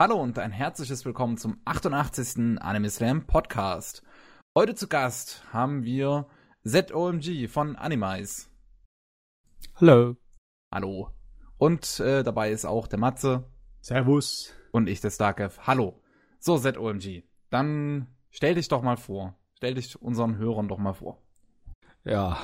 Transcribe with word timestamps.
Hallo 0.00 0.18
und 0.18 0.38
ein 0.38 0.50
herzliches 0.50 1.04
Willkommen 1.04 1.36
zum 1.36 1.60
88. 1.66 2.58
Anime 2.62 2.88
Slam 2.88 3.26
Podcast. 3.26 4.02
Heute 4.56 4.74
zu 4.74 4.88
Gast 4.88 5.44
haben 5.52 5.84
wir 5.84 6.26
ZOMG 6.64 7.48
von 7.48 7.76
Animais. 7.76 8.50
Hallo. 9.74 10.16
Hallo. 10.72 11.10
Und 11.58 12.00
äh, 12.00 12.22
dabei 12.22 12.50
ist 12.50 12.64
auch 12.64 12.86
der 12.86 12.98
Matze. 12.98 13.44
Servus. 13.82 14.54
Und 14.72 14.88
ich, 14.88 15.02
der 15.02 15.10
Starkev. 15.10 15.58
Hallo. 15.66 16.00
So, 16.38 16.56
ZOMG. 16.56 17.24
Dann 17.50 18.06
stell 18.30 18.54
dich 18.54 18.68
doch 18.68 18.80
mal 18.80 18.96
vor. 18.96 19.36
Stell 19.58 19.74
dich 19.74 20.00
unseren 20.00 20.38
Hörern 20.38 20.68
doch 20.68 20.78
mal 20.78 20.94
vor. 20.94 21.20
Ja, 22.04 22.38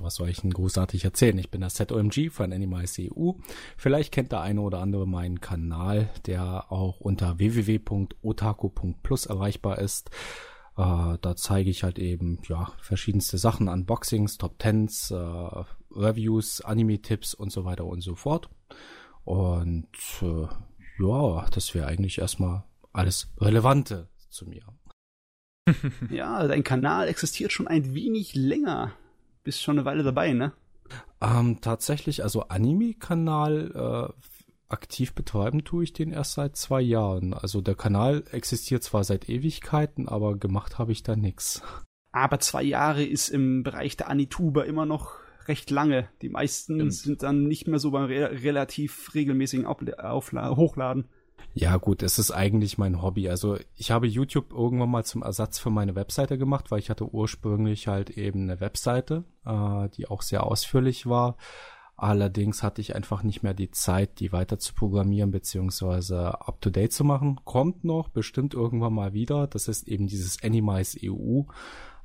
was 0.00 0.16
soll 0.16 0.28
ich 0.28 0.40
denn 0.40 0.52
großartig 0.52 1.04
erzählen? 1.04 1.38
Ich 1.38 1.50
bin 1.50 1.60
der 1.60 1.70
ZOMG 1.70 2.30
von 2.30 2.52
Animais 2.52 2.98
EU. 2.98 3.32
Vielleicht 3.76 4.12
kennt 4.12 4.32
der 4.32 4.40
eine 4.40 4.60
oder 4.60 4.80
andere 4.80 5.06
meinen 5.06 5.40
Kanal, 5.40 6.10
der 6.26 6.70
auch 6.72 7.00
unter 7.00 7.38
www.otaku.plus 7.38 9.26
erreichbar 9.26 9.78
ist. 9.78 10.10
Äh, 10.76 11.18
da 11.20 11.34
zeige 11.36 11.70
ich 11.70 11.82
halt 11.82 11.98
eben 11.98 12.38
ja 12.48 12.72
verschiedenste 12.80 13.36
Sachen, 13.38 13.68
Unboxings, 13.68 14.38
Top 14.38 14.58
Tens, 14.58 15.10
äh, 15.10 15.64
Reviews, 15.94 16.60
Anime-Tipps 16.60 17.34
und 17.34 17.50
so 17.50 17.64
weiter 17.64 17.84
und 17.84 18.00
so 18.00 18.14
fort. 18.14 18.48
Und 19.24 19.88
äh, 20.22 20.46
ja, 21.00 21.46
das 21.50 21.74
wäre 21.74 21.86
eigentlich 21.86 22.18
erstmal 22.18 22.64
alles 22.92 23.32
Relevante 23.38 24.08
zu 24.30 24.46
mir. 24.46 24.62
ja, 26.10 26.46
dein 26.46 26.64
Kanal 26.64 27.08
existiert 27.08 27.52
schon 27.52 27.66
ein 27.66 27.94
wenig 27.94 28.34
länger. 28.34 28.92
Bist 29.48 29.62
schon 29.62 29.78
eine 29.78 29.86
Weile 29.86 30.02
dabei, 30.02 30.34
ne? 30.34 30.52
Ähm, 31.22 31.62
tatsächlich, 31.62 32.22
also 32.22 32.42
Anime-Kanal 32.48 34.12
äh, 34.12 34.28
aktiv 34.68 35.14
betreiben 35.14 35.64
tue 35.64 35.84
ich 35.84 35.94
den 35.94 36.10
erst 36.12 36.34
seit 36.34 36.54
zwei 36.54 36.82
Jahren. 36.82 37.32
Also 37.32 37.62
der 37.62 37.74
Kanal 37.74 38.24
existiert 38.30 38.82
zwar 38.82 39.04
seit 39.04 39.30
Ewigkeiten, 39.30 40.06
aber 40.06 40.36
gemacht 40.36 40.78
habe 40.78 40.92
ich 40.92 41.02
da 41.02 41.16
nix. 41.16 41.62
Aber 42.12 42.40
zwei 42.40 42.62
Jahre 42.62 43.02
ist 43.02 43.30
im 43.30 43.62
Bereich 43.62 43.96
der 43.96 44.10
Anituber 44.10 44.66
immer 44.66 44.84
noch 44.84 45.14
recht 45.46 45.70
lange. 45.70 46.10
Die 46.20 46.28
meisten 46.28 46.74
Stimmt. 46.74 46.92
sind 46.92 47.22
dann 47.22 47.44
nicht 47.44 47.68
mehr 47.68 47.78
so 47.78 47.90
beim 47.90 48.04
re 48.04 48.42
relativ 48.42 49.14
regelmäßigen 49.14 49.64
Aufla 49.64 50.56
Hochladen. 50.56 51.08
Ja, 51.54 51.76
gut, 51.76 52.02
es 52.02 52.18
ist 52.18 52.30
eigentlich 52.30 52.78
mein 52.78 53.02
Hobby. 53.02 53.28
Also 53.28 53.58
ich 53.74 53.90
habe 53.90 54.06
YouTube 54.06 54.52
irgendwann 54.52 54.90
mal 54.90 55.04
zum 55.04 55.22
Ersatz 55.22 55.58
für 55.58 55.70
meine 55.70 55.94
Webseite 55.94 56.38
gemacht, 56.38 56.70
weil 56.70 56.78
ich 56.78 56.90
hatte 56.90 57.12
ursprünglich 57.12 57.88
halt 57.88 58.10
eben 58.10 58.42
eine 58.42 58.60
Webseite, 58.60 59.24
äh, 59.44 59.88
die 59.90 60.08
auch 60.08 60.22
sehr 60.22 60.44
ausführlich 60.44 61.06
war. 61.06 61.36
Allerdings 61.96 62.62
hatte 62.62 62.80
ich 62.80 62.94
einfach 62.94 63.24
nicht 63.24 63.42
mehr 63.42 63.54
die 63.54 63.72
Zeit, 63.72 64.20
die 64.20 64.30
weiter 64.30 64.60
zu 64.60 64.72
programmieren 64.72 65.32
beziehungsweise 65.32 66.40
up 66.46 66.60
to 66.60 66.70
date 66.70 66.92
zu 66.92 67.02
machen. 67.02 67.40
Kommt 67.44 67.82
noch, 67.82 68.08
bestimmt 68.08 68.54
irgendwann 68.54 68.92
mal 68.92 69.14
wieder. 69.14 69.48
Das 69.48 69.66
ist 69.66 69.88
eben 69.88 70.06
dieses 70.06 70.40
Animais 70.44 70.96
EU. 71.02 71.42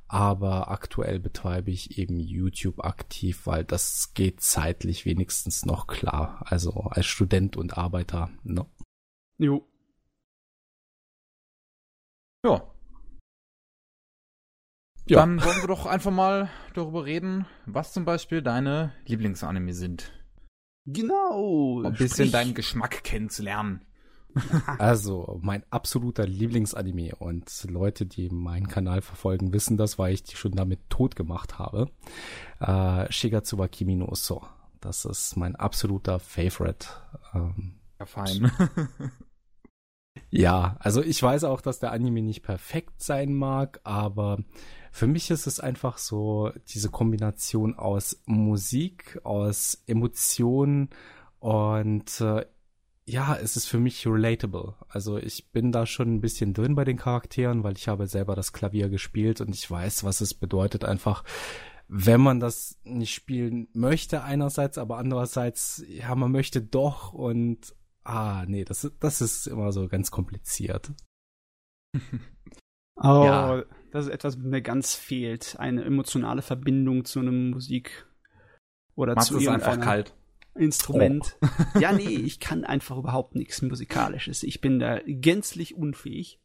Aber 0.08 0.70
aktuell 0.70 1.20
betreibe 1.20 1.70
ich 1.70 1.96
eben 1.96 2.18
YouTube 2.18 2.84
aktiv, 2.84 3.46
weil 3.46 3.64
das 3.64 4.14
geht 4.14 4.40
zeitlich 4.40 5.06
wenigstens 5.06 5.64
noch 5.64 5.86
klar. 5.86 6.44
Also 6.46 6.72
als 6.90 7.06
Student 7.06 7.56
und 7.56 7.78
Arbeiter. 7.78 8.30
Ne? 8.42 8.66
Jo. 9.38 9.66
Ja. 12.44 12.62
ja. 15.06 15.18
Dann 15.18 15.42
wollen 15.42 15.60
wir 15.60 15.68
doch 15.68 15.86
einfach 15.86 16.10
mal 16.10 16.50
darüber 16.74 17.04
reden, 17.04 17.46
was 17.66 17.92
zum 17.92 18.04
Beispiel 18.04 18.42
deine 18.42 18.92
Lieblingsanime 19.06 19.72
sind. 19.72 20.12
Genau. 20.86 21.82
Ein 21.82 21.94
bisschen 21.94 22.30
deinen 22.30 22.54
Geschmack 22.54 23.02
kennenzulernen. 23.04 23.84
Also, 24.78 25.38
mein 25.42 25.62
absoluter 25.70 26.26
Lieblingsanime 26.26 27.14
und 27.16 27.66
Leute, 27.70 28.04
die 28.04 28.28
meinen 28.30 28.66
Kanal 28.66 29.00
verfolgen, 29.00 29.52
wissen 29.52 29.76
das, 29.76 29.96
weil 29.96 30.12
ich 30.12 30.24
die 30.24 30.34
schon 30.34 30.52
damit 30.52 30.90
tot 30.90 31.14
gemacht 31.14 31.60
habe. 31.60 31.88
Äh, 32.58 33.10
Shigatsuba 33.12 33.68
Kimi 33.68 33.94
no 33.94 34.08
Uso. 34.10 34.42
Das 34.80 35.04
ist 35.04 35.36
mein 35.36 35.54
absoluter 35.54 36.18
Favorite. 36.18 36.88
Ähm, 37.32 37.74
ja, 38.00 38.06
fein. 38.06 38.50
ja, 40.30 40.76
also 40.80 41.02
ich 41.02 41.22
weiß 41.22 41.44
auch, 41.44 41.60
dass 41.60 41.80
der 41.80 41.92
Anime 41.92 42.22
nicht 42.22 42.42
perfekt 42.42 43.02
sein 43.02 43.34
mag, 43.34 43.80
aber 43.84 44.38
für 44.92 45.06
mich 45.06 45.30
ist 45.30 45.46
es 45.46 45.60
einfach 45.60 45.98
so 45.98 46.52
diese 46.68 46.90
Kombination 46.90 47.74
aus 47.74 48.22
Musik, 48.26 49.20
aus 49.24 49.82
Emotionen 49.86 50.90
und 51.40 52.20
äh, 52.20 52.46
ja, 53.06 53.36
es 53.36 53.56
ist 53.56 53.66
für 53.66 53.78
mich 53.78 54.06
relatable. 54.06 54.74
Also 54.88 55.18
ich 55.18 55.50
bin 55.50 55.72
da 55.72 55.84
schon 55.84 56.14
ein 56.14 56.20
bisschen 56.20 56.54
drin 56.54 56.74
bei 56.74 56.84
den 56.84 56.96
Charakteren, 56.96 57.62
weil 57.62 57.76
ich 57.76 57.88
habe 57.88 58.06
selber 58.06 58.34
das 58.34 58.52
Klavier 58.52 58.88
gespielt 58.88 59.40
und 59.40 59.54
ich 59.54 59.70
weiß, 59.70 60.04
was 60.04 60.20
es 60.20 60.32
bedeutet, 60.32 60.84
einfach 60.84 61.22
wenn 61.86 62.20
man 62.20 62.40
das 62.40 62.78
nicht 62.84 63.12
spielen 63.14 63.68
möchte 63.74 64.22
einerseits, 64.22 64.78
aber 64.78 64.96
andererseits, 64.96 65.84
ja, 65.86 66.14
man 66.14 66.32
möchte 66.32 66.62
doch 66.62 67.12
und 67.12 67.74
ah, 68.04 68.44
nee, 68.46 68.64
das, 68.64 68.90
das 69.00 69.20
ist 69.20 69.46
immer 69.46 69.72
so 69.72 69.88
ganz 69.88 70.10
kompliziert. 70.10 70.92
oh, 72.96 73.24
ja. 73.24 73.64
das 73.90 74.06
ist 74.06 74.12
etwas, 74.12 74.36
was 74.38 74.44
mir 74.44 74.62
ganz 74.62 74.94
fehlt. 74.94 75.56
Eine 75.58 75.84
emotionale 75.84 76.42
Verbindung 76.42 77.04
zu 77.04 77.20
einem 77.20 77.50
Musik 77.50 78.06
oder 78.94 79.14
Machst 79.14 79.28
zu 79.28 79.48
einfach 79.48 79.80
kalt. 79.80 80.14
Instrument. 80.54 81.36
Oh. 81.42 81.48
ja, 81.80 81.92
nee, 81.92 82.08
ich 82.08 82.38
kann 82.38 82.64
einfach 82.64 82.96
überhaupt 82.96 83.34
nichts 83.34 83.60
Musikalisches. 83.62 84.42
Ich 84.42 84.60
bin 84.60 84.78
da 84.78 85.00
gänzlich 85.04 85.74
unfähig. 85.74 86.40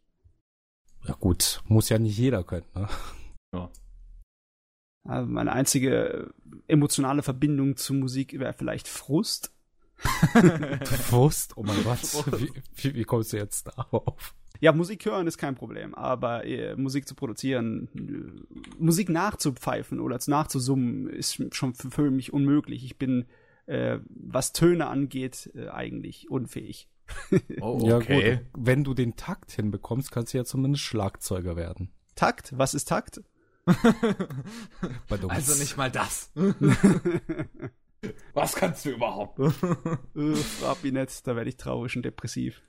Ja 1.08 1.14
gut, 1.14 1.62
muss 1.66 1.90
ja 1.90 2.00
nicht 2.00 2.18
jeder 2.18 2.44
können, 2.44 2.66
ne? 2.74 2.88
Ja. 3.54 3.72
Also 5.08 5.28
meine 5.28 5.54
einzige 5.54 6.34
emotionale 6.68 7.24
Verbindung 7.24 7.78
zu 7.78 7.94
Musik 7.94 8.38
wäre 8.38 8.54
vielleicht 8.54 8.88
Frust. 8.88 9.56
Frust? 11.10 11.58
Oh 11.58 11.64
mein 11.64 11.84
Gott. 11.84 12.00
Wie, 12.40 12.52
wie, 12.76 12.96
wie, 12.96 13.04
kommst 13.04 13.34
du 13.34 13.38
jetzt 13.38 13.68
darauf? 13.68 14.36
Ja, 14.62 14.74
Musik 14.74 15.06
hören 15.06 15.28
ist 15.28 15.38
kein 15.38 15.56
Problem, 15.56 15.96
aber 15.96 16.46
äh, 16.46 16.76
Musik 16.76 17.08
zu 17.08 17.16
produzieren, 17.16 17.88
äh, 17.96 18.78
Musik 18.78 19.10
nachzupfeifen 19.10 20.00
oder 20.00 20.20
nachzusummen, 20.28 21.08
ist 21.10 21.56
schon 21.56 21.74
für, 21.74 21.92
für 21.92 22.12
mich 22.12 22.34
unmöglich. 22.34 22.84
Ich 22.84 22.98
bin, 22.98 23.26
äh, 23.68 24.00
was 24.10 24.54
Töne 24.54 24.88
angeht, 24.88 25.52
äh, 25.56 25.70
eigentlich 25.70 26.30
unfähig. 26.30 26.90
oh, 27.62 27.80
okay. 27.92 28.30
Ja 28.30 28.36
gut, 28.36 28.46
wenn 28.58 28.84
du 28.84 28.94
den 28.94 29.16
Takt 29.16 29.52
hinbekommst, 29.52 30.12
kannst 30.12 30.34
du 30.34 30.38
ja 30.38 30.46
zumindest 30.46 30.84
Schlagzeuger 30.84 31.56
werden. 31.56 31.92
Takt? 32.16 32.58
Was 32.58 32.74
ist 32.74 32.90
Takt? 32.90 33.22
also 35.28 35.62
nicht 35.62 35.78
mal 35.78 35.92
das. 35.92 36.32
Was 38.34 38.56
kannst 38.56 38.86
du 38.86 38.92
überhaupt? 38.92 39.38
Frag 39.38 40.84
mich 40.84 40.94
nicht, 40.94 41.28
da 41.28 41.36
werde 41.36 41.50
ich 41.50 41.58
traurig 41.58 41.96
und 41.96 42.04
depressiv. 42.04 42.62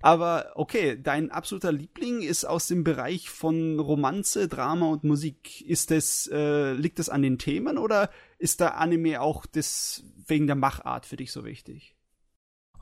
Aber 0.00 0.52
okay, 0.54 0.96
dein 1.00 1.30
absoluter 1.30 1.72
Liebling 1.72 2.22
ist 2.22 2.44
aus 2.44 2.68
dem 2.68 2.84
Bereich 2.84 3.30
von 3.30 3.80
Romanze, 3.80 4.46
Drama 4.46 4.86
und 4.86 5.02
Musik. 5.02 5.60
Ist 5.62 5.90
das, 5.90 6.28
äh, 6.32 6.72
liegt 6.72 7.00
das 7.00 7.08
an 7.08 7.22
den 7.22 7.38
Themen 7.38 7.78
oder 7.78 8.10
ist 8.38 8.60
der 8.60 8.78
Anime 8.78 9.20
auch 9.20 9.44
des, 9.44 10.04
wegen 10.26 10.46
der 10.46 10.54
Machart 10.54 11.04
für 11.04 11.16
dich 11.16 11.32
so 11.32 11.44
wichtig? 11.44 11.97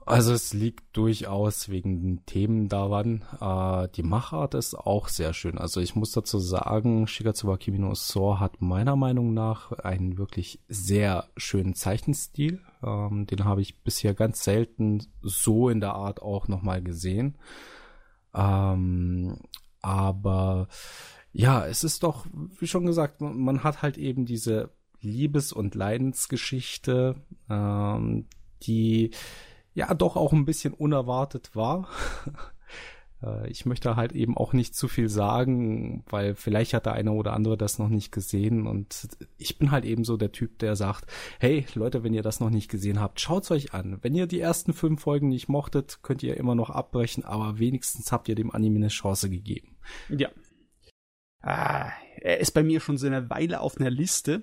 Also 0.06 0.32
es 0.32 0.54
liegt 0.54 0.96
durchaus 0.96 1.68
wegen 1.68 2.00
den 2.00 2.26
Themen 2.26 2.68
daran. 2.68 3.24
Äh, 3.40 3.88
die 3.96 4.04
Machart 4.04 4.54
ist 4.54 4.76
auch 4.76 5.08
sehr 5.08 5.34
schön. 5.34 5.58
Also 5.58 5.80
ich 5.80 5.96
muss 5.96 6.12
dazu 6.12 6.38
sagen, 6.38 7.08
Shigatsuwa 7.08 7.56
Kimi 7.56 7.80
no 7.80 7.92
Sor 7.94 8.38
hat 8.38 8.62
meiner 8.62 8.94
Meinung 8.94 9.34
nach 9.34 9.72
einen 9.72 10.16
wirklich 10.16 10.60
sehr 10.68 11.26
schönen 11.36 11.74
Zeichenstil. 11.74 12.60
Ähm, 12.84 13.26
den 13.26 13.44
habe 13.44 13.62
ich 13.62 13.82
bisher 13.82 14.14
ganz 14.14 14.44
selten 14.44 15.02
so 15.22 15.68
in 15.68 15.80
der 15.80 15.94
Art 15.94 16.22
auch 16.22 16.46
nochmal 16.46 16.82
gesehen. 16.82 17.36
Ähm, 18.32 19.38
aber 19.82 20.68
ja, 21.32 21.66
es 21.66 21.82
ist 21.82 22.04
doch, 22.04 22.26
wie 22.60 22.68
schon 22.68 22.86
gesagt, 22.86 23.20
man 23.20 23.64
hat 23.64 23.82
halt 23.82 23.98
eben 23.98 24.24
diese 24.24 24.70
Liebes- 25.00 25.52
und 25.52 25.74
Leidensgeschichte, 25.74 27.16
ähm, 27.50 28.28
die 28.62 29.10
ja 29.76 29.92
doch 29.94 30.16
auch 30.16 30.32
ein 30.32 30.46
bisschen 30.46 30.74
unerwartet 30.74 31.54
war. 31.54 31.88
Äh, 33.22 33.48
ich 33.48 33.64
möchte 33.64 33.96
halt 33.96 34.12
eben 34.12 34.36
auch 34.36 34.52
nicht 34.52 34.74
zu 34.74 34.88
viel 34.88 35.08
sagen, 35.08 36.04
weil 36.10 36.34
vielleicht 36.34 36.74
hat 36.74 36.84
der 36.84 36.92
eine 36.92 37.12
oder 37.12 37.32
andere 37.32 37.56
das 37.56 37.78
noch 37.78 37.88
nicht 37.88 38.12
gesehen 38.12 38.66
und 38.66 39.08
ich 39.38 39.56
bin 39.56 39.70
halt 39.70 39.86
eben 39.86 40.04
so 40.04 40.18
der 40.18 40.32
Typ, 40.32 40.58
der 40.58 40.76
sagt, 40.76 41.10
hey 41.38 41.64
Leute, 41.72 42.04
wenn 42.04 42.12
ihr 42.12 42.20
das 42.20 42.40
noch 42.40 42.50
nicht 42.50 42.70
gesehen 42.70 43.00
habt, 43.00 43.18
schaut's 43.18 43.50
euch 43.50 43.72
an. 43.72 43.96
Wenn 44.02 44.14
ihr 44.14 44.26
die 44.26 44.38
ersten 44.38 44.74
fünf 44.74 45.00
Folgen 45.00 45.28
nicht 45.28 45.48
mochtet, 45.48 46.00
könnt 46.02 46.22
ihr 46.22 46.36
immer 46.36 46.54
noch 46.54 46.68
abbrechen, 46.68 47.24
aber 47.24 47.58
wenigstens 47.58 48.12
habt 48.12 48.28
ihr 48.28 48.34
dem 48.34 48.50
Anime 48.50 48.76
eine 48.76 48.88
Chance 48.88 49.30
gegeben. 49.30 49.78
Ja. 50.10 50.28
Ah, 51.40 51.90
er 52.20 52.38
ist 52.40 52.50
bei 52.50 52.62
mir 52.62 52.80
schon 52.80 52.98
so 52.98 53.06
eine 53.06 53.30
Weile 53.30 53.60
auf 53.60 53.78
einer 53.80 53.88
Liste 53.88 54.42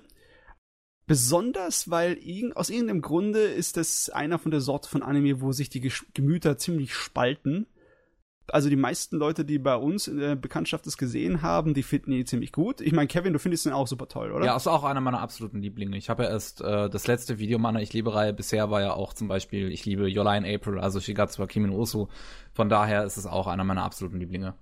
Besonders, 1.06 1.90
weil 1.90 2.16
irg 2.18 2.56
aus 2.56 2.70
irgendeinem 2.70 3.02
Grunde 3.02 3.40
ist 3.40 3.76
das 3.76 4.08
einer 4.08 4.38
von 4.38 4.50
der 4.50 4.60
Sorte 4.60 4.88
von 4.88 5.02
Anime, 5.02 5.40
wo 5.40 5.52
sich 5.52 5.68
die 5.68 5.80
Gesch 5.80 6.06
Gemüter 6.14 6.56
ziemlich 6.56 6.94
spalten. 6.94 7.66
Also 8.48 8.68
die 8.68 8.76
meisten 8.76 9.16
Leute, 9.16 9.44
die 9.44 9.58
bei 9.58 9.74
uns 9.74 10.06
in 10.06 10.18
der 10.18 10.36
Bekanntschaft 10.36 10.86
das 10.86 10.98
gesehen 10.98 11.40
haben, 11.40 11.72
die 11.72 11.82
finden 11.82 12.12
ihn 12.12 12.26
ziemlich 12.26 12.52
gut. 12.52 12.82
Ich 12.82 12.92
meine, 12.92 13.06
Kevin, 13.06 13.32
du 13.32 13.38
findest 13.38 13.64
ihn 13.64 13.72
auch 13.72 13.86
super 13.86 14.06
toll, 14.06 14.32
oder? 14.32 14.44
Ja, 14.44 14.56
ist 14.56 14.66
auch 14.66 14.84
einer 14.84 15.00
meiner 15.00 15.20
absoluten 15.20 15.62
Lieblinge. 15.62 15.96
Ich 15.96 16.10
habe 16.10 16.24
ja 16.24 16.30
erst 16.30 16.60
äh, 16.60 16.90
das 16.90 17.06
letzte 17.06 17.38
Video 17.38 17.58
meiner 17.58 17.80
Ich 17.80 17.94
liebe-Reihe 17.94 18.34
bisher 18.34 18.70
war 18.70 18.82
ja 18.82 18.92
auch 18.92 19.14
zum 19.14 19.28
Beispiel 19.28 19.72
Ich 19.72 19.86
liebe 19.86 20.08
Yola 20.08 20.36
in 20.36 20.44
April, 20.44 20.78
also 20.78 21.00
Shigatsu 21.00 21.42
wa 21.42 21.46
Kimi 21.46 21.68
no. 21.68 22.08
Von 22.52 22.68
daher 22.68 23.04
ist 23.04 23.16
es 23.16 23.26
auch 23.26 23.46
einer 23.46 23.64
meiner 23.64 23.82
absoluten 23.82 24.18
Lieblinge. 24.18 24.54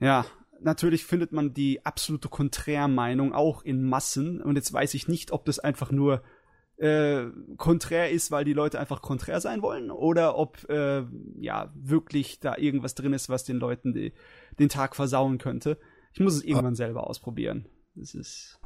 Ja, 0.00 0.26
natürlich 0.62 1.04
findet 1.04 1.32
man 1.32 1.54
die 1.54 1.84
absolute 1.84 2.28
Konträrmeinung 2.28 3.32
auch 3.32 3.62
in 3.62 3.82
Massen. 3.82 4.40
Und 4.40 4.56
jetzt 4.56 4.72
weiß 4.72 4.94
ich 4.94 5.08
nicht, 5.08 5.32
ob 5.32 5.44
das 5.44 5.58
einfach 5.58 5.90
nur 5.90 6.22
äh, 6.76 7.26
konträr 7.56 8.10
ist, 8.10 8.30
weil 8.30 8.44
die 8.44 8.52
Leute 8.52 8.80
einfach 8.80 9.02
konträr 9.02 9.40
sein 9.40 9.62
wollen, 9.62 9.90
oder 9.90 10.36
ob 10.36 10.68
äh, 10.68 11.04
ja 11.38 11.72
wirklich 11.74 12.40
da 12.40 12.56
irgendwas 12.56 12.94
drin 12.94 13.12
ist, 13.12 13.28
was 13.28 13.44
den 13.44 13.58
Leuten 13.58 13.92
die, 13.92 14.12
den 14.58 14.68
Tag 14.68 14.96
versauen 14.96 15.38
könnte. 15.38 15.78
Ich 16.12 16.20
muss 16.20 16.34
es 16.34 16.44
irgendwann 16.44 16.74
selber 16.74 17.06
ausprobieren. 17.08 17.66
Das 17.94 18.14
ist 18.14 18.58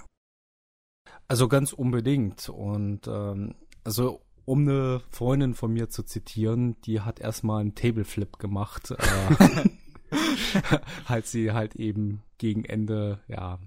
also 1.28 1.48
ganz 1.48 1.72
unbedingt. 1.72 2.48
Und 2.48 3.06
ähm, 3.08 3.54
also 3.84 4.22
um 4.44 4.60
eine 4.60 5.02
Freundin 5.10 5.54
von 5.54 5.72
mir 5.72 5.88
zu 5.88 6.04
zitieren, 6.04 6.80
die 6.82 7.00
hat 7.00 7.20
erstmal 7.20 7.60
einen 7.60 7.74
Tableflip 7.74 8.38
gemacht, 8.38 8.92
äh, 8.92 8.96
als 11.06 11.30
sie 11.30 11.52
halt 11.52 11.76
eben 11.76 12.22
gegen 12.38 12.64
Ende, 12.64 13.20
ja. 13.28 13.58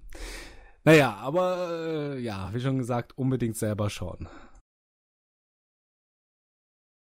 Naja, 0.83 1.15
aber 1.15 2.15
äh, 2.15 2.19
ja, 2.19 2.49
wie 2.53 2.59
schon 2.59 2.77
gesagt, 2.77 3.17
unbedingt 3.17 3.57
selber 3.57 3.89
schauen. 3.89 4.27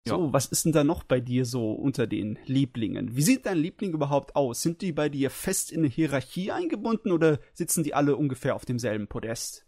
So, 0.07 0.33
was 0.35 0.47
ist 0.47 0.67
denn 0.67 0.73
da 0.73 0.85
noch 0.85 1.03
bei 1.03 1.19
dir 1.19 1.47
so 1.47 1.73
unter 1.73 2.07
den 2.07 2.39
Lieblingen? 2.45 3.17
Wie 3.17 3.23
sieht 3.23 3.47
dein 3.47 3.57
Liebling 3.57 3.95
überhaupt 3.95 4.37
aus? 4.37 4.61
Sind 4.61 4.83
die 4.83 4.93
bei 4.93 5.09
dir 5.09 5.31
fest 5.31 5.73
in 5.73 5.79
eine 5.79 5.89
Hierarchie 5.89 6.53
eingebunden 6.53 7.11
oder 7.11 7.39
sitzen 7.55 7.85
die 7.85 7.95
alle 7.95 8.17
ungefähr 8.17 8.55
auf 8.55 8.67
demselben 8.67 9.09
Podest? 9.09 9.67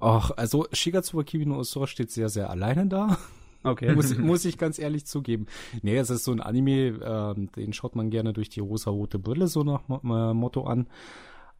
Ach, 0.00 0.30
also 0.32 0.66
Shigatsu 0.72 1.16
wa 1.16 1.22
Kimi 1.22 1.46
no 1.46 1.58
Uso 1.58 1.86
steht 1.86 2.10
sehr, 2.10 2.28
sehr 2.28 2.50
alleine 2.50 2.86
da. 2.88 3.18
Okay. 3.64 3.94
muss, 3.94 4.16
muss 4.18 4.44
ich 4.44 4.58
ganz 4.58 4.78
ehrlich 4.78 5.06
zugeben. 5.06 5.46
Nee, 5.82 5.96
es 5.96 6.10
ist 6.10 6.24
so 6.24 6.32
ein 6.32 6.40
Anime, 6.40 7.00
ähm, 7.02 7.50
den 7.52 7.72
schaut 7.72 7.96
man 7.96 8.10
gerne 8.10 8.32
durch 8.32 8.48
die 8.48 8.60
rosa-rote 8.60 9.18
Brille 9.18 9.48
so 9.48 9.64
nach 9.64 9.88
äh, 9.88 10.34
Motto 10.34 10.64
an. 10.64 10.86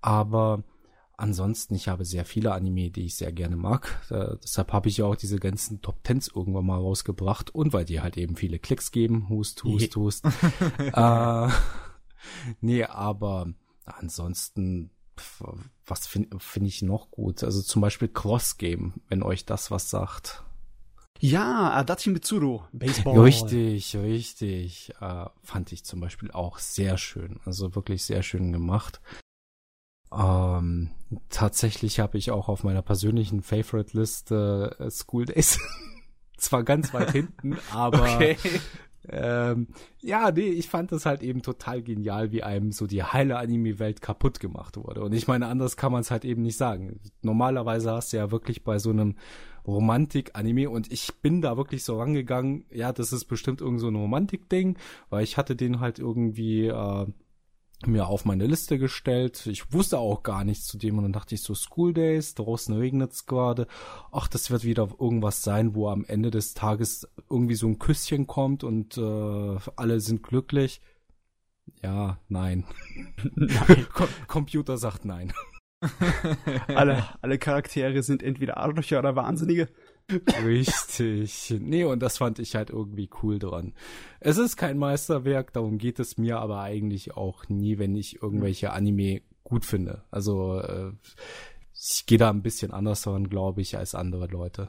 Aber 0.00 0.62
ansonsten, 1.16 1.74
ich 1.74 1.88
habe 1.88 2.04
sehr 2.04 2.24
viele 2.24 2.52
Anime, 2.52 2.90
die 2.90 3.06
ich 3.06 3.16
sehr 3.16 3.32
gerne 3.32 3.56
mag. 3.56 4.00
Äh, 4.10 4.36
deshalb 4.42 4.72
habe 4.72 4.88
ich 4.88 4.98
ja 4.98 5.06
auch 5.06 5.16
diese 5.16 5.38
ganzen 5.38 5.80
Top 5.80 6.04
Tens 6.04 6.28
irgendwann 6.28 6.66
mal 6.66 6.78
rausgebracht. 6.78 7.54
Und 7.54 7.72
weil 7.72 7.84
die 7.84 8.00
halt 8.00 8.16
eben 8.16 8.36
viele 8.36 8.58
Klicks 8.58 8.92
geben. 8.92 9.28
Hust, 9.28 9.64
hust, 9.64 9.96
hust. 9.96 10.24
äh, 10.78 11.48
nee, 12.60 12.84
aber 12.84 13.48
ansonsten 13.86 14.90
was 15.86 16.06
finde 16.06 16.38
find 16.38 16.66
ich 16.66 16.82
noch 16.82 17.10
gut? 17.10 17.44
Also 17.44 17.62
zum 17.62 17.82
Beispiel 17.82 18.08
Cross 18.08 18.58
Game, 18.58 18.94
wenn 19.08 19.22
euch 19.22 19.44
das 19.44 19.70
was 19.70 19.90
sagt. 19.90 20.42
Ja, 21.20 21.70
Adachi 21.72 22.10
Mitsuru, 22.10 22.62
Baseball. 22.72 23.18
Richtig, 23.20 23.96
richtig. 23.96 24.92
Äh, 25.00 25.26
fand 25.42 25.72
ich 25.72 25.84
zum 25.84 26.00
Beispiel 26.00 26.30
auch 26.30 26.58
sehr 26.58 26.98
schön. 26.98 27.40
Also 27.44 27.74
wirklich 27.74 28.04
sehr 28.04 28.22
schön 28.22 28.52
gemacht. 28.52 29.00
Ähm, 30.12 30.90
tatsächlich 31.30 32.00
habe 32.00 32.18
ich 32.18 32.30
auch 32.30 32.48
auf 32.48 32.62
meiner 32.62 32.82
persönlichen 32.82 33.42
Favorite-Liste 33.42 34.76
äh, 34.78 34.90
School 34.90 35.24
Days. 35.26 35.58
Zwar 36.36 36.62
ganz 36.62 36.92
weit 36.92 37.12
hinten, 37.12 37.56
aber 37.72 38.02
Okay. 38.16 38.36
ähm, 39.08 39.68
ja, 40.00 40.30
nee, 40.30 40.48
ich 40.48 40.68
fand 40.68 40.92
das 40.92 41.06
halt 41.06 41.22
eben 41.22 41.42
total 41.42 41.80
genial, 41.82 42.32
wie 42.32 42.42
einem 42.42 42.70
so 42.72 42.86
die 42.86 43.02
heile 43.02 43.38
Anime-Welt 43.38 44.02
kaputt 44.02 44.40
gemacht 44.40 44.76
wurde. 44.76 45.02
Und 45.02 45.12
ich 45.14 45.26
meine, 45.26 45.46
anders 45.46 45.76
kann 45.76 45.92
man 45.92 46.02
es 46.02 46.10
halt 46.10 46.24
eben 46.24 46.42
nicht 46.42 46.56
sagen. 46.58 47.00
Normalerweise 47.22 47.92
hast 47.92 48.12
du 48.12 48.18
ja 48.18 48.30
wirklich 48.30 48.62
bei 48.62 48.78
so 48.78 48.90
einem 48.90 49.16
Romantik-Anime 49.66 50.68
und 50.68 50.92
ich 50.92 51.14
bin 51.22 51.40
da 51.40 51.56
wirklich 51.56 51.84
so 51.84 51.98
rangegangen, 51.98 52.64
ja, 52.70 52.92
das 52.92 53.12
ist 53.12 53.24
bestimmt 53.26 53.60
irgend 53.60 53.80
so 53.80 53.88
ein 53.88 53.96
Romantik-Ding, 53.96 54.78
weil 55.10 55.24
ich 55.24 55.36
hatte 55.36 55.56
den 55.56 55.80
halt 55.80 55.98
irgendwie 55.98 56.66
äh, 56.66 57.06
mir 57.86 58.06
auf 58.06 58.24
meine 58.24 58.46
Liste 58.46 58.78
gestellt. 58.78 59.46
Ich 59.46 59.72
wusste 59.72 59.98
auch 59.98 60.22
gar 60.22 60.44
nichts 60.44 60.66
zu 60.66 60.78
dem 60.78 60.98
und 60.98 61.04
dann 61.04 61.12
dachte 61.12 61.34
ich 61.34 61.42
so 61.42 61.54
School 61.54 61.92
Days, 61.92 62.34
draußen 62.34 62.74
regnet's 62.74 63.26
gerade. 63.26 63.66
Ach, 64.12 64.28
das 64.28 64.50
wird 64.50 64.64
wieder 64.64 64.88
irgendwas 64.98 65.42
sein, 65.42 65.74
wo 65.74 65.88
am 65.88 66.04
Ende 66.04 66.30
des 66.30 66.54
Tages 66.54 67.08
irgendwie 67.30 67.54
so 67.54 67.66
ein 67.66 67.78
Küsschen 67.78 68.26
kommt 68.26 68.64
und 68.64 68.96
äh, 68.96 69.58
alle 69.76 70.00
sind 70.00 70.22
glücklich. 70.22 70.80
Ja, 71.82 72.18
nein. 72.28 72.64
Nein. 73.34 73.86
Com 73.92 74.08
Computer 74.26 74.76
sagt 74.76 75.04
nein. 75.04 75.32
alle, 76.68 77.04
alle 77.20 77.38
Charaktere 77.38 78.02
sind 78.02 78.22
entweder 78.22 78.56
Arschlöcher 78.56 78.98
oder 78.98 79.16
Wahnsinnige. 79.16 79.68
Richtig. 80.44 81.54
Nee, 81.60 81.84
und 81.84 82.00
das 82.00 82.18
fand 82.18 82.38
ich 82.38 82.54
halt 82.54 82.70
irgendwie 82.70 83.08
cool 83.22 83.38
dran. 83.38 83.74
Es 84.20 84.36
ist 84.36 84.56
kein 84.56 84.76
Meisterwerk, 84.76 85.52
darum 85.52 85.78
geht 85.78 85.98
es 85.98 86.18
mir 86.18 86.38
aber 86.38 86.60
eigentlich 86.60 87.16
auch 87.16 87.48
nie, 87.48 87.78
wenn 87.78 87.96
ich 87.96 88.22
irgendwelche 88.22 88.72
Anime 88.72 89.22
gut 89.44 89.64
finde. 89.64 90.04
Also 90.10 90.60
äh, 90.60 90.92
ich 91.74 92.06
gehe 92.06 92.18
da 92.18 92.30
ein 92.30 92.42
bisschen 92.42 92.70
anders 92.70 93.02
dran, 93.02 93.28
glaube 93.28 93.62
ich, 93.62 93.76
als 93.78 93.94
andere 93.94 94.26
Leute. 94.26 94.68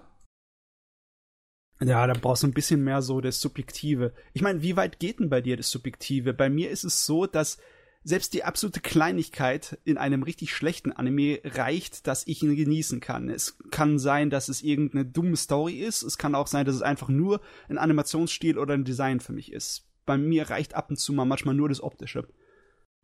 Ja, 1.82 2.08
da 2.08 2.14
brauchst 2.14 2.44
du 2.44 2.48
ein 2.48 2.54
bisschen 2.54 2.84
mehr 2.84 3.02
so 3.02 3.20
das 3.20 3.42
Subjektive. 3.42 4.14
Ich 4.34 4.42
meine, 4.42 4.62
wie 4.62 4.78
weit 4.78 5.00
geht 5.00 5.20
denn 5.20 5.30
bei 5.30 5.42
dir 5.42 5.58
das 5.58 5.70
Subjektive? 5.70 6.34
Bei 6.34 6.50
mir 6.50 6.70
ist 6.70 6.86
es 6.86 7.06
so, 7.06 7.26
dass 7.26 7.58
selbst 8.06 8.36
die 8.36 8.44
absolute 8.44 8.82
Kleinigkeit 8.82 9.80
in 9.84 9.98
einem 9.98 10.22
richtig 10.22 10.54
schlechten 10.54 10.92
Anime 10.92 11.40
reicht, 11.44 12.06
dass 12.06 12.26
ich 12.28 12.44
ihn 12.44 12.56
genießen 12.56 13.00
kann. 13.00 13.30
Es 13.30 13.58
kann 13.72 13.98
sein, 13.98 14.30
dass 14.30 14.48
es 14.48 14.62
irgendeine 14.62 15.06
dumme 15.06 15.36
Story 15.36 15.80
ist. 15.80 16.04
Es 16.04 16.20
kann 16.20 16.36
auch 16.36 16.46
sein, 16.46 16.68
dass 16.68 16.76
es 16.76 16.84
einfach 16.84 17.10
nur 17.10 17.42
ein 17.68 17.80
Animationsstil 17.80 18.60
oder 18.60 18.76
ein 18.76 18.84
Design 18.86 19.20
für 19.20 19.34
mich 19.34 19.52
ist. 19.52 19.88
Bei 20.06 20.20
mir 20.20 20.52
reicht 20.52 20.76
ab 20.76 20.92
und 20.92 20.98
zu 20.98 21.14
mal 21.14 21.26
manchmal 21.26 21.56
nur 21.56 21.68
das 21.68 21.82
Optische. 21.82 22.28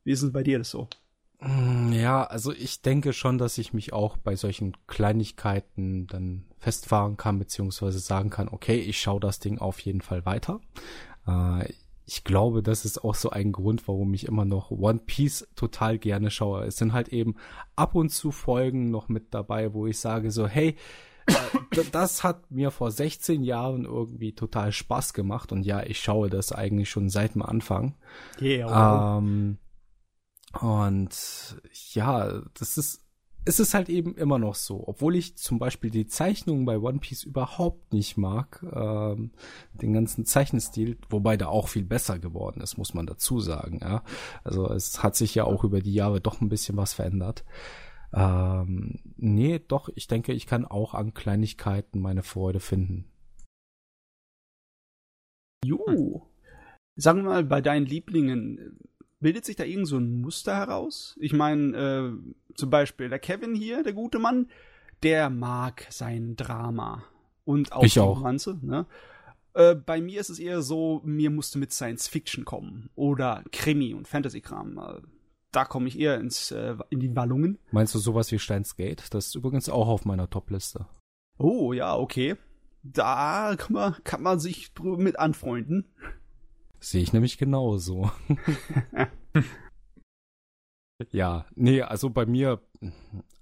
Wie 0.03 0.11
ist 0.11 0.21
es 0.21 0.31
bei 0.31 0.43
dir 0.43 0.59
das 0.59 0.69
so? 0.69 0.87
Mm, 1.39 1.91
Ja, 1.93 2.23
also 2.23 2.53
ich 2.53 2.83
denke 2.83 3.11
schon, 3.13 3.39
dass 3.39 3.57
ich 3.57 3.73
mich 3.73 3.93
auch 3.93 4.17
bei 4.17 4.35
solchen 4.35 4.77
Kleinigkeiten 4.85 6.05
dann 6.05 6.45
festfahren 6.59 7.17
kann, 7.17 7.39
beziehungsweise 7.39 7.97
sagen 7.97 8.29
kann, 8.29 8.49
okay, 8.49 8.79
ich 8.79 9.01
schaue 9.01 9.19
das 9.19 9.39
Ding 9.39 9.57
auf 9.57 9.79
jeden 9.79 10.01
Fall 10.01 10.27
weiter. 10.27 10.61
Äh, 11.25 11.73
ich 12.05 12.23
glaube, 12.23 12.63
das 12.63 12.85
ist 12.85 13.03
auch 13.03 13.15
so 13.15 13.29
ein 13.29 13.51
Grund, 13.51 13.87
warum 13.87 14.13
ich 14.13 14.25
immer 14.25 14.45
noch 14.45 14.71
One 14.71 14.99
Piece 15.05 15.47
total 15.55 15.97
gerne 15.97 16.31
schaue. 16.31 16.65
Es 16.65 16.77
sind 16.77 16.93
halt 16.93 17.09
eben 17.09 17.35
ab 17.75 17.95
und 17.95 18.09
zu 18.09 18.31
Folgen 18.31 18.91
noch 18.91 19.07
mit 19.07 19.33
dabei, 19.33 19.73
wo 19.73 19.87
ich 19.87 19.99
sage 19.99 20.31
so, 20.31 20.47
hey, 20.47 20.75
äh, 21.27 21.83
das 21.91 22.23
hat 22.23 22.49
mir 22.51 22.71
vor 22.71 22.91
16 22.91 23.43
Jahren 23.43 23.85
irgendwie 23.85 24.33
total 24.33 24.71
Spaß 24.71 25.13
gemacht 25.13 25.51
und 25.51 25.63
ja, 25.63 25.83
ich 25.83 25.99
schaue 25.99 26.29
das 26.29 26.51
eigentlich 26.51 26.89
schon 26.89 27.09
seit 27.09 27.35
dem 27.35 27.43
Anfang. 27.43 27.95
Yeah, 28.41 29.17
Ähm, 29.17 29.57
und 30.59 31.61
ja, 31.93 32.41
das 32.53 32.77
ist, 32.77 33.05
es 33.43 33.59
ist 33.59 33.73
halt 33.73 33.89
eben 33.89 34.15
immer 34.15 34.37
noch 34.37 34.55
so, 34.55 34.87
obwohl 34.87 35.15
ich 35.15 35.35
zum 35.35 35.57
Beispiel 35.57 35.89
die 35.89 36.05
Zeichnungen 36.05 36.65
bei 36.65 36.77
One 36.77 36.99
Piece 36.99 37.23
überhaupt 37.23 37.91
nicht 37.91 38.17
mag, 38.17 38.63
ähm, 38.71 39.31
den 39.73 39.93
ganzen 39.93 40.25
Zeichenstil, 40.25 40.97
wobei 41.09 41.37
der 41.37 41.49
auch 41.49 41.67
viel 41.67 41.85
besser 41.85 42.19
geworden 42.19 42.61
ist, 42.61 42.77
muss 42.77 42.93
man 42.93 43.07
dazu 43.07 43.39
sagen, 43.39 43.79
ja. 43.81 44.03
Also 44.43 44.69
es 44.69 45.01
hat 45.01 45.15
sich 45.15 45.33
ja 45.33 45.45
auch 45.45 45.63
über 45.63 45.81
die 45.81 45.93
Jahre 45.93 46.21
doch 46.21 46.41
ein 46.41 46.49
bisschen 46.49 46.77
was 46.77 46.93
verändert. 46.93 47.43
Ähm, 48.13 48.99
nee, 49.17 49.59
doch, 49.59 49.89
ich 49.95 50.07
denke, 50.07 50.33
ich 50.33 50.45
kann 50.45 50.65
auch 50.65 50.93
an 50.93 51.13
Kleinigkeiten 51.13 51.99
meine 51.99 52.23
Freude 52.23 52.59
finden. 52.59 53.05
Jo. 55.63 56.27
Sagen 56.95 57.23
wir 57.23 57.29
mal, 57.29 57.43
bei 57.43 57.61
deinen 57.61 57.85
Lieblingen, 57.85 58.77
bildet 59.21 59.45
sich 59.45 59.55
da 59.55 59.63
irgend 59.63 59.87
so 59.87 59.97
ein 59.97 60.19
Muster 60.21 60.55
heraus? 60.55 61.15
Ich 61.19 61.31
meine, 61.33 61.77
äh, 61.77 62.53
zum 62.55 62.69
Beispiel 62.69 63.07
der 63.09 63.19
Kevin 63.19 63.55
hier, 63.55 63.83
der 63.83 63.93
gute 63.93 64.19
Mann, 64.19 64.49
der 65.03 65.29
mag 65.29 65.87
sein 65.89 66.35
Drama. 66.35 67.03
Und 67.45 67.71
auch 67.71 67.83
Ich 67.83 67.93
die 67.93 67.99
auch. 68.01 68.17
Romanze, 68.17 68.59
ne? 68.61 68.85
Äh, 69.53 69.75
bei 69.75 69.99
mir 69.99 70.19
ist 70.21 70.29
es 70.29 70.39
eher 70.39 70.61
so, 70.61 71.01
mir 71.03 71.29
musste 71.29 71.57
mit 71.59 71.73
Science 71.73 72.07
Fiction 72.07 72.45
kommen. 72.45 72.89
Oder 72.95 73.43
Krimi 73.51 73.93
und 73.93 74.07
Fantasy-Kram. 74.07 74.77
Äh, 74.77 75.01
Da 75.51 75.65
komme 75.65 75.87
ich 75.89 75.99
eher 75.99 76.17
ins, 76.19 76.51
äh, 76.51 76.75
in 76.89 76.99
die 77.01 77.13
Wallungen. 77.15 77.57
Meinst 77.71 77.93
du 77.93 77.99
sowas 77.99 78.31
wie 78.31 78.39
Steins 78.39 78.75
Gate? 78.77 79.03
Das 79.11 79.27
ist 79.27 79.35
übrigens 79.35 79.67
auch 79.67 79.87
auf 79.89 80.05
meiner 80.05 80.29
Top-Liste. 80.29 80.85
Oh, 81.37 81.73
ja, 81.73 81.95
okay. 81.97 82.35
Da 82.83 83.55
kann 83.57 83.73
man, 83.73 83.95
kann 84.05 84.21
man 84.23 84.39
sich 84.39 84.71
mit 84.77 85.19
anfreunden. 85.19 85.85
Sehe 86.83 87.03
ich 87.03 87.13
nämlich 87.13 87.37
genauso. 87.37 88.09
ja, 91.11 91.45
nee, 91.53 91.83
also 91.83 92.09
bei 92.09 92.25
mir, 92.25 92.59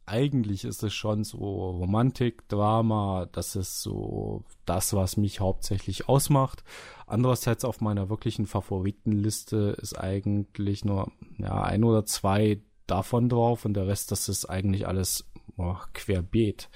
eigentlich 0.06 0.66
ist 0.66 0.84
es 0.84 0.94
schon 0.94 1.24
so 1.24 1.38
Romantik, 1.38 2.50
Drama, 2.50 3.28
das 3.32 3.56
ist 3.56 3.82
so 3.82 4.44
das, 4.66 4.94
was 4.94 5.16
mich 5.16 5.40
hauptsächlich 5.40 6.10
ausmacht. 6.10 6.66
Andererseits 7.08 7.64
auf 7.64 7.80
meiner 7.80 8.10
wirklichen 8.10 8.46
Favoritenliste 8.46 9.78
ist 9.82 9.98
eigentlich 9.98 10.84
nur 10.84 11.10
ja, 11.38 11.62
ein 11.62 11.86
oder 11.86 12.04
zwei 12.06 12.62
davon 12.88 13.30
drauf 13.30 13.64
und 13.64 13.74
der 13.74 13.88
Rest, 13.88 14.12
das 14.12 14.28
ist 14.28 14.48
eigentlich 14.48 14.86
alles 14.86 15.32
oh, 15.56 15.78
querbeet. 15.94 16.70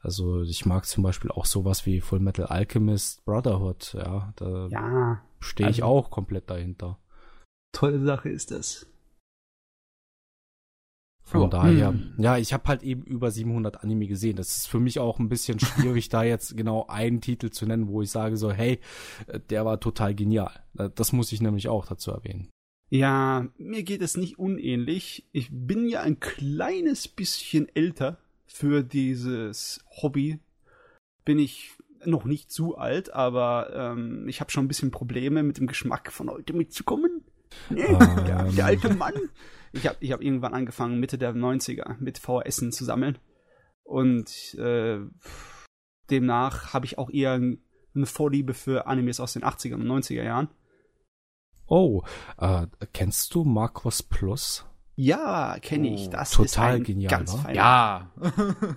Also 0.00 0.42
ich 0.42 0.64
mag 0.64 0.86
zum 0.86 1.02
Beispiel 1.02 1.30
auch 1.30 1.44
sowas 1.44 1.84
wie 1.86 2.00
Full 2.00 2.20
Metal 2.20 2.46
Alchemist 2.46 3.24
Brotherhood, 3.24 3.94
ja. 3.94 4.32
Da 4.36 4.68
Ja, 4.68 5.22
stehe 5.40 5.68
ich 5.70 5.82
also- 5.82 5.86
auch 5.92 6.10
komplett 6.10 6.48
dahinter. 6.50 6.98
tolle 7.72 8.02
Sache 8.04 8.28
ist 8.30 8.50
das. 8.50 8.86
Von 11.22 11.42
Ja. 11.42 11.48
daher, 11.48 11.88
Hm. 11.90 12.14
ja, 12.18 12.38
ich 12.38 12.54
habe 12.54 12.66
halt 12.68 12.82
eben 12.82 13.02
über 13.02 13.30
700 13.30 13.82
Anime 13.84 14.06
gesehen. 14.06 14.36
Das 14.36 14.56
ist 14.56 14.66
für 14.66 14.80
mich 14.80 14.98
auch 14.98 15.18
ein 15.18 15.28
bisschen 15.28 15.60
schwierig, 15.60 16.08
da 16.08 16.22
jetzt 16.22 16.56
genau 16.56 16.86
einen 16.86 17.20
Titel 17.20 17.50
zu 17.50 17.66
nennen, 17.66 17.88
wo 17.88 18.00
ich 18.00 18.10
sage 18.10 18.38
so, 18.38 18.50
hey, 18.50 18.80
der 19.50 19.66
war 19.66 19.78
total 19.78 20.14
genial. 20.14 20.50
Das 20.94 21.12
muss 21.12 21.32
ich 21.32 21.42
nämlich 21.42 21.68
auch 21.68 21.84
dazu 21.86 22.12
erwähnen. 22.12 22.48
Ja, 22.90 23.46
mir 23.58 23.82
geht 23.82 24.00
es 24.00 24.16
nicht 24.16 24.38
unähnlich. 24.38 25.28
Ich 25.32 25.50
bin 25.52 25.86
ja 25.86 26.00
ein 26.00 26.18
kleines 26.20 27.06
bisschen 27.08 27.68
älter 27.74 28.16
für 28.48 28.82
dieses 28.82 29.84
Hobby. 30.02 30.40
Bin 31.24 31.38
ich 31.38 31.72
noch 32.04 32.24
nicht 32.24 32.50
zu 32.50 32.76
alt, 32.76 33.12
aber 33.12 33.70
ähm, 33.74 34.26
ich 34.28 34.40
habe 34.40 34.50
schon 34.50 34.64
ein 34.64 34.68
bisschen 34.68 34.90
Probleme 34.90 35.42
mit 35.42 35.58
dem 35.58 35.66
Geschmack 35.66 36.12
von 36.12 36.30
heute 36.30 36.52
mitzukommen. 36.52 37.24
Nee, 37.70 37.86
der, 38.26 38.46
Ähm. 38.46 38.56
der 38.56 38.66
alte 38.66 38.94
Mann. 38.94 39.14
Ich 39.72 39.86
habe 39.86 39.96
ich 40.00 40.12
hab 40.12 40.22
irgendwann 40.22 40.54
angefangen, 40.54 41.00
Mitte 41.00 41.18
der 41.18 41.34
90er, 41.34 41.96
mit 41.98 42.18
VHSen 42.18 42.72
zu 42.72 42.84
sammeln. 42.84 43.18
Und 43.84 44.54
äh, 44.54 44.98
demnach 46.10 46.72
habe 46.72 46.86
ich 46.86 46.98
auch 46.98 47.10
eher 47.10 47.32
eine 47.32 48.06
Vorliebe 48.06 48.54
für 48.54 48.86
Animes 48.86 49.20
aus 49.20 49.32
den 49.32 49.44
80er 49.44 49.74
und 49.74 49.86
90er 49.86 50.22
Jahren. 50.22 50.48
Oh, 51.66 52.02
äh, 52.38 52.66
kennst 52.92 53.34
du 53.34 53.44
Marcos 53.44 54.02
Plus? 54.02 54.64
Ja, 55.00 55.56
kenne 55.62 55.94
ich. 55.94 56.08
Oh, 56.08 56.10
Das 56.10 56.32
total 56.32 56.46
ist 56.48 56.58
ein 56.58 56.82
genial, 56.82 57.10
ganz 57.10 57.34
feiner. 57.34 57.54
Ja. 57.54 58.10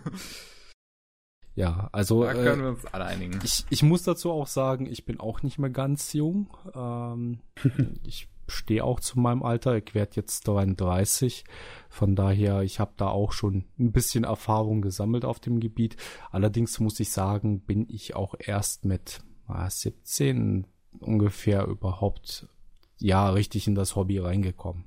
Ja, 1.54 1.90
also 1.92 2.24
da 2.24 2.34
können 2.34 2.62
äh, 2.62 2.64
wir 2.64 2.70
uns 2.70 2.86
alle 2.86 3.06
einigen. 3.06 3.40
ich, 3.44 3.66
ich 3.70 3.84
muss 3.84 4.04
dazu 4.04 4.32
auch 4.32 4.48
sagen, 4.48 4.86
ich 4.86 5.04
bin 5.04 5.20
auch 5.20 5.44
nicht 5.44 5.60
mehr 5.60 5.70
ganz 5.70 6.14
jung. 6.14 6.48
Ähm, 6.74 7.40
ich 8.04 8.30
stehe 8.48 8.86
auch 8.86 9.02
zu 9.02 9.20
meinem 9.20 9.44
Alter. 9.44 9.76
Ich 9.76 9.94
werde 9.94 10.12
jetzt 10.16 10.48
33. 10.48 11.44
Von 11.90 12.16
daher, 12.16 12.62
ich 12.62 12.80
habe 12.80 12.94
da 12.96 13.10
auch 13.10 13.34
schon 13.34 13.66
ein 13.78 13.92
bisschen 13.92 14.24
Erfahrung 14.24 14.82
gesammelt 14.82 15.26
auf 15.26 15.42
dem 15.42 15.60
Gebiet. 15.60 15.98
Allerdings 16.32 16.80
muss 16.80 17.00
ich 17.02 17.12
sagen, 17.12 17.60
bin 17.60 17.86
ich 17.90 18.16
auch 18.16 18.34
erst 18.40 18.86
mit 18.86 19.20
ah, 19.48 19.70
17 19.70 20.68
ungefähr 21.00 21.66
überhaupt 21.66 22.48
ja 22.98 23.30
richtig 23.30 23.68
in 23.68 23.76
das 23.76 23.98
Hobby 23.98 24.20
reingekommen. 24.20 24.86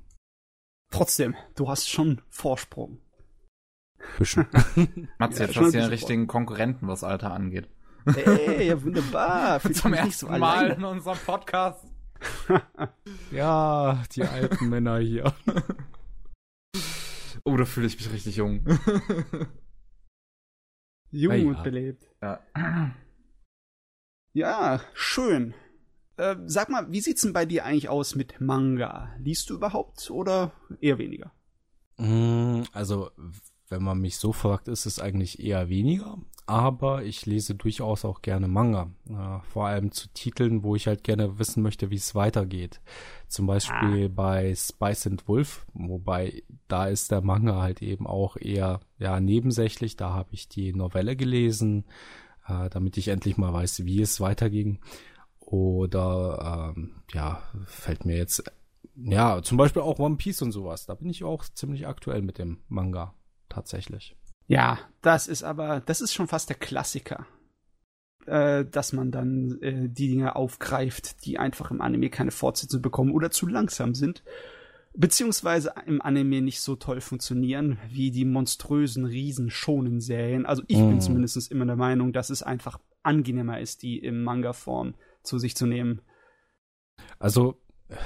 Trotzdem, 0.91 1.35
du 1.57 1.69
hast 1.69 1.89
schon 1.89 2.21
Vorsprung. 2.29 2.99
Bisschen. 4.19 4.47
Mats, 5.19 5.39
Ja, 5.39 5.47
jetzt 5.47 5.55
schon 5.55 5.65
hast 5.65 5.73
du 5.73 5.79
ja 5.79 5.85
ein 5.85 5.85
einen 5.85 5.91
richtigen 5.91 6.27
Konkurrenten, 6.27 6.89
was 6.89 7.05
Alter 7.05 7.33
angeht. 7.33 7.69
Ey, 8.07 8.69
ja, 8.69 8.83
wunderbar. 8.83 9.61
Zum 9.73 9.95
ersten 9.95 10.27
so 10.27 10.29
Mal 10.29 10.43
alleine. 10.43 10.75
in 10.75 10.85
unserem 10.85 11.19
Podcast. 11.19 11.85
ja, 13.31 14.03
die 14.13 14.23
alten 14.23 14.69
Männer 14.69 14.99
hier. 14.99 15.33
Oh, 17.45 17.57
da 17.57 17.65
fühle 17.65 17.87
ich 17.87 17.97
mich 17.97 18.13
richtig 18.13 18.37
jung. 18.37 18.65
Jung 21.11 21.35
ja. 21.35 21.49
und 21.49 21.63
belebt. 21.63 22.05
ja. 22.23 22.41
Ja, 24.33 24.81
schön. 24.95 25.55
Äh, 26.17 26.37
sag 26.47 26.69
mal, 26.69 26.91
wie 26.93 27.01
sieht's 27.01 27.23
denn 27.23 27.33
bei 27.33 27.45
dir 27.47 27.65
eigentlich 27.65 27.89
aus 27.89 28.15
mit 28.15 28.41
Manga? 28.41 29.11
Liest 29.19 29.51
du 29.51 29.55
überhaupt 29.55 30.11
oder 30.11 30.53
eher 30.81 30.99
weniger? 30.99 31.33
Mm, 31.97 32.63
Also, 32.73 33.11
wenn 33.69 33.83
man 33.83 34.01
mich 34.01 34.19
so 34.19 34.33
fragt, 34.33 34.69
ist 34.69 34.87
es 34.87 34.99
eigentlich 34.99 35.41
eher 35.43 35.69
weniger. 35.69 36.19
Aber 36.47 37.03
ich 37.05 37.25
lese 37.25 37.55
durchaus 37.55 38.05
auch 38.05 38.21
gerne 38.21 38.49
Manga. 38.49 38.91
Äh, 39.09 39.41
vor 39.51 39.67
allem 39.67 39.93
zu 39.93 40.09
Titeln, 40.13 40.63
wo 40.63 40.77
ich 40.77 40.87
halt 40.87 41.03
gerne 41.03 41.39
wissen 41.39 41.63
möchte, 41.63 41.91
wie 41.91 41.97
es 41.97 42.15
weitergeht. 42.15 42.83
Zum 43.29 43.47
Beispiel 43.47 44.11
bei 44.11 44.55
Spice 44.55 45.07
and 45.07 45.27
Wolf, 45.27 45.67
wobei 45.73 46.43
da 46.69 46.87
ist 46.87 47.11
der 47.11 47.23
Manga 47.23 47.63
halt 47.63 47.81
eben 47.81 48.07
auch 48.07 48.37
eher 48.37 48.81
ja 48.99 49.19
nebensächlich. 49.21 49.97
Da 49.97 50.11
habe 50.13 50.29
ich 50.33 50.49
die 50.51 50.75
Novelle 50.75 51.17
gelesen, 51.17 51.87
äh, 52.47 52.69
damit 52.69 52.99
ich 52.99 53.09
endlich 53.09 53.39
mal 53.39 53.53
weiß, 53.55 53.87
wie 53.87 54.03
es 54.03 54.21
weiterging. 54.21 54.81
Oder 55.47 56.73
ähm, 56.77 57.03
ja, 57.13 57.43
fällt 57.67 58.05
mir 58.05 58.17
jetzt 58.17 58.45
ja, 58.97 59.43
zum 59.43 59.59
Beispiel 59.59 59.83
auch 59.83 59.99
One 59.99 60.17
Piece 60.17 60.43
und 60.43 60.53
sowas. 60.53 60.87
Da 60.87 60.95
bin 60.95 61.11
ich 61.11 61.25
auch 61.25 61.45
ziemlich 61.45 61.87
aktuell 61.87 62.23
mit 62.23 62.39
dem 62.39 62.59
Manga. 62.69 63.15
Tatsächlich. 63.49 64.17
Ja, 64.47 64.79
das 65.01 65.27
ist 65.27 65.43
aber, 65.43 65.81
das 65.81 66.01
ist 66.01 66.13
schon 66.13 66.29
fast 66.29 66.49
der 66.49 66.57
Klassiker. 66.57 67.27
Äh, 68.27 68.65
dass 68.65 68.93
man 68.93 69.11
dann 69.11 69.59
äh, 69.61 69.89
die 69.89 70.09
Dinge 70.09 70.35
aufgreift, 70.35 71.27
die 71.27 71.39
einfach 71.39 71.71
im 71.71 71.83
Anime 71.83 72.09
keine 72.09 72.31
Fortsetzung 72.31 72.81
bekommen 72.81 73.13
oder 73.13 73.31
zu 73.31 73.47
langsam 73.47 73.95
sind. 73.95 74.25
Beziehungsweise 74.97 75.75
im 75.87 76.01
Anime 76.01 76.41
nicht 76.41 76.61
so 76.61 76.77
toll 76.77 77.01
funktionieren 77.01 77.79
wie 77.91 78.11
die 78.11 78.25
monströsen 78.25 79.05
Riesen-Shonen-Serien. 79.05 80.47
Also 80.47 80.63
ich 80.69 80.79
bin 80.79 80.97
Mm. 80.97 81.01
zumindest 81.01 81.51
immer 81.51 81.67
der 81.67 81.77
Meinung, 81.77 82.13
dass 82.13 82.31
es 82.31 82.43
einfach 82.43 82.79
angenehmer 83.03 83.61
ist, 83.61 83.83
die 83.83 83.99
im 83.99 84.23
Manga-Form 84.23 84.95
zu 85.25 85.39
sich 85.39 85.57
zu 85.57 85.67
nehmen. 85.67 86.03
Also, 87.19 87.61
äh, 87.89 87.97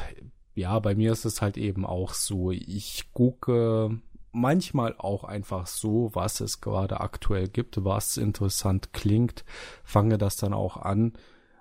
ja, 0.54 0.78
bei 0.78 0.94
mir 0.94 1.12
ist 1.12 1.24
es 1.24 1.42
halt 1.42 1.56
eben 1.56 1.86
auch 1.86 2.14
so. 2.14 2.50
Ich 2.50 3.10
gucke 3.12 4.00
manchmal 4.32 4.94
auch 4.98 5.24
einfach 5.24 5.66
so, 5.66 6.10
was 6.14 6.40
es 6.40 6.60
gerade 6.60 7.00
aktuell 7.00 7.48
gibt, 7.48 7.84
was 7.84 8.16
interessant 8.16 8.92
klingt, 8.92 9.44
fange 9.84 10.18
das 10.18 10.36
dann 10.36 10.52
auch 10.52 10.76
an. 10.76 11.12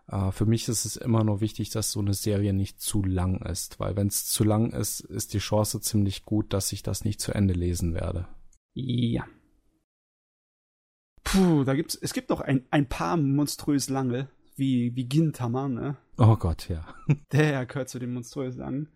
Äh, 0.08 0.32
für 0.32 0.46
mich 0.46 0.68
ist 0.68 0.86
es 0.86 0.96
immer 0.96 1.24
nur 1.24 1.42
wichtig, 1.42 1.70
dass 1.70 1.92
so 1.92 2.00
eine 2.00 2.14
Serie 2.14 2.54
nicht 2.54 2.82
zu 2.82 3.04
lang 3.04 3.42
ist, 3.42 3.80
weil 3.80 3.96
wenn 3.96 4.08
es 4.08 4.26
zu 4.26 4.44
lang 4.44 4.72
ist, 4.72 5.02
ist 5.02 5.34
die 5.34 5.40
Chance 5.40 5.82
ziemlich 5.82 6.26
gut, 6.26 6.54
dass 6.54 6.72
ich 6.72 6.84
das 6.84 7.04
nicht 7.04 7.20
zu 7.22 7.34
Ende 7.34 7.54
lesen 7.54 7.94
werde. 7.94 8.28
Ja. 8.74 9.26
Puh, 11.24 11.66
da 11.66 11.74
gibt's, 11.76 11.96
es 11.96 12.14
gibt 12.14 12.30
noch 12.30 12.40
ein, 12.40 12.66
ein 12.72 12.88
paar 12.88 13.18
monströs 13.18 13.90
lange, 13.90 14.30
wie, 14.58 14.96
wie 14.96 15.06
Gintama, 15.06 15.68
ne? 15.68 15.98
Oh 16.18 16.36
Gott, 16.36 16.70
ja. 16.70 16.86
Der 17.32 17.66
gehört 17.66 17.90
zu 17.90 18.00
den 18.00 18.14
monströs 18.14 18.56
langen. 18.56 18.90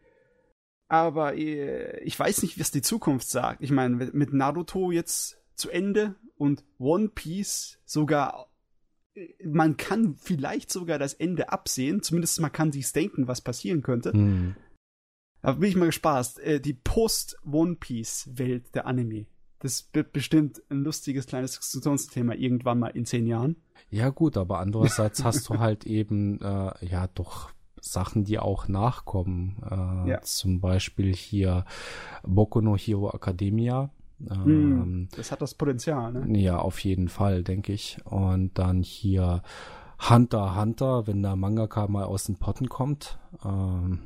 Aber 0.88 1.36
äh, 1.36 2.03
ich 2.03 2.20
weiß 2.20 2.41
nicht, 2.41 2.60
was 2.60 2.72
die 2.72 2.82
Zukunft 2.82 3.30
sagt. 3.30 3.62
Ich 3.62 3.72
meine, 3.72 3.96
mit 3.96 4.34
Naruto 4.34 4.91
jetzt 4.91 5.38
zu 5.56 5.70
Ende 5.70 6.15
und 6.36 6.65
One 6.80 7.10
Piece 7.10 7.80
sogar, 7.86 8.51
äh, 9.13 9.30
man 9.46 9.77
kann 9.77 10.15
vielleicht 10.15 10.72
sogar 10.72 11.00
das 11.00 11.13
Ende 11.13 11.50
absehen. 11.50 12.01
Zumindest 12.01 12.41
man 12.41 12.51
kann 12.51 12.72
sich's 12.72 12.91
denken, 12.91 13.27
was 13.27 13.41
passieren 13.41 13.84
könnte. 13.84 14.12
Hm. 14.12 14.56
Da 15.41 15.53
bin 15.53 15.70
ich 15.70 15.75
mal 15.75 15.86
gespaßt. 15.86 16.39
Äh, 16.39 16.60
die 16.60 16.74
Post-One 16.74 17.75
Piece-Welt 17.75 18.75
der 18.75 18.86
Anime. 18.86 19.27
Das 19.62 19.88
wird 19.94 20.12
bestimmt 20.12 20.62
ein 20.70 20.84
lustiges 20.84 21.25
kleines 21.27 21.58
Diskussionsthema 21.60 22.34
irgendwann 22.34 22.80
mal 22.80 22.88
in 22.89 23.06
zehn 23.06 23.27
Jahren. 23.27 23.56
Ja 23.89 24.10
gut, 24.10 24.38
aber 24.38 24.60
andererseits 24.60 25.24
hast 25.24 25.50
du 25.50 25.60
halt 25.60 25.86
eben 25.86 26.39
äh, 26.41 26.86
ja 26.86 27.08
doch 27.13 27.51
Sachen, 27.80 28.24
die 28.24 28.39
auch 28.39 28.68
nachkommen. 28.68 29.58
Äh, 29.70 30.10
Ja. 30.10 30.22
Zum 30.22 30.60
Beispiel 30.62 31.15
hier 31.15 31.65
Boku 32.24 32.62
no 32.62 32.75
Hero 32.77 33.12
Academia. 33.13 33.89
Ähm, 34.30 34.44
Hm, 34.46 35.08
das 35.15 35.32
hat 35.32 35.41
das 35.41 35.56
Potenzial, 35.56 36.13
ne? 36.13 36.39
Ja, 36.39 36.58
auf 36.60 36.80
jeden 36.84 37.10
Fall, 37.10 37.44
denke 37.44 37.74
ich. 37.74 37.98
Und 38.06 38.58
dann 38.58 38.84
hier 38.84 39.41
Hunter 40.10 40.56
Hunter, 40.60 41.06
wenn 41.08 41.22
der 41.24 41.36
Mangaka 41.36 41.88
mal 41.88 42.03
aus 42.06 42.25
den 42.25 42.36
Potten 42.38 42.70
kommt. 42.70 43.20
Ähm, 43.44 44.00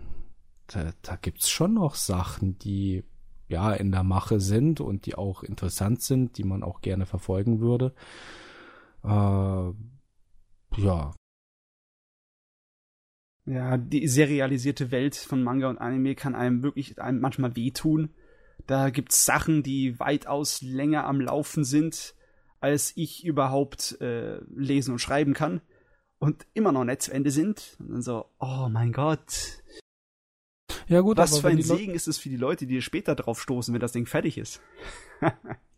da, 0.68 0.92
da 1.02 1.16
gibt's 1.18 1.50
schon 1.50 1.74
noch 1.74 1.96
Sachen, 1.96 2.58
die 2.60 3.04
ja 3.48 3.74
in 3.74 3.92
der 3.92 4.04
Mache 4.04 4.40
sind 4.40 4.80
und 4.80 5.06
die 5.06 5.16
auch 5.16 5.44
interessant 5.44 6.02
sind, 6.02 6.38
die 6.38 6.44
man 6.44 6.64
auch 6.64 6.82
gerne 6.82 7.06
verfolgen 7.06 7.60
würde. 7.60 7.94
Äh, 9.04 9.72
ja, 10.82 11.14
Ja, 13.46 13.78
die 13.78 14.08
serialisierte 14.08 14.90
Welt 14.90 15.16
von 15.16 15.44
Manga 15.44 15.70
und 15.70 15.78
Anime 15.78 16.16
kann 16.16 16.34
einem 16.34 16.64
wirklich 16.64 17.00
einem 17.00 17.20
manchmal 17.20 17.56
wehtun. 17.56 18.10
Da 18.66 18.90
gibt's 18.90 19.26
Sachen, 19.26 19.62
die 19.62 20.00
weitaus 20.00 20.62
länger 20.64 21.06
am 21.06 21.22
Laufen 21.22 21.64
sind, 21.64 22.16
als 22.60 22.94
ich 22.96 23.24
überhaupt 23.24 24.02
äh, 24.02 24.40
lesen 24.56 24.94
und 24.94 25.00
schreiben 25.00 25.34
kann. 25.34 25.62
Und 26.18 26.48
immer 26.54 26.72
noch 26.72 26.86
nicht 26.86 27.04
zu 27.04 27.14
Ende 27.14 27.30
sind. 27.30 27.76
Und 27.80 27.92
dann 27.92 28.02
so, 28.02 28.26
oh 28.40 28.68
mein 28.70 28.92
Gott. 28.92 29.62
Ja 30.88 31.02
gut, 31.02 31.18
Was 31.18 31.34
aber 31.34 31.42
für 31.42 31.48
ein 31.50 31.62
Segen 31.62 31.94
ist 31.94 32.08
es 32.08 32.18
für 32.18 32.30
die 32.30 32.38
Leute, 32.38 32.68
die 32.68 32.82
später 32.82 33.16
drauf 33.16 33.42
stoßen, 33.42 33.74
wenn 33.74 33.82
das 33.82 33.92
Ding 33.92 34.06
fertig 34.06 34.38
ist. 34.38 34.62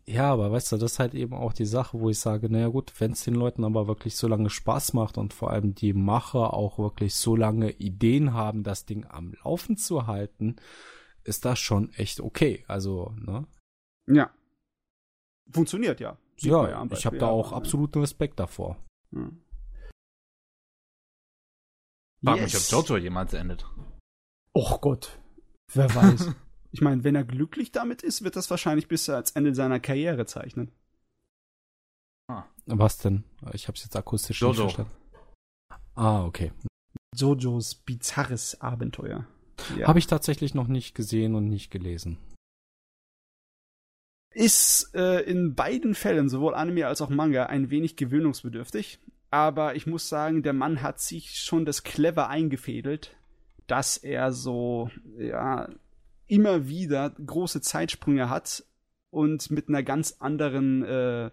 Ja, 0.08 0.32
aber 0.32 0.50
weißt 0.50 0.72
du, 0.72 0.78
das 0.78 0.92
ist 0.92 0.98
halt 1.00 1.12
eben 1.12 1.34
auch 1.34 1.52
die 1.52 1.66
Sache, 1.66 2.00
wo 2.00 2.08
ich 2.08 2.18
sage, 2.18 2.48
naja 2.50 2.68
gut, 2.68 2.94
wenn 2.98 3.12
es 3.12 3.24
den 3.24 3.34
Leuten 3.34 3.62
aber 3.62 3.88
wirklich 3.88 4.16
so 4.16 4.26
lange 4.26 4.48
Spaß 4.48 4.94
macht 4.94 5.18
und 5.18 5.34
vor 5.34 5.50
allem 5.50 5.74
die 5.74 5.92
Macher 5.92 6.54
auch 6.54 6.78
wirklich 6.78 7.14
so 7.14 7.36
lange 7.36 7.72
Ideen 7.72 8.32
haben, 8.32 8.62
das 8.62 8.86
Ding 8.86 9.04
am 9.04 9.34
Laufen 9.44 9.76
zu 9.76 10.06
halten, 10.06 10.56
ist 11.24 11.44
das 11.44 11.58
schon 11.58 11.92
echt 11.92 12.20
okay. 12.20 12.64
Also, 12.68 13.12
ne? 13.18 13.46
Ja. 14.06 14.30
Funktioniert 15.50 16.00
ja. 16.00 16.16
Sieht 16.38 16.52
ja, 16.52 16.70
ja 16.70 16.86
ich 16.90 17.04
habe 17.04 17.18
da 17.18 17.26
auch 17.26 17.52
absoluten 17.52 18.00
Respekt 18.00 18.40
davor. 18.40 18.82
Hm. 19.12 19.42
Frag 22.24 22.36
yes. 22.38 22.54
mich, 22.54 22.74
ob 22.74 22.88
Jojo 22.88 22.96
jemals 22.96 23.34
endet. 23.34 23.66
Och 24.58 24.80
Gott. 24.80 25.20
Wer 25.72 25.94
weiß. 25.94 26.34
Ich 26.70 26.82
meine, 26.82 27.02
wenn 27.02 27.14
er 27.14 27.24
glücklich 27.24 27.72
damit 27.72 28.02
ist, 28.02 28.24
wird 28.24 28.36
das 28.36 28.50
wahrscheinlich 28.50 28.88
bis 28.88 29.08
als 29.08 29.30
Ende 29.30 29.54
seiner 29.54 29.80
Karriere 29.80 30.26
zeichnen. 30.26 30.70
Ah. 32.30 32.44
Was 32.66 32.98
denn? 32.98 33.24
Ich 33.54 33.68
habe 33.68 33.76
es 33.78 33.84
jetzt 33.84 33.96
akustisch 33.96 34.42
Jojo. 34.42 34.50
nicht 34.50 34.74
verstanden. 34.74 34.92
Ah, 35.94 36.26
okay. 36.26 36.52
Jojos 37.16 37.74
bizarres 37.74 38.60
Abenteuer. 38.60 39.26
Ja. 39.78 39.88
Habe 39.88 39.98
ich 39.98 40.08
tatsächlich 40.08 40.54
noch 40.54 40.68
nicht 40.68 40.94
gesehen 40.94 41.34
und 41.34 41.48
nicht 41.48 41.70
gelesen. 41.70 42.18
Ist 44.34 44.94
äh, 44.94 45.20
in 45.22 45.54
beiden 45.54 45.94
Fällen, 45.94 46.28
sowohl 46.28 46.54
Anime 46.54 46.86
als 46.86 47.00
auch 47.00 47.08
Manga, 47.08 47.46
ein 47.46 47.70
wenig 47.70 47.96
gewöhnungsbedürftig. 47.96 48.98
Aber 49.30 49.74
ich 49.74 49.86
muss 49.86 50.10
sagen, 50.10 50.42
der 50.42 50.52
Mann 50.52 50.82
hat 50.82 51.00
sich 51.00 51.40
schon 51.40 51.64
das 51.64 51.82
clever 51.82 52.28
eingefädelt, 52.28 53.16
dass 53.68 53.96
er 53.96 54.32
so, 54.32 54.90
ja, 55.18 55.68
immer 56.26 56.68
wieder 56.68 57.10
große 57.10 57.60
Zeitsprünge 57.60 58.28
hat 58.28 58.64
und 59.10 59.50
mit 59.50 59.68
einer 59.68 59.82
ganz 59.82 60.16
anderen 60.18 60.82
äh, 60.82 61.30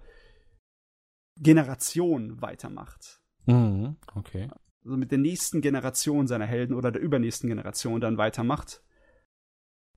Generation 1.37 2.41
weitermacht. 2.41 3.21
Mhm, 3.45 3.97
okay. 4.15 4.49
Also 4.83 4.97
mit 4.97 5.11
der 5.11 5.17
nächsten 5.17 5.61
Generation 5.61 6.27
seiner 6.27 6.45
Helden 6.45 6.75
oder 6.75 6.91
der 6.91 7.01
übernächsten 7.01 7.49
Generation 7.49 7.99
dann 7.99 8.17
weitermacht. 8.17 8.81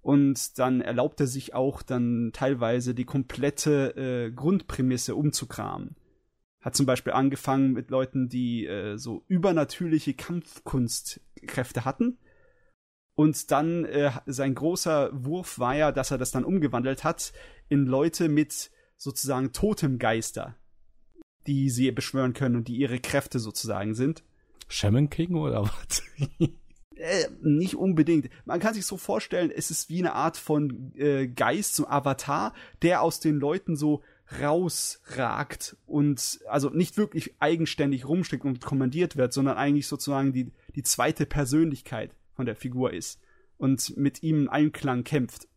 Und 0.01 0.59
dann 0.59 0.81
erlaubt 0.81 1.21
er 1.21 1.27
sich 1.27 1.55
auch 1.55 1.83
dann 1.83 2.31
teilweise 2.33 2.95
die 2.95 3.05
komplette 3.05 3.97
äh, 3.97 4.33
Grundprämisse 4.33 5.15
umzukramen. 5.15 5.97
Hat 6.61 6.75
zum 6.75 6.87
Beispiel 6.87 7.13
angefangen 7.13 7.73
mit 7.73 7.91
Leuten, 7.91 8.29
die 8.29 8.67
äh, 8.67 8.97
so 8.97 9.25
übernatürliche 9.29 10.15
Kampfkunstkräfte 10.15 11.85
hatten 11.85 12.19
und 13.19 13.51
dann 13.51 13.85
äh, 13.85 14.13
sein 14.27 14.55
großer 14.55 15.11
Wurf 15.13 15.59
war 15.59 15.75
ja, 15.75 15.91
dass 15.91 16.13
er 16.13 16.19
das 16.19 16.31
dann 16.31 16.45
umgewandelt 16.45 17.03
hat 17.03 17.33
in 17.69 17.85
Leute 17.85 18.29
mit 18.29 18.71
sozusagen 18.97 19.53
Totemgeister, 19.53 20.55
die 21.49 21.69
sie 21.69 21.91
beschwören 21.91 22.33
können 22.33 22.55
und 22.55 22.69
die 22.69 22.77
ihre 22.77 23.01
Kräfte 23.01 23.41
sozusagen 23.41 23.97
sind. 23.97 24.23
Shaman 24.69 25.11
King 25.11 25.35
oder 25.35 25.65
was? 25.65 26.01
äh, 26.95 27.25
nicht 27.43 27.75
unbedingt. 27.75 28.31
Man 28.45 28.61
kann 28.61 28.75
sich 28.75 28.87
so 28.87 28.97
vorstellen, 28.97 29.51
es 29.51 29.73
ist 29.73 29.89
wie 29.89 29.99
eine 29.99 30.13
Art 30.13 30.37
von 30.37 30.93
äh, 30.95 31.27
Geist, 31.27 31.75
so 31.75 31.89
Avatar, 31.89 32.55
der 32.83 33.03
aus 33.03 33.19
den 33.19 33.41
Leuten 33.41 33.75
so 33.75 34.05
rausragt 34.41 35.77
und 35.87 36.39
also 36.49 36.71
nicht 36.71 36.97
wirklich 36.97 37.35
eigenständig 37.41 38.07
rumsteckt 38.07 38.45
und 38.45 38.61
kommandiert 38.61 39.17
wird, 39.17 39.33
sondern 39.33 39.57
eigentlich 39.57 39.89
sozusagen 39.89 40.33
die, 40.33 40.53
die 40.77 40.85
zweite 40.85 41.27
Persönlichkeit 41.27 42.15
von 42.39 42.47
der 42.47 42.55
Figur 42.55 42.93
ist 42.93 43.21
und 43.57 43.97
mit 43.97 44.23
ihm 44.23 44.43
in 44.43 44.49
Einklang 44.49 45.03
kämpft. 45.03 45.49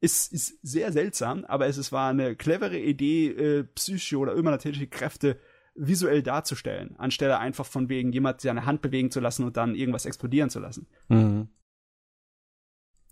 Ist, 0.00 0.32
ist 0.32 0.58
sehr 0.62 0.90
seltsam, 0.90 1.44
aber 1.44 1.66
es, 1.66 1.76
es 1.76 1.92
war 1.92 2.08
eine 2.08 2.34
clevere 2.34 2.78
Idee, 2.78 3.28
äh, 3.28 3.64
psychische 3.64 4.16
oder 4.16 4.32
übernatürliche 4.32 4.86
Kräfte 4.86 5.38
visuell 5.74 6.22
darzustellen, 6.22 6.96
anstelle 6.96 7.38
einfach 7.38 7.66
von 7.66 7.90
wegen 7.90 8.10
jemand 8.10 8.40
seine 8.40 8.64
Hand 8.64 8.80
bewegen 8.80 9.10
zu 9.10 9.20
lassen 9.20 9.44
und 9.44 9.58
dann 9.58 9.74
irgendwas 9.74 10.06
explodieren 10.06 10.48
zu 10.48 10.60
lassen. 10.60 10.86
Mhm. 11.08 11.48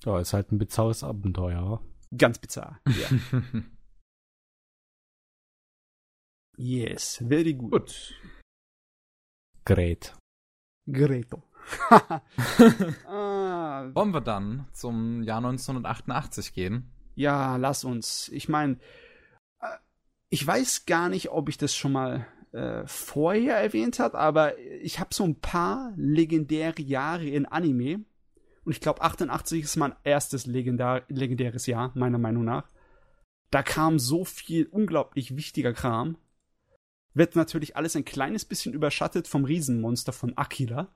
Ja, 0.04 0.18
ist 0.18 0.32
halt 0.32 0.52
ein 0.52 0.58
bizarres 0.58 1.04
Abenteuer. 1.04 1.82
Ganz 2.16 2.38
bizarr, 2.38 2.80
ja. 2.86 3.62
yes, 6.56 7.22
very 7.28 7.52
good. 7.52 7.70
Gut. 7.72 8.14
Great. 9.66 10.16
Greto. 10.90 11.42
ah. 13.08 13.88
Wollen 13.94 14.12
wir 14.12 14.20
dann 14.20 14.66
zum 14.72 15.22
Jahr 15.22 15.38
1988 15.38 16.52
gehen? 16.54 16.90
Ja, 17.14 17.56
lass 17.56 17.84
uns. 17.84 18.28
Ich 18.28 18.48
meine, 18.48 18.78
äh, 19.60 19.66
ich 20.28 20.46
weiß 20.46 20.86
gar 20.86 21.08
nicht, 21.08 21.30
ob 21.30 21.48
ich 21.48 21.58
das 21.58 21.74
schon 21.74 21.92
mal 21.92 22.26
äh, 22.52 22.86
vorher 22.86 23.56
erwähnt 23.56 23.98
habe, 23.98 24.18
aber 24.18 24.58
ich 24.58 25.00
habe 25.00 25.14
so 25.14 25.24
ein 25.24 25.40
paar 25.40 25.92
legendäre 25.96 26.82
Jahre 26.82 27.26
in 27.26 27.46
Anime. 27.46 28.04
Und 28.64 28.72
ich 28.72 28.80
glaube, 28.80 29.02
88 29.02 29.64
ist 29.64 29.76
mein 29.76 29.94
erstes 30.04 30.46
legendär 30.46 31.04
legendäres 31.08 31.66
Jahr, 31.66 31.92
meiner 31.94 32.18
Meinung 32.18 32.44
nach. 32.44 32.68
Da 33.50 33.62
kam 33.62 33.98
so 33.98 34.24
viel 34.24 34.66
unglaublich 34.66 35.36
wichtiger 35.36 35.72
Kram. 35.72 36.16
Wird 37.12 37.36
natürlich 37.36 37.76
alles 37.76 37.96
ein 37.96 38.04
kleines 38.04 38.44
bisschen 38.44 38.72
überschattet 38.72 39.28
vom 39.28 39.44
Riesenmonster 39.44 40.12
von 40.12 40.36
Akira. 40.38 40.88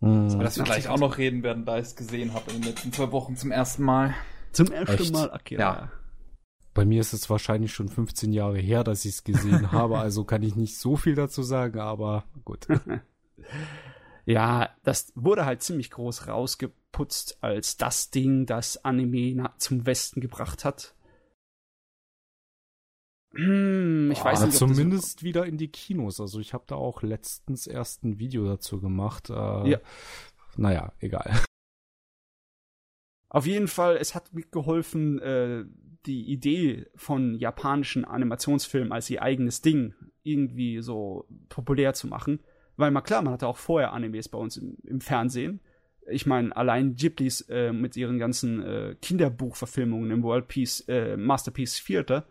Mhm. 0.00 0.30
Aber 0.32 0.44
dass 0.44 0.56
wir 0.56 0.64
gleich 0.64 0.88
auch 0.88 0.98
noch 0.98 1.18
reden 1.18 1.42
werden, 1.42 1.64
da 1.64 1.78
ich 1.78 1.86
es 1.86 1.96
gesehen 1.96 2.34
habe 2.34 2.50
in 2.50 2.60
den 2.60 2.70
letzten 2.70 2.92
zwei 2.92 3.10
Wochen 3.12 3.36
zum 3.36 3.50
ersten 3.50 3.84
Mal. 3.84 4.14
Zum 4.52 4.70
ersten 4.70 5.02
Echt? 5.02 5.12
Mal 5.12 5.32
Akira. 5.32 5.60
Ja. 5.60 5.92
Bei 6.74 6.84
mir 6.84 7.00
ist 7.00 7.12
es 7.12 7.30
wahrscheinlich 7.30 7.72
schon 7.72 7.88
15 7.88 8.32
Jahre 8.32 8.58
her, 8.58 8.82
dass 8.82 9.04
ich 9.04 9.12
es 9.12 9.24
gesehen 9.24 9.72
habe, 9.72 9.98
also 9.98 10.24
kann 10.24 10.42
ich 10.42 10.56
nicht 10.56 10.76
so 10.76 10.96
viel 10.96 11.14
dazu 11.14 11.42
sagen, 11.42 11.78
aber 11.78 12.24
gut. 12.44 12.66
ja, 14.26 14.70
das 14.82 15.12
wurde 15.14 15.46
halt 15.46 15.62
ziemlich 15.62 15.90
groß 15.90 16.26
rausgeputzt 16.26 17.38
als 17.42 17.76
das 17.76 18.10
Ding, 18.10 18.46
das 18.46 18.84
Anime 18.84 19.50
zum 19.58 19.86
Westen 19.86 20.20
gebracht 20.20 20.64
hat. 20.64 20.94
Hm, 23.34 24.10
ich 24.12 24.24
weiß 24.24 24.44
nicht. 24.44 24.56
Zumindest 24.56 25.22
wieder 25.22 25.46
in 25.46 25.58
die 25.58 25.68
Kinos. 25.68 26.20
Also 26.20 26.40
ich 26.40 26.54
habe 26.54 26.64
da 26.66 26.76
auch 26.76 27.02
letztens 27.02 27.66
erst 27.66 28.04
ein 28.04 28.18
Video 28.18 28.46
dazu 28.46 28.80
gemacht. 28.80 29.30
Äh, 29.30 29.70
ja. 29.70 29.78
Naja, 30.56 30.92
egal. 31.00 31.30
Auf 33.28 33.46
jeden 33.46 33.66
Fall, 33.66 33.96
es 33.96 34.14
hat 34.14 34.32
mitgeholfen, 34.32 35.18
äh, 35.20 35.64
die 36.06 36.30
Idee 36.30 36.86
von 36.94 37.34
japanischen 37.34 38.04
Animationsfilmen 38.04 38.92
als 38.92 39.10
ihr 39.10 39.22
eigenes 39.22 39.62
Ding 39.62 39.94
irgendwie 40.22 40.80
so 40.80 41.26
populär 41.48 41.94
zu 41.94 42.06
machen. 42.06 42.40
Weil 42.76 42.90
mal 42.90 43.00
klar, 43.00 43.22
man 43.22 43.32
hatte 43.32 43.48
auch 43.48 43.56
vorher 43.56 43.92
Animes 43.92 44.28
bei 44.28 44.38
uns 44.38 44.56
im, 44.56 44.76
im 44.84 45.00
Fernsehen. 45.00 45.60
Ich 46.06 46.26
meine, 46.26 46.54
allein 46.54 46.94
Ghiblis 46.94 47.40
äh, 47.48 47.72
mit 47.72 47.96
ihren 47.96 48.18
ganzen 48.18 48.62
äh, 48.62 48.96
Kinderbuchverfilmungen 49.00 50.10
im 50.10 50.22
World 50.22 50.48
Peace, 50.48 50.80
äh, 50.88 51.16
Masterpiece 51.16 51.82
Theater 51.82 52.26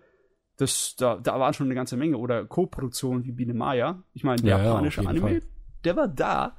das, 0.57 0.95
da, 0.97 1.17
da 1.17 1.39
waren 1.39 1.53
schon 1.53 1.67
eine 1.67 1.75
ganze 1.75 1.97
Menge. 1.97 2.17
Oder 2.17 2.45
Co-Produktionen 2.45 3.25
wie 3.25 3.31
Biene 3.31 3.53
Maya. 3.53 4.03
Ich 4.13 4.23
meine, 4.23 4.41
der 4.41 4.57
ja, 4.57 4.63
japanische 4.65 5.03
ja, 5.03 5.09
Anime, 5.09 5.27
Fall. 5.27 5.41
der 5.83 5.95
war 5.95 6.07
da. 6.07 6.57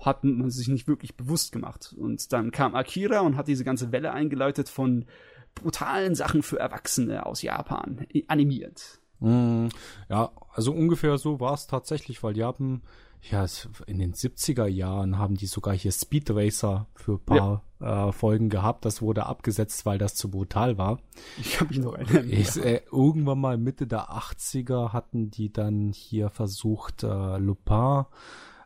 Hat 0.00 0.22
man 0.22 0.50
sich 0.50 0.68
nicht 0.68 0.86
wirklich 0.86 1.16
bewusst 1.16 1.52
gemacht. 1.52 1.94
Und 1.98 2.32
dann 2.32 2.52
kam 2.52 2.74
Akira 2.74 3.20
und 3.20 3.36
hat 3.36 3.48
diese 3.48 3.64
ganze 3.64 3.90
Welle 3.90 4.12
eingeläutet 4.12 4.68
von 4.68 5.06
brutalen 5.54 6.14
Sachen 6.14 6.42
für 6.42 6.60
Erwachsene 6.60 7.26
aus 7.26 7.42
Japan 7.42 8.06
animiert. 8.28 9.00
Mm, 9.18 9.68
ja, 10.08 10.30
also 10.52 10.72
ungefähr 10.72 11.18
so 11.18 11.40
war 11.40 11.54
es 11.54 11.66
tatsächlich, 11.66 12.22
weil 12.22 12.34
haben 12.44 12.82
ja, 13.22 13.46
in 13.86 13.98
den 13.98 14.14
70er 14.14 14.66
Jahren 14.66 15.18
haben 15.18 15.36
die 15.36 15.46
sogar 15.46 15.74
hier 15.74 15.92
Speed 15.92 16.30
Racer 16.30 16.86
für 16.94 17.14
ein 17.14 17.24
paar 17.24 17.62
ja. 17.80 18.08
äh, 18.08 18.12
Folgen 18.12 18.48
gehabt. 18.48 18.84
Das 18.84 19.02
wurde 19.02 19.26
abgesetzt, 19.26 19.86
weil 19.86 19.98
das 19.98 20.14
zu 20.14 20.30
brutal 20.30 20.78
war. 20.78 21.00
Ich 21.38 21.60
habe 21.60 21.70
mich 21.70 21.78
noch 21.82 21.94
erinnert. 21.94 22.26
Ich, 22.26 22.56
äh, 22.56 22.82
irgendwann 22.90 23.40
mal 23.40 23.58
Mitte 23.58 23.86
der 23.86 24.10
80er 24.10 24.92
hatten 24.92 25.30
die 25.30 25.52
dann 25.52 25.92
hier 25.92 26.30
versucht, 26.30 27.02
äh, 27.02 27.38
Lupin 27.38 28.04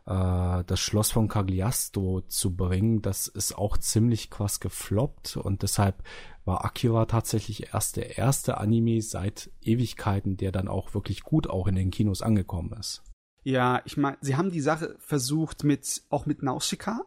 äh, 0.05 0.63
das 0.65 0.79
Schloss 0.79 1.11
von 1.11 1.27
Cagliasto 1.27 2.21
zu 2.21 2.55
bringen. 2.55 3.01
Das 3.01 3.27
ist 3.27 3.57
auch 3.57 3.77
ziemlich 3.77 4.29
quasi 4.29 4.59
gefloppt 4.59 5.37
und 5.37 5.63
deshalb 5.63 6.03
war 6.45 6.65
Akira 6.65 7.05
tatsächlich 7.05 7.73
erst 7.73 7.97
der 7.97 8.17
erste 8.17 8.57
Anime 8.57 9.01
seit 9.01 9.51
Ewigkeiten, 9.61 10.37
der 10.37 10.51
dann 10.51 10.67
auch 10.67 10.93
wirklich 10.93 11.21
gut 11.21 11.47
auch 11.47 11.67
in 11.67 11.75
den 11.75 11.91
Kinos 11.91 12.21
angekommen 12.21 12.73
ist. 12.79 13.03
Ja, 13.43 13.81
ich 13.85 13.97
meine, 13.97 14.17
sie 14.21 14.35
haben 14.35 14.51
die 14.51 14.61
Sache 14.61 14.95
versucht 14.99 15.63
mit, 15.63 16.03
auch 16.09 16.25
mit 16.25 16.43
Nausicaa, 16.43 17.01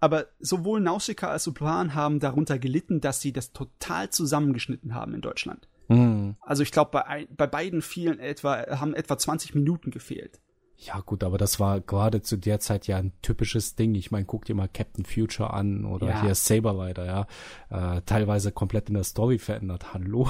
aber 0.00 0.26
sowohl 0.38 0.80
Nausicaa 0.80 1.28
als 1.28 1.48
auch 1.48 1.54
Plan 1.54 1.94
haben 1.94 2.20
darunter 2.20 2.58
gelitten, 2.58 3.00
dass 3.00 3.20
sie 3.20 3.32
das 3.32 3.52
total 3.52 4.10
zusammengeschnitten 4.10 4.94
haben 4.94 5.14
in 5.14 5.20
Deutschland. 5.20 5.68
Mhm. 5.88 6.36
Also 6.40 6.62
ich 6.62 6.72
glaube, 6.72 6.90
bei, 6.92 7.26
bei 7.30 7.46
beiden 7.46 7.82
vielen 7.82 8.18
etwa, 8.18 8.78
haben 8.78 8.94
etwa 8.94 9.18
20 9.18 9.54
Minuten 9.54 9.90
gefehlt. 9.90 10.40
Ja, 10.76 10.98
gut, 11.00 11.22
aber 11.22 11.38
das 11.38 11.60
war 11.60 11.80
gerade 11.80 12.22
zu 12.22 12.36
der 12.36 12.58
Zeit 12.58 12.88
ja 12.88 12.96
ein 12.96 13.12
typisches 13.22 13.76
Ding. 13.76 13.94
Ich 13.94 14.10
meine, 14.10 14.24
guck 14.24 14.44
dir 14.44 14.56
mal 14.56 14.68
Captain 14.68 15.04
Future 15.04 15.52
an 15.52 15.84
oder 15.84 16.08
ja. 16.08 16.22
hier 16.22 16.34
Saber 16.34 16.76
Rider, 16.76 17.06
ja. 17.06 17.96
Äh, 17.96 18.02
teilweise 18.02 18.50
komplett 18.50 18.88
in 18.88 18.94
der 18.94 19.04
Story 19.04 19.38
verändert. 19.38 19.94
Hallo. 19.94 20.28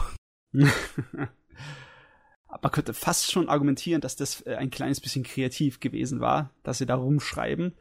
man 2.61 2.73
könnte 2.73 2.95
fast 2.95 3.31
schon 3.31 3.49
argumentieren, 3.49 4.01
dass 4.01 4.17
das 4.17 4.43
äh, 4.47 4.57
ein 4.57 4.71
kleines 4.71 5.01
bisschen 5.01 5.23
kreativ 5.23 5.81
gewesen 5.81 6.21
war, 6.21 6.51
dass 6.63 6.79
sie 6.79 6.87
da 6.87 6.97
rumschreiben. 6.97 7.75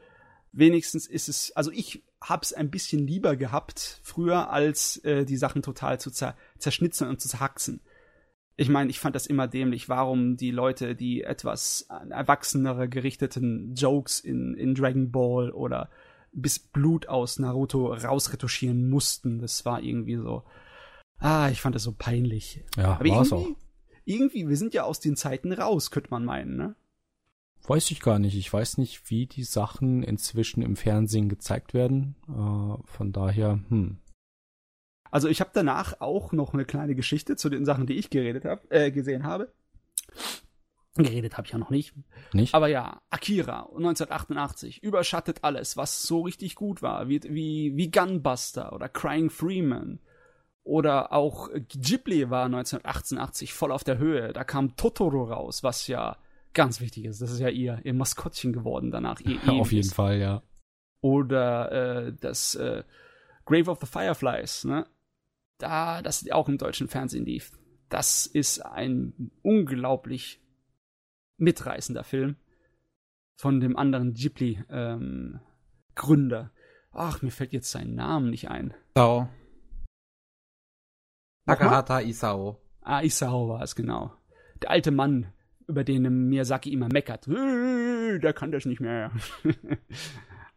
Wenigstens 0.53 1.07
ist 1.07 1.29
es, 1.29 1.51
also 1.55 1.71
ich 1.71 2.03
hab's 2.21 2.53
ein 2.53 2.69
bisschen 2.69 3.05
lieber 3.07 3.35
gehabt 3.35 3.99
früher, 4.03 4.49
als 4.49 4.97
äh, 4.97 5.25
die 5.25 5.37
Sachen 5.37 5.61
total 5.61 5.99
zu 5.99 6.11
zer 6.11 6.35
zerschnitzen 6.57 7.07
und 7.07 7.19
zu 7.19 7.27
zerhaxen. 7.27 7.81
Ich 8.57 8.69
meine, 8.69 8.89
ich 8.89 8.99
fand 8.99 9.15
das 9.15 9.27
immer 9.27 9.47
dämlich, 9.47 9.89
warum 9.89 10.37
die 10.37 10.51
Leute 10.51 10.95
die 10.95 11.23
etwas 11.23 11.87
erwachsenere 12.09 12.87
gerichteten 12.89 13.73
Jokes 13.73 14.19
in, 14.19 14.53
in 14.53 14.75
Dragon 14.75 15.11
Ball 15.11 15.51
oder 15.51 15.89
bis 16.31 16.59
Blut 16.59 17.07
aus 17.07 17.39
Naruto 17.39 17.93
rausretuschieren 17.93 18.89
mussten. 18.89 19.39
Das 19.39 19.65
war 19.65 19.81
irgendwie 19.81 20.17
so. 20.17 20.43
Ah, 21.17 21.49
ich 21.49 21.61
fand 21.61 21.75
das 21.75 21.83
so 21.83 21.93
peinlich. 21.93 22.63
Ja, 22.77 22.97
Aber 22.99 23.09
war's 23.09 23.31
auch. 23.31 23.47
Irgendwie, 24.13 24.47
wir 24.47 24.57
sind 24.57 24.73
ja 24.73 24.83
aus 24.83 24.99
den 24.99 25.15
Zeiten 25.15 25.51
raus, 25.53 25.91
könnte 25.91 26.09
man 26.11 26.25
meinen, 26.25 26.55
ne? 26.55 26.75
Weiß 27.67 27.91
ich 27.91 28.01
gar 28.01 28.17
nicht. 28.19 28.35
Ich 28.35 28.51
weiß 28.51 28.77
nicht, 28.79 29.09
wie 29.09 29.27
die 29.27 29.43
Sachen 29.43 30.01
inzwischen 30.03 30.63
im 30.63 30.75
Fernsehen 30.75 31.29
gezeigt 31.29 31.73
werden. 31.73 32.15
Äh, 32.27 32.87
von 32.87 33.11
daher, 33.11 33.59
hm. 33.69 33.97
Also 35.11 35.27
ich 35.27 35.41
habe 35.41 35.51
danach 35.53 35.99
auch 35.99 36.31
noch 36.31 36.53
eine 36.53 36.65
kleine 36.65 36.95
Geschichte 36.95 37.35
zu 37.35 37.49
den 37.49 37.65
Sachen, 37.65 37.85
die 37.85 37.95
ich 37.95 38.09
geredet 38.09 38.45
habe, 38.45 38.61
äh, 38.69 38.91
gesehen 38.91 39.23
habe. 39.23 39.51
Geredet 40.95 41.37
habe 41.37 41.47
ich 41.47 41.53
ja 41.53 41.59
noch 41.59 41.69
nicht. 41.69 41.93
Nicht? 42.33 42.53
Aber 42.53 42.67
ja, 42.67 43.01
Akira 43.09 43.61
1988 43.61 44.83
überschattet 44.83 45.43
alles, 45.43 45.77
was 45.77 46.03
so 46.03 46.21
richtig 46.21 46.55
gut 46.55 46.81
war, 46.81 47.07
wie, 47.07 47.21
wie, 47.23 47.75
wie 47.75 47.91
Gunbuster 47.91 48.73
oder 48.73 48.89
Crying 48.89 49.29
Freeman. 49.29 49.99
Oder 50.63 51.11
auch 51.11 51.49
Ghibli 51.53 52.29
war 52.29 52.45
1988 52.45 53.53
voll 53.53 53.71
auf 53.71 53.83
der 53.83 53.97
Höhe. 53.97 54.31
Da 54.33 54.43
kam 54.43 54.75
Totoro 54.75 55.23
raus, 55.23 55.63
was 55.63 55.87
ja 55.87 56.17
ganz 56.53 56.79
wichtig 56.81 57.05
ist. 57.05 57.19
Das 57.21 57.31
ist 57.31 57.39
ja 57.39 57.49
ihr, 57.49 57.79
ihr 57.83 57.95
Maskottchen 57.95 58.53
geworden 58.53 58.91
danach. 58.91 59.19
Ihr 59.21 59.39
Auf 59.51 59.71
jeden. 59.71 59.89
Fall, 59.89 60.19
ja. 60.19 60.43
Oder 61.01 61.71
äh, 61.71 62.13
das 62.13 62.53
äh, 62.55 62.83
Grave 63.45 63.71
of 63.71 63.79
the 63.81 63.87
Fireflies, 63.87 64.65
ne? 64.65 64.85
Da, 65.57 66.01
das 66.01 66.29
auch 66.31 66.47
im 66.47 66.57
deutschen 66.57 66.87
Fernsehen 66.87 67.25
lief. 67.25 67.51
Das 67.89 68.25
ist 68.25 68.59
ein 68.59 69.31
unglaublich 69.41 70.39
mitreißender 71.37 72.03
Film 72.03 72.37
von 73.35 73.59
dem 73.59 73.75
anderen 73.75 74.13
Ghibli-Gründer. 74.13 76.51
Ach, 76.91 77.21
mir 77.21 77.31
fällt 77.31 77.53
jetzt 77.53 77.71
sein 77.71 77.95
Name 77.95 78.29
nicht 78.29 78.49
ein. 78.49 78.73
Isao. 78.95 79.29
Takahata 81.45 82.01
Isao. 82.01 82.59
Ah, 82.81 83.01
Isao 83.01 83.49
war 83.49 83.61
es, 83.61 83.75
genau. 83.75 84.11
Der 84.61 84.71
alte 84.71 84.91
Mann, 84.91 85.33
über 85.67 85.83
den 85.83 86.27
Miyazaki 86.29 86.71
immer 86.71 86.89
meckert. 86.91 87.27
Äh, 87.27 88.19
Der 88.19 88.33
kann 88.33 88.51
das 88.51 88.65
nicht 88.65 88.81
mehr. 88.81 89.11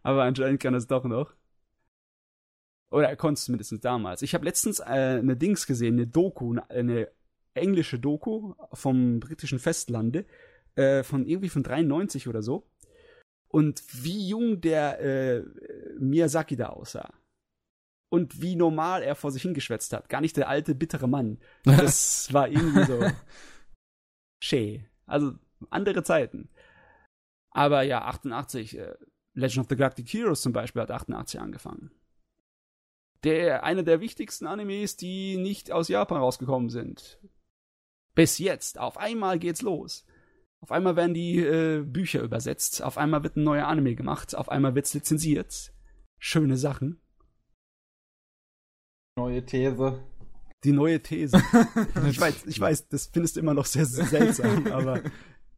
Aber 0.03 0.25
anscheinend 0.25 0.61
kann 0.61 0.75
es 0.75 0.87
doch 0.87 1.05
noch. 1.05 1.35
Oder 2.90 3.09
er 3.09 3.16
konnte 3.16 3.38
es 3.38 3.44
zumindest 3.44 3.85
damals. 3.85 4.23
Ich 4.23 4.35
habe 4.35 4.44
letztens 4.44 4.81
äh, 4.81 5.18
eine 5.18 5.37
Dings 5.37 5.66
gesehen, 5.66 5.94
eine 5.94 6.07
Doku, 6.07 6.53
eine, 6.53 6.70
eine 6.70 7.09
englische 7.55 7.99
Doku 7.99 8.55
vom 8.73 9.20
britischen 9.20 9.59
Festlande, 9.59 10.27
äh, 10.77 11.03
von 11.03 11.27
irgendwie 11.27 11.49
von 11.49 11.62
93 11.62 12.29
oder 12.29 12.42
so. 12.42 12.68
Und 13.49 13.83
wie 14.05 14.29
jung 14.29 14.61
der 14.61 15.01
äh, 15.01 15.44
Miyazaki 15.99 16.57
da 16.57 16.70
aussah. 16.70 17.12
Und 18.14 18.40
wie 18.40 18.55
normal 18.55 19.03
er 19.03 19.16
vor 19.16 19.33
sich 19.33 19.42
hingeschwätzt 19.42 19.92
hat. 19.92 20.09
Gar 20.09 20.20
nicht 20.20 20.37
der 20.37 20.48
alte, 20.48 20.77
bittere 20.77 21.09
Mann. 21.09 21.38
Das 21.64 22.33
war 22.33 22.48
irgendwie 22.48 22.85
so. 22.85 23.05
Schee. 24.40 24.85
Also 25.05 25.33
andere 25.68 26.05
Zeiten. 26.05 26.48
Aber 27.50 27.83
ja, 27.83 28.03
88, 28.03 28.79
äh, 28.79 28.94
Legend 29.33 29.64
of 29.64 29.66
the 29.68 29.74
Galactic 29.74 30.09
Heroes 30.12 30.42
zum 30.42 30.53
Beispiel 30.53 30.83
hat 30.83 30.92
88 30.92 31.40
angefangen. 31.40 31.90
Der, 33.24 33.64
einer 33.64 33.83
der 33.83 34.00
wichtigsten 34.00 34.46
Animes, 34.46 34.96
die 34.96 35.37
nicht 35.37 35.72
aus 35.72 35.88
Japan 35.88 36.18
rausgekommen 36.18 36.68
sind. 36.68 37.18
Bis 38.14 38.38
jetzt. 38.38 38.79
Auf 38.79 38.96
einmal 38.96 39.40
geht's 39.40 39.62
los. 39.62 40.07
Auf 40.61 40.70
einmal 40.70 40.94
werden 40.94 41.14
die 41.14 41.40
äh, 41.40 41.83
Bücher 41.83 42.22
übersetzt. 42.22 42.81
Auf 42.81 42.96
einmal 42.96 43.24
wird 43.24 43.35
ein 43.35 43.42
neuer 43.42 43.66
Anime 43.66 43.96
gemacht. 43.96 44.37
Auf 44.37 44.50
einmal 44.50 44.77
wird's 44.77 44.94
lizenziert. 44.94 45.72
Schöne 46.20 46.57
Sachen. 46.57 47.00
Neue 49.16 49.44
These. 49.44 50.03
Die 50.64 50.72
neue 50.72 51.00
These. 51.00 51.37
ich 52.09 52.20
weiß, 52.20 52.46
ich 52.46 52.59
weiß, 52.61 52.88
das 52.88 53.07
findest 53.07 53.37
du 53.37 53.40
immer 53.40 53.55
noch 53.55 53.66
sehr, 53.66 53.87
sehr 53.87 54.07
seltsam, 54.07 54.66
aber 54.72 55.03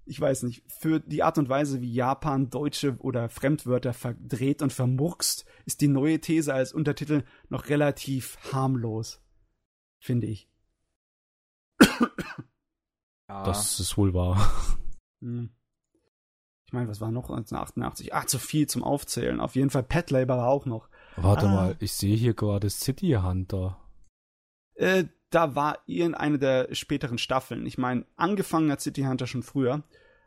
ich 0.05 0.21
weiß 0.21 0.42
nicht. 0.42 0.62
Für 0.81 1.01
die 1.01 1.23
Art 1.23 1.38
und 1.38 1.49
Weise, 1.49 1.81
wie 1.81 1.92
Japan 1.92 2.51
deutsche 2.51 2.97
oder 2.99 3.29
Fremdwörter 3.29 3.92
verdreht 3.92 4.62
und 4.62 4.73
vermurkst, 4.73 5.47
ist 5.64 5.81
die 5.81 5.88
neue 5.88 6.21
These 6.21 6.53
als 6.53 6.73
Untertitel 6.73 7.25
noch 7.49 7.69
relativ 7.69 8.37
harmlos. 8.53 9.23
Finde 10.01 10.27
ich. 10.27 10.49
Ja. 13.29 13.42
Das 13.45 13.81
ist 13.81 13.97
wohl 13.97 14.14
wahr. 14.14 14.53
Hm. 15.21 15.51
Ich 16.66 16.73
meine, 16.73 16.88
was 16.88 17.01
war 17.01 17.11
noch 17.11 17.31
1988? 17.31 18.14
Ach, 18.14 18.25
zu 18.27 18.38
viel 18.38 18.66
zum 18.66 18.83
Aufzählen. 18.83 19.40
Auf 19.40 19.55
jeden 19.55 19.71
Fall 19.71 19.83
Pet 19.83 20.11
Labor 20.11 20.38
war 20.38 20.49
auch 20.49 20.66
noch. 20.66 20.88
Warte 21.17 21.47
Ah. 21.47 21.55
mal, 21.55 21.77
ich 21.81 21.93
sehe 21.93 22.17
hier 22.17 22.35
gerade 22.35 22.69
City 22.71 23.19
Hunter. 23.23 23.79
Äh, 24.75 25.05
da 25.31 25.55
war 25.55 25.79
irgendeine 25.87 26.39
der 26.39 26.75
späteren 26.75 27.19
Staffeln. 27.19 27.67
Ich 27.67 27.79
meine, 27.79 28.05
angefangen 28.17 28.71
hat 28.71 28.81
City 28.81 29.03
Hunter 29.03 29.27
schon 29.27 29.43
früher, 29.43 29.83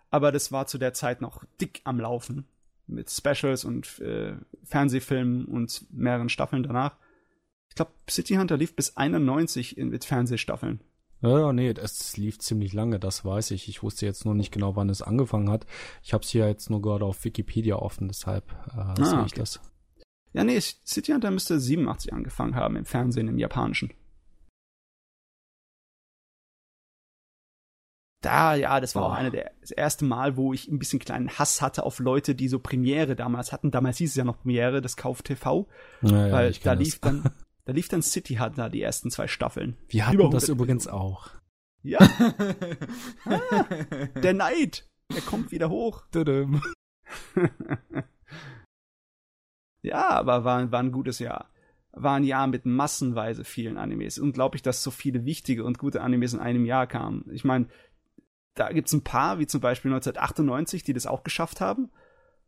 aber 0.10 0.32
das 0.32 0.52
war 0.52 0.68
zu 0.68 0.78
der 0.78 0.94
Zeit 0.94 1.22
noch 1.22 1.44
dick 1.62 1.82
am 1.84 2.00
Laufen. 2.00 2.46
Mit 2.88 3.12
Specials 3.12 3.66
und 3.66 4.00
äh, 4.00 4.34
Fernsehfilmen 4.64 5.46
und 5.46 5.86
mehreren 5.94 6.30
Staffeln 6.30 6.64
danach. 6.64 6.96
Ich 7.70 7.76
glaube, 7.76 7.92
City 8.10 8.34
Hunter 8.36 8.58
lief 8.58 8.76
bis 8.76 8.98
91 8.98 9.78
in, 9.78 9.90
mit 9.90 10.06
Fernsehstaffeln. 10.06 10.82
Ja, 11.22 11.54
nee, 11.54 11.70
es 11.70 12.18
lief 12.18 12.40
ziemlich 12.40 12.74
lange, 12.74 12.98
das 12.98 13.24
weiß 13.26 13.52
ich. 13.52 13.68
Ich 13.70 13.84
wusste 13.84 14.06
jetzt 14.08 14.26
nur 14.26 14.34
nicht 14.34 14.52
genau, 14.52 14.76
wann 14.76 14.90
es 14.90 15.02
angefangen 15.04 15.52
hat. 15.52 15.68
Ich 16.02 16.14
habe 16.14 16.24
es 16.24 16.30
hier 16.32 16.48
jetzt 16.48 16.70
nur 16.72 16.82
gerade 16.82 17.06
auf 17.06 17.24
Wikipedia 17.26 17.76
offen, 17.76 18.08
deshalb 18.08 18.46
äh, 18.76 18.96
sehe 18.96 19.06
ich 19.06 19.14
Ah, 19.14 19.22
okay. 19.24 19.34
das. 19.36 19.60
Ja, 20.34 20.44
nee, 20.44 20.60
City 20.60 21.12
Hunter 21.12 21.32
müsste 21.32 21.60
87 21.60 22.14
angefangen 22.14 22.56
haben 22.56 22.76
im 22.76 22.86
Fernsehen, 22.86 23.28
im 23.28 23.40
Japanischen. 23.40 23.92
Da, 28.22 28.54
ja, 28.54 28.82
das 28.82 28.96
war 28.96 29.04
auch 29.04 29.10
Boah. 29.12 29.18
eine 29.18 29.32
der, 29.32 29.52
das 29.62 29.72
erste 29.72 30.04
Mal, 30.04 30.36
wo 30.36 30.54
ich 30.54 30.68
ein 30.68 30.78
bisschen 30.78 31.00
kleinen 31.00 31.30
Hass 31.40 31.62
hatte 31.62 31.84
auf 31.84 32.00
Leute, 32.00 32.36
die 32.36 32.50
so 32.50 32.60
Premiere 32.60 33.16
damals 33.16 33.54
hatten. 33.54 33.72
Damals 33.72 33.98
hieß 33.98 34.10
es 34.12 34.16
ja 34.18 34.26
noch 34.26 34.42
Premiere, 34.42 34.82
das 34.82 34.98
Kauf 34.98 35.22
TV, 35.22 35.70
Ja, 36.02 36.28
ja, 36.28 36.34
weil 36.34 36.52
da 36.52 36.74
lief 36.74 37.00
das. 37.00 37.14
dann, 37.14 37.32
da 37.64 37.72
lief 37.72 37.88
dann 37.88 38.02
City 38.02 38.36
Hunter 38.36 38.70
die 38.70 38.82
ersten 38.82 39.10
zwei 39.10 39.28
Staffeln. 39.28 39.78
Wir 39.88 40.06
hatten 40.06 40.16
über 40.20 40.30
das 40.30 40.50
100 40.50 40.50
übrigens 40.50 40.88
auch. 40.90 41.30
Ja, 41.82 42.00
der 44.22 44.34
Neid, 44.34 44.86
der 45.14 45.22
kommt 45.22 45.52
wieder 45.52 45.70
hoch. 45.70 46.04
Ja, 49.82 50.10
aber 50.10 50.44
war, 50.44 50.72
war 50.72 50.80
ein 50.80 50.92
gutes 50.92 51.20
Jahr. 51.20 51.50
War 51.92 52.16
ein 52.16 52.24
Jahr 52.24 52.48
mit 52.48 52.66
massenweise 52.66 53.44
vielen 53.44 53.78
Animes. 53.78 54.20
Unglaublich, 54.20 54.62
dass 54.62 54.84
so 54.84 54.92
viele 54.92 55.26
wichtige 55.26 55.64
und 55.64 55.80
gute 55.80 56.02
Animes 56.02 56.34
in 56.34 56.40
einem 56.40 56.66
Jahr 56.66 56.88
kamen. 56.88 57.26
Ich 57.32 57.44
meine, 57.44 57.68
da 58.54 58.72
gibt's 58.72 58.94
ein 58.94 59.04
paar, 59.04 59.40
wie 59.40 59.48
zum 59.48 59.62
Beispiel 59.62 59.92
1998, 59.92 60.84
die 60.84 60.94
das 60.94 61.08
auch 61.08 61.24
geschafft 61.24 61.62
haben. 61.62 61.90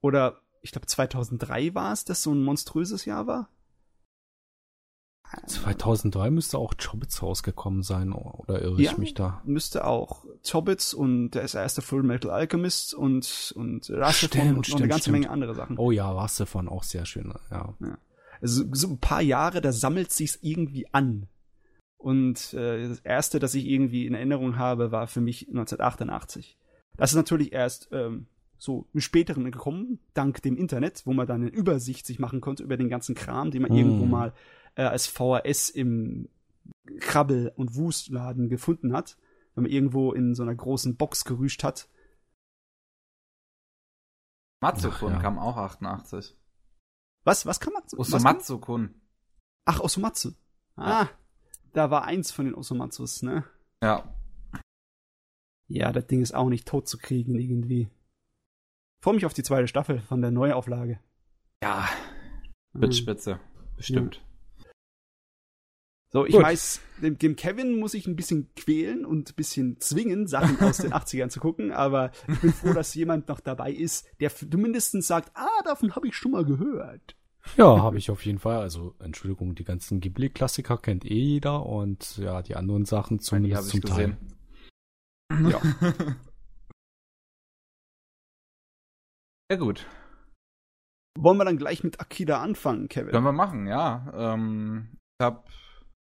Oder 0.01 0.41
ich 0.61 0.71
glaube 0.71 0.87
2003 0.87 1.73
war 1.73 1.93
es, 1.93 2.05
das 2.05 2.21
so 2.21 2.33
ein 2.33 2.43
monströses 2.43 3.05
Jahr 3.05 3.27
war. 3.27 3.49
2003 5.47 6.29
müsste 6.31 6.57
auch 6.57 6.73
Chobbits 6.75 7.21
rausgekommen 7.23 7.83
sein, 7.83 8.11
oder 8.11 8.61
irre 8.61 8.81
Ja. 8.81 8.91
ich 8.91 8.97
mich 8.97 9.13
da? 9.13 9.41
Müsste 9.45 9.85
auch 9.85 10.25
Chobbits 10.49 10.93
und 10.93 11.31
das 11.31 11.55
erste 11.55 11.81
Full 11.81 12.03
Metal 12.03 12.31
Alchemist 12.31 12.93
und, 12.93 13.53
und 13.55 13.89
Rasefon 13.89 14.29
Stimmt, 14.29 14.45
und 14.45 14.55
noch 14.55 14.55
eine 14.55 14.63
stimmt, 14.63 14.89
ganze 14.89 15.01
stimmt. 15.03 15.13
Menge 15.13 15.29
andere 15.29 15.55
Sachen. 15.55 15.77
Oh 15.77 15.91
ja, 15.91 16.15
Wasserfon 16.15 16.67
auch 16.67 16.83
sehr 16.83 17.05
schön, 17.05 17.33
ja. 17.49 17.73
also 18.41 18.63
so 18.71 18.87
ein 18.89 18.97
paar 18.99 19.21
Jahre, 19.21 19.61
da 19.61 19.71
sammelt 19.71 20.11
sich's 20.11 20.37
irgendwie 20.41 20.87
an. 20.93 21.27
Und 21.97 22.53
äh, 22.55 22.87
das 22.89 22.99
erste, 22.99 23.39
das 23.39 23.53
ich 23.53 23.65
irgendwie 23.67 24.07
in 24.07 24.15
Erinnerung 24.15 24.57
habe, 24.57 24.91
war 24.91 25.05
für 25.07 25.21
mich 25.21 25.47
1988. 25.49 26.57
Das 26.97 27.11
ist 27.11 27.15
natürlich 27.15 27.53
erst 27.53 27.89
ähm, 27.91 28.25
so 28.57 28.87
im 28.93 29.01
späteren 29.01 29.49
gekommen, 29.51 29.99
dank 30.15 30.41
dem 30.41 30.57
Internet, 30.57 31.03
wo 31.05 31.13
man 31.13 31.27
dann 31.27 31.41
eine 31.41 31.51
Übersicht 31.51 32.05
sich 32.07 32.17
machen 32.19 32.41
konnte 32.41 32.63
über 32.63 32.75
den 32.77 32.89
ganzen 32.89 33.13
Kram, 33.15 33.51
den 33.51 33.61
man 33.61 33.71
Hm. 33.71 33.77
irgendwo 33.77 34.05
mal 34.05 34.33
äh, 34.75 34.83
als 34.83 35.07
VHS 35.07 35.69
im 35.69 36.29
Krabbel- 36.99 37.51
und 37.55 37.75
Wustladen 37.75 38.49
gefunden 38.49 38.93
hat, 38.93 39.17
wenn 39.55 39.63
man 39.63 39.71
irgendwo 39.71 40.13
in 40.13 40.35
so 40.35 40.43
einer 40.43 40.55
großen 40.55 40.97
Box 40.97 41.25
gerüscht 41.25 41.63
hat. 41.63 41.89
Matsukun 44.61 45.13
ja. 45.13 45.19
kam 45.19 45.39
auch 45.39 45.57
88. 45.57 46.35
Was, 47.23 47.45
was 47.45 47.59
kann 47.59 47.73
man? 47.73 47.83
was 47.83 47.91
kann- 47.91 47.99
Osomatsukun. 47.99 49.01
Ach, 49.65 49.79
Osomatsu. 49.79 50.31
Ah, 50.75 51.07
da 51.73 51.91
war 51.91 52.05
eins 52.05 52.31
von 52.31 52.45
den 52.45 52.55
Osomatsus, 52.55 53.21
ne? 53.21 53.45
Ja. 53.83 54.15
Ja, 55.67 55.91
das 55.91 56.07
Ding 56.07 56.21
ist 56.21 56.33
auch 56.33 56.49
nicht 56.49 56.67
tot 56.67 56.87
zu 56.87 56.97
kriegen 56.97 57.35
irgendwie. 57.35 57.89
Freue 59.03 59.15
mich 59.15 59.25
auf 59.25 59.33
die 59.33 59.43
zweite 59.43 59.67
Staffel 59.67 60.01
von 60.01 60.21
der 60.21 60.31
Neuauflage. 60.31 60.99
Ja, 61.63 61.87
wird 62.73 62.95
spitze. 62.95 63.39
Bestimmt. 63.75 64.21
So, 66.13 66.25
ich 66.25 66.33
Gut. 66.33 66.43
weiß, 66.43 66.81
dem, 67.01 67.17
dem 67.17 67.37
Kevin 67.37 67.79
muss 67.79 67.93
ich 67.93 68.05
ein 68.05 68.17
bisschen 68.17 68.53
quälen 68.55 69.05
und 69.05 69.29
ein 69.29 69.35
bisschen 69.35 69.79
zwingen, 69.79 70.27
Sachen 70.27 70.59
aus 70.59 70.77
den 70.77 70.91
80ern 70.93 71.29
zu 71.29 71.39
gucken, 71.39 71.71
aber 71.71 72.11
ich 72.27 72.39
bin 72.41 72.51
froh, 72.51 72.73
dass 72.73 72.93
jemand 72.95 73.29
noch 73.29 73.39
dabei 73.39 73.71
ist, 73.71 74.05
der 74.19 74.29
zumindest 74.35 75.01
sagt, 75.03 75.31
ah, 75.35 75.63
davon 75.63 75.95
habe 75.95 76.09
ich 76.09 76.15
schon 76.17 76.31
mal 76.33 76.43
gehört. 76.43 77.15
Ja, 77.55 77.81
habe 77.81 77.97
ich 77.97 78.11
auf 78.11 78.25
jeden 78.25 78.39
Fall. 78.39 78.57
Also, 78.59 78.93
Entschuldigung, 78.99 79.55
die 79.55 79.63
ganzen 79.63 80.01
Ghibli-Klassiker 80.01 80.77
kennt 80.77 81.05
eh 81.05 81.15
jeder 81.15 81.65
und 81.65 82.17
ja, 82.17 82.41
die 82.41 82.55
anderen 82.55 82.85
Sachen 82.85 83.19
zumindest 83.19 83.69
zum 83.69 83.81
Teil. 83.81 84.17
gesehen. 85.31 85.49
Ja. 85.49 85.61
Ja, 89.49 89.57
gut. 89.57 89.85
Wollen 91.17 91.37
wir 91.37 91.45
dann 91.45 91.57
gleich 91.57 91.83
mit 91.83 91.99
Akira 91.99 92.41
anfangen, 92.41 92.87
Kevin? 92.87 93.11
Können 93.11 93.25
wir 93.25 93.33
machen, 93.33 93.67
ja. 93.67 94.11
Ähm, 94.15 94.97
ich 95.19 95.25
habe 95.25 95.43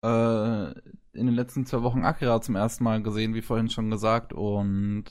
äh, 0.07 0.75
in 1.13 1.27
den 1.27 1.35
letzten 1.35 1.67
zwei 1.67 1.83
Wochen 1.83 2.05
Akira 2.05 2.41
zum 2.41 2.57
ersten 2.57 2.85
Mal 2.85 3.03
gesehen, 3.03 3.35
wie 3.35 3.43
vorhin 3.43 3.71
schon 3.71 3.91
gesagt. 3.91 4.33
Und 4.33 5.05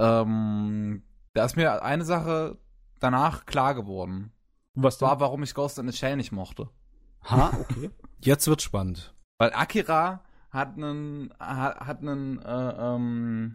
ähm, 0.00 1.02
da 1.34 1.44
ist 1.44 1.56
mir 1.56 1.82
eine 1.82 2.04
Sache 2.04 2.58
danach 3.00 3.46
klar 3.46 3.74
geworden. 3.74 4.32
Was 4.74 4.98
Das 4.98 5.08
war, 5.08 5.20
warum 5.20 5.42
ich 5.42 5.54
Ghost 5.54 5.78
in 5.78 5.88
the 5.88 5.96
Shell 5.96 6.16
nicht 6.16 6.32
mochte. 6.32 6.70
Ha, 7.24 7.50
okay. 7.60 7.90
Jetzt 8.20 8.46
wird 8.46 8.62
spannend. 8.62 9.14
Weil 9.38 9.52
Akira 9.52 10.22
hat 10.50 10.76
einen, 10.76 11.32
hat, 11.38 11.80
hat 11.80 12.00
einen, 12.00 12.38
äh, 12.40 12.74
ähm, 12.78 13.54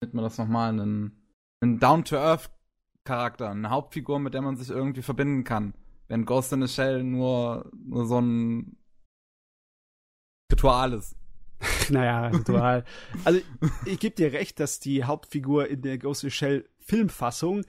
nennt 0.00 0.14
man 0.14 0.24
das 0.24 0.38
nochmal, 0.38 0.70
einen, 0.70 1.22
einen 1.60 1.78
Down-to-Earth-Charakter, 1.78 3.50
eine 3.50 3.70
Hauptfigur, 3.70 4.18
mit 4.18 4.34
der 4.34 4.42
man 4.42 4.56
sich 4.56 4.70
irgendwie 4.70 5.02
verbinden 5.02 5.44
kann. 5.44 5.74
Wenn 6.08 6.24
Ghost 6.24 6.52
in 6.52 6.64
the 6.64 6.72
Shell 6.72 7.02
nur, 7.02 7.70
nur 7.74 8.06
so 8.06 8.20
ein 8.20 8.76
Ritual 10.52 10.92
ist. 10.94 11.16
naja, 11.90 12.30
total. 12.30 12.84
Also, 13.24 13.40
ich 13.86 13.98
gebe 13.98 14.14
dir 14.14 14.32
recht, 14.32 14.60
dass 14.60 14.78
die 14.78 15.04
Hauptfigur 15.04 15.68
in 15.68 15.82
der 15.82 15.98
Ghost 15.98 16.22
in 16.22 16.30
the 16.30 16.36
Shell 16.36 16.68
Filmfassung 16.78 17.64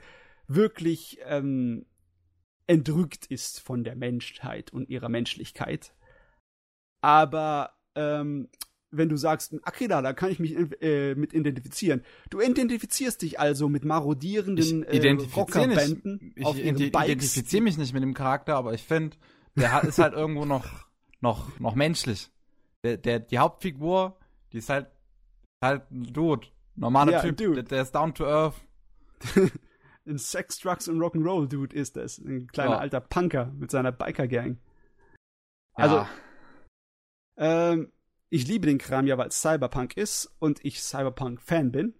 wirklich 0.48 1.20
ähm, 1.26 1.86
entrückt 2.68 3.26
ist 3.28 3.62
von 3.62 3.84
der 3.84 3.96
Menschheit 3.96 4.72
und 4.72 4.90
ihrer 4.90 5.10
Menschlichkeit. 5.10 5.94
Aber 7.02 7.72
ähm, 7.96 8.50
wenn 8.92 9.10
du 9.10 9.18
sagst, 9.18 9.56
Akira, 9.64 10.02
da 10.02 10.14
kann 10.14 10.32
ich 10.32 10.40
mich 10.40 10.56
äh, 10.82 11.16
mit 11.16 11.34
identifizieren. 11.34 12.04
Du 12.30 12.42
identifizierst 12.42 13.22
dich 13.22 13.40
also 13.40 13.70
mit 13.70 13.86
marodierenden 13.86 14.84
äh, 14.84 15.18
Rockerbänden 15.36 16.34
ich, 16.36 16.46
auf 16.46 16.58
ich 16.58 16.66
ihren 16.66 16.78
Bikes. 16.78 17.06
identifiziere 17.06 17.64
mich 17.64 17.78
nicht 17.78 17.94
mit 17.94 18.04
dem 18.04 18.14
Charakter, 18.14 18.56
aber 18.56 18.74
ich 18.74 18.84
finde, 18.84 19.18
der 19.56 19.84
ist 19.84 20.00
halt 20.00 20.14
irgendwo 20.14 20.46
noch, 20.46 20.88
noch, 21.22 21.60
noch 21.60 21.76
menschlich. 21.76 22.30
Der, 22.88 22.98
der, 22.98 23.20
die 23.20 23.38
Hauptfigur, 23.38 24.18
die 24.54 24.60
ist 24.60 24.70
halt, 24.70 24.88
halt 25.62 25.92
ein 25.92 26.04
Dude. 26.14 26.48
Normaler 26.76 27.12
Ja, 27.12 27.22
Typ. 27.34 27.56
Der, 27.56 27.64
der 27.64 27.82
ist 27.82 27.94
down 27.94 28.14
to 28.14 28.26
earth. 28.26 28.56
Ein 30.06 30.18
Sex, 30.20 30.58
Drugs 30.60 30.88
und 30.88 31.00
Rock'n'Roll 31.02 31.50
Dude 31.50 31.76
ist 31.76 31.98
das. 31.98 32.18
Ein 32.18 32.48
kleiner 32.48 32.72
Ja. 32.76 32.78
alter 32.78 33.02
Punker 33.02 33.48
mit 33.58 33.72
seiner 33.72 33.92
Biker-Gang. 33.92 34.58
Also, 35.74 35.96
Ja. 35.98 36.10
Ähm, 37.38 37.92
ich 38.30 38.48
liebe 38.48 38.68
den 38.68 38.78
Kram 38.78 39.06
ja, 39.06 39.18
weil 39.18 39.28
es 39.28 39.42
Cyberpunk 39.42 39.98
ist 39.98 40.34
und 40.40 40.64
ich 40.64 40.82
Cyberpunk-Fan 40.82 41.72
bin. 41.74 41.94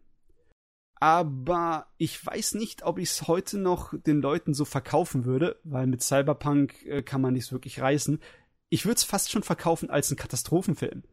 Aber 1.00 1.88
ich 1.98 2.26
weiß 2.26 2.54
nicht, 2.56 2.84
ob 2.84 2.98
ich 2.98 3.10
es 3.10 3.28
heute 3.28 3.58
noch 3.58 3.94
den 3.94 4.22
Leuten 4.22 4.54
so 4.54 4.64
verkaufen 4.66 5.26
würde, 5.26 5.60
weil 5.64 5.86
mit 5.86 6.02
Cyberpunk 6.02 6.86
äh, 6.86 7.04
kann 7.04 7.22
man 7.22 7.34
nichts 7.34 7.52
wirklich 7.52 7.82
reißen. 7.82 8.20
Ich 8.70 8.86
würde 8.86 8.96
es 8.98 9.04
fast 9.04 9.32
schon 9.32 9.44
verkaufen 9.44 9.90
als 9.90 10.12
ein 10.12 10.18
Katastrophenfilm. 10.18 11.04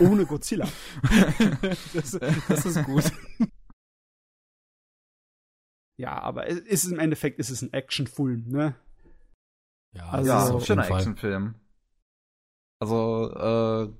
Ohne 0.00 0.26
Godzilla. 0.26 0.68
Das, 1.94 2.12
das 2.48 2.66
ist 2.66 2.84
gut. 2.84 3.04
ja, 5.98 6.18
aber 6.20 6.48
es 6.48 6.58
ist 6.60 6.84
im 6.90 6.98
Endeffekt 6.98 7.38
ist 7.38 7.50
es 7.50 7.62
ein 7.62 7.72
Actionfilm, 7.72 8.44
ne? 8.48 8.74
Ja, 9.92 10.08
Also, 10.10 10.28
ja, 10.28 10.38
das 10.38 10.62
ist 10.62 10.70
ein 10.70 10.78
jeden 10.78 10.82
Fall. 10.88 10.96
Actionfilm. 10.98 11.54
Also, 12.80 13.30
äh, 13.34 13.92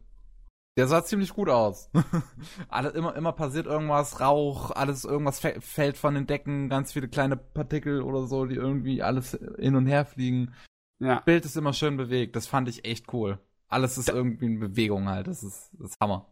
der 0.79 0.87
sah 0.89 1.05
ziemlich 1.05 1.35
gut 1.35 1.49
aus. 1.51 1.91
Alle, 2.69 2.91
immer, 2.91 3.15
immer 3.17 3.33
passiert 3.33 3.67
irgendwas, 3.67 4.21
Rauch, 4.21 4.71
alles, 4.71 5.05
irgendwas 5.05 5.43
fä- 5.43 5.61
fällt 5.61 5.99
von 5.99 6.15
den 6.15 6.27
Decken, 6.27 6.69
ganz 6.71 6.93
viele 6.93 7.09
kleine 7.09 7.37
Partikel 7.37 8.01
oder 8.03 8.27
so, 8.27 8.47
die 8.47 8.55
irgendwie 8.55 9.03
alles 9.03 9.39
hin 9.59 9.75
und 9.77 9.87
her 9.87 10.07
fliegen. 10.07 10.55
Ja. 11.01 11.21
Bild 11.21 11.45
ist 11.45 11.57
immer 11.57 11.73
schön 11.73 11.97
bewegt, 11.97 12.37
das 12.37 12.47
fand 12.47 12.69
ich 12.69 12.85
echt 12.85 13.13
cool. 13.13 13.39
Alles 13.69 13.99
ist 13.99 14.09
irgendwie 14.09 14.47
in 14.47 14.61
Bewegung 14.61 15.09
halt, 15.09 15.27
das 15.27 15.43
ist, 15.43 15.71
das 15.79 15.91
ist 15.91 16.01
Hammer. 16.01 16.27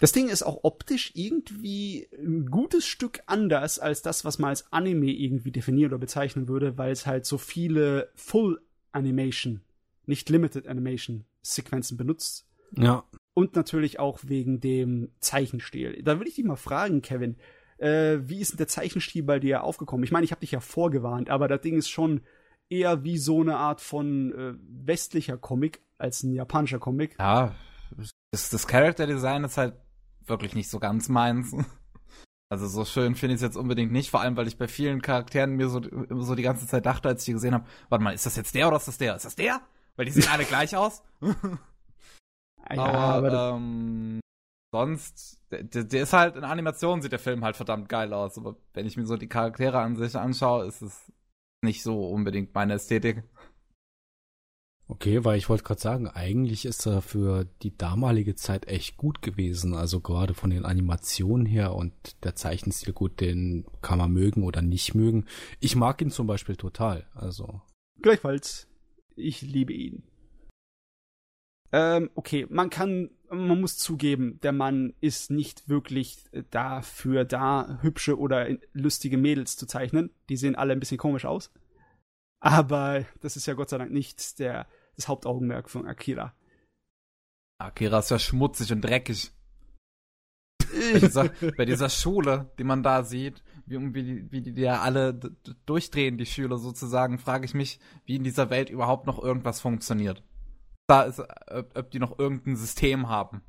Das 0.00 0.12
Ding 0.12 0.28
ist 0.28 0.42
auch 0.42 0.60
optisch 0.64 1.12
irgendwie 1.14 2.06
ein 2.18 2.50
gutes 2.50 2.86
Stück 2.86 3.20
anders 3.26 3.78
als 3.78 4.02
das, 4.02 4.24
was 4.24 4.38
man 4.38 4.50
als 4.50 4.70
Anime 4.72 5.10
irgendwie 5.10 5.50
definieren 5.50 5.90
oder 5.90 5.98
bezeichnen 5.98 6.46
würde, 6.46 6.76
weil 6.76 6.92
es 6.92 7.06
halt 7.06 7.24
so 7.24 7.38
viele 7.38 8.10
Full 8.14 8.60
Animation, 8.92 9.62
nicht 10.04 10.28
Limited 10.28 10.66
Animation 10.68 11.24
Sequenzen 11.40 11.96
benutzt. 11.96 12.46
Ja. 12.76 13.04
Und 13.34 13.56
natürlich 13.56 13.98
auch 13.98 14.20
wegen 14.22 14.60
dem 14.60 15.10
Zeichenstil. 15.20 16.02
Da 16.02 16.20
will 16.20 16.28
ich 16.28 16.34
dich 16.34 16.44
mal 16.44 16.56
fragen, 16.56 17.00
Kevin, 17.00 17.36
äh, 17.78 18.18
wie 18.24 18.40
ist 18.40 18.52
denn 18.52 18.58
der 18.58 18.68
Zeichenstil 18.68 19.22
bei 19.22 19.38
dir 19.38 19.64
aufgekommen? 19.64 20.04
Ich 20.04 20.12
meine, 20.12 20.24
ich 20.24 20.30
habe 20.30 20.40
dich 20.40 20.52
ja 20.52 20.60
vorgewarnt, 20.60 21.30
aber 21.30 21.48
das 21.48 21.62
Ding 21.62 21.78
ist 21.78 21.88
schon 21.88 22.20
eher 22.68 23.04
wie 23.04 23.18
so 23.18 23.40
eine 23.40 23.56
Art 23.56 23.80
von 23.80 24.32
äh, 24.32 24.54
westlicher 24.86 25.36
Comic 25.38 25.82
als 25.98 26.22
ein 26.22 26.32
japanischer 26.32 26.78
Comic. 26.78 27.16
Ja, 27.18 27.54
das, 28.30 28.50
das 28.50 28.66
Character 28.66 29.06
Design 29.06 29.44
ist 29.44 29.56
halt 29.58 29.74
wirklich 30.26 30.54
nicht 30.54 30.70
so 30.70 30.78
ganz 30.78 31.08
meins. 31.08 31.54
Also 32.48 32.66
so 32.66 32.84
schön 32.84 33.14
finde 33.14 33.34
ich 33.34 33.38
es 33.38 33.42
jetzt 33.42 33.56
unbedingt 33.56 33.92
nicht, 33.92 34.10
vor 34.10 34.20
allem 34.20 34.36
weil 34.36 34.46
ich 34.46 34.58
bei 34.58 34.68
vielen 34.68 35.00
Charakteren 35.00 35.52
mir 35.56 35.68
so, 35.68 35.80
so 36.20 36.34
die 36.34 36.42
ganze 36.42 36.66
Zeit 36.66 36.84
dachte, 36.86 37.08
als 37.08 37.22
ich 37.22 37.26
die 37.26 37.32
gesehen 37.32 37.54
habe, 37.54 37.64
warte 37.88 38.04
mal, 38.04 38.12
ist 38.14 38.26
das 38.26 38.36
jetzt 38.36 38.54
der 38.54 38.68
oder 38.68 38.76
ist 38.76 38.88
das 38.88 38.98
der? 38.98 39.16
Ist 39.16 39.24
das 39.24 39.36
der? 39.36 39.60
Weil 39.96 40.04
die 40.06 40.12
sehen 40.12 40.28
alle 40.30 40.44
gleich 40.44 40.76
aus. 40.76 41.02
Ja, 42.74 42.84
aber 42.84 43.30
das- 43.30 43.52
ähm, 43.54 44.20
sonst, 44.72 45.40
der, 45.50 45.64
der 45.64 45.84
der 45.84 46.02
ist 46.04 46.12
halt 46.12 46.36
in 46.36 46.44
Animation 46.44 47.02
sieht 47.02 47.12
der 47.12 47.18
Film 47.18 47.44
halt 47.44 47.56
verdammt 47.56 47.88
geil 47.88 48.12
aus. 48.12 48.38
Aber 48.38 48.56
wenn 48.72 48.86
ich 48.86 48.96
mir 48.96 49.04
so 49.04 49.16
die 49.16 49.28
Charaktere 49.28 49.80
an 49.80 49.96
sich 49.96 50.16
anschaue, 50.16 50.66
ist 50.66 50.80
es 50.82 51.12
nicht 51.62 51.82
so 51.82 52.08
unbedingt 52.08 52.54
meine 52.54 52.74
Ästhetik. 52.74 53.22
Okay, 54.88 55.24
weil 55.24 55.38
ich 55.38 55.48
wollte 55.48 55.64
gerade 55.64 55.80
sagen, 55.80 56.08
eigentlich 56.08 56.66
ist 56.66 56.84
er 56.86 57.00
für 57.00 57.46
die 57.62 57.74
damalige 57.74 58.34
Zeit 58.34 58.68
echt 58.68 58.98
gut 58.98 59.22
gewesen. 59.22 59.74
Also 59.74 60.00
gerade 60.00 60.34
von 60.34 60.50
den 60.50 60.66
Animationen 60.66 61.46
her 61.46 61.74
und 61.74 61.94
der 62.24 62.34
Zeichenstil 62.34 62.92
gut, 62.92 63.20
den 63.20 63.64
kann 63.80 63.98
man 63.98 64.12
mögen 64.12 64.42
oder 64.42 64.60
nicht 64.60 64.94
mögen. 64.94 65.24
Ich 65.60 65.76
mag 65.76 66.02
ihn 66.02 66.10
zum 66.10 66.26
Beispiel 66.26 66.56
total. 66.56 67.06
Also 67.14 67.62
Gleichfalls, 68.02 68.68
ich 69.16 69.40
liebe 69.40 69.72
ihn. 69.72 70.02
Ähm, 71.72 72.10
okay, 72.14 72.46
man 72.50 72.68
kann, 72.68 73.10
man 73.32 73.60
muss 73.60 73.78
zugeben, 73.78 74.38
der 74.42 74.52
Mann 74.52 74.94
ist 75.00 75.30
nicht 75.30 75.68
wirklich 75.68 76.24
dafür 76.50 77.24
da, 77.24 77.78
hübsche 77.82 78.18
oder 78.18 78.48
lustige 78.72 79.16
Mädels 79.16 79.56
zu 79.56 79.66
zeichnen. 79.66 80.10
Die 80.28 80.36
sehen 80.36 80.54
alle 80.54 80.72
ein 80.72 80.80
bisschen 80.80 80.98
komisch 80.98 81.24
aus. 81.24 81.50
Aber 82.40 83.04
das 83.20 83.36
ist 83.36 83.46
ja 83.46 83.54
Gott 83.54 83.70
sei 83.70 83.78
Dank 83.78 83.92
nicht 83.92 84.38
der, 84.38 84.66
das 84.96 85.08
Hauptaugenmerk 85.08 85.70
von 85.70 85.86
Akira. 85.86 86.34
Akira 87.58 88.00
ist 88.00 88.10
ja 88.10 88.18
schmutzig 88.18 88.72
und 88.72 88.80
dreckig. 88.82 89.30
bei, 90.92 90.98
dieser, 91.00 91.28
bei 91.56 91.64
dieser 91.64 91.88
Schule, 91.90 92.50
die 92.58 92.64
man 92.64 92.82
da 92.82 93.04
sieht, 93.04 93.42
wie, 93.66 93.94
wie, 93.94 94.02
die- 94.02 94.32
wie 94.32 94.40
die 94.42 94.60
ja 94.60 94.80
alle 94.80 95.14
durchdrehen, 95.66 96.18
die 96.18 96.26
Schüler 96.26 96.58
sozusagen, 96.58 97.18
frage 97.18 97.44
ich 97.44 97.54
mich, 97.54 97.78
wie 98.06 98.16
in 98.16 98.24
dieser 98.24 98.50
Welt 98.50 98.70
überhaupt 98.70 99.06
noch 99.06 99.22
irgendwas 99.22 99.60
funktioniert. 99.60 100.22
Da 100.92 101.02
ist, 101.02 101.20
ob, 101.20 101.76
ob 101.76 101.90
die 101.90 101.98
noch 101.98 102.18
irgendein 102.18 102.56
System 102.56 103.08
haben. 103.08 103.42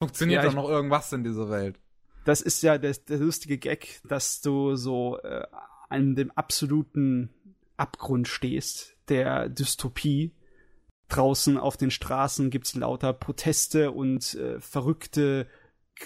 Funktioniert 0.00 0.38
Ja, 0.38 0.42
doch 0.44 0.50
ich- 0.50 0.56
noch 0.56 0.68
irgendwas 0.68 1.12
in 1.12 1.24
dieser 1.24 1.48
Welt? 1.50 1.80
Das 2.24 2.40
ist 2.40 2.62
ja 2.62 2.78
der, 2.78 2.92
der 2.94 3.18
lustige 3.18 3.58
Gag, 3.58 4.00
dass 4.08 4.40
du 4.40 4.76
so 4.76 5.18
äh, 5.22 5.46
an 5.90 6.14
dem 6.14 6.30
absoluten 6.32 7.30
Abgrund 7.76 8.28
stehst, 8.28 8.96
der 9.08 9.48
Dystopie. 9.48 10.34
Draußen 11.08 11.58
auf 11.58 11.76
den 11.76 11.90
Straßen 11.90 12.48
gibt's 12.50 12.74
lauter 12.74 13.12
Proteste 13.12 13.90
und 13.92 14.34
äh, 14.34 14.58
verrückte 14.58 15.46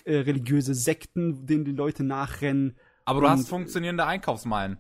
äh, 0.04 0.16
religiöse 0.16 0.74
Sekten, 0.74 1.46
denen 1.46 1.64
die 1.64 1.72
Leute 1.72 2.02
nachrennen. 2.02 2.76
Aber 3.04 3.20
du 3.20 3.26
Und- 3.26 3.32
hast 3.32 3.48
funktionierende 3.48 4.04
Einkaufsmeilen. 4.04 4.78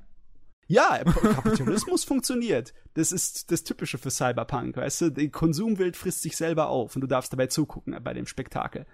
Ja, 0.68 1.02
Kapitalismus 1.02 2.04
funktioniert. 2.04 2.74
Das 2.94 3.10
ist 3.10 3.50
das 3.50 3.64
Typische 3.64 3.96
für 3.96 4.10
Cyberpunk, 4.10 4.76
weißt 4.76 5.00
du? 5.00 5.10
Die 5.10 5.30
Konsumwelt 5.30 5.96
frisst 5.96 6.22
sich 6.22 6.36
selber 6.36 6.68
auf 6.68 6.94
und 6.94 7.00
du 7.00 7.06
darfst 7.06 7.32
dabei 7.32 7.46
zugucken 7.46 7.98
bei 8.04 8.12
dem 8.12 8.26
Spektakel. 8.26 8.86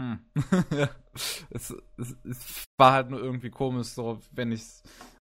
Hm. 0.00 0.20
es, 1.50 1.74
es, 1.98 2.16
es, 2.24 2.64
war 2.76 2.92
halt 2.92 3.10
nur 3.10 3.20
irgendwie 3.20 3.50
komisch, 3.50 3.88
so, 3.88 4.20
wenn 4.32 4.52
ich. 4.52 4.64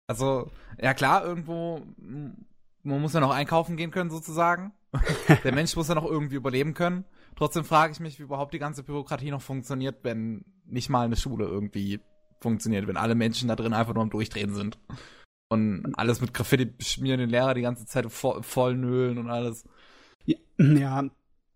Also, 0.08 0.50
ja 0.80 0.94
klar, 0.94 1.24
irgendwo. 1.24 1.82
Man 1.98 3.00
muss 3.00 3.14
ja 3.14 3.20
noch 3.20 3.32
einkaufen 3.32 3.76
gehen 3.76 3.90
können, 3.90 4.10
sozusagen. 4.10 4.72
Der 5.44 5.52
Mensch 5.52 5.74
muss 5.74 5.88
ja 5.88 5.96
noch 5.96 6.04
irgendwie 6.04 6.36
überleben 6.36 6.74
können. 6.74 7.04
Trotzdem 7.34 7.64
frage 7.64 7.92
ich 7.92 8.00
mich, 8.00 8.20
wie 8.20 8.22
überhaupt 8.22 8.54
die 8.54 8.60
ganze 8.60 8.84
Bürokratie 8.84 9.32
noch 9.32 9.42
funktioniert, 9.42 10.04
wenn 10.04 10.44
nicht 10.64 10.88
mal 10.88 11.04
eine 11.04 11.16
Schule 11.16 11.44
irgendwie 11.44 12.00
funktioniert, 12.40 12.86
wenn 12.86 12.96
alle 12.96 13.14
Menschen 13.14 13.48
da 13.48 13.56
drin 13.56 13.72
einfach 13.72 13.94
nur 13.94 14.02
am 14.02 14.10
Durchdrehen 14.10 14.54
sind. 14.54 14.78
Und 15.48 15.94
alles 15.96 16.20
mit 16.20 16.34
Graffiti 16.34 16.64
beschmieren, 16.64 17.20
den 17.20 17.30
Lehrer 17.30 17.54
die 17.54 17.62
ganze 17.62 17.86
Zeit 17.86 18.10
voll, 18.10 18.42
voll 18.42 18.76
nölen 18.76 19.18
und 19.18 19.30
alles. 19.30 19.64
Ja, 20.58 21.08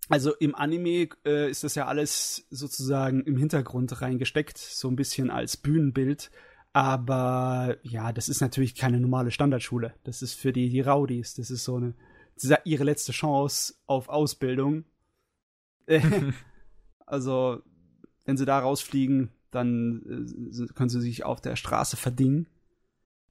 also 0.09 0.35
im 0.35 0.55
Anime 0.55 1.09
äh, 1.25 1.51
ist 1.51 1.65
das 1.65 1.77
ja 1.77 1.87
alles 1.87 2.47
sozusagen 2.51 3.23
im 3.23 3.37
Hintergrund 3.37 4.01
reingesteckt, 4.01 4.59
so 4.59 4.89
ein 4.89 4.97
bisschen 4.97 5.31
als 5.31 5.57
Bühnenbild. 5.57 6.31
Aber 6.73 7.77
ja, 7.83 8.13
das 8.13 8.29
ist 8.29 8.41
natürlich 8.41 8.75
keine 8.75 9.01
normale 9.01 9.31
Standardschule. 9.31 9.95
Das 10.05 10.23
ist 10.23 10.35
für 10.35 10.53
die, 10.53 10.69
die 10.69 10.81
Rowdies. 10.81 11.35
Das 11.35 11.51
ist 11.51 11.65
so 11.65 11.77
eine, 11.77 11.95
ihre 12.65 12.85
letzte 12.85 13.13
Chance 13.13 13.75
auf 13.87 14.09
Ausbildung. 14.09 14.85
also, 17.07 17.63
wenn 18.25 18.37
sie 18.37 18.45
da 18.45 18.61
rausfliegen, 18.61 19.31
dann 19.51 20.03
äh, 20.53 20.73
können 20.75 20.91
sie 20.91 21.01
sich 21.01 21.25
auf 21.25 21.41
der 21.41 21.57
Straße 21.57 21.97
verdingen. 21.97 22.47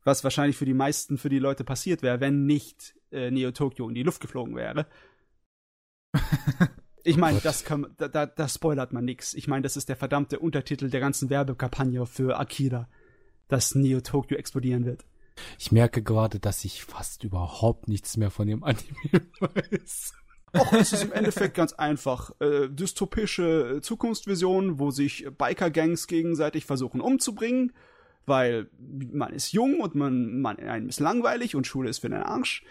Was 0.04 0.24
wahrscheinlich 0.24 0.58
für 0.58 0.66
die 0.66 0.74
meisten, 0.74 1.18
für 1.18 1.30
die 1.30 1.40
Leute 1.40 1.64
passiert 1.64 2.02
wäre, 2.02 2.20
wenn 2.20 2.46
nicht 2.46 2.96
äh, 3.12 3.32
Neo 3.32 3.52
Tokyo 3.52 3.88
in 3.88 3.96
die 3.96 4.04
Luft 4.04 4.22
geflogen 4.22 4.56
wäre. 4.56 4.88
Ich 7.04 7.18
meine, 7.18 7.40
das 7.40 7.64
kann, 7.64 7.88
da, 7.98 8.08
da, 8.08 8.26
da 8.26 8.48
spoilert 8.48 8.94
man 8.94 9.06
nix. 9.06 9.34
Ich 9.34 9.48
meine, 9.48 9.62
das 9.64 9.78
ist 9.78 9.90
der 9.90 9.96
verdammte 9.96 10.38
Untertitel 10.38 10.90
der 10.90 11.00
ganzen 11.00 11.30
Werbekampagne 11.30 12.06
für 12.06 12.38
Akira, 12.38 12.90
dass 13.48 13.74
Neo 13.74 14.02
Tokyo 14.02 14.38
explodieren 14.38 14.86
wird. 14.86 15.06
Ich 15.58 15.72
merke 15.72 16.04
gerade, 16.04 16.40
dass 16.40 16.66
ich 16.66 16.84
fast 16.84 17.24
überhaupt 17.24 17.88
nichts 17.88 18.18
mehr 18.18 18.30
von 18.32 18.48
dem 18.48 18.64
Anime 18.64 18.84
weiß. 19.40 20.14
Och, 20.58 20.74
es 20.74 20.94
ist 20.94 21.04
im 21.04 21.12
Endeffekt 21.12 21.56
ganz 21.56 21.74
einfach. 21.74 22.32
Äh, 22.40 22.70
dystopische 22.70 23.78
äh, 23.78 23.82
Zukunftsvision, 23.82 24.80
wo 24.80 24.92
sich 24.92 25.28
Biker-Gangs 25.38 26.08
gegenseitig 26.08 26.66
versuchen 26.66 27.02
umzubringen, 27.02 27.74
weil 28.26 28.70
man 28.78 29.34
ist 29.34 29.52
jung 29.52 29.80
und 29.80 29.96
man, 29.96 30.42
man 30.42 30.58
einem 30.58 30.90
ist 30.90 31.00
langweilig 31.00 31.56
und 31.56 31.68
Schule 31.68 31.90
ist 31.90 32.00
für 32.00 32.10
den 32.10 32.24
Arsch. 32.24 32.64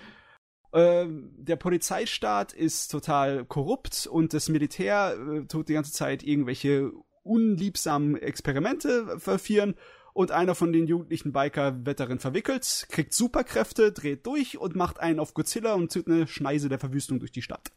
Ähm, 0.73 1.31
der 1.37 1.57
Polizeistaat 1.57 2.53
ist 2.53 2.89
total 2.89 3.45
korrupt 3.45 4.07
und 4.11 4.35
das 4.35 4.49
Militär 4.49 5.17
äh, 5.17 5.47
tut 5.47 5.69
die 5.69 5.75
ganze 5.75 5.93
Zeit 5.93 6.23
irgendwelche 6.23 6.93
unliebsamen 7.23 8.17
Experimente 8.17 9.19
verführen 9.19 9.75
und 10.19 10.33
einer 10.33 10.57
von 10.57 10.73
den 10.73 10.89
jugendlichen 10.89 11.33
Biker 11.33 11.87
wird 11.87 12.01
darin 12.01 12.19
verwickelt, 12.19 12.89
kriegt 12.91 13.15
Superkräfte, 13.15 13.93
dreht 13.93 14.27
durch 14.27 14.59
und 14.59 14.75
macht 14.75 14.99
einen 14.99 15.21
auf 15.21 15.33
Godzilla 15.33 15.75
und 15.75 15.93
zieht 15.93 16.09
eine 16.09 16.27
Schneise 16.27 16.69
der 16.69 16.81
Verwüstung 16.81 17.21
durch 17.21 17.31
die 17.31 17.41
Stadt. 17.41 17.71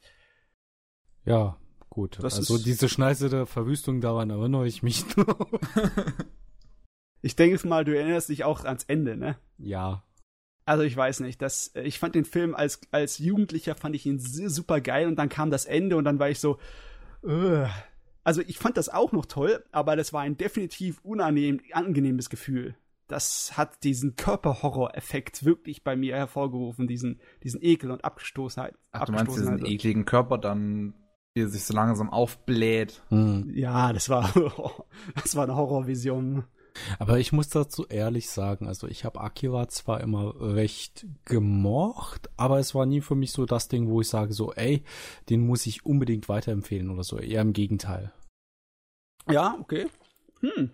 Ja, 1.23 1.57
gut. 1.91 2.17
Das 2.19 2.37
also 2.37 2.57
diese 2.57 2.89
Schneise 2.89 3.29
der 3.29 3.45
Verwüstung, 3.45 4.01
daran 4.01 4.31
erinnere 4.31 4.65
ich 4.65 4.81
mich 4.81 5.05
nur. 5.15 5.61
ich 7.21 7.35
denke 7.35 7.67
mal, 7.67 7.85
du 7.85 7.95
erinnerst 7.95 8.29
dich 8.29 8.43
auch 8.43 8.65
ans 8.65 8.85
Ende, 8.85 9.17
ne? 9.17 9.37
Ja, 9.59 10.03
also 10.65 10.83
ich 10.83 10.97
weiß 10.97 11.19
nicht, 11.19 11.43
das, 11.43 11.67
äh, 11.75 11.83
ich 11.83 11.99
fand 11.99 12.15
den 12.15 12.25
Film 12.25 12.55
als, 12.55 12.81
als 12.89 13.19
Jugendlicher 13.19 13.75
fand 13.75 13.95
ich 13.95 14.07
ihn 14.07 14.17
super 14.17 14.81
geil 14.81 15.07
und 15.07 15.17
dann 15.17 15.29
kam 15.29 15.51
das 15.51 15.65
Ende 15.65 15.95
und 15.95 16.05
dann 16.05 16.17
war 16.17 16.29
ich 16.31 16.39
so, 16.39 16.57
uh. 17.23 17.67
Also 18.23 18.41
ich 18.41 18.57
fand 18.57 18.77
das 18.77 18.89
auch 18.89 19.11
noch 19.11 19.25
toll, 19.25 19.63
aber 19.71 19.95
das 19.95 20.13
war 20.13 20.21
ein 20.21 20.37
definitiv 20.37 20.99
unangenehmes 21.03 22.29
Gefühl. 22.29 22.75
Das 23.07 23.57
hat 23.57 23.83
diesen 23.83 24.15
Körperhorror-Effekt 24.15 25.43
wirklich 25.43 25.83
bei 25.83 25.95
mir 25.97 26.15
hervorgerufen, 26.15 26.87
diesen, 26.87 27.19
diesen 27.43 27.61
Ekel 27.61 27.91
und 27.91 28.05
Abgestoßenheit. 28.05 28.75
Ach, 28.91 29.05
du 29.05 29.11
meinst 29.11 29.35
diesen 29.35 29.65
ekligen 29.65 30.05
Körper 30.05 30.37
dann, 30.37 30.93
wie 31.33 31.41
er 31.41 31.49
sich 31.49 31.65
so 31.65 31.73
langsam 31.73 32.09
aufbläht? 32.09 33.01
Hm. 33.09 33.51
Ja, 33.53 33.91
das 33.91 34.07
war, 34.07 34.31
das 35.21 35.35
war 35.35 35.43
eine 35.43 35.55
Horrorvision. 35.55 36.45
Aber 36.99 37.19
ich 37.19 37.31
muss 37.31 37.49
dazu 37.49 37.85
ehrlich 37.87 38.29
sagen, 38.29 38.67
also 38.67 38.87
ich 38.87 39.05
habe 39.05 39.21
Akira 39.21 39.67
zwar 39.67 40.01
immer 40.01 40.33
recht 40.39 41.05
gemocht, 41.25 42.29
aber 42.37 42.59
es 42.59 42.73
war 42.73 42.85
nie 42.85 43.01
für 43.01 43.15
mich 43.15 43.31
so 43.31 43.45
das 43.45 43.67
Ding, 43.67 43.89
wo 43.89 44.01
ich 44.01 44.09
sage 44.09 44.33
so, 44.33 44.53
ey, 44.53 44.83
den 45.29 45.45
muss 45.45 45.65
ich 45.65 45.85
unbedingt 45.85 46.29
weiterempfehlen 46.29 46.89
oder 46.89 47.03
so. 47.03 47.17
Eher 47.19 47.41
im 47.41 47.53
Gegenteil. 47.53 48.13
Ja, 49.29 49.57
okay. 49.59 49.87
Hm. 50.39 50.71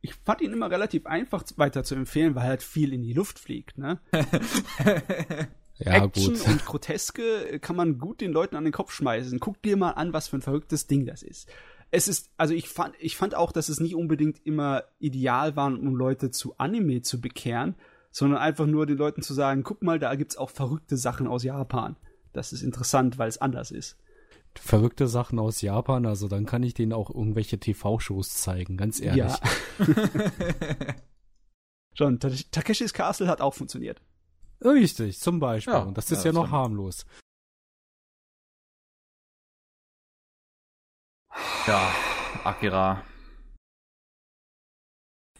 Ich 0.00 0.14
fand 0.14 0.40
ihn 0.40 0.52
immer 0.52 0.70
relativ 0.70 1.06
einfach 1.06 1.44
weiter 1.56 1.84
zu 1.84 1.94
empfehlen, 1.94 2.34
weil 2.34 2.44
halt 2.44 2.62
viel 2.62 2.92
in 2.92 3.02
die 3.02 3.12
Luft 3.12 3.38
fliegt, 3.38 3.78
ne? 3.78 4.00
ja, 5.76 6.04
Action 6.04 6.34
gut. 6.34 6.48
und 6.48 6.64
Groteske 6.64 7.60
kann 7.60 7.76
man 7.76 7.98
gut 7.98 8.20
den 8.20 8.32
Leuten 8.32 8.56
an 8.56 8.64
den 8.64 8.72
Kopf 8.72 8.92
schmeißen. 8.92 9.38
Guck 9.38 9.62
dir 9.62 9.76
mal 9.76 9.92
an, 9.92 10.12
was 10.12 10.28
für 10.28 10.38
ein 10.38 10.42
verrücktes 10.42 10.88
Ding 10.88 11.06
das 11.06 11.22
ist 11.22 11.48
es 11.92 12.08
ist, 12.08 12.32
also 12.38 12.54
ich 12.54 12.68
fand, 12.68 12.94
ich 12.98 13.16
fand 13.16 13.34
auch, 13.34 13.52
dass 13.52 13.68
es 13.68 13.78
nicht 13.78 13.94
unbedingt 13.94 14.44
immer 14.44 14.84
ideal 14.98 15.56
war, 15.56 15.66
um 15.66 15.94
Leute 15.94 16.30
zu 16.30 16.56
Anime 16.56 17.02
zu 17.02 17.20
bekehren, 17.20 17.76
sondern 18.10 18.40
einfach 18.40 18.66
nur 18.66 18.86
den 18.86 18.96
Leuten 18.96 19.22
zu 19.22 19.34
sagen, 19.34 19.62
guck 19.62 19.82
mal, 19.82 19.98
da 19.98 20.14
gibt's 20.14 20.38
auch 20.38 20.50
verrückte 20.50 20.96
Sachen 20.96 21.26
aus 21.26 21.44
Japan. 21.44 21.96
Das 22.32 22.52
ist 22.54 22.62
interessant, 22.62 23.18
weil 23.18 23.28
es 23.28 23.38
anders 23.38 23.70
ist. 23.70 23.98
Verrückte 24.54 25.06
Sachen 25.06 25.38
aus 25.38 25.60
Japan, 25.60 26.06
also 26.06 26.28
dann 26.28 26.46
kann 26.46 26.62
ich 26.62 26.72
denen 26.72 26.94
auch 26.94 27.10
irgendwelche 27.10 27.58
TV-Shows 27.58 28.34
zeigen, 28.34 28.76
ganz 28.76 29.00
ehrlich. 29.00 29.32
Ja. 29.78 30.94
Schon, 31.94 32.18
Takeshis 32.18 32.94
Castle 32.94 33.28
hat 33.28 33.42
auch 33.42 33.52
funktioniert. 33.52 34.00
Richtig, 34.64 35.20
zum 35.20 35.40
Beispiel. 35.40 35.74
Ja, 35.74 35.80
Und 35.80 35.98
das 35.98 36.10
ist 36.10 36.24
ja, 36.24 36.30
ja 36.30 36.32
noch 36.32 36.50
harmlos. 36.50 37.04
Ja, 41.72 41.90
Akira. 42.44 43.02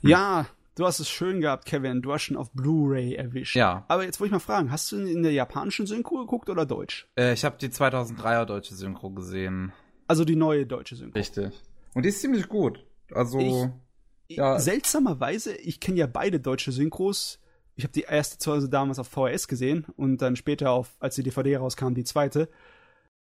Ja, 0.01 0.47
du 0.77 0.87
hast 0.87 0.99
es 0.99 1.11
schön 1.11 1.43
gehabt, 1.43 1.67
Kevin. 1.67 2.01
Du 2.01 2.11
hast 2.11 2.23
schon 2.23 2.39
auf 2.39 2.51
Blu-ray 2.53 3.17
erwischt. 3.17 3.55
Ja. 3.55 3.85
Aber 3.89 4.05
jetzt 4.05 4.19
wollte 4.19 4.29
ich 4.29 4.33
mal 4.33 4.39
fragen, 4.39 4.71
hast 4.71 4.91
du 4.91 4.97
in 4.97 5.23
der 5.25 5.33
japanischen 5.33 5.85
Synchro 5.85 6.21
geguckt 6.21 6.49
oder 6.49 6.65
Deutsch? 6.65 7.07
Äh, 7.19 7.35
ich 7.35 7.45
habe 7.45 7.59
die 7.59 7.69
2003er 7.69 8.47
deutsche 8.47 8.75
Synchro 8.75 9.11
gesehen. 9.11 9.75
Also 10.07 10.25
die 10.25 10.35
neue 10.35 10.65
deutsche 10.65 10.97
Synchro. 10.97 11.19
Richtig. 11.19 11.53
Und 11.93 12.05
die 12.05 12.09
ist 12.09 12.23
ziemlich 12.23 12.49
gut. 12.49 12.83
Also 13.11 13.39
ich, 13.39 14.39
ja. 14.39 14.59
seltsamerweise, 14.59 15.55
ich 15.55 15.81
kenne 15.81 15.99
ja 15.99 16.07
beide 16.07 16.41
deutsche 16.41 16.73
Synchros. 16.73 17.41
Ich 17.75 17.85
habe 17.85 17.93
die 17.93 18.05
erste 18.09 18.39
zu 18.39 18.53
Hause 18.53 18.71
damals 18.71 18.99
auf 18.99 19.09
VHS 19.09 19.49
gesehen 19.49 19.85
und 19.97 20.23
dann 20.23 20.37
später 20.37 20.71
auf, 20.71 20.97
als 20.99 21.15
die 21.15 21.25
DVD 21.25 21.59
rauskam, 21.59 21.93
die 21.93 22.05
zweite. 22.05 22.49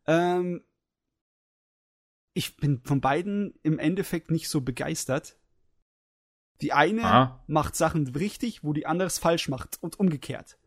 Ähm, 0.06 0.62
ich 2.34 2.56
bin 2.56 2.80
von 2.84 3.00
beiden 3.00 3.54
im 3.62 3.78
Endeffekt 3.78 4.30
nicht 4.30 4.48
so 4.48 4.60
begeistert. 4.60 5.36
Die 6.60 6.72
eine 6.72 7.04
Aha. 7.04 7.44
macht 7.46 7.76
Sachen 7.76 8.06
richtig, 8.08 8.62
wo 8.62 8.72
die 8.72 8.86
andere 8.86 9.08
es 9.08 9.18
falsch 9.18 9.48
macht 9.48 9.82
und 9.82 9.98
umgekehrt. 9.98 10.58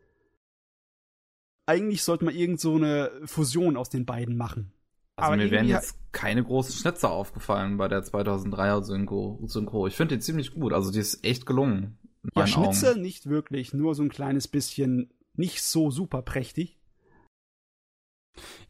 Eigentlich 1.68 2.04
sollte 2.04 2.26
man 2.26 2.36
irgend 2.36 2.60
so 2.60 2.76
eine 2.76 3.12
Fusion 3.26 3.78
aus 3.78 3.90
den 3.90 4.06
beiden 4.06 4.38
machen. 4.38 4.74
Also 5.16 5.28
Aber 5.32 5.38
mir 5.38 5.50
wären 5.50 5.68
jetzt 5.68 5.98
keine 6.12 6.44
großen 6.44 6.76
Schnitzer 6.76 7.10
aufgefallen 7.10 7.78
bei 7.78 7.88
der 7.88 8.04
2003er 8.04 8.84
Synchro. 8.84 9.40
Synchro. 9.46 9.88
Ich 9.88 9.96
finde 9.96 10.18
die 10.18 10.22
ziemlich 10.22 10.54
gut. 10.54 10.74
Also 10.74 10.92
die 10.92 11.00
ist 11.00 11.24
echt 11.24 11.46
gelungen. 11.46 11.98
Ja, 12.36 12.46
Schnitzer 12.46 12.92
Augen. 12.92 13.02
nicht 13.02 13.30
wirklich, 13.30 13.74
nur 13.74 13.96
so 13.96 14.04
ein 14.04 14.10
kleines 14.10 14.48
bisschen 14.48 15.14
nicht 15.36 15.64
so 15.64 15.92
super 15.92 16.22
prächtig. 16.22 16.78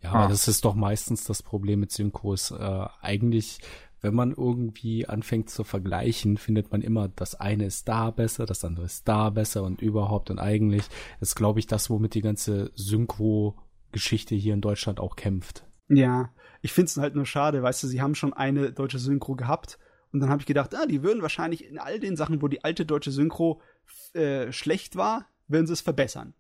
Ja, 0.01 0.11
ah. 0.11 0.15
aber 0.15 0.29
das 0.29 0.47
ist 0.47 0.65
doch 0.65 0.75
meistens 0.75 1.23
das 1.23 1.43
Problem 1.43 1.79
mit 1.79 1.91
Synchros. 1.91 2.51
Äh, 2.51 2.85
eigentlich, 3.01 3.59
wenn 4.01 4.13
man 4.13 4.31
irgendwie 4.31 5.07
anfängt 5.07 5.49
zu 5.49 5.63
vergleichen, 5.63 6.37
findet 6.37 6.71
man 6.71 6.81
immer, 6.81 7.07
das 7.07 7.35
eine 7.35 7.65
ist 7.65 7.87
da 7.87 8.11
besser, 8.11 8.45
das 8.45 8.63
andere 8.63 8.85
ist 8.85 9.07
da 9.07 9.29
besser 9.29 9.63
und 9.63 9.81
überhaupt. 9.81 10.29
Und 10.29 10.39
eigentlich 10.39 10.83
ist, 11.21 11.35
glaube 11.35 11.59
ich, 11.59 11.67
das, 11.67 11.89
womit 11.89 12.13
die 12.13 12.21
ganze 12.21 12.71
Synchro-Geschichte 12.75 14.35
hier 14.35 14.53
in 14.53 14.61
Deutschland 14.61 14.99
auch 14.99 15.15
kämpft. 15.15 15.65
Ja, 15.87 16.33
ich 16.61 16.73
finde 16.73 16.89
es 16.89 16.97
halt 16.97 17.15
nur 17.15 17.25
schade, 17.25 17.61
weißt 17.61 17.83
du, 17.83 17.87
sie 17.87 18.01
haben 18.01 18.15
schon 18.15 18.33
eine 18.33 18.71
deutsche 18.71 18.99
Synchro 18.99 19.35
gehabt. 19.35 19.79
Und 20.11 20.19
dann 20.21 20.29
habe 20.29 20.41
ich 20.41 20.45
gedacht, 20.45 20.73
ah, 20.73 20.85
die 20.85 21.03
würden 21.03 21.21
wahrscheinlich 21.21 21.65
in 21.65 21.77
all 21.77 21.99
den 21.99 22.15
Sachen, 22.15 22.41
wo 22.41 22.47
die 22.47 22.63
alte 22.63 22.85
deutsche 22.85 23.11
Synchro 23.11 23.61
äh, 24.13 24.51
schlecht 24.51 24.95
war, 24.95 25.27
würden 25.47 25.67
sie 25.67 25.73
es 25.73 25.81
verbessern. 25.81 26.33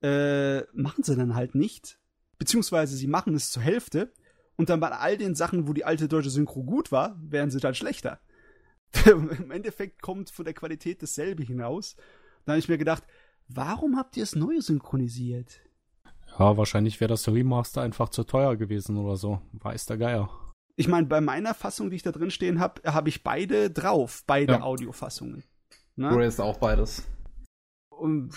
Äh, 0.00 0.60
machen 0.74 1.02
sie 1.02 1.16
dann 1.16 1.34
halt 1.34 1.54
nicht 1.54 1.97
beziehungsweise 2.38 2.96
sie 2.96 3.06
machen 3.06 3.34
es 3.34 3.50
zur 3.50 3.62
Hälfte 3.62 4.12
und 4.56 4.70
dann 4.70 4.80
bei 4.80 4.90
all 4.90 5.16
den 5.16 5.34
Sachen, 5.34 5.68
wo 5.68 5.72
die 5.72 5.84
alte 5.84 6.08
deutsche 6.08 6.30
Synchro 6.30 6.64
gut 6.64 6.90
war, 6.90 7.16
werden 7.22 7.50
sie 7.50 7.60
dann 7.60 7.74
schlechter. 7.74 8.20
Im 9.06 9.50
Endeffekt 9.50 10.02
kommt 10.02 10.30
von 10.30 10.44
der 10.44 10.54
Qualität 10.54 11.02
dasselbe 11.02 11.42
hinaus. 11.42 11.96
Da 12.44 12.52
habe 12.52 12.58
ich 12.58 12.68
mir 12.68 12.78
gedacht, 12.78 13.04
warum 13.48 13.96
habt 13.96 14.16
ihr 14.16 14.22
es 14.22 14.34
neu 14.34 14.60
synchronisiert? 14.60 15.60
Ja, 16.38 16.56
wahrscheinlich 16.56 17.00
wäre 17.00 17.08
das 17.08 17.28
Remaster 17.28 17.82
einfach 17.82 18.08
zu 18.08 18.24
teuer 18.24 18.56
gewesen 18.56 18.96
oder 18.96 19.16
so. 19.16 19.40
Weiß 19.52 19.86
der 19.86 19.98
Geier. 19.98 20.30
ich 20.76 20.88
meine, 20.88 21.06
bei 21.06 21.20
meiner 21.20 21.54
Fassung, 21.54 21.90
die 21.90 21.96
ich 21.96 22.02
da 22.02 22.12
drin 22.12 22.30
stehen 22.30 22.60
habe, 22.60 22.82
habe 22.92 23.08
ich 23.08 23.22
beide 23.22 23.70
drauf, 23.70 24.22
beide 24.26 24.54
ja. 24.54 24.62
Audiofassungen. 24.62 25.44
Ne? 25.96 26.08
Blu-ray 26.08 26.28
ist 26.28 26.40
auch 26.40 26.58
beides. 26.58 27.06
Und 27.90 28.32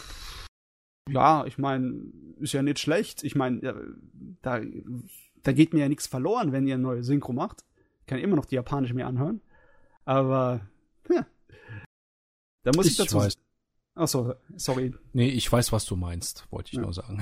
ja, 1.10 1.45
ich 1.45 1.58
meine, 1.58 2.12
ist 2.39 2.54
ja 2.54 2.62
nicht 2.62 2.80
schlecht. 2.80 3.24
Ich 3.24 3.36
meine, 3.36 3.95
da, 4.41 4.62
da 5.43 5.52
geht 5.52 5.74
mir 5.74 5.82
ja 5.82 5.89
nichts 5.89 6.08
verloren, 6.08 6.52
wenn 6.52 6.68
ihr 6.68 6.76
eine 6.76 6.84
neue 6.84 7.04
Synchro 7.04 7.34
macht. 7.34 7.66
Ich 8.02 8.08
kann 8.08 8.20
immer 8.20 8.36
noch 8.36 8.45
die 8.45 8.56
japanische 8.56 8.93
mir 8.93 9.08
anhören. 9.08 9.41
Aber, 10.06 10.62
ja. 11.10 11.26
Da 12.64 12.72
muss 12.76 12.86
ich, 12.86 12.93
ich 12.93 12.97
dazu. 12.97 13.18
Weiß. 13.18 13.38
Achso, 13.95 14.34
sorry. 14.56 14.93
Nee, 15.14 15.30
ich 15.30 15.52
weiß, 15.52 15.72
was 15.72 15.86
du 15.86 15.95
meinst, 15.95 16.47
wollte 16.52 16.70
ich 16.70 16.76
ja. 16.76 16.82
nur 16.82 16.93
sagen. 16.93 17.22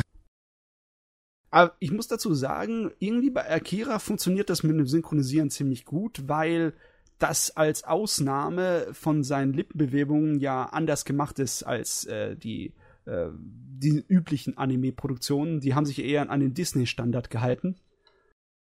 Aber 1.52 1.76
ich 1.80 1.92
muss 1.92 2.08
dazu 2.08 2.34
sagen, 2.34 2.92
irgendwie 3.00 3.32
bei 3.32 3.50
Akira 3.50 4.00
funktioniert 4.00 4.50
das 4.50 4.62
mit 4.62 4.78
dem 4.78 4.86
Synchronisieren 4.86 5.50
ziemlich 5.50 5.86
gut, 5.86 6.28
weil 6.28 6.74
das 7.18 7.52
als 7.58 7.84
Ausnahme 7.84 8.88
von 8.94 9.24
seinen 9.24 9.54
Lippenbewegungen 9.54 10.40
ja 10.40 10.66
anders 10.66 11.06
gemacht 11.06 11.40
ist 11.40 11.64
als 11.64 12.06
äh, 12.06 12.36
die, 12.38 12.74
äh, 13.10 13.30
die 13.38 14.04
üblichen 14.08 14.58
Anime-Produktionen. 14.58 15.60
Die 15.60 15.74
haben 15.74 15.86
sich 15.86 16.04
eher 16.04 16.30
an 16.30 16.40
den 16.40 16.54
Disney-Standard 16.54 17.30
gehalten 17.30 17.76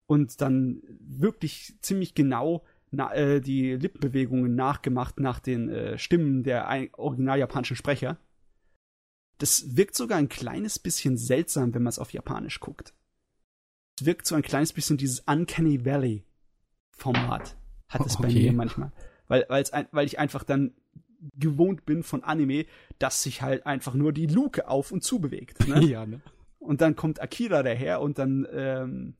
und 0.07 0.41
dann 0.41 0.81
wirklich 0.99 1.77
ziemlich 1.81 2.13
genau 2.13 2.63
na, 2.91 3.13
äh, 3.13 3.41
die 3.41 3.73
Lippenbewegungen 3.73 4.55
nachgemacht 4.55 5.19
nach 5.19 5.39
den 5.39 5.69
äh, 5.69 5.97
Stimmen 5.97 6.43
der 6.43 6.67
original 6.93 7.39
japanischen 7.39 7.75
Sprecher. 7.75 8.17
Das 9.37 9.75
wirkt 9.75 9.95
sogar 9.95 10.17
ein 10.17 10.29
kleines 10.29 10.79
bisschen 10.79 11.17
seltsam, 11.17 11.73
wenn 11.73 11.83
man 11.83 11.89
es 11.89 11.99
auf 11.99 12.13
Japanisch 12.13 12.59
guckt. 12.59 12.93
Es 13.99 14.05
wirkt 14.05 14.27
so 14.27 14.35
ein 14.35 14.41
kleines 14.41 14.71
bisschen 14.71 14.97
dieses 14.97 15.21
Uncanny 15.21 15.85
Valley 15.85 16.23
Format 16.91 17.57
hat 17.89 18.05
es 18.05 18.15
okay. 18.15 18.27
bei 18.27 18.33
mir 18.33 18.53
manchmal. 18.53 18.91
Weil, 19.27 19.45
ein, 19.49 19.87
weil 19.91 20.05
ich 20.05 20.19
einfach 20.19 20.43
dann 20.43 20.73
gewohnt 21.37 21.85
bin 21.85 22.03
von 22.03 22.23
Anime, 22.23 22.65
dass 22.99 23.23
sich 23.23 23.41
halt 23.41 23.65
einfach 23.65 23.93
nur 23.93 24.13
die 24.13 24.27
Luke 24.27 24.67
auf 24.67 24.91
und 24.91 25.03
zu 25.03 25.19
bewegt. 25.19 25.67
Ne? 25.67 25.83
ja, 25.85 26.05
ne? 26.05 26.21
Und 26.59 26.81
dann 26.81 26.95
kommt 26.95 27.21
Akira 27.21 27.63
daher 27.63 28.01
und 28.01 28.17
dann, 28.17 28.47
ähm, 28.51 29.15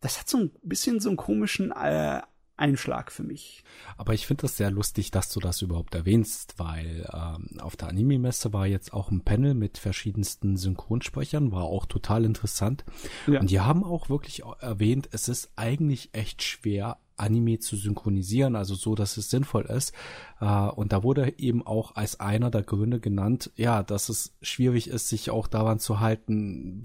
das 0.00 0.18
hat 0.18 0.28
so 0.28 0.38
ein 0.38 0.52
bisschen 0.62 1.00
so 1.00 1.10
einen 1.10 1.16
komischen 1.16 1.70
äh, 1.72 2.22
Einschlag 2.56 3.12
für 3.12 3.22
mich. 3.22 3.62
Aber 3.96 4.14
ich 4.14 4.26
finde 4.26 4.42
das 4.42 4.56
sehr 4.56 4.70
lustig, 4.70 5.10
dass 5.10 5.28
du 5.28 5.40
das 5.40 5.62
überhaupt 5.62 5.94
erwähnst, 5.94 6.58
weil 6.58 7.08
ähm, 7.12 7.60
auf 7.60 7.76
der 7.76 7.88
Anime-Messe 7.88 8.52
war 8.52 8.66
jetzt 8.66 8.92
auch 8.92 9.10
ein 9.10 9.22
Panel 9.22 9.54
mit 9.54 9.78
verschiedensten 9.78 10.56
Synchronsprechern, 10.56 11.52
war 11.52 11.64
auch 11.64 11.86
total 11.86 12.24
interessant. 12.24 12.84
Ja. 13.26 13.40
Und 13.40 13.50
die 13.50 13.60
haben 13.60 13.84
auch 13.84 14.08
wirklich 14.08 14.42
erwähnt, 14.60 15.08
es 15.12 15.28
ist 15.28 15.52
eigentlich 15.56 16.10
echt 16.12 16.42
schwer, 16.42 16.98
Anime 17.16 17.58
zu 17.58 17.76
synchronisieren, 17.76 18.56
also 18.56 18.74
so, 18.74 18.94
dass 18.94 19.16
es 19.16 19.30
sinnvoll 19.30 19.64
ist. 19.64 19.92
Äh, 20.40 20.46
und 20.46 20.92
da 20.92 21.02
wurde 21.02 21.38
eben 21.38 21.66
auch 21.66 21.96
als 21.96 22.20
einer 22.20 22.50
der 22.50 22.62
Gründe 22.62 23.00
genannt, 23.00 23.50
ja, 23.56 23.82
dass 23.82 24.08
es 24.08 24.34
schwierig 24.42 24.88
ist, 24.88 25.08
sich 25.08 25.30
auch 25.30 25.46
daran 25.46 25.78
zu 25.78 26.00
halten, 26.00 26.82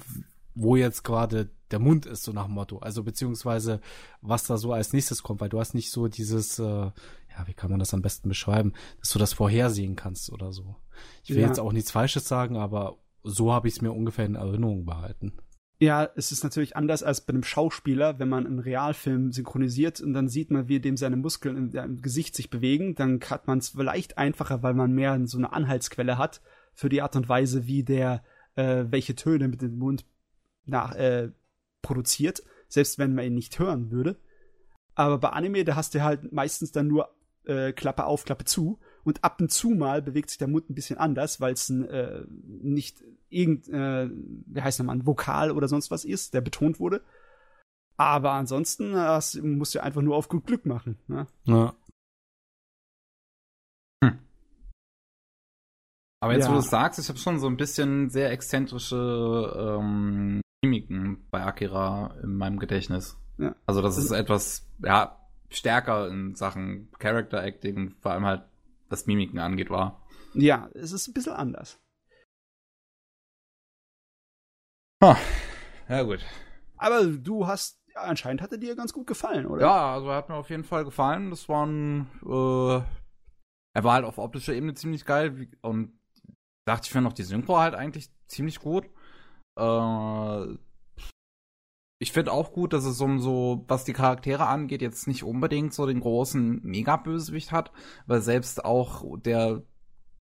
wo 0.55 0.75
jetzt 0.75 1.03
gerade 1.03 1.49
der 1.71 1.79
Mund 1.79 2.05
ist, 2.05 2.23
so 2.23 2.31
nach 2.31 2.45
dem 2.45 2.55
Motto. 2.55 2.79
Also 2.79 3.03
beziehungsweise, 3.03 3.81
was 4.21 4.45
da 4.45 4.57
so 4.57 4.73
als 4.73 4.93
nächstes 4.93 5.23
kommt, 5.23 5.41
weil 5.41 5.49
du 5.49 5.59
hast 5.59 5.73
nicht 5.73 5.91
so 5.91 6.07
dieses, 6.07 6.59
äh, 6.59 6.63
ja, 6.63 7.47
wie 7.47 7.53
kann 7.53 7.71
man 7.71 7.79
das 7.79 7.93
am 7.93 8.01
besten 8.01 8.29
beschreiben, 8.29 8.73
dass 8.99 9.09
du 9.09 9.19
das 9.19 9.33
vorhersehen 9.33 9.95
kannst 9.95 10.31
oder 10.31 10.51
so. 10.51 10.75
Ich 11.23 11.31
will 11.31 11.41
ja. 11.41 11.47
jetzt 11.47 11.59
auch 11.59 11.73
nichts 11.73 11.91
Falsches 11.91 12.27
sagen, 12.27 12.57
aber 12.57 12.97
so 13.23 13.53
habe 13.53 13.67
ich 13.67 13.75
es 13.75 13.81
mir 13.81 13.91
ungefähr 13.91 14.25
in 14.25 14.35
Erinnerung 14.35 14.85
behalten. 14.85 15.33
Ja, 15.79 16.07
es 16.15 16.31
ist 16.31 16.43
natürlich 16.43 16.75
anders 16.75 17.01
als 17.01 17.21
bei 17.21 17.33
einem 17.33 17.43
Schauspieler, 17.43 18.19
wenn 18.19 18.29
man 18.29 18.45
einen 18.45 18.59
Realfilm 18.59 19.31
synchronisiert 19.31 19.99
und 19.99 20.13
dann 20.13 20.27
sieht 20.27 20.51
man, 20.51 20.67
wie 20.67 20.79
dem 20.79 20.95
seine 20.95 21.15
Muskeln 21.15 21.71
im, 21.73 22.01
Gesicht 22.03 22.35
sich 22.35 22.51
bewegen, 22.51 22.93
dann 22.93 23.19
hat 23.19 23.47
man 23.47 23.57
es 23.57 23.69
vielleicht 23.69 24.19
einfacher, 24.19 24.61
weil 24.61 24.75
man 24.75 24.91
mehr 24.91 25.19
so 25.25 25.39
eine 25.39 25.51
Anhaltsquelle 25.51 26.19
hat 26.19 26.41
für 26.73 26.89
die 26.89 27.01
Art 27.01 27.15
und 27.15 27.27
Weise, 27.29 27.65
wie 27.65 27.83
der 27.83 28.21
äh, 28.55 28.85
welche 28.89 29.15
Töne 29.15 29.47
mit 29.47 29.63
dem 29.63 29.77
Mund 29.77 30.05
nach, 30.65 30.93
äh, 30.93 31.31
produziert, 31.81 32.43
selbst 32.67 32.99
wenn 32.99 33.15
man 33.15 33.25
ihn 33.25 33.35
nicht 33.35 33.59
hören 33.59 33.91
würde. 33.91 34.17
Aber 34.95 35.17
bei 35.17 35.29
Anime, 35.29 35.63
da 35.63 35.75
hast 35.75 35.95
du 35.95 36.03
halt 36.03 36.31
meistens 36.31 36.71
dann 36.71 36.87
nur 36.87 37.09
äh, 37.45 37.71
Klappe 37.73 38.05
auf, 38.05 38.25
Klappe 38.25 38.45
zu. 38.45 38.79
Und 39.03 39.23
ab 39.23 39.41
und 39.41 39.51
zu 39.51 39.71
mal 39.71 40.01
bewegt 40.01 40.29
sich 40.29 40.37
der 40.37 40.47
Mund 40.47 40.69
ein 40.69 40.75
bisschen 40.75 40.97
anders, 40.97 41.41
weil 41.41 41.53
es 41.53 41.69
äh, 41.69 42.23
nicht 42.29 43.03
irgend, 43.29 43.67
äh, 43.69 44.09
wie 44.09 44.61
heißt 44.61 44.79
nochmal, 44.79 44.97
ein 44.97 45.07
Vokal 45.07 45.51
oder 45.51 45.67
sonst 45.67 45.89
was 45.89 46.05
ist, 46.05 46.33
der 46.33 46.41
betont 46.41 46.79
wurde. 46.79 47.01
Aber 47.97 48.31
ansonsten 48.31 48.95
hast, 48.95 49.41
musst 49.41 49.75
du 49.75 49.81
einfach 49.81 50.01
nur 50.01 50.15
auf 50.15 50.29
gut 50.29 50.45
Glück 50.45 50.65
machen. 50.65 50.97
Ne? 51.07 51.27
Ja. 51.45 51.73
Hm. 54.03 54.19
Aber 56.19 56.33
jetzt, 56.33 56.45
ja. 56.45 56.49
wo 56.49 56.53
du 56.53 56.59
es 56.59 56.69
sagst, 56.69 56.99
ich 56.99 57.09
habe 57.09 57.19
schon 57.19 57.39
so 57.39 57.47
ein 57.47 57.57
bisschen 57.57 58.09
sehr 58.09 58.31
exzentrische 58.31 59.79
ähm, 59.79 60.41
Mimiken 60.63 61.25
bei 61.31 61.43
Akira 61.43 62.15
in 62.21 62.35
meinem 62.35 62.59
Gedächtnis. 62.59 63.17
Ja. 63.37 63.55
Also 63.65 63.81
das 63.81 63.97
ist 63.97 64.11
etwas, 64.11 64.67
ja, 64.79 65.17
stärker 65.49 66.07
in 66.07 66.35
Sachen 66.35 66.91
Character 66.99 67.43
Acting 67.43 67.75
und 67.77 67.95
vor 68.01 68.11
allem 68.11 68.25
halt, 68.25 68.43
was 68.89 69.07
Mimiken 69.07 69.39
angeht, 69.39 69.69
war. 69.69 70.05
Ja, 70.33 70.69
es 70.73 70.91
ist 70.91 71.07
ein 71.07 71.13
bisschen 71.13 71.33
anders. 71.33 71.79
Oh, 75.01 75.15
ja, 75.89 76.03
gut. 76.03 76.19
Aber 76.77 77.05
du 77.05 77.47
hast, 77.47 77.81
anscheinend 77.95 78.43
hat 78.43 78.51
er 78.51 78.59
dir 78.59 78.75
ganz 78.75 78.93
gut 78.93 79.07
gefallen, 79.07 79.47
oder? 79.47 79.61
Ja, 79.61 79.93
also 79.95 80.09
er 80.09 80.15
hat 80.15 80.29
mir 80.29 80.35
auf 80.35 80.51
jeden 80.51 80.63
Fall 80.63 80.85
gefallen. 80.85 81.31
Das 81.31 81.49
war 81.49 81.65
ein, 81.65 82.07
äh, 82.23 82.83
er 83.73 83.83
war 83.83 83.93
halt 83.93 84.05
auf 84.05 84.19
optischer 84.19 84.53
Ebene 84.53 84.75
ziemlich 84.75 85.05
geil 85.05 85.47
und 85.61 85.99
dachte 86.65 86.85
ich 86.85 86.91
finde 86.91 87.09
noch 87.09 87.13
die 87.13 87.23
Synchro 87.23 87.57
halt 87.57 87.73
eigentlich 87.73 88.11
ziemlich 88.27 88.59
gut. 88.59 88.85
Äh, 89.57 90.57
ich 91.99 92.11
finde 92.11 92.31
auch 92.31 92.51
gut, 92.51 92.73
dass 92.73 92.85
es 92.85 92.99
um 92.99 93.19
so, 93.19 93.63
was 93.67 93.83
die 93.83 93.93
Charaktere 93.93 94.47
angeht, 94.47 94.81
jetzt 94.81 95.07
nicht 95.07 95.23
unbedingt 95.23 95.73
so 95.73 95.85
den 95.85 95.99
großen 95.99 96.61
Mega-Bösewicht 96.63 97.51
hat, 97.51 97.71
weil 98.07 98.21
selbst 98.21 98.65
auch 98.65 99.19
der 99.19 99.61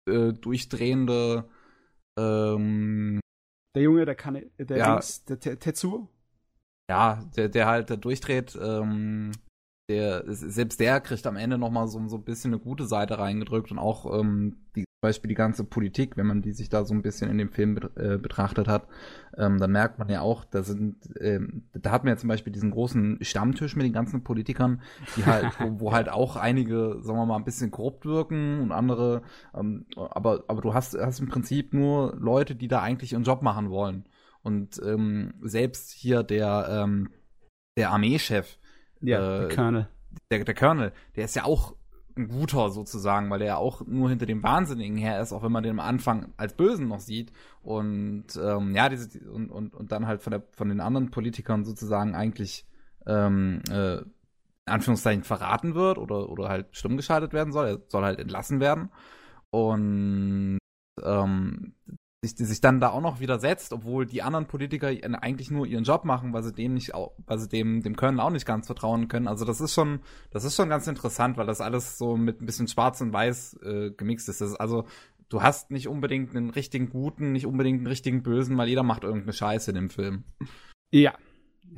äh, 0.08 0.32
durchdrehende 0.32 1.48
ähm, 2.18 3.20
der 3.76 3.82
Junge, 3.82 4.06
der 4.06 4.14
kann, 4.14 4.40
der, 4.58 4.76
ja, 4.78 4.94
Dings, 4.94 5.24
der 5.26 5.38
Tetsuo? 5.38 6.08
Ja, 6.88 7.22
der, 7.36 7.50
der 7.50 7.66
halt 7.66 7.90
der 7.90 7.98
durchdreht, 7.98 8.58
ähm, 8.58 9.32
der, 9.90 10.24
selbst 10.26 10.80
der 10.80 11.02
kriegt 11.02 11.26
am 11.26 11.36
Ende 11.36 11.58
nochmal 11.58 11.86
so, 11.86 12.08
so 12.08 12.16
ein 12.16 12.24
bisschen 12.24 12.54
eine 12.54 12.62
gute 12.62 12.86
Seite 12.86 13.18
reingedrückt 13.18 13.70
und 13.70 13.78
auch 13.78 14.18
ähm, 14.18 14.66
die, 14.74 14.85
Beispiel 15.06 15.28
die 15.28 15.34
ganze 15.34 15.64
Politik, 15.64 16.16
wenn 16.16 16.26
man 16.26 16.42
die 16.42 16.52
sich 16.52 16.68
da 16.68 16.84
so 16.84 16.94
ein 16.94 17.02
bisschen 17.02 17.30
in 17.30 17.38
dem 17.38 17.50
Film 17.50 17.78
äh, 17.96 18.18
betrachtet 18.18 18.68
hat, 18.68 18.88
ähm, 19.36 19.58
dann 19.58 19.72
merkt 19.72 19.98
man 19.98 20.08
ja 20.08 20.20
auch, 20.20 20.44
da 20.44 20.62
sind, 20.62 20.96
ähm, 21.20 21.64
da 21.72 21.92
hat 21.92 22.04
man 22.04 22.12
ja 22.12 22.16
zum 22.16 22.28
Beispiel 22.28 22.52
diesen 22.52 22.70
großen 22.70 23.18
Stammtisch 23.22 23.76
mit 23.76 23.86
den 23.86 23.92
ganzen 23.92 24.24
Politikern, 24.24 24.82
die 25.16 25.24
halt, 25.24 25.46
wo, 25.60 25.80
wo, 25.80 25.92
halt 25.92 26.08
auch 26.08 26.36
einige, 26.36 26.98
sagen 27.00 27.18
wir 27.18 27.26
mal, 27.26 27.36
ein 27.36 27.44
bisschen 27.44 27.70
korrupt 27.70 28.04
wirken 28.04 28.60
und 28.60 28.72
andere, 28.72 29.22
ähm, 29.54 29.86
aber, 29.96 30.44
aber 30.48 30.60
du 30.60 30.74
hast, 30.74 30.98
hast 30.98 31.20
im 31.20 31.28
Prinzip 31.28 31.72
nur 31.72 32.16
Leute, 32.18 32.54
die 32.54 32.68
da 32.68 32.82
eigentlich 32.82 33.12
ihren 33.12 33.24
Job 33.24 33.42
machen 33.42 33.70
wollen. 33.70 34.04
Und 34.42 34.80
ähm, 34.84 35.34
selbst 35.42 35.90
hier 35.90 36.22
der, 36.22 36.68
ähm, 36.70 37.10
der 37.76 37.90
Armeechef, 37.90 38.58
ja, 39.00 39.18
äh, 39.18 39.48
der 39.48 39.56
Colonel. 39.56 39.88
Der, 40.30 40.44
der 40.44 40.54
Colonel, 40.54 40.92
der 41.16 41.24
ist 41.24 41.36
ja 41.36 41.44
auch 41.44 41.74
ein 42.16 42.28
guter 42.28 42.70
sozusagen, 42.70 43.28
weil 43.30 43.42
er 43.42 43.46
ja 43.46 43.56
auch 43.56 43.86
nur 43.86 44.08
hinter 44.08 44.26
dem 44.26 44.42
Wahnsinnigen 44.42 44.96
her 44.96 45.20
ist, 45.20 45.32
auch 45.32 45.42
wenn 45.42 45.52
man 45.52 45.62
den 45.62 45.72
am 45.72 45.80
Anfang 45.80 46.32
als 46.36 46.54
Bösen 46.54 46.88
noch 46.88 47.00
sieht. 47.00 47.32
Und 47.62 48.26
ähm, 48.42 48.74
ja, 48.74 48.88
diese, 48.88 49.20
und, 49.30 49.50
und, 49.50 49.74
und 49.74 49.92
dann 49.92 50.06
halt 50.06 50.22
von, 50.22 50.30
der, 50.30 50.42
von 50.52 50.68
den 50.68 50.80
anderen 50.80 51.10
Politikern 51.10 51.64
sozusagen 51.64 52.14
eigentlich 52.14 52.66
ähm, 53.06 53.60
äh, 53.70 53.98
in 53.98 54.72
Anführungszeichen 54.72 55.24
verraten 55.24 55.74
wird 55.74 55.98
oder, 55.98 56.28
oder 56.28 56.48
halt 56.48 56.68
stumm 56.72 56.96
geschaltet 56.96 57.32
werden 57.32 57.52
soll. 57.52 57.66
Er 57.68 57.78
soll 57.88 58.04
halt 58.04 58.18
entlassen 58.18 58.60
werden. 58.60 58.90
Und 59.50 60.58
ähm, 61.02 61.74
sich, 62.26 62.36
sich 62.36 62.60
dann 62.60 62.80
da 62.80 62.90
auch 62.90 63.00
noch 63.00 63.20
widersetzt, 63.20 63.72
obwohl 63.72 64.06
die 64.06 64.22
anderen 64.22 64.46
Politiker 64.46 64.88
eigentlich 64.88 65.50
nur 65.50 65.66
ihren 65.66 65.84
Job 65.84 66.04
machen, 66.04 66.32
weil 66.32 66.42
sie 66.42 66.52
dem 66.52 66.74
nicht, 66.74 66.92
weil 66.94 67.38
sie 67.38 67.48
dem, 67.48 67.82
dem 67.82 67.96
Colonel 67.96 68.20
auch 68.20 68.30
nicht 68.30 68.46
ganz 68.46 68.66
vertrauen 68.66 69.08
können. 69.08 69.28
Also 69.28 69.44
das 69.44 69.60
ist 69.60 69.74
schon, 69.74 70.00
das 70.30 70.44
ist 70.44 70.56
schon 70.56 70.68
ganz 70.68 70.86
interessant, 70.86 71.36
weil 71.36 71.46
das 71.46 71.60
alles 71.60 71.98
so 71.98 72.16
mit 72.16 72.40
ein 72.40 72.46
bisschen 72.46 72.68
Schwarz 72.68 73.00
und 73.00 73.12
Weiß 73.12 73.58
äh, 73.62 73.90
gemixt 73.90 74.28
ist. 74.28 74.40
ist. 74.40 74.56
Also 74.56 74.86
du 75.28 75.42
hast 75.42 75.70
nicht 75.70 75.88
unbedingt 75.88 76.34
einen 76.34 76.50
richtigen 76.50 76.88
Guten, 76.88 77.32
nicht 77.32 77.46
unbedingt 77.46 77.78
einen 77.78 77.86
richtigen 77.86 78.22
Bösen, 78.22 78.56
weil 78.56 78.68
jeder 78.68 78.82
macht 78.82 79.04
irgendeine 79.04 79.32
Scheiße 79.32 79.70
in 79.70 79.76
dem 79.76 79.90
Film. 79.90 80.24
Ja. 80.90 81.14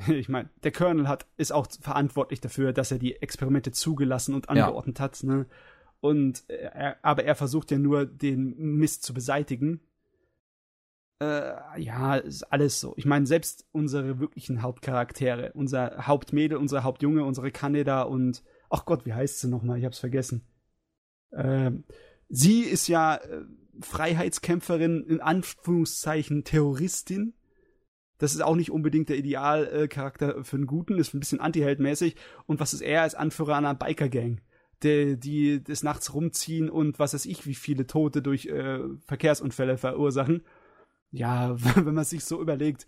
Ich 0.07 0.29
meine, 0.29 0.51
der 0.65 0.71
Colonel 0.71 1.09
hat, 1.09 1.27
ist 1.39 1.51
auch 1.51 1.67
verantwortlich 1.81 2.43
dafür, 2.43 2.75
dass 2.75 2.93
er 2.93 2.99
die 2.99 3.23
Experimente 3.23 3.73
zugelassen 3.73 4.35
und 4.35 4.51
angeordnet 4.51 4.99
ja. 4.99 5.05
hat. 5.07 5.25
Ne? 5.25 5.47
Und 6.01 6.45
er, 6.49 6.99
aber 7.03 7.25
er 7.25 7.35
versucht 7.35 7.71
ja 7.71 7.79
nur, 7.79 8.05
den 8.05 8.55
Mist 8.59 9.03
zu 9.03 9.15
beseitigen 9.15 9.81
Äh, 11.21 11.81
ja, 11.81 12.17
ist 12.17 12.45
alles 12.45 12.81
so. 12.81 12.95
Ich 12.97 13.05
meine, 13.05 13.27
selbst 13.27 13.67
unsere 13.73 14.21
wirklichen 14.21 14.63
Hauptcharaktere, 14.63 15.53
unser 15.55 16.07
Hauptmädel, 16.07 16.59
unser 16.59 16.85
Hauptjunge, 16.85 17.25
unsere 17.25 17.51
Kaneda 17.51 18.03
und 18.03 18.45
ach 18.71 18.85
Gott, 18.85 19.05
wie 19.05 19.15
heißt 19.15 19.41
sie 19.41 19.49
nochmal? 19.49 19.79
Ich 19.79 19.85
hab's 19.85 19.99
vergessen. 19.99 20.47
Ähm, 21.33 21.85
sie 22.29 22.61
ist 22.61 22.87
ja 22.89 23.17
äh, 23.17 23.43
Freiheitskämpferin, 23.81 25.05
in 25.05 25.21
Anführungszeichen 25.21 26.45
Terroristin. 26.45 27.35
Das 28.19 28.35
ist 28.35 28.41
auch 28.41 28.57
nicht 28.57 28.71
unbedingt 28.71 29.09
der 29.09 29.19
Idealcharakter 29.19 30.39
äh, 30.39 30.45
für 30.45 30.57
einen 30.57 30.67
Guten, 30.67 30.99
ist 30.99 31.15
ein 31.15 31.21
bisschen 31.21 31.41
antiheldmäßig. 31.41 32.15
Und 32.47 32.61
was 32.61 32.75
ist 32.75 32.83
er 32.83 33.03
als 33.03 33.15
Anführer 33.17 33.57
einer 33.57 33.75
Biker-Gang? 33.75 34.41
Die, 34.85 35.19
die 35.19 35.63
des 35.63 35.83
Nachts 35.83 36.15
rumziehen 36.15 36.71
und 36.71 37.01
was 37.01 37.13
weiß 37.13 37.27
ich, 37.27 37.47
wie 37.47 37.57
viele 37.57 37.89
Tote 37.89 38.23
durch 38.23 38.47
äh, 38.47 38.79
Verkehrsunfälle 39.07 39.77
verursachen. 39.77 40.43
Ja, 41.11 41.55
wenn 41.77 41.95
man 41.95 42.05
sich 42.05 42.25
so 42.25 42.41
überlegt, 42.41 42.87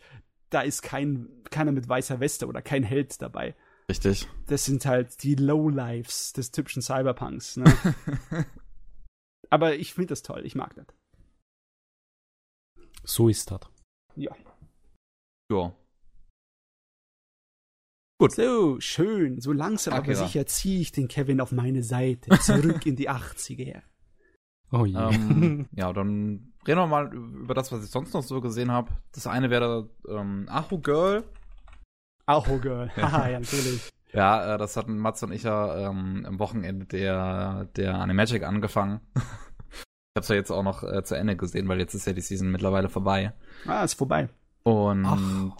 da 0.50 0.62
ist 0.62 0.82
kein, 0.82 1.28
keiner 1.50 1.72
mit 1.72 1.88
weißer 1.88 2.20
Weste 2.20 2.46
oder 2.46 2.62
kein 2.62 2.82
Held 2.82 3.20
dabei. 3.22 3.54
Richtig. 3.88 4.28
Das 4.46 4.64
sind 4.64 4.84
halt 4.86 5.22
die 5.22 5.34
Lowlives 5.34 6.32
des 6.32 6.50
typischen 6.52 6.82
Cyberpunks. 6.82 7.56
Ne? 7.56 7.64
Aber 9.50 9.74
ich 9.74 9.94
finde 9.94 10.08
das 10.08 10.22
toll, 10.22 10.46
ich 10.46 10.54
mag 10.54 10.74
das. 10.74 10.86
So 13.02 13.28
ist 13.28 13.50
das. 13.50 13.60
Ja. 14.14 14.34
Ja. 15.50 15.74
Gut. 18.20 18.32
So, 18.32 18.78
schön. 18.80 19.40
So 19.40 19.52
langsam 19.52 19.94
aber 19.94 20.02
Akira. 20.02 20.26
sicher 20.26 20.46
ziehe 20.46 20.80
ich 20.80 20.92
den 20.92 21.08
Kevin 21.08 21.40
auf 21.40 21.52
meine 21.52 21.82
Seite. 21.82 22.38
Zurück 22.40 22.84
in 22.84 22.94
die 22.94 23.08
80er. 23.08 23.82
Oh 24.70 24.84
je. 24.84 24.94
ähm, 24.96 25.66
ja, 25.72 25.92
dann 25.92 26.49
reden 26.66 26.80
wir 26.80 26.86
mal 26.86 27.12
über 27.12 27.54
das, 27.54 27.72
was 27.72 27.84
ich 27.84 27.90
sonst 27.90 28.12
noch 28.14 28.22
so 28.22 28.40
gesehen 28.40 28.70
habe. 28.70 28.90
Das 29.12 29.26
eine 29.26 29.50
wäre 29.50 29.88
ähm, 30.08 30.46
Ahu 30.50 30.78
Girl. 30.78 31.24
Aho 32.26 32.58
Girl. 32.58 32.90
Haha, 32.96 33.28
ja, 33.28 33.40
natürlich. 33.40 33.90
Ja, 34.12 34.54
äh, 34.54 34.58
das 34.58 34.76
hatten 34.76 34.98
Mats 34.98 35.22
und 35.22 35.32
ich 35.32 35.44
ja 35.44 35.88
ähm, 35.88 36.24
am 36.26 36.38
Wochenende 36.38 36.86
der, 36.86 37.66
der 37.76 37.94
Animagic 37.96 38.42
angefangen. 38.42 39.00
ich 39.14 40.16
hab's 40.16 40.28
ja 40.28 40.34
jetzt 40.34 40.50
auch 40.50 40.62
noch 40.62 40.82
äh, 40.82 41.04
zu 41.04 41.16
Ende 41.16 41.36
gesehen, 41.36 41.68
weil 41.68 41.78
jetzt 41.78 41.94
ist 41.94 42.06
ja 42.06 42.12
die 42.12 42.20
Season 42.20 42.50
mittlerweile 42.50 42.88
vorbei. 42.88 43.32
Ah, 43.66 43.84
ist 43.84 43.94
vorbei. 43.94 44.28
Und 44.62 45.06
Ach. 45.06 45.56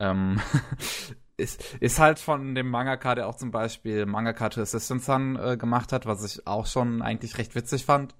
ähm, 0.00 0.40
ist, 1.36 1.74
ist 1.80 1.98
halt 1.98 2.18
von 2.18 2.54
dem 2.54 2.68
Mangaka, 2.68 3.14
der 3.14 3.28
auch 3.28 3.36
zum 3.36 3.50
Beispiel 3.50 4.06
Mangaka 4.06 4.50
to 4.50 4.60
Assistant 4.60 5.02
Sun 5.02 5.36
äh, 5.36 5.56
gemacht 5.56 5.92
hat, 5.92 6.06
was 6.06 6.24
ich 6.24 6.46
auch 6.46 6.66
schon 6.66 7.02
eigentlich 7.02 7.38
recht 7.38 7.54
witzig 7.54 7.84
fand. 7.86 8.14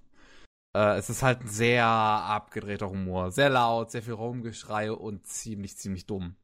Äh, 0.74 0.96
es 0.98 1.10
ist 1.10 1.22
halt 1.22 1.40
ein 1.42 1.48
sehr 1.48 1.84
abgedrehter 1.86 2.88
Humor. 2.90 3.30
Sehr 3.32 3.50
laut, 3.50 3.90
sehr 3.90 4.02
viel 4.02 4.12
Rumgeschrei 4.14 4.92
und 4.92 5.26
ziemlich, 5.26 5.76
ziemlich 5.76 6.06
dumm. 6.06 6.36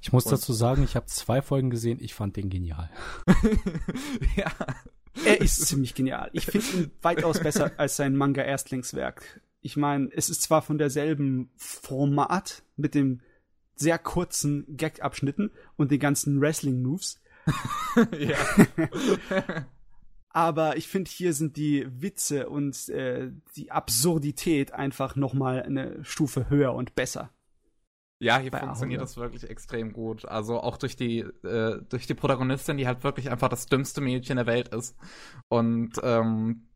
Ich 0.00 0.12
muss 0.12 0.26
Und- 0.26 0.32
dazu 0.32 0.52
sagen, 0.52 0.82
ich 0.82 0.96
habe 0.96 1.06
zwei 1.06 1.42
Folgen 1.42 1.70
gesehen, 1.70 1.98
ich 2.00 2.14
fand 2.14 2.36
den 2.36 2.50
genial. 2.50 2.90
ja. 4.36 4.50
Er 5.24 5.40
ist 5.40 5.66
ziemlich 5.66 5.94
genial. 5.94 6.30
Ich 6.32 6.46
finde 6.46 6.66
ihn 6.66 6.90
weitaus 7.02 7.38
besser 7.40 7.70
als 7.76 7.96
sein 7.96 8.16
Manga-Erstlingswerk. 8.16 9.40
Ich 9.60 9.76
meine, 9.76 10.08
es 10.12 10.28
ist 10.28 10.42
zwar 10.42 10.60
von 10.62 10.76
derselben 10.78 11.50
Format 11.56 12.62
mit 12.76 12.94
dem 12.94 13.20
sehr 13.76 13.98
kurzen 13.98 14.64
Gag-Abschnitten 14.76 15.50
und 15.76 15.90
den 15.90 16.00
ganzen 16.00 16.40
Wrestling-Moves, 16.40 17.20
ja. 18.18 18.36
aber 20.34 20.76
ich 20.76 20.88
finde, 20.88 21.10
hier 21.10 21.32
sind 21.32 21.56
die 21.56 21.86
Witze 22.02 22.50
und 22.50 22.88
äh, 22.88 23.30
die 23.56 23.70
Absurdität 23.70 24.72
einfach 24.72 25.14
noch 25.14 25.32
mal 25.32 25.62
eine 25.62 26.04
Stufe 26.04 26.50
höher 26.50 26.74
und 26.74 26.96
besser. 26.96 27.30
Ja, 28.18 28.38
hier 28.38 28.50
Bei 28.50 28.58
funktioniert 28.58 28.98
Ahorn. 28.98 29.06
das 29.06 29.16
wirklich 29.16 29.48
extrem 29.48 29.92
gut. 29.92 30.24
Also 30.24 30.58
auch 30.60 30.76
durch 30.76 30.96
die, 30.96 31.20
äh, 31.20 31.80
durch 31.88 32.06
die 32.08 32.14
Protagonistin, 32.14 32.76
die 32.76 32.86
halt 32.86 33.04
wirklich 33.04 33.30
einfach 33.30 33.48
das 33.48 33.66
dümmste 33.66 34.00
Mädchen 34.00 34.36
der 34.36 34.46
Welt 34.46 34.68
ist. 34.68 34.96
Und 35.48 35.92
ähm, 36.02 36.66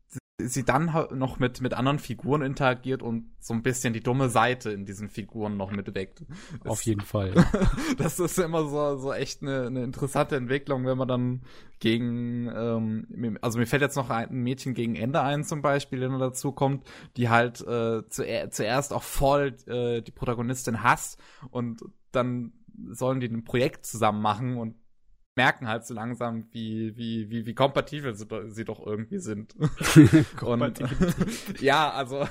sie, 0.41 0.65
dann 0.65 0.93
noch 1.15 1.39
mit, 1.39 1.61
mit 1.61 1.75
anderen 1.75 1.99
Figuren 1.99 2.43
interagiert 2.43 3.03
und 3.03 3.31
so 3.41 3.55
ein 3.55 3.63
bisschen 3.63 3.93
die 3.93 4.03
dumme 4.03 4.29
Seite 4.29 4.71
in 4.71 4.85
diesen 4.85 5.09
Figuren 5.09 5.57
noch 5.57 5.73
mitweckt. 5.73 6.25
Auf 6.65 6.83
jeden 6.83 7.01
Fall. 7.01 7.35
das 7.99 8.21
ist 8.21 8.39
immer 8.39 8.69
so, 8.69 8.97
so 8.99 9.13
echt 9.13 9.43
eine, 9.43 9.67
eine 9.67 9.83
interessante 9.83 10.37
Entwicklung, 10.37 10.87
wenn 10.87 10.97
man 10.97 11.09
dann 11.09 11.43
gegen, 11.81 12.49
ähm, 12.55 13.39
also 13.43 13.59
mir 13.59 13.67
fällt 13.67 13.83
jetzt 13.83 13.97
noch 13.97 14.11
ein 14.11 14.31
Mädchen 14.31 14.75
gegen 14.75 14.95
Ende 14.95 15.21
ein 15.23 15.45
zum 15.45 15.61
Beispiel, 15.61 16.01
der 16.01 16.17
dazu 16.19 16.53
kommt, 16.53 16.87
die 17.17 17.29
halt 17.29 17.61
äh, 17.63 18.09
zuer 18.09 18.51
zuerst 18.51 18.93
auch 18.93 19.03
voll 19.03 19.57
äh, 19.67 20.03
die 20.03 20.13
Protagonistin 20.13 20.83
hasst 20.83 21.21
und 21.51 21.83
dann 22.13 22.53
sollen 22.91 23.19
die 23.21 23.29
ein 23.29 23.45
Projekt 23.45 23.87
zusammen 23.87 24.23
machen 24.23 24.57
und 24.57 24.77
merken 25.39 25.69
halt 25.69 25.87
so 25.87 25.95
langsam, 25.95 26.49
wie, 26.51 26.97
wie, 26.97 27.31
wie, 27.31 27.47
wie 27.47 27.55
kompatibel 27.55 28.13
sie, 28.17 28.27
sie 28.49 28.65
doch 28.65 28.85
irgendwie 28.85 29.19
sind. 29.19 29.55
Und 30.43 30.81
ja, 31.61 31.93
also 31.93 32.27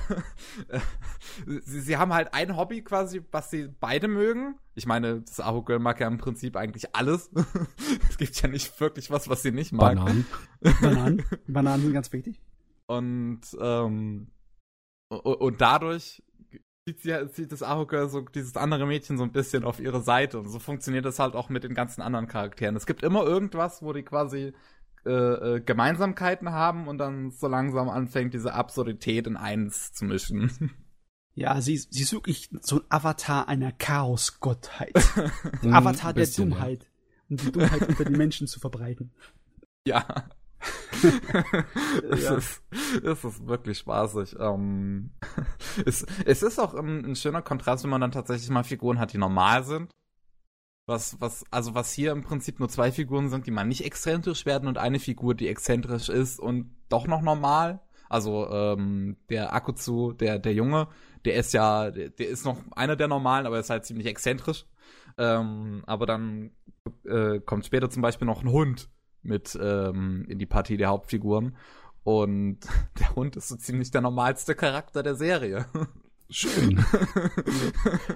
sie, 1.46 1.80
sie 1.80 1.96
haben 1.96 2.12
halt 2.12 2.34
ein 2.34 2.54
Hobby 2.54 2.82
quasi, 2.82 3.22
was 3.32 3.50
sie 3.50 3.68
beide 3.80 4.08
mögen. 4.08 4.56
Ich 4.74 4.84
meine, 4.84 5.22
das 5.22 5.40
Aho 5.40 5.62
Girl 5.62 5.78
mag 5.78 5.98
ja 6.00 6.06
im 6.06 6.18
Prinzip 6.18 6.54
eigentlich 6.54 6.94
alles. 6.94 7.30
es 8.10 8.18
gibt 8.18 8.40
ja 8.42 8.48
nicht 8.50 8.78
wirklich 8.78 9.10
was, 9.10 9.26
was 9.30 9.42
sie 9.42 9.52
nicht 9.52 9.72
mag. 9.72 9.96
Bananen. 9.96 10.26
Bananen. 10.60 11.24
Bananen 11.46 11.82
sind 11.82 11.94
ganz 11.94 12.12
wichtig. 12.12 12.42
Und 12.86 13.40
ähm, 13.58 14.28
und 15.08 15.60
dadurch 15.62 16.22
zieht, 16.96 17.02
sie, 17.02 17.30
zieht 17.30 17.52
das 17.52 17.62
Aho 17.62 17.86
Girl 17.86 18.08
so 18.08 18.20
dieses 18.20 18.56
andere 18.56 18.86
Mädchen 18.86 19.18
so 19.18 19.24
ein 19.24 19.32
bisschen 19.32 19.64
auf 19.64 19.80
ihre 19.80 20.00
Seite. 20.00 20.38
Und 20.38 20.48
so 20.48 20.58
funktioniert 20.58 21.04
das 21.04 21.18
halt 21.18 21.34
auch 21.34 21.48
mit 21.48 21.64
den 21.64 21.74
ganzen 21.74 22.00
anderen 22.02 22.28
Charakteren. 22.28 22.76
Es 22.76 22.86
gibt 22.86 23.02
immer 23.02 23.24
irgendwas, 23.24 23.82
wo 23.82 23.92
die 23.92 24.02
quasi 24.02 24.52
äh, 25.04 25.10
äh, 25.10 25.60
Gemeinsamkeiten 25.60 26.52
haben 26.52 26.88
und 26.88 26.98
dann 26.98 27.30
so 27.30 27.48
langsam 27.48 27.88
anfängt, 27.88 28.34
diese 28.34 28.54
Absurdität 28.54 29.26
in 29.26 29.36
eins 29.36 29.92
zu 29.92 30.04
mischen. 30.04 30.72
Ja, 31.34 31.60
sie, 31.60 31.76
sie 31.76 32.02
ist 32.02 32.12
wirklich 32.12 32.50
so 32.62 32.80
ein 32.80 32.84
Avatar 32.88 33.46
einer 33.46 33.70
Chaosgottheit. 33.70 34.96
Ein 35.62 35.72
Avatar 35.72 36.12
der 36.12 36.22
bisschen, 36.22 36.50
ja. 36.50 36.56
Dummheit. 36.56 36.90
Um 37.28 37.36
die 37.36 37.52
Dummheit 37.52 37.88
unter 37.88 38.04
den 38.06 38.16
Menschen 38.16 38.48
zu 38.48 38.58
verbreiten. 38.58 39.12
Ja. 39.86 40.04
es, 42.10 42.22
Ja. 42.24 42.34
ist, 42.36 42.62
es 43.02 43.24
ist 43.24 43.46
wirklich 43.46 43.78
spaßig. 43.78 44.36
Ähm, 44.38 45.10
es, 45.86 46.04
es 46.24 46.42
ist 46.42 46.58
auch 46.58 46.74
ein, 46.74 47.04
ein 47.04 47.16
schöner 47.16 47.42
Kontrast, 47.42 47.84
wenn 47.84 47.90
man 47.90 48.00
dann 48.00 48.12
tatsächlich 48.12 48.50
mal 48.50 48.64
Figuren 48.64 48.98
hat, 48.98 49.12
die 49.12 49.18
normal 49.18 49.64
sind. 49.64 49.92
Was, 50.86 51.20
was, 51.20 51.44
also 51.50 51.74
was 51.74 51.92
hier 51.92 52.12
im 52.12 52.22
Prinzip 52.22 52.58
nur 52.60 52.68
zwei 52.70 52.90
Figuren 52.90 53.28
sind, 53.28 53.46
die 53.46 53.50
mal 53.50 53.64
nicht 53.64 53.84
exzentrisch 53.84 54.46
werden 54.46 54.68
und 54.68 54.78
eine 54.78 54.98
Figur, 54.98 55.34
die 55.34 55.48
exzentrisch 55.48 56.08
ist 56.08 56.40
und 56.40 56.74
doch 56.88 57.06
noch 57.06 57.20
normal. 57.20 57.80
Also 58.08 58.48
ähm, 58.50 59.18
der 59.28 59.52
Akutsu, 59.52 60.14
der, 60.14 60.38
der 60.38 60.54
Junge, 60.54 60.88
der 61.26 61.34
ist 61.34 61.52
ja, 61.52 61.90
der, 61.90 62.08
der 62.08 62.28
ist 62.28 62.46
noch 62.46 62.56
einer 62.74 62.96
der 62.96 63.06
normalen, 63.06 63.46
aber 63.46 63.58
ist 63.58 63.68
halt 63.68 63.84
ziemlich 63.84 64.06
exzentrisch. 64.06 64.64
Ähm, 65.18 65.82
aber 65.86 66.06
dann 66.06 66.52
äh, 67.04 67.40
kommt 67.40 67.66
später 67.66 67.90
zum 67.90 68.00
Beispiel 68.00 68.26
noch 68.26 68.42
ein 68.42 68.50
Hund 68.50 68.88
mit 69.22 69.58
ähm, 69.60 70.24
in 70.28 70.38
die 70.38 70.46
Partie 70.46 70.76
der 70.76 70.88
Hauptfiguren. 70.88 71.56
Und 72.04 72.58
der 72.98 73.14
Hund 73.14 73.36
ist 73.36 73.48
so 73.48 73.56
ziemlich 73.56 73.90
der 73.90 74.00
normalste 74.00 74.54
Charakter 74.54 75.02
der 75.02 75.14
Serie. 75.14 75.66
Schön. 76.30 76.84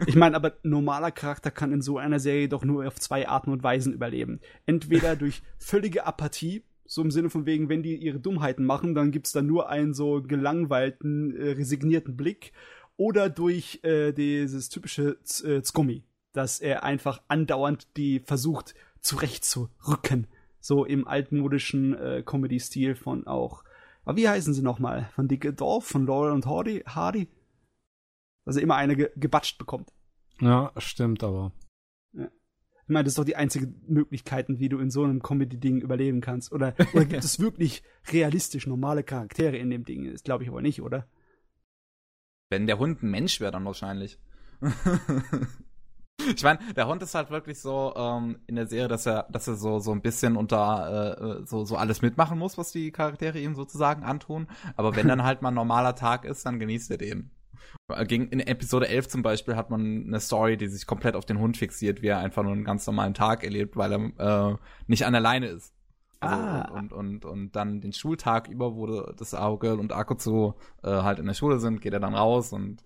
Ich 0.06 0.16
meine, 0.16 0.36
aber 0.36 0.54
normaler 0.62 1.10
Charakter 1.10 1.50
kann 1.50 1.72
in 1.72 1.80
so 1.80 1.96
einer 1.96 2.18
Serie 2.18 2.48
doch 2.48 2.64
nur 2.64 2.86
auf 2.86 2.98
zwei 2.98 3.28
Arten 3.28 3.50
und 3.50 3.62
Weisen 3.62 3.92
überleben. 3.92 4.40
Entweder 4.66 5.16
durch 5.16 5.42
völlige 5.58 6.04
Apathie, 6.04 6.64
so 6.84 7.02
im 7.02 7.10
Sinne 7.10 7.30
von 7.30 7.46
wegen, 7.46 7.68
wenn 7.68 7.82
die 7.82 7.96
ihre 7.96 8.18
Dummheiten 8.18 8.66
machen, 8.66 8.94
dann 8.94 9.12
gibt's 9.12 9.32
da 9.32 9.40
nur 9.40 9.68
einen 9.68 9.94
so 9.94 10.20
gelangweilten, 10.22 11.34
äh, 11.36 11.52
resignierten 11.52 12.16
Blick, 12.16 12.52
oder 12.96 13.30
durch 13.30 13.80
äh, 13.84 14.12
dieses 14.12 14.68
typische 14.68 15.18
Z 15.22 15.46
äh, 15.46 15.62
Zgummi, 15.62 16.04
dass 16.32 16.60
er 16.60 16.82
einfach 16.84 17.22
andauernd 17.28 17.96
die 17.96 18.20
versucht 18.20 18.74
zurechtzurücken. 19.00 20.26
So 20.62 20.84
im 20.84 21.08
altmodischen 21.08 21.94
äh, 21.94 22.22
Comedy-Stil 22.24 22.94
von 22.94 23.26
auch. 23.26 23.64
Aber 24.04 24.16
wie 24.16 24.28
heißen 24.28 24.54
sie 24.54 24.62
nochmal? 24.62 25.10
Von 25.14 25.26
Dicke 25.26 25.52
Dorf, 25.52 25.86
von 25.86 26.06
Laurel 26.06 26.30
und 26.30 26.46
Hardy? 26.46 26.84
Hardy? 26.86 27.28
Dass 28.44 28.56
er 28.56 28.62
immer 28.62 28.76
eine 28.76 28.94
ge 28.94 29.10
gebatscht 29.16 29.58
bekommt. 29.58 29.92
Ja, 30.40 30.72
stimmt, 30.76 31.24
aber. 31.24 31.52
Ich 32.14 32.88
meine, 32.88 33.04
das 33.04 33.12
ist 33.12 33.18
doch 33.18 33.24
die 33.24 33.36
einzige 33.36 33.74
Möglichkeit, 33.88 34.46
wie 34.48 34.68
du 34.68 34.78
in 34.78 34.90
so 34.90 35.02
einem 35.02 35.20
Comedy-Ding 35.20 35.80
überleben 35.80 36.20
kannst. 36.20 36.52
Oder, 36.52 36.74
oder 36.92 37.06
gibt 37.06 37.24
es 37.24 37.40
wirklich 37.40 37.82
realistisch 38.12 38.68
normale 38.68 39.02
Charaktere 39.02 39.56
in 39.56 39.70
dem 39.70 39.84
Ding? 39.84 40.12
Das 40.12 40.22
glaube 40.22 40.44
ich 40.44 40.50
aber 40.50 40.62
nicht, 40.62 40.80
oder? 40.80 41.08
Wenn 42.50 42.68
der 42.68 42.78
Hund 42.78 43.02
ein 43.02 43.10
Mensch 43.10 43.40
wäre, 43.40 43.50
dann 43.50 43.64
wahrscheinlich. 43.64 44.20
ich 46.36 46.42
meine, 46.42 46.58
der 46.76 46.86
Hund 46.86 47.02
ist 47.02 47.14
halt 47.14 47.30
wirklich 47.30 47.60
so 47.60 47.92
ähm, 47.96 48.38
in 48.46 48.56
der 48.56 48.66
Serie, 48.66 48.88
dass 48.88 49.06
er, 49.06 49.26
dass 49.30 49.48
er 49.48 49.56
so 49.56 49.78
so 49.78 49.92
ein 49.92 50.02
bisschen 50.02 50.36
unter 50.36 51.16
äh, 51.18 51.24
äh, 51.24 51.46
so 51.46 51.64
so 51.64 51.76
alles 51.76 52.02
mitmachen 52.02 52.38
muss, 52.38 52.58
was 52.58 52.72
die 52.72 52.90
Charaktere 52.90 53.38
ihm 53.38 53.54
sozusagen 53.54 54.02
antun. 54.02 54.48
Aber 54.76 54.96
wenn 54.96 55.08
dann 55.08 55.22
halt 55.22 55.42
mal 55.42 55.48
ein 55.50 55.54
normaler 55.54 55.94
Tag 55.94 56.24
ist, 56.24 56.44
dann 56.46 56.58
genießt 56.58 56.90
er 56.90 56.98
den. 56.98 57.30
Gegen, 58.06 58.28
in 58.28 58.40
Episode 58.40 58.88
11 58.88 59.08
zum 59.08 59.22
Beispiel 59.22 59.56
hat 59.56 59.70
man 59.70 60.04
eine 60.06 60.20
Story, 60.20 60.56
die 60.56 60.68
sich 60.68 60.86
komplett 60.86 61.14
auf 61.14 61.24
den 61.24 61.38
Hund 61.38 61.56
fixiert, 61.56 62.02
wie 62.02 62.08
er 62.08 62.18
einfach 62.18 62.42
nur 62.42 62.52
einen 62.52 62.64
ganz 62.64 62.86
normalen 62.86 63.14
Tag 63.14 63.44
erlebt, 63.44 63.76
weil 63.76 63.92
er 63.92 64.50
äh, 64.50 64.56
nicht 64.86 65.04
an 65.06 65.12
der 65.12 65.20
Leine 65.20 65.46
ist. 65.46 65.74
Also, 66.20 66.36
ah. 66.36 66.70
und, 66.78 66.92
und, 66.92 67.24
und 67.24 67.56
dann 67.56 67.80
den 67.80 67.92
Schultag 67.92 68.48
über, 68.48 68.76
wo 68.76 68.86
das 69.12 69.34
Auge 69.34 69.76
und 69.76 69.92
Akutsu 69.92 70.52
äh, 70.84 70.88
halt 70.88 71.18
in 71.18 71.26
der 71.26 71.34
Schule 71.34 71.58
sind, 71.58 71.80
geht 71.80 71.92
er 71.92 72.00
dann 72.00 72.14
raus 72.14 72.52
und 72.52 72.84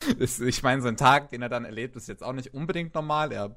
ich 0.18 0.62
meine, 0.62 0.82
so 0.82 0.88
ein 0.88 0.96
Tag, 0.96 1.30
den 1.30 1.42
er 1.42 1.48
dann 1.48 1.64
erlebt, 1.64 1.96
ist 1.96 2.08
jetzt 2.08 2.22
auch 2.22 2.32
nicht 2.32 2.54
unbedingt 2.54 2.94
normal. 2.94 3.32
Er, 3.32 3.56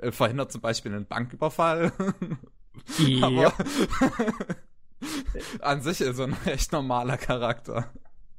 er 0.00 0.12
verhindert 0.12 0.52
zum 0.52 0.60
Beispiel 0.60 0.94
einen 0.94 1.06
Banküberfall. 1.06 1.92
Aber 3.22 3.54
an 5.60 5.82
sich 5.82 6.00
ist 6.00 6.18
er 6.18 6.26
ein 6.26 6.32
recht 6.32 6.72
normaler 6.72 7.18
Charakter. 7.18 7.92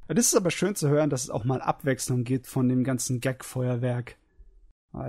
Das 0.07 0.28
ist 0.28 0.36
aber 0.36 0.51
schön 0.51 0.76
zu 0.76 0.89
hören, 0.89 1.09
dass 1.09 1.24
es 1.24 1.30
auch 1.30 1.43
mal 1.43 1.61
Abwechslung 1.61 2.24
gibt 2.24 2.47
von 2.47 2.67
dem 2.67 2.84
ganzen 2.84 3.19
Gag-Feuerwerk. 3.19 4.17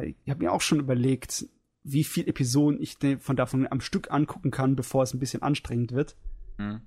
Ich 0.02 0.30
habe 0.30 0.44
mir 0.44 0.52
auch 0.52 0.60
schon 0.60 0.80
überlegt, 0.80 1.46
wie 1.82 2.04
viele 2.04 2.28
Episoden 2.28 2.80
ich 2.80 2.96
von 3.20 3.36
davon 3.36 3.70
am 3.70 3.80
Stück 3.80 4.10
angucken 4.10 4.50
kann, 4.50 4.76
bevor 4.76 5.02
es 5.02 5.12
ein 5.12 5.18
bisschen 5.18 5.42
anstrengend 5.42 5.92
wird. 5.92 6.16
Mhm. 6.58 6.80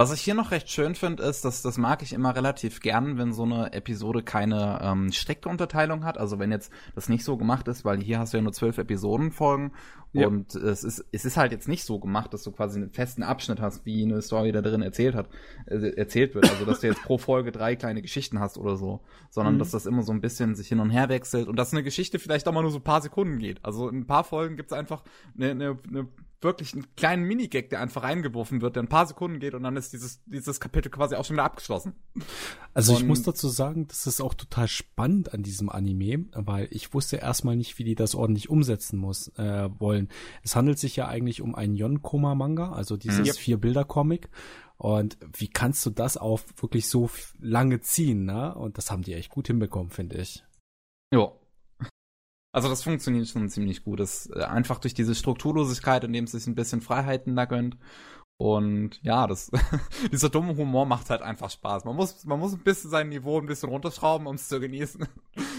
Was 0.00 0.12
ich 0.12 0.20
hier 0.20 0.34
noch 0.34 0.52
recht 0.52 0.70
schön 0.70 0.94
finde, 0.94 1.24
ist, 1.24 1.44
dass 1.44 1.60
das 1.60 1.76
mag 1.76 2.04
ich 2.04 2.12
immer 2.12 2.36
relativ 2.36 2.78
gern, 2.78 3.18
wenn 3.18 3.32
so 3.32 3.42
eine 3.42 3.72
Episode 3.72 4.22
keine 4.22 4.78
ähm, 4.80 5.10
strikte 5.10 5.48
Unterteilung 5.48 6.04
hat. 6.04 6.18
Also 6.18 6.38
wenn 6.38 6.52
jetzt 6.52 6.70
das 6.94 7.08
nicht 7.08 7.24
so 7.24 7.36
gemacht 7.36 7.66
ist, 7.66 7.84
weil 7.84 8.00
hier 8.00 8.20
hast 8.20 8.32
du 8.32 8.36
ja 8.36 8.44
nur 8.44 8.52
zwölf 8.52 8.78
Episodenfolgen 8.78 9.72
ja. 10.12 10.28
und 10.28 10.54
es 10.54 10.84
ist, 10.84 11.04
es 11.10 11.24
ist 11.24 11.36
halt 11.36 11.50
jetzt 11.50 11.66
nicht 11.66 11.82
so 11.82 11.98
gemacht, 11.98 12.32
dass 12.32 12.44
du 12.44 12.52
quasi 12.52 12.78
einen 12.78 12.90
festen 12.90 13.24
Abschnitt 13.24 13.60
hast, 13.60 13.86
wie 13.86 14.04
eine 14.04 14.22
Story 14.22 14.52
da 14.52 14.62
drin 14.62 14.82
erzählt 14.82 15.16
hat, 15.16 15.30
äh, 15.66 15.96
erzählt 15.96 16.36
wird. 16.36 16.48
Also 16.48 16.64
dass 16.64 16.78
du 16.78 16.86
jetzt 16.86 17.02
pro 17.02 17.18
Folge 17.18 17.50
drei 17.50 17.74
kleine 17.74 18.00
Geschichten 18.00 18.38
hast 18.38 18.56
oder 18.56 18.76
so, 18.76 19.00
sondern 19.30 19.54
mhm. 19.54 19.58
dass 19.58 19.72
das 19.72 19.86
immer 19.86 20.04
so 20.04 20.12
ein 20.12 20.20
bisschen 20.20 20.54
sich 20.54 20.68
hin 20.68 20.78
und 20.78 20.90
her 20.90 21.08
wechselt 21.08 21.48
und 21.48 21.56
dass 21.56 21.72
eine 21.72 21.82
Geschichte 21.82 22.20
vielleicht 22.20 22.46
auch 22.46 22.52
mal 22.52 22.62
nur 22.62 22.70
so 22.70 22.78
ein 22.78 22.84
paar 22.84 23.02
Sekunden 23.02 23.40
geht. 23.40 23.64
Also 23.64 23.88
in 23.88 24.02
ein 24.02 24.06
paar 24.06 24.22
Folgen 24.22 24.54
gibt's 24.54 24.72
einfach 24.72 25.02
eine, 25.36 25.50
eine, 25.50 25.78
eine 25.88 26.06
wirklich 26.40 26.74
einen 26.74 26.86
kleinen 26.96 27.24
Minigag, 27.24 27.70
der 27.70 27.80
einfach 27.80 28.02
reingeworfen 28.02 28.60
wird, 28.60 28.76
der 28.76 28.84
ein 28.84 28.88
paar 28.88 29.06
Sekunden 29.06 29.40
geht 29.40 29.54
und 29.54 29.62
dann 29.64 29.76
ist 29.76 29.92
dieses, 29.92 30.22
dieses 30.24 30.60
Kapitel 30.60 30.90
quasi 30.90 31.16
auch 31.16 31.24
schon 31.24 31.36
wieder 31.36 31.44
abgeschlossen. 31.44 31.94
Also 32.74 32.92
und 32.92 33.00
ich 33.00 33.06
muss 33.06 33.22
dazu 33.22 33.48
sagen, 33.48 33.88
das 33.88 34.06
ist 34.06 34.20
auch 34.20 34.34
total 34.34 34.68
spannend 34.68 35.34
an 35.34 35.42
diesem 35.42 35.68
Anime, 35.68 36.26
weil 36.32 36.68
ich 36.70 36.94
wusste 36.94 37.16
erstmal 37.16 37.56
nicht, 37.56 37.78
wie 37.78 37.84
die 37.84 37.96
das 37.96 38.14
ordentlich 38.14 38.48
umsetzen 38.48 38.98
muss, 38.98 39.28
äh, 39.36 39.68
wollen. 39.78 40.08
Es 40.42 40.54
handelt 40.54 40.78
sich 40.78 40.94
ja 40.94 41.08
eigentlich 41.08 41.42
um 41.42 41.54
einen 41.54 41.74
Yonkoma-Manga, 41.74 42.72
also 42.72 42.96
dieses 42.96 43.26
mhm. 43.26 43.40
Vier-Bilder-Comic. 43.40 44.28
Und 44.76 45.18
wie 45.36 45.48
kannst 45.48 45.84
du 45.86 45.90
das 45.90 46.16
auf 46.16 46.44
wirklich 46.62 46.88
so 46.88 47.10
lange 47.40 47.80
ziehen, 47.80 48.24
ne? 48.24 48.54
Und 48.54 48.78
das 48.78 48.92
haben 48.92 49.02
die 49.02 49.14
echt 49.14 49.28
gut 49.28 49.48
hinbekommen, 49.48 49.90
finde 49.90 50.18
ich. 50.18 50.44
Ja, 51.12 51.32
also 52.58 52.68
das 52.68 52.82
funktioniert 52.82 53.28
schon 53.28 53.48
ziemlich 53.48 53.84
gut. 53.84 54.00
Das 54.00 54.28
äh, 54.34 54.42
einfach 54.42 54.80
durch 54.80 54.92
diese 54.92 55.14
Strukturlosigkeit, 55.14 56.02
indem 56.02 56.24
es 56.24 56.32
sich 56.32 56.44
ein 56.48 56.56
bisschen 56.56 56.80
Freiheiten 56.80 57.36
da 57.36 57.44
gönnt. 57.44 57.76
Und 58.36 58.98
ja, 59.02 59.28
das, 59.28 59.52
dieser 60.12 60.28
dumme 60.28 60.56
Humor 60.56 60.84
macht 60.84 61.08
halt 61.08 61.22
einfach 61.22 61.50
Spaß. 61.50 61.84
Man 61.84 61.94
muss, 61.94 62.24
man 62.24 62.40
muss 62.40 62.54
ein 62.54 62.64
bisschen 62.64 62.90
sein 62.90 63.10
Niveau 63.10 63.38
ein 63.38 63.46
bisschen 63.46 63.68
runterschrauben, 63.68 64.26
um 64.26 64.34
es 64.34 64.48
zu 64.48 64.58
genießen. 64.58 65.06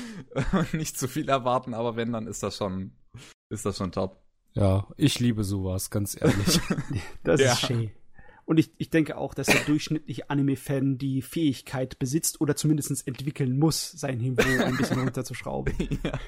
Und 0.52 0.74
nicht 0.74 1.00
zu 1.00 1.08
viel 1.08 1.30
erwarten, 1.30 1.74
aber 1.74 1.95
wenn, 1.95 2.12
dann 2.12 2.28
ist 2.28 2.43
das 2.43 2.58
schon, 2.58 2.91
ist 3.50 3.66
das 3.66 3.78
schon 3.78 3.93
top. 3.93 4.22
Ja, 4.56 4.86
ich 4.97 5.20
liebe 5.20 5.45
sowas, 5.45 5.91
ganz 5.91 6.20
ehrlich. 6.20 6.60
das 7.24 7.39
ja. 7.39 7.54
ist 7.54 7.62
schön. 7.62 7.91
Und 8.43 8.58
ich, 8.58 8.72
ich 8.78 8.89
denke 8.89 9.16
auch, 9.16 9.34
dass 9.34 9.47
der 9.47 9.62
durchschnittliche 9.62 10.30
Anime-Fan 10.30 10.97
die 10.97 11.22
Fähigkeit 11.22 11.97
besitzt 11.97 12.41
oder 12.41 12.58
zumindest 12.58 13.08
entwickeln 13.08 13.58
muss, 13.58 13.89
sein 13.91 14.18
Niveau 14.18 14.66
ein 14.66 14.76
bisschen 14.76 15.00
runterzuschrauben. 15.00 15.74
ja. 16.04 16.20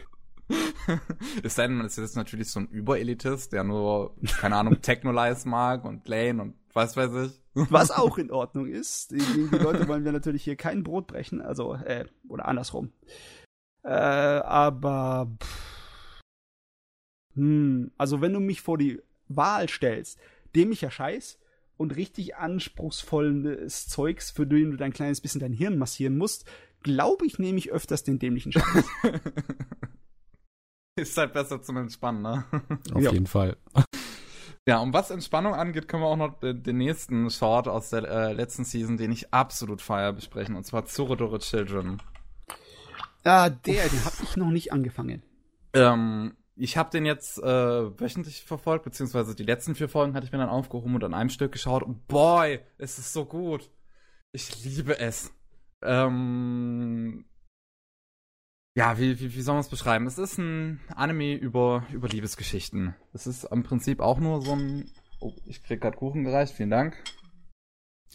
Es 1.44 1.56
sei 1.56 1.68
denn, 1.68 1.78
man 1.78 1.86
ist 1.86 1.98
jetzt 1.98 2.16
natürlich 2.16 2.50
so 2.50 2.60
ein 2.60 2.68
Überelitist, 2.68 3.54
der 3.54 3.64
nur, 3.64 4.16
keine 4.40 4.56
Ahnung, 4.56 4.78
Technolize 4.82 5.48
mag 5.48 5.86
und 5.86 6.08
Lane 6.08 6.42
und 6.42 6.56
was 6.74 6.96
weiß 6.96 7.12
ich. 7.26 7.44
Was 7.70 7.92
auch 7.92 8.18
in 8.18 8.32
Ordnung 8.32 8.68
ist. 8.72 9.12
Die, 9.12 9.18
die 9.18 9.58
Leute 9.58 9.88
wollen 9.88 10.06
wir 10.06 10.12
natürlich 10.12 10.44
hier 10.44 10.56
kein 10.56 10.84
Brot 10.84 11.08
brechen, 11.08 11.42
also, 11.42 11.76
äh, 11.76 12.06
oder 12.30 12.48
andersrum. 12.48 12.92
Äh, 13.84 13.90
aber, 13.90 15.32
pff, 15.42 15.72
hm, 17.36 17.92
also 17.98 18.22
wenn 18.22 18.34
du 18.34 18.40
mich 18.40 18.62
vor 18.62 18.78
die 18.78 19.02
Wahl 19.28 19.70
stellst, 19.70 20.20
dämlicher 20.56 20.92
Scheiß 20.92 21.40
und 21.78 21.96
richtig 21.96 22.36
anspruchsvolles 22.36 23.88
Zeugs, 23.88 24.32
für 24.32 24.46
den 24.46 24.72
du 24.72 24.78
dein 24.78 24.94
kleines 24.94 25.22
bisschen 25.22 25.42
dein 25.42 25.54
Hirn 25.54 25.78
massieren 25.78 26.18
musst, 26.18 26.46
glaube 26.84 27.26
ich, 27.26 27.40
nehme 27.40 27.58
ich 27.58 27.72
öfters 27.72 28.04
den 28.04 28.20
dämlichen 28.20 28.52
Scheiß. 28.52 28.86
Ist 30.96 31.18
halt 31.18 31.34
besser 31.34 31.62
zum 31.62 31.78
Entspannen, 31.78 32.22
ne? 32.22 32.44
Auf 32.94 33.02
ja. 33.02 33.12
jeden 33.12 33.28
Fall. 33.28 33.58
Ja, 34.68 34.80
und 34.80 34.94
was 34.94 35.10
Entspannung 35.10 35.56
angeht, 35.56 35.88
können 35.88 36.04
wir 36.04 36.08
auch 36.08 36.18
noch 36.18 36.40
den, 36.40 36.78
nächsten 36.78 37.30
Short 37.32 37.68
aus 37.68 37.90
der 37.90 38.04
äh, 38.04 38.34
letzten 38.34 38.64
Season, 38.64 38.98
den 38.98 39.12
ich 39.12 39.34
absolut 39.34 39.82
feier, 39.82 40.14
besprechen, 40.14 40.56
und 40.56 40.66
zwar 40.66 40.86
Zurodore 40.86 41.40
Children. 41.40 42.02
Ah, 43.24 43.50
der, 43.50 43.90
den 43.90 44.06
hab 44.06 44.14
ich 44.22 44.36
noch 44.38 44.52
nicht 44.52 44.72
angefangen. 44.72 45.24
Ähm, 45.74 46.36
ich 46.56 46.78
habe 46.78 46.92
den 46.92 47.06
jetzt 47.06 47.40
äh, 47.40 48.00
wöchentlich 48.00 48.44
verfolgt, 48.44 48.84
beziehungsweise 48.84 49.34
die 49.34 49.44
letzten 49.44 49.74
vier 49.74 49.90
Folgen 49.90 50.14
hatte 50.14 50.26
ich 50.26 50.32
mir 50.32 50.38
dann 50.38 50.50
aufgehoben 50.50 50.94
und 50.94 51.04
an 51.04 51.14
einem 51.14 51.30
Stück 51.30 51.54
geschaut 51.54 51.82
und 51.82 52.08
boy, 52.08 52.60
es 52.78 53.00
ist 53.00 53.14
so 53.14 53.26
gut. 53.26 53.70
Ich 54.32 54.64
liebe 54.64 55.00
es. 55.00 55.34
Ähm, 55.82 57.26
ja, 58.74 58.98
wie, 58.98 59.20
wie, 59.20 59.34
wie 59.36 59.42
soll 59.42 59.56
man 59.56 59.62
es 59.62 59.70
beschreiben? 59.70 60.08
Es 60.08 60.18
ist 60.18 60.38
ein 60.38 60.80
Anime 60.96 61.36
über, 61.36 61.86
über 61.92 62.08
Liebesgeschichten. 62.08 62.96
Es 63.14 63.28
ist 63.28 63.44
im 63.46 63.64
Prinzip 63.64 64.00
auch 64.00 64.20
nur 64.20 64.42
so 64.42 64.54
ein. 64.54 64.90
Oh, 65.20 65.34
ich 65.46 65.62
krieg 65.64 65.82
grad 65.82 65.98
Kuchen 65.98 66.24
gereicht, 66.24 66.54
vielen 66.54 66.70
Dank. 66.70 66.98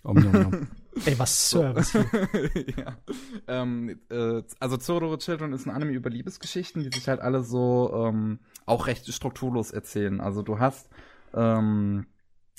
Um, 0.03 0.17
um, 0.17 0.35
um. 0.35 0.69
Ey, 1.05 1.19
was 1.19 1.51
Service 1.51 1.93
ja. 2.77 2.97
Ähm, 3.49 4.01
äh, 4.09 4.43
also 4.61 4.77
Zoro 4.77 5.17
Children 5.19 5.53
ist 5.53 5.67
ein 5.67 5.75
Anime 5.75 5.93
über 5.93 6.09
Liebesgeschichten, 6.09 6.83
die 6.83 6.97
sich 6.97 7.09
halt 7.09 7.21
alle 7.21 7.43
so 7.43 8.07
ähm, 8.07 8.39
auch 8.65 8.87
recht 8.87 9.13
strukturlos 9.13 9.73
erzählen. 9.73 10.21
Also 10.21 10.43
du 10.43 10.59
hast 10.59 10.89
ähm, 11.35 12.07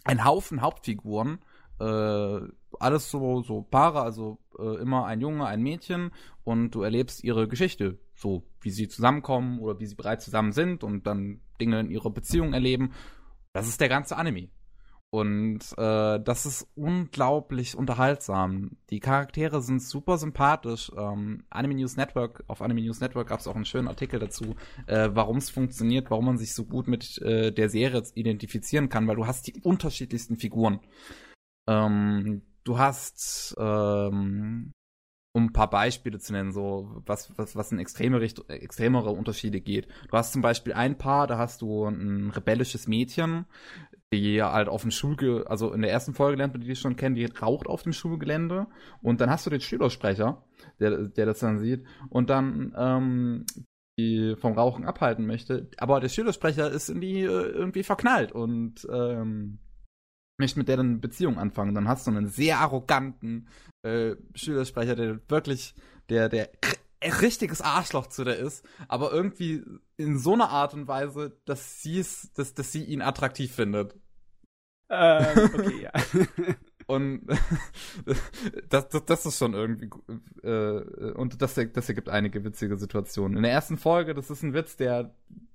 einen 0.04 0.24
Haufen 0.24 0.62
Hauptfiguren, 0.62 1.40
äh, 1.80 2.40
alles 2.80 3.10
so, 3.10 3.42
so 3.42 3.62
Paare, 3.64 4.02
also 4.02 4.38
äh, 4.60 4.82
immer 4.82 5.06
ein 5.06 5.22
Junge, 5.22 5.46
ein 5.46 5.62
Mädchen 5.62 6.12
und 6.44 6.72
du 6.72 6.82
erlebst 6.82 7.24
ihre 7.24 7.48
Geschichte, 7.48 8.00
so 8.16 8.44
wie 8.62 8.72
sie 8.72 8.88
zusammenkommen 8.88 9.60
oder 9.60 9.80
wie 9.80 9.86
sie 9.86 9.96
bereits 9.96 10.26
zusammen 10.26 10.52
sind 10.52 10.84
und 10.84 11.08
dann 11.08 11.42
Dinge 11.60 11.80
in 11.80 11.90
ihrer 11.90 12.10
Beziehung 12.10 12.54
erleben. 12.54 12.94
Das 13.54 13.68
ist 13.68 13.82
der 13.82 13.90
ganze 13.90 14.18
Anime. 14.18 14.50
Und 15.10 15.60
äh, 15.78 16.20
das 16.20 16.46
ist 16.46 16.68
unglaublich 16.76 17.78
unterhaltsam. 17.78 18.72
Die 18.90 19.00
Charaktere 19.00 19.62
sind 19.62 19.82
super 19.82 20.18
sympathisch. 20.18 20.92
Ähm, 20.98 21.46
Anime 21.50 21.76
News 21.76 21.96
Network, 21.96 22.44
auf 22.48 22.62
Anime 22.62 22.82
News 22.82 23.00
Network 23.00 23.30
gab 23.30 23.40
es 23.40 23.48
auch 23.48 23.56
einen 23.56 23.66
schönen 23.66 23.88
Artikel 23.88 24.20
dazu, 24.20 24.56
äh, 24.86 25.10
warum 25.14 25.38
es 25.38 25.50
funktioniert, 25.50 26.12
warum 26.12 26.26
man 26.26 26.38
sich 26.38 26.54
so 26.54 26.66
gut 26.66 26.88
mit 26.88 27.22
äh, 27.22 27.54
der 27.54 27.70
Serie 27.70 28.04
identifizieren 28.16 28.90
kann, 28.90 29.08
weil 29.08 29.16
du 29.16 29.26
hast 29.26 29.48
die 29.48 29.62
unterschiedlichsten 29.62 30.38
Figuren. 30.38 30.82
Ähm, 31.68 32.42
du 32.68 32.78
hast, 32.78 33.56
ähm, 33.60 34.74
um 35.34 35.46
ein 35.46 35.54
paar 35.54 35.70
Beispiele 35.70 36.20
zu 36.20 36.34
nennen, 36.34 36.52
so 36.52 37.02
was, 37.06 37.38
was, 37.38 37.56
was 37.56 37.72
in 37.72 37.80
extreme 37.80 38.20
Richt 38.20 38.50
extremere 38.50 39.12
Unterschiede 39.12 39.62
geht. 39.62 39.88
Du 40.10 40.18
hast 40.18 40.34
zum 40.34 40.42
Beispiel 40.42 40.74
ein 40.74 40.98
Paar, 40.98 41.28
da 41.28 41.38
hast 41.38 41.62
du 41.62 41.86
ein 41.86 42.32
rebellisches 42.32 42.88
Mädchen, 42.88 43.46
die 44.14 44.42
halt 44.42 44.68
auf 44.68 44.82
dem 44.82 44.92
Schulgelände, 44.92 45.50
also 45.50 45.74
in 45.74 45.82
der 45.82 45.92
ersten 45.92 46.14
Folge 46.14 46.38
lernt 46.38 46.54
man 46.54 46.62
die 46.62 46.76
schon 46.76 46.96
kennen, 46.96 47.16
die 47.16 47.26
raucht 47.26 47.68
auf 47.68 47.84
dem 47.84 47.94
Schulgelände 47.94 48.68
und 49.02 49.22
dann 49.22 49.30
hast 49.30 49.46
du 49.46 49.50
den 49.50 49.62
Schülersprecher, 49.62 50.44
der, 50.80 51.08
der 51.08 51.26
das 51.26 51.40
dann 51.40 51.60
sieht 51.60 51.86
und 52.10 52.30
dann 52.30 52.74
ähm, 52.78 53.46
die 54.00 54.36
vom 54.38 54.54
Rauchen 54.54 54.86
abhalten 54.86 55.26
möchte, 55.26 55.70
aber 55.78 56.00
der 56.00 56.10
Schülersprecher 56.10 56.72
ist 56.72 56.90
in 56.90 57.02
die 57.02 57.22
äh, 57.22 57.26
irgendwie 57.26 57.84
verknallt 57.84 58.32
und 58.32 58.88
ähm, 58.92 59.60
möchte 60.38 60.60
mit 60.60 60.68
der 60.68 60.78
dann 60.78 60.90
eine 60.90 60.98
Beziehung 61.00 61.38
anfangen. 61.38 61.76
Dann 61.76 61.88
hast 61.88 62.08
du 62.08 62.12
einen 62.12 62.28
sehr 62.28 62.60
arroganten 62.60 63.48
äh, 63.84 64.16
Schülersprecher, 64.36 64.96
der 64.96 65.20
wirklich, 65.30 65.76
der, 66.10 66.30
der 66.30 66.50
richtiges 67.22 67.62
Arschloch 67.62 68.08
zu 68.08 68.24
der 68.24 68.38
ist, 68.38 68.66
aber 68.88 69.12
irgendwie 69.12 69.64
in 69.98 70.18
so 70.18 70.34
einer 70.34 70.50
Art 70.50 70.74
und 70.74 70.88
Weise, 70.88 71.38
dass 71.46 71.82
sie 71.82 72.00
es, 72.00 72.32
dass, 72.34 72.54
dass 72.54 72.72
sie 72.72 72.84
ihn 72.84 73.02
attraktiv 73.02 73.54
findet. 73.54 73.96
Ähm, 74.90 75.50
okay, 75.54 75.82
ja. 75.84 75.92
Und 76.88 77.28
das, 78.70 78.90
das, 78.90 79.06
das 79.06 79.26
ist 79.26 79.38
schon 79.38 79.54
irgendwie 79.54 79.90
äh, 80.44 81.12
und 81.12 81.42
das, 81.42 81.56
das 81.56 81.90
ergibt 81.90 82.10
einige 82.10 82.44
witzige 82.44 82.78
Situationen. 82.78 83.38
In 83.38 83.44
der 83.44 83.52
ersten 83.52 83.78
Folge, 83.78 84.14
das 84.14 84.30
ist 84.30 84.42
ein 84.42 84.54
Witz, 84.54 84.78
der 84.78 85.14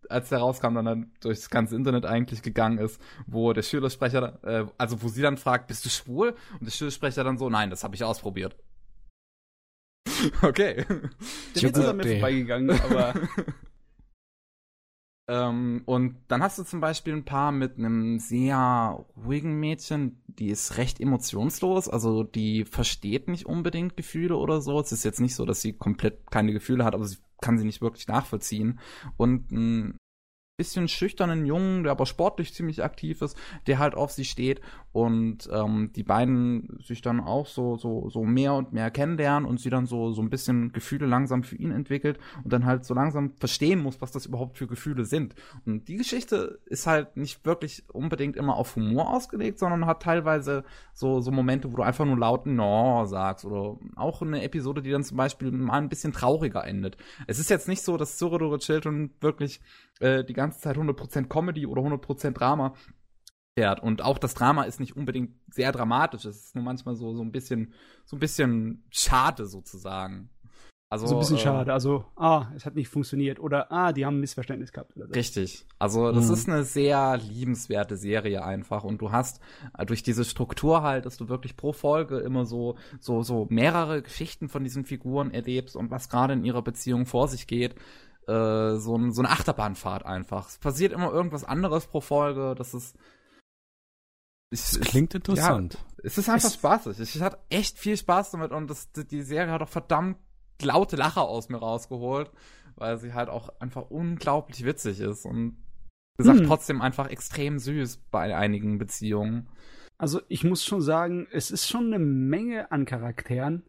als 0.09 0.29
der 0.29 0.39
rauskam, 0.39 0.75
dann, 0.75 0.85
dann 0.85 1.13
durchs 1.21 1.51
ganze 1.51 1.77
Internet 1.77 2.07
eigentlich 2.07 2.43
gegangen 2.43 2.79
ist, 2.79 3.01
wo 3.27 3.53
der 3.53 3.63
Schülersprecher, 3.63 4.39
äh, 4.43 4.67
also 4.79 5.03
wo 5.03 5.09
sie 5.09 5.23
dann 5.23 5.37
fragt, 5.37 5.67
bist 5.67 5.85
du 5.85 5.89
schwul? 5.89 6.35
Und 6.53 6.65
der 6.65 6.71
Schülersprecher 6.71 7.25
dann 7.25 7.39
so, 7.39 7.49
nein, 7.49 7.71
das 7.71 7.85
habe 7.85 7.95
ich 7.95 8.05
ausprobiert. 8.05 8.57
Okay. 10.43 10.85
Der 11.55 11.63
Witz 11.63 11.79
ist 11.79 11.85
an 11.85 11.97
mir 11.97 12.05
vorbeigegangen, 12.05 12.71
aber. 12.71 13.15
ähm, 15.29 15.83
und 15.85 16.17
dann 16.29 16.43
hast 16.43 16.59
du 16.59 16.65
zum 16.65 16.81
Beispiel 16.81 17.13
ein 17.13 17.25
Paar 17.25 17.51
mit 17.51 17.77
einem 17.77 18.21
sehr 18.21 19.05
ruhigen 19.17 19.59
Mädchen, 19.59 20.23
die 20.27 20.49
ist 20.49 20.77
recht 20.77 21.01
emotionslos, 21.01 21.89
also 21.89 22.23
die 22.23 22.65
versteht 22.65 23.29
nicht 23.29 23.47
unbedingt 23.47 23.97
Gefühle 23.97 24.37
oder 24.37 24.61
so. 24.61 24.81
Es 24.81 24.93
ist 24.93 25.05
jetzt 25.05 25.21
nicht 25.21 25.35
so, 25.35 25.45
dass 25.45 25.61
sie 25.61 25.73
komplett 25.73 26.31
keine 26.31 26.53
Gefühle 26.53 26.85
hat, 26.85 26.95
aber 26.95 27.05
sie 27.05 27.19
kann 27.43 27.59
sie 27.59 27.67
nicht 27.67 27.83
wirklich 27.83 28.09
nachvollziehen. 28.09 28.81
Und 29.19 29.53
ein 29.53 29.99
bisschen 30.63 30.87
schüchternen 30.87 31.45
Jungen, 31.45 31.83
der 31.83 31.91
aber 31.91 32.07
sportlich 32.07 32.55
ziemlich 32.55 32.85
aktiv 32.85 33.21
ist, 33.21 33.37
der 33.67 33.81
halt 33.81 33.97
auf 33.97 34.13
sie 34.13 34.25
steht 34.25 34.61
und 34.93 35.49
ähm, 35.51 35.91
die 35.97 36.05
beiden 36.05 36.79
sich 36.85 37.03
dann 37.03 37.19
auch 37.19 37.47
so 37.47 37.77
so 37.77 38.09
so 38.11 38.23
mehr 38.23 38.55
und 38.55 38.73
mehr 38.73 38.93
kennenlernen 38.93 39.49
und 39.49 39.59
sie 39.59 39.71
dann 39.71 39.87
so 39.87 40.13
so 40.13 40.23
ein 40.23 40.31
bisschen 40.31 40.73
Gefühle 40.73 41.07
langsam 41.07 41.43
für 41.43 41.57
ihn 41.57 41.73
entwickelt 41.73 42.21
und 42.45 42.53
dann 42.53 42.65
halt 42.65 42.85
so 42.85 42.95
langsam 42.95 43.33
verstehen 43.39 43.83
muss, 43.83 44.01
was 44.01 44.13
das 44.13 44.27
überhaupt 44.27 44.57
für 44.57 44.69
Gefühle 44.69 45.05
sind. 45.05 45.35
Und 45.67 45.89
die 45.89 45.97
Geschichte 45.97 46.61
ist 46.67 46.87
halt 46.87 47.17
nicht 47.17 47.45
wirklich 47.45 47.85
unbedingt 47.93 48.37
immer 48.37 48.57
auf 48.57 48.77
Humor 48.77 49.13
ausgelegt, 49.13 49.59
sondern 49.59 49.87
hat 49.87 50.03
teilweise 50.03 50.63
so 50.95 51.21
so 51.21 51.33
Momente, 51.33 51.73
wo 51.73 51.77
du 51.79 51.83
einfach 51.83 52.05
nur 52.05 52.19
laut 52.19 52.47
No 52.47 53.05
sagst 53.07 53.45
oder 53.45 53.79
auch 53.97 54.23
eine 54.23 54.43
Episode, 54.43 54.83
die 54.83 54.91
dann 54.91 55.03
zum 55.03 55.17
Beispiel 55.17 55.51
mal 55.51 55.79
ein 55.79 55.89
bisschen 55.89 56.13
trauriger 56.13 56.65
endet. 56.65 56.99
Es 57.27 57.41
ist 57.41 57.51
jetzt 57.51 57.67
nicht 57.67 57.83
so, 57.83 57.97
dass 57.97 58.19
Surrodore 58.19 58.59
Children 58.59 59.11
wirklich 59.21 59.61
äh, 60.01 60.25
die 60.25 60.35
ganze 60.35 60.61
Zeit 60.61 60.77
100% 60.77 61.29
Comedy 61.29 61.67
oder 61.67 61.83
100% 61.83 62.33
Drama 62.33 62.75
fährt. 63.55 63.83
Und 63.83 64.03
auch 64.03 64.19
das 64.19 64.35
Drama 64.35 64.65
ist 64.65 64.81
nicht 64.81 64.97
unbedingt 64.97 65.35
sehr 65.51 65.73
dramatisch. 65.73 66.25
Es 66.25 66.47
ist 66.47 66.55
nur 66.55 66.65
manchmal 66.65 66.97
so, 66.97 67.15
so 67.15 67.23
ein 67.23 67.33
bisschen, 67.33 67.73
so 68.05 68.17
ein 68.17 68.21
bisschen 68.21 68.85
schade 68.91 69.47
sozusagen. 69.47 70.31
Also, 70.89 71.07
so 71.07 71.15
ein 71.15 71.21
bisschen 71.21 71.39
äh, 71.39 71.41
schade. 71.41 71.73
Also, 71.73 72.05
ah, 72.17 72.49
es 72.55 72.67
hat 72.67 72.75
nicht 72.75 72.89
funktioniert. 72.89 73.41
Oder, 73.41 73.73
ah, 73.73 73.95
die 73.95 74.05
haben 74.05 74.19
ein 74.19 74.21
Missverständnis 74.21 74.73
gehabt. 74.73 74.93
So. 74.95 75.05
Richtig. 75.05 75.65
Also, 75.79 76.13
das 76.13 76.29
mhm. 76.29 76.35
ist 76.35 76.49
eine 76.51 76.65
sehr 76.65 77.17
liebenswerte 77.17 77.97
Serie 77.97 78.45
einfach. 78.45 78.85
Und 78.85 79.01
du 79.01 79.11
hast 79.11 79.41
äh, 79.79 79.87
durch 79.87 80.03
diese 80.03 80.27
Struktur 80.27 80.83
halt, 80.83 81.07
dass 81.07 81.17
du 81.17 81.31
wirklich 81.31 81.57
pro 81.57 81.73
Folge 81.73 82.19
immer 82.19 82.45
so, 82.45 82.77
so, 83.01 83.23
so 83.23 83.47
mehrere 83.49 84.03
Geschichten 84.03 84.51
von 84.51 84.65
diesen 84.65 84.85
Figuren 84.85 85.31
erlebst 85.31 85.77
und 85.77 85.91
was 85.91 86.11
gerade 86.11 86.35
in 86.35 86.45
ihrer 86.45 86.61
Beziehung 86.61 87.07
vor 87.07 87.27
sich 87.27 87.47
geht 87.47 87.75
äh, 88.29 88.77
so, 88.77 88.97
ein, 88.97 89.13
so 89.13 89.23
eine 89.23 89.31
Achterbahnfahrt 89.31 90.05
einfach. 90.05 90.49
Es 90.49 90.59
passiert 90.59 90.93
immer 90.93 91.13
irgendwas 91.13 91.45
anderes 91.45 91.87
pro 91.87 92.01
Folge. 92.01 92.55
Das 92.57 92.75
ist. 92.75 92.97
Es 94.51 94.79
klingt 94.81 95.15
interessant. 95.15 95.75
Ja, 95.75 96.01
es 96.05 96.19
ist 96.19 96.29
einfach 96.29 96.49
es, 96.49 96.55
spaßig. 96.55 96.99
Es 97.01 97.21
hat 97.23 97.39
echt 97.49 97.79
viel 97.79 97.97
Spaß 97.97 98.33
damit 98.33 98.53
und 98.53 98.69
das, 98.69 98.93
die 98.93 99.23
Serie 99.23 99.51
hat 99.51 99.63
auch 99.63 99.69
verdammt 99.69 100.19
laute 100.61 100.97
Lacher 100.97 101.23
aus 101.23 101.49
mir 101.49 101.57
rausgeholt, 101.57 102.31
weil 102.77 102.99
sie 102.99 103.15
halt 103.15 103.31
auch 103.31 103.49
einfach 103.61 103.91
unglaublich 103.91 104.65
witzig 104.65 105.01
ist 105.01 105.25
und 105.25 105.57
gesagt 106.19 106.41
hm. 106.41 106.47
trotzdem 106.47 106.83
einfach 106.83 107.09
extrem 107.09 107.59
süß 107.59 107.97
bei 108.11 108.37
einigen 108.37 108.79
Beziehungen. 108.79 109.49
Also 109.99 110.21
ich 110.29 110.45
muss 110.45 110.65
schon 110.65 110.83
sagen, 110.83 111.27
es 111.31 111.51
ist 111.51 111.69
schon 111.69 111.87
eine 111.87 111.99
Menge 111.99 112.71
an 112.73 112.85
Charakteren. 112.85 113.63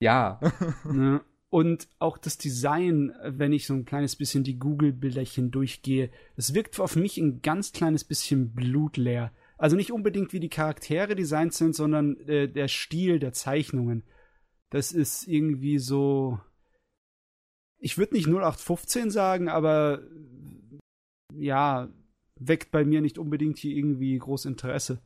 Ja. 0.00 0.40
ne? 0.84 1.20
Und 1.50 1.88
auch 1.98 2.18
das 2.18 2.36
Design, 2.36 3.14
wenn 3.22 3.52
ich 3.52 3.66
so 3.66 3.74
ein 3.74 3.86
kleines 3.86 4.16
bisschen 4.16 4.44
die 4.44 4.58
Google-Bilderchen 4.58 5.50
durchgehe, 5.50 6.10
es 6.36 6.52
wirkt 6.52 6.78
auf 6.78 6.94
mich 6.94 7.16
ein 7.16 7.40
ganz 7.40 7.72
kleines 7.72 8.04
bisschen 8.04 8.54
blutleer. 8.54 9.32
Also 9.56 9.74
nicht 9.74 9.90
unbedingt 9.90 10.32
wie 10.32 10.40
die 10.40 10.50
Charaktere 10.50 11.16
designt 11.16 11.54
sind, 11.54 11.74
sondern 11.74 12.20
äh, 12.28 12.48
der 12.48 12.68
Stil 12.68 13.18
der 13.18 13.32
Zeichnungen. 13.32 14.04
Das 14.70 14.92
ist 14.92 15.26
irgendwie 15.26 15.78
so. 15.78 16.38
Ich 17.78 17.96
würde 17.96 18.14
nicht 18.14 18.26
0815 18.26 19.10
sagen, 19.10 19.48
aber 19.48 20.02
ja, 21.34 21.88
weckt 22.36 22.70
bei 22.70 22.84
mir 22.84 23.00
nicht 23.00 23.18
unbedingt 23.18 23.58
hier 23.58 23.74
irgendwie 23.74 24.18
groß 24.18 24.44
Interesse. 24.44 25.00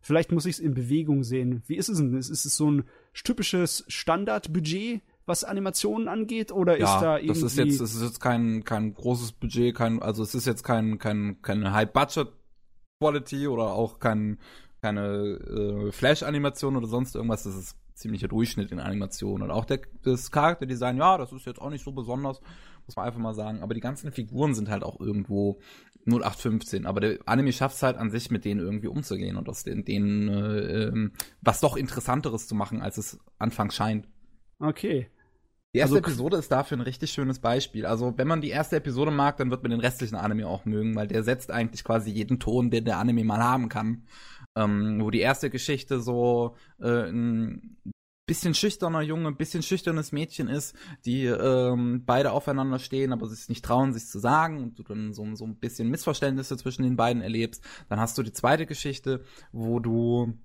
Vielleicht 0.00 0.30
muss 0.30 0.46
ich 0.46 0.56
es 0.56 0.60
in 0.60 0.74
Bewegung 0.74 1.24
sehen. 1.24 1.62
Wie 1.66 1.76
ist 1.76 1.88
es 1.88 1.98
denn? 1.98 2.16
Ist 2.16 2.30
es 2.30 2.56
so 2.56 2.70
ein 2.70 2.84
typisches 3.14 3.84
Standardbudget? 3.88 5.02
Was 5.26 5.44
Animationen 5.44 6.08
angeht, 6.08 6.52
oder 6.52 6.78
ja, 6.78 6.94
ist 6.94 7.02
da 7.02 7.18
irgendwie. 7.18 7.40
Das 7.40 7.42
ist 7.42 7.58
jetzt, 7.58 7.80
das 7.80 7.94
ist 7.94 8.02
jetzt 8.02 8.20
kein, 8.20 8.64
kein 8.64 8.94
großes 8.94 9.32
Budget, 9.32 9.74
kein, 9.74 10.00
also 10.00 10.22
es 10.22 10.34
ist 10.34 10.46
jetzt 10.46 10.62
kein, 10.62 10.98
kein, 10.98 11.42
keine 11.42 11.72
High-Budget-Quality 11.72 13.48
oder 13.48 13.72
auch 13.72 13.98
kein, 13.98 14.38
keine 14.80 15.08
äh, 15.08 15.92
Flash-Animation 15.92 16.76
oder 16.76 16.86
sonst 16.86 17.16
irgendwas. 17.16 17.42
Das 17.42 17.56
ist 17.56 17.76
ziemlicher 17.96 18.28
Durchschnitt 18.28 18.70
in 18.70 18.78
Animationen. 18.78 19.42
Und 19.42 19.50
auch 19.50 19.64
der, 19.64 19.80
das 20.02 20.30
Charakterdesign, 20.30 20.96
ja, 20.98 21.18
das 21.18 21.32
ist 21.32 21.46
jetzt 21.46 21.60
auch 21.60 21.70
nicht 21.70 21.84
so 21.84 21.92
besonders, 21.92 22.40
muss 22.86 22.94
man 22.94 23.06
einfach 23.06 23.20
mal 23.20 23.34
sagen. 23.34 23.62
Aber 23.62 23.74
die 23.74 23.80
ganzen 23.80 24.12
Figuren 24.12 24.54
sind 24.54 24.68
halt 24.68 24.84
auch 24.84 25.00
irgendwo 25.00 25.58
0815. 26.06 26.86
Aber 26.86 27.00
der 27.00 27.18
Anime 27.26 27.52
schafft 27.52 27.76
es 27.76 27.82
halt 27.82 27.96
an 27.96 28.10
sich, 28.10 28.30
mit 28.30 28.44
denen 28.44 28.60
irgendwie 28.60 28.88
umzugehen 28.88 29.36
und 29.36 29.48
aus 29.48 29.64
den, 29.64 29.84
denen 29.84 30.28
äh, 30.28 30.84
ähm, 30.84 31.12
was 31.40 31.60
doch 31.60 31.76
Interessanteres 31.76 32.46
zu 32.46 32.54
machen, 32.54 32.80
als 32.80 32.98
es 32.98 33.18
anfangs 33.38 33.74
scheint. 33.74 34.06
Okay. 34.60 35.10
Die 35.76 35.80
erste 35.80 35.96
also, 35.96 36.08
Episode 36.08 36.36
ist 36.38 36.50
dafür 36.50 36.78
ein 36.78 36.82
richtig 36.82 37.10
schönes 37.10 37.38
Beispiel. 37.38 37.84
Also, 37.84 38.14
wenn 38.16 38.26
man 38.26 38.40
die 38.40 38.48
erste 38.48 38.76
Episode 38.76 39.10
mag, 39.10 39.36
dann 39.36 39.50
wird 39.50 39.62
man 39.62 39.72
den 39.72 39.80
restlichen 39.80 40.14
Anime 40.14 40.48
auch 40.48 40.64
mögen, 40.64 40.96
weil 40.96 41.06
der 41.06 41.22
setzt 41.22 41.50
eigentlich 41.50 41.84
quasi 41.84 42.10
jeden 42.10 42.40
Ton, 42.40 42.70
den 42.70 42.86
der 42.86 42.96
Anime 42.96 43.24
mal 43.24 43.42
haben 43.42 43.68
kann. 43.68 44.04
Ähm, 44.56 44.98
wo 45.02 45.10
die 45.10 45.20
erste 45.20 45.50
Geschichte 45.50 46.00
so 46.00 46.56
äh, 46.80 47.10
ein 47.10 47.76
bisschen 48.24 48.54
schüchterner 48.54 49.02
Junge, 49.02 49.28
ein 49.28 49.36
bisschen 49.36 49.62
schüchternes 49.62 50.12
Mädchen 50.12 50.48
ist, 50.48 50.74
die 51.04 51.26
ähm, 51.26 52.04
beide 52.06 52.32
aufeinander 52.32 52.78
stehen, 52.78 53.12
aber 53.12 53.26
sich 53.26 53.50
nicht 53.50 53.62
trauen, 53.62 53.92
sich 53.92 54.06
zu 54.06 54.18
sagen 54.18 54.62
und 54.62 54.78
du 54.78 54.82
dann 54.82 55.12
so, 55.12 55.26
so 55.34 55.44
ein 55.44 55.56
bisschen 55.56 55.90
Missverständnisse 55.90 56.56
zwischen 56.56 56.84
den 56.84 56.96
beiden 56.96 57.20
erlebst. 57.20 57.62
Dann 57.90 58.00
hast 58.00 58.16
du 58.16 58.22
die 58.22 58.32
zweite 58.32 58.64
Geschichte, 58.64 59.22
wo 59.52 59.78
du 59.78 60.38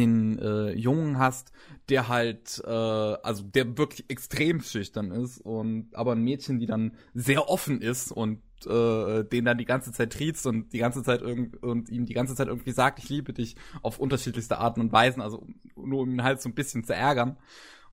den 0.00 0.38
äh, 0.38 0.72
Jungen 0.72 1.18
hast, 1.18 1.52
der 1.88 2.08
halt, 2.08 2.62
äh, 2.64 2.70
also 2.70 3.42
der 3.44 3.78
wirklich 3.78 4.08
extrem 4.08 4.60
schüchtern 4.60 5.12
ist 5.12 5.38
und 5.38 5.88
aber 5.94 6.12
ein 6.12 6.22
Mädchen, 6.22 6.58
die 6.58 6.66
dann 6.66 6.92
sehr 7.14 7.48
offen 7.48 7.80
ist 7.80 8.10
und 8.12 8.40
äh, 8.66 9.24
den 9.24 9.44
dann 9.44 9.58
die 9.58 9.64
ganze 9.64 9.92
Zeit 9.92 10.12
triezt 10.12 10.46
und 10.46 10.72
die 10.72 10.78
ganze 10.78 11.02
Zeit 11.02 11.22
und 11.22 11.88
ihm 11.88 12.06
die 12.06 12.14
ganze 12.14 12.34
Zeit 12.34 12.48
irgendwie 12.48 12.72
sagt, 12.72 12.98
ich 12.98 13.08
liebe 13.08 13.32
dich 13.32 13.56
auf 13.82 13.98
unterschiedlichste 13.98 14.58
Arten 14.58 14.80
und 14.80 14.92
Weisen, 14.92 15.22
also 15.22 15.46
nur 15.76 16.00
um 16.00 16.10
ihn 16.10 16.22
halt 16.22 16.42
so 16.42 16.48
ein 16.48 16.54
bisschen 16.54 16.84
zu 16.84 16.94
ärgern. 16.94 17.36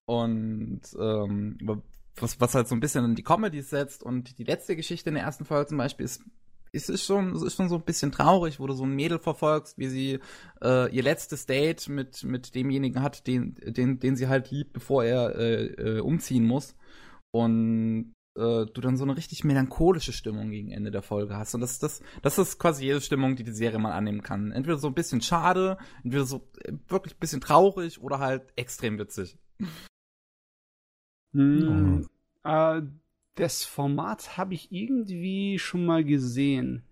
Und 0.04 0.80
ähm, 0.98 1.58
was, 2.16 2.40
was 2.40 2.54
halt 2.54 2.68
so 2.68 2.74
ein 2.74 2.80
bisschen 2.80 3.04
in 3.04 3.14
die 3.14 3.22
Comedy 3.22 3.62
setzt 3.62 4.02
und 4.02 4.38
die 4.38 4.44
letzte 4.44 4.76
Geschichte 4.76 5.10
in 5.10 5.14
der 5.14 5.24
ersten 5.24 5.44
Folge 5.44 5.68
zum 5.68 5.78
Beispiel 5.78 6.04
ist 6.04 6.22
es 6.72 6.88
ist 6.88 7.04
schon, 7.04 7.34
es 7.34 7.42
ist 7.42 7.56
schon 7.56 7.68
so 7.68 7.76
ein 7.76 7.82
bisschen 7.82 8.12
traurig, 8.12 8.60
wo 8.60 8.66
du 8.66 8.74
so 8.74 8.84
ein 8.84 8.94
Mädel 8.94 9.18
verfolgst, 9.18 9.78
wie 9.78 9.88
sie 9.88 10.18
äh, 10.62 10.94
ihr 10.94 11.02
letztes 11.02 11.46
Date 11.46 11.88
mit, 11.88 12.24
mit 12.24 12.54
demjenigen 12.54 13.02
hat, 13.02 13.26
den, 13.26 13.54
den, 13.54 13.98
den 13.98 14.16
sie 14.16 14.28
halt 14.28 14.50
liebt, 14.50 14.72
bevor 14.72 15.04
er 15.04 15.34
äh, 15.36 15.64
äh, 15.66 16.00
umziehen 16.00 16.44
muss. 16.44 16.74
Und 17.30 18.14
äh, 18.36 18.66
du 18.66 18.80
dann 18.80 18.96
so 18.96 19.04
eine 19.04 19.16
richtig 19.16 19.44
melancholische 19.44 20.12
Stimmung 20.12 20.50
gegen 20.50 20.70
Ende 20.70 20.90
der 20.90 21.02
Folge 21.02 21.36
hast. 21.36 21.54
Und 21.54 21.60
das, 21.60 21.78
das, 21.78 22.00
das 22.22 22.38
ist 22.38 22.58
quasi 22.58 22.84
jede 22.84 23.00
Stimmung, 23.00 23.36
die 23.36 23.44
die 23.44 23.52
Serie 23.52 23.78
mal 23.78 23.92
annehmen 23.92 24.22
kann. 24.22 24.52
Entweder 24.52 24.78
so 24.78 24.86
ein 24.88 24.94
bisschen 24.94 25.20
schade, 25.20 25.76
entweder 26.04 26.24
so 26.24 26.48
äh, 26.62 26.72
wirklich 26.88 27.14
ein 27.14 27.20
bisschen 27.20 27.40
traurig 27.40 28.00
oder 28.00 28.18
halt 28.20 28.52
extrem 28.56 28.98
witzig. 28.98 29.38
Hm, 31.32 31.58
mhm. 31.58 32.08
äh, 32.44 32.82
das 33.38 33.64
Format 33.64 34.36
habe 34.36 34.54
ich 34.54 34.72
irgendwie 34.72 35.58
schon 35.58 35.86
mal 35.86 36.04
gesehen. 36.04 36.82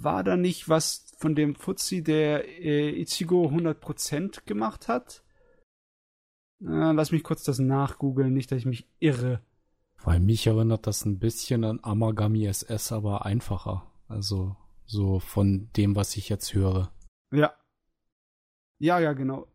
War 0.00 0.24
da 0.24 0.36
nicht 0.36 0.68
was 0.68 1.12
von 1.18 1.34
dem 1.34 1.54
Fuzzi, 1.54 2.02
der 2.02 2.48
äh, 2.48 2.90
Ichigo 3.00 3.46
100% 3.46 4.44
gemacht 4.44 4.88
hat? 4.88 5.22
Äh, 6.60 6.92
lass 6.92 7.12
mich 7.12 7.22
kurz 7.22 7.44
das 7.44 7.58
nachgoogeln, 7.58 8.32
nicht, 8.32 8.50
dass 8.50 8.58
ich 8.58 8.66
mich 8.66 8.88
irre. 8.98 9.40
Weil 10.02 10.18
mich 10.18 10.46
erinnert 10.46 10.86
das 10.86 11.04
ein 11.04 11.18
bisschen 11.18 11.64
an 11.64 11.78
Amagami 11.82 12.46
SS, 12.46 12.90
aber 12.90 13.24
einfacher. 13.24 13.90
Also 14.08 14.56
so 14.84 15.20
von 15.20 15.70
dem, 15.76 15.94
was 15.94 16.16
ich 16.16 16.28
jetzt 16.28 16.54
höre. 16.54 16.92
Ja. 17.32 17.54
Ja, 18.80 18.98
ja, 18.98 19.12
genau. 19.12 19.46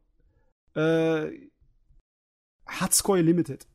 Äh, 0.73 1.49
Hatsukoi 2.65 3.21
Limited. 3.21 3.67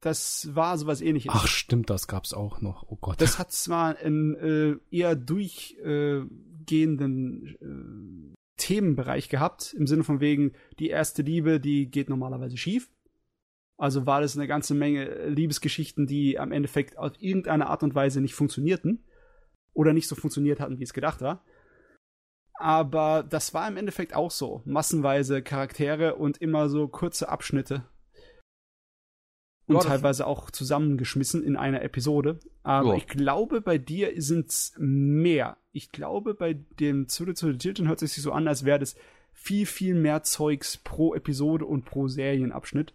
Das 0.00 0.54
war 0.54 0.78
sowas 0.78 1.00
ähnliches. 1.00 1.32
Ach, 1.34 1.46
stimmt, 1.46 1.90
das 1.90 2.06
gab's 2.06 2.34
auch 2.34 2.60
noch. 2.60 2.84
Oh 2.88 2.98
Gott. 3.00 3.20
Das 3.20 3.38
hat 3.38 3.52
zwar 3.52 3.96
einen 3.96 4.34
äh, 4.34 4.76
eher 4.90 5.16
durchgehenden 5.16 7.56
äh, 7.60 8.34
Themenbereich 8.56 9.28
gehabt, 9.28 9.74
im 9.74 9.86
Sinne 9.86 10.04
von 10.04 10.20
wegen, 10.20 10.52
die 10.78 10.88
erste 10.88 11.22
Liebe, 11.22 11.60
die 11.60 11.90
geht 11.90 12.08
normalerweise 12.08 12.56
schief. 12.56 12.88
Also 13.78 14.06
war 14.06 14.22
das 14.22 14.36
eine 14.36 14.46
ganze 14.46 14.74
Menge 14.74 15.28
Liebesgeschichten, 15.28 16.06
die 16.06 16.38
am 16.38 16.52
Endeffekt 16.52 16.96
auf 16.96 17.12
irgendeine 17.18 17.66
Art 17.66 17.82
und 17.82 17.94
Weise 17.94 18.20
nicht 18.20 18.34
funktionierten. 18.34 19.04
Oder 19.74 19.92
nicht 19.92 20.08
so 20.08 20.14
funktioniert 20.14 20.60
hatten, 20.60 20.78
wie 20.78 20.84
es 20.84 20.94
gedacht 20.94 21.20
war. 21.20 21.44
Aber 22.54 23.22
das 23.22 23.52
war 23.52 23.68
im 23.68 23.76
Endeffekt 23.76 24.14
auch 24.14 24.30
so. 24.30 24.62
Massenweise 24.64 25.42
Charaktere 25.42 26.14
und 26.14 26.38
immer 26.38 26.70
so 26.70 26.88
kurze 26.88 27.28
Abschnitte 27.28 27.84
und 29.66 29.76
Ja, 29.76 29.80
teilweise 29.82 30.26
auch 30.26 30.50
zusammengeschmissen 30.50 31.42
in 31.42 31.56
einer 31.56 31.82
Episode. 31.82 32.38
Aber 32.62 32.90
Ja. 32.90 32.94
ich 32.96 33.06
glaube, 33.06 33.60
bei 33.60 33.78
dir 33.78 34.12
sind's 34.20 34.74
mehr. 34.78 35.56
Ich 35.72 35.90
glaube, 35.92 36.34
bei 36.34 36.54
dem 36.54 37.08
Zulu 37.08 37.32
zu 37.34 37.56
Children 37.56 37.88
hört 37.88 38.02
es 38.02 38.14
sich 38.14 38.22
so 38.22 38.32
an, 38.32 38.46
als 38.48 38.64
wäre 38.64 38.78
das 38.78 38.96
viel, 39.32 39.66
viel 39.66 39.94
mehr 39.94 40.22
Zeugs 40.22 40.76
pro 40.78 41.14
Episode 41.14 41.66
und 41.66 41.84
pro 41.84 42.08
Serienabschnitt. 42.08 42.94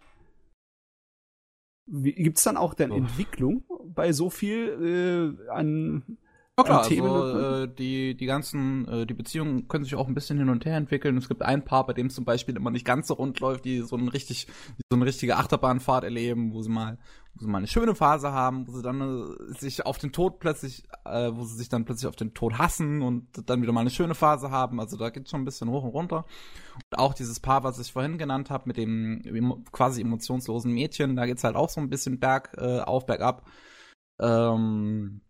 Wie, 1.86 2.12
gibt's 2.12 2.44
dann 2.44 2.56
auch 2.56 2.74
dann 2.74 2.90
Oh. 2.92 2.96
Entwicklung 2.96 3.64
bei 3.86 4.12
so 4.12 4.30
viel 4.30 5.36
äh, 5.46 5.50
an 5.50 6.18
Ja 6.58 6.64
klar, 6.64 6.82
also 6.84 7.38
äh, 7.62 7.74
die, 7.74 8.14
die 8.14 8.26
ganzen, 8.26 8.86
äh, 8.86 9.06
die 9.06 9.14
Beziehungen 9.14 9.68
können 9.68 9.84
sich 9.84 9.94
auch 9.94 10.06
ein 10.06 10.12
bisschen 10.12 10.36
hin 10.36 10.50
und 10.50 10.66
her 10.66 10.76
entwickeln. 10.76 11.16
Es 11.16 11.26
gibt 11.26 11.40
ein 11.40 11.64
Paar, 11.64 11.86
bei 11.86 11.94
dem 11.94 12.08
es 12.08 12.14
zum 12.14 12.26
Beispiel 12.26 12.56
immer 12.56 12.70
nicht 12.70 12.84
ganz 12.84 13.08
so 13.08 13.14
rund 13.14 13.40
läuft, 13.40 13.64
die 13.64 13.80
so 13.80 13.96
ein 13.96 14.08
richtig, 14.08 14.48
so 14.90 14.96
eine 14.96 15.06
richtige 15.06 15.38
Achterbahnfahrt 15.38 16.04
erleben, 16.04 16.52
wo 16.52 16.60
sie 16.60 16.68
mal, 16.68 16.98
wo 17.32 17.44
sie 17.46 17.50
mal 17.50 17.56
eine 17.56 17.68
schöne 17.68 17.94
Phase 17.94 18.32
haben, 18.32 18.68
wo 18.68 18.72
sie 18.72 18.82
dann 18.82 19.00
äh, 19.00 19.58
sich 19.58 19.86
auf 19.86 19.96
den 19.96 20.12
Tod 20.12 20.40
plötzlich, 20.40 20.84
äh, 21.06 21.30
wo 21.32 21.44
sie 21.44 21.56
sich 21.56 21.70
dann 21.70 21.86
plötzlich 21.86 22.06
auf 22.06 22.16
den 22.16 22.34
Tod 22.34 22.58
hassen 22.58 23.00
und 23.00 23.48
dann 23.48 23.62
wieder 23.62 23.72
mal 23.72 23.80
eine 23.80 23.88
schöne 23.88 24.14
Phase 24.14 24.50
haben. 24.50 24.78
Also 24.78 24.98
da 24.98 25.08
geht 25.08 25.30
schon 25.30 25.40
ein 25.40 25.46
bisschen 25.46 25.70
hoch 25.70 25.84
und 25.84 25.90
runter. 25.90 26.26
Und 26.74 26.98
auch 26.98 27.14
dieses 27.14 27.40
Paar, 27.40 27.64
was 27.64 27.78
ich 27.78 27.90
vorhin 27.92 28.18
genannt 28.18 28.50
habe, 28.50 28.64
mit 28.66 28.76
dem 28.76 29.22
quasi 29.72 30.02
emotionslosen 30.02 30.70
Mädchen, 30.70 31.16
da 31.16 31.24
geht's 31.24 31.44
halt 31.44 31.56
auch 31.56 31.70
so 31.70 31.80
ein 31.80 31.88
bisschen 31.88 32.20
berg 32.20 32.54
äh, 32.58 32.80
auf, 32.80 33.06
bergab. 33.06 33.46
Ähm, 34.20 35.22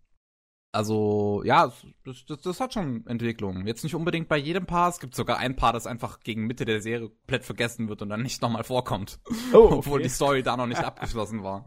also, 0.74 1.42
ja, 1.44 1.70
das, 2.04 2.24
das, 2.24 2.40
das 2.40 2.58
hat 2.58 2.72
schon 2.72 3.06
Entwicklungen. 3.06 3.66
Jetzt 3.66 3.82
nicht 3.84 3.94
unbedingt 3.94 4.28
bei 4.28 4.38
jedem 4.38 4.64
Paar. 4.64 4.88
Es 4.88 5.00
gibt 5.00 5.14
sogar 5.14 5.36
ein 5.38 5.54
Paar, 5.54 5.74
das 5.74 5.86
einfach 5.86 6.20
gegen 6.20 6.46
Mitte 6.46 6.64
der 6.64 6.80
Serie 6.80 7.10
komplett 7.10 7.44
vergessen 7.44 7.90
wird 7.90 8.00
und 8.00 8.08
dann 8.08 8.22
nicht 8.22 8.40
nochmal 8.40 8.64
vorkommt. 8.64 9.20
Oh, 9.52 9.68
Obwohl 9.70 9.96
okay. 9.96 10.04
die 10.04 10.08
Story 10.08 10.42
da 10.42 10.56
noch 10.56 10.66
nicht 10.66 10.78
abgeschlossen 10.84 11.42
war. 11.42 11.66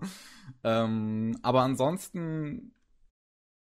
Ähm, 0.64 1.38
aber 1.44 1.62
ansonsten, 1.62 2.74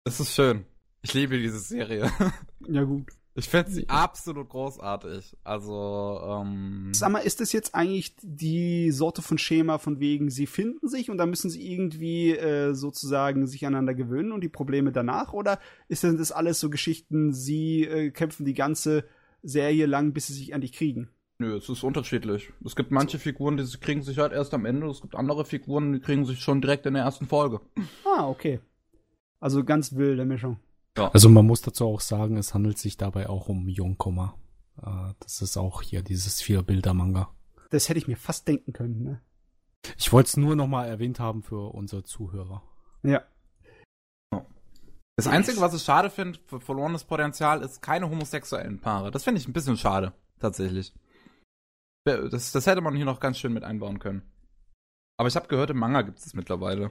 es 0.04 0.20
ist 0.20 0.34
schön. 0.34 0.64
Ich 1.02 1.12
liebe 1.12 1.38
diese 1.38 1.60
Serie. 1.60 2.10
Ja, 2.68 2.82
gut. 2.82 3.12
Ich 3.36 3.50
finde 3.50 3.70
sie 3.70 3.88
absolut 3.88 4.48
großartig. 4.48 5.36
Also, 5.44 6.20
ähm, 6.26 6.90
Sag 6.94 7.10
mal, 7.10 7.18
ist 7.18 7.40
das 7.40 7.52
jetzt 7.52 7.74
eigentlich 7.74 8.16
die 8.22 8.90
Sorte 8.90 9.20
von 9.20 9.36
Schema 9.36 9.76
von 9.76 10.00
wegen, 10.00 10.30
sie 10.30 10.46
finden 10.46 10.88
sich 10.88 11.10
und 11.10 11.18
dann 11.18 11.28
müssen 11.28 11.50
sie 11.50 11.70
irgendwie 11.70 12.30
äh, 12.30 12.72
sozusagen 12.72 13.46
sich 13.46 13.66
aneinander 13.66 13.94
gewöhnen 13.94 14.32
und 14.32 14.40
die 14.40 14.48
Probleme 14.48 14.90
danach? 14.90 15.34
Oder 15.34 15.60
ist 15.88 16.02
denn 16.02 16.16
das 16.16 16.32
alles 16.32 16.60
so 16.60 16.70
Geschichten, 16.70 17.34
sie 17.34 17.84
äh, 17.84 18.10
kämpfen 18.10 18.46
die 18.46 18.54
ganze 18.54 19.04
Serie 19.42 19.84
lang, 19.84 20.14
bis 20.14 20.28
sie 20.28 20.34
sich 20.34 20.52
endlich 20.52 20.72
kriegen? 20.72 21.10
Nö, 21.38 21.56
es 21.56 21.68
ist 21.68 21.82
unterschiedlich. 21.82 22.50
Es 22.64 22.74
gibt 22.74 22.90
manche 22.90 23.18
Figuren, 23.18 23.58
die 23.58 23.66
kriegen 23.78 24.02
sich 24.02 24.16
halt 24.18 24.32
erst 24.32 24.54
am 24.54 24.64
Ende. 24.64 24.88
Es 24.88 25.02
gibt 25.02 25.14
andere 25.14 25.44
Figuren, 25.44 25.92
die 25.92 26.00
kriegen 26.00 26.24
sich 26.24 26.40
schon 26.40 26.62
direkt 26.62 26.86
in 26.86 26.94
der 26.94 27.02
ersten 27.02 27.26
Folge. 27.26 27.60
Ah, 28.06 28.26
okay. 28.26 28.60
Also 29.40 29.62
ganz 29.62 29.94
wilde 29.94 30.24
Mischung. 30.24 30.58
Also 30.96 31.28
man 31.28 31.46
muss 31.46 31.62
dazu 31.62 31.86
auch 31.86 32.00
sagen, 32.00 32.36
es 32.36 32.54
handelt 32.54 32.78
sich 32.78 32.96
dabei 32.96 33.28
auch 33.28 33.48
um 33.48 33.68
Yonkoma. 33.68 34.34
Äh, 34.82 35.14
das 35.20 35.42
ist 35.42 35.56
auch 35.56 35.82
hier 35.82 36.02
dieses 36.02 36.40
Vier-Bilder-Manga. 36.40 37.28
Das 37.70 37.88
hätte 37.88 37.98
ich 37.98 38.08
mir 38.08 38.16
fast 38.16 38.48
denken 38.48 38.72
können, 38.72 39.02
ne? 39.02 39.22
Ich 39.98 40.12
wollte 40.12 40.28
es 40.28 40.36
nur 40.36 40.56
noch 40.56 40.66
mal 40.66 40.86
erwähnt 40.86 41.20
haben 41.20 41.42
für 41.42 41.72
unsere 41.72 42.02
Zuhörer. 42.02 42.62
Ja. 43.02 43.24
Das 45.16 45.26
Einzige, 45.26 45.60
was 45.60 45.74
ich 45.74 45.82
schade 45.82 46.10
finde 46.10 46.38
für 46.46 46.60
verlorenes 46.60 47.04
Potenzial, 47.04 47.62
ist 47.62 47.80
keine 47.80 48.10
homosexuellen 48.10 48.80
Paare. 48.80 49.10
Das 49.10 49.24
finde 49.24 49.40
ich 49.40 49.48
ein 49.48 49.52
bisschen 49.52 49.76
schade, 49.76 50.12
tatsächlich. 50.40 50.92
Das, 52.04 52.52
das 52.52 52.66
hätte 52.66 52.82
man 52.82 52.94
hier 52.94 53.04
noch 53.04 53.20
ganz 53.20 53.38
schön 53.38 53.52
mit 53.52 53.64
einbauen 53.64 53.98
können. 53.98 54.22
Aber 55.18 55.28
ich 55.28 55.36
habe 55.36 55.48
gehört, 55.48 55.70
im 55.70 55.78
Manga 55.78 56.02
gibt 56.02 56.18
es 56.18 56.34
mittlerweile. 56.34 56.90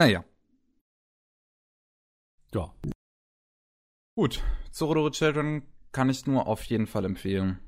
Naja, 0.00 0.24
Ja. 2.54 2.72
gut. 4.16 4.42
Zorodoro 4.70 5.10
Children 5.10 5.62
kann 5.92 6.08
ich 6.08 6.26
nur 6.26 6.46
auf 6.46 6.62
jeden 6.64 6.86
Fall 6.86 7.04
empfehlen. 7.04 7.58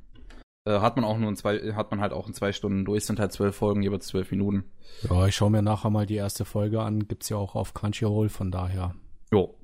Äh, 0.65 0.81
hat 0.81 0.97
man 0.97 1.05
auch 1.05 1.19
nur 1.19 1.29
in 1.29 1.37
zwei, 1.37 1.59
hat 1.75 1.91
man 1.91 2.01
halt 2.01 2.13
auch 2.13 2.27
in 2.27 2.35
zwei 2.35 2.53
Stunden 2.53 2.85
durch, 2.85 3.05
sind 3.05 3.19
halt 3.21 3.33
zwölf 3.33 3.57
Folgen, 3.57 3.83
jeweils 3.83 4.07
zwölf 4.07 4.31
Minuten. 4.31 4.65
Ja, 5.03 5.27
ich 5.27 5.35
schaue 5.35 5.51
mir 5.51 5.63
nachher 5.63 5.91
mal 5.91 6.07
die 6.07 6.15
erste 6.17 6.45
Folge 6.45 6.83
an. 6.83 7.07
Gibt's 7.07 7.29
ja 7.29 7.37
auch 7.37 7.55
auf 7.55 7.75
Crunchyroll, 7.75 8.29
von 8.29 8.51
daher. 8.51 8.95
Jo. 9.33 9.59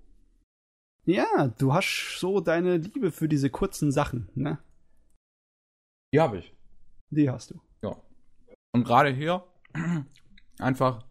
Ja, 1.04 1.48
du 1.58 1.72
hast 1.72 2.18
so 2.18 2.40
deine 2.40 2.76
Liebe 2.76 3.10
für 3.10 3.28
diese 3.28 3.50
kurzen 3.50 3.90
Sachen, 3.90 4.28
ne? 4.34 4.58
Die 6.12 6.20
habe 6.20 6.38
ich. 6.38 6.54
Die 7.10 7.30
hast 7.30 7.50
du. 7.50 7.60
Ja. 7.82 7.96
Und 8.72 8.84
gerade 8.84 9.10
hier, 9.10 9.44
einfach, 10.58 11.04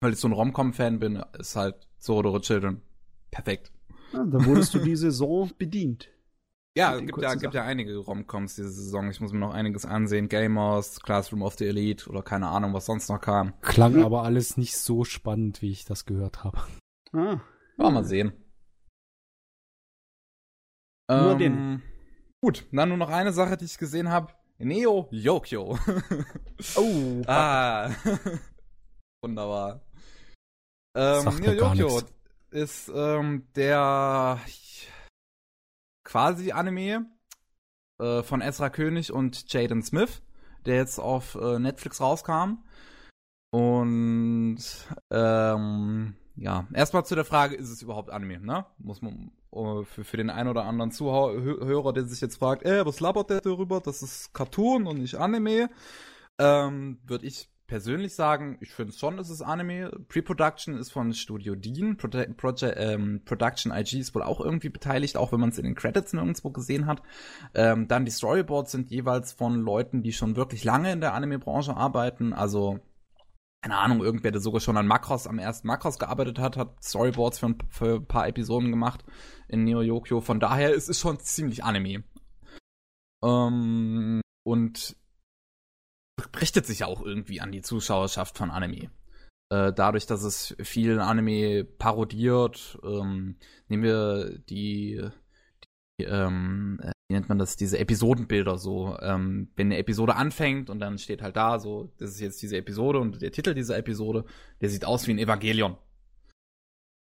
weil 0.00 0.12
ich 0.12 0.18
so 0.18 0.28
ein 0.28 0.32
Rom-Com-Fan 0.32 0.98
bin, 0.98 1.16
ist 1.38 1.56
halt 1.56 1.88
Zorodoro 1.98 2.40
Children 2.40 2.82
perfekt. 3.34 3.72
Ja, 4.12 4.24
da 4.24 4.44
wurdest 4.44 4.72
du 4.74 4.78
die 4.78 4.96
Saison 4.96 5.50
bedient. 5.58 6.08
Ja, 6.76 6.96
es 6.96 7.06
gibt 7.06 7.20
ja, 7.20 7.34
gibt 7.34 7.54
ja 7.54 7.64
einige 7.64 7.96
Rom-Coms 7.96 8.56
diese 8.56 8.70
Saison. 8.70 9.08
Ich 9.10 9.20
muss 9.20 9.32
mir 9.32 9.38
noch 9.38 9.52
einiges 9.52 9.84
ansehen. 9.86 10.28
Gamers, 10.28 11.00
Classroom 11.00 11.42
of 11.42 11.54
the 11.54 11.66
Elite 11.66 12.08
oder 12.08 12.22
keine 12.22 12.48
Ahnung, 12.48 12.72
was 12.74 12.86
sonst 12.86 13.08
noch 13.08 13.20
kam. 13.20 13.54
Klang 13.60 14.02
aber 14.02 14.22
alles 14.22 14.56
nicht 14.56 14.76
so 14.76 15.04
spannend, 15.04 15.62
wie 15.62 15.70
ich 15.70 15.84
das 15.84 16.04
gehört 16.04 16.42
habe. 16.42 16.58
Ah, 17.12 17.40
Ja, 17.78 17.90
mal 17.90 18.04
sehen. 18.04 18.32
Nur 21.08 21.32
ähm, 21.32 21.38
den. 21.38 21.82
Gut, 22.40 22.66
dann 22.72 22.88
nur 22.88 22.98
noch 22.98 23.10
eine 23.10 23.32
Sache, 23.32 23.56
die 23.56 23.66
ich 23.66 23.78
gesehen 23.78 24.10
habe. 24.10 24.32
Neo 24.58 25.08
Yokio. 25.10 25.78
oh, 26.76 27.22
ah. 27.26 27.90
Wunderbar. 29.22 29.84
Ähm, 30.96 31.24
Neo 31.40 31.52
Yokio 31.52 32.00
nix. 32.00 32.14
Ist 32.54 32.90
ähm, 32.94 33.46
der 33.56 34.40
quasi 36.04 36.52
Anime 36.52 37.06
äh, 37.98 38.22
von 38.22 38.40
Ezra 38.40 38.70
König 38.70 39.12
und 39.12 39.52
Jaden 39.52 39.82
Smith, 39.82 40.22
der 40.64 40.76
jetzt 40.76 40.98
auf 40.98 41.34
äh, 41.34 41.58
Netflix 41.58 42.00
rauskam. 42.00 42.64
Und 43.50 44.58
ähm, 45.10 46.16
ja, 46.36 46.66
erstmal 46.72 47.04
zu 47.04 47.14
der 47.14 47.24
Frage, 47.24 47.54
ist 47.54 47.70
es 47.70 47.82
überhaupt 47.82 48.10
Anime, 48.10 48.40
ne? 48.40 48.66
Muss 48.78 49.02
man 49.02 49.32
äh, 49.52 49.84
für, 49.84 50.04
für 50.04 50.16
den 50.16 50.30
einen 50.30 50.48
oder 50.48 50.64
anderen 50.64 50.90
Zuhörer, 50.90 51.92
der 51.92 52.04
sich 52.04 52.20
jetzt 52.20 52.36
fragt, 52.38 52.64
äh, 52.64 52.84
was 52.84 53.00
labert 53.00 53.30
der 53.30 53.40
darüber? 53.40 53.80
Das 53.80 54.02
ist 54.02 54.32
Cartoon 54.34 54.86
und 54.86 54.98
nicht 54.98 55.16
Anime. 55.16 55.70
Ähm, 56.38 56.98
Würde 57.04 57.26
ich 57.26 57.48
persönlich 57.66 58.14
sagen, 58.14 58.58
ich 58.60 58.70
finde 58.70 58.92
schon, 58.92 59.18
es 59.18 59.42
Anime. 59.42 59.90
Pre-Production 60.08 60.76
ist 60.76 60.92
von 60.92 61.12
Studio 61.12 61.54
Dean. 61.54 61.96
Proje 61.96 62.28
Proje 62.34 62.70
ähm, 62.76 63.22
Production 63.24 63.72
IG 63.72 63.98
ist 63.98 64.14
wohl 64.14 64.22
auch 64.22 64.40
irgendwie 64.40 64.68
beteiligt, 64.68 65.16
auch 65.16 65.32
wenn 65.32 65.40
man 65.40 65.50
es 65.50 65.58
in 65.58 65.64
den 65.64 65.74
Credits 65.74 66.12
nirgendwo 66.12 66.50
gesehen 66.50 66.86
hat. 66.86 67.02
Ähm, 67.54 67.88
dann 67.88 68.04
die 68.04 68.10
Storyboards 68.10 68.72
sind 68.72 68.90
jeweils 68.90 69.32
von 69.32 69.60
Leuten, 69.60 70.02
die 70.02 70.12
schon 70.12 70.36
wirklich 70.36 70.64
lange 70.64 70.92
in 70.92 71.00
der 71.00 71.14
Anime-Branche 71.14 71.76
arbeiten. 71.76 72.32
Also 72.32 72.80
keine 73.62 73.78
Ahnung, 73.78 74.02
irgendwer, 74.02 74.30
der 74.30 74.42
sogar 74.42 74.60
schon 74.60 74.76
an 74.76 74.86
Macross, 74.86 75.26
am 75.26 75.38
ersten 75.38 75.68
Macross 75.68 75.98
gearbeitet 75.98 76.38
hat, 76.38 76.58
hat 76.58 76.84
Storyboards 76.84 77.38
für 77.38 77.46
ein, 77.46 77.58
für 77.70 77.94
ein 77.94 78.06
paar 78.06 78.28
Episoden 78.28 78.70
gemacht 78.70 79.04
in 79.48 79.64
Neo 79.64 79.80
Yokio. 79.80 80.20
Von 80.20 80.38
daher 80.38 80.74
ist 80.74 80.90
es 80.90 81.00
schon 81.00 81.18
ziemlich 81.18 81.64
Anime. 81.64 82.04
Ähm, 83.24 84.20
und 84.42 84.96
richtet 86.40 86.66
sich 86.66 86.84
auch 86.84 87.02
irgendwie 87.02 87.40
an 87.40 87.52
die 87.52 87.62
Zuschauerschaft 87.62 88.38
von 88.38 88.50
Anime. 88.50 88.90
Äh, 89.50 89.72
dadurch, 89.72 90.06
dass 90.06 90.22
es 90.22 90.56
viel 90.62 91.00
Anime 91.00 91.64
parodiert, 91.64 92.78
ähm, 92.82 93.36
nehmen 93.68 93.82
wir 93.82 94.38
die, 94.38 95.02
die 96.00 96.04
ähm, 96.04 96.80
äh, 96.82 96.92
wie 97.08 97.14
nennt 97.14 97.28
man 97.28 97.38
das, 97.38 97.56
diese 97.56 97.78
Episodenbilder 97.78 98.56
so. 98.56 98.98
Ähm, 99.00 99.50
wenn 99.56 99.68
eine 99.68 99.78
Episode 99.78 100.16
anfängt 100.16 100.70
und 100.70 100.80
dann 100.80 100.98
steht 100.98 101.20
halt 101.20 101.36
da 101.36 101.58
so, 101.58 101.92
das 101.98 102.10
ist 102.10 102.20
jetzt 102.20 102.42
diese 102.42 102.56
Episode 102.56 102.98
und 102.98 103.20
der 103.20 103.32
Titel 103.32 103.54
dieser 103.54 103.76
Episode, 103.76 104.24
der 104.60 104.70
sieht 104.70 104.84
aus 104.84 105.06
wie 105.06 105.12
ein 105.12 105.18
Evangelion. 105.18 105.76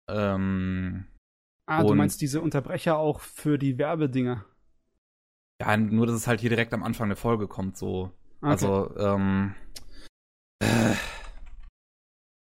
Ähm, 0.10 1.06
ah, 1.66 1.84
du 1.84 1.95
meinst 1.95 2.22
diese 2.22 2.41
Unterbrecher 2.41 2.98
auch 2.98 3.22
für 3.22 3.58
die 3.58 3.78
Werbedinger. 3.78 4.45
ja, 5.62 5.78
nur 5.78 6.06
dass 6.06 6.16
es 6.16 6.28
halt 6.28 6.41
hier 6.41 6.50
direkt 6.50 6.74
am 6.74 6.84
Anfang 6.84 7.08
der 7.08 7.18
Folge 7.18 7.48
kommt, 7.48 7.78
so. 7.78 8.12
Okay. 8.41 8.51
Also, 8.51 8.95
ähm, 8.97 9.55
äh, 10.59 10.93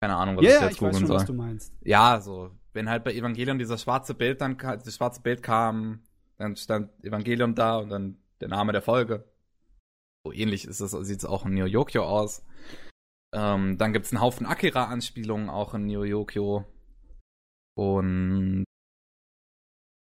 keine 0.01 0.17
Ahnung, 0.17 0.37
was 0.37 0.45
ja, 0.45 0.51
ich 0.51 0.61
jetzt 0.61 0.73
ich 0.77 0.83
weiß 0.83 0.91
googeln 0.93 1.07
schon, 1.07 1.09
was 1.09 1.23
soll. 1.23 1.27
du 1.27 1.43
meinst. 1.43 1.73
Ja, 1.83 2.21
so, 2.21 2.51
wenn 2.73 2.89
halt 2.89 3.05
bei 3.05 3.15
Evangelion 3.15 3.59
dieser 3.59 3.79
schwarze 3.79 4.15
Bild 4.15 4.41
dann, 4.41 4.59
das 4.59 4.95
schwarze 4.95 5.23
Bild 5.23 5.43
kam, 5.43 6.03
dann 6.37 6.57
stand 6.57 6.91
Evangelion 7.03 7.55
da 7.55 7.79
und 7.79 7.89
dann 7.89 8.19
der 8.41 8.49
Name 8.49 8.73
der 8.73 8.83
Folge. 8.83 9.25
So 10.25 10.33
ähnlich 10.33 10.67
ist 10.67 10.81
es, 10.81 10.91
sieht 10.91 11.19
es 11.19 11.25
auch 11.25 11.47
in 11.47 11.55
Neo 11.55 11.67
Yokio 11.67 12.05
aus. 12.05 12.45
Ähm, 13.35 13.79
dann 13.79 13.93
gibt's 13.93 14.13
einen 14.13 14.21
Haufen 14.21 14.47
Akira-Anspielungen 14.47 15.49
auch 15.49 15.75
in 15.75 15.87
Neo 15.87 16.05
Yokio. 16.05 16.65
Und 17.77 18.65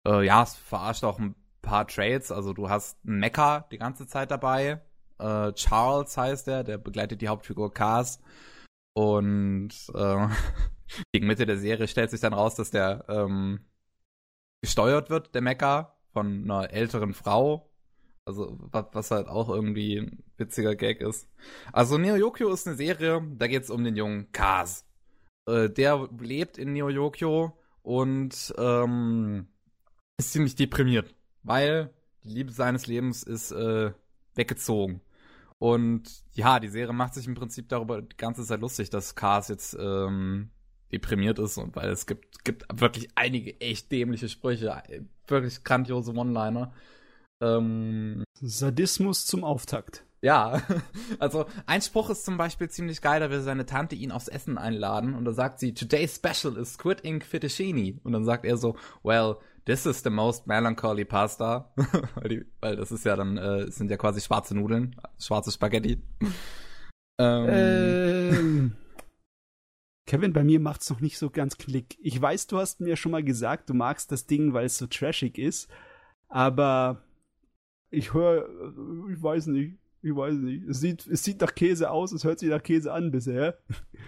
äh, 0.07 0.25
ja, 0.25 0.43
es 0.43 0.55
verarscht 0.55 1.03
auch 1.03 1.19
ein 1.19 1.35
paar 1.61 1.87
Trades. 1.87 2.31
Also 2.31 2.53
du 2.53 2.69
hast 2.69 2.97
einen 3.05 3.19
Mecha 3.19 3.67
die 3.71 3.77
ganze 3.77 4.07
Zeit 4.07 4.31
dabei. 4.31 4.81
Äh, 5.19 5.53
Charles 5.53 6.17
heißt 6.17 6.47
er, 6.47 6.63
der 6.63 6.77
begleitet 6.77 7.21
die 7.21 7.27
Hauptfigur 7.27 7.73
Cars. 7.73 8.19
Und 8.93 9.71
äh, 9.93 10.27
gegen 11.11 11.27
Mitte 11.27 11.45
der 11.45 11.57
Serie 11.57 11.87
stellt 11.87 12.09
sich 12.09 12.21
dann 12.21 12.33
raus, 12.33 12.55
dass 12.55 12.71
der 12.71 13.05
ähm, 13.07 13.59
gesteuert 14.61 15.09
wird, 15.09 15.35
der 15.35 15.41
Mecha, 15.41 15.95
von 16.13 16.43
einer 16.43 16.71
älteren 16.71 17.13
Frau. 17.13 17.69
Also, 18.25 18.57
was, 18.71 19.11
halt 19.11 19.27
auch 19.27 19.47
irgendwie 19.47 19.99
ein 19.99 20.23
witziger 20.35 20.75
Gag 20.75 20.99
ist. 20.99 21.29
Also, 21.71 21.97
Neo 21.97 22.15
Yokio 22.15 22.51
ist 22.51 22.67
eine 22.67 22.75
Serie, 22.75 23.21
da 23.37 23.47
geht's 23.47 23.69
um 23.69 23.83
den 23.83 23.95
jungen 23.95 24.31
Kaz. 24.33 24.85
Äh, 25.47 25.69
der 25.69 26.09
lebt 26.19 26.57
in 26.57 26.73
Neo 26.73 26.89
Yokio 26.89 27.57
und 27.83 28.53
ähm, 28.57 29.47
ist 30.17 30.33
ziemlich 30.33 30.55
deprimiert, 30.55 31.15
weil 31.43 31.93
die 32.23 32.33
Liebe 32.33 32.51
seines 32.51 32.87
Lebens 32.87 33.23
ist 33.23 33.51
äh, 33.51 33.93
weggezogen. 34.35 34.99
Und 35.59 36.03
ja, 36.33 36.59
die 36.59 36.67
Serie 36.67 36.93
macht 36.93 37.15
sich 37.15 37.27
im 37.27 37.35
Prinzip 37.35 37.69
darüber 37.69 38.01
die 38.01 38.17
ganze 38.17 38.43
Zeit 38.43 38.61
lustig, 38.61 38.89
dass 38.89 39.15
Cars 39.15 39.47
jetzt 39.47 39.75
ähm, 39.79 40.51
deprimiert 40.91 41.39
ist 41.39 41.57
und 41.57 41.75
weil 41.75 41.89
es 41.89 42.05
gibt, 42.05 42.43
gibt 42.43 42.65
wirklich 42.79 43.09
einige 43.15 43.59
echt 43.59 43.91
dämliche 43.91 44.29
Sprüche, 44.29 44.83
wirklich 45.27 45.63
grandiose 45.63 46.13
One-Liner. 46.13 46.71
Ähm, 47.41 48.23
Sadismus 48.39 49.25
zum 49.25 49.43
Auftakt. 49.43 50.03
Ja, 50.21 50.61
also 51.19 51.45
ein 51.65 51.81
Spruch 51.81 52.09
ist 52.09 52.25
zum 52.25 52.37
Beispiel 52.37 52.69
ziemlich 52.69 53.01
geil, 53.01 53.19
da 53.19 53.29
will 53.29 53.41
seine 53.41 53.65
Tante 53.65 53.95
ihn 53.95 54.11
aufs 54.11 54.27
Essen 54.27 54.57
einladen 54.57 55.13
und 55.13 55.25
da 55.25 55.31
sagt 55.31 55.59
sie, 55.59 55.73
Today's 55.73 56.15
special 56.15 56.57
is 56.57 56.73
Squid 56.73 57.03
Ink 57.03 57.25
Fettuccine. 57.25 57.99
Und 58.03 58.13
dann 58.13 58.25
sagt 58.25 58.45
er 58.45 58.57
so, 58.57 58.75
well, 59.03 59.37
this 59.67 59.85
is 59.85 60.01
the 60.01 60.09
most 60.09 60.47
melancholy 60.47 61.05
pasta. 61.05 61.71
weil, 62.15 62.29
die, 62.29 62.45
weil, 62.61 62.75
das 62.75 62.91
ist 62.91 63.05
ja 63.05 63.15
dann, 63.15 63.37
äh, 63.37 63.69
sind 63.69 63.91
ja 63.91 63.97
quasi 63.97 64.21
schwarze 64.21 64.55
Nudeln, 64.55 64.95
schwarze 65.19 65.51
Spaghetti. 65.51 66.01
ähm, 67.19 67.49
ähm. 67.49 68.77
Kevin, 70.07 70.31
bei 70.31 70.45
mir 70.45 70.61
macht's 70.61 70.89
noch 70.89 71.01
nicht 71.01 71.17
so 71.17 71.29
ganz 71.29 71.57
Klick. 71.57 71.97
Ich 71.99 72.19
weiß, 72.19 72.47
du 72.47 72.57
hast 72.57 72.79
mir 72.79 72.95
schon 72.95 73.11
mal 73.11 73.23
gesagt, 73.23 73.69
du 73.69 73.73
magst 73.73 74.11
das 74.11 74.25
Ding, 74.25 74.53
weil 74.53 74.65
es 74.65 74.77
so 74.77 74.87
trashig 74.87 75.37
ist, 75.37 75.69
aber 76.29 77.03
ich 77.89 78.13
höre, 78.13 78.47
ich 79.11 79.21
weiß 79.21 79.47
nicht, 79.47 79.77
ich 80.07 80.15
weiß 80.15 80.35
nicht. 80.35 80.67
Es 80.67 80.79
sieht, 80.79 81.05
es 81.07 81.23
sieht 81.23 81.41
nach 81.41 81.53
Käse 81.53 81.91
aus, 81.91 82.11
es 82.11 82.23
hört 82.23 82.39
sich 82.39 82.49
nach 82.49 82.63
Käse 82.63 82.93
an 82.93 83.11
bisher. 83.11 83.57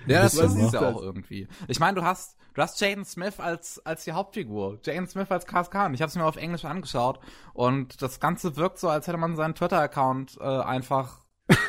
Ja, 0.08 0.24
das 0.24 0.34
ist 0.36 0.74
ja 0.74 0.90
auch 0.90 1.02
irgendwie. 1.02 1.48
Ich 1.68 1.80
meine, 1.80 2.00
du 2.00 2.04
hast, 2.04 2.38
du 2.54 2.62
hast 2.62 2.80
Jaden 2.80 3.06
Smith 3.06 3.40
als, 3.40 3.86
als 3.86 4.06
die 4.06 4.14
Hauptfigur. 4.14 4.80
Jaden 4.84 5.08
Smith 5.08 5.30
als 5.30 5.46
Kaz 5.46 5.70
Khan. 5.70 5.94
Ich 5.94 6.02
habe 6.02 6.10
es 6.10 6.16
mir 6.16 6.26
auf 6.26 6.38
Englisch 6.38 6.66
angeschaut 6.66 7.20
und 7.54 8.02
das 8.02 8.20
Ganze 8.20 8.56
wirkt 8.56 8.80
so, 8.80 8.88
als 8.88 9.08
hätte 9.08 9.18
man 9.18 9.36
seinen 9.36 9.56
Twitter-Account 9.56 10.38
äh, 10.40 10.44
einfach 10.44 11.26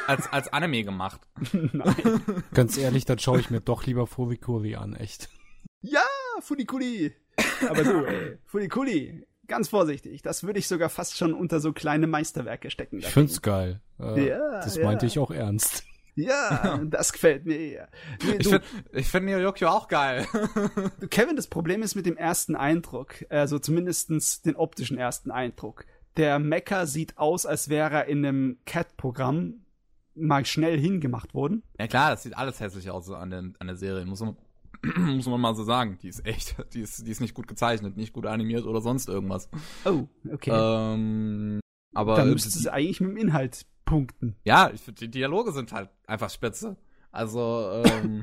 als, 0.07 0.33
als 0.33 0.53
Anime 0.53 0.85
gemacht. 0.85 1.21
Nein. 1.53 2.23
Ganz 2.55 2.79
ehrlich, 2.79 3.05
dann 3.05 3.19
schaue 3.19 3.41
ich 3.41 3.51
mir 3.51 3.61
doch 3.61 3.85
lieber 3.85 4.07
Furikuri 4.07 4.77
an, 4.77 4.95
echt. 4.95 5.29
Ja, 5.83 6.05
Furikuri. 6.41 7.15
Aber 7.69 7.83
du, 7.83 8.05
ey, 8.05 8.39
Furikuri, 8.45 9.27
ganz 9.51 9.69
vorsichtig. 9.69 10.23
Das 10.23 10.45
würde 10.45 10.59
ich 10.59 10.69
sogar 10.69 10.89
fast 10.89 11.19
schon 11.19 11.35
unter 11.35 11.61
so 11.61 11.73
kleine 11.73 12.07
Meisterwerke 12.07 12.71
stecken. 12.71 13.01
Ich 13.01 13.07
find's 13.07 13.43
geil. 13.43 13.81
Äh, 13.99 14.29
ja, 14.29 14.61
das 14.61 14.77
ja. 14.77 14.85
meinte 14.85 15.05
ich 15.05 15.19
auch 15.19 15.31
ernst. 15.31 15.85
Ja, 16.15 16.81
das 16.85 17.13
gefällt 17.13 17.45
mir 17.45 17.57
eher. 17.57 17.89
Nee, 18.25 18.37
ich 18.39 18.49
finde 18.49 18.65
find 19.03 19.27
Neo 19.27 19.39
Yokio 19.39 19.69
auch 19.69 19.89
geil. 19.89 20.27
Kevin, 21.11 21.37
das 21.37 21.49
Problem 21.49 21.83
ist 21.83 21.95
mit 21.95 22.07
dem 22.07 22.17
ersten 22.17 22.57
Eindruck, 22.57 23.27
also 23.29 23.59
zumindestens 23.59 24.43
den 24.43 24.57
optischen 24.57 24.97
ersten 24.97 25.31
Eindruck. 25.31 25.85
Der 26.17 26.39
Mecha 26.39 26.87
sieht 26.87 27.19
aus, 27.19 27.47
als 27.47 27.69
wäre 27.69 27.95
er 27.95 28.05
in 28.07 28.25
einem 28.25 28.59
Cat-Programm 28.67 29.65
mal 30.15 30.45
schnell 30.45 30.79
hingemacht 30.79 31.35
worden. 31.35 31.63
Ja 31.79 31.87
klar, 31.87 32.11
das 32.11 32.25
sieht 32.25 32.37
alles 32.37 32.61
hässlich 32.61 32.91
aus 32.91 33.11
an 33.11 33.31
der, 33.31 33.39
an 33.59 33.67
der 33.67 33.77
Serie, 33.77 34.05
muss 34.05 34.21
man, 34.21 34.37
muss 34.97 35.27
man 35.27 35.41
mal 35.41 35.55
so 35.55 35.65
sagen. 35.65 35.99
Die 36.03 36.09
ist 36.09 36.25
echt, 36.27 36.57
die 36.75 36.81
ist, 36.81 37.07
die 37.07 37.11
ist 37.11 37.21
nicht 37.21 37.35
gut 37.35 37.49
gezeichnet, 37.49 37.97
nicht 37.97 38.13
gut 38.13 38.27
animiert 38.27 38.65
oder 38.65 38.81
sonst 38.81 39.09
irgendwas. 39.09 39.49
Oh, 39.85 40.07
okay. 40.33 40.51
Ähm, 40.53 41.61
aber 41.95 42.17
dann 42.17 42.31
müsste 42.31 42.49
es 42.49 42.67
eigentlich 42.67 43.01
mit 43.01 43.11
dem 43.11 43.17
Inhalt 43.17 43.67
punkten. 43.85 44.37
Ja, 44.45 44.71
ich 44.71 44.83
die 44.83 45.11
Dialoge 45.11 45.53
sind 45.53 45.73
halt 45.73 45.91
einfach 46.07 46.31
spitze. 46.31 46.77
Also, 47.11 47.83
ähm, 47.85 48.23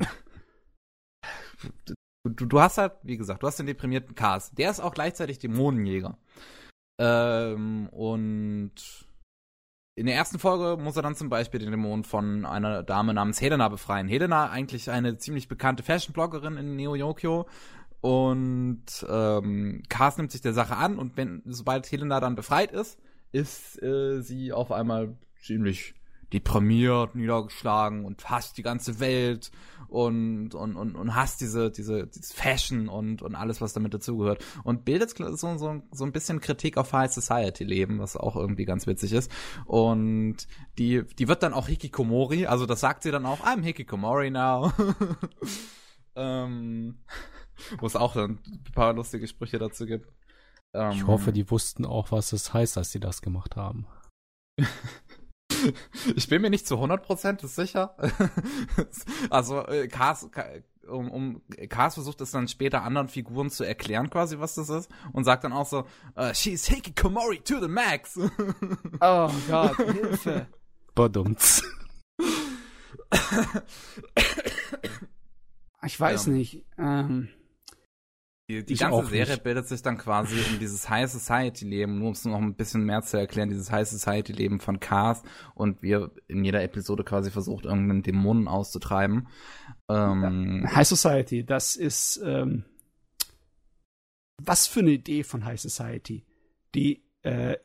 du, 2.24 2.46
du 2.46 2.60
hast 2.62 2.78
halt, 2.78 2.94
wie 3.04 3.18
gesagt, 3.18 3.44
du 3.44 3.48
hast 3.48 3.60
den 3.60 3.66
deprimierten 3.66 4.16
Cast. 4.16 4.58
Der 4.58 4.72
ist 4.72 4.80
auch 4.80 4.94
gleichzeitig 4.94 5.40
Dämonenjäger. 5.40 6.18
Ähm, 7.00 7.88
und 7.90 9.07
in 9.98 10.06
der 10.06 10.14
ersten 10.14 10.38
Folge 10.38 10.80
muss 10.80 10.96
er 10.96 11.02
dann 11.02 11.16
zum 11.16 11.28
Beispiel 11.28 11.60
den 11.60 11.72
Dämon 11.72 12.04
von 12.04 12.46
einer 12.46 12.84
Dame 12.84 13.16
namens 13.16 13.42
Helena 13.42 13.68
befreien. 13.68 14.08
Helena, 14.08 14.52
eigentlich 14.52 14.92
eine 14.92 15.18
ziemlich 15.18 15.48
bekannte 15.48 15.82
Fashion-Bloggerin 15.82 16.56
in 16.56 16.76
Neo 16.76 16.94
Yokio. 16.94 17.48
Und 18.00 18.86
ähm, 19.10 19.82
Cars 19.90 20.18
nimmt 20.18 20.32
sich 20.32 20.42
der 20.42 20.54
Sache 20.54 20.76
an 20.78 21.00
und 21.00 21.18
wenn, 21.18 21.42
sobald 21.46 21.92
Helena 21.92 22.20
dann 22.20 22.36
befreit 22.36 22.72
ist, 22.72 23.00
ist 23.32 23.82
äh, 23.82 24.22
sie 24.22 24.54
auf 24.54 24.72
einmal 24.72 25.18
ziemlich 25.42 25.96
deprimiert, 26.34 27.16
niedergeschlagen 27.16 28.06
und 28.06 28.30
hasst 28.30 28.58
die 28.58 28.64
ganze 28.64 29.00
Welt 29.00 29.52
und, 29.88 30.54
und, 30.54 30.76
und, 30.76 30.96
und 30.96 31.16
hasst 31.16 31.40
diese, 31.42 31.72
diese, 31.72 32.08
dieses 32.08 32.34
Fashion 32.34 32.90
und, 32.90 33.22
und 33.22 33.36
alles, 33.36 33.62
was 33.62 33.74
damit 33.74 33.94
dazugehört. 33.94 34.44
Und 34.64 34.84
bildet 34.84 35.18
so, 35.18 35.58
so, 35.58 35.82
so 35.92 36.06
ein 36.06 36.12
bisschen 36.12 36.42
Kritik 36.42 36.78
auf 36.78 36.92
High 36.94 37.12
Society 37.12 37.64
Leben, 37.64 38.00
was 38.00 38.18
auch 38.18 38.36
irgendwie 38.36 38.66
ganz 38.66 38.88
witzig 38.88 39.14
ist. 39.14 39.32
Und 39.66 40.38
die, 40.78 41.04
die 41.18 41.28
wird 41.28 41.44
dann 41.44 41.54
auch 41.54 41.68
Hikikomori, 41.68 42.48
also 42.48 42.66
das 42.66 42.82
sagt 42.82 43.04
sie 43.04 43.12
dann 43.12 43.26
auch, 43.26 43.42
I'm 43.42 43.62
Hikikomori 43.62 44.30
now. 44.30 44.74
ähm, 46.16 47.00
wo 47.80 47.86
es 47.86 47.96
auch 47.96 48.14
dann 48.14 48.40
ein 48.46 48.64
paar 48.74 48.94
lustige 48.94 49.28
Sprüche 49.28 49.60
dazu 49.60 49.86
gibt. 49.86 50.12
Ähm, 50.74 50.92
ich 50.92 51.08
hoffe, 51.08 51.32
die 51.32 51.50
wussten 51.50 51.86
auch, 51.86 52.12
was 52.12 52.34
es 52.34 52.54
heißt, 52.54 52.78
als 52.78 52.92
sie 52.92 53.00
das 53.00 53.22
gemacht 53.22 53.56
haben. 53.56 53.88
ich 56.16 56.28
bin 56.28 56.42
mir 56.42 56.50
nicht 56.50 56.68
zu 56.68 56.76
100% 56.76 57.46
sicher. 57.48 57.96
also, 59.30 59.66
äh, 59.68 59.88
Cars, 59.88 60.30
um, 60.88 61.10
um, 61.10 61.42
Cars 61.70 61.96
versucht 61.96 62.22
es 62.22 62.32
dann 62.32 62.48
später 62.48 62.84
anderen 62.84 63.08
Figuren 63.08 63.50
zu 63.50 63.64
erklären, 63.64 64.10
quasi, 64.10 64.40
was 64.40 64.56
das 64.56 64.70
ist. 64.70 64.90
Und 65.14 65.24
sagt 65.24 65.44
dann 65.44 65.54
auch 65.54 65.66
so, 65.66 65.86
uh, 66.18 66.34
she's 66.34 66.68
Hikikomori 66.68 67.40
to 67.40 67.60
the 67.60 67.68
max. 67.68 68.18
oh 69.02 69.32
Gott, 69.48 69.78
Hilfe. 69.78 70.48
Badumts. 70.96 71.64
ich 75.86 76.00
weiß 76.00 76.26
ja. 76.28 76.32
nicht. 76.32 76.66
Ähm, 76.78 77.30
die, 78.50 78.64
die 78.64 78.76
ganze 78.76 79.06
Serie 79.08 79.34
nicht. 79.34 79.44
bildet 79.44 79.68
sich 79.68 79.82
dann 79.82 79.98
quasi 79.98 80.36
um 80.50 80.60
dieses 80.60 80.90
High 80.90 81.12
Society 81.12 81.66
Leben, 81.66 82.00
nur 82.00 82.08
um 82.08 82.14
es 82.14 82.24
noch 82.24 82.38
ein 82.38 82.56
bisschen 82.56 82.84
mehr 82.86 83.02
zu 83.02 83.18
erklären, 83.18 83.50
dieses 83.50 83.72
High 83.72 83.88
Society 83.88 84.32
Leben 84.32 84.60
von 84.60 84.80
Cars 84.80 85.22
und 85.54 85.82
wir 85.82 86.12
in 86.28 86.46
jeder 86.46 86.64
Episode 86.64 87.04
quasi 87.04 87.30
versucht, 87.30 87.66
irgendeinen 87.66 88.04
Dämonen 88.04 88.48
auszutreiben. 88.48 89.28
Ähm, 89.90 90.64
ja. 90.64 90.76
High 90.76 90.88
Society, 90.88 91.46
das 91.46 91.76
ist 91.76 92.22
ähm, 92.24 92.64
was 94.42 94.68
für 94.68 94.82
eine 94.82 94.92
Idee 94.92 95.24
von 95.24 95.46
High 95.46 95.60
Society? 95.60 96.26
Die, 96.76 97.04
äh, 97.24 97.58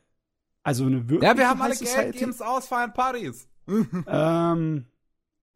also 0.63 0.85
eine 0.85 1.09
wirklich 1.09 1.29
Ja, 1.29 1.37
wir 1.37 1.47
haben 1.47 1.59
High 1.59 1.65
alle 1.65 1.75
Society? 1.75 2.01
Geld, 2.01 2.17
geben's 2.17 2.41
aus, 2.41 2.67
feiern 2.67 2.93
Partys. 2.93 3.47
ähm, 4.07 4.85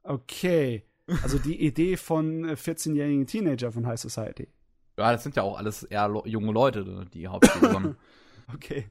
okay. 0.03 0.83
Also 1.23 1.39
die 1.39 1.65
Idee 1.65 1.97
von 1.97 2.45
14-jährigen 2.45 3.23
äh, 3.23 3.25
Teenager 3.25 3.71
von 3.71 3.87
High 3.87 3.99
Society. 3.99 4.47
Ja, 4.99 5.11
das 5.11 5.23
sind 5.23 5.35
ja 5.35 5.43
auch 5.43 5.57
alles 5.57 5.83
eher 5.83 6.23
junge 6.25 6.51
Leute, 6.51 6.83
ne, 6.83 7.05
die 7.05 7.27
Hauptfiguren. 7.27 7.97
okay. 8.53 8.89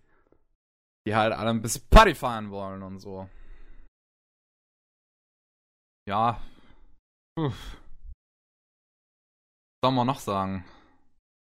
Die 1.07 1.15
halt 1.15 1.33
alle 1.33 1.51
ein 1.51 1.63
bisschen 1.63 1.89
Party 1.91 2.15
feiern 2.15 2.51
wollen 2.51 2.83
und 2.83 3.01
so. 3.01 3.29
Ja. 6.09 6.41
Puh. 7.37 7.51
Was 7.51 7.55
soll 9.85 9.93
man 9.93 10.07
noch 10.07 10.21
sagen? 10.21 10.65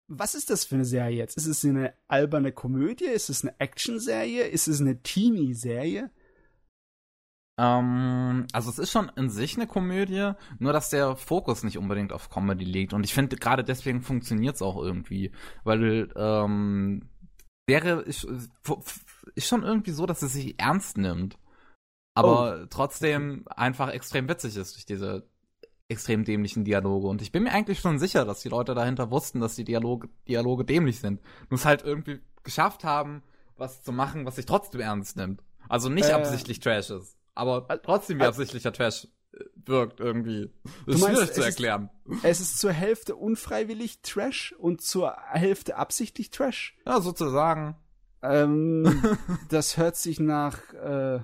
Was 0.09 0.35
ist 0.35 0.51
das 0.51 0.67
für 0.67 0.75
eine 0.75 0.85
Serie 0.85 1.17
jetzt? 1.17 1.39
Ist 1.39 1.47
es 1.47 1.65
eine 1.65 1.95
alberne 2.09 2.53
Komödie? 2.53 3.07
Ist 3.07 3.31
es 3.31 3.43
eine 3.43 3.59
Action-Serie? 3.59 4.45
Ist 4.45 4.69
es 4.69 4.81
eine 4.81 5.03
Teenie-Serie? 5.03 6.11
Ähm, 7.59 8.47
also 8.53 8.71
es 8.71 8.79
ist 8.79 8.91
schon 8.91 9.11
in 9.17 9.29
sich 9.31 9.57
eine 9.57 9.67
Komödie, 9.67 10.33
nur 10.59 10.73
dass 10.73 10.91
der 10.91 11.17
Fokus 11.17 11.63
nicht 11.63 11.79
unbedingt 11.79 12.13
auf 12.13 12.31
Comedy 12.31 12.65
liegt. 12.65 12.93
Und 12.93 13.05
ich 13.05 13.15
finde, 13.15 13.37
gerade 13.37 13.65
deswegen 13.65 14.03
funktioniert 14.03 14.57
es 14.57 14.63
auch 14.63 14.77
irgendwie. 14.77 15.33
Weil, 15.65 16.09
ähm, 16.17 17.09
Serie 17.69 18.01
ist, 18.01 18.27
ist 19.35 19.47
schon 19.47 19.63
irgendwie 19.63 19.93
so, 19.93 20.07
dass 20.07 20.23
es 20.23 20.33
sich 20.33 20.59
ernst 20.61 20.99
nimmt. 20.99 21.39
Aber 22.15 22.63
oh. 22.63 22.67
trotzdem 22.69 23.45
einfach 23.49 23.89
extrem 23.89 24.29
witzig 24.29 24.57
ist 24.57 24.75
durch 24.75 24.85
diese 24.85 25.27
extrem 25.89 26.25
dämlichen 26.25 26.65
Dialoge. 26.65 27.07
Und 27.07 27.23
ich 27.23 27.33
bin 27.33 27.45
mir 27.45 27.53
eigentlich 27.53 27.81
schon 27.81 27.99
sicher, 27.99 28.25
dass 28.25 28.41
die 28.41 28.49
Leute 28.49 28.75
dahinter 28.75 29.11
wussten, 29.11 29.41
dass 29.41 29.57
die 29.57 29.65
Dialoge, 29.65 30.09
Dialoge 30.29 30.65
dämlich 30.65 31.01
sind. 31.01 31.21
Nur 31.51 31.59
es 31.59 31.65
halt 31.65 31.83
irgendwie 31.83 32.21
geschafft 32.43 32.85
haben, 32.85 33.23
was 33.57 33.83
zu 33.83 33.93
machen, 33.93 34.27
was 34.27 34.37
sich 34.37 34.47
trotzdem 34.47 34.81
ernst 34.81 35.17
nimmt. 35.17 35.43
Also 35.69 35.89
nicht 35.89 36.09
äh, 36.09 36.13
absichtlich 36.13 36.61
Trash 36.61 36.91
ist. 36.91 37.17
Aber 37.35 37.67
trotzdem 37.83 38.19
wie 38.19 38.25
absichtlicher 38.25 38.73
Trash 38.73 39.09
äh, 39.33 39.45
wirkt 39.67 40.01
irgendwie. 40.01 40.51
Das 40.87 40.97
ist 40.97 41.01
meinst, 41.01 41.17
schwierig 41.17 41.29
es 41.31 41.35
zu 41.35 41.41
ist- 41.41 41.47
erklären. 41.47 41.91
Es 42.23 42.41
ist 42.41 42.59
zur 42.59 42.73
Hälfte 42.73 43.17
unfreiwillig 43.17 44.03
Trash 44.03 44.55
und 44.59 44.81
zur 44.81 45.17
Hälfte 45.31 45.77
absichtlich 45.77 46.31
Trash. 46.31 46.77
Ja, 46.87 47.01
sozusagen. 47.01 47.77
Ähm, 48.23 49.03
das 49.49 49.77
hört 49.77 49.97
sich 49.97 50.21
nach. 50.21 50.59
Äh, 50.75 51.21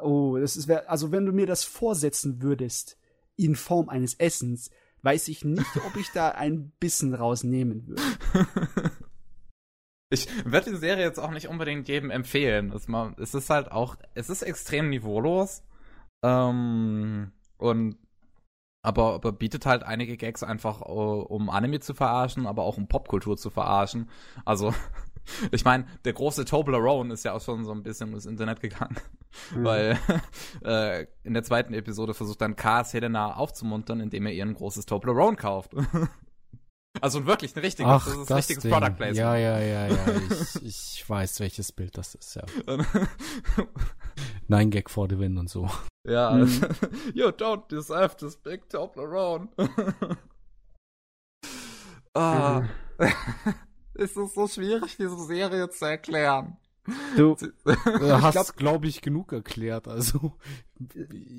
oh, 0.00 0.36
das 0.38 0.56
ist. 0.56 0.70
Also, 0.70 1.10
wenn 1.12 1.26
du 1.26 1.32
mir 1.32 1.46
das 1.46 1.64
vorsetzen 1.64 2.42
würdest, 2.42 2.96
in 3.36 3.56
Form 3.56 3.88
eines 3.88 4.14
Essens, 4.14 4.70
weiß 5.02 5.28
ich 5.28 5.44
nicht, 5.44 5.66
ob 5.86 5.96
ich 5.96 6.10
da 6.12 6.28
ein 6.30 6.70
Bissen 6.78 7.14
rausnehmen 7.14 7.88
würde. 7.88 8.02
Ich 10.12 10.28
werde 10.44 10.70
die 10.70 10.76
Serie 10.76 11.04
jetzt 11.04 11.18
auch 11.18 11.30
nicht 11.30 11.48
unbedingt 11.48 11.88
jedem 11.88 12.10
empfehlen. 12.10 12.70
Es, 13.16 13.34
ist 13.34 13.48
halt 13.48 13.72
auch, 13.72 13.96
es 14.14 14.28
ist 14.28 14.42
extrem 14.42 14.90
niveaulos. 14.90 15.62
Ähm, 16.22 17.32
und 17.56 17.96
aber, 18.82 19.14
aber 19.14 19.32
bietet 19.32 19.64
halt 19.64 19.84
einige 19.84 20.16
Gags 20.16 20.42
einfach, 20.42 20.82
äh, 20.82 20.84
um 20.84 21.48
Anime 21.48 21.80
zu 21.80 21.94
verarschen, 21.94 22.46
aber 22.46 22.64
auch 22.64 22.76
um 22.76 22.88
Popkultur 22.88 23.36
zu 23.36 23.48
verarschen. 23.48 24.10
Also, 24.44 24.74
ich 25.50 25.64
meine, 25.64 25.86
der 26.04 26.12
große 26.12 26.44
Toblerone 26.44 27.14
ist 27.14 27.24
ja 27.24 27.32
auch 27.32 27.40
schon 27.40 27.64
so 27.64 27.72
ein 27.72 27.82
bisschen 27.82 28.12
ins 28.12 28.26
Internet 28.26 28.60
gegangen. 28.60 28.96
Weil 29.54 29.98
äh, 30.64 31.06
in 31.22 31.32
der 31.32 31.42
zweiten 31.42 31.72
Episode 31.72 32.12
versucht 32.12 32.42
dann 32.42 32.56
Cars 32.56 32.92
Helena 32.92 33.34
aufzumuntern, 33.34 34.00
indem 34.00 34.26
er 34.26 34.32
ihr 34.32 34.44
ein 34.44 34.54
großes 34.54 34.84
Toblerone 34.84 35.36
kauft. 35.36 35.74
Also 37.00 37.26
wirklich 37.26 37.56
ein 37.56 37.60
richtiges, 37.60 37.90
Ach, 37.90 38.04
das 38.04 38.16
ist 38.16 38.30
das 38.30 38.38
richtiges 38.38 38.62
Ding. 38.62 38.72
Product 38.72 38.96
Placement. 38.96 39.16
Ja, 39.16 39.36
ja, 39.36 39.58
ja, 39.58 39.86
ja. 39.88 39.96
Ich, 40.30 40.62
ich 40.62 41.08
weiß, 41.08 41.40
welches 41.40 41.72
Bild 41.72 41.96
das 41.96 42.14
ist, 42.14 42.34
ja. 42.36 42.42
Nein, 44.48 44.70
Gag 44.70 44.90
for 44.90 45.08
the 45.08 45.18
win 45.18 45.38
und 45.38 45.48
so. 45.48 45.68
Ja, 46.06 46.32
Mhm. 46.32 46.60
you 47.14 47.28
don't 47.28 47.68
deserve 47.68 48.16
this 48.16 48.36
big 48.36 48.68
Toblerone. 48.68 49.48
ah, 52.14 52.62
es 53.94 54.16
ist 54.16 54.34
so 54.34 54.48
schwierig, 54.48 54.96
diese 54.96 55.16
Serie 55.24 55.70
zu 55.70 55.84
erklären. 55.84 56.56
Du, 57.16 57.36
Du 57.64 58.22
hast, 58.22 58.32
glaub- 58.32 58.56
glaube 58.56 58.86
ich, 58.88 59.02
genug 59.02 59.32
erklärt. 59.32 59.86
Also 59.86 60.32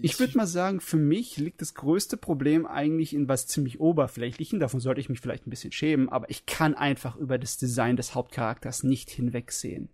ich 0.02 0.18
würde 0.20 0.38
mal 0.38 0.48
sagen, 0.48 0.80
für 0.80 0.96
mich 0.98 1.38
liegt 1.38 1.60
das 1.62 1.74
größte 1.74 2.16
Problem 2.16 2.66
eigentlich 2.66 3.14
in 3.14 3.28
was 3.28 3.48
ziemlich 3.48 3.80
Oberflächlichen. 3.80 4.60
Davon 4.60 4.80
sollte 4.80 5.02
ich 5.02 5.10
mich 5.10 5.20
vielleicht 5.20 5.46
ein 5.46 5.50
bisschen 5.50 5.74
schämen, 5.74 6.08
aber 6.10 6.30
ich 6.30 6.46
kann 6.46 6.76
einfach 6.76 7.18
über 7.18 7.38
das 7.38 7.58
Design 7.58 7.98
des 7.98 8.16
Hauptcharakters 8.16 8.84
nicht 8.84 9.10
hinwegsehen. 9.10 9.90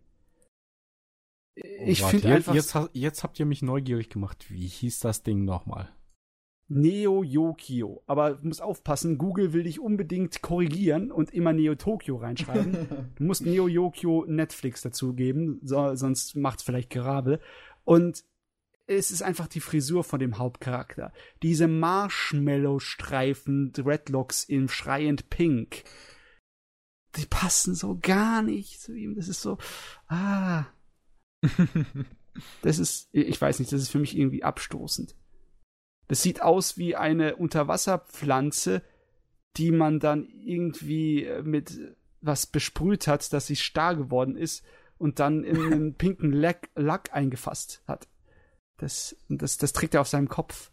Ich 1.56 2.04
Oh, 2.04 2.08
finde 2.08 2.30
einfach 2.36 2.54
Jetzt, 2.54 2.78
jetzt 2.94 3.24
habt 3.24 3.40
ihr 3.40 3.46
mich 3.46 3.62
neugierig 3.62 4.10
gemacht. 4.10 4.46
Wie 4.50 4.68
hieß 4.68 5.00
das 5.00 5.24
Ding 5.24 5.44
nochmal? 5.46 5.90
Neo 6.70 7.24
Yokio. 7.24 8.04
Aber 8.06 8.36
du 8.36 8.48
musst 8.48 8.62
aufpassen, 8.62 9.18
Google 9.18 9.54
will 9.54 9.64
dich 9.64 9.80
unbedingt 9.80 10.42
korrigieren 10.42 11.12
und 11.12 11.34
immer 11.34 11.52
Neo 11.52 11.76
Tokyo 11.76 12.18
reinschreiben. 12.18 13.12
du 13.16 13.24
musst 13.24 13.46
Neo 13.46 13.68
Yokio 13.68 14.26
Netflix 14.28 14.82
dazugeben, 14.82 15.60
so, 15.64 15.96
sonst 15.96 16.36
macht's 16.36 16.64
vielleicht 16.64 16.92
Gerabel. 16.92 17.40
Und 17.84 18.24
es 18.86 19.12
ist 19.12 19.22
einfach 19.22 19.48
die 19.48 19.60
Frisur 19.60 20.04
von 20.04 20.20
dem 20.20 20.38
Hauptcharakter. 20.38 21.12
Diese 21.44 21.68
Marshmallow-Streifen, 21.68 23.72
Dreadlocks 23.72 24.44
im 24.44 24.70
schreiend 24.70 25.30
Pink. 25.30 25.84
Die 27.16 27.26
passen 27.26 27.76
so 27.76 27.98
gar 28.00 28.42
nicht 28.42 28.82
zu 28.82 28.94
ihm. 28.94 29.16
Das 29.16 29.28
ist 29.28 29.42
so, 29.42 29.58
ah. 30.08 30.66
Das 32.62 32.80
ist, 32.80 33.10
ich 33.12 33.42
weiß 33.42 33.60
nicht, 33.60 33.74
das 33.74 33.82
ist 33.82 33.90
für 33.90 34.00
mich 34.00 34.18
irgendwie 34.18 34.44
abstoßend. 34.44 35.14
Das 36.10 36.24
sieht 36.24 36.42
aus 36.42 36.78
wie 36.78 36.96
eine 36.96 37.36
Unterwasserpflanze, 37.36 38.82
die 39.58 39.72
man 39.72 40.00
dann 40.00 40.28
irgendwie 40.44 41.24
äh, 41.24 41.44
mit 41.44 41.96
was 42.20 42.48
besprüht 42.48 43.08
hat, 43.08 43.32
dass 43.32 43.48
sie 43.48 43.56
starr 43.56 43.96
geworden 43.96 44.36
ist 44.36 44.66
und 44.98 45.20
dann 45.20 45.44
in 45.44 45.56
einen 45.72 45.94
pinken 45.94 46.34
Lack, 46.34 46.70
Lack 46.76 47.14
eingefasst 47.14 47.84
hat. 47.88 48.10
Das, 48.78 49.16
das, 49.30 49.58
das 49.58 49.72
trägt 49.72 49.94
er 49.94 50.02
auf 50.02 50.08
seinem 50.08 50.30
Kopf. 50.30 50.72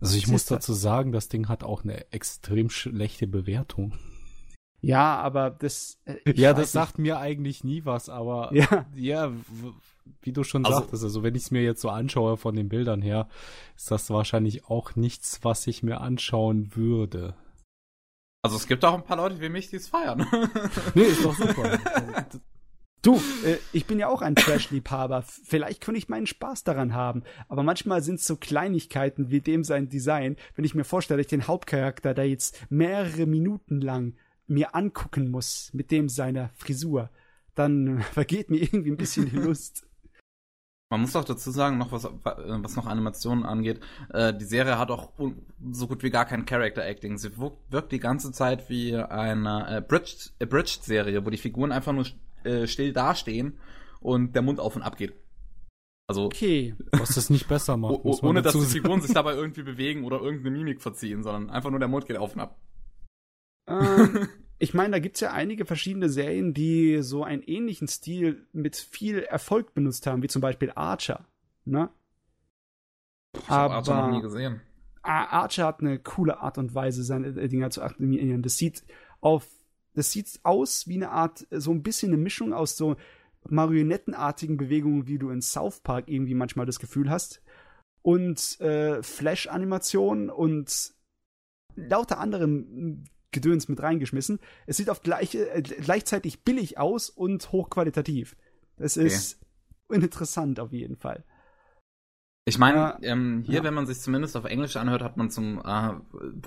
Also 0.00 0.16
ich 0.16 0.28
muss 0.28 0.46
dazu 0.46 0.72
sagen, 0.72 1.12
das 1.12 1.28
Ding 1.28 1.48
hat 1.48 1.64
auch 1.64 1.84
eine 1.84 2.10
extrem 2.12 2.70
schlechte 2.70 3.26
Bewertung. 3.26 3.94
Ja, 4.80 5.16
aber 5.16 5.50
das. 5.50 6.00
äh, 6.04 6.32
ja, 6.32 6.52
das 6.52 6.60
nicht. 6.60 6.70
sagt 6.70 6.98
mir 6.98 7.18
eigentlich 7.18 7.62
nie 7.64 7.84
was, 7.84 8.08
aber 8.08 8.50
Ja, 8.52 8.86
ja, 8.94 9.32
wie 10.22 10.32
du 10.32 10.44
schon 10.44 10.64
Also- 10.64 10.78
sagtest, 10.78 11.02
also 11.04 11.22
wenn 11.22 11.34
ich 11.34 11.42
es 11.44 11.50
mir 11.50 11.62
jetzt 11.62 11.80
so 11.80 11.88
anschaue 11.90 12.36
von 12.36 12.54
den 12.54 12.68
Bildern 12.68 13.02
her, 13.02 13.28
ist 13.76 13.90
das 13.90 14.10
wahrscheinlich 14.10 14.66
auch 14.66 14.94
nichts, 14.96 15.40
was 15.42 15.66
ich 15.66 15.82
mir 15.82 16.00
anschauen 16.00 16.74
würde. 16.76 17.34
Also 18.44 18.56
es 18.56 18.66
gibt 18.66 18.84
auch 18.84 18.94
ein 18.94 19.04
paar 19.04 19.16
Leute 19.18 19.40
wie 19.40 19.48
mich, 19.48 19.68
die 19.70 19.76
es 19.76 19.88
feiern. 19.88 20.26
Nee, 20.94 21.02
ist 21.02 21.24
doch 21.24 21.34
super. 21.34 21.78
Du, 23.02 23.16
äh, 23.44 23.56
ich 23.72 23.86
bin 23.86 23.98
ja 23.98 24.08
auch 24.08 24.22
ein 24.22 24.36
Trash-Liebhaber. 24.36 25.22
Vielleicht 25.22 25.80
könnte 25.80 25.98
ich 25.98 26.08
meinen 26.08 26.26
Spaß 26.28 26.62
daran 26.62 26.94
haben. 26.94 27.22
Aber 27.48 27.62
manchmal 27.64 28.00
sind 28.02 28.20
es 28.20 28.26
so 28.26 28.36
Kleinigkeiten 28.36 29.30
wie 29.30 29.40
dem 29.40 29.64
sein 29.64 29.88
Design. 29.88 30.36
Wenn 30.54 30.64
ich 30.64 30.74
mir 30.76 30.84
vorstelle, 30.84 31.20
ich 31.20 31.26
den 31.26 31.48
Hauptcharakter, 31.48 32.14
der 32.14 32.28
jetzt 32.28 32.64
mehrere 32.70 33.26
Minuten 33.26 33.80
lang 33.80 34.14
mir 34.46 34.74
angucken 34.76 35.30
muss 35.30 35.70
mit 35.72 35.90
dem 35.90 36.08
seiner 36.08 36.50
Frisur, 36.54 37.10
dann 37.54 38.02
vergeht 38.12 38.50
mir 38.50 38.62
irgendwie 38.62 38.90
ein 38.92 38.96
bisschen 38.96 39.28
die 39.30 39.36
Lust. 39.36 39.86
Man 40.92 41.00
muss 41.00 41.16
auch 41.16 41.24
dazu 41.24 41.50
sagen, 41.50 41.78
noch 41.78 41.90
was, 41.90 42.06
was 42.22 42.76
noch 42.76 42.84
Animationen 42.86 43.46
angeht, 43.46 43.80
äh, 44.12 44.34
die 44.34 44.44
Serie 44.44 44.76
hat 44.78 44.90
auch 44.90 45.10
so 45.70 45.86
gut 45.88 46.02
wie 46.02 46.10
gar 46.10 46.26
kein 46.26 46.44
Character 46.44 46.84
Acting. 46.84 47.16
Sie 47.16 47.30
wirkt, 47.38 47.92
die 47.92 47.98
ganze 47.98 48.30
Zeit 48.30 48.68
wie 48.68 48.94
eine 48.94 49.66
Abridged, 49.68 50.34
Abridged 50.38 50.84
Serie, 50.84 51.24
wo 51.24 51.30
die 51.30 51.38
Figuren 51.38 51.72
einfach 51.72 51.94
nur 51.94 52.04
äh, 52.44 52.66
still 52.66 52.92
dastehen 52.92 53.58
und 54.00 54.34
der 54.34 54.42
Mund 54.42 54.60
auf 54.60 54.76
und 54.76 54.82
ab 54.82 54.98
geht. 54.98 55.14
Also 56.08 56.26
Okay. 56.26 56.74
Was 56.90 57.14
das 57.14 57.30
nicht 57.30 57.48
besser 57.48 57.78
macht, 57.78 57.94
o- 57.94 58.00
muss 58.08 58.20
man 58.20 58.32
ohne 58.32 58.42
dass 58.42 58.52
die. 58.52 58.60
Figuren 58.60 59.00
sich 59.00 59.14
dabei 59.14 59.32
irgendwie 59.32 59.62
bewegen 59.62 60.04
oder 60.04 60.20
irgendeine 60.20 60.58
Mimik 60.58 60.82
verziehen, 60.82 61.22
sondern 61.22 61.48
einfach 61.48 61.70
nur 61.70 61.78
der 61.78 61.88
Mund 61.88 62.04
geht 62.04 62.18
auf 62.18 62.34
und 62.34 62.40
ab. 62.40 62.58
Ähm, 63.66 64.28
ich 64.62 64.74
meine, 64.74 64.92
da 64.92 64.98
gibt's 65.00 65.18
ja 65.18 65.32
einige 65.32 65.66
verschiedene 65.66 66.08
Serien, 66.08 66.54
die 66.54 67.02
so 67.02 67.24
einen 67.24 67.42
ähnlichen 67.42 67.88
Stil 67.88 68.46
mit 68.52 68.76
viel 68.76 69.18
Erfolg 69.18 69.74
benutzt 69.74 70.06
haben, 70.06 70.22
wie 70.22 70.28
zum 70.28 70.40
Beispiel 70.40 70.70
Archer. 70.76 71.26
Ne? 71.64 71.90
Ich 73.36 73.48
habe 73.48 73.74
Archer 73.74 74.06
noch 74.06 74.14
nie 74.14 74.22
gesehen. 74.22 74.60
Ar- 75.02 75.32
Archer 75.32 75.66
hat 75.66 75.80
eine 75.80 75.98
coole 75.98 76.38
Art 76.38 76.58
und 76.58 76.76
Weise, 76.76 77.02
seine 77.02 77.26
äh, 77.26 77.48
Dinger 77.48 77.70
zu 77.70 77.82
animieren. 77.82 78.42
Das 78.42 78.56
sieht 78.56 78.84
auf, 79.20 79.48
das 79.94 80.12
sieht 80.12 80.38
aus 80.44 80.86
wie 80.86 80.94
eine 80.94 81.10
Art, 81.10 81.44
so 81.50 81.72
ein 81.72 81.82
bisschen 81.82 82.12
eine 82.12 82.22
Mischung 82.22 82.52
aus 82.52 82.76
so 82.76 82.94
marionettenartigen 83.48 84.58
Bewegungen, 84.58 85.08
wie 85.08 85.18
du 85.18 85.30
in 85.30 85.42
South 85.42 85.80
Park 85.80 86.06
irgendwie 86.06 86.34
manchmal 86.34 86.66
das 86.66 86.78
Gefühl 86.78 87.10
hast. 87.10 87.42
Und 88.02 88.60
äh, 88.60 89.02
Flash-Animation 89.02 90.30
und 90.30 90.92
lauter 91.74 92.20
anderem 92.20 93.06
Gedöns 93.32 93.68
mit 93.68 93.82
reingeschmissen. 93.82 94.38
Es 94.66 94.76
sieht 94.76 94.90
auf 94.90 95.02
gleiche, 95.02 95.50
äh, 95.50 95.62
gleichzeitig 95.62 96.44
billig 96.44 96.78
aus 96.78 97.10
und 97.10 97.50
hochqualitativ. 97.52 98.36
Das 98.76 98.96
Okay. 98.96 99.06
ist 99.06 99.40
interessant 99.90 100.60
auf 100.60 100.72
jeden 100.72 100.96
Fall. 100.96 101.24
Ich 102.44 102.58
meine, 102.58 102.98
ähm, 103.02 103.42
hier, 103.46 103.58
Ja. 103.58 103.64
wenn 103.64 103.74
man 103.74 103.86
sich 103.86 104.00
zumindest 104.00 104.36
auf 104.36 104.44
Englisch 104.44 104.76
anhört, 104.76 105.02
hat 105.02 105.16
man 105.16 105.30
zum 105.30 105.62
äh, 105.64 105.92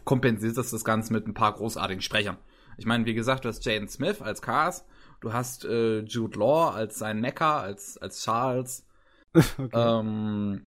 kompensiert 0.04 0.58
das 0.58 0.72
das 0.72 0.84
Ganze 0.84 1.14
mit 1.14 1.26
ein 1.28 1.34
paar 1.34 1.54
großartigen 1.54 2.02
Sprechern. 2.02 2.38
Ich 2.78 2.86
meine, 2.86 3.06
wie 3.06 3.14
gesagt, 3.14 3.46
du 3.46 3.50
hast 3.50 3.64
Jaden 3.64 3.88
Smith 3.88 4.22
als 4.22 4.42
Cars, 4.42 4.86
du 5.22 5.32
hast 5.32 5.64
äh, 5.64 6.00
Jude 6.02 6.38
Law 6.38 6.72
als 6.72 6.98
sein 7.00 7.22
Necker, 7.22 7.62
als 7.62 7.98
als 7.98 8.24
Charles. 8.24 8.86
Okay. 9.58 9.70
Ähm, 9.74 10.64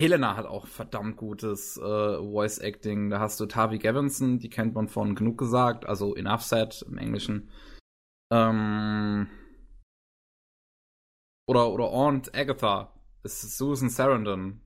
Helena 0.00 0.36
hat 0.36 0.44
auch 0.46 0.66
verdammt 0.66 1.16
gutes 1.16 1.78
äh, 1.78 1.80
Voice 2.18 2.58
Acting. 2.58 3.08
Da 3.08 3.18
hast 3.20 3.40
du 3.40 3.46
Tavi 3.46 3.78
Gavinson, 3.78 4.38
die 4.38 4.50
kennt 4.50 4.74
man 4.74 4.88
von 4.88 5.14
genug 5.14 5.38
gesagt, 5.38 5.86
also 5.86 6.14
Enough 6.14 6.42
Said 6.42 6.84
im 6.88 6.98
Englischen. 6.98 7.48
Ähm, 8.30 9.26
oder 11.48 11.70
oder 11.70 11.84
Aunt 11.84 12.34
Agatha, 12.34 12.92
das 13.22 13.42
ist 13.44 13.56
Susan 13.56 13.88
Sarandon. 13.88 14.60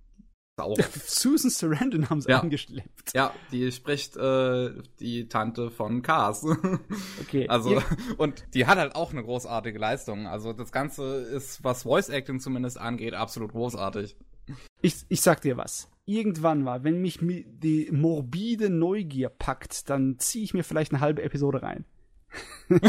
Ist 0.58 0.64
Auch, 0.64 0.76
Susan 1.06 1.50
Sarandon 1.50 2.10
haben 2.10 2.20
sie 2.22 2.30
Ja. 2.30 2.40
angeschleppt. 2.40 3.12
ja, 3.14 3.32
die 3.52 3.70
spricht 3.70 4.16
äh, 4.16 4.82
die 4.98 5.28
Tante 5.28 5.70
von 5.70 6.02
Cars. 6.02 6.44
Okay. 7.20 7.46
Also, 7.48 7.70
Ihr- 7.74 7.84
und 8.18 8.42
die 8.54 8.66
hat 8.66 8.78
halt 8.78 8.96
auch 8.96 9.12
eine 9.12 9.22
großartige 9.22 9.78
Leistung. 9.78 10.26
Also, 10.26 10.52
das 10.52 10.72
Ganze 10.72 11.04
ist, 11.22 11.62
was 11.62 11.84
Voice 11.84 12.08
Acting 12.08 12.40
zumindest 12.40 12.78
angeht, 12.80 13.14
absolut 13.14 13.52
großartig. 13.52 14.16
Ich, 14.82 15.04
ich 15.08 15.20
sag 15.20 15.40
dir 15.40 15.56
was. 15.56 15.88
Irgendwann 16.06 16.62
mal, 16.62 16.82
wenn 16.84 17.00
mich 17.00 17.20
mi- 17.20 17.46
die 17.46 17.90
morbide 17.92 18.70
Neugier 18.70 19.28
packt, 19.28 19.88
dann 19.90 20.18
ziehe 20.18 20.44
ich 20.44 20.54
mir 20.54 20.64
vielleicht 20.64 20.92
eine 20.92 21.00
halbe 21.00 21.22
Episode 21.22 21.62
rein. 21.62 21.84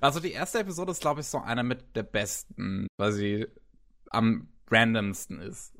also, 0.00 0.20
die 0.20 0.32
erste 0.32 0.58
Episode 0.60 0.92
ist, 0.92 1.00
glaube 1.00 1.20
ich, 1.20 1.26
so 1.26 1.38
einer 1.38 1.62
mit 1.62 1.96
der 1.96 2.02
besten, 2.02 2.86
weil 2.96 3.12
sie 3.12 3.46
am 4.10 4.48
randomsten 4.70 5.40
ist. 5.40 5.74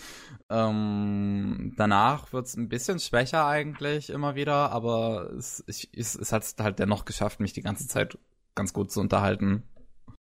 ähm, 0.50 1.74
danach 1.76 2.32
wird's 2.32 2.56
ein 2.56 2.68
bisschen 2.68 3.00
schwächer 3.00 3.46
eigentlich 3.46 4.10
immer 4.10 4.34
wieder, 4.34 4.70
aber 4.70 5.32
es, 5.36 5.62
es, 5.66 5.88
es 5.92 6.32
hat 6.32 6.54
halt 6.58 6.78
dennoch 6.78 7.04
geschafft, 7.04 7.40
mich 7.40 7.52
die 7.52 7.62
ganze 7.62 7.88
Zeit 7.88 8.18
ganz 8.54 8.72
gut 8.72 8.90
zu 8.90 9.00
unterhalten. 9.00 9.64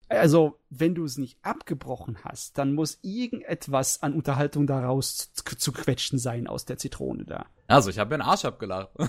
Also, 0.10 0.60
wenn 0.70 0.96
du 0.96 1.06
es 1.06 1.18
nicht 1.18 1.38
abgebrochen 1.44 2.18
hast, 2.24 2.58
dann 2.58 2.74
muss 2.74 2.98
irgendetwas 3.04 4.02
an 4.02 4.14
Unterhaltung 4.14 4.66
daraus 4.66 5.32
zu, 5.34 5.44
zu 5.56 5.72
quetschen 5.72 6.18
sein 6.18 6.48
aus 6.48 6.66
der 6.66 6.78
Zitrone 6.78 7.26
da. 7.26 7.46
Also, 7.68 7.92
ich 7.92 8.00
habe 8.00 8.10
mir 8.10 8.18
den 8.18 8.28
Arsch 8.28 8.44
abgelacht. 8.44 8.90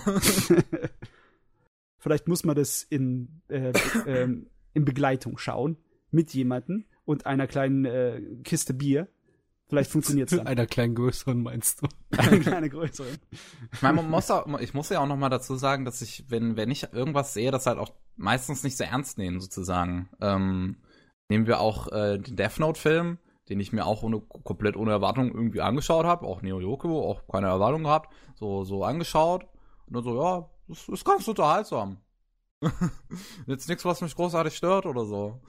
Vielleicht 2.00 2.28
muss 2.28 2.44
man 2.44 2.56
das 2.56 2.82
in, 2.82 3.42
äh, 3.48 3.72
ähm, 4.06 4.46
in 4.72 4.84
Begleitung 4.84 5.38
schauen 5.38 5.76
mit 6.10 6.34
jemandem 6.34 6.86
und 7.04 7.26
einer 7.26 7.46
kleinen 7.46 7.84
äh, 7.84 8.20
Kiste 8.42 8.74
Bier. 8.74 9.08
Vielleicht 9.68 9.90
funktioniert's 9.90 10.32
dann. 10.32 10.40
Einer 10.48 10.66
kleinen 10.66 10.96
größeren 10.96 11.42
meinst 11.42 11.80
du? 11.80 11.86
Eine 12.16 12.40
kleine 12.40 12.68
größere. 12.68 13.06
Ich 13.72 13.82
meine, 13.82 13.96
man 13.96 14.10
muss 14.10 14.28
auch, 14.30 14.58
ich 14.58 14.74
muss 14.74 14.88
ja 14.88 15.00
auch 15.00 15.06
noch 15.06 15.16
mal 15.16 15.28
dazu 15.28 15.54
sagen, 15.54 15.84
dass 15.84 16.02
ich, 16.02 16.24
wenn, 16.28 16.56
wenn 16.56 16.72
ich 16.72 16.92
irgendwas 16.92 17.34
sehe, 17.34 17.52
das 17.52 17.66
halt 17.66 17.78
auch 17.78 17.94
meistens 18.16 18.64
nicht 18.64 18.76
so 18.76 18.82
ernst 18.82 19.16
nehmen, 19.16 19.40
sozusagen. 19.40 20.08
Ähm, 20.20 20.78
nehmen 21.30 21.46
wir 21.46 21.60
auch 21.60 21.90
äh, 21.92 22.18
den 22.18 22.36
Death 22.36 22.58
Note-Film, 22.58 23.18
den 23.48 23.60
ich 23.60 23.72
mir 23.72 23.86
auch 23.86 24.02
ohne, 24.02 24.20
komplett 24.20 24.76
ohne 24.76 24.90
Erwartung 24.90 25.32
irgendwie 25.32 25.60
angeschaut 25.60 26.04
habe, 26.04 26.26
auch 26.26 26.42
Neo 26.42 26.60
Yoko, 26.60 27.08
auch 27.08 27.26
keine 27.26 27.46
Erwartung 27.46 27.84
gehabt, 27.84 28.12
so, 28.34 28.64
so 28.64 28.84
angeschaut. 28.84 29.44
Und 29.86 29.94
dann 29.94 30.04
so, 30.04 30.22
ja, 30.22 30.50
das 30.68 30.88
ist 30.88 31.04
ganz 31.04 31.26
unterhaltsam. 31.26 31.98
Jetzt 33.46 33.68
nichts, 33.68 33.84
was 33.84 34.02
mich 34.02 34.14
großartig 34.14 34.54
stört 34.54 34.86
oder 34.86 35.04
so. 35.04 35.40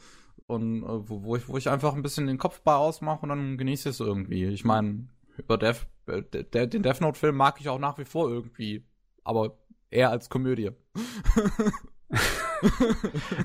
Und 0.47 0.83
äh, 0.83 1.09
wo, 1.09 1.23
wo, 1.23 1.35
ich, 1.35 1.47
wo 1.47 1.57
ich 1.57 1.69
einfach 1.69 1.93
ein 1.93 2.01
bisschen 2.01 2.27
den 2.27 2.37
Kopf 2.37 2.61
bei 2.61 2.75
ausmache 2.75 3.21
und 3.21 3.29
dann 3.29 3.57
genieße 3.57 3.89
ich 3.89 3.95
es 3.95 3.99
irgendwie. 3.99 4.45
Ich 4.45 4.63
meine, 4.63 5.07
über 5.37 5.57
Death, 5.57 5.87
äh, 6.07 6.21
der, 6.21 6.67
den 6.67 6.83
Death 6.83 7.01
Note-Film 7.01 7.35
mag 7.35 7.59
ich 7.59 7.69
auch 7.69 7.79
nach 7.79 7.97
wie 7.97 8.05
vor 8.05 8.29
irgendwie. 8.29 8.85
Aber 9.23 9.57
eher 9.89 10.09
als 10.09 10.29
Komödie. 10.29 10.71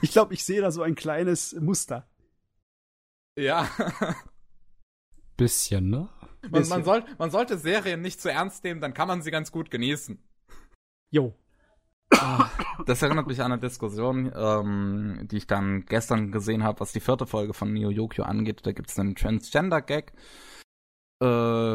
ich 0.02 0.12
glaube, 0.12 0.34
ich 0.34 0.44
sehe 0.44 0.60
da 0.60 0.70
so 0.70 0.82
ein 0.82 0.94
kleines 0.94 1.54
Muster. 1.60 2.06
Ja. 3.36 3.68
Bisschen, 5.36 5.90
ne? 5.90 6.08
Man, 6.50 6.66
man, 6.68 6.84
soll, 6.84 7.04
man 7.18 7.30
sollte 7.30 7.58
Serien 7.58 8.00
nicht 8.00 8.20
zu 8.20 8.30
ernst 8.30 8.64
nehmen, 8.64 8.80
dann 8.80 8.94
kann 8.94 9.08
man 9.08 9.22
sie 9.22 9.30
ganz 9.30 9.52
gut 9.52 9.70
genießen. 9.70 10.18
Jo. 11.10 11.34
Das 12.86 13.02
erinnert 13.02 13.26
mich 13.26 13.40
an 13.42 13.52
eine 13.52 13.60
Diskussion, 13.60 14.32
ähm, 14.34 15.26
die 15.30 15.38
ich 15.38 15.46
dann 15.46 15.84
gestern 15.86 16.30
gesehen 16.30 16.62
habe, 16.62 16.80
was 16.80 16.92
die 16.92 17.00
vierte 17.00 17.26
Folge 17.26 17.52
von 17.52 17.72
Neo 17.72 17.90
Yokio 17.90 18.24
angeht. 18.24 18.60
Da 18.64 18.72
gibt 18.72 18.90
es 18.90 18.98
einen 18.98 19.16
Transgender-Gag. 19.16 20.12
Äh, 21.18 21.24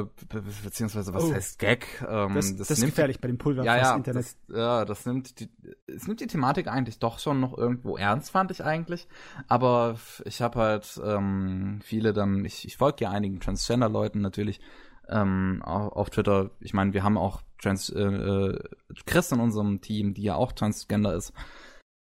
be 0.03 0.43
beziehungsweise 0.63 1.13
was 1.15 1.23
Oh. 1.23 1.33
heißt 1.33 1.57
Gag? 1.57 2.05
Ähm, 2.07 2.35
Das, 2.35 2.55
das, 2.57 2.69
ist 2.71 2.79
nimmt- 2.79 2.91
gefährlich 2.91 3.19
bei 3.19 3.27
dem 3.27 3.39
Pulver 3.39 3.63
ja, 3.63 3.75
ja, 3.75 3.95
Internet. 3.95 4.23
Das, 4.23 4.37
ja, 4.55 4.85
das 4.85 5.05
nimmt 5.07 5.39
die, 5.39 5.49
es 5.87 6.05
nimmt 6.07 6.19
die 6.19 6.27
Thematik 6.27 6.67
eigentlich 6.67 6.99
doch 6.99 7.17
schon 7.17 7.39
noch 7.39 7.57
irgendwo 7.57 7.97
ernst, 7.97 8.29
fand 8.29 8.51
ich 8.51 8.63
eigentlich. 8.63 9.07
Aber 9.47 9.95
ich 10.25 10.43
habe 10.43 10.59
halt 10.59 11.01
ähm, 11.03 11.79
viele 11.83 12.13
dann, 12.13 12.45
ich, 12.45 12.65
ich 12.67 12.77
folge 12.77 13.05
ja 13.05 13.09
einigen 13.09 13.39
Transgender-Leuten 13.39 14.21
natürlich 14.21 14.61
ähm, 15.09 15.63
auf, 15.65 15.91
auf 15.93 16.09
Twitter. 16.11 16.51
Ich 16.59 16.75
meine, 16.75 16.93
wir 16.93 17.01
haben 17.03 17.17
auch 17.17 17.41
Trans, 17.59 17.89
äh, 17.89 17.99
äh, 17.99 18.59
Chris 19.07 19.31
in 19.31 19.39
unserem 19.39 19.81
Team, 19.81 20.13
die 20.13 20.21
ja 20.23 20.35
auch 20.35 20.51
Transgender 20.51 21.15
ist. 21.15 21.33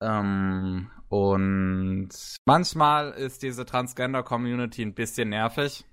Ähm, 0.02 0.90
und 1.08 2.08
manchmal 2.44 3.12
ist 3.12 3.42
diese 3.44 3.64
Transgender-Community 3.64 4.82
ein 4.82 4.94
bisschen 4.94 5.28
nervig. 5.28 5.84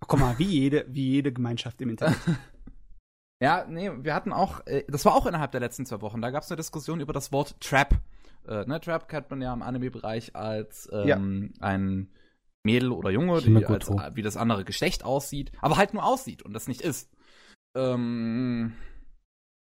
Guck 0.00 0.20
mal, 0.20 0.38
wie 0.38 0.44
jede, 0.44 0.84
wie 0.88 1.10
jede 1.10 1.32
Gemeinschaft 1.32 1.80
im 1.80 1.90
Internet. 1.90 2.18
Ja, 3.38 3.66
nee, 3.68 3.90
wir 3.98 4.14
hatten 4.14 4.32
auch, 4.32 4.66
äh, 4.66 4.84
das 4.88 5.04
war 5.04 5.14
auch 5.14 5.26
innerhalb 5.26 5.50
der 5.50 5.60
letzten 5.60 5.84
zwei 5.84 6.00
Wochen, 6.00 6.22
da 6.22 6.30
gab 6.30 6.42
es 6.42 6.50
eine 6.50 6.56
Diskussion 6.56 7.00
über 7.00 7.12
das 7.12 7.32
Wort 7.32 7.60
Trap. 7.60 7.94
Äh, 8.48 8.64
ne, 8.64 8.80
Trap 8.80 9.08
kennt 9.08 9.28
man 9.28 9.42
ja 9.42 9.52
im 9.52 9.60
Anime-Bereich 9.60 10.34
als 10.34 10.88
ähm, 10.90 11.52
ein 11.60 12.08
Mädel 12.64 12.92
oder 12.92 13.10
Junge, 13.10 13.42
die 13.42 13.54
als, 13.54 13.88
Himagotto. 13.88 14.00
wie 14.14 14.22
das 14.22 14.38
andere 14.38 14.64
Geschlecht 14.64 15.04
aussieht, 15.04 15.52
aber 15.60 15.76
halt 15.76 15.92
nur 15.92 16.04
aussieht 16.04 16.42
und 16.42 16.54
das 16.54 16.66
nicht 16.66 16.80
ist. 16.80 17.10
Ähm, 17.76 18.72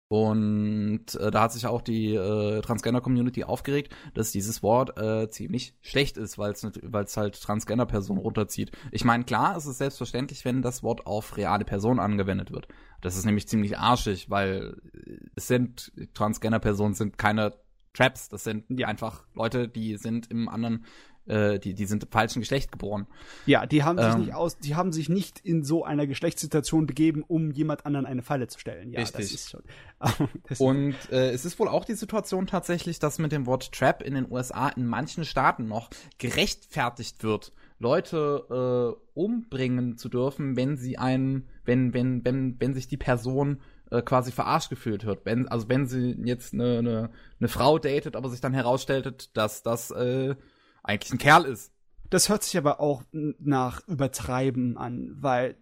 und 0.08 1.14
äh, 1.16 1.30
da 1.32 1.42
hat 1.42 1.52
sich 1.52 1.66
auch 1.66 1.82
die 1.82 2.14
äh, 2.14 2.60
Transgender-Community 2.60 3.42
aufgeregt, 3.44 3.92
dass 4.14 4.30
dieses 4.30 4.62
Wort 4.62 4.96
äh, 4.98 5.28
ziemlich 5.30 5.74
schlecht 5.80 6.16
ist, 6.16 6.38
weil 6.38 6.52
es 6.52 7.16
halt 7.16 7.40
Transgender-Personen 7.42 8.20
runterzieht. 8.20 8.70
Ich 8.92 9.04
meine, 9.04 9.24
klar, 9.24 9.56
es 9.56 9.66
ist 9.66 9.78
selbstverständlich, 9.78 10.44
wenn 10.44 10.62
das 10.62 10.84
Wort 10.84 11.06
auf 11.06 11.36
reale 11.36 11.64
Personen 11.64 11.98
angewendet 11.98 12.52
wird. 12.52 12.68
Das 13.00 13.16
ist 13.16 13.24
nämlich 13.24 13.48
ziemlich 13.48 13.78
arschig, 13.78 14.30
weil 14.30 14.76
es 15.34 15.48
sind 15.48 15.92
Transgender-Personen 16.14 16.94
sind 16.94 17.18
keine 17.18 17.54
Traps, 17.92 18.28
das 18.28 18.44
sind 18.44 18.64
Ja. 18.68 18.86
einfach 18.88 19.24
Leute, 19.34 19.68
die 19.68 19.96
sind 19.96 20.30
im 20.30 20.48
anderen, 20.48 20.84
äh, 21.26 21.58
die 21.58 21.74
die 21.74 21.86
sind 21.86 22.04
im 22.04 22.10
falschen 22.10 22.40
Geschlecht 22.40 22.72
geboren. 22.72 23.06
Ja, 23.46 23.66
die 23.66 23.82
haben 23.82 23.98
sich 23.98 24.14
Ähm. 24.14 24.20
nicht 24.20 24.34
aus, 24.34 24.58
die 24.58 24.74
haben 24.74 24.92
sich 24.92 25.08
nicht 25.08 25.40
in 25.40 25.62
so 25.62 25.84
einer 25.84 26.06
Geschlechtssituation 26.06 26.86
begeben, 26.86 27.24
um 27.26 27.50
jemand 27.50 27.86
anderen 27.86 28.06
eine 28.06 28.22
Falle 28.22 28.48
zu 28.48 28.58
stellen. 28.58 28.90
Ja, 28.92 29.00
das 29.00 29.16
Richtig. 29.16 29.34
ist 29.34 29.50
schon. 29.50 29.62
das 30.48 30.60
Und 30.60 30.94
äh, 31.10 31.30
es 31.30 31.44
ist 31.44 31.58
wohl 31.58 31.68
auch 31.68 31.84
die 31.84 31.94
Situation 31.94 32.46
tatsächlich, 32.46 32.98
dass 32.98 33.18
mit 33.18 33.32
dem 33.32 33.46
Wort 33.46 33.72
Trap 33.72 34.02
in 34.02 34.14
den 34.14 34.30
USA 34.30 34.68
in 34.68 34.86
manchen 34.86 35.24
Staaten 35.24 35.66
noch 35.66 35.90
gerechtfertigt 36.18 37.22
wird, 37.22 37.52
Leute 37.78 38.96
äh, 38.96 39.18
umbringen 39.18 39.98
zu 39.98 40.08
dürfen, 40.08 40.56
wenn 40.56 40.76
sie 40.76 40.98
einen, 40.98 41.48
wenn, 41.64 41.92
wenn, 41.92 42.24
wenn, 42.24 42.58
wenn 42.58 42.74
sich 42.74 42.88
die 42.88 42.96
Person 42.96 43.60
äh, 43.90 44.02
quasi 44.02 44.32
verarscht 44.32 44.70
gefühlt 44.70 45.04
wird. 45.04 45.24
Wenn, 45.24 45.48
also 45.48 45.68
wenn 45.68 45.86
sie 45.86 46.16
jetzt 46.24 46.54
eine, 46.54 46.78
eine, 46.78 47.10
eine 47.38 47.48
Frau 47.48 47.78
datet, 47.78 48.16
aber 48.16 48.28
sich 48.30 48.40
dann 48.40 48.54
herausstellt, 48.54 49.36
dass 49.36 49.62
das 49.62 49.90
äh, 49.90 50.34
eigentlich 50.86 51.12
ein 51.12 51.18
Kerl 51.18 51.44
ist. 51.44 51.72
Das 52.10 52.28
hört 52.28 52.44
sich 52.44 52.56
aber 52.56 52.80
auch 52.80 53.02
nach 53.12 53.86
Übertreiben 53.88 54.78
an, 54.78 55.16
weil 55.18 55.56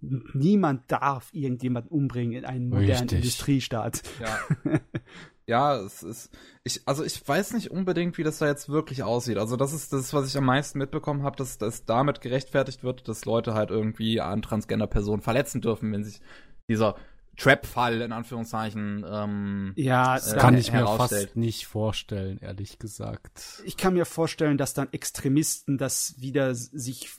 niemand 0.00 0.90
darf 0.90 1.30
irgendjemanden 1.32 1.90
umbringen 1.90 2.38
in 2.38 2.44
einem 2.44 2.68
modernen 2.68 3.02
Richtig. 3.02 3.18
Industriestaat. 3.18 4.02
Ja. 4.20 4.80
ja, 5.46 5.76
es 5.76 6.02
ist. 6.02 6.30
Ich, 6.64 6.86
also 6.86 7.02
ich 7.02 7.26
weiß 7.26 7.54
nicht 7.54 7.70
unbedingt, 7.70 8.18
wie 8.18 8.22
das 8.22 8.38
da 8.38 8.46
jetzt 8.46 8.68
wirklich 8.68 9.02
aussieht. 9.02 9.38
Also 9.38 9.56
das 9.56 9.72
ist 9.72 9.92
das, 9.92 10.12
was 10.12 10.28
ich 10.28 10.36
am 10.36 10.44
meisten 10.44 10.78
mitbekommen 10.78 11.22
habe, 11.22 11.36
dass 11.36 11.58
das 11.58 11.84
damit 11.84 12.20
gerechtfertigt 12.20 12.84
wird, 12.84 13.08
dass 13.08 13.24
Leute 13.24 13.54
halt 13.54 13.70
irgendwie 13.70 14.20
an 14.20 14.42
Transgender-Personen 14.42 15.22
verletzen 15.22 15.60
dürfen, 15.62 15.92
wenn 15.92 16.04
sich 16.04 16.20
dieser 16.68 16.96
Trap-Fall 17.36 18.00
in 18.00 18.12
Anführungszeichen 18.12 19.04
ähm, 19.08 19.72
Ja, 19.76 20.14
Das 20.14 20.32
Äh, 20.32 20.38
kann 20.38 20.56
ich 20.56 20.72
mir 20.72 20.86
fast 20.86 21.36
nicht 21.36 21.66
vorstellen, 21.66 22.38
ehrlich 22.40 22.78
gesagt. 22.78 23.62
ich 23.64 23.76
kann 23.76 23.94
mir 23.94 24.04
vorstellen, 24.06 24.58
dass 24.58 24.74
dann 24.74 24.92
Extremisten 24.92 25.78
das 25.78 26.14
wieder 26.20 26.54
sich 26.54 27.10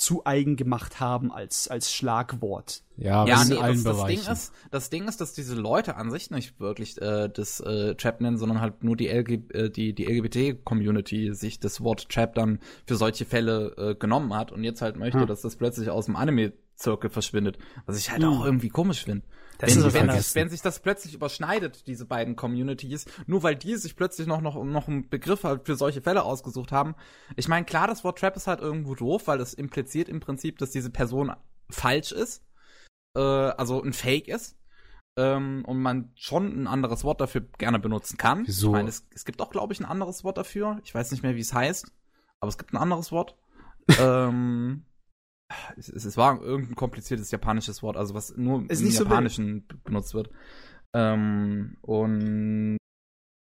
zu 0.00 0.24
eigen 0.24 0.54
gemacht 0.54 1.00
haben 1.00 1.32
als, 1.32 1.66
als 1.66 1.92
Schlagwort. 1.92 2.84
Ja, 2.96 3.26
ja, 3.26 3.42
in 3.42 3.48
nee, 3.48 3.56
allen 3.56 3.82
das, 3.82 3.96
das 3.96 4.06
Ding 4.06 4.20
ist, 4.32 4.52
das 4.70 4.90
Ding 4.90 5.08
ist, 5.08 5.20
dass 5.20 5.32
diese 5.32 5.56
Leute 5.56 5.96
an 5.96 6.12
sich 6.12 6.30
nicht 6.30 6.60
wirklich 6.60 7.02
äh, 7.02 7.28
das 7.28 7.58
äh, 7.58 7.96
Trap 7.96 8.20
nennen, 8.20 8.38
sondern 8.38 8.60
halt 8.60 8.84
nur 8.84 8.96
die, 8.96 9.08
LG, 9.08 9.40
äh, 9.52 9.70
die, 9.70 9.94
die 9.94 10.04
LGBT-Community 10.06 11.34
sich 11.34 11.58
das 11.58 11.80
Wort 11.82 12.08
Trap 12.08 12.34
dann 12.36 12.60
für 12.86 12.94
solche 12.94 13.24
Fälle 13.24 13.74
äh, 13.76 13.94
genommen 13.96 14.34
hat 14.34 14.52
und 14.52 14.62
jetzt 14.62 14.82
halt 14.82 14.96
möchte, 14.96 15.18
Hm. 15.20 15.26
dass 15.26 15.42
das 15.42 15.56
plötzlich 15.56 15.90
aus 15.90 16.06
dem 16.06 16.14
Anime-Zirkel 16.14 17.10
verschwindet. 17.10 17.58
Was 17.86 17.98
ich 17.98 18.10
halt 18.12 18.22
Hm. 18.22 18.28
auch 18.32 18.44
irgendwie 18.44 18.68
komisch 18.68 19.02
finde. 19.04 19.26
Das 19.58 19.74
Wenn, 19.74 19.84
ist 19.84 19.94
wenn, 19.94 20.10
sich, 20.10 20.34
wenn 20.36 20.48
sich 20.48 20.62
das 20.62 20.78
plötzlich 20.78 21.14
überschneidet, 21.14 21.88
diese 21.88 22.06
beiden 22.06 22.36
Communities, 22.36 23.06
nur 23.26 23.42
weil 23.42 23.56
die 23.56 23.74
sich 23.74 23.96
plötzlich 23.96 24.28
noch, 24.28 24.40
noch, 24.40 24.62
noch 24.62 24.86
einen 24.86 25.08
Begriff 25.08 25.42
halt 25.42 25.66
für 25.66 25.74
solche 25.74 26.00
Fälle 26.00 26.22
ausgesucht 26.22 26.70
haben. 26.70 26.94
Ich 27.34 27.48
meine, 27.48 27.66
klar, 27.66 27.88
das 27.88 28.04
Wort 28.04 28.20
Trap 28.20 28.36
ist 28.36 28.46
halt 28.46 28.60
irgendwo 28.60 28.94
doof, 28.94 29.26
weil 29.26 29.40
es 29.40 29.54
impliziert 29.54 30.08
im 30.08 30.20
Prinzip, 30.20 30.58
dass 30.58 30.70
diese 30.70 30.90
Person 30.90 31.32
falsch 31.70 32.12
ist, 32.12 32.44
äh, 33.16 33.20
also 33.20 33.82
ein 33.82 33.92
Fake 33.92 34.28
ist. 34.28 34.56
Ähm, 35.16 35.64
und 35.66 35.82
man 35.82 36.12
schon 36.14 36.62
ein 36.62 36.68
anderes 36.68 37.02
Wort 37.02 37.20
dafür 37.20 37.40
gerne 37.58 37.80
benutzen 37.80 38.16
kann. 38.16 38.46
Wieso? 38.46 38.68
Ich 38.68 38.72
meine, 38.72 38.88
es, 38.88 39.08
es 39.12 39.24
gibt 39.24 39.40
auch, 39.42 39.50
glaube 39.50 39.72
ich, 39.72 39.80
ein 39.80 39.84
anderes 39.84 40.22
Wort 40.22 40.38
dafür. 40.38 40.78
Ich 40.84 40.94
weiß 40.94 41.10
nicht 41.10 41.24
mehr, 41.24 41.34
wie 41.34 41.40
es 41.40 41.52
heißt, 41.52 41.90
aber 42.38 42.48
es 42.48 42.58
gibt 42.58 42.72
ein 42.72 42.76
anderes 42.76 43.10
Wort. 43.10 43.36
ähm, 44.00 44.84
es, 45.76 45.88
es, 45.88 46.16
war 46.16 46.40
irgendein 46.42 46.76
kompliziertes 46.76 47.30
japanisches 47.30 47.82
Wort, 47.82 47.96
also 47.96 48.14
was 48.14 48.36
nur 48.36 48.68
Ist 48.70 48.80
im 48.82 48.90
so. 48.90 49.04
Japanischen 49.04 49.66
b- 49.66 49.76
benutzt 49.84 50.14
wird. 50.14 50.30
Ähm, 50.92 51.76
und 51.82 52.76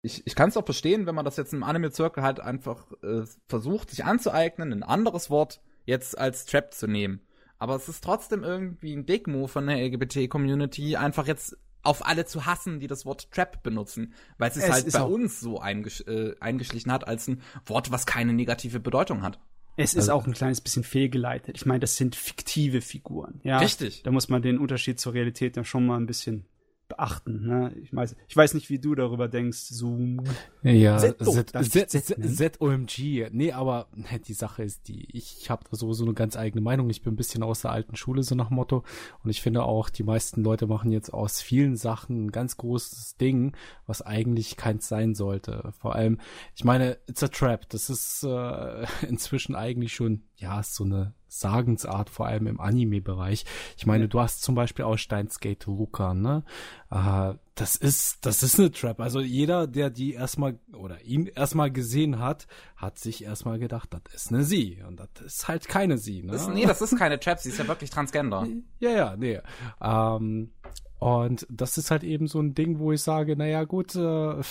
ich, 0.02 0.26
ich 0.26 0.34
kann 0.34 0.48
es 0.48 0.56
auch 0.56 0.64
verstehen, 0.64 1.06
wenn 1.06 1.14
man 1.14 1.24
das 1.24 1.36
jetzt 1.36 1.52
im 1.52 1.62
Anime-Zirkel 1.62 2.22
halt 2.22 2.40
einfach 2.40 2.90
äh, 3.02 3.22
versucht, 3.48 3.90
sich 3.90 4.04
anzueignen, 4.04 4.72
ein 4.72 4.82
anderes 4.82 5.30
Wort 5.30 5.60
jetzt 5.84 6.18
als 6.18 6.44
Trap 6.46 6.74
zu 6.74 6.86
nehmen. 6.86 7.20
Aber 7.58 7.76
es 7.76 7.88
ist 7.88 8.02
trotzdem 8.02 8.42
irgendwie 8.42 8.94
ein 8.96 9.06
Dick-Move 9.06 9.46
von 9.48 9.66
der 9.66 9.76
LGBT-Community, 9.76 10.96
einfach 10.96 11.28
jetzt 11.28 11.56
auf 11.84 12.04
alle 12.06 12.24
zu 12.24 12.46
hassen, 12.46 12.80
die 12.80 12.86
das 12.88 13.06
Wort 13.06 13.30
Trap 13.32 13.62
benutzen, 13.62 14.14
weil 14.38 14.48
es 14.48 14.54
sich 14.54 14.64
Es 14.64 14.70
halt 14.70 14.92
bei 14.92 15.02
uns 15.02 15.40
so 15.40 15.60
eingesch 15.60 16.00
äh, 16.06 16.34
eingeschlichen 16.40 16.90
hat 16.92 17.06
als 17.06 17.28
ein 17.28 17.42
Wort, 17.66 17.90
was 17.90 18.06
keine 18.06 18.32
negative 18.32 18.80
Bedeutung 18.80 19.22
hat. 19.22 19.40
Es 19.76 19.94
ist 19.94 20.08
also, 20.08 20.12
auch 20.12 20.26
ein 20.26 20.34
kleines 20.34 20.60
bisschen 20.60 20.84
fehlgeleitet. 20.84 21.56
Ich 21.56 21.66
meine, 21.66 21.80
das 21.80 21.96
sind 21.96 22.14
fiktive 22.14 22.80
Figuren. 22.80 23.40
Ja, 23.42 23.58
richtig. 23.58 24.02
Da 24.02 24.10
muss 24.10 24.28
man 24.28 24.42
den 24.42 24.58
Unterschied 24.58 25.00
zur 25.00 25.14
Realität 25.14 25.56
ja 25.56 25.64
schon 25.64 25.86
mal 25.86 25.96
ein 25.96 26.06
bisschen 26.06 26.44
beachten. 26.92 27.46
Ne? 27.46 27.74
Ich, 27.82 27.94
weiß, 27.94 28.16
ich 28.28 28.36
weiß 28.36 28.54
nicht, 28.54 28.70
wie 28.70 28.78
du 28.78 28.94
darüber 28.94 29.28
denkst. 29.28 29.58
Zoom. 29.58 30.22
Ja, 30.62 30.98
ZOMG. 30.98 33.28
Nee, 33.32 33.52
aber 33.52 33.88
ne, 33.94 34.20
die 34.20 34.34
Sache 34.34 34.62
ist 34.62 34.88
die, 34.88 35.08
ich 35.16 35.48
habe 35.48 35.64
da 35.70 35.76
sowieso 35.76 36.04
eine 36.04 36.14
ganz 36.14 36.36
eigene 36.36 36.60
Meinung. 36.60 36.90
Ich 36.90 37.02
bin 37.02 37.14
ein 37.14 37.16
bisschen 37.16 37.42
aus 37.42 37.62
der 37.62 37.72
alten 37.72 37.96
Schule, 37.96 38.22
so 38.22 38.34
nach 38.34 38.50
Motto. 38.50 38.84
Und 39.24 39.30
ich 39.30 39.40
finde 39.40 39.62
auch, 39.62 39.88
die 39.88 40.02
meisten 40.02 40.42
Leute 40.42 40.66
machen 40.66 40.92
jetzt 40.92 41.12
aus 41.12 41.40
vielen 41.40 41.76
Sachen 41.76 42.26
ein 42.26 42.32
ganz 42.32 42.58
großes 42.58 43.16
Ding, 43.16 43.56
was 43.86 44.02
eigentlich 44.02 44.56
keins 44.56 44.88
sein 44.88 45.14
sollte. 45.14 45.72
Vor 45.78 45.94
allem, 45.94 46.18
ich 46.54 46.64
meine, 46.64 46.98
It's 47.08 47.22
a 47.22 47.28
Trap. 47.28 47.68
Das 47.70 47.88
ist 47.88 48.24
äh, 48.24 48.86
inzwischen 49.08 49.54
eigentlich 49.54 49.94
schon, 49.94 50.24
ja, 50.42 50.60
ist 50.60 50.74
so 50.74 50.84
eine 50.84 51.14
Sagensart, 51.28 52.10
vor 52.10 52.26
allem 52.26 52.46
im 52.46 52.60
Anime-Bereich. 52.60 53.46
Ich 53.78 53.86
meine, 53.86 54.08
du 54.08 54.20
hast 54.20 54.42
zum 54.42 54.54
Beispiel 54.54 54.84
auch 54.84 54.98
Steins 54.98 55.40
Gate 55.40 55.64
Luca, 55.66 56.12
ne? 56.12 56.44
Äh, 56.90 57.34
das 57.54 57.76
ist, 57.76 58.26
das 58.26 58.42
ist 58.42 58.58
eine 58.58 58.70
Trap. 58.70 59.00
Also 59.00 59.20
jeder, 59.20 59.66
der 59.66 59.88
die 59.88 60.12
erstmal 60.12 60.58
oder 60.74 61.00
ihn 61.02 61.26
erstmal 61.26 61.70
gesehen 61.70 62.18
hat, 62.18 62.46
hat 62.76 62.98
sich 62.98 63.24
erstmal 63.24 63.58
gedacht, 63.58 63.90
das 63.94 64.14
ist 64.14 64.32
eine 64.32 64.42
sie. 64.44 64.82
Und 64.86 65.00
das 65.00 65.08
ist 65.24 65.48
halt 65.48 65.68
keine 65.68 65.96
sie, 65.96 66.22
ne? 66.22 66.32
Das, 66.32 66.48
nee, 66.48 66.66
das 66.66 66.82
ist 66.82 66.98
keine 66.98 67.18
Trap, 67.18 67.38
sie 67.38 67.48
ist 67.48 67.58
ja 67.58 67.68
wirklich 67.68 67.90
Transgender. 67.90 68.46
Ja, 68.80 68.90
ja, 68.90 69.16
nee. 69.16 69.40
Ähm, 69.80 70.50
und 70.98 71.46
das 71.50 71.78
ist 71.78 71.90
halt 71.90 72.04
eben 72.04 72.26
so 72.26 72.40
ein 72.40 72.54
Ding, 72.54 72.78
wo 72.78 72.92
ich 72.92 73.02
sage, 73.02 73.36
naja, 73.36 73.64
gut, 73.64 73.94
äh, 73.94 74.42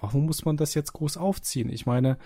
warum 0.00 0.26
muss 0.26 0.44
man 0.44 0.56
das 0.56 0.74
jetzt 0.74 0.92
groß 0.92 1.16
aufziehen? 1.16 1.70
Ich 1.70 1.86
meine, 1.86 2.18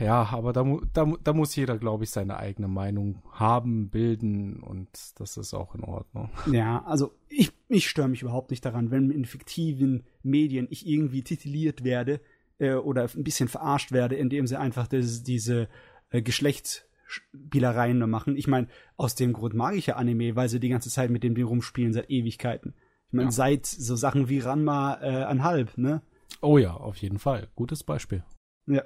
ja, 0.00 0.24
aber 0.30 0.52
da, 0.52 0.64
da, 0.92 1.12
da 1.22 1.32
muss 1.32 1.56
jeder, 1.56 1.78
glaube 1.78 2.04
ich, 2.04 2.10
seine 2.10 2.36
eigene 2.36 2.68
Meinung 2.68 3.22
haben, 3.32 3.88
bilden 3.88 4.60
und 4.60 4.88
das 5.18 5.36
ist 5.36 5.54
auch 5.54 5.74
in 5.74 5.84
Ordnung. 5.84 6.30
Ja, 6.50 6.84
also 6.84 7.14
ich, 7.28 7.52
ich 7.68 7.88
störe 7.88 8.08
mich 8.08 8.22
überhaupt 8.22 8.50
nicht 8.50 8.64
daran, 8.64 8.90
wenn 8.90 9.10
in 9.10 9.24
fiktiven 9.24 10.04
Medien 10.22 10.66
ich 10.70 10.86
irgendwie 10.86 11.22
tituliert 11.22 11.84
werde 11.84 12.20
äh, 12.58 12.74
oder 12.74 13.08
ein 13.14 13.24
bisschen 13.24 13.48
verarscht 13.48 13.92
werde, 13.92 14.16
indem 14.16 14.46
sie 14.46 14.58
einfach 14.58 14.86
das, 14.86 15.22
diese 15.22 15.68
äh, 16.10 16.22
Geschlechtsspielereien 16.22 17.98
machen. 18.10 18.36
Ich 18.36 18.48
meine, 18.48 18.68
aus 18.96 19.14
dem 19.14 19.32
Grund 19.32 19.54
mag 19.54 19.74
ich 19.74 19.86
ja 19.86 19.96
Anime, 19.96 20.36
weil 20.36 20.48
sie 20.48 20.60
die 20.60 20.68
ganze 20.68 20.90
Zeit 20.90 21.10
mit 21.10 21.22
dem 21.22 21.36
rumspielen 21.36 21.92
seit 21.92 22.10
Ewigkeiten. 22.10 22.74
Ich 23.08 23.12
meine, 23.12 23.28
ja. 23.28 23.32
seit 23.32 23.66
so 23.66 23.96
Sachen 23.96 24.28
wie 24.28 24.40
Ranma 24.40 24.98
äh, 25.00 25.22
an 25.22 25.42
halb, 25.42 25.78
ne? 25.78 26.02
Oh 26.42 26.58
ja, 26.58 26.74
auf 26.74 26.96
jeden 26.96 27.18
Fall. 27.18 27.48
Gutes 27.54 27.82
Beispiel. 27.84 28.24
Ja. 28.66 28.82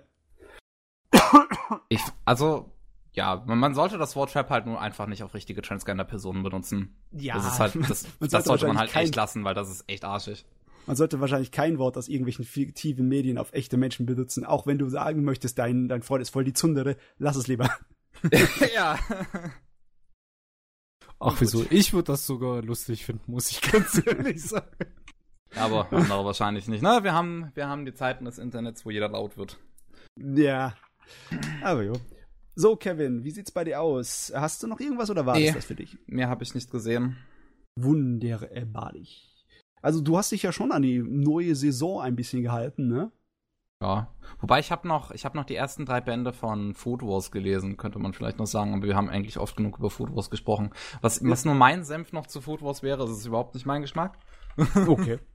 Ich, 1.89 2.01
also, 2.25 2.73
ja, 3.13 3.43
man 3.47 3.75
sollte 3.75 3.99
das 3.99 4.15
Wort 4.15 4.33
Trap 4.33 4.51
halt 4.51 4.67
nur 4.67 4.81
einfach 4.81 5.07
nicht 5.07 5.23
auf 5.23 5.35
richtige 5.35 5.63
Transgender-Personen 5.63 6.43
benutzen. 6.43 6.97
Ja. 7.13 7.35
Das, 7.35 7.47
ist 7.47 7.61
halt, 7.61 7.75
das, 7.89 8.07
das 8.21 8.45
sollte 8.45 8.69
man 8.69 8.79
halt 8.79 8.93
kein, 8.93 9.05
echt 9.05 9.17
lassen, 9.17 9.45
weil 9.45 9.55
das 9.55 9.71
ist 9.71 9.85
echt 9.89 10.05
arschig. 10.05 10.45
Man 10.87 10.97
sollte 10.97 11.21
wahrscheinlich 11.21 11.51
kein 11.51 11.79
Wort 11.79 11.97
aus 11.99 12.09
irgendwelchen 12.09 12.45
fiktiven 12.45 13.09
Medien 13.09 13.39
auf 13.39 13.53
echte 13.53 13.77
Menschen 13.77 14.07
benutzen, 14.07 14.45
auch 14.45 14.67
wenn 14.67 14.79
du 14.79 14.89
sagen 14.89 15.25
möchtest, 15.25 15.59
dein, 15.59 15.89
dein 15.89 16.03
Freund 16.03 16.23
ist 16.23 16.31
voll 16.31 16.45
die 16.45 16.53
Zundere, 16.53 16.97
lass 17.19 17.37
es 17.37 17.49
lieber. 17.49 17.71
ja. 18.75 18.99
Ach, 21.19 21.37
wieso? 21.39 21.67
Ich 21.71 21.93
würde 21.93 22.07
das 22.07 22.27
sogar 22.27 22.63
lustig 22.63 23.05
finden, 23.05 23.31
muss 23.31 23.51
ich 23.51 23.61
ganz 23.61 24.01
ehrlich 24.07 24.43
sagen. 24.43 24.87
Aber 25.57 25.93
andere 25.93 26.25
wahrscheinlich 26.25 26.69
nicht. 26.69 26.83
Na, 26.83 27.03
wir 27.03 27.13
haben, 27.13 27.51
wir 27.55 27.69
haben 27.69 27.85
die 27.85 27.95
Zeiten 27.95 28.25
des 28.25 28.39
Internets, 28.39 28.87
wo 28.87 28.91
jeder 28.91 29.09
laut 29.09 29.37
wird. 29.37 29.59
Ja, 30.17 30.75
aber 31.63 31.83
jo. 31.83 31.93
So, 32.55 32.77
Kevin, 32.77 33.25
wie 33.25 33.31
sieht's 33.31 33.53
bei 33.53 33.65
dir 33.65 33.81
aus? 33.81 34.33
Hast 34.35 34.63
du 34.63 34.67
noch 34.67 34.81
irgendwas 34.81 35.11
oder 35.11 35.25
war 35.25 35.37
nee, 35.37 35.53
das 35.53 35.65
für 35.65 35.75
dich? 35.75 35.97
Mehr 36.07 36.29
habe 36.29 36.43
ich 36.43 36.55
nicht 36.55 36.71
gesehen. 36.71 37.17
Wunderbarlich. 37.77 39.47
Also, 39.81 40.01
du 40.01 40.19
hast 40.19 40.33
dich 40.33 40.43
ja 40.43 40.53
schon 40.53 40.73
an 40.73 40.83
die 40.83 40.99
neue 40.99 41.55
Saison 41.55 42.03
ein 42.03 42.17
bisschen 42.17 42.43
gehalten, 42.43 42.89
ne? 42.89 43.13
Ja. 43.83 44.13
Wobei 44.41 44.61
ich 44.61 44.71
habe 44.71 44.87
noch, 44.87 45.11
ich 45.11 45.25
habe 45.25 45.39
noch 45.39 45.45
die 45.45 45.55
ersten 45.55 45.87
drei 45.87 46.03
Bände 46.03 46.35
von 46.35 46.75
Food 46.75 47.03
Wars 47.03 47.31
gelesen, 47.31 47.79
könnte 47.79 47.99
man 47.99 48.13
vielleicht 48.13 48.39
noch 48.39 48.47
sagen, 48.47 48.75
aber 48.75 48.87
wir 48.87 48.97
haben 48.97 49.09
eigentlich 49.09 49.39
oft 49.39 49.57
genug 49.57 49.79
über 49.79 49.89
Food 49.89 50.15
Wars 50.15 50.29
gesprochen. 50.29 50.71
Was, 51.01 51.25
was 51.25 51.47
nur 51.47 51.55
mein 51.55 51.85
Senf 51.85 52.13
noch 52.13 52.27
zu 52.27 52.43
Food 52.43 52.61
Wars 52.63 52.83
wäre, 52.83 52.99
das 52.99 53.11
ist 53.11 53.27
überhaupt 53.27 53.55
nicht 53.55 53.67
mein 53.67 53.83
Geschmack. 53.83 54.19
okay. 54.87 55.19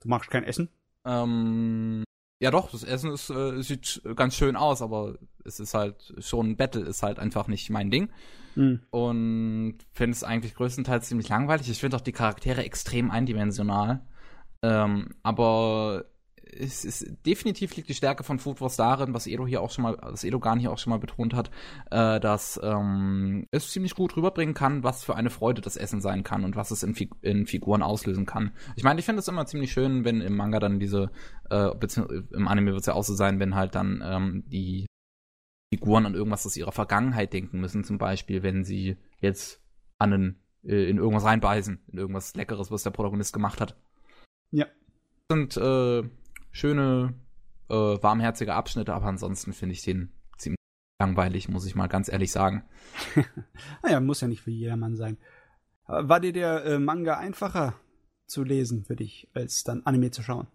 Du 0.00 0.08
magst 0.08 0.30
kein 0.30 0.44
Essen? 0.44 0.68
Ähm, 1.04 2.04
ja, 2.42 2.50
doch, 2.50 2.72
das 2.72 2.82
Essen 2.82 3.12
ist, 3.12 3.30
äh, 3.30 3.62
sieht 3.62 4.02
ganz 4.16 4.34
schön 4.34 4.56
aus, 4.56 4.82
aber 4.82 5.14
es 5.44 5.60
ist 5.60 5.74
halt 5.74 6.12
schon 6.18 6.56
Battle 6.56 6.82
ist 6.82 7.04
halt 7.04 7.20
einfach 7.20 7.46
nicht 7.46 7.70
mein 7.70 7.88
Ding. 7.88 8.10
Mhm. 8.56 8.80
Und 8.90 9.78
finde 9.92 10.16
es 10.16 10.24
eigentlich 10.24 10.56
größtenteils 10.56 11.06
ziemlich 11.06 11.28
langweilig. 11.28 11.70
Ich 11.70 11.78
finde 11.78 11.96
auch 11.96 12.00
die 12.00 12.10
Charaktere 12.10 12.64
extrem 12.64 13.12
eindimensional. 13.12 14.04
Ähm, 14.60 15.10
aber 15.22 16.06
es 16.58 16.84
ist 16.84 17.06
definitiv 17.26 17.74
liegt 17.76 17.88
die 17.88 17.94
Stärke 17.94 18.24
von 18.24 18.38
Food 18.38 18.60
Wars 18.60 18.76
darin, 18.76 19.14
was 19.14 19.26
Edo 19.26 19.46
hier 19.46 19.60
auch 19.60 19.70
schon 19.70 19.82
mal, 19.82 19.96
was 20.00 20.24
Edo 20.24 20.38
Gan 20.38 20.58
hier 20.58 20.70
auch 20.70 20.78
schon 20.78 20.90
mal 20.90 20.98
betont 20.98 21.34
hat, 21.34 21.50
äh, 21.90 22.20
dass 22.20 22.60
ähm, 22.62 23.46
es 23.50 23.70
ziemlich 23.70 23.94
gut 23.94 24.16
rüberbringen 24.16 24.54
kann, 24.54 24.82
was 24.82 25.04
für 25.04 25.16
eine 25.16 25.30
Freude 25.30 25.60
das 25.60 25.76
Essen 25.76 26.00
sein 26.00 26.22
kann 26.22 26.44
und 26.44 26.56
was 26.56 26.70
es 26.70 26.82
in, 26.82 26.94
Fig 26.94 27.10
in 27.22 27.46
Figuren 27.46 27.82
auslösen 27.82 28.26
kann. 28.26 28.52
Ich 28.76 28.84
meine, 28.84 29.00
ich 29.00 29.06
finde 29.06 29.20
es 29.20 29.28
immer 29.28 29.46
ziemlich 29.46 29.72
schön, 29.72 30.04
wenn 30.04 30.20
im 30.20 30.36
Manga 30.36 30.60
dann 30.60 30.78
diese, 30.78 31.10
äh, 31.50 31.74
beziehungsweise 31.74 32.28
im 32.32 32.48
Anime 32.48 32.72
wird 32.72 32.80
es 32.80 32.86
ja 32.86 32.94
auch 32.94 33.04
so 33.04 33.14
sein, 33.14 33.40
wenn 33.40 33.54
halt 33.54 33.74
dann 33.74 34.02
ähm, 34.04 34.44
die 34.46 34.86
Figuren 35.72 36.04
an 36.06 36.14
irgendwas 36.14 36.44
aus 36.44 36.56
ihrer 36.56 36.72
Vergangenheit 36.72 37.32
denken 37.32 37.60
müssen, 37.60 37.82
zum 37.82 37.96
Beispiel, 37.96 38.42
wenn 38.42 38.62
sie 38.62 38.98
jetzt 39.20 39.62
an 39.98 40.12
einen, 40.12 40.42
äh, 40.64 40.88
in 40.90 40.98
irgendwas 40.98 41.24
reinbeißen, 41.24 41.80
in 41.90 41.98
irgendwas 41.98 42.34
Leckeres, 42.34 42.70
was 42.70 42.82
der 42.82 42.90
Protagonist 42.90 43.32
gemacht 43.32 43.60
hat. 43.60 43.76
Ja. 44.50 44.66
Und 45.30 45.56
äh, 45.56 46.02
schöne, 46.52 47.14
äh, 47.68 47.74
warmherzige 47.74 48.54
Abschnitte, 48.54 48.94
aber 48.94 49.06
ansonsten 49.06 49.52
finde 49.52 49.74
ich 49.74 49.82
den 49.82 50.12
ziemlich 50.36 50.58
langweilig, 51.00 51.48
muss 51.48 51.66
ich 51.66 51.74
mal 51.74 51.88
ganz 51.88 52.08
ehrlich 52.08 52.30
sagen. 52.30 52.64
naja, 53.82 54.00
muss 54.00 54.20
ja 54.20 54.28
nicht 54.28 54.42
für 54.42 54.50
jedermann 54.50 54.96
sein. 54.96 55.16
War 55.86 56.20
dir 56.20 56.32
der 56.32 56.64
äh, 56.64 56.78
Manga 56.78 57.18
einfacher 57.18 57.74
zu 58.26 58.44
lesen 58.44 58.84
für 58.84 58.96
dich, 58.96 59.28
als 59.34 59.64
dann 59.64 59.82
Anime 59.84 60.10
zu 60.10 60.22
schauen? 60.22 60.46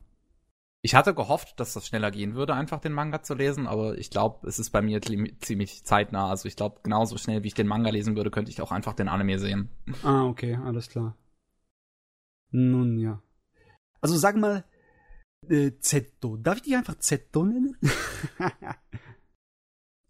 Ich 0.82 0.95
hatte 0.95 1.14
gehofft, 1.14 1.60
dass 1.60 1.74
das 1.74 1.88
schneller 1.88 2.11
gehen 2.11 2.36
würde, 2.36 2.53
einfach 2.53 2.80
den 2.80 2.94
Manga 2.94 3.22
zu 3.22 3.34
lesen, 3.34 3.68
aber 3.68 3.98
ich 3.98 4.10
glaube, 4.10 4.48
es 4.48 4.57
ist 4.57 4.69
bei 4.69 4.82
mir 4.82 5.02
ziemlich 5.02 5.84
zeitnah. 5.84 6.30
Also 6.30 6.48
ich 6.48 6.56
glaube, 6.56 6.80
genauso 6.84 7.18
schnell 7.18 7.44
wie 7.44 7.48
ich 7.48 7.56
den 7.56 7.68
Manga 7.68 7.90
lesen 7.90 8.15
würde, 8.15 8.32
könnte 8.32 8.52
ich 8.52 8.61
auch 8.61 8.72
einfach 8.72 8.94
den 8.94 9.10
Anime 9.10 9.40
sehen. 9.40 9.69
Ah, 10.03 10.26
okay, 10.26 10.56
alles 10.64 10.88
klar. 10.88 11.18
Nun 12.52 12.98
ja. 12.99 13.22
Also 13.99 14.15
sag 14.15 14.38
mal, 14.38 14.64
äh, 15.49 15.80
Zetto. 15.80 16.38
Darf 16.38 16.57
ich 16.57 16.64
dich 16.64 16.76
einfach 16.76 16.98
Zetto 16.99 17.44
nennen? 17.44 17.78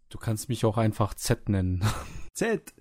du 0.08 0.18
kannst 0.18 0.48
mich 0.48 0.64
auch 0.64 0.76
einfach 0.78 1.14
Z 1.14 1.48
nennen. 1.48 1.84
Z. 2.34 2.74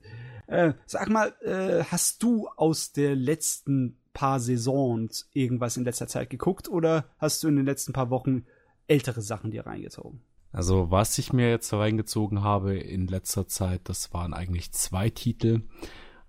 Äh, 0.47 0.73
sag 0.85 1.09
mal, 1.09 1.33
äh, 1.41 1.83
hast 1.85 2.23
du 2.23 2.47
aus 2.47 2.93
der 2.93 3.15
letzten 3.15 3.99
paar 4.13 4.39
Saisons 4.39 5.29
irgendwas 5.33 5.77
in 5.77 5.83
letzter 5.83 6.07
Zeit 6.07 6.29
geguckt 6.29 6.69
oder 6.69 7.05
hast 7.17 7.43
du 7.43 7.47
in 7.47 7.55
den 7.55 7.65
letzten 7.65 7.93
paar 7.93 8.09
Wochen 8.09 8.45
ältere 8.87 9.21
Sachen 9.21 9.51
dir 9.51 9.65
reingezogen? 9.65 10.21
Also 10.51 10.89
was 10.89 11.17
ich 11.17 11.33
mir 11.33 11.49
jetzt 11.49 11.71
reingezogen 11.73 12.41
habe 12.41 12.77
in 12.77 13.07
letzter 13.07 13.47
Zeit, 13.47 13.81
das 13.89 14.13
waren 14.13 14.33
eigentlich 14.33 14.71
zwei 14.71 15.09
Titel. 15.09 15.63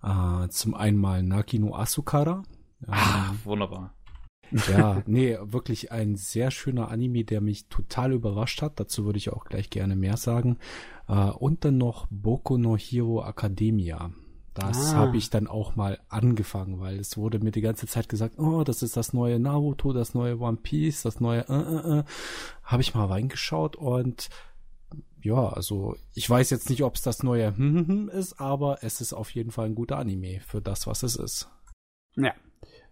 Äh, 0.02 0.48
zum 0.48 0.74
einen 0.74 0.98
mal 0.98 1.22
Nakino 1.22 1.74
Asukara. 1.74 2.42
Ah, 2.86 3.32
wunderbar. 3.44 3.94
Ja, 4.68 5.02
nee, 5.06 5.36
wirklich 5.40 5.92
ein 5.92 6.16
sehr 6.16 6.50
schöner 6.50 6.90
Anime, 6.90 7.24
der 7.24 7.40
mich 7.40 7.66
total 7.66 8.12
überrascht 8.12 8.62
hat. 8.62 8.80
Dazu 8.80 9.04
würde 9.04 9.18
ich 9.18 9.30
auch 9.30 9.44
gleich 9.44 9.70
gerne 9.70 9.96
mehr 9.96 10.16
sagen. 10.16 10.58
Äh, 11.08 11.30
und 11.30 11.64
dann 11.64 11.78
noch 11.78 12.06
Boku 12.10 12.56
no 12.56 12.76
Hero 12.76 13.24
Academia. 13.24 14.10
Das 14.54 14.92
ah. 14.92 14.96
habe 14.96 15.16
ich 15.16 15.30
dann 15.30 15.46
auch 15.46 15.76
mal 15.76 16.00
angefangen, 16.08 16.80
weil 16.80 16.98
es 16.98 17.16
wurde 17.16 17.38
mir 17.38 17.52
die 17.52 17.60
ganze 17.60 17.86
Zeit 17.86 18.08
gesagt, 18.08 18.38
oh, 18.38 18.64
das 18.64 18.82
ist 18.82 18.96
das 18.96 19.12
neue 19.12 19.38
Naruto, 19.38 19.92
das 19.92 20.14
neue 20.14 20.40
One 20.40 20.56
Piece, 20.56 21.02
das 21.02 21.20
neue, 21.20 21.48
äh, 21.48 21.52
äh, 21.52 21.98
äh. 22.00 22.04
Habe 22.64 22.82
ich 22.82 22.94
mal 22.94 23.06
reingeschaut 23.06 23.76
und 23.76 24.28
ja, 25.22 25.48
also 25.48 25.96
ich 26.14 26.28
weiß 26.28 26.50
jetzt 26.50 26.70
nicht, 26.70 26.82
ob 26.82 26.96
es 26.96 27.02
das 27.02 27.22
neue 27.22 27.54
ist, 28.12 28.40
aber 28.40 28.82
es 28.82 29.00
ist 29.00 29.12
auf 29.12 29.30
jeden 29.30 29.50
Fall 29.52 29.66
ein 29.66 29.74
guter 29.74 29.98
Anime 29.98 30.40
für 30.40 30.60
das, 30.60 30.86
was 30.86 31.04
es 31.04 31.16
ist. 31.16 31.48
Ja, 32.16 32.34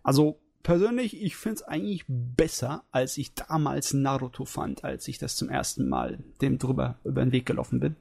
also 0.03 0.39
persönlich, 0.67 1.23
ich 1.23 1.37
finde 1.37 1.55
es 1.55 1.63
eigentlich 1.63 2.05
besser, 2.09 2.83
als 2.91 3.17
ich 3.19 3.35
damals 3.35 3.95
Naruto 3.95 4.45
fand, 4.45 4.83
als 4.83 5.07
ich 5.07 5.17
das 5.17 5.37
zum 5.37 5.49
ersten 5.49 5.89
Mal 5.89 6.19
dem 6.41 6.59
drüber 6.59 6.99
über 7.05 7.25
den 7.25 7.31
Weg 7.31 7.47
gelaufen 7.47 7.79
bin. 7.79 7.95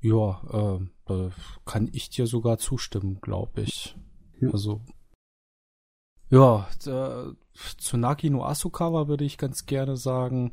Ja, 0.00 0.40
äh, 0.52 0.86
da 1.06 1.30
kann 1.64 1.90
ich 1.92 2.10
dir 2.10 2.28
sogar 2.28 2.58
zustimmen, 2.58 3.20
glaube 3.20 3.62
ich. 3.62 3.96
Ja. 4.40 4.50
Also 4.50 4.82
ja, 6.30 6.68
äh, 6.86 7.34
zu 7.78 7.96
Naki 7.96 8.30
no 8.30 8.44
Asukawa 8.44 9.08
würde 9.08 9.24
ich 9.24 9.36
ganz 9.36 9.66
gerne 9.66 9.96
sagen, 9.96 10.52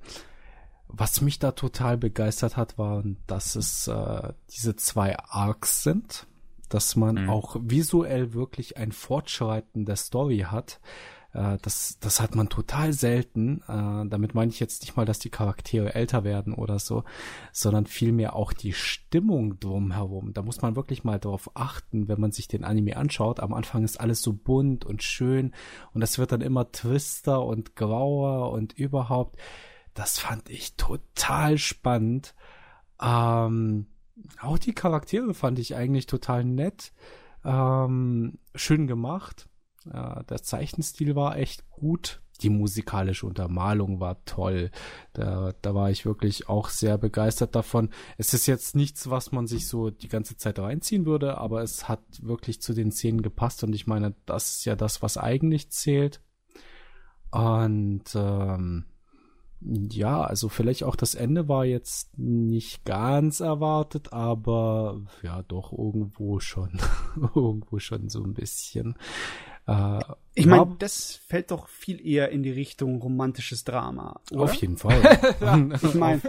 Was 0.88 1.22
mich 1.22 1.38
da 1.38 1.52
total 1.52 1.98
begeistert 1.98 2.56
hat, 2.56 2.78
war, 2.78 3.04
dass 3.28 3.56
es 3.56 3.88
äh, 3.88 4.34
diese 4.50 4.76
zwei 4.78 5.20
Arcs 5.20 5.84
sind, 5.84 6.28
dass 6.70 6.96
man 6.96 7.24
mhm. 7.24 7.30
auch 7.30 7.56
visuell 7.60 8.34
wirklich 8.34 8.78
ein 8.78 8.92
Fortschreiten 8.92 9.86
der 9.86 9.96
Story 9.96 10.46
hat. 10.50 10.80
Äh, 11.34 11.58
das, 11.62 11.98
das 12.00 12.20
hat 12.20 12.36
man 12.36 12.50
total 12.50 12.94
selten. 12.94 13.62
Äh, 13.68 14.10
damit 14.10 14.34
meine 14.34 14.52
ich 14.52 14.60
jetzt 14.60 14.82
nicht 14.82 14.98
mal, 14.98 15.06
dass 15.06 15.20
die 15.20 15.30
Charaktere 15.30 15.96
älter 15.96 16.24
werden 16.24 16.54
oder 16.54 16.80
so, 16.80 17.04
sondern 17.52 17.86
vielmehr 17.86 18.36
auch 18.36 18.54
die 18.54 18.74
Stimmung 18.74 19.60
drumherum. 19.60 20.34
Da 20.34 20.42
muss 20.42 20.62
man 20.62 20.76
wirklich 20.76 21.04
mal 21.04 21.20
darauf 21.20 21.52
achten, 21.56 22.08
wenn 22.08 22.20
man 22.20 22.32
sich 22.32 22.48
den 22.48 22.64
Anime 22.64 22.98
anschaut. 22.98 23.40
Am 23.40 23.54
Anfang 23.54 23.84
ist 23.84 24.00
alles 24.00 24.22
so 24.22 24.34
bunt 24.34 24.86
und 24.86 25.04
schön 25.04 25.54
und 25.94 26.02
das 26.02 26.18
wird 26.18 26.32
dann 26.32 26.42
immer 26.42 26.72
twister 26.72 27.46
und 27.46 27.76
grauer 27.76 28.52
und 28.52 28.74
überhaupt. 28.74 29.40
Das 29.94 30.20
fand 30.20 30.50
ich 30.50 30.76
total 30.76 31.58
spannend. 31.58 32.36
Ähm, 33.02 33.88
auch 34.42 34.58
die 34.58 34.74
Charaktere 34.74 35.34
fand 35.34 35.60
ich 35.60 35.76
eigentlich 35.76 36.06
total 36.06 36.44
nett. 36.44 36.94
Ähm, 37.44 38.40
schön 38.56 38.88
gemacht. 38.88 39.48
Äh, 39.86 40.24
der 40.26 40.42
Zeichenstil 40.44 41.16
war 41.16 41.38
echt 41.38 41.70
gut. 41.70 42.22
Die 42.42 42.50
musikalische 42.50 43.26
Untermalung 43.26 44.00
war 44.00 44.24
toll. 44.26 44.70
Da, 45.14 45.54
da 45.62 45.74
war 45.74 45.90
ich 45.90 46.06
wirklich 46.06 46.50
auch 46.50 46.70
sehr 46.70 46.98
begeistert 46.98 47.56
davon. 47.56 47.90
Es 48.18 48.34
ist 48.34 48.46
jetzt 48.46 48.76
nichts, 48.76 49.10
was 49.10 49.32
man 49.32 49.48
sich 49.48 49.68
so 49.68 49.90
die 49.90 50.08
ganze 50.08 50.38
Zeit 50.38 50.60
reinziehen 50.60 51.06
würde, 51.06 51.40
aber 51.40 51.64
es 51.64 51.90
hat 51.90 52.02
wirklich 52.22 52.62
zu 52.62 52.74
den 52.74 52.92
Szenen 52.92 53.24
gepasst 53.24 53.64
und 53.64 53.74
ich 53.74 53.88
meine, 53.88 54.14
das 54.26 54.58
ist 54.58 54.66
ja 54.66 54.76
das, 54.76 55.02
was 55.02 55.18
eigentlich 55.18 55.72
zählt. 55.72 56.22
Und 57.32 58.04
ähm, 58.14 58.86
ja, 59.62 60.22
also 60.22 60.50
vielleicht 60.50 60.84
auch 60.84 60.96
das 60.96 61.16
Ende 61.16 61.48
war 61.48 61.66
jetzt 61.66 62.18
nicht 62.18 62.86
ganz 62.86 63.40
erwartet, 63.40 64.14
aber 64.14 65.02
ja, 65.24 65.44
doch 65.44 65.72
irgendwo 65.72 66.40
schon, 66.40 66.80
irgendwo 67.36 67.80
schon 67.80 68.10
so 68.10 68.24
ein 68.24 68.34
bisschen. 68.34 68.96
Äh, 69.66 70.00
ich 70.36 70.46
meine, 70.46 70.76
das 70.78 71.16
fällt 71.16 71.52
doch 71.52 71.68
viel 71.68 72.06
eher 72.06 72.30
in 72.30 72.44
die 72.44 72.52
Richtung 72.52 73.02
romantisches 73.02 73.64
Drama. 73.64 74.22
Oder? 74.32 74.44
Auf 74.44 74.54
jeden 74.54 74.78
Fall. 74.78 75.02
ich 75.82 75.94
meine, 75.96 76.22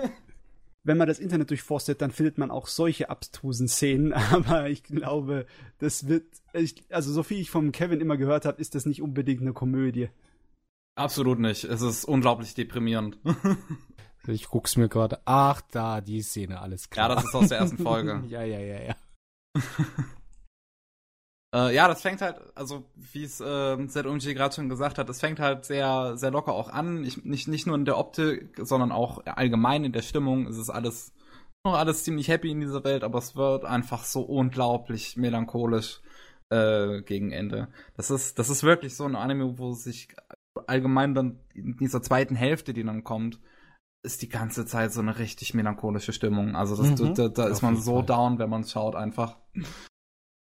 wenn 0.84 0.96
man 0.96 1.06
das 1.06 1.18
Internet 1.18 1.50
durchforstet, 1.50 2.00
dann 2.00 2.10
findet 2.10 2.38
man 2.38 2.50
auch 2.50 2.66
solche 2.66 3.10
abstrusen 3.10 3.68
Szenen, 3.68 4.12
aber 4.32 4.68
ich 4.70 4.82
glaube, 4.82 5.46
das 5.78 6.08
wird, 6.08 6.24
also 6.88 7.12
so 7.12 7.22
viel 7.22 7.40
ich 7.40 7.50
vom 7.50 7.72
Kevin 7.72 8.00
immer 8.00 8.16
gehört 8.16 8.46
habe, 8.46 8.60
ist 8.60 8.74
das 8.74 8.86
nicht 8.86 9.02
unbedingt 9.02 9.42
eine 9.42 9.52
Komödie. 9.52 10.08
Absolut 10.98 11.38
nicht. 11.38 11.64
Es 11.64 11.80
ist 11.80 12.04
unglaublich 12.04 12.54
deprimierend. 12.54 13.18
ich 14.26 14.48
guck's 14.48 14.76
mir 14.76 14.88
gerade. 14.88 15.20
Ach, 15.24 15.60
da, 15.70 16.00
die 16.00 16.22
Szene, 16.22 16.60
alles 16.60 16.90
klar. 16.90 17.08
Ja, 17.08 17.14
das 17.14 17.24
ist 17.24 17.34
aus 17.34 17.48
der 17.48 17.58
ersten 17.58 17.78
Folge. 17.82 18.22
ja, 18.28 18.42
ja, 18.42 18.58
ja, 18.58 18.80
ja. 18.82 18.96
Äh, 21.54 21.74
ja, 21.74 21.88
das 21.88 22.02
fängt 22.02 22.20
halt, 22.20 22.36
also 22.54 22.84
wie 22.94 23.24
es 23.24 23.40
äh, 23.40 23.88
ZOMG 23.88 24.34
gerade 24.34 24.54
schon 24.54 24.68
gesagt 24.68 24.98
hat, 24.98 25.08
es 25.08 25.18
fängt 25.18 25.40
halt 25.40 25.64
sehr, 25.64 26.18
sehr 26.18 26.30
locker 26.30 26.52
auch 26.52 26.68
an. 26.68 27.04
Ich, 27.04 27.24
nicht, 27.24 27.48
nicht 27.48 27.66
nur 27.66 27.74
in 27.74 27.86
der 27.86 27.96
Optik, 27.96 28.54
sondern 28.58 28.92
auch 28.92 29.24
allgemein 29.24 29.82
in 29.82 29.92
der 29.92 30.02
Stimmung. 30.02 30.46
Es 30.46 30.58
ist 30.58 30.68
alles 30.68 31.14
noch 31.64 31.72
alles 31.72 32.04
ziemlich 32.04 32.28
happy 32.28 32.50
in 32.50 32.60
dieser 32.60 32.84
Welt, 32.84 33.02
aber 33.02 33.18
es 33.18 33.34
wird 33.34 33.64
einfach 33.64 34.04
so 34.04 34.20
unglaublich 34.20 35.16
melancholisch 35.16 36.02
äh, 36.50 37.02
gegen 37.02 37.32
Ende. 37.32 37.68
Das 37.96 38.10
ist, 38.10 38.38
das 38.38 38.50
ist 38.50 38.62
wirklich 38.62 38.94
so 38.94 39.04
ein 39.04 39.16
Anime, 39.16 39.58
wo 39.58 39.72
sich 39.72 40.08
allgemein 40.66 41.14
dann 41.14 41.40
in 41.54 41.76
dieser 41.76 42.02
zweiten 42.02 42.34
Hälfte, 42.34 42.72
die 42.72 42.84
dann 42.84 43.04
kommt, 43.04 43.40
ist 44.02 44.22
die 44.22 44.28
ganze 44.28 44.64
Zeit 44.66 44.92
so 44.92 45.00
eine 45.00 45.18
richtig 45.18 45.54
melancholische 45.54 46.12
Stimmung. 46.12 46.56
Also 46.56 46.76
das, 46.76 47.00
mhm, 47.00 47.14
da, 47.14 47.28
da 47.28 47.48
ist 47.48 47.62
man 47.62 47.76
so 47.76 47.96
Fall. 47.96 48.06
down, 48.06 48.38
wenn 48.38 48.50
man 48.50 48.62
es 48.62 48.72
schaut, 48.72 48.94
einfach. 48.94 49.36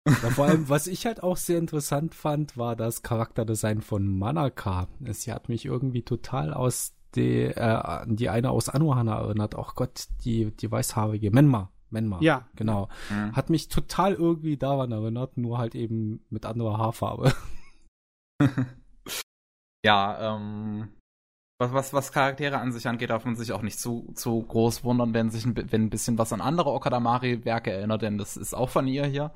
Ja, 0.07 0.31
vor 0.31 0.47
allem, 0.47 0.69
was 0.69 0.87
ich 0.87 1.07
halt 1.07 1.23
auch 1.23 1.37
sehr 1.37 1.59
interessant 1.59 2.15
fand, 2.15 2.57
war 2.57 2.77
das 2.77 3.03
Charakterdesign 3.03 3.81
von 3.81 4.07
Manaka. 4.07 4.89
Sie 5.01 5.33
hat 5.33 5.49
mich 5.49 5.65
irgendwie 5.65 6.03
total 6.03 6.53
aus 6.53 6.95
die, 7.15 7.43
äh, 7.45 8.05
die 8.07 8.29
eine 8.29 8.51
aus 8.51 8.69
Anohana 8.69 9.19
erinnert. 9.19 9.55
Auch 9.55 9.75
Gott, 9.75 10.09
die, 10.25 10.51
die 10.51 10.71
weißhaarige 10.71 11.31
Menma. 11.31 11.71
Menma. 11.91 12.19
Ja. 12.21 12.49
Genau. 12.57 12.89
Mhm. 13.11 13.37
Hat 13.37 13.51
mich 13.51 13.69
total 13.69 14.15
irgendwie 14.15 14.57
daran 14.57 14.93
erinnert, 14.93 15.37
nur 15.37 15.59
halt 15.59 15.75
eben 15.75 16.25
mit 16.29 16.45
anderer 16.45 16.79
Haarfarbe. 16.79 17.33
ja, 19.85 20.35
ähm, 20.35 20.89
was, 21.59 21.73
was, 21.73 21.93
was 21.93 22.13
Charaktere 22.13 22.59
an 22.59 22.73
sich 22.73 22.89
angeht, 22.89 23.11
darf 23.11 23.25
man 23.25 23.37
sich 23.37 23.53
auch 23.53 23.63
nicht 23.63 23.79
zu, 23.79 24.11
zu 24.15 24.43
groß 24.43 24.83
wundern, 24.83 25.15
wenn 25.15 25.31
sich 25.31 25.45
ein, 25.45 25.55
wenn 25.55 25.85
ein 25.85 25.91
bisschen 25.91 26.19
was 26.19 26.33
an 26.33 26.41
andere 26.41 26.73
Okadamari-Werke 26.73 27.71
erinnert, 27.71 28.03
denn 28.03 28.19
das 28.19 28.37
ist 28.37 28.55
auch 28.55 28.71
von 28.71 28.89
ihr 28.89 29.07
hier, 29.07 29.31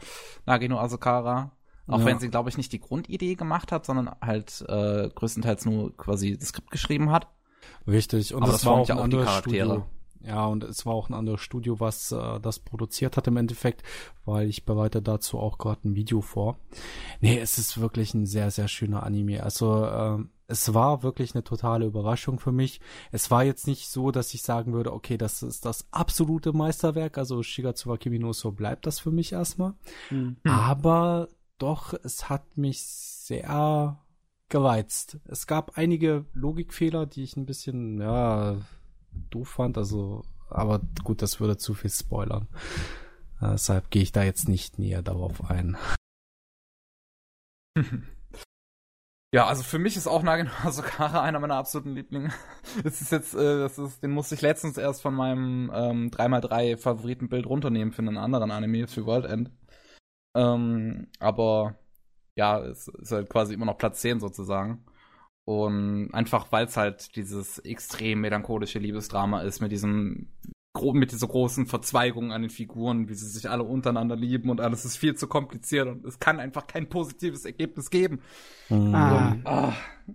Nagino 0.46 0.80
Asukara. 0.80 1.52
Auch 1.86 2.00
ja. 2.00 2.04
wenn 2.04 2.18
sie, 2.18 2.28
glaube 2.28 2.50
ich, 2.50 2.58
nicht 2.58 2.72
die 2.72 2.80
Grundidee 2.80 3.34
gemacht 3.34 3.72
hat, 3.72 3.86
sondern 3.86 4.10
halt 4.20 4.62
äh, 4.68 5.08
größtenteils 5.08 5.64
nur 5.64 5.96
quasi 5.96 6.36
das 6.36 6.48
Skript 6.48 6.70
geschrieben 6.70 7.10
hat. 7.10 7.28
Richtig, 7.86 8.34
und 8.34 8.42
Aber 8.42 8.52
das, 8.52 8.60
das 8.60 8.66
war 8.66 8.74
auch, 8.74 8.90
ein 8.90 8.98
auch 8.98 9.08
die 9.08 9.16
Charaktere. 9.16 9.66
Studio. 9.66 9.86
Ja, 10.20 10.46
und 10.46 10.64
es 10.64 10.84
war 10.84 10.94
auch 10.94 11.08
ein 11.08 11.14
anderes 11.14 11.40
Studio, 11.40 11.80
was 11.80 12.12
äh, 12.12 12.40
das 12.40 12.58
produziert 12.58 13.16
hat 13.16 13.26
im 13.28 13.36
Endeffekt, 13.36 13.82
weil 14.24 14.48
ich 14.48 14.64
bereite 14.64 15.00
dazu 15.00 15.38
auch 15.38 15.58
gerade 15.58 15.88
ein 15.88 15.94
Video 15.94 16.20
vor. 16.20 16.58
Nee, 17.20 17.38
es 17.38 17.56
ist 17.56 17.80
wirklich 17.80 18.12
ein 18.14 18.26
sehr, 18.26 18.50
sehr 18.50 18.68
schöner 18.68 19.04
Anime. 19.04 19.42
Also 19.42 19.84
äh, 19.86 20.18
es 20.48 20.72
war 20.72 21.02
wirklich 21.02 21.34
eine 21.34 21.44
totale 21.44 21.84
Überraschung 21.84 22.40
für 22.40 22.52
mich. 22.52 22.80
Es 23.12 23.30
war 23.30 23.44
jetzt 23.44 23.66
nicht 23.66 23.88
so, 23.88 24.10
dass 24.10 24.32
ich 24.32 24.42
sagen 24.42 24.72
würde, 24.72 24.94
okay, 24.94 25.18
das 25.18 25.42
ist 25.42 25.66
das 25.66 25.86
absolute 25.92 26.54
Meisterwerk, 26.54 27.18
also 27.18 27.42
Shigatsuwa 27.42 27.98
Kimi 27.98 28.18
no 28.18 28.32
So 28.32 28.50
bleibt 28.50 28.86
das 28.86 28.98
für 28.98 29.10
mich 29.10 29.32
erstmal. 29.32 29.74
Mhm. 30.10 30.38
Aber 30.44 31.28
doch, 31.58 31.92
es 32.02 32.30
hat 32.30 32.56
mich 32.56 32.82
sehr 32.82 34.02
geweizt. 34.48 35.18
Es 35.26 35.46
gab 35.46 35.76
einige 35.76 36.24
Logikfehler, 36.32 37.04
die 37.04 37.24
ich 37.24 37.36
ein 37.36 37.44
bisschen, 37.44 38.00
ja, 38.00 38.56
doof 39.28 39.48
fand, 39.48 39.76
also, 39.76 40.22
aber 40.48 40.80
gut, 41.04 41.20
das 41.20 41.40
würde 41.40 41.58
zu 41.58 41.74
viel 41.74 41.90
spoilern. 41.90 42.48
Äh, 43.42 43.50
deshalb 43.50 43.90
gehe 43.90 44.02
ich 44.02 44.12
da 44.12 44.22
jetzt 44.22 44.48
nicht 44.48 44.78
näher 44.78 45.02
darauf 45.02 45.50
ein. 45.50 45.76
Ja, 49.34 49.46
also 49.46 49.62
für 49.62 49.78
mich 49.78 49.96
ist 49.96 50.06
auch 50.06 50.22
Nagino 50.22 50.50
Asokara 50.64 51.22
einer 51.22 51.38
meiner 51.40 51.56
absoluten 51.56 51.94
Lieblinge. 51.94 52.32
Das 52.82 53.00
ist 53.00 53.12
jetzt, 53.12 53.34
äh, 53.34 53.58
das 53.58 53.78
ist, 53.78 54.02
den 54.02 54.10
musste 54.10 54.34
ich 54.34 54.42
letztens 54.42 54.78
erst 54.78 55.02
von 55.02 55.14
meinem 55.14 55.70
ähm, 55.74 56.10
3x3 56.10 56.76
Favoritenbild 56.76 57.46
runternehmen 57.46 57.92
für 57.92 58.02
einen 58.02 58.16
anderen 58.18 58.50
Anime, 58.50 58.86
für 58.86 59.06
World 59.06 59.26
End. 59.26 59.50
Ähm, 60.36 61.08
aber 61.18 61.78
ja, 62.36 62.60
es 62.60 62.88
ist 62.88 63.12
halt 63.12 63.28
quasi 63.30 63.54
immer 63.54 63.66
noch 63.66 63.78
Platz 63.78 64.00
10 64.00 64.20
sozusagen. 64.20 64.84
Und 65.44 66.10
einfach, 66.14 66.52
weil 66.52 66.66
es 66.66 66.76
halt 66.76 67.16
dieses 67.16 67.58
extrem 67.60 68.20
melancholische 68.20 68.78
Liebesdrama 68.78 69.42
ist 69.42 69.60
mit 69.60 69.72
diesem 69.72 70.30
mit 70.92 71.12
dieser 71.12 71.26
großen 71.26 71.66
Verzweigung 71.66 72.32
an 72.32 72.42
den 72.42 72.50
Figuren, 72.50 73.08
wie 73.08 73.14
sie 73.14 73.26
sich 73.26 73.50
alle 73.50 73.64
untereinander 73.64 74.16
lieben 74.16 74.48
und 74.48 74.60
alles 74.60 74.84
ist 74.84 74.96
viel 74.96 75.16
zu 75.16 75.26
kompliziert 75.26 75.88
und 75.88 76.04
es 76.04 76.20
kann 76.20 76.38
einfach 76.38 76.66
kein 76.66 76.88
positives 76.88 77.44
Ergebnis 77.44 77.90
geben. 77.90 78.20
Mhm. 78.68 78.94
Ah, 78.94 79.36
ah. 79.44 79.72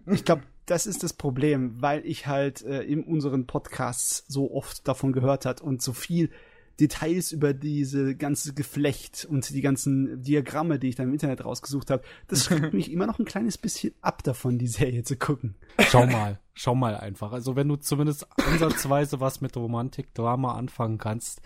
Ich 0.07 0.23
glaube, 0.23 0.43
das 0.65 0.85
ist 0.85 1.03
das 1.03 1.13
Problem, 1.13 1.81
weil 1.81 2.05
ich 2.05 2.27
halt 2.27 2.61
äh, 2.61 2.83
in 2.83 3.03
unseren 3.03 3.45
Podcasts 3.45 4.23
so 4.27 4.53
oft 4.53 4.87
davon 4.87 5.11
gehört 5.11 5.45
hat 5.45 5.59
und 5.59 5.81
so 5.81 5.91
viel 5.91 6.29
Details 6.79 7.31
über 7.31 7.53
diese 7.53 8.15
ganze 8.15 8.53
Geflecht 8.53 9.25
und 9.29 9.49
die 9.49 9.61
ganzen 9.61 10.21
Diagramme, 10.21 10.79
die 10.79 10.89
ich 10.89 10.95
da 10.95 11.03
im 11.03 11.13
Internet 11.13 11.45
rausgesucht 11.45 11.91
habe, 11.91 12.03
das 12.27 12.45
schreckt 12.45 12.73
mich 12.73 12.91
immer 12.91 13.05
noch 13.05 13.19
ein 13.19 13.25
kleines 13.25 13.57
bisschen 13.57 13.93
ab 14.01 14.23
davon, 14.23 14.57
die 14.57 14.67
Serie 14.67 15.03
zu 15.03 15.15
gucken. 15.15 15.55
Schau 15.79 16.05
mal, 16.07 16.39
schau 16.53 16.75
mal 16.75 16.97
einfach. 16.97 17.31
Also 17.31 17.55
wenn 17.55 17.67
du 17.67 17.75
zumindest 17.75 18.27
ansatzweise 18.39 19.19
was 19.19 19.41
mit 19.41 19.55
Romantik, 19.55 20.13
Drama 20.13 20.55
anfangen 20.55 20.97
kannst, 20.97 21.41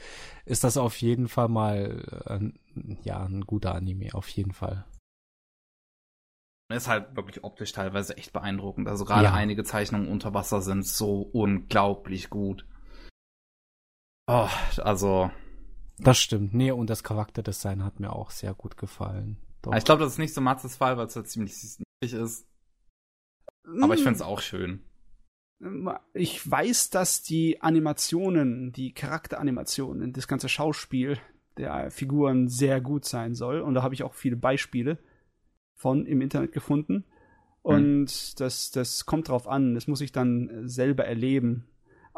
ist 0.46 0.64
das 0.64 0.78
auf 0.78 0.98
jeden 0.98 1.28
Fall 1.28 1.50
mal 1.50 2.24
ein, 2.26 2.60
ja 3.04 3.24
ein 3.24 3.42
guter 3.42 3.76
Anime, 3.76 4.14
auf 4.14 4.30
jeden 4.30 4.54
Fall. 4.54 4.86
Ist 6.70 6.90
halt 6.90 7.16
wirklich 7.16 7.46
optisch 7.46 7.72
teilweise 7.72 8.18
echt 8.18 8.34
beeindruckend. 8.34 8.90
Also 8.90 9.06
gerade 9.06 9.26
ja. 9.26 9.34
einige 9.34 9.64
Zeichnungen 9.64 10.10
unter 10.10 10.34
Wasser 10.34 10.62
sind 10.62 10.86
so 10.86 11.22
unglaublich 11.22 12.30
gut. 12.30 12.66
Oh, 14.28 14.50
also. 14.78 15.32
Das 16.00 16.20
stimmt. 16.20 16.54
Nee, 16.54 16.72
und 16.72 16.90
das 16.90 17.04
Charakterdesign 17.04 17.84
hat 17.84 18.00
mir 18.00 18.14
auch 18.14 18.30
sehr 18.30 18.54
gut 18.54 18.78
gefallen. 18.78 19.38
Doch. 19.62 19.74
Ich 19.76 19.86
glaube, 19.86 20.04
das 20.04 20.14
ist 20.14 20.20
nicht 20.20 20.34
so 20.34 20.42
Matzes 20.42 20.76
Fall, 20.76 20.98
weil 20.98 21.08
es 21.08 21.16
halt 21.16 21.28
ziemlich 21.28 21.54
niedlich 21.64 22.22
ist. 22.22 22.46
Aber 23.82 23.96
ich 23.96 24.02
mm. 24.02 24.04
finde 24.04 24.16
es 24.18 24.22
auch 24.22 24.42
schön. 24.42 24.84
Ich 26.14 26.50
weiß, 26.50 26.92
dass 26.92 27.24
die 27.24 27.62
Animationen, 27.62 28.72
die 28.72 28.94
Charakteranimationen, 28.94 30.14
das 30.14 30.28
ganze 30.28 30.50
Schauspiel 30.50 31.18
der 31.58 31.90
Figuren 31.90 32.48
sehr 32.48 32.80
gut 32.80 33.06
sein 33.06 33.34
soll. 33.34 33.62
Und 33.62 33.74
da 33.74 33.82
habe 33.82 33.96
ich 33.96 34.04
auch 34.04 34.14
viele 34.14 34.36
Beispiele 34.36 35.00
von 35.74 36.06
im 36.06 36.22
Internet 36.22 36.52
gefunden. 36.52 37.06
Und 37.64 38.10
hm. 38.10 38.36
das, 38.38 38.70
das 38.70 39.08
kommt 39.08 39.30
drauf 39.30 39.48
an. 39.48 39.74
Das 39.74 39.88
muss 39.88 40.02
ich 40.02 40.12
dann 40.12 40.68
selber 40.68 41.06
erleben 41.06 41.68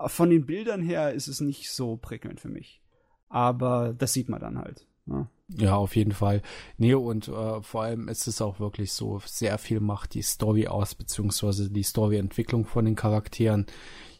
Von 0.07 0.29
den 0.29 0.45
Bildern 0.45 0.81
her 0.81 1.13
ist 1.13 1.27
es 1.27 1.41
nicht 1.41 1.71
so 1.71 1.97
prickelnd 1.97 2.39
für 2.39 2.49
mich. 2.49 2.81
Aber 3.29 3.93
das 3.97 4.13
sieht 4.13 4.29
man 4.29 4.39
dann 4.39 4.57
halt. 4.57 4.87
Ja, 5.05 5.27
ja 5.49 5.75
auf 5.75 5.95
jeden 5.95 6.11
Fall. 6.11 6.41
Nee, 6.77 6.93
und 6.93 7.27
äh, 7.27 7.61
vor 7.61 7.83
allem 7.83 8.07
ist 8.07 8.27
es 8.27 8.41
auch 8.41 8.59
wirklich 8.59 8.91
so, 8.91 9.21
sehr 9.25 9.57
viel 9.57 9.79
macht 9.79 10.13
die 10.13 10.21
Story 10.21 10.67
aus, 10.67 10.95
beziehungsweise 10.95 11.69
die 11.69 11.83
Storyentwicklung 11.83 12.65
von 12.65 12.85
den 12.85 12.95
Charakteren. 12.95 13.65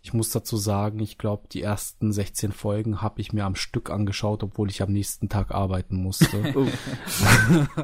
Ich 0.02 0.14
muss 0.14 0.30
dazu 0.30 0.56
sagen, 0.56 1.00
ich 1.00 1.18
glaube, 1.18 1.48
die 1.52 1.62
ersten 1.62 2.14
16 2.14 2.54
Folgen 2.54 3.02
habe 3.02 3.20
ich 3.20 3.34
mir 3.34 3.44
am 3.44 3.56
Stück 3.56 3.90
angeschaut, 3.90 4.44
obwohl 4.44 4.70
ich 4.70 4.82
am 4.82 4.94
nächsten 4.94 5.28
Tag 5.28 5.52
arbeiten 5.52 5.98
musste. 5.98 6.54
oh. 6.56 6.68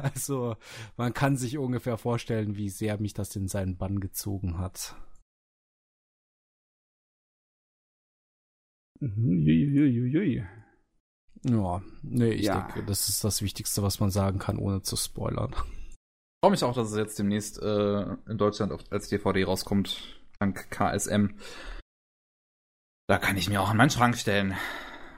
also 0.02 0.56
man 0.96 1.12
kann 1.12 1.36
sich 1.36 1.58
ungefähr 1.58 1.98
vorstellen, 1.98 2.56
wie 2.56 2.70
sehr 2.70 2.98
mich 2.98 3.12
das 3.12 3.36
in 3.36 3.48
seinen 3.48 3.76
Bann 3.76 4.00
gezogen 4.00 4.58
hat. 4.58 4.96
Uiuiuiui. 9.00 10.44
Ja, 11.44 11.82
nee, 12.02 12.30
ich 12.30 12.46
ja. 12.46 12.62
denke, 12.62 12.84
das 12.84 13.08
ist 13.08 13.22
das 13.22 13.42
Wichtigste, 13.42 13.82
was 13.82 14.00
man 14.00 14.10
sagen 14.10 14.38
kann, 14.38 14.58
ohne 14.58 14.82
zu 14.82 14.96
spoilern. 14.96 15.52
Ich 15.52 16.40
freue 16.44 16.50
mich 16.50 16.64
auch, 16.64 16.74
dass 16.74 16.90
es 16.90 16.96
jetzt 16.96 17.18
demnächst 17.18 17.60
äh, 17.62 18.02
in 18.28 18.38
Deutschland 18.38 18.72
als 18.90 19.08
DVD 19.08 19.44
rauskommt, 19.44 20.20
dank 20.38 20.70
KSM. 20.70 21.36
Da 23.08 23.18
kann 23.18 23.36
ich 23.36 23.48
mir 23.48 23.60
auch 23.60 23.70
an 23.70 23.76
meinen 23.76 23.90
Schrank 23.90 24.16
stellen. 24.16 24.54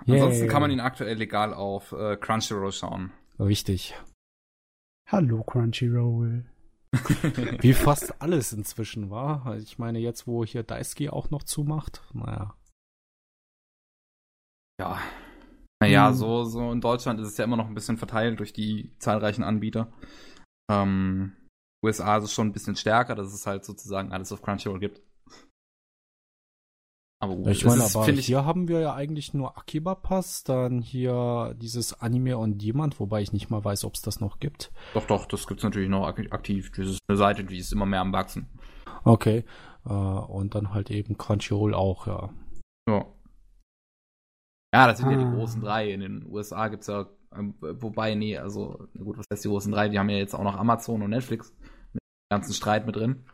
Yeah. 0.07 0.17
Ansonsten 0.17 0.49
kann 0.49 0.61
man 0.61 0.71
ihn 0.71 0.81
aktuell 0.81 1.17
legal 1.17 1.55
auf 1.55 1.93
äh, 1.93 2.17
Crunchyroll 2.17 2.73
schauen. 2.73 3.13
Richtig. 3.39 3.95
Hallo 5.07 5.43
Crunchyroll. 5.43 6.45
Wie 7.61 7.73
fast 7.73 8.21
alles 8.21 8.53
inzwischen 8.53 9.11
war. 9.11 9.57
Ich 9.57 9.79
meine, 9.79 9.99
jetzt, 9.99 10.27
wo 10.27 10.45
hier 10.45 10.63
Daisuke 10.63 11.13
auch 11.13 11.31
noch 11.31 11.43
zumacht, 11.45 12.03
naja. 12.13 12.55
Ja. 14.81 14.99
Naja, 15.81 16.09
hm. 16.09 16.15
so, 16.15 16.45
so 16.45 16.73
in 16.73 16.81
Deutschland 16.81 17.21
ist 17.21 17.29
es 17.29 17.37
ja 17.37 17.45
immer 17.45 17.57
noch 17.57 17.69
ein 17.69 17.75
bisschen 17.75 17.99
verteilt 17.99 18.39
durch 18.39 18.53
die 18.53 18.93
zahlreichen 18.99 19.45
Anbieter. 19.45 19.93
Ähm, 20.71 21.33
USA 21.85 22.19
ist 22.19 22.25
es 22.25 22.33
schon 22.33 22.49
ein 22.49 22.53
bisschen 22.53 22.77
stärker, 22.77 23.15
dass 23.15 23.33
es 23.33 23.47
halt 23.47 23.65
sozusagen 23.65 24.13
alles 24.13 24.33
auf 24.33 24.43
Crunchyroll 24.43 24.81
gibt. 24.81 25.03
Aber 27.21 27.35
gut, 27.35 27.49
ich 27.49 27.65
meine, 27.65 27.83
aber 27.83 28.09
ich, 28.09 28.27
hier 28.27 28.45
haben 28.45 28.69
wir 28.69 28.79
ja 28.79 28.95
eigentlich 28.95 29.35
nur 29.35 29.59
Akiba 29.59 29.97
Pass, 29.97 30.45
dann 30.45 30.81
hier 30.81 31.55
dieses 31.61 32.01
Anime 32.01 32.39
on 32.39 32.59
Demand, 32.59 33.01
wobei 33.01 33.23
ich 33.23 33.33
nicht 33.33 33.51
mal 33.51 33.65
weiß, 33.65 33.85
ob 33.85 33.95
es 33.95 34.03
das 34.03 34.21
noch 34.21 34.39
gibt. 34.39 34.71
Doch, 34.95 35.07
doch, 35.07 35.27
das 35.27 35.49
gibt's 35.49 35.65
natürlich 35.65 35.89
noch 35.89 36.07
aktiv. 36.07 36.71
Das 36.77 36.87
ist 36.87 37.01
eine 37.09 37.19
Seite, 37.19 37.43
die 37.43 37.59
ist 37.59 37.73
immer 37.73 37.87
mehr 37.87 38.03
am 38.03 38.13
wachsen. 38.13 38.49
Okay, 39.03 39.45
äh, 39.85 39.93
und 39.93 40.55
dann 40.55 40.73
halt 40.73 40.91
eben 40.93 41.19
Crunchyroll 41.19 41.75
auch, 41.75 42.07
ja. 42.07 42.31
Ja. 42.89 43.05
Ja, 44.75 44.87
das 44.87 44.99
sind 44.99 45.09
ah. 45.09 45.13
ja 45.13 45.19
die 45.19 45.25
ah. 45.25 45.35
großen 45.35 45.61
drei. 45.61 45.91
In 45.91 46.01
den 46.01 46.27
USA 46.27 46.69
gibt's 46.69 46.87
ja, 46.87 47.07
ähm, 47.35 47.55
wobei, 47.59 48.15
nee, 48.15 48.37
also, 48.37 48.89
gut, 48.97 49.19
was 49.19 49.27
heißt 49.33 49.45
die 49.45 49.49
großen 49.49 49.73
drei? 49.73 49.89
Die 49.89 49.99
haben 49.99 50.11
ja 50.11 50.17
jetzt 50.17 50.35
auch 50.35 50.45
noch 50.45 50.57
Amazon 50.57 51.03
und 51.03 51.11
Netflix 51.11 51.53
mit 51.93 52.03
dem 52.03 52.37
ganzen 52.37 52.55
Streit 52.55 52.87
mit 52.87 52.97
drin. 52.97 53.25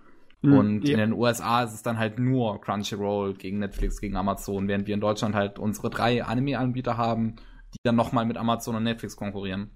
Mhm, 0.42 0.52
und 0.52 0.88
ja. 0.88 0.92
in 0.92 0.98
den 0.98 1.12
USA 1.12 1.62
ist 1.64 1.74
es 1.74 1.82
dann 1.82 1.98
halt 1.98 2.18
nur 2.18 2.60
Crunchyroll 2.60 3.34
gegen 3.34 3.58
Netflix, 3.58 4.00
gegen 4.00 4.16
Amazon, 4.16 4.68
während 4.68 4.86
wir 4.86 4.94
in 4.94 5.00
Deutschland 5.00 5.34
halt 5.34 5.58
unsere 5.58 5.90
drei 5.90 6.24
Anime-Anbieter 6.24 6.96
haben, 6.96 7.36
die 7.72 7.78
dann 7.82 7.96
nochmal 7.96 8.26
mit 8.26 8.36
Amazon 8.36 8.76
und 8.76 8.84
Netflix 8.84 9.16
konkurrieren. 9.16 9.70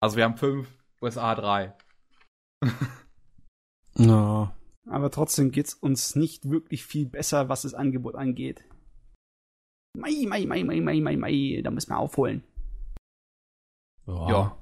Also 0.00 0.16
wir 0.16 0.24
haben 0.24 0.36
fünf, 0.36 0.68
USA 1.00 1.34
drei. 1.34 1.74
no. 3.94 4.52
Aber 4.88 5.10
trotzdem 5.10 5.50
geht's 5.50 5.74
uns 5.74 6.16
nicht 6.16 6.50
wirklich 6.50 6.84
viel 6.84 7.06
besser, 7.06 7.48
was 7.48 7.62
das 7.62 7.74
Angebot 7.74 8.14
angeht. 8.14 8.64
Mai, 9.96 10.24
mai, 10.26 10.46
mai, 10.46 10.64
mai, 10.64 10.80
mai, 10.80 11.00
mai, 11.00 11.16
mai, 11.16 11.60
da 11.62 11.70
müssen 11.70 11.90
wir 11.90 11.98
aufholen. 11.98 12.42
Ja. 14.06 14.28
ja. 14.30 14.58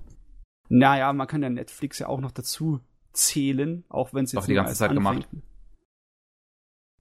Naja, 0.69 1.13
man 1.13 1.27
kann 1.27 1.43
ja 1.43 1.49
Netflix 1.49 1.99
ja 1.99 2.09
auch 2.09 2.21
noch 2.21 2.33
dazu 2.33 2.81
zählen, 3.13 3.85
auch 3.89 4.13
wenn 4.13 4.25
es 4.25 4.33
jetzt 4.33 4.43
Doch, 4.43 4.47
die 4.47 4.55
ganze 4.55 4.75
Zeit 4.75 4.91
anfängt. 4.91 5.31
gemacht. 5.31 5.45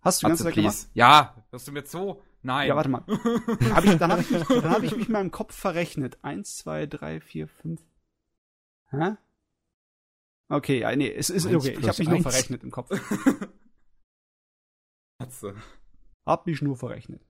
Hast 0.02 0.22
du 0.22 0.26
die 0.26 0.30
ganze 0.30 0.44
Zeit 0.46 0.56
gemacht? 0.56 0.90
Ja, 0.94 1.36
hörst 1.52 1.68
du 1.68 1.72
mir 1.72 1.84
zu? 1.84 2.22
Nein. 2.42 2.70
Ja, 2.70 2.76
warte 2.76 2.90
mal. 2.90 3.04
hab 3.74 3.84
ich, 3.84 3.98
dann 3.98 4.12
habe 4.12 4.22
ich, 4.22 4.32
mich, 4.32 4.48
hab 4.50 4.84
ich 4.84 4.96
mich 4.96 5.10
mal 5.10 5.22
im 5.22 5.32
Kopf 5.32 5.54
verrechnet. 5.54 6.18
Eins, 6.24 6.56
zwei, 6.56 6.86
drei, 6.86 7.20
vier, 7.20 7.48
fünf. 7.48 7.82
Hä? 8.92 9.18
Okay, 10.52 10.80
ja, 10.80 10.96
nee, 10.96 11.12
es 11.12 11.30
ist 11.30 11.46
okay. 11.46 11.78
Ich 11.80 11.88
habe 11.88 12.00
mich 12.00 12.10
nur 12.10 12.22
verrechnet 12.22 12.64
im 12.64 12.72
Kopf. 12.72 12.90
Hatze. 15.22 15.54
hab 16.26 16.48
mich 16.48 16.62
nur 16.62 16.76
verrechnet. 16.76 17.22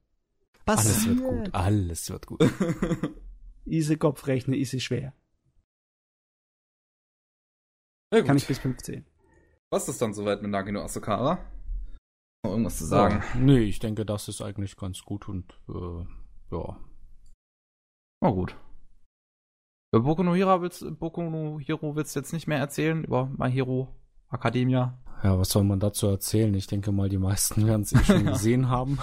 Passiert. 0.65 0.95
Alles 0.95 1.07
wird 1.07 1.19
gut. 1.19 1.53
Alles 1.53 2.09
wird 2.09 2.25
gut. 2.27 2.41
Ise 3.65 3.97
Kopfrechnen, 3.97 4.57
ist 4.57 4.81
schwer. 4.81 5.13
Ja, 8.13 8.23
Kann 8.23 8.37
ich 8.37 8.47
bis 8.47 8.59
15. 8.59 9.05
Was 9.69 9.87
ist 9.89 10.01
dann 10.01 10.13
soweit 10.13 10.41
mit 10.41 10.49
Nagino 10.49 10.81
Asukara? 10.81 11.39
Noch 12.43 12.51
irgendwas 12.51 12.77
zu 12.77 12.85
sagen? 12.85 13.21
Ja, 13.33 13.39
nee, 13.39 13.59
ich 13.59 13.79
denke, 13.79 14.05
das 14.05 14.27
ist 14.27 14.41
eigentlich 14.41 14.77
ganz 14.77 15.01
gut 15.01 15.27
und 15.27 15.59
äh, 15.67 16.05
ja. 16.51 16.79
Oh 18.21 18.33
gut. 18.33 18.55
Über 19.91 20.03
Boku 20.03 20.21
no 20.21 20.35
Hero 20.35 20.61
willst, 20.61 20.85
Boku 20.99 21.23
no 21.23 21.59
Hero 21.59 21.95
willst 21.95 22.15
du 22.15 22.19
jetzt 22.19 22.31
nicht 22.31 22.47
mehr 22.47 22.59
erzählen, 22.59 23.03
über 23.03 23.27
My 23.37 23.51
Hero 23.51 23.87
Academia. 24.31 24.99
Ja, 25.23 25.39
was 25.39 25.49
soll 25.49 25.63
man 25.63 25.79
dazu 25.79 26.07
erzählen? 26.07 26.53
Ich 26.53 26.67
denke 26.67 26.91
mal, 26.91 27.09
die 27.09 27.17
meisten 27.17 27.65
werden 27.65 27.81
es 27.81 27.93
eh 27.93 28.03
schon 28.03 28.25
gesehen 28.27 28.69
haben. 28.69 28.99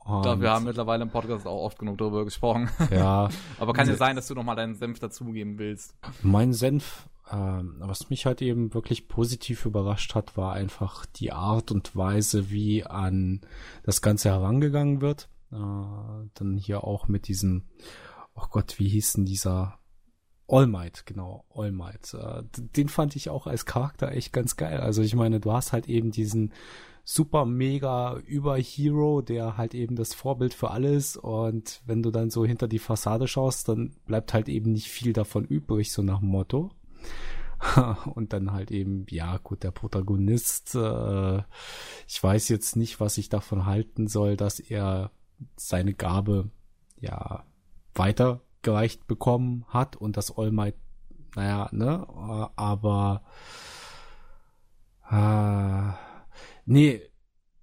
Und 0.00 0.26
Doch, 0.26 0.38
wir 0.38 0.50
haben 0.50 0.66
mittlerweile 0.66 1.02
im 1.02 1.10
Podcast 1.10 1.46
auch 1.46 1.64
oft 1.64 1.78
genug 1.78 1.96
darüber 1.96 2.24
gesprochen. 2.24 2.68
Ja. 2.90 3.30
Aber 3.58 3.72
kann 3.72 3.88
ja 3.88 3.96
sein, 3.96 4.16
dass 4.16 4.28
du 4.28 4.34
nochmal 4.34 4.56
deinen 4.56 4.74
Senf 4.74 4.98
dazugeben 4.98 5.58
willst. 5.58 5.94
Mein 6.22 6.52
Senf 6.52 7.08
ähm, 7.30 7.76
was 7.80 8.08
mich 8.10 8.26
halt 8.26 8.40
eben 8.40 8.72
wirklich 8.72 9.08
positiv 9.08 9.66
überrascht 9.66 10.14
hat, 10.14 10.36
war 10.36 10.54
einfach 10.54 11.04
die 11.04 11.32
Art 11.32 11.70
und 11.70 11.94
Weise, 11.94 12.50
wie 12.50 12.84
an 12.84 13.42
das 13.82 14.00
Ganze 14.00 14.30
herangegangen 14.30 15.00
wird. 15.00 15.28
Äh, 15.52 15.56
dann 16.34 16.56
hier 16.58 16.84
auch 16.84 17.08
mit 17.08 17.28
diesem, 17.28 17.64
oh 18.34 18.46
Gott, 18.50 18.78
wie 18.78 18.88
hieß 18.88 19.14
denn 19.14 19.26
dieser 19.26 19.77
All 20.48 20.66
Might, 20.66 21.04
genau, 21.04 21.44
All 21.54 21.72
Might. 21.72 22.14
Äh, 22.14 22.42
den 22.56 22.88
fand 22.88 23.14
ich 23.16 23.28
auch 23.28 23.46
als 23.46 23.66
Charakter 23.66 24.12
echt 24.12 24.32
ganz 24.32 24.56
geil. 24.56 24.80
Also 24.80 25.02
ich 25.02 25.14
meine, 25.14 25.40
du 25.40 25.52
hast 25.52 25.72
halt 25.72 25.88
eben 25.88 26.10
diesen 26.10 26.52
super 27.04 27.44
mega 27.44 28.16
Über-Hero, 28.16 29.22
der 29.22 29.56
halt 29.56 29.74
eben 29.74 29.96
das 29.96 30.14
Vorbild 30.14 30.54
für 30.54 30.70
alles 30.70 31.16
und 31.16 31.80
wenn 31.86 32.02
du 32.02 32.10
dann 32.10 32.30
so 32.30 32.44
hinter 32.44 32.68
die 32.68 32.78
Fassade 32.78 33.28
schaust, 33.28 33.68
dann 33.68 33.96
bleibt 34.06 34.34
halt 34.34 34.48
eben 34.48 34.72
nicht 34.72 34.88
viel 34.88 35.12
davon 35.12 35.44
übrig, 35.44 35.92
so 35.92 36.02
nach 36.02 36.20
dem 36.20 36.28
Motto. 36.28 36.70
und 38.14 38.32
dann 38.32 38.52
halt 38.52 38.70
eben, 38.70 39.06
ja 39.10 39.38
gut, 39.38 39.64
der 39.64 39.70
Protagonist, 39.70 40.74
äh, 40.74 41.38
ich 42.06 42.22
weiß 42.22 42.48
jetzt 42.50 42.76
nicht, 42.76 43.00
was 43.00 43.18
ich 43.18 43.28
davon 43.28 43.66
halten 43.66 44.06
soll, 44.06 44.36
dass 44.36 44.60
er 44.60 45.10
seine 45.56 45.94
Gabe 45.94 46.50
ja 47.00 47.44
weitergereicht 48.62 49.06
bekommen 49.06 49.64
hat 49.68 49.96
und 49.96 50.16
das 50.16 50.36
All 50.36 50.50
Might, 50.50 50.76
naja, 51.34 51.68
ne, 51.72 52.06
aber 52.56 53.22
äh, 55.10 55.92
nee, 56.66 57.02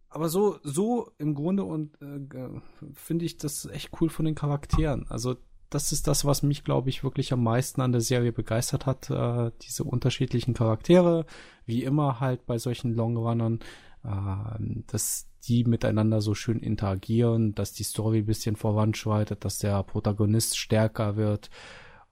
aber 0.09 0.30
so, 0.30 0.59
so 0.63 1.11
im 1.17 1.35
Grunde 1.35 1.63
und 1.63 2.01
äh, 2.01 2.49
finde 2.93 3.26
ich 3.26 3.38
das 3.38 3.65
echt 3.65 3.89
cool 3.99 4.09
von 4.09 4.26
den 4.26 4.35
Charakteren. 4.35 5.05
Also 5.09 5.35
das 5.69 5.91
ist 5.91 6.07
das, 6.07 6.23
was 6.23 6.41
mich, 6.41 6.63
glaube 6.63 6.89
ich, 6.89 7.03
wirklich 7.03 7.34
am 7.34 7.43
meisten 7.43 7.81
an 7.81 7.91
der 7.91 7.99
Serie 7.99 8.31
begeistert 8.31 8.85
hat. 8.85 9.09
Äh, 9.09 9.51
diese 9.61 9.84
unterschiedlichen 9.84 10.53
Charaktere, 10.53 11.26
wie 11.65 11.84
immer 11.84 12.22
halt 12.22 12.45
bei 12.45 12.57
solchen 12.57 12.93
Longrunnern, 12.93 13.59
dass 14.88 15.27
die 15.48 15.64
miteinander 15.64 16.22
so 16.22 16.34
schön 16.34 16.60
interagieren, 16.60 17.53
dass 17.56 17.73
die 17.73 17.84
Story 17.84 18.19
ein 18.19 18.26
bisschen 18.26 18.56
voranschreitet, 18.56 19.45
dass 19.45 19.60
der 19.60 19.84
Protagonist 19.84 20.57
stärker 20.57 21.15
wird 21.15 21.49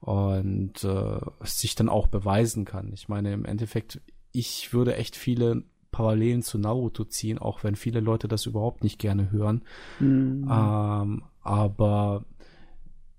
und 0.00 0.84
äh, 0.84 1.20
sich 1.42 1.74
dann 1.74 1.88
auch 1.88 2.06
beweisen 2.06 2.64
kann. 2.64 2.92
Ich 2.92 3.08
meine, 3.08 3.32
im 3.32 3.44
Endeffekt, 3.44 4.00
ich 4.32 4.72
würde 4.72 4.96
echt 4.96 5.16
viele 5.16 5.64
Parallelen 5.90 6.42
zu 6.42 6.58
Naruto 6.58 7.04
ziehen, 7.04 7.38
auch 7.38 7.64
wenn 7.64 7.76
viele 7.76 8.00
Leute 8.00 8.28
das 8.28 8.46
überhaupt 8.46 8.82
nicht 8.82 8.98
gerne 8.98 9.30
hören. 9.30 9.62
Mhm. 10.00 10.48
Ähm, 10.50 11.22
aber 11.40 12.24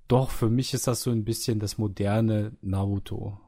doch, 0.08 0.30
für 0.30 0.50
mich 0.50 0.74
ist 0.74 0.88
das 0.88 1.02
so 1.02 1.10
ein 1.12 1.26
bisschen 1.26 1.60
das 1.60 1.78
moderne 1.78 2.52
Naruto. 2.62 3.40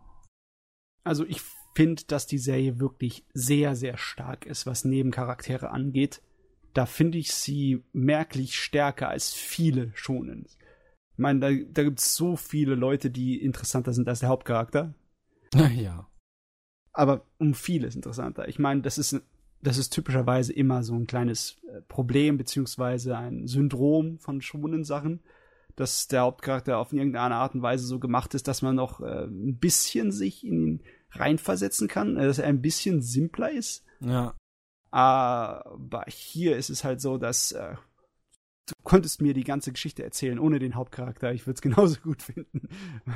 Also 1.04 1.26
ich 1.26 1.42
finde, 1.78 2.06
dass 2.08 2.26
die 2.26 2.40
Serie 2.40 2.80
wirklich 2.80 3.24
sehr, 3.36 3.76
sehr 3.76 3.98
stark 3.98 4.48
ist, 4.48 4.66
was 4.66 4.84
Nebencharaktere 4.84 5.70
angeht. 5.70 6.24
Da 6.74 6.88
finde 6.88 7.20
ich 7.20 7.32
sie 7.34 7.84
merklich 7.94 8.56
stärker 8.56 9.10
als 9.10 9.36
viele 9.36 9.92
Shonens. 9.94 10.58
Ich 11.12 11.20
meine, 11.20 11.40
da, 11.40 11.50
da 11.72 11.84
gibt 11.84 12.00
es 12.00 12.16
so 12.16 12.36
viele 12.36 12.74
Leute, 12.74 13.12
die 13.12 13.40
interessanter 13.40 13.94
sind 13.94 14.10
als 14.10 14.22
der 14.22 14.30
Hauptcharakter. 14.30 14.96
Ja. 15.76 16.10
Aber 16.94 17.28
um 17.38 17.54
vieles 17.54 17.96
interessanter. 17.96 18.48
Ich 18.48 18.58
meine, 18.58 18.82
das 18.82 18.98
ist 18.98 19.22
das 19.62 19.78
ist 19.78 19.92
typischerweise 19.92 20.54
immer 20.54 20.82
so 20.82 20.96
ein 20.96 21.06
kleines 21.06 21.58
äh, 21.72 21.82
Problem 21.82 22.38
beziehungsweise 22.40 23.16
ein 23.16 23.46
Syndrom 23.48 24.18
von 24.18 24.42
schonen 24.42 24.84
Sachen, 24.84 25.22
dass 25.76 26.08
der 26.08 26.22
Hauptcharakter 26.22 26.80
auf 26.80 26.92
irgendeine 26.92 27.36
Art 27.36 27.54
und 27.54 27.62
Weise 27.62 27.86
so 27.86 28.00
gemacht 28.00 28.34
ist, 28.34 28.48
dass 28.48 28.64
man 28.64 28.76
noch 28.76 29.00
äh, 29.00 29.26
ein 29.26 29.58
bisschen 29.58 30.12
sich 30.12 30.44
in 30.44 30.60
ihn 30.60 30.84
reinversetzen 31.12 31.88
kann, 31.88 32.18
äh, 32.18 32.26
dass 32.26 32.40
er 32.40 32.48
ein 32.48 32.62
bisschen 32.62 33.02
simpler 33.02 33.52
ist. 33.52 33.84
Ja. 34.00 34.36
Aber 34.92 36.06
hier 36.08 36.56
ist 36.58 36.70
es 36.70 36.84
halt 36.84 37.02
so, 37.02 37.18
dass 37.18 37.52
äh, 37.52 37.76
du 38.68 38.74
könntest 38.84 39.22
mir 39.22 39.34
die 39.34 39.44
ganze 39.44 39.72
Geschichte 39.72 40.04
erzählen 40.04 40.40
ohne 40.40 40.60
den 40.60 40.76
Hauptcharakter. 40.76 41.34
Ich 41.34 41.46
würde 41.46 41.56
es 41.56 41.62
genauso 41.62 42.00
gut 42.02 42.22
finden. 42.22 42.70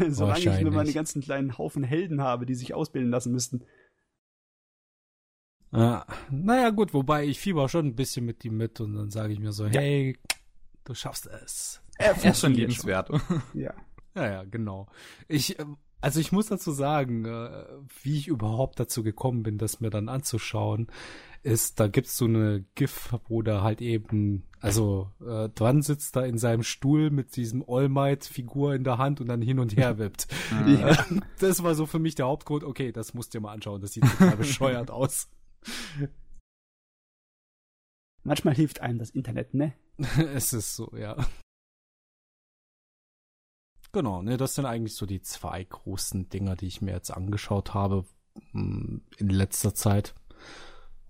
Solange 0.09 0.39
ich 0.39 0.61
nur 0.61 0.71
meine 0.71 0.93
ganzen 0.93 1.21
kleinen 1.21 1.57
Haufen 1.57 1.83
Helden 1.83 2.21
habe, 2.21 2.45
die 2.45 2.55
sich 2.55 2.73
ausbilden 2.73 3.11
lassen 3.11 3.31
müssten. 3.31 3.63
Ja, 5.73 6.05
naja, 6.29 6.69
gut, 6.71 6.93
wobei 6.93 7.25
ich 7.25 7.39
fieber 7.39 7.69
schon 7.69 7.87
ein 7.87 7.95
bisschen 7.95 8.25
mit 8.25 8.43
ihm 8.43 8.57
mit 8.57 8.81
und 8.81 8.93
dann 8.93 9.09
sage 9.09 9.31
ich 9.31 9.39
mir 9.39 9.53
so, 9.53 9.65
ja. 9.67 9.79
hey, 9.79 10.19
du 10.83 10.93
schaffst 10.93 11.27
es. 11.27 11.81
Er, 11.97 12.11
er 12.21 12.31
ist 12.31 12.41
schon 12.41 12.53
liebenswert. 12.53 13.09
Ja. 13.53 13.73
Ja, 14.13 14.29
ja, 14.29 14.43
genau. 14.43 14.87
Ich, 15.29 15.57
ähm, 15.59 15.77
also 16.01 16.19
ich 16.19 16.31
muss 16.31 16.47
dazu 16.47 16.71
sagen, 16.71 17.25
äh, 17.25 17.65
wie 18.01 18.17
ich 18.17 18.27
überhaupt 18.27 18.79
dazu 18.79 19.03
gekommen 19.03 19.43
bin, 19.43 19.57
das 19.57 19.79
mir 19.79 19.89
dann 19.89 20.09
anzuschauen, 20.09 20.87
ist, 21.43 21.79
da 21.79 21.87
gibt's 21.87 22.17
so 22.17 22.25
eine 22.25 22.65
GIF, 22.75 23.15
wo 23.27 23.41
der 23.41 23.63
halt 23.63 23.81
eben, 23.81 24.43
also 24.59 25.11
äh, 25.25 25.49
dran 25.49 25.81
sitzt 25.81 26.15
da 26.15 26.23
in 26.23 26.37
seinem 26.37 26.63
Stuhl 26.63 27.09
mit 27.09 27.35
diesem 27.35 27.63
All 27.67 27.89
Might-Figur 27.89 28.75
in 28.75 28.83
der 28.83 28.97
Hand 28.97 29.21
und 29.21 29.27
dann 29.27 29.41
hin 29.41 29.59
und 29.59 29.75
her 29.75 29.97
wippt. 29.97 30.27
ja. 30.67 31.05
Das 31.39 31.63
war 31.63 31.75
so 31.75 31.85
für 31.85 31.99
mich 31.99 32.15
der 32.15 32.27
Hauptgrund, 32.27 32.63
okay, 32.63 32.91
das 32.91 33.13
musst 33.13 33.33
du 33.33 33.37
dir 33.39 33.43
mal 33.43 33.53
anschauen, 33.53 33.81
das 33.81 33.93
sieht 33.93 34.03
total 34.03 34.37
bescheuert 34.37 34.91
aus. 34.91 35.29
Manchmal 38.23 38.53
hilft 38.53 38.81
einem 38.81 38.99
das 38.99 39.09
Internet, 39.09 39.53
ne? 39.53 39.73
es 40.33 40.53
ist 40.53 40.75
so, 40.75 40.91
ja. 40.95 41.17
Genau, 43.93 44.21
ne, 44.21 44.37
das 44.37 44.55
sind 44.55 44.65
eigentlich 44.65 44.95
so 44.95 45.05
die 45.05 45.21
zwei 45.21 45.63
großen 45.63 46.29
Dinger, 46.29 46.55
die 46.55 46.67
ich 46.67 46.81
mir 46.81 46.91
jetzt 46.93 47.11
angeschaut 47.11 47.73
habe 47.73 48.05
hm, 48.51 49.01
in 49.17 49.29
letzter 49.29 49.73
Zeit. 49.73 50.13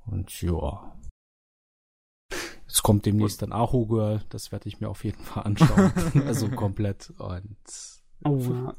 Und 0.05 0.41
ja. 0.41 0.95
Es 2.67 2.81
kommt 2.81 3.05
demnächst 3.05 3.41
dann 3.41 3.51
Aho 3.51 3.85
Girl, 3.85 4.21
das 4.29 4.51
werde 4.51 4.67
ich 4.69 4.79
mir 4.79 4.89
auf 4.89 5.03
jeden 5.03 5.23
Fall 5.23 5.43
anschauen. 5.43 5.91
also 6.25 6.49
komplett. 6.49 7.13
Und 7.17 7.57
oh, 8.23 8.71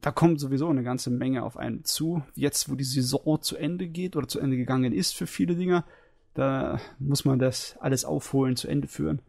da 0.00 0.12
kommt 0.12 0.38
sowieso 0.38 0.68
eine 0.68 0.82
ganze 0.82 1.10
Menge 1.10 1.42
auf 1.42 1.56
einen 1.56 1.84
zu. 1.84 2.22
Jetzt, 2.34 2.70
wo 2.70 2.74
die 2.74 2.84
Saison 2.84 3.40
zu 3.40 3.56
Ende 3.56 3.88
geht 3.88 4.16
oder 4.16 4.28
zu 4.28 4.38
Ende 4.38 4.56
gegangen 4.56 4.92
ist 4.92 5.16
für 5.16 5.26
viele 5.26 5.56
Dinger, 5.56 5.84
da 6.34 6.78
muss 6.98 7.24
man 7.24 7.38
das 7.38 7.76
alles 7.80 8.04
aufholen, 8.04 8.54
zu 8.54 8.68
Ende 8.68 8.86
führen. 8.86 9.22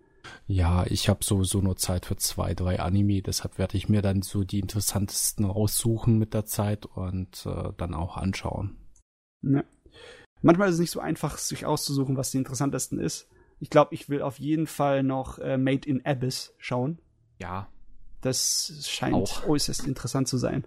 Ja, 0.47 0.85
ich 0.85 1.09
habe 1.09 1.23
sowieso 1.23 1.61
nur 1.61 1.77
Zeit 1.77 2.05
für 2.05 2.17
zwei, 2.17 2.53
drei 2.53 2.79
Anime. 2.79 3.21
Deshalb 3.21 3.57
werde 3.57 3.77
ich 3.77 3.89
mir 3.89 4.01
dann 4.01 4.21
so 4.21 4.43
die 4.43 4.59
interessantesten 4.59 5.45
raussuchen 5.45 6.17
mit 6.17 6.33
der 6.33 6.45
Zeit 6.45 6.85
und 6.85 7.45
äh, 7.45 7.71
dann 7.77 7.93
auch 7.93 8.17
anschauen. 8.17 8.77
Ja. 9.41 9.63
Manchmal 10.41 10.69
ist 10.69 10.75
es 10.75 10.81
nicht 10.81 10.91
so 10.91 10.99
einfach, 10.99 11.37
sich 11.37 11.65
auszusuchen, 11.65 12.17
was 12.17 12.31
die 12.31 12.37
interessantesten 12.37 12.99
ist. 12.99 13.27
Ich 13.59 13.69
glaube, 13.69 13.93
ich 13.93 14.09
will 14.09 14.21
auf 14.21 14.39
jeden 14.39 14.67
Fall 14.67 15.03
noch 15.03 15.37
äh, 15.39 15.57
Made 15.57 15.87
in 15.87 16.05
Abyss 16.05 16.53
schauen. 16.57 16.99
Ja, 17.39 17.67
das 18.21 18.85
scheint 18.87 19.15
auch. 19.15 19.45
äußerst 19.47 19.85
interessant 19.85 20.27
zu 20.27 20.37
sein. 20.37 20.65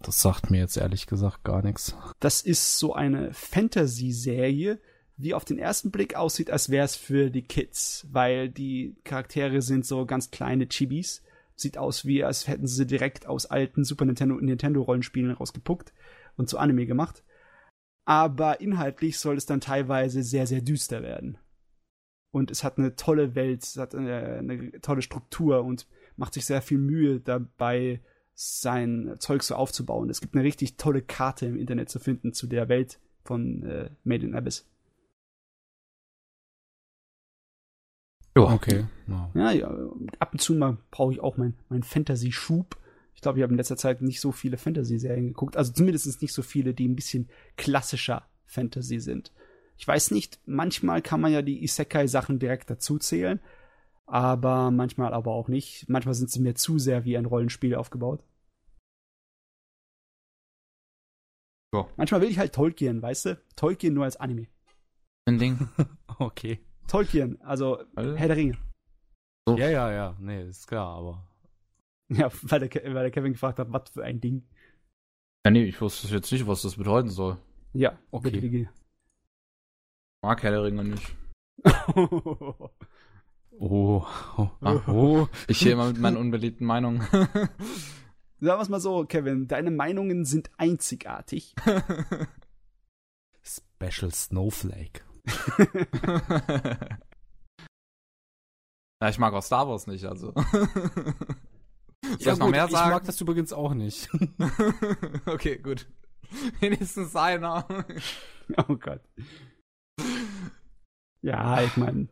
Das 0.00 0.20
sagt 0.20 0.50
mir 0.50 0.58
jetzt 0.58 0.76
ehrlich 0.76 1.06
gesagt 1.06 1.42
gar 1.42 1.62
nichts. 1.62 1.96
Das 2.20 2.42
ist 2.42 2.78
so 2.78 2.94
eine 2.94 3.32
Fantasy-Serie, 3.32 4.80
die 5.16 5.34
auf 5.34 5.44
den 5.44 5.58
ersten 5.58 5.90
Blick 5.90 6.14
aussieht, 6.14 6.50
als 6.50 6.70
wäre 6.70 6.84
es 6.84 6.96
für 6.96 7.30
die 7.30 7.42
Kids, 7.42 8.06
weil 8.10 8.48
die 8.48 8.96
Charaktere 9.04 9.62
sind 9.62 9.86
so 9.86 10.06
ganz 10.06 10.30
kleine 10.30 10.68
Chibis. 10.68 11.22
Sieht 11.54 11.78
aus 11.78 12.04
wie, 12.04 12.22
als 12.22 12.48
hätten 12.48 12.66
sie 12.66 12.86
direkt 12.86 13.26
aus 13.26 13.46
alten 13.46 13.84
Super 13.84 14.04
Nintendo 14.04 14.34
und 14.34 14.44
Nintendo 14.44 14.82
Rollenspielen 14.82 15.30
rausgepuckt 15.30 15.94
und 16.36 16.50
zu 16.50 16.58
Anime 16.58 16.86
gemacht. 16.86 17.24
Aber 18.04 18.60
inhaltlich 18.60 19.18
soll 19.18 19.36
es 19.36 19.46
dann 19.46 19.60
teilweise 19.60 20.22
sehr, 20.22 20.46
sehr 20.46 20.60
düster 20.60 21.02
werden 21.02 21.38
und 22.36 22.50
es 22.50 22.62
hat 22.62 22.76
eine 22.76 22.94
tolle 22.96 23.34
Welt, 23.34 23.62
es 23.62 23.78
hat 23.78 23.94
eine, 23.94 24.36
eine, 24.38 24.80
tolle 24.82 25.00
Struktur 25.00 25.64
und 25.64 25.86
macht 26.16 26.34
sich 26.34 26.44
sehr 26.44 26.60
viel 26.60 26.76
Mühe 26.76 27.18
dabei, 27.18 28.02
sein 28.34 29.14
Zeug 29.18 29.42
so 29.42 29.54
aufzubauen. 29.54 30.10
Es 30.10 30.20
gibt 30.20 30.34
eine 30.34 30.44
richtig 30.44 30.76
tolle 30.76 31.00
Karte 31.00 31.46
im 31.46 31.56
Internet 31.56 31.88
zu 31.88 31.98
finden 31.98 32.34
zu 32.34 32.46
der 32.46 32.68
Welt 32.68 33.00
von 33.24 33.62
äh, 33.62 33.88
Made 34.04 34.26
in 34.26 34.34
Abyss. 34.34 34.68
Ja, 38.36 38.42
okay. 38.42 38.84
Ja, 39.34 39.50
ja, 39.52 39.68
ab 40.18 40.32
und 40.32 40.40
zu 40.40 40.54
mal 40.54 40.76
brauche 40.90 41.12
ich 41.12 41.20
auch 41.20 41.38
meinen 41.38 41.54
mein 41.70 41.82
Fantasy-Schub. 41.82 42.76
Ich 43.14 43.22
glaube, 43.22 43.38
ich 43.38 43.42
habe 43.42 43.52
in 43.52 43.56
letzter 43.56 43.78
Zeit 43.78 44.02
nicht 44.02 44.20
so 44.20 44.30
viele 44.30 44.58
Fantasy-Serien 44.58 45.28
geguckt. 45.28 45.56
Also 45.56 45.72
zumindest 45.72 46.20
nicht 46.20 46.34
so 46.34 46.42
viele, 46.42 46.74
die 46.74 46.86
ein 46.86 46.96
bisschen 46.96 47.30
klassischer 47.56 48.28
Fantasy 48.44 49.00
sind. 49.00 49.32
Ich 49.78 49.88
weiß 49.88 50.10
nicht, 50.10 50.38
manchmal 50.44 51.00
kann 51.00 51.20
man 51.20 51.32
ja 51.32 51.40
die 51.40 51.64
Isekai-Sachen 51.64 52.38
direkt 52.38 52.68
dazu 52.68 52.98
zählen, 52.98 53.40
aber 54.04 54.70
manchmal 54.70 55.14
aber 55.14 55.32
auch 55.32 55.48
nicht. 55.48 55.88
Manchmal 55.88 56.14
sind 56.14 56.30
sie 56.30 56.40
mir 56.40 56.54
zu 56.54 56.78
sehr 56.78 57.06
wie 57.06 57.16
ein 57.16 57.26
Rollenspiel 57.26 57.74
aufgebaut. 57.74 58.22
So. 61.72 61.88
Manchmal 61.96 62.20
will 62.20 62.30
ich 62.30 62.38
halt 62.38 62.54
Tolkien, 62.54 63.00
weißt 63.00 63.26
du? 63.26 63.40
Tolkien 63.56 63.94
nur 63.94 64.04
als 64.04 64.16
Anime. 64.16 64.46
Ein 65.26 65.38
Ding. 65.38 65.68
okay. 66.18 66.60
Tolkien, 66.86 67.40
also 67.42 67.78
Alter. 67.94 68.16
Herr 68.16 68.28
der 68.28 68.36
Ringe. 68.36 68.58
So. 69.46 69.56
Ja, 69.56 69.68
ja, 69.68 69.92
ja. 69.92 70.16
Nee, 70.18 70.42
ist 70.48 70.66
klar, 70.66 70.96
aber. 70.96 71.26
Ja, 72.08 72.30
weil 72.42 72.68
der, 72.68 72.94
weil 72.94 73.02
der 73.02 73.10
Kevin 73.10 73.32
gefragt 73.32 73.58
hat, 73.58 73.72
was 73.72 73.90
für 73.90 74.04
ein 74.04 74.20
Ding. 74.20 74.46
Ja, 75.44 75.50
nee, 75.50 75.64
ich 75.64 75.80
wusste 75.80 76.08
jetzt 76.08 76.30
nicht, 76.32 76.46
was 76.46 76.62
das 76.62 76.76
bedeuten 76.76 77.10
soll. 77.10 77.38
Ja, 77.72 77.98
okay. 78.10 78.30
Bitte, 78.30 78.68
mag 80.22 80.42
Herr 80.42 80.50
der 80.50 80.64
Ringe 80.64 80.84
nicht. 80.84 81.16
oh. 81.94 82.70
Oh. 83.58 84.04
Ah, 84.60 84.82
oh. 84.86 85.28
Ich 85.48 85.60
gehe 85.60 85.72
immer 85.72 85.86
mit 85.86 85.98
meinen 85.98 86.18
unbeliebten 86.18 86.66
Meinungen. 86.66 87.00
Sagen 87.10 87.48
wir 88.38 88.60
es 88.60 88.68
mal 88.68 88.80
so, 88.80 89.06
Kevin, 89.06 89.48
deine 89.48 89.70
Meinungen 89.70 90.26
sind 90.26 90.50
einzigartig. 90.58 91.54
Special 93.42 94.12
Snowflake. 94.12 95.05
ja, 99.00 99.08
ich 99.08 99.18
mag 99.18 99.34
auch 99.34 99.42
Star 99.42 99.68
Wars 99.68 99.86
nicht, 99.86 100.04
also. 100.04 100.32
Soll 102.04 102.16
ja, 102.20 102.32
ich 102.34 102.38
noch 102.38 102.50
mehr 102.50 102.68
sagen? 102.68 102.88
Ich 102.88 102.94
mag 102.94 103.04
das 103.04 103.20
übrigens 103.20 103.52
auch 103.52 103.74
nicht. 103.74 104.08
okay, 105.26 105.58
gut. 105.58 105.88
Wenigstens 106.60 107.16
einer. 107.16 107.66
oh 108.68 108.76
Gott. 108.76 109.00
Ja, 111.22 111.62
ich 111.62 111.76
meine, 111.76 112.08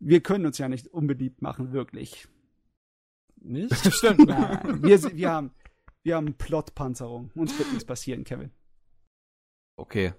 wir 0.00 0.20
können 0.20 0.46
uns 0.46 0.58
ja 0.58 0.68
nicht 0.68 0.88
unbeliebt 0.88 1.42
machen, 1.42 1.72
wirklich. 1.72 2.26
Nicht? 3.36 3.74
Stimmt. 3.94 4.26
Nein, 4.26 4.82
wir, 4.82 5.02
wir 5.16 5.30
haben, 5.30 5.52
wir 6.02 6.16
haben 6.16 6.34
Plotpanzerung. 6.34 7.30
Uns 7.34 7.56
wird 7.58 7.68
nichts 7.68 7.84
passieren, 7.84 8.24
Kevin. 8.24 8.50
Okay. 9.76 10.14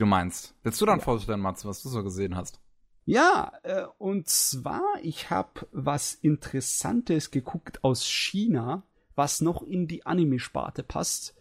Du 0.00 0.06
meinst. 0.06 0.54
Willst 0.62 0.80
du 0.80 0.86
dann 0.86 1.00
ja. 1.00 1.04
vorstellen, 1.04 1.40
Mats, 1.40 1.66
was 1.66 1.82
du 1.82 1.90
so 1.90 2.02
gesehen 2.02 2.34
hast? 2.34 2.58
Ja, 3.04 3.52
äh, 3.64 3.84
und 3.98 4.30
zwar, 4.30 4.82
ich 5.02 5.28
habe 5.28 5.68
was 5.72 6.14
Interessantes 6.14 7.30
geguckt 7.30 7.84
aus 7.84 8.06
China, 8.06 8.82
was 9.14 9.42
noch 9.42 9.62
in 9.62 9.88
die 9.88 10.06
Anime-Sparte 10.06 10.84
passt. 10.84 11.34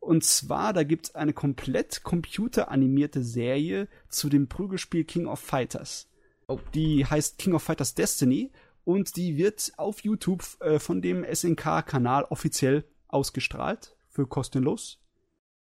Und 0.00 0.24
zwar, 0.24 0.72
da 0.72 0.82
gibt's 0.82 1.14
eine 1.14 1.32
komplett 1.32 2.02
computeranimierte 2.02 3.22
Serie 3.22 3.86
zu 4.08 4.28
dem 4.28 4.48
Prügelspiel 4.48 5.04
King 5.04 5.26
of 5.26 5.38
Fighters. 5.38 6.10
Oh. 6.48 6.58
Die 6.74 7.06
heißt 7.06 7.38
King 7.38 7.54
of 7.54 7.62
Fighters 7.62 7.94
Destiny 7.94 8.50
und 8.82 9.14
die 9.14 9.36
wird 9.36 9.72
auf 9.76 10.00
YouTube 10.00 10.42
äh, 10.58 10.80
von 10.80 11.00
dem 11.00 11.24
SNK-Kanal 11.24 12.24
offiziell 12.24 12.82
ausgestrahlt 13.06 13.94
für 14.08 14.26
kostenlos. 14.26 14.98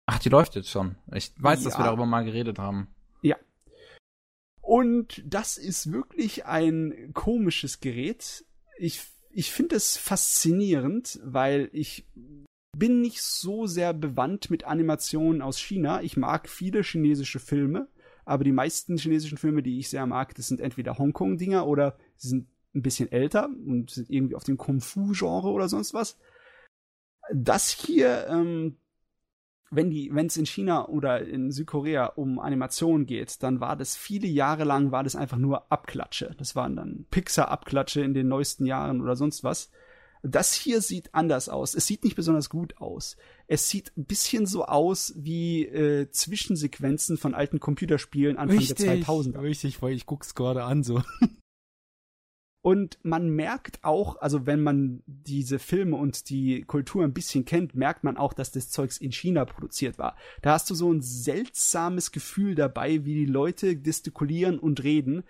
Ach, 0.08 0.20
die 0.20 0.30
läuft 0.30 0.56
jetzt 0.56 0.70
schon. 0.70 0.96
Ich 1.14 1.34
weiß, 1.38 1.64
ja. 1.64 1.70
dass 1.70 1.78
wir 1.78 1.86
darüber 1.86 2.06
mal 2.06 2.24
geredet 2.24 2.58
haben. 2.58 2.88
Ja. 3.22 3.36
Und 4.62 5.22
das 5.26 5.58
ist 5.58 5.92
wirklich 5.92 6.46
ein 6.46 7.12
komisches 7.14 7.82
Gerät. 7.82 8.46
Ich, 8.78 9.02
ich 9.32 9.52
finde 9.52 9.76
es 9.76 9.98
faszinierend, 9.98 11.20
weil 11.24 11.70
ich 11.74 12.08
bin 12.78 13.02
nicht 13.02 13.22
so 13.22 13.68
sehr 13.68 13.94
bewandt 13.94 14.50
mit 14.50 14.64
Animationen 14.64 15.42
aus 15.42 15.60
China. 15.60 16.02
Ich 16.02 16.16
mag 16.16 16.48
viele 16.48 16.84
chinesische 16.84 17.40
Filme, 17.40 17.90
aber 18.24 18.46
die 18.46 18.52
meisten 18.54 18.98
chinesischen 18.98 19.38
Filme, 19.38 19.62
die 19.62 19.80
ich 19.80 19.90
sehr 19.90 20.06
mag, 20.06 20.36
das 20.36 20.48
sind 20.48 20.62
entweder 20.62 20.98
Hongkong-Dinger 20.98 21.68
oder 21.68 21.98
sie 22.16 22.30
sind 22.30 22.48
ein 22.74 22.82
bisschen 22.82 23.12
älter 23.12 23.50
und 23.66 23.90
sind 23.90 24.10
irgendwie 24.10 24.36
auf 24.36 24.44
dem 24.44 24.58
Kung-Fu-Genre 24.58 25.50
oder 25.50 25.68
sonst 25.68 25.94
was. 25.94 26.18
Das 27.34 27.72
hier 27.72 28.28
ähm, 28.30 28.78
wenn 29.70 29.90
die, 29.90 30.10
wenn 30.14 30.28
es 30.28 30.38
in 30.38 30.46
China 30.46 30.88
oder 30.88 31.22
in 31.22 31.52
Südkorea 31.52 32.06
um 32.06 32.40
Animation 32.40 33.06
geht, 33.06 33.44
dann 33.44 33.60
war 33.60 33.76
das 33.76 33.96
viele 33.96 34.28
Jahre 34.28 34.64
lang 34.64 34.92
war 34.92 35.04
das 35.04 35.16
einfach 35.16 35.38
nur 35.38 35.72
Abklatsche. 35.72 36.36
Das 36.38 36.56
waren 36.56 36.76
dann 36.76 37.06
Pixar-Abklatsche 37.12 38.02
in 38.02 38.14
den 38.14 38.28
neuesten 38.28 38.66
Jahren 38.66 39.02
oder 39.02 39.16
sonst 39.16 39.44
was. 39.44 39.70
Das 40.24 40.54
hier 40.54 40.82
sieht 40.82 41.14
anders 41.14 41.48
aus. 41.48 41.76
Es 41.76 41.86
sieht 41.86 42.04
nicht 42.04 42.16
besonders 42.16 42.50
gut 42.50 42.78
aus. 42.78 43.18
Es 43.48 43.70
sieht 43.70 43.92
ein 43.98 44.06
bisschen 44.06 44.46
so 44.46 44.66
aus 44.66 45.14
wie 45.16 45.66
äh, 45.66 46.10
Zwischensequenzen 46.10 47.18
von 47.18 47.36
alten 47.36 47.60
Computerspielen 47.60 48.38
Anfang 48.38 48.58
richtig, 48.58 48.78
der 48.78 48.98
2000er. 48.98 49.42
Richtig, 49.42 49.82
weil 49.82 49.94
ich 49.94 50.06
guck's 50.06 50.34
gerade 50.34 50.64
an 50.64 50.84
so. 50.84 51.02
Und 52.62 52.98
man 53.04 53.30
merkt 53.30 53.84
auch, 53.84 54.18
also 54.18 54.46
wenn 54.46 54.62
man 54.62 55.04
diese 55.06 55.60
Filme 55.60 55.96
und 55.96 56.30
die 56.30 56.64
Kultur 56.64 57.04
ein 57.04 57.14
bisschen 57.14 57.46
kennt, 57.46 57.76
merkt 57.76 58.04
man 58.04 58.18
auch, 58.18 58.34
dass 58.34 58.52
das 58.52 58.70
Zeugs 58.70 58.98
in 58.98 59.12
China 59.12 59.46
produziert 59.46 59.98
war. 59.98 60.18
Da 60.42 60.54
hast 60.54 60.70
du 60.70 60.76
so 60.76 60.92
ein 60.92 61.02
seltsames 61.02 62.12
Gefühl 62.12 62.56
dabei, 62.56 63.06
wie 63.06 63.14
die 63.14 63.26
Leute 63.26 63.78
gestikulieren 63.78 64.60
und 64.60 64.84
reden. 64.84 65.24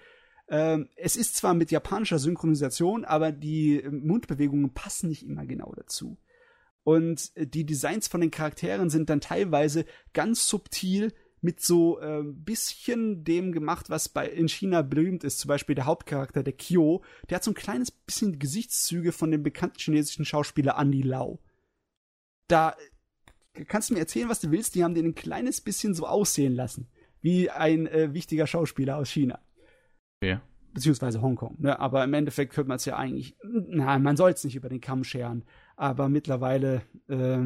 Ähm, 0.50 0.90
es 0.96 1.16
ist 1.16 1.36
zwar 1.36 1.54
mit 1.54 1.70
japanischer 1.70 2.18
Synchronisation, 2.20 3.06
aber 3.06 3.32
die 3.32 3.84
Mundbewegungen 3.90 4.74
passen 4.74 5.10
nicht 5.10 5.24
immer 5.24 5.46
genau 5.46 5.74
dazu. 5.76 6.18
Und 6.84 7.34
die 7.36 7.66
Designs 7.66 8.08
von 8.08 8.22
den 8.22 8.32
Charakteren 8.32 8.90
sind 8.90 9.10
dann 9.10 9.20
teilweise 9.20 9.86
ganz 10.14 10.48
subtil 10.48 11.14
mit 11.42 11.62
so 11.62 12.00
äh, 12.00 12.24
bisschen 12.24 13.24
dem 13.24 13.52
gemacht, 13.52 13.90
was 13.90 14.10
bei 14.10 14.28
in 14.28 14.48
China 14.48 14.82
berühmt 14.82 15.24
ist. 15.24 15.40
Zum 15.40 15.50
Beispiel 15.50 15.76
der 15.76 15.86
Hauptcharakter, 15.86 16.44
der 16.44 16.54
Kyo, 16.54 17.04
der 17.30 17.36
hat 17.36 17.44
so 17.44 17.52
ein 17.52 17.56
kleines 17.56 17.92
bisschen 17.92 18.40
Gesichtszüge 18.40 19.12
von 19.12 19.32
dem 19.32 19.44
bekannten 19.44 19.80
chinesischen 19.80 20.26
Schauspieler 20.26 20.78
Andy 20.80 21.02
Lau. 21.02 21.40
Da 22.48 22.76
äh, 23.54 23.66
kannst 23.66 23.90
du 23.90 23.94
mir 23.94 24.00
erzählen, 24.00 24.30
was 24.30 24.40
du 24.40 24.52
willst. 24.52 24.76
Die 24.76 24.84
haben 24.84 24.96
den 24.96 25.06
ein 25.06 25.16
kleines 25.16 25.62
bisschen 25.62 25.94
so 25.94 26.08
aussehen 26.08 26.56
lassen, 26.56 26.88
wie 27.22 27.50
ein 27.50 27.88
äh, 27.88 28.14
wichtiger 28.14 28.48
Schauspieler 28.48 28.98
aus 28.98 29.10
China. 29.10 29.40
Okay. 30.22 30.40
Beziehungsweise 30.74 31.22
Hongkong. 31.22 31.56
Ne? 31.60 31.80
Aber 31.80 32.04
im 32.04 32.14
Endeffekt 32.14 32.54
könnte 32.54 32.70
man 32.70 32.78
es 32.78 32.86
ja 32.86 32.98
eigentlich, 32.98 33.36
na, 33.44 33.98
man 34.00 34.18
soll 34.18 34.32
es 34.32 34.44
nicht 34.44 34.56
über 34.56 34.70
den 34.70 34.82
Kamm 34.82 35.04
scheren. 35.04 35.44
Aber 35.76 36.10
mittlerweile 36.10 36.82
äh, 37.08 37.46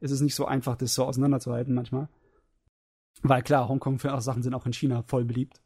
ist 0.00 0.10
es 0.10 0.20
nicht 0.20 0.34
so 0.34 0.46
einfach, 0.46 0.76
das 0.76 0.94
so 0.94 1.04
auseinanderzuhalten 1.04 1.74
manchmal. 1.74 2.08
Weil 3.22 3.42
klar, 3.42 3.68
Hongkong-Sachen 3.68 4.42
sind 4.42 4.54
auch 4.54 4.66
in 4.66 4.72
China 4.72 5.02
voll 5.02 5.24
beliebt. 5.24 5.60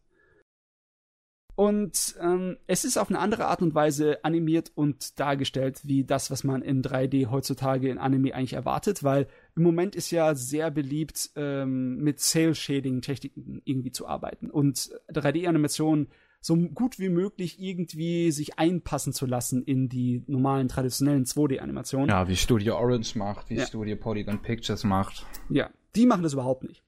Und 1.57 2.15
ähm, 2.23 2.57
es 2.67 2.87
ist 2.87 2.97
auf 2.97 3.11
eine 3.11 3.19
andere 3.19 3.45
Art 3.45 3.61
und 3.61 3.75
Weise 3.75 4.25
animiert 4.25 4.73
und 4.75 5.21
dargestellt, 5.21 5.81
wie 5.85 6.05
das, 6.05 6.31
was 6.31 6.43
man 6.43 6.63
in 6.63 6.83
3D 6.83 7.27
heutzutage 7.31 7.91
in 7.91 7.99
Anime 7.99 8.35
eigentlich 8.35 8.55
erwartet, 8.55 9.05
weil 9.05 9.27
im 9.57 9.65
Moment 9.65 9.95
ist 9.95 10.11
ja 10.11 10.35
sehr 10.35 10.71
beliebt, 10.71 11.31
ähm, 11.37 11.99
mit 11.99 12.19
Cell-Shading-Techniken 12.19 13.61
irgendwie 13.67 13.93
zu 13.93 14.07
arbeiten 14.07 14.49
und 14.49 14.91
3D-Animationen 15.13 16.09
so 16.41 16.57
gut 16.57 16.99
wie 16.99 17.11
möglich 17.11 17.61
irgendwie 17.61 18.31
sich 18.33 18.59
einpassen 18.59 19.13
zu 19.13 19.27
lassen 19.27 19.63
in 19.63 19.91
die 19.91 20.25
normalen 20.27 20.69
traditionellen 20.69 21.27
2D-Animationen. 21.27 22.09
Ja, 22.09 22.27
wie 22.27 22.37
Studio 22.37 22.79
Orange 22.79 23.17
macht, 23.19 23.51
wie 23.51 23.57
Ja. 23.57 23.67
Studio 23.67 23.97
Polygon 23.97 24.41
Pictures 24.41 24.85
macht. 24.85 25.27
Ja, 25.51 25.69
die 25.95 26.07
machen 26.07 26.23
das 26.23 26.33
überhaupt 26.33 26.65
nicht. 26.65 26.83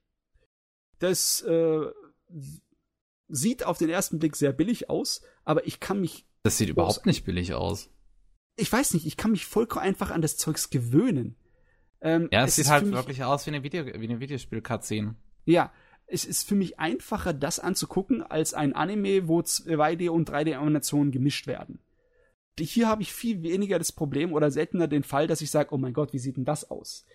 Das 1.02 1.42
äh, 1.42 1.80
sieht 3.28 3.64
auf 3.64 3.78
den 3.78 3.88
ersten 3.88 4.18
Blick 4.18 4.36
sehr 4.36 4.52
billig 4.52 4.88
aus, 4.88 5.22
aber 5.44 5.66
ich 5.66 5.80
kann 5.80 6.00
mich, 6.00 6.26
Das 6.44 6.58
sieht 6.58 6.68
überhaupt 6.68 7.06
nicht 7.06 7.24
billig 7.24 7.54
aus. 7.54 7.90
ich 8.56 8.72
weiß 8.72 8.94
nicht, 8.94 9.06
ich 9.06 9.16
kann 9.16 9.32
mich 9.32 9.46
vollkommen 9.46 9.84
einfach 9.84 10.10
an 10.10 10.22
das 10.22 10.36
Zeugs 10.36 10.70
gewöhnen. 10.70 11.34
Ähm, 12.00 12.28
Ja, 12.30 12.44
es, 12.44 12.56
sieht 12.56 12.66
ist 12.66 12.70
halt 12.70 12.90
wirklich 12.92 13.24
aus 13.24 13.46
wie 13.46 13.50
eine, 13.50 13.62
Video 13.64 13.84
wie 13.86 13.92
eine 13.92 14.20
Videospiel-Cutscene. 14.20 15.16
Ja, 15.44 15.72
es 16.06 16.24
ist 16.24 16.46
für 16.46 16.54
mich 16.54 16.78
einfacher, 16.78 17.32
das 17.32 17.58
anzugucken, 17.58 18.22
als 18.22 18.54
ein 18.54 18.74
Anime, 18.74 19.26
wo 19.26 19.40
2D 19.40 20.08
und 20.10 20.30
3D-Animationen 20.30 21.10
gemischt 21.10 21.46
werden. 21.48 21.80
Hier 22.60 22.86
habe 22.86 23.02
ich 23.02 23.12
viel 23.12 23.42
weniger 23.42 23.78
das 23.78 23.90
Problem 23.92 24.32
oder 24.32 24.50
seltener 24.50 24.86
den 24.86 25.02
Fall, 25.02 25.26
dass 25.26 25.40
ich 25.40 25.50
sage, 25.50 25.74
oh 25.74 25.78
mein 25.78 25.94
Gott, 25.94 26.12
wie 26.12 26.18
sieht 26.18 26.36
denn 26.36 26.44
das 26.44 26.70
aus? 26.70 27.06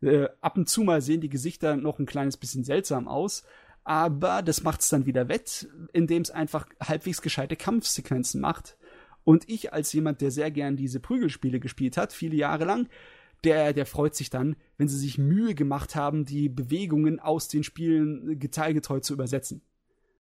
Äh, 0.00 0.28
ab 0.40 0.56
und 0.56 0.68
zu 0.68 0.82
mal 0.82 1.02
sehen 1.02 1.20
die 1.20 1.28
Gesichter 1.28 1.76
noch 1.76 1.98
ein 1.98 2.06
kleines 2.06 2.36
bisschen 2.36 2.64
seltsam 2.64 3.08
aus, 3.08 3.44
aber 3.84 4.42
das 4.42 4.62
macht 4.62 4.80
es 4.80 4.88
dann 4.90 5.06
wieder 5.06 5.28
wett, 5.28 5.68
indem 5.92 6.22
es 6.22 6.30
einfach 6.30 6.66
halbwegs 6.80 7.22
gescheite 7.22 7.56
Kampfsequenzen 7.56 8.40
macht. 8.40 8.76
Und 9.24 9.48
ich 9.48 9.72
als 9.72 9.92
jemand, 9.92 10.20
der 10.20 10.30
sehr 10.30 10.50
gern 10.50 10.76
diese 10.76 11.00
Prügelspiele 11.00 11.60
gespielt 11.60 11.96
hat, 11.96 12.12
viele 12.12 12.36
Jahre 12.36 12.64
lang, 12.64 12.88
der, 13.44 13.72
der 13.72 13.86
freut 13.86 14.14
sich 14.14 14.30
dann, 14.30 14.56
wenn 14.76 14.88
sie 14.88 14.98
sich 14.98 15.18
Mühe 15.18 15.54
gemacht 15.54 15.94
haben, 15.94 16.24
die 16.24 16.48
Bewegungen 16.48 17.20
aus 17.20 17.48
den 17.48 17.62
Spielen 17.62 18.38
detailgetreu 18.38 19.00
zu 19.00 19.12
übersetzen. 19.12 19.62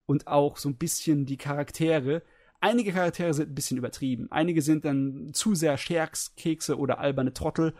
Und 0.06 0.28
auch 0.28 0.58
so 0.58 0.70
ein 0.70 0.78
bisschen 0.78 1.26
die 1.26 1.38
Charaktere. 1.38 2.24
Einige 2.62 2.92
Charaktere 2.92 3.34
sind 3.34 3.50
ein 3.50 3.56
bisschen 3.56 3.78
übertrieben. 3.78 4.28
Einige 4.32 4.62
sind 4.62 4.86
dann 4.86 5.32
zu 5.34 5.56
sehr 5.56 5.78
Scherkskekse 5.78 6.78
oder 6.78 7.00
alberne 7.00 7.34
Trottel. 7.34 7.74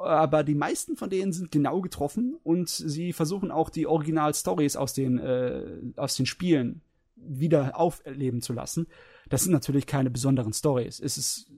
Aber 0.00 0.42
die 0.42 0.54
meisten 0.54 0.96
von 0.96 1.10
denen 1.10 1.32
sind 1.32 1.50
genau 1.50 1.80
getroffen 1.80 2.36
und 2.42 2.68
sie 2.68 3.12
versuchen 3.12 3.50
auch 3.50 3.70
die 3.70 3.86
Original-Stories 3.86 4.76
aus 4.76 4.94
den, 4.94 5.18
äh, 5.18 5.80
aus 5.96 6.16
den 6.16 6.26
Spielen 6.26 6.82
wieder 7.14 7.78
auferleben 7.78 8.40
zu 8.40 8.52
lassen. 8.52 8.86
Das 9.28 9.42
sind 9.44 9.52
natürlich 9.52 9.86
keine 9.86 10.10
besonderen 10.10 10.52
Stories. 10.52 10.98
Es 10.98 11.16
ist 11.16 11.52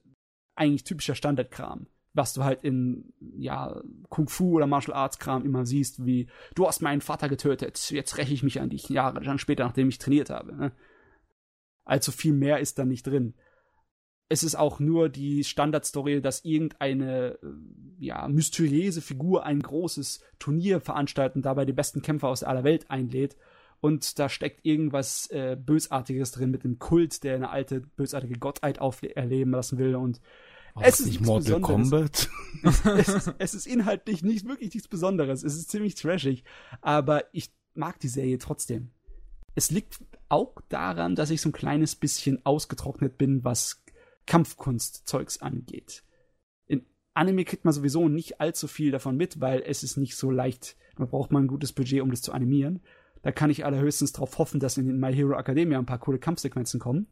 eigentlich 0.55 0.85
typischer 0.85 1.15
Standardkram 1.15 1.87
was 2.15 2.33
du 2.33 2.45
halt 2.45 2.63
in 2.63 3.13
ja 3.37 3.83
Kung 4.09 4.29
Fu 4.29 4.55
oder 4.55 4.67
Martial 4.67 4.97
Arts 4.97 5.19
Kram 5.19 5.45
immer 5.45 5.67
siehst, 5.67 6.07
wie 6.07 6.29
du 6.55 6.67
hast 6.67 6.81
meinen 6.81 7.01
Vater 7.01 7.29
getötet, 7.29 7.91
jetzt 7.91 8.17
räche 8.17 8.33
ich 8.33 8.43
mich 8.43 8.61
an 8.61 8.71
dich 8.71 8.89
Jahre 8.89 9.21
dann 9.21 9.39
später, 9.39 9.65
nachdem 9.65 9.89
ich 9.89 9.99
trainiert 9.99 10.31
habe. 10.31 10.55
Ne? 10.55 10.73
Also 11.85 12.13
viel 12.13 12.33
mehr 12.33 12.61
ist 12.61 12.79
da 12.79 12.85
nicht 12.85 13.07
drin. 13.07 13.35
Es 14.35 14.43
ist 14.43 14.57
auch 14.57 14.81
nur 14.81 15.09
die 15.09 15.45
Standardstory, 15.45 16.21
dass 16.21 16.45
irgendeine 16.45 17.39
äh, 17.41 17.47
ja 18.01 18.27
mysteriöse 18.27 19.01
Figur 19.01 19.47
ein 19.47 19.63
großes 19.63 20.25
Turnier 20.41 20.81
veranstaltet 20.81 21.37
und 21.37 21.45
dabei 21.45 21.65
die 21.65 21.73
besten 21.73 22.03
Kämpfer 22.03 22.27
aus 22.27 22.43
aller 22.43 22.65
Welt 22.65 22.91
einlädt. 22.91 23.37
Und 23.81 24.19
da 24.19 24.29
steckt 24.29 24.67
irgendwas 24.67 25.29
äh, 25.31 25.57
Bösartiges 25.57 26.33
drin 26.33 26.51
mit 26.51 26.65
dem 26.65 26.81
Kult, 26.81 27.23
der 27.23 27.37
eine 27.37 27.51
alte 27.51 27.83
bösartige 27.83 28.37
Gottheit 28.41 28.81
auferleben 28.81 29.53
lassen 29.53 29.79
will 29.79 29.95
und 29.95 30.21
War 30.75 30.85
Es 30.85 30.99
ist 30.99 31.07
nicht 31.07 31.21
Mortal 31.21 31.61
Besonderes. 31.61 32.29
Kombat? 32.65 32.97
es, 32.99 33.09
ist, 33.09 33.35
es 33.39 33.55
ist 33.55 33.67
inhaltlich 33.69 34.25
nicht 34.25 34.49
wirklich 34.49 34.75
nichts 34.75 34.89
Besonderes. 34.89 35.45
Es 35.45 35.55
ist 35.55 35.71
ziemlich 35.71 35.95
trashig, 35.95 36.43
aber 36.81 37.23
ich 37.33 37.53
mag 37.75 38.01
die 38.01 38.09
Serie 38.09 38.39
trotzdem. 38.39 38.91
Es 39.55 39.71
liegt 39.71 40.01
auch 40.29 40.57
daran, 40.69 41.15
dass 41.15 41.31
ich 41.31 41.41
so 41.41 41.51
ein 41.51 41.53
kleines 41.53 41.95
bisschen 41.95 42.45
ausgetrocknet 42.45 43.17
bin, 43.17 43.45
was 43.45 43.84
Kampfkunstzeugs 44.27 45.41
angeht. 45.43 46.03
In 46.67 46.87
Anime 47.15 47.45
kriegt 47.45 47.65
man 47.65 47.75
sowieso 47.75 48.09
nicht 48.09 48.41
allzu 48.41 48.69
viel 48.69 48.91
davon 48.91 49.17
mit, 49.17 49.41
weil 49.41 49.63
es 49.63 49.83
ist 49.83 49.97
nicht 49.97 50.17
so 50.17 50.31
leicht. 50.31 50.77
Man 50.97 51.09
braucht 51.09 51.33
mal 51.33 51.41
ein 51.43 51.49
gutes 51.49 51.73
Budget, 51.73 52.03
um 52.03 52.11
das 52.11 52.23
zu 52.23 52.33
animieren. 52.33 52.81
Da 53.23 53.33
kann 53.33 53.51
ich 53.51 53.65
allerhöchstens 53.65 54.13
darauf 54.13 54.39
hoffen, 54.39 54.61
dass 54.61 54.77
in 54.77 55.01
My 55.01 55.15
Hero 55.15 55.39
Academia 55.39 55.79
ein 55.79 55.87
paar 55.87 55.99
coole 55.99 56.19
Kampfsequenzen 56.19 56.79
kommen. 56.79 57.07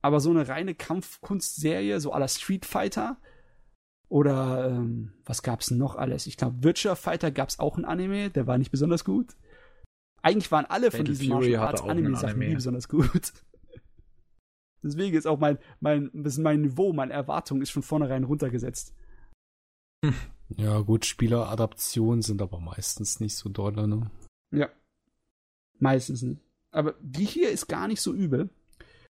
Aber 0.00 0.18
so 0.18 0.30
eine 0.30 0.48
reine 0.48 0.74
Kampfkunstserie, 0.74 2.00
so 2.00 2.10
la 2.10 2.26
Street 2.26 2.66
Fighter, 2.66 3.16
oder 4.08 4.68
ähm, 4.68 5.12
was 5.24 5.42
gab's 5.42 5.70
noch 5.70 5.96
alles? 5.96 6.26
Ich 6.26 6.36
glaube, 6.36 6.62
Virtua 6.62 6.96
Fighter 6.96 7.30
gab's 7.30 7.58
auch 7.58 7.78
ein 7.78 7.86
Anime, 7.86 8.28
der 8.28 8.46
war 8.46 8.58
nicht 8.58 8.70
besonders 8.70 9.04
gut. 9.04 9.36
Eigentlich 10.20 10.52
waren 10.52 10.66
alle 10.66 10.90
von 10.90 10.98
Fatal 10.98 11.14
diesen 11.14 11.28
Fury 11.28 11.56
Martial 11.56 11.66
Arts 11.66 11.82
Anime. 11.82 12.48
nie 12.48 12.54
besonders 12.54 12.88
gut. 12.88 13.32
Deswegen 14.82 15.16
ist 15.16 15.26
auch 15.26 15.38
mein, 15.38 15.58
mein, 15.80 16.10
mein 16.12 16.62
Niveau, 16.62 16.92
meine 16.92 17.12
Erwartung 17.12 17.62
ist 17.62 17.70
von 17.70 17.82
vornherein 17.82 18.24
runtergesetzt. 18.24 18.94
Ja, 20.56 20.80
gut, 20.80 21.06
Spieleradaptionen 21.06 22.22
sind 22.22 22.42
aber 22.42 22.60
meistens 22.60 23.20
nicht 23.20 23.36
so 23.36 23.48
doll, 23.48 23.86
ne? 23.86 24.10
Ja. 24.50 24.68
Meistens 25.78 26.22
nicht. 26.22 26.42
Aber 26.70 26.94
die 27.00 27.24
hier 27.24 27.50
ist 27.50 27.68
gar 27.68 27.88
nicht 27.88 28.00
so 28.00 28.12
übel. 28.12 28.50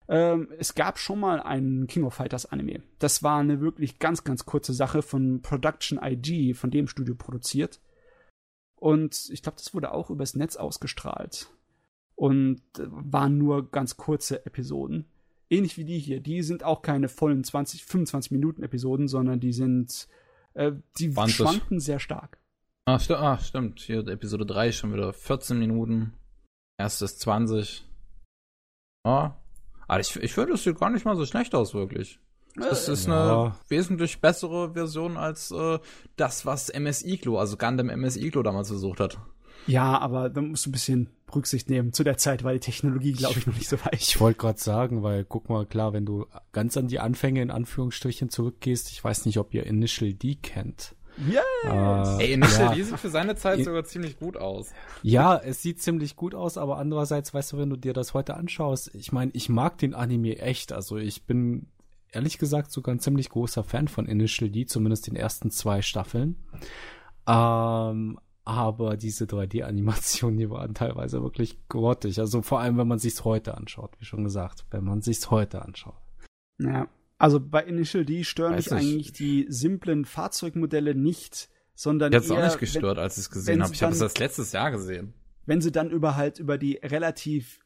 Ähm, 0.08 0.50
es 0.58 0.74
gab 0.74 0.98
schon 0.98 1.20
mal 1.20 1.40
einen 1.40 1.86
King 1.88 2.04
of 2.04 2.16
Fighters 2.16 2.48
Anime. 2.48 2.82
Das 2.98 3.22
war 3.22 3.40
eine 3.40 3.62
wirklich 3.62 4.00
ganz, 4.00 4.24
ganz 4.24 4.46
kurze 4.46 4.74
Sache 4.74 5.02
von 5.02 5.42
Production 5.42 6.00
IG, 6.02 6.56
von 6.56 6.72
dem 6.72 6.88
Studio 6.88 7.16
produziert. 7.16 7.80
Und 8.76 9.30
ich 9.30 9.44
glaube, 9.44 9.58
das 9.58 9.74
wurde 9.74 9.94
auch 9.94 10.10
übers 10.10 10.36
Netz 10.36 10.56
ausgestrahlt. 10.56 11.52
Und 12.16 12.62
äh, 12.80 12.88
waren 12.90 13.38
nur 13.38 13.70
ganz 13.70 13.98
kurze 13.98 14.46
Episoden. 14.46 15.06
Ähnlich 15.50 15.78
wie 15.78 15.86
die 15.86 16.00
hier. 16.00 16.20
Die 16.20 16.44
sind 16.44 16.64
auch 16.64 16.82
keine 16.82 17.10
vollen 17.10 17.44
20, 17.44 17.84
25 17.86 18.32
Minuten 18.32 18.64
Episoden, 18.64 19.08
sondern 19.08 19.40
die 19.40 19.54
sind, 19.54 20.08
äh, 20.54 20.74
die 21.00 21.12
20. 21.12 21.36
schwanken 21.36 21.80
sehr 21.80 22.00
stark. 22.00 22.38
Ah, 22.86 23.00
sti 23.00 23.14
ah, 23.14 23.38
stimmt. 23.40 23.80
Hier 23.80 24.08
Episode 24.08 24.46
3 24.46 24.72
schon 24.72 24.94
wieder 24.94 25.12
14 25.14 25.58
Minuten. 25.60 26.14
Erstes 26.78 27.18
20. 27.20 27.84
Ja. 29.06 29.38
Aber 29.88 30.00
ich, 30.00 30.16
ich 30.18 30.34
finde, 30.34 30.54
es 30.54 30.64
sieht 30.64 30.80
gar 30.80 30.90
nicht 30.90 31.06
mal 31.06 31.16
so 31.16 31.26
schlecht 31.26 31.56
aus, 31.56 31.74
wirklich. 31.74 32.20
Das 32.56 32.88
ist 32.88 33.08
Ja. 33.08 33.44
eine 33.44 33.56
wesentlich 33.70 34.22
bessere 34.22 34.74
Version 34.74 35.18
als 35.18 35.52
äh, 35.52 35.80
das, 36.16 36.46
was 36.46 36.70
MS 36.70 37.04
Iglo, 37.06 37.40
also 37.40 37.58
Gundam 37.58 37.90
MS 37.90 38.18
Iglo 38.18 38.44
damals 38.44 38.68
versucht 38.70 39.00
hat. 39.00 39.18
Ja, 39.68 39.98
aber 40.00 40.30
da 40.30 40.42
musst 40.42 40.66
du 40.66 40.70
ein 40.70 40.74
bisschen 40.74 41.10
Rücksicht 41.34 41.70
nehmen. 41.70 41.94
Zu 41.94 42.04
der 42.04 42.18
Zeit 42.18 42.44
war 42.44 42.54
die 42.54 42.60
Technologie, 42.60 43.14
glaube 43.14 43.40
ich, 43.40 43.46
noch 43.46 43.56
nicht 43.56 43.70
so 43.70 43.78
weit. 43.86 44.02
Ich 44.02 44.20
wollte 44.20 44.40
gerade 44.40 44.60
sagen, 44.60 45.04
weil 45.04 45.24
guck 45.26 45.50
mal, 45.50 45.66
klar, 45.66 45.94
wenn 45.94 46.06
du 46.06 46.26
ganz 46.52 46.76
an 46.78 46.88
die 46.88 47.00
Anfänge 47.00 47.42
in 47.42 47.52
Anführungsstrichen 47.52 48.30
zurückgehst, 48.30 48.92
ich 48.92 49.04
weiß 49.04 49.26
nicht, 49.26 49.38
ob 49.38 49.54
ihr 49.54 49.66
Initial 49.66 50.14
D 50.14 50.36
kennt. 50.36 50.96
Ja. 51.28 52.18
Äh, 52.18 52.24
Ey, 52.24 52.34
Initial 52.34 52.68
ja. 52.68 52.76
D 52.76 52.84
sieht 52.84 53.00
für 53.00 53.10
seine 53.10 53.36
Zeit 53.36 53.64
sogar 53.64 53.84
ziemlich 53.84 54.18
gut 54.18 54.38
aus. 54.38 54.72
Ja, 55.04 55.38
es 55.38 55.62
sieht 55.62 55.82
ziemlich 55.82 56.16
gut 56.16 56.34
aus, 56.34 56.58
aber 56.58 56.78
andererseits, 56.78 57.34
weißt 57.34 57.54
du, 57.54 57.58
wenn 57.58 57.70
du 57.70 57.76
dir 57.76 57.94
das 57.94 58.14
heute 58.14 58.36
anschaust, 58.36 58.94
ich 58.96 59.12
meine, 59.12 59.32
ich 59.34 59.50
mag 59.50 59.78
den 59.78 59.94
Anime 59.94 60.40
echt. 60.40 60.72
Also 60.72 60.98
ich 60.98 61.26
bin 61.26 61.68
ehrlich 62.12 62.38
gesagt 62.38 62.72
sogar 62.72 62.96
ein 62.96 63.00
ziemlich 63.00 63.30
großer 63.30 63.64
Fan 63.64 63.88
von 63.88 64.06
Initial 64.06 64.50
D, 64.50 64.66
zumindest 64.66 65.08
den 65.08 65.16
ersten 65.16 65.52
zwei 65.52 65.82
Staffeln. 65.82 66.38
Ähm, 67.28 68.18
aber 68.46 68.98
diese 68.98 69.26
3D-Animationen, 69.26 70.38
die 70.38 70.50
waren 70.50 70.74
teilweise 70.74 71.22
wirklich 71.22 71.58
grottig. 71.70 72.20
Also 72.20 72.42
vor 72.42 72.60
allem, 72.60 72.78
wenn 72.78 72.88
man 72.88 73.00
sich's 73.00 73.24
heute 73.24 73.56
anschaut, 73.56 73.92
wie 74.00 74.06
schon 74.06 74.24
gesagt, 74.24 74.66
wenn 74.72 74.84
man 74.84 75.02
sich's 75.02 75.30
heute 75.30 75.62
anschaut. 75.64 76.00
Ja. 76.60 76.88
Also 77.18 77.40
bei 77.40 77.64
Initial 77.64 78.06
D 78.06 78.24
stören 78.24 78.54
Weiß 78.54 78.72
mich 78.72 78.80
eigentlich 78.80 79.12
die 79.14 79.46
simplen 79.50 80.06
Fahrzeugmodelle 80.06 80.96
nicht, 80.96 81.50
sondern 81.76 82.12
Mir 82.12 82.18
hat's 82.18 82.32
auch 82.32 82.38
eher, 82.38 82.46
nicht 82.46 82.60
gestört, 82.60 82.98
als 82.98 83.18
ich 83.18 83.24
es 83.26 83.30
gesehen 83.30 83.56
wenn 83.56 83.62
habe. 83.64 83.70
sie 83.70 83.76
Ich 83.76 83.84
habe 83.84 83.92
es 83.94 84.00
dann- 84.00 84.06
erst 84.06 84.20
letztes 84.20 84.52
Jahr 84.54 84.72
gesehen. 84.72 85.14
Wenn, 85.46 85.56
wenn 85.56 85.62
sie 85.62 85.72
dann 85.72 85.90
über 85.92 86.16
halt 86.16 86.40
über 86.40 86.58
die 86.58 86.76
relativ 86.82 87.60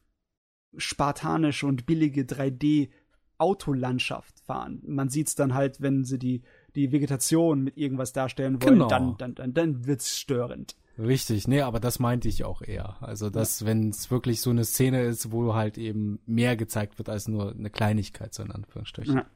spartanische 0.76 1.66
und 1.66 1.86
billige 1.86 2.22
3D 2.24 2.90
Autolandschaft 3.38 4.40
fahren. 4.40 4.82
Man 4.86 5.08
sieht's 5.08 5.34
dann 5.34 5.54
halt, 5.54 5.80
wenn 5.80 6.04
sie 6.04 6.18
die 6.18 6.42
die 6.76 6.92
Vegetation 6.92 7.62
mit 7.62 7.76
irgendwas 7.76 8.12
darstellen 8.12 8.62
wollen, 8.62 8.74
Genau. 8.74 8.88
dann 8.88 9.16
dann 9.18 9.34
dann 9.34 9.54
dann 9.54 9.86
wird's 9.86 10.16
störend. 10.18 10.76
Richtig, 10.98 11.48
nee, 11.48 11.60
aber 11.60 11.80
das 11.80 11.98
meinte 11.98 12.28
ich 12.28 12.44
auch 12.44 12.62
eher. 12.62 12.96
Also, 13.02 13.28
dass, 13.28 13.64
wenn 13.66 13.88
es 13.88 14.12
wirklich 14.12 14.40
so 14.40 14.50
eine 14.50 14.64
Szene 14.64 15.02
ist, 15.02 15.32
wo 15.32 15.54
halt 15.54 15.76
eben 15.76 16.20
mehr 16.24 16.56
gezeigt 16.56 16.98
wird 16.98 17.08
als 17.08 17.26
nur 17.26 17.50
eine 17.50 17.68
Kleinigkeit, 17.70 18.32
so 18.32 18.44
in 18.44 18.52
Anführungsstrichen. 18.52 19.16
Ja. 19.16 19.26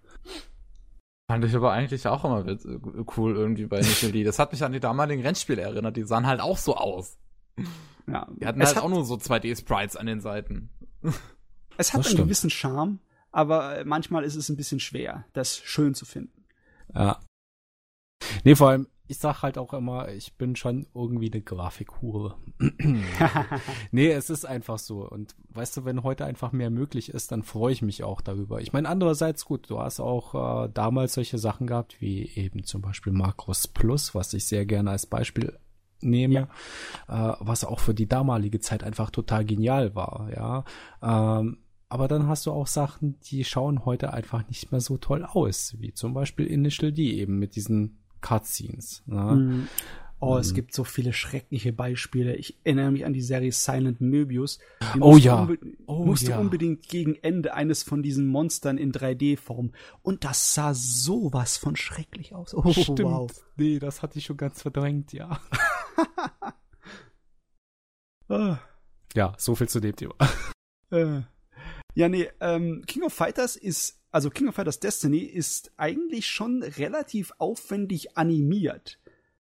Fand 1.29 1.45
ich 1.45 1.55
aber 1.57 1.73
eigentlich 1.73 2.07
auch 2.07 2.25
immer 2.25 2.47
äh, 2.47 2.57
cool 3.17 3.35
irgendwie 3.37 3.67
bei 3.67 3.81
D. 3.83 4.23
Das 4.25 4.39
hat 4.39 4.53
mich 4.53 4.63
an 4.65 4.73
die 4.73 4.81
damaligen 4.81 5.21
Rennspiele 5.23 5.61
erinnert. 5.61 5.97
Die 5.97 6.05
sahen 6.05 6.27
halt 6.27 6.41
auch 6.41 6.57
so 6.59 6.77
aus. 6.77 7.19
Ja. 8.07 8.29
Die 8.41 8.47
hatten 8.47 8.61
es 8.61 8.69
halt 8.69 8.77
hat, 8.77 8.85
auch 8.85 8.89
nur 8.89 9.05
so 9.05 9.17
2D-Sprites 9.17 9.97
an 9.97 10.07
den 10.07 10.21
Seiten. 10.21 10.71
es 11.03 11.13
hat 11.13 11.21
Das 11.77 11.95
einen 11.95 12.05
stimmt. 12.05 12.19
gewissen 12.23 12.51
Charme, 12.51 13.01
aber 13.33 13.83
manchmal 13.85 14.23
ist 14.25 14.37
es 14.37 14.49
ein 14.49 14.57
bisschen 14.57 14.79
schwer, 14.81 15.25
das 15.33 15.59
schön 15.59 15.93
zu 15.95 16.07
finden. 16.07 16.45
Ja. 16.95 17.19
Nee, 18.45 18.55
vor 18.55 18.71
allem, 18.71 18.87
ich 19.09 19.19
sag 19.19 19.43
halt 19.43 19.57
auch 19.57 19.73
immer, 19.73 20.09
ich 20.11 20.35
bin 20.35 20.55
schon 20.55 20.87
irgendwie 20.95 21.33
eine 21.33 21.41
Grafikhure. 21.41 22.37
nee, 23.91 24.11
es 24.11 24.29
ist 24.29 24.45
einfach 24.45 24.79
so. 24.79 25.09
Und 25.09 25.35
weißt 25.51 25.79
du, 25.79 25.85
wenn 25.87 26.03
heute 26.03 26.27
einfach 26.27 26.53
mehr 26.53 26.71
möglich 26.71 27.09
ist, 27.11 27.33
dann 27.33 27.43
freue 27.43 27.73
ich 27.73 27.81
mich 27.81 28.05
auch 28.05 28.21
darüber. 28.21 28.61
Ich 28.61 28.75
meine, 28.75 28.89
andererseits 28.89 29.47
gut, 29.47 29.71
du 29.71 29.81
hast 29.81 30.01
auch 30.01 30.65
äh, 30.65 30.71
damals 30.73 31.15
solche 31.15 31.39
Sachen 31.39 31.67
gehabt, 31.67 32.01
wie 32.01 32.29
eben 32.35 32.65
zum 32.65 32.83
Beispiel 32.83 33.13
Macros 33.13 33.67
Plus, 33.67 34.15
was 34.15 34.35
ich 34.35 34.47
sehr 34.47 34.67
gerne 34.67 34.91
als 34.91 35.07
Beispiel 35.07 35.59
nehme, 36.01 36.49
äh, 37.09 37.33
was 37.41 37.65
auch 37.65 37.81
für 37.81 37.95
die 37.95 38.09
damalige 38.09 38.61
Zeit 38.61 38.85
einfach 38.85 39.11
total 39.11 39.45
genial 39.45 39.95
war, 39.95 40.31
ja. 40.35 40.65
Ähm, 41.03 41.59
aber 41.89 42.07
dann 42.07 42.29
hast 42.29 42.45
du 42.45 42.53
auch 42.53 42.67
Sachen, 42.67 43.19
die 43.21 43.45
schauen 43.45 43.87
heute 43.87 44.13
einfach 44.13 44.47
nicht 44.49 44.71
mehr 44.71 44.81
so 44.81 44.99
toll 44.99 45.25
aus, 45.25 45.77
wie 45.79 45.95
zum 45.95 46.13
Beispiel 46.13 46.47
Initial 46.47 46.93
D 46.93 47.15
eben 47.15 47.39
mit 47.39 47.57
diesen 47.57 47.99
Cutscenes. 48.21 49.03
Ne? 49.07 49.17
Mm. 49.35 49.69
Oh, 50.21 50.37
es 50.37 50.51
Mhm. 50.51 50.55
gibt 50.57 50.75
so 50.75 50.83
viele 50.83 51.13
schreckliche 51.13 51.73
Beispiele. 51.73 52.35
Ich 52.35 52.59
erinnere 52.65 52.91
mich 52.91 53.05
an 53.07 53.13
die 53.13 53.23
Serie 53.23 53.53
Silent 53.53 54.01
Möbius. 54.01 54.59
Die 54.95 55.01
Oh 55.01 55.17
ja. 55.17 55.49
Oh 55.87 56.05
musste 56.05 56.33
ja. 56.33 56.39
unbedingt 56.41 56.89
gegen 56.89 57.15
Ende 57.23 57.55
eines 57.55 57.85
von 57.85 58.03
diesen 58.03 58.27
Monstern 58.27 58.79
in 58.79 58.91
3D-Form. 58.93 59.71
Und 60.03 60.25
das 60.25 60.55
sah 60.55 60.75
sowas 60.75 61.57
von 61.57 61.77
schrecklich 61.77 62.35
aus. 62.35 62.53
Oh, 62.53 62.65
wow. 62.65 63.31
Nee, 63.57 63.79
das 63.79 64.03
hatte 64.03 64.19
ich 64.19 64.25
schon 64.25 64.37
ganz 64.37 64.61
verdrängt, 64.63 65.13
ja. 65.13 65.41
Ah, 68.29 68.59
Ja, 69.15 69.35
so 69.39 69.55
viel 69.55 69.69
zu 69.69 69.81
dem 69.81 69.97
Thema. 69.97 70.15
äh. 70.91 71.23
Ja, 71.95 72.09
nee, 72.09 72.29
ähm, 72.41 72.85
King 72.87 73.03
of 73.03 73.13
Fighters 73.13 73.57
ist, 73.57 74.01
also 74.11 74.31
King 74.31 74.49
of 74.49 74.55
Fighters 74.55 74.81
Destiny 74.81 75.19
ist 75.19 75.73
eigentlich 75.77 76.27
schon 76.27 76.63
relativ 76.63 77.33
aufwendig 77.39 78.17
animiert. 78.17 78.99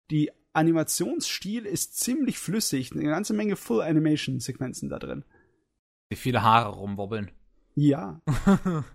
Die 0.10 0.32
Animationsstil 0.54 1.66
ist 1.66 1.98
ziemlich 1.98 2.38
flüssig, 2.38 2.92
eine 2.92 3.04
ganze 3.04 3.34
Menge 3.34 3.56
Full-Animation-Sequenzen 3.56 4.90
da 4.90 5.00
drin. 5.00 5.24
Wie 6.10 6.18
viele 6.18 6.42
Haare 6.42 6.76
rumwobbeln. 6.76 7.32
Ja. 7.76 8.22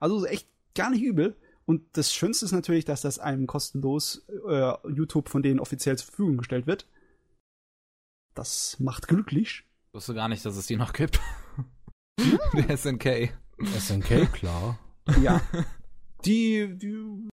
Also 0.00 0.24
echt 0.26 0.48
gar 0.74 0.90
nicht 0.90 1.02
übel. 1.02 1.36
Und 1.64 1.82
das 1.96 2.14
Schönste 2.14 2.44
ist 2.44 2.52
natürlich, 2.52 2.84
dass 2.84 3.02
das 3.02 3.18
einem 3.18 3.46
kostenlos 3.46 4.24
äh, 4.48 4.72
YouTube 4.88 5.28
von 5.28 5.42
denen 5.42 5.60
offiziell 5.60 5.98
zur 5.98 6.06
Verfügung 6.06 6.38
gestellt 6.38 6.66
wird. 6.66 6.86
Das 8.34 8.78
macht 8.78 9.08
glücklich. 9.08 9.64
Ich 9.88 9.94
wusste 9.94 10.14
gar 10.14 10.28
nicht, 10.28 10.44
dass 10.46 10.56
es 10.56 10.66
die 10.66 10.76
noch 10.76 10.92
gibt. 10.92 11.20
Die 12.54 12.76
SNK. 12.76 13.30
SNK, 13.78 14.32
klar. 14.32 14.78
Ja. 15.22 15.40
die, 16.24 16.76
die 16.76 17.28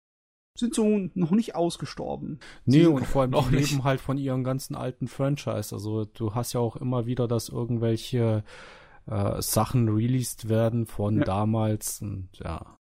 sind 0.58 0.74
so 0.74 0.86
noch 1.14 1.30
nicht 1.30 1.54
ausgestorben. 1.54 2.40
Nee, 2.64 2.80
Sie- 2.80 2.86
und 2.86 3.06
vor 3.06 3.22
allem, 3.22 3.32
die 3.32 3.56
nicht. 3.56 3.70
leben 3.70 3.84
halt 3.84 4.00
von 4.00 4.18
ihren 4.18 4.44
ganzen 4.44 4.74
alten 4.74 5.06
Franchise. 5.08 5.74
Also 5.74 6.04
du 6.04 6.34
hast 6.34 6.52
ja 6.52 6.60
auch 6.60 6.76
immer 6.76 7.06
wieder, 7.06 7.28
dass 7.28 7.48
irgendwelche 7.48 8.44
äh, 9.06 9.40
Sachen 9.42 9.88
released 9.88 10.48
werden 10.48 10.86
von 10.86 11.18
Ja. 11.18 11.24
damals 11.24 12.02
und 12.02 12.28
ja. 12.34 12.76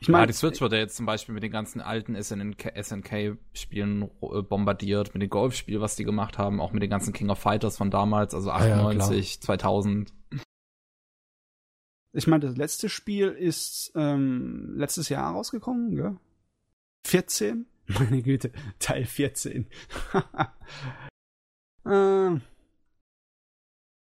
Ich 0.00 0.08
Ja, 0.08 0.12
meine, 0.12 0.26
die 0.26 0.32
Switch 0.32 0.60
wird 0.60 0.72
ja 0.72 0.78
jetzt 0.78 0.96
zum 0.96 1.06
Beispiel 1.06 1.32
mit 1.32 1.44
den 1.44 1.52
ganzen 1.52 1.80
alten 1.80 2.20
SNK 2.20 2.72
SNK-Spielen 2.82 4.02
äh, 4.20 4.42
bombardiert, 4.42 5.14
mit 5.14 5.22
dem 5.22 5.30
Golfspiel, 5.30 5.80
was 5.80 5.94
die 5.94 6.02
gemacht 6.04 6.38
haben, 6.38 6.60
auch 6.60 6.72
mit 6.72 6.82
den 6.82 6.90
ganzen 6.90 7.12
King 7.12 7.30
of 7.30 7.38
Fighters 7.38 7.76
von 7.76 7.90
damals, 7.92 8.34
also 8.34 8.50
Ah 8.50 8.66
ja, 8.66 8.84
98, 8.84 9.40
2000. 9.40 10.12
ich 12.12 12.26
meine, 12.26 12.46
das 12.46 12.56
letzte 12.56 12.88
Spiel 12.88 13.28
ist 13.28 13.92
ähm, 13.94 14.74
letztes 14.76 15.08
Jahr 15.08 15.32
rausgekommen, 15.32 15.96
gell? 15.96 16.16
14? 17.04 17.66
Meine 17.86 18.22
Güte, 18.22 18.52
Teil 18.78 19.04
14. 19.04 19.66
ähm, 21.86 22.42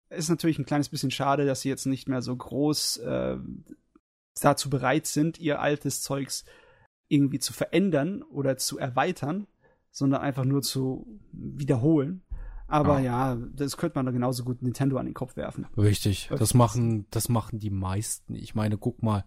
ist 0.09 0.29
natürlich 0.29 0.59
ein 0.59 0.65
kleines 0.65 0.89
bisschen 0.89 1.11
schade, 1.11 1.45
dass 1.45 1.61
sie 1.61 1.69
jetzt 1.69 1.85
nicht 1.85 2.07
mehr 2.07 2.21
so 2.21 2.35
groß 2.35 2.97
äh, 2.97 3.37
dazu 4.39 4.69
bereit 4.69 5.07
sind, 5.07 5.39
ihr 5.39 5.59
altes 5.59 6.01
Zeugs 6.01 6.45
irgendwie 7.09 7.39
zu 7.39 7.53
verändern 7.53 8.21
oder 8.21 8.57
zu 8.57 8.77
erweitern, 8.77 9.47
sondern 9.91 10.21
einfach 10.21 10.45
nur 10.45 10.61
zu 10.61 11.19
wiederholen. 11.31 12.21
Aber 12.69 12.99
ja, 12.99 13.37
das 13.55 13.77
könnte 13.77 13.97
man 13.97 14.05
da 14.05 14.11
genauso 14.11 14.43
gut 14.43 14.61
Nintendo 14.61 14.97
an 14.97 15.05
den 15.05 15.13
Kopf 15.13 15.35
werfen. 15.37 15.65
Richtig. 15.77 16.27
Das- 16.29 16.39
Das 16.39 16.53
machen, 16.53 17.05
das 17.11 17.29
machen 17.29 17.59
die 17.59 17.69
meisten. 17.69 18.35
Ich 18.35 18.55
meine, 18.55 18.77
guck 18.77 19.01
mal, 19.01 19.23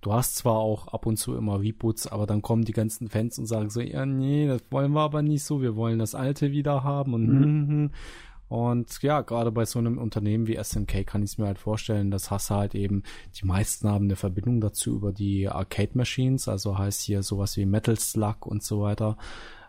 du 0.00 0.12
hast 0.12 0.36
zwar 0.36 0.56
auch 0.56 0.88
ab 0.88 1.06
und 1.06 1.16
zu 1.16 1.36
immer 1.36 1.60
Reboots, 1.60 2.06
aber 2.08 2.26
dann 2.26 2.42
kommen 2.42 2.64
die 2.64 2.72
ganzen 2.72 3.08
Fans 3.08 3.38
und 3.38 3.46
sagen 3.46 3.70
so, 3.70 3.80
ja, 3.80 4.04
nee, 4.06 4.48
das 4.48 4.62
wollen 4.70 4.92
wir 4.92 5.02
aber 5.02 5.22
nicht 5.22 5.44
so, 5.44 5.60
wir 5.62 5.76
wollen 5.76 5.98
das 6.00 6.14
alte 6.16 6.50
wieder 6.50 6.82
haben 6.82 7.14
und 7.14 7.26
Mhm. 7.28 7.90
und 8.48 9.00
ja, 9.02 9.20
gerade 9.20 9.52
bei 9.52 9.64
so 9.66 9.78
einem 9.78 9.96
Unternehmen 9.98 10.48
wie 10.48 10.56
SNK 10.60 11.04
kann 11.06 11.22
ich 11.22 11.30
es 11.30 11.38
mir 11.38 11.46
halt 11.46 11.60
vorstellen, 11.60 12.10
das 12.10 12.32
hast 12.32 12.50
du 12.50 12.54
halt 12.56 12.74
eben, 12.74 13.04
die 13.40 13.46
meisten 13.46 13.88
haben 13.88 14.06
eine 14.06 14.16
Verbindung 14.16 14.60
dazu 14.60 14.96
über 14.96 15.12
die 15.12 15.48
Arcade 15.48 15.92
Machines, 15.94 16.48
also 16.48 16.76
heißt 16.76 17.02
hier 17.02 17.22
sowas 17.22 17.56
wie 17.56 17.66
Metal 17.66 17.96
Slug 17.96 18.46
und 18.46 18.64
so 18.64 18.80
weiter. 18.80 19.16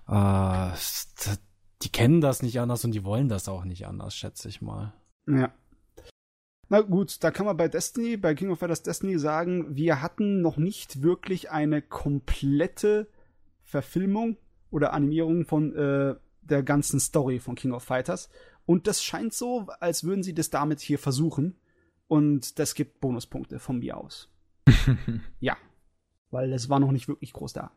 Äh, 0.08 0.72
die 1.84 1.90
kennen 1.90 2.22
das 2.22 2.42
nicht 2.42 2.60
anders 2.60 2.86
und 2.86 2.92
die 2.92 3.04
wollen 3.04 3.30
das 3.30 3.48
auch 3.48 3.64
nicht 3.64 3.88
anders, 3.88 4.16
schätze 4.16 4.50
ich 4.50 4.62
mal. 4.62 4.94
Ja. 5.28 5.54
Na 6.70 6.82
gut, 6.82 7.24
da 7.24 7.32
kann 7.32 7.46
man 7.46 7.58
bei 7.58 7.68
Destiny, 7.68 8.16
bei 8.16 8.34
King 8.34 8.50
of 8.52 8.60
Fighters 8.60 8.84
Destiny 8.84 9.20
sagen, 9.20 9.76
wir 9.76 10.02
hatten 10.02 10.42
noch 10.42 10.58
nicht 10.58 11.02
wirklich 11.02 11.52
eine 11.52 11.82
komplette 11.82 13.10
Verfilmung 13.64 14.38
oder 14.70 14.94
Animierung 14.94 15.46
von 15.46 15.76
äh, 15.76 16.16
der 16.42 16.64
ganzen 16.64 17.00
Story 17.00 17.40
von 17.40 17.56
King 17.56 17.74
of 17.74 17.84
Fighters. 17.84 18.30
Und 18.66 18.88
das 18.88 19.04
scheint 19.04 19.34
so, 19.34 19.68
als 19.80 20.04
würden 20.04 20.24
sie 20.24 20.34
das 20.34 20.50
damit 20.50 20.80
hier 20.80 20.98
versuchen. 20.98 21.58
Und 22.08 22.58
das 22.60 22.74
gibt 22.74 23.02
Bonuspunkte 23.02 23.60
von 23.60 23.80
mir 23.80 23.98
aus. 23.98 24.30
Ja. 25.40 25.58
Weil 26.30 26.54
es 26.54 26.70
war 26.70 26.80
noch 26.80 26.94
nicht 26.94 27.10
wirklich 27.10 27.34
groß 27.34 27.52
da. 27.52 27.72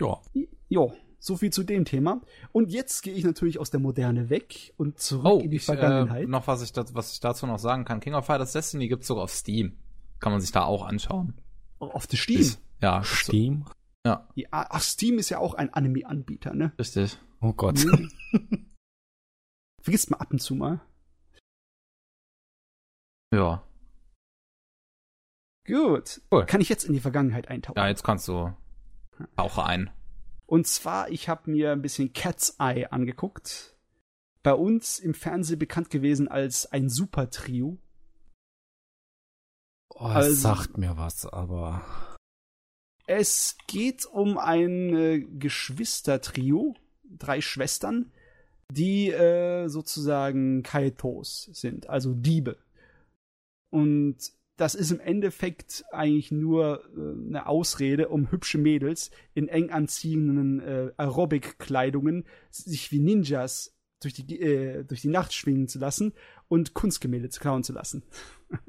Ja. 0.00 0.20
Jo, 0.68 0.92
so 1.18 1.36
viel 1.36 1.52
zu 1.52 1.64
dem 1.64 1.84
Thema. 1.84 2.20
Und 2.52 2.70
jetzt 2.70 3.02
gehe 3.02 3.14
ich 3.14 3.24
natürlich 3.24 3.58
aus 3.58 3.70
der 3.70 3.80
Moderne 3.80 4.30
weg 4.30 4.72
und 4.76 5.00
zurück 5.00 5.26
Oh, 5.26 5.40
in 5.40 5.50
die 5.50 5.56
ich, 5.56 5.64
Vergangenheit. 5.64 6.24
äh, 6.24 6.26
noch 6.26 6.46
was 6.46 6.62
ich, 6.62 6.72
das, 6.72 6.94
was 6.94 7.12
ich 7.12 7.20
dazu 7.20 7.46
noch 7.46 7.58
sagen 7.58 7.84
kann. 7.84 8.00
King 8.00 8.14
of 8.14 8.26
Fighters 8.26 8.52
Destiny 8.52 8.88
gibt's 8.88 9.06
sogar 9.08 9.24
auf 9.24 9.32
Steam. 9.32 9.76
Kann 10.20 10.32
man 10.32 10.40
sich 10.40 10.52
da 10.52 10.64
auch 10.64 10.84
anschauen. 10.84 11.34
Auf 11.78 12.06
der 12.06 12.16
Steam. 12.16 12.40
Ist, 12.40 12.60
ja. 12.82 13.02
Steam? 13.04 13.64
Ja. 14.06 14.28
ja. 14.34 14.48
Ach, 14.50 14.80
Steam 14.80 15.18
ist 15.18 15.28
ja 15.28 15.38
auch 15.38 15.54
ein 15.54 15.72
Anime-Anbieter, 15.72 16.54
ne? 16.54 16.72
Richtig. 16.78 17.18
Oh 17.40 17.52
Gott. 17.52 17.78
Vergisst 19.82 20.10
mal 20.10 20.18
ab 20.18 20.32
und 20.32 20.40
zu 20.40 20.54
mal. 20.54 20.80
Ja. 23.34 23.62
Gut. 25.66 26.20
Cool. 26.32 26.46
Kann 26.46 26.60
ich 26.60 26.68
jetzt 26.68 26.84
in 26.84 26.94
die 26.94 27.00
Vergangenheit 27.00 27.48
eintauchen? 27.48 27.78
Ja, 27.78 27.88
jetzt 27.88 28.02
kannst 28.02 28.26
du 28.28 28.52
tauche 29.36 29.64
ein. 29.64 29.90
Und 30.48 30.66
zwar, 30.66 31.10
ich 31.10 31.28
habe 31.28 31.50
mir 31.50 31.72
ein 31.72 31.82
bisschen 31.82 32.12
Cat's 32.14 32.56
Eye 32.58 32.86
angeguckt. 32.90 33.76
Bei 34.42 34.54
uns 34.54 34.98
im 34.98 35.12
Fernsehen 35.12 35.58
bekannt 35.58 35.90
gewesen 35.90 36.26
als 36.28 36.64
ein 36.66 36.88
Super-Trio. 36.88 37.76
Oh, 39.90 40.06
es 40.08 40.14
Also- 40.14 40.34
sagt 40.34 40.78
mir 40.78 40.96
was, 40.96 41.26
aber 41.26 41.82
Es 43.06 43.56
geht 43.66 44.04
um 44.06 44.36
ein 44.38 44.94
äh, 44.94 45.20
Geschwistertrio, 45.20 46.74
drei 47.04 47.40
Schwestern, 47.40 48.12
die 48.70 49.10
äh, 49.10 49.68
sozusagen 49.68 50.62
Kaitos 50.62 51.48
sind, 51.52 51.88
also 51.88 52.12
Diebe. 52.14 52.58
Und 53.70 54.18
das 54.58 54.74
ist 54.74 54.90
im 54.90 55.00
Endeffekt 55.00 55.84
eigentlich 55.92 56.30
nur 56.30 56.82
äh, 56.94 57.28
eine 57.28 57.46
Ausrede, 57.46 58.08
um 58.08 58.30
hübsche 58.30 58.58
Mädels 58.58 59.10
in 59.32 59.48
eng 59.48 59.70
anziehenden 59.70 60.60
äh, 60.60 60.92
Aerobic-Kleidungen 60.96 62.24
sich 62.50 62.92
wie 62.92 62.98
Ninjas 62.98 63.78
durch 64.00 64.14
die, 64.14 64.40
äh, 64.40 64.84
durch 64.84 65.00
die 65.00 65.08
Nacht 65.08 65.32
schwingen 65.32 65.68
zu 65.68 65.78
lassen 65.78 66.12
und 66.48 66.74
Kunstgemälde 66.74 67.30
zu 67.30 67.40
klauen 67.40 67.62
zu 67.62 67.72
lassen. 67.72 68.02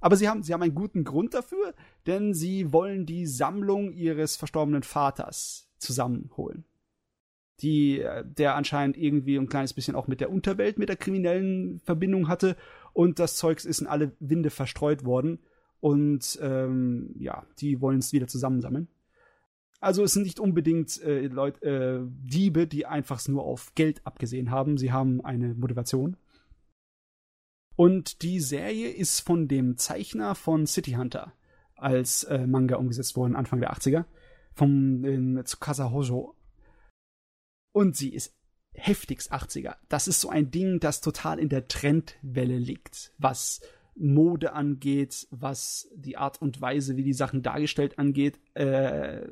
Aber 0.00 0.16
sie 0.16 0.28
haben, 0.28 0.42
sie 0.42 0.52
haben 0.52 0.62
einen 0.62 0.74
guten 0.74 1.02
Grund 1.02 1.34
dafür, 1.34 1.74
denn 2.06 2.34
sie 2.34 2.72
wollen 2.72 3.06
die 3.06 3.26
Sammlung 3.26 3.92
ihres 3.92 4.36
verstorbenen 4.36 4.82
Vaters 4.82 5.70
zusammenholen. 5.78 6.64
Die, 7.60 8.00
äh, 8.00 8.22
der 8.22 8.54
anscheinend 8.54 8.98
irgendwie 8.98 9.36
ein 9.36 9.48
kleines 9.48 9.72
bisschen 9.72 9.96
auch 9.96 10.08
mit 10.08 10.20
der 10.20 10.30
Unterwelt, 10.30 10.78
mit 10.78 10.90
der 10.90 10.96
kriminellen 10.96 11.80
Verbindung 11.80 12.28
hatte. 12.28 12.56
Und 12.96 13.18
das 13.18 13.36
Zeugs 13.36 13.66
ist 13.66 13.82
in 13.82 13.86
alle 13.86 14.12
Winde 14.20 14.48
verstreut 14.48 15.04
worden. 15.04 15.40
Und 15.80 16.38
ähm, 16.40 17.14
ja, 17.18 17.44
die 17.58 17.82
wollen 17.82 17.98
es 17.98 18.14
wieder 18.14 18.26
zusammensammeln. 18.26 18.88
Also 19.80 20.02
es 20.02 20.14
sind 20.14 20.22
nicht 20.22 20.40
unbedingt 20.40 21.02
äh, 21.02 21.26
Leut, 21.26 21.62
äh, 21.62 22.00
Diebe, 22.06 22.66
die 22.66 22.86
einfach 22.86 23.20
nur 23.28 23.44
auf 23.44 23.74
Geld 23.74 24.00
abgesehen 24.06 24.50
haben. 24.50 24.78
Sie 24.78 24.92
haben 24.92 25.22
eine 25.22 25.52
Motivation. 25.52 26.16
Und 27.76 28.22
die 28.22 28.40
Serie 28.40 28.88
ist 28.88 29.20
von 29.20 29.46
dem 29.46 29.76
Zeichner 29.76 30.34
von 30.34 30.66
City 30.66 30.92
Hunter 30.92 31.34
als 31.74 32.24
äh, 32.24 32.46
Manga 32.46 32.76
umgesetzt 32.76 33.14
worden, 33.14 33.36
Anfang 33.36 33.60
der 33.60 33.74
80er, 33.74 34.06
vom 34.54 35.04
ähm, 35.04 35.42
Tsukasa 35.44 35.90
Hojo. 35.90 36.34
Und 37.72 37.94
sie 37.94 38.14
ist 38.14 38.34
heftigst 38.76 39.32
80er. 39.32 39.76
Das 39.88 40.08
ist 40.08 40.20
so 40.20 40.28
ein 40.28 40.50
Ding, 40.50 40.80
das 40.80 41.00
total 41.00 41.38
in 41.38 41.48
der 41.48 41.68
Trendwelle 41.68 42.58
liegt, 42.58 43.12
was 43.18 43.60
Mode 43.94 44.52
angeht, 44.52 45.26
was 45.30 45.88
die 45.94 46.16
Art 46.16 46.40
und 46.40 46.60
Weise, 46.60 46.96
wie 46.96 47.02
die 47.02 47.14
Sachen 47.14 47.42
dargestellt 47.42 47.98
angeht. 47.98 48.38
Äh, 48.54 49.26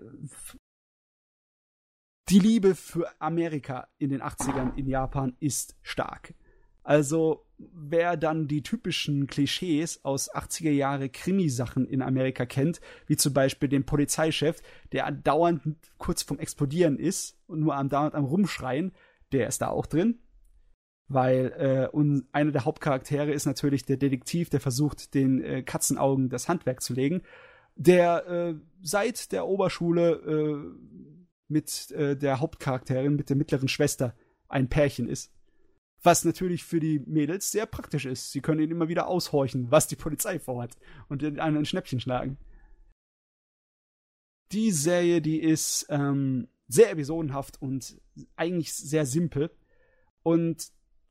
die 2.31 2.39
Liebe 2.39 2.75
für 2.75 3.09
Amerika 3.21 3.89
in 3.99 4.11
den 4.11 4.23
80ern 4.23 4.75
in 4.77 4.89
Japan 4.89 5.37
ist 5.41 5.77
stark. 5.83 6.35
Also, 6.83 7.47
wer 7.57 8.17
dann 8.17 8.47
die 8.47 8.63
typischen 8.63 9.27
Klischees 9.27 10.05
aus 10.05 10.33
80er 10.33 10.71
Jahre 10.71 11.09
Krimisachen 11.09 11.87
in 11.87 12.03
Amerika 12.03 12.45
kennt, 12.45 12.81
wie 13.07 13.17
zum 13.17 13.33
Beispiel 13.33 13.71
den 13.71 13.87
Polizeichef, 13.87 14.63
der 14.93 15.11
dauernd 15.11 15.63
kurz 15.97 16.23
vom 16.23 16.39
Explodieren 16.39 16.99
ist 16.99 17.39
und 17.47 17.61
nur 17.61 17.75
am 17.75 17.89
dauernd 17.89 18.15
am 18.15 18.25
Rumschreien, 18.25 18.93
der 19.35 19.49
ist 19.49 19.61
da 19.61 19.69
auch 19.69 19.87
drin. 19.87 20.21
Weil 21.09 21.53
äh, 21.59 21.89
und 21.95 22.27
einer 22.33 22.51
der 22.51 22.65
Hauptcharaktere 22.65 23.33
ist 23.33 23.45
natürlich 23.45 23.85
der 23.85 23.99
Detektiv, 23.99 24.49
der 24.49 24.61
versucht, 24.61 25.13
den 25.13 25.43
äh, 25.43 25.63
Katzenaugen 25.63 26.31
das 26.31 26.49
Handwerk 26.49 26.81
zu 26.81 26.95
legen, 26.95 27.23
der 27.77 28.27
äh, 28.27 28.55
seit 28.81 29.33
der 29.33 29.47
Oberschule 29.47 30.13
äh, 30.13 31.15
mit 31.49 31.91
äh, 31.91 32.17
der 32.17 32.41
Hauptcharakterin, 32.41 33.17
mit 33.17 33.29
der 33.29 33.37
mittleren 33.37 33.69
Schwester, 33.69 34.15
ein 34.49 34.69
Pärchen 34.69 35.09
ist. 35.09 35.31
Was 36.03 36.25
natürlich 36.25 36.65
für 36.65 36.81
die 36.81 37.01
Mädels 37.01 37.51
sehr 37.51 37.67
praktisch 37.67 38.07
ist. 38.07 38.33
Sie 38.33 38.41
können 38.41 38.61
ihn 38.61 38.71
immer 38.71 38.89
wieder 38.89 39.07
aushorchen, 39.09 39.71
was 39.71 39.87
die 39.87 39.97
Polizei 39.97 40.39
vorhat 40.39 40.77
und 41.09 41.23
den 41.23 41.41
einen 41.41 41.59
ein 41.59 41.65
Schnäppchen 41.65 42.01
schlagen. 42.01 42.39
Die 44.53 44.71
Serie, 44.71 45.21
die 45.21 45.41
ist 45.41 45.87
ähm, 45.89 46.49
sehr 46.69 46.91
episodenhaft 46.91 47.61
und 47.61 48.01
eigentlich 48.37 48.75
sehr 48.75 49.07
simpel. 49.07 49.51
Und 50.23 50.69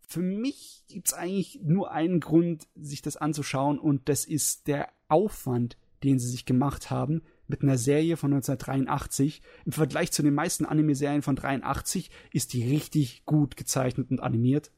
für 0.08 0.22
mich 0.22 0.84
gibt 0.88 1.08
es 1.08 1.14
eigentlich 1.14 1.60
nur 1.64 1.92
einen 1.92 2.20
Grund, 2.20 2.68
sich 2.76 3.02
das 3.02 3.18
anzuschauen, 3.18 3.80
und 3.80 4.10
das 4.10 4.26
ist 4.26 4.68
der 4.68 4.90
Aufwand, 5.08 5.78
den 6.04 6.20
sie 6.20 6.30
sich 6.30 6.46
gemacht 6.46 6.90
haben 6.90 7.24
mit 7.48 7.62
einer 7.62 7.78
Serie 7.78 8.18
von 8.18 8.34
1983. 8.34 9.42
Im 9.66 9.72
Vergleich 9.72 10.12
zu 10.12 10.24
den 10.24 10.34
meisten 10.34 10.66
Anime-Serien 10.66 11.22
von 11.22 11.36
83 11.36 12.10
ist 12.32 12.54
die 12.54 12.68
richtig 12.68 13.26
gut 13.26 13.56
gezeichnet 13.56 14.12
und 14.12 14.20
animiert. 14.20 14.72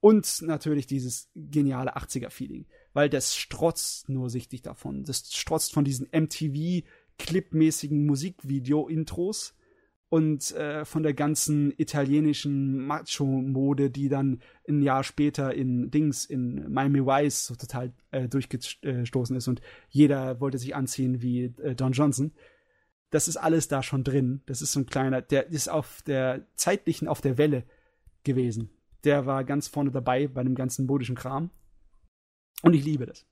Und 0.00 0.42
natürlich 0.42 0.86
dieses 0.86 1.28
geniale 1.34 1.96
80er-Feeling, 1.96 2.66
weil 2.92 3.10
das 3.10 3.36
strotzt 3.36 4.08
nur 4.08 4.30
sichtlich 4.30 4.62
davon. 4.62 5.04
Das 5.04 5.32
strotzt 5.32 5.72
von 5.72 5.84
diesen 5.84 6.06
MTV-clipmäßigen 6.06 8.06
Musikvideo-Intros 8.06 9.54
und 10.10 10.52
äh, 10.52 10.84
von 10.84 11.02
der 11.02 11.12
ganzen 11.12 11.72
italienischen 11.76 12.78
Macho-Mode, 12.86 13.90
die 13.90 14.08
dann 14.08 14.40
ein 14.66 14.80
Jahr 14.80 15.04
später 15.04 15.54
in 15.54 15.90
Dings, 15.90 16.24
in 16.24 16.72
Miami 16.72 17.04
Vice 17.04 17.46
so 17.46 17.54
total 17.54 17.92
äh, 18.10 18.28
durchgestoßen 18.28 19.36
ist 19.36 19.48
und 19.48 19.60
jeder 19.88 20.40
wollte 20.40 20.58
sich 20.58 20.74
anziehen 20.74 21.20
wie 21.20 21.44
äh, 21.62 21.74
Don 21.74 21.92
Johnson. 21.92 22.32
Das 23.10 23.28
ist 23.28 23.36
alles 23.36 23.68
da 23.68 23.82
schon 23.82 24.04
drin. 24.04 24.42
Das 24.46 24.62
ist 24.62 24.72
so 24.72 24.80
ein 24.80 24.86
kleiner, 24.86 25.22
der 25.22 25.48
ist 25.48 25.68
auf 25.68 26.02
der 26.02 26.46
zeitlichen, 26.56 27.08
auf 27.08 27.20
der 27.20 27.38
Welle 27.38 27.64
gewesen. 28.24 28.70
Der 29.04 29.26
war 29.26 29.44
ganz 29.44 29.68
vorne 29.68 29.90
dabei 29.90 30.26
bei 30.28 30.42
dem 30.42 30.54
ganzen 30.54 30.86
modischen 30.86 31.16
Kram. 31.16 31.50
Und 32.62 32.74
ich 32.74 32.84
liebe 32.84 33.06
das. 33.06 33.26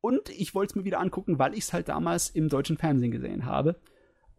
Und 0.00 0.30
ich 0.30 0.54
wollte 0.54 0.72
es 0.72 0.76
mir 0.76 0.84
wieder 0.84 1.00
angucken, 1.00 1.38
weil 1.38 1.54
ich 1.54 1.60
es 1.60 1.72
halt 1.72 1.88
damals 1.88 2.30
im 2.30 2.48
deutschen 2.48 2.78
Fernsehen 2.78 3.10
gesehen 3.10 3.44
habe. 3.44 3.80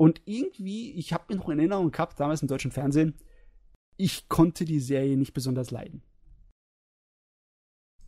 Und 0.01 0.23
irgendwie, 0.25 0.93
ich 0.93 1.13
habe 1.13 1.25
mir 1.29 1.35
noch 1.35 1.49
in 1.49 1.59
Erinnerung 1.59 1.91
gehabt, 1.91 2.19
damals 2.19 2.41
im 2.41 2.47
deutschen 2.47 2.71
Fernsehen, 2.71 3.13
ich 3.97 4.29
konnte 4.29 4.65
die 4.65 4.79
Serie 4.79 5.15
nicht 5.15 5.31
besonders 5.31 5.69
leiden. 5.69 6.01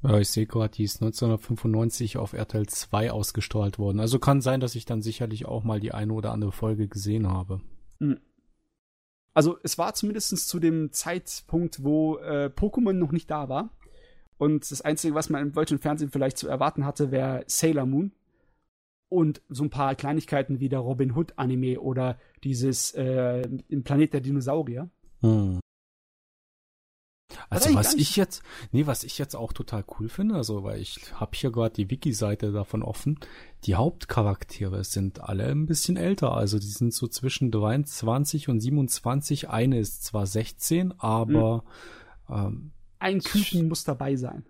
Ja, 0.02 0.18
ich 0.18 0.30
sehe 0.30 0.48
gerade, 0.48 0.74
die 0.74 0.86
ist 0.86 1.04
1995 1.04 2.18
auf 2.18 2.34
RTL 2.34 2.66
2 2.66 3.12
ausgestrahlt 3.12 3.78
worden. 3.78 4.00
Also 4.00 4.18
kann 4.18 4.42
sein, 4.42 4.60
dass 4.60 4.74
ich 4.74 4.86
dann 4.86 5.04
sicherlich 5.04 5.46
auch 5.46 5.64
mal 5.64 5.80
die 5.80 5.92
eine 5.92 6.14
oder 6.14 6.32
andere 6.32 6.52
Folge 6.52 6.88
gesehen 6.88 7.28
habe. 7.28 7.62
Mhm. 8.00 8.20
Also 9.36 9.60
es 9.62 9.78
war 9.78 9.94
zumindest 9.94 10.36
zu 10.50 10.60
dem 10.60 10.92
Zeitpunkt, 10.94 11.84
wo 11.84 12.18
äh, 12.18 12.50
Pokémon 12.56 12.94
noch 12.94 13.12
nicht 13.12 13.30
da 13.30 13.50
war. 13.50 13.70
Und 14.40 14.72
das 14.72 14.82
Einzige, 14.82 15.14
was 15.14 15.30
man 15.30 15.44
im 15.44 15.52
deutschen 15.52 15.78
Fernsehen 15.78 16.10
vielleicht 16.10 16.40
zu 16.40 16.48
erwarten 16.48 16.86
hatte, 16.86 17.12
wäre 17.12 17.44
Sailor 17.46 17.86
Moon. 17.86 18.14
Und 19.14 19.44
so 19.48 19.64
ein 19.64 19.70
paar 19.70 19.94
Kleinigkeiten 19.94 20.60
wie 20.60 20.70
der 20.70 20.80
Robin 20.80 21.16
Hood 21.16 21.34
Anime 21.38 21.80
oder 21.80 22.18
dieses 22.44 22.96
äh, 22.96 23.48
im 23.68 23.84
Planet 23.84 24.12
der 24.12 24.22
Dinosaurier. 24.22 24.90
Hm. 25.22 25.60
Also 27.48 27.76
was 27.76 27.94
ich 27.94 28.16
jetzt, 28.16 28.42
nee, 28.72 28.88
was 28.88 29.04
ich 29.04 29.20
jetzt 29.20 29.36
auch 29.36 29.54
total 29.54 29.86
cool 30.00 30.10
finde, 30.10 30.34
also 30.34 30.64
weil 30.64 30.82
ich 30.82 31.14
habe 31.14 31.32
hier 31.36 31.52
gerade 31.52 31.76
die 31.76 31.92
Wiki-Seite 31.92 32.52
davon 32.52 32.82
offen, 32.82 33.20
die 33.66 33.76
Hauptcharaktere 33.76 34.84
sind 34.84 35.20
alle 35.20 35.46
ein 35.46 35.68
bisschen 35.68 35.96
älter, 35.96 36.34
also 36.34 36.58
die 36.58 36.66
sind 36.66 36.92
so 36.92 37.08
zwischen 37.08 37.52
23 37.52 38.50
und 38.50 38.62
27, 38.62 39.48
eine 39.48 39.78
ist 39.78 40.06
zwar 40.06 40.26
16, 40.26 40.92
aber 41.00 41.64
ähm, 42.28 42.72
Ein 42.98 43.20
Küken 43.20 43.68
muss 43.68 43.84
dabei 43.84 44.16
sein. 44.16 44.44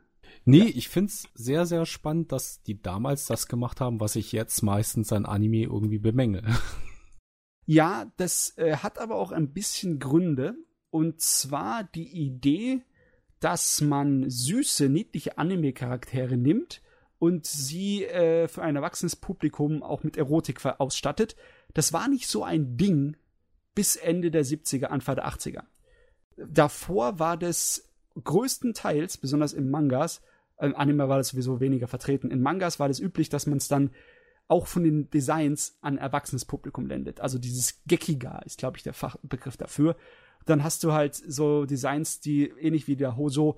Nee, 0.46 0.66
ich 0.66 0.90
find's 0.90 1.28
sehr, 1.34 1.66
sehr 1.66 1.86
spannend, 1.86 2.32
dass 2.32 2.62
die 2.64 2.82
damals 2.82 3.26
das 3.26 3.48
gemacht 3.48 3.82
haben, 3.82 4.00
was 4.00 4.16
ich 4.16 4.32
jetzt 4.32 4.62
meistens 4.62 5.12
an 5.14 5.26
Anime 5.26 5.64
irgendwie 5.64 6.00
bemängel. 6.00 6.44
Ja, 7.66 8.12
das 8.18 8.58
äh, 8.58 8.76
hat 8.78 9.00
aber 9.00 9.16
auch 9.16 9.32
ein 9.32 9.54
bisschen 9.54 10.00
Gründe. 10.00 10.56
Und 10.90 11.22
zwar 11.22 11.84
die 11.84 12.10
Idee, 12.10 12.82
dass 13.40 13.82
man 13.82 14.30
süße, 14.30 14.90
niedliche 14.90 15.38
Anime-Charaktere 15.38 16.38
nimmt 16.38 16.82
und 17.20 17.46
sie 17.46 18.04
äh, 18.06 18.48
für 18.48 18.62
ein 18.62 18.76
erwachsenes 18.76 19.16
Publikum 19.16 19.82
auch 19.82 20.04
mit 20.04 20.18
Erotik 20.18 20.66
ausstattet. 20.66 21.36
Das 21.74 21.94
war 21.94 22.08
nicht 22.08 22.28
so 22.28 22.44
ein 22.44 22.78
Ding 22.78 23.16
bis 23.76 23.96
Ende 23.96 24.30
der 24.30 24.46
70er, 24.46 24.86
Anfang 24.86 25.16
der 25.16 25.28
80er. 25.28 25.64
Davor 26.38 27.20
war 27.20 27.38
das 27.38 27.90
größtenteils, 28.22 29.18
besonders 29.18 29.54
in 29.54 29.70
Mangas, 29.70 30.22
äh, 30.58 30.74
Anime 30.74 31.10
war 31.10 31.18
das 31.18 31.30
sowieso 31.30 31.60
weniger 31.60 31.88
vertreten, 31.88 32.32
in 32.32 32.42
Mangas 32.42 32.80
war 32.80 32.88
das 32.88 33.00
üblich, 33.00 33.30
dass 33.30 33.48
man 33.48 33.58
es 33.58 33.68
dann 33.68 33.92
auch 34.48 34.68
von 34.68 34.84
den 34.84 35.10
Designs 35.10 35.78
an 35.82 35.98
erwachsenes 35.98 36.46
Publikum 36.46 36.86
lendet. 36.88 37.22
Also 37.22 37.40
dieses 37.40 37.82
Gekiga 37.86 38.40
ist, 38.40 38.58
glaube 38.58 38.78
ich, 38.78 38.84
der 38.84 38.94
Fachbegriff 38.94 39.58
dafür. 39.58 39.96
Dann 40.46 40.64
hast 40.64 40.84
du 40.84 40.92
halt 40.92 41.16
so 41.16 41.66
Designs, 41.66 42.20
die 42.20 42.50
ähnlich 42.60 42.88
wie 42.88 42.98
der 42.98 43.16
Hojo 43.16 43.58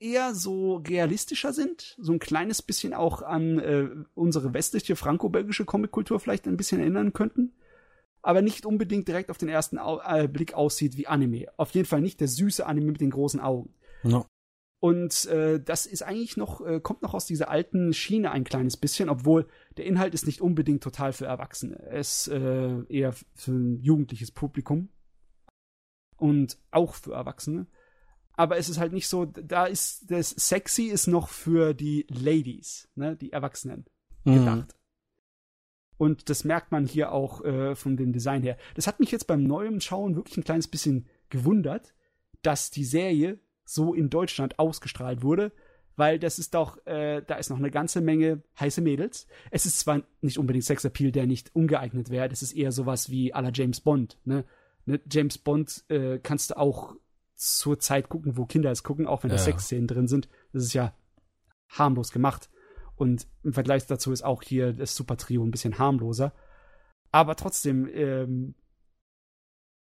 eher 0.00 0.34
so 0.34 0.76
realistischer 0.76 1.52
sind, 1.52 1.96
so 1.98 2.12
ein 2.12 2.18
kleines 2.18 2.62
bisschen 2.62 2.92
auch 2.92 3.22
an 3.22 3.58
äh, 3.58 3.88
unsere 4.14 4.52
westliche 4.52 4.96
franco-belgische 4.96 5.64
Comickultur 5.64 6.20
vielleicht 6.20 6.46
ein 6.46 6.56
bisschen 6.56 6.80
erinnern 6.80 7.12
könnten, 7.12 7.52
aber 8.20 8.42
nicht 8.42 8.66
unbedingt 8.66 9.08
direkt 9.08 9.30
auf 9.30 9.38
den 9.38 9.48
ersten 9.48 9.78
Au 9.78 10.00
äh, 10.00 10.28
Blick 10.28 10.54
aussieht 10.54 10.96
wie 10.96 11.06
Anime. 11.06 11.46
Auf 11.56 11.70
jeden 11.70 11.86
Fall 11.86 12.00
nicht 12.00 12.20
der 12.20 12.28
süße 12.28 12.66
Anime 12.66 12.92
mit 12.92 13.00
den 13.00 13.10
großen 13.10 13.40
Augen. 13.40 13.72
No. 14.02 14.26
Und 14.80 15.26
äh, 15.26 15.60
das 15.62 15.86
ist 15.86 16.02
eigentlich 16.02 16.36
noch, 16.36 16.60
äh, 16.60 16.80
kommt 16.80 17.02
noch 17.02 17.14
aus 17.14 17.24
dieser 17.24 17.48
alten 17.48 17.94
Schiene 17.94 18.30
ein 18.32 18.44
kleines 18.44 18.76
bisschen, 18.76 19.08
obwohl 19.08 19.46
der 19.78 19.86
Inhalt 19.86 20.12
ist 20.12 20.26
nicht 20.26 20.42
unbedingt 20.42 20.82
total 20.82 21.12
für 21.12 21.24
Erwachsene. 21.24 21.80
Es 21.90 22.26
ist 22.26 22.34
äh, 22.34 22.82
eher 22.88 23.14
für 23.34 23.52
ein 23.52 23.80
jugendliches 23.80 24.30
Publikum. 24.30 24.90
Und 26.16 26.58
auch 26.70 26.94
für 26.94 27.14
Erwachsene. 27.14 27.66
Aber 28.34 28.56
es 28.56 28.68
ist 28.68 28.78
halt 28.78 28.92
nicht 28.92 29.08
so, 29.08 29.24
da 29.24 29.66
ist 29.66 30.10
das 30.10 30.30
Sexy 30.30 30.84
ist 30.84 31.06
noch 31.06 31.28
für 31.28 31.72
die 31.72 32.06
Ladies, 32.08 32.88
ne, 32.94 33.16
die 33.16 33.32
Erwachsenen 33.32 33.86
Mhm. 34.24 34.34
gedacht. 34.38 34.76
Und 35.96 36.28
das 36.28 36.44
merkt 36.44 36.72
man 36.72 36.86
hier 36.86 37.12
auch 37.12 37.44
äh, 37.44 37.76
von 37.76 37.96
dem 37.96 38.12
Design 38.12 38.42
her. 38.42 38.56
Das 38.74 38.86
hat 38.86 39.00
mich 39.00 39.10
jetzt 39.10 39.26
beim 39.26 39.44
neuen 39.44 39.80
Schauen 39.80 40.16
wirklich 40.16 40.36
ein 40.36 40.44
kleines 40.44 40.68
bisschen 40.68 41.08
gewundert, 41.28 41.94
dass 42.42 42.70
die 42.70 42.84
Serie 42.84 43.38
so 43.64 43.94
in 43.94 44.10
Deutschland 44.10 44.58
ausgestrahlt 44.58 45.22
wurde, 45.22 45.52
weil 45.96 46.18
das 46.18 46.38
ist 46.38 46.54
doch, 46.54 46.84
äh, 46.86 47.22
da 47.26 47.36
ist 47.36 47.50
noch 47.50 47.58
eine 47.58 47.70
ganze 47.70 48.00
Menge 48.00 48.42
heiße 48.58 48.80
Mädels. 48.80 49.26
Es 49.50 49.64
ist 49.66 49.78
zwar 49.80 50.02
nicht 50.20 50.38
unbedingt 50.38 50.64
Sexappeal, 50.64 51.12
der 51.12 51.26
nicht 51.26 51.54
ungeeignet 51.54 52.10
wäre, 52.10 52.28
das 52.28 52.42
ist 52.42 52.52
eher 52.52 52.72
sowas 52.72 53.10
wie 53.10 53.34
à 53.34 53.40
la 53.40 53.50
James 53.52 53.80
Bond. 53.80 54.18
Ne? 54.24 54.44
Ne, 54.86 55.00
James 55.10 55.38
Bond 55.38 55.84
äh, 55.88 56.18
kannst 56.18 56.50
du 56.50 56.56
auch 56.58 56.94
zur 57.34 57.78
Zeit 57.78 58.08
gucken, 58.08 58.36
wo 58.36 58.44
Kinder 58.44 58.70
es 58.70 58.82
gucken, 58.82 59.06
auch 59.06 59.22
wenn 59.22 59.30
da 59.30 59.36
Ja. 59.36 59.42
Sexszenen 59.42 59.86
drin 59.86 60.08
sind. 60.08 60.28
Das 60.52 60.62
ist 60.62 60.74
ja 60.74 60.94
harmlos 61.68 62.12
gemacht. 62.12 62.50
Und 62.96 63.26
im 63.42 63.52
Vergleich 63.52 63.86
dazu 63.86 64.12
ist 64.12 64.22
auch 64.22 64.42
hier 64.42 64.72
das 64.72 64.94
Super 64.94 65.16
Trio 65.16 65.42
ein 65.42 65.50
bisschen 65.50 65.78
harmloser. 65.78 66.32
Aber 67.10 67.34
trotzdem, 67.34 67.88
ähm, 67.92 68.54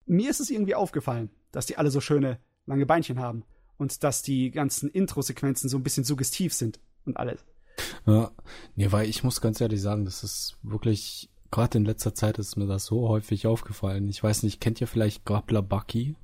mir 0.06 0.30
ist 0.30 0.40
es 0.40 0.50
irgendwie 0.50 0.74
aufgefallen, 0.74 1.30
dass 1.52 1.66
die 1.66 1.76
alle 1.76 1.90
so 1.90 2.00
schöne 2.00 2.40
lange 2.64 2.86
Beinchen 2.86 3.20
haben 3.20 3.44
und 3.78 4.02
dass 4.04 4.22
die 4.22 4.50
ganzen 4.50 4.90
Intro-Sequenzen 4.90 5.68
so 5.68 5.76
ein 5.76 5.82
bisschen 5.82 6.04
suggestiv 6.04 6.52
sind 6.52 6.80
und 7.04 7.16
alles. 7.16 7.44
Ja, 8.06 8.30
nee, 8.74 8.90
weil 8.90 9.08
ich 9.08 9.22
muss 9.22 9.40
ganz 9.40 9.60
ehrlich 9.60 9.80
sagen, 9.80 10.04
das 10.04 10.24
ist 10.24 10.56
wirklich, 10.62 11.30
gerade 11.50 11.78
in 11.78 11.84
letzter 11.84 12.14
Zeit 12.14 12.38
ist 12.38 12.56
mir 12.56 12.66
das 12.66 12.86
so 12.86 13.08
häufig 13.08 13.46
aufgefallen. 13.46 14.08
Ich 14.08 14.22
weiß 14.22 14.42
nicht, 14.42 14.60
kennt 14.60 14.80
ihr 14.80 14.86
vielleicht 14.86 15.24
Grappler 15.24 15.62
Bucky? 15.62 16.16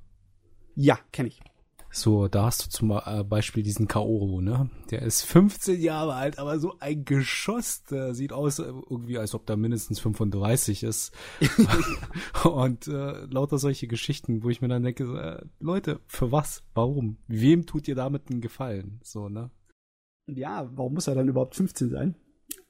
Ja, 0.74 0.99
kenne 1.12 1.29
ich. 1.29 1.41
So, 1.94 2.27
da 2.27 2.47
hast 2.47 2.64
du 2.64 2.70
zum 2.70 2.90
äh, 2.90 3.23
Beispiel 3.23 3.62
diesen 3.62 3.86
Kaoru, 3.86 4.40
ne? 4.40 4.70
Der 4.90 5.02
ist 5.02 5.24
15 5.24 5.78
Jahre 5.78 6.14
alt, 6.14 6.39
aber 6.39 6.59
so 6.59 6.78
ein 6.81 7.05
Geschoss. 7.05 7.85
Der 7.85 8.14
sieht 8.14 8.32
aus 8.32 8.59
äh, 8.59 8.62
irgendwie, 8.62 9.19
als 9.19 9.35
ob 9.35 9.44
der 9.44 9.59
mindestens 9.59 10.01
35 10.01 10.85
ist. 10.85 11.12
Und 12.44 12.89
äh, 12.89 13.27
lauter 13.27 13.59
solche 13.59 13.89
Geschichten, 13.89 14.43
wo 14.43 14.48
ich 14.48 14.62
mir 14.62 14.69
dann 14.69 14.82
denke, 14.82 15.05
äh, 15.05 15.47
Leute, 15.60 16.01
für 16.06 16.32
was? 16.32 16.64
Warum? 16.73 17.19
Wem 17.28 17.66
tut 17.66 17.86
ihr 17.86 17.94
damit 17.94 18.31
einen 18.31 18.40
Gefallen? 18.40 18.98
So, 19.02 19.28
ne? 19.28 19.51
Ja, 20.27 20.70
warum 20.74 20.94
muss 20.94 21.09
er 21.09 21.14
dann 21.14 21.28
überhaupt 21.28 21.56
15 21.56 21.90
sein? 21.90 22.14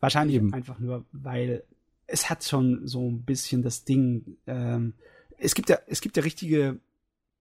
Wahrscheinlich 0.00 0.36
Eben. 0.36 0.52
einfach 0.52 0.80
nur, 0.80 1.06
weil 1.12 1.62
es 2.08 2.28
hat 2.28 2.42
schon 2.42 2.88
so 2.88 3.08
ein 3.08 3.22
bisschen 3.22 3.62
das 3.62 3.84
Ding. 3.84 4.36
Ähm, 4.48 4.94
es 5.38 5.54
gibt 5.54 5.68
ja, 5.68 5.78
es 5.86 6.00
gibt 6.00 6.16
ja 6.16 6.24
richtige, 6.24 6.80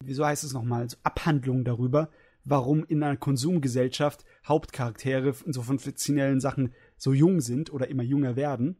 wieso 0.04 0.26
heißt 0.26 0.44
es 0.44 0.54
nochmal, 0.54 0.90
so 0.90 0.98
Abhandlungen 1.04 1.64
darüber, 1.64 2.10
warum 2.44 2.86
in 2.86 3.04
einer 3.04 3.18
Konsumgesellschaft 3.18 4.24
Hauptcharaktere 4.48 5.34
in 5.46 5.54
so 5.54 5.62
von 5.62 5.80
fiktionellen 5.80 6.40
Sachen 6.40 6.74
so 6.98 7.14
jung 7.14 7.42
sind 7.42 7.72
oder 7.74 7.90
immer 7.90 8.04
jünger 8.04 8.36
werden. 8.36 8.78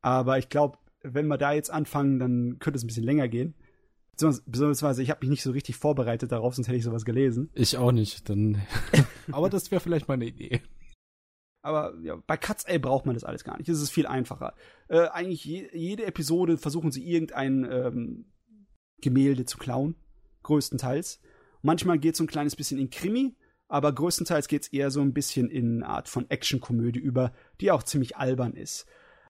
Aber 0.00 0.38
ich 0.38 0.48
glaube, 0.48 0.78
wenn 1.02 1.26
wir 1.26 1.38
da 1.38 1.52
jetzt 1.52 1.70
anfangen, 1.70 2.18
dann 2.18 2.58
könnte 2.58 2.76
es 2.76 2.84
ein 2.84 2.88
bisschen 2.88 3.04
länger 3.04 3.28
gehen. 3.28 3.54
Beziehungsweise- 4.12 4.42
Beziehungsweise 4.50 5.02
ich 5.02 5.10
habe 5.10 5.20
mich 5.20 5.30
nicht 5.30 5.42
so 5.42 5.52
richtig 5.52 5.76
vorbereitet 5.76 6.32
darauf, 6.32 6.54
sonst 6.54 6.68
hätte 6.68 6.76
ich 6.76 6.84
sowas 6.84 7.04
gelesen. 7.04 7.50
Ich 7.54 7.76
auch 7.76 7.92
nicht. 7.92 8.28
Dann, 8.28 8.60
aber 9.32 9.48
das 9.48 9.70
wäre 9.70 9.80
vielleicht 9.80 10.08
mal 10.08 10.14
eine 10.14 10.26
Idee. 10.26 10.60
Aber 11.64 11.94
ja, 12.02 12.16
bei 12.26 12.36
Cuts 12.36 12.66
A 12.66 12.76
braucht 12.78 13.06
man 13.06 13.14
das 13.14 13.24
alles 13.24 13.44
gar 13.44 13.56
nicht. 13.56 13.68
Es 13.68 13.80
ist 13.80 13.90
viel 13.90 14.06
einfacher. 14.06 14.54
Äh, 14.88 15.06
eigentlich 15.08 15.44
je, 15.44 15.68
jede 15.72 16.04
Episode 16.04 16.58
versuchen 16.58 16.90
sie 16.90 17.08
irgendein 17.08 17.64
ähm, 17.70 18.24
Gemälde 19.00 19.44
zu 19.44 19.58
klauen. 19.58 19.94
Größtenteils. 20.42 21.20
Manchmal 21.62 21.98
geht 21.98 22.14
es 22.14 22.18
so 22.18 22.24
ein 22.24 22.28
kleines 22.28 22.56
bisschen 22.56 22.78
in 22.78 22.90
Krimi, 22.90 23.36
aber 23.68 23.92
größtenteils 23.92 24.48
geht 24.48 24.62
es 24.62 24.68
eher 24.68 24.90
so 24.90 25.00
ein 25.00 25.14
bisschen 25.14 25.48
in 25.48 25.82
eine 25.82 25.92
Art 25.92 26.08
von 26.08 26.28
Actionkomödie 26.28 27.00
über, 27.00 27.32
die 27.60 27.70
auch 27.70 27.82
ziemlich 27.82 28.16
albern 28.16 28.54
ist. 28.54 28.86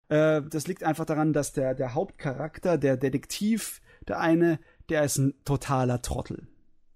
Äh, 0.08 0.42
das 0.42 0.66
liegt 0.66 0.84
einfach 0.84 1.04
daran, 1.04 1.32
dass 1.32 1.52
der, 1.52 1.74
der 1.74 1.94
Hauptcharakter, 1.94 2.78
der 2.78 2.96
Detektiv, 2.96 3.80
der 4.08 4.20
eine, 4.20 4.58
der 4.88 5.04
ist 5.04 5.18
ein 5.18 5.34
totaler 5.44 6.02
Trottel. 6.02 6.48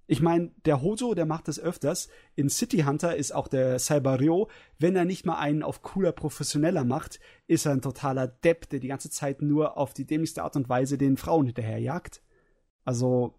Ich 0.09 0.23
meine, 0.23 0.53
der 0.65 0.83
Hojo, 0.83 1.15
der 1.15 1.27
macht 1.27 1.49
das 1.49 1.59
öfters. 1.59 2.09
In 2.37 2.49
City 2.49 2.79
Hunter 2.83 3.17
ist 3.17 3.35
auch 3.35 3.49
der 3.49 3.79
Cyberio, 3.79 4.49
wenn 4.79 4.95
er 4.95 5.05
nicht 5.05 5.27
mal 5.27 5.39
einen 5.39 5.65
auf 5.65 5.83
cooler, 5.83 6.13
professioneller 6.13 6.85
macht, 6.85 7.19
ist 7.49 7.67
er 7.67 7.73
ein 7.73 7.83
totaler 7.83 8.29
Depp, 8.29 8.69
der 8.69 8.79
die 8.79 8.89
ganze 8.89 9.11
Zeit 9.11 9.43
nur 9.43 9.77
auf 9.77 9.95
die 9.95 10.05
dämlichste 10.05 10.45
Art 10.45 10.55
und 10.55 10.69
Weise 10.69 10.97
den 10.97 11.17
Frauen 11.17 11.47
hinterherjagt. 11.47 12.23
Also, 12.85 13.35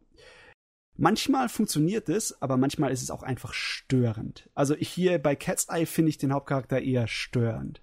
manchmal 0.98 1.50
funktioniert 1.50 2.10
es, 2.10 2.42
aber 2.42 2.58
manchmal 2.58 2.92
ist 2.92 3.02
es 3.02 3.12
auch 3.12 3.24
einfach 3.24 3.54
störend. 3.54 4.50
Also 4.54 4.76
ich 4.76 4.90
hier 4.90 5.20
bei 5.20 5.36
Cat's 5.36 5.68
Eye 5.70 5.86
finde 5.86 6.10
ich 6.10 6.18
den 6.18 6.34
Hauptcharakter 6.34 6.82
eher 6.82 7.08
störend. 7.08 7.82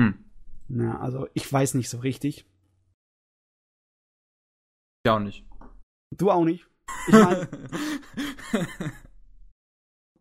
Hm. 0.00 0.24
Na, 0.68 1.00
also 1.00 1.28
ich 1.34 1.50
weiß 1.52 1.74
nicht 1.74 1.88
so 1.88 1.98
richtig. 1.98 2.46
Ja, 5.06 5.16
auch 5.16 5.20
nicht. 5.20 5.44
Du 6.16 6.30
auch 6.30 6.44
nicht. 6.44 6.66
Ich 7.08 7.12
meine, 7.12 7.48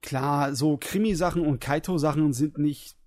klar, 0.01 0.55
so 0.55 0.77
Krimi-Sachen 0.77 1.45
und 1.45 1.59
Kaito-Sachen 1.59 2.33
sind 2.33 2.57
nicht, 2.57 2.97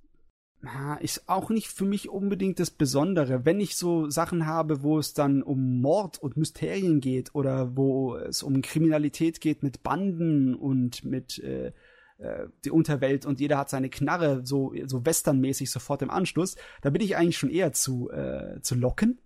ist 1.01 1.29
auch 1.29 1.51
nicht 1.51 1.69
für 1.69 1.85
mich 1.85 2.09
unbedingt 2.09 2.59
das 2.61 2.71
Besondere. 2.71 3.45
Wenn 3.45 3.61
ich 3.61 3.77
so 3.77 4.11
Sachen 4.11 4.47
habe, 4.47 4.83
wo 4.83 4.99
es 4.99 5.15
dann 5.15 5.43
um 5.43 5.81
Mord 5.81 6.19
und 6.19 6.37
Mysterien 6.37 7.01
geht 7.01 7.35
oder 7.35 7.77
wo 7.77 8.17
es 8.17 8.43
um 8.43 8.63
Kriminalität 8.63 9.41
geht 9.41 9.63
mit 9.63 9.83
Banden 9.83 10.55
und 10.55 11.05
mit 11.05 11.39
äh, 11.39 11.73
äh, 12.19 12.49
die 12.65 12.71
Unterwelt 12.71 13.27
und 13.27 13.41
jeder 13.41 13.59
hat 13.59 13.71
seine 13.71 13.91
Knarre 13.91 14.45
so, 14.45 14.73
so 14.87 15.05
westernmäßig 15.05 15.71
sofort 15.71 16.03
im 16.03 16.11
Anschluss, 16.11 16.57
da 16.81 16.91
bin 16.91 17.03
ich 17.03 17.17
eigentlich 17.17 17.39
schon 17.39 17.51
eher 17.51 17.73
zu, 17.73 18.11
äh, 18.11 18.61
zu 18.63 18.75
locken. 18.75 19.19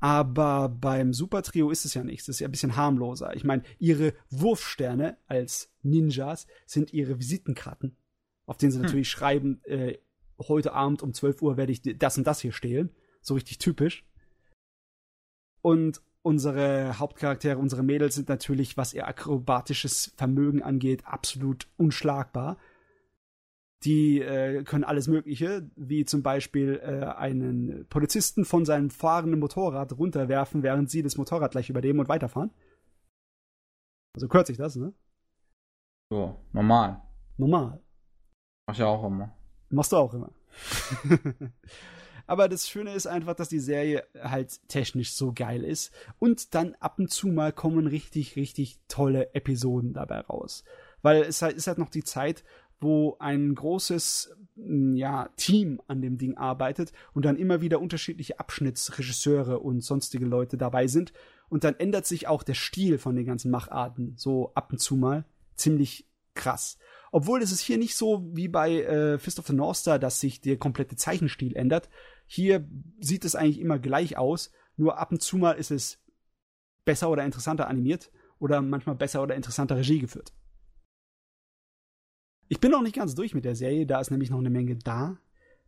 Aber 0.00 0.70
beim 0.70 1.12
Super 1.12 1.42
Trio 1.42 1.70
ist 1.70 1.84
es 1.84 1.94
ja 1.94 2.02
nichts. 2.02 2.26
Das 2.26 2.36
ist 2.36 2.40
ja 2.40 2.48
ein 2.48 2.52
bisschen 2.52 2.74
harmloser. 2.76 3.36
Ich 3.36 3.44
meine, 3.44 3.62
ihre 3.78 4.14
Wurfsterne 4.30 5.18
als 5.26 5.70
Ninjas 5.82 6.46
sind 6.64 6.92
ihre 6.94 7.18
Visitenkarten, 7.18 7.96
auf 8.46 8.56
denen 8.56 8.72
sie 8.72 8.78
Hm. 8.78 8.86
natürlich 8.86 9.10
schreiben, 9.10 9.60
äh, 9.64 9.98
heute 10.48 10.72
Abend 10.72 11.02
um 11.02 11.12
12 11.12 11.42
Uhr 11.42 11.56
werde 11.56 11.72
ich 11.72 11.82
das 11.82 12.18
und 12.18 12.26
das 12.26 12.40
hier 12.40 12.52
stehlen. 12.52 12.90
So 13.22 13.34
richtig 13.34 13.58
typisch. 13.58 14.04
Und 15.62 16.00
unsere 16.22 16.98
Hauptcharaktere, 16.98 17.58
unsere 17.58 17.82
Mädels 17.82 18.14
sind 18.14 18.28
natürlich, 18.28 18.76
was 18.76 18.94
ihr 18.94 19.06
akrobatisches 19.06 20.12
Vermögen 20.16 20.62
angeht, 20.62 21.06
absolut 21.06 21.68
unschlagbar. 21.76 22.58
Die 23.84 24.20
äh, 24.20 24.62
können 24.64 24.84
alles 24.84 25.08
Mögliche, 25.08 25.70
wie 25.74 26.04
zum 26.04 26.22
Beispiel 26.22 26.80
äh, 26.82 27.06
einen 27.06 27.86
Polizisten 27.88 28.44
von 28.44 28.66
seinem 28.66 28.90
fahrenden 28.90 29.40
Motorrad 29.40 29.96
runterwerfen, 29.96 30.62
während 30.62 30.90
sie 30.90 31.02
das 31.02 31.16
Motorrad 31.16 31.52
gleich 31.52 31.70
übernehmen 31.70 32.00
und 32.00 32.08
weiterfahren. 32.08 32.50
Also 34.14 34.28
kürzt 34.28 34.48
sich 34.48 34.58
das, 34.58 34.76
ne? 34.76 34.92
So, 36.10 36.44
normal. 36.52 37.00
Normal. 37.38 37.80
Mach 38.66 38.74
ich 38.74 38.80
ja 38.80 38.86
auch 38.86 39.04
immer. 39.04 39.34
Machst 39.70 39.92
du 39.92 39.96
auch 39.96 40.14
immer. 40.14 40.30
Aber 42.26 42.48
das 42.48 42.68
Schöne 42.68 42.94
ist 42.94 43.06
einfach, 43.06 43.34
dass 43.34 43.48
die 43.48 43.58
Serie 43.58 44.04
halt 44.20 44.60
technisch 44.68 45.14
so 45.14 45.32
geil 45.32 45.64
ist. 45.64 45.92
Und 46.20 46.54
dann 46.54 46.76
ab 46.78 46.98
und 46.98 47.10
zu 47.10 47.28
mal 47.28 47.52
kommen 47.52 47.88
richtig, 47.88 48.36
richtig 48.36 48.78
tolle 48.86 49.34
Episoden 49.34 49.94
dabei 49.94 50.20
raus. 50.20 50.62
Weil 51.02 51.22
es 51.22 51.42
halt, 51.42 51.56
ist 51.56 51.66
halt 51.66 51.78
noch 51.78 51.88
die 51.88 52.04
Zeit, 52.04 52.44
wo 52.80 53.16
ein 53.18 53.54
großes 53.54 54.32
ja, 54.56 55.28
Team 55.36 55.80
an 55.86 56.02
dem 56.02 56.18
Ding 56.18 56.36
arbeitet 56.36 56.92
und 57.14 57.24
dann 57.24 57.36
immer 57.36 57.60
wieder 57.60 57.80
unterschiedliche 57.80 58.38
Abschnittsregisseure 58.38 59.58
und 59.58 59.80
sonstige 59.80 60.26
Leute 60.26 60.56
dabei 60.56 60.86
sind. 60.86 61.12
Und 61.48 61.64
dann 61.64 61.74
ändert 61.74 62.06
sich 62.06 62.28
auch 62.28 62.42
der 62.42 62.54
Stil 62.54 62.98
von 62.98 63.16
den 63.16 63.26
ganzen 63.26 63.50
Macharten 63.50 64.14
so 64.16 64.52
ab 64.54 64.70
und 64.72 64.78
zu 64.78 64.96
mal 64.96 65.24
ziemlich 65.56 66.06
krass. 66.34 66.78
Obwohl 67.10 67.42
es 67.42 67.52
ist 67.52 67.60
hier 67.60 67.78
nicht 67.78 67.96
so 67.96 68.24
wie 68.34 68.48
bei 68.48 68.82
äh, 68.82 69.18
Fist 69.18 69.38
of 69.38 69.46
the 69.46 69.52
North 69.52 69.78
Star, 69.78 69.98
dass 69.98 70.20
sich 70.20 70.40
der 70.40 70.58
komplette 70.58 70.96
Zeichenstil 70.96 71.56
ändert. 71.56 71.88
Hier 72.26 72.68
sieht 73.00 73.24
es 73.24 73.34
eigentlich 73.34 73.58
immer 73.58 73.78
gleich 73.78 74.16
aus, 74.16 74.52
nur 74.76 74.98
ab 74.98 75.10
und 75.10 75.20
zu 75.20 75.36
mal 75.36 75.52
ist 75.52 75.70
es 75.70 75.98
besser 76.84 77.10
oder 77.10 77.24
interessanter 77.24 77.68
animiert 77.68 78.10
oder 78.38 78.62
manchmal 78.62 78.94
besser 78.94 79.22
oder 79.22 79.34
interessanter 79.34 79.76
Regie 79.76 79.98
geführt. 79.98 80.32
Ich 82.48 82.60
bin 82.60 82.70
noch 82.70 82.82
nicht 82.82 82.96
ganz 82.96 83.14
durch 83.14 83.34
mit 83.34 83.44
der 83.44 83.54
Serie, 83.54 83.86
da 83.86 84.00
ist 84.00 84.10
nämlich 84.10 84.30
noch 84.30 84.38
eine 84.38 84.50
Menge 84.50 84.76
da. 84.76 85.18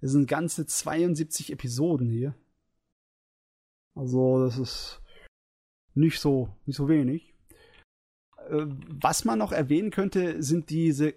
Es 0.01 0.13
sind 0.13 0.27
ganze 0.29 0.67
72 0.67 1.53
Episoden 1.53 2.11
hier. 2.11 2.35
Also, 3.95 4.45
das 4.45 4.59
ist 4.59 5.03
nicht 5.95 6.19
so, 6.19 6.49
nicht 6.67 6.77
so 6.77 6.89
wenig. 6.89 7.35
Äh, 8.49 8.67
was 8.67 9.25
man 9.25 9.39
noch 9.39 9.53
erwähnen 9.53 9.91
könnte, 9.91 10.43
sind 10.43 10.71
diese 10.71 11.15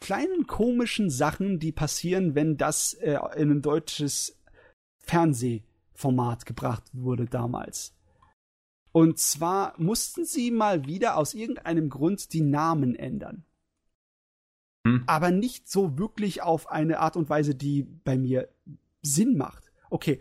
kleinen 0.00 0.46
komischen 0.46 1.10
Sachen, 1.10 1.58
die 1.58 1.72
passieren, 1.72 2.34
wenn 2.34 2.56
das 2.56 2.94
äh, 2.94 3.18
in 3.36 3.50
ein 3.50 3.62
deutsches 3.62 4.38
Fernsehformat 4.98 6.46
gebracht 6.46 6.84
wurde 6.92 7.26
damals. 7.26 7.94
Und 8.92 9.18
zwar 9.18 9.74
mussten 9.78 10.24
sie 10.24 10.50
mal 10.50 10.86
wieder 10.86 11.16
aus 11.16 11.34
irgendeinem 11.34 11.90
Grund 11.90 12.32
die 12.32 12.40
Namen 12.40 12.96
ändern. 12.96 13.44
Hm. 14.86 15.04
Aber 15.06 15.30
nicht 15.30 15.68
so 15.68 15.98
wirklich 15.98 16.42
auf 16.42 16.70
eine 16.70 16.98
Art 16.98 17.16
und 17.16 17.28
Weise, 17.28 17.54
die 17.54 17.82
bei 17.82 18.16
mir 18.16 18.48
Sinn 19.02 19.36
macht. 19.36 19.70
Okay, 19.90 20.20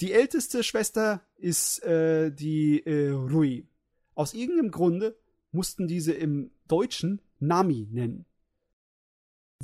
die 0.00 0.12
älteste 0.12 0.62
Schwester 0.62 1.22
ist 1.36 1.82
äh, 1.82 2.30
die 2.30 2.84
äh, 2.86 3.10
Rui. 3.10 3.66
Aus 4.14 4.34
irgendeinem 4.34 4.70
Grunde 4.70 5.16
mussten 5.52 5.88
diese 5.88 6.12
im 6.12 6.50
Deutschen 6.68 7.20
Nami 7.38 7.88
nennen. 7.90 8.24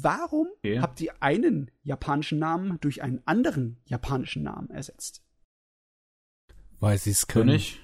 Warum 0.00 0.48
okay. 0.58 0.80
habt 0.80 1.00
ihr 1.00 1.14
einen 1.20 1.70
japanischen 1.82 2.38
Namen 2.38 2.78
durch 2.80 3.02
einen 3.02 3.20
anderen 3.26 3.78
japanischen 3.84 4.42
Namen 4.42 4.70
ersetzt? 4.70 5.22
Weil 6.80 6.98
sie 6.98 7.10
es 7.10 7.26
können. 7.26 7.50
Ich? 7.50 7.80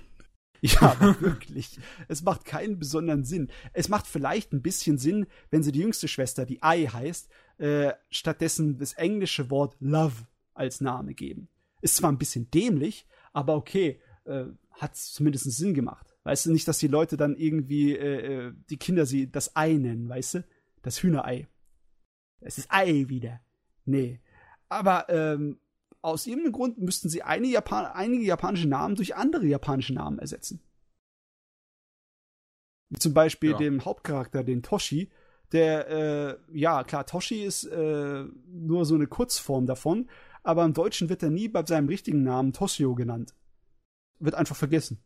Ja, 0.61 0.99
wirklich. 1.21 1.79
Es 2.09 2.23
macht 2.23 2.45
keinen 2.45 2.79
besonderen 2.79 3.25
Sinn. 3.25 3.49
Es 3.73 3.89
macht 3.89 4.07
vielleicht 4.07 4.53
ein 4.53 4.63
bisschen 4.63 4.99
Sinn, 4.99 5.27
wenn 5.51 5.63
sie 5.63 5.73
die 5.73 5.81
jüngste 5.81 6.09
Schwester, 6.09 6.47
die 6.47 6.63
Ai 6.63 6.87
heißt, 6.87 7.29
äh, 7.59 7.93
stattdessen 8.11 8.79
das 8.79 8.95
englische 8.95 9.51
Wort 9.51 9.77
Love 9.81 10.27
als 10.55 10.81
Name 10.81 11.15
geben. 11.15 11.49
Ist 11.81 11.97
zwar 11.97 12.11
ein 12.11 12.19
bisschen 12.19 12.51
dämlich, 12.51 13.07
aber 13.33 13.55
okay, 13.55 14.01
äh, 14.25 14.47
hat 14.73 14.97
zumindest 14.97 15.45
Sinn 15.45 15.75
gemacht. 15.75 16.15
Weißt 16.25 16.47
du, 16.47 16.53
nicht, 16.53 16.67
dass 16.67 16.79
die 16.79 16.89
Leute 16.89 17.17
dann 17.17 17.37
irgendwie, 17.37 17.93
äh, 17.95 18.49
äh, 18.49 18.53
die 18.69 18.77
Kinder 18.77 19.07
sie 19.07 19.31
das 19.31 19.55
Ei 19.57 19.75
nennen, 19.75 20.09
weißt 20.09 20.35
du? 20.35 20.45
Das 20.83 21.03
Hühnerei. 21.03 21.47
Es 22.41 22.59
ist 22.59 22.69
Ei 22.71 23.09
wieder. 23.09 23.41
Nee. 23.85 24.21
Aber 24.69 25.09
ähm, 25.09 25.61
aus 26.03 26.27
irgendeinem 26.27 26.53
Grund 26.53 26.79
müssten 26.79 27.09
sie 27.09 27.23
eine 27.23 27.49
Japan 27.49 27.87
einige 27.87 28.25
japanische 28.25 28.69
Namen 28.69 28.97
durch 28.97 29.17
andere 29.17 29.47
japanische 29.47 29.95
Namen 29.95 30.19
ersetzen. 30.19 30.61
Wie 32.91 32.99
zum 32.99 33.13
Beispiel 33.15 33.53
ja. 33.53 33.59
dem 33.59 33.85
Hauptcharakter, 33.85 34.45
den 34.45 34.63
Toshi, 34.63 35.11
der, 35.53 35.89
äh, 35.89 36.39
ja, 36.53 36.85
klar, 36.85 37.07
Toshi 37.07 37.43
ist 37.43 37.65
äh, 37.65 38.25
nur 38.47 38.85
so 38.85 38.95
eine 38.95 39.07
Kurzform 39.07 39.67
davon, 39.67 40.09
aber 40.43 40.65
im 40.65 40.75
Deutschen 40.75 41.09
wird 41.09 41.23
er 41.23 41.31
nie 41.31 41.49
bei 41.49 41.65
seinem 41.65 41.89
richtigen 41.89 42.23
Namen 42.23 42.53
Toshio 42.53 42.95
genannt. 42.95 43.35
Wird 44.19 44.35
einfach 44.35 44.57
vergessen. 44.57 45.03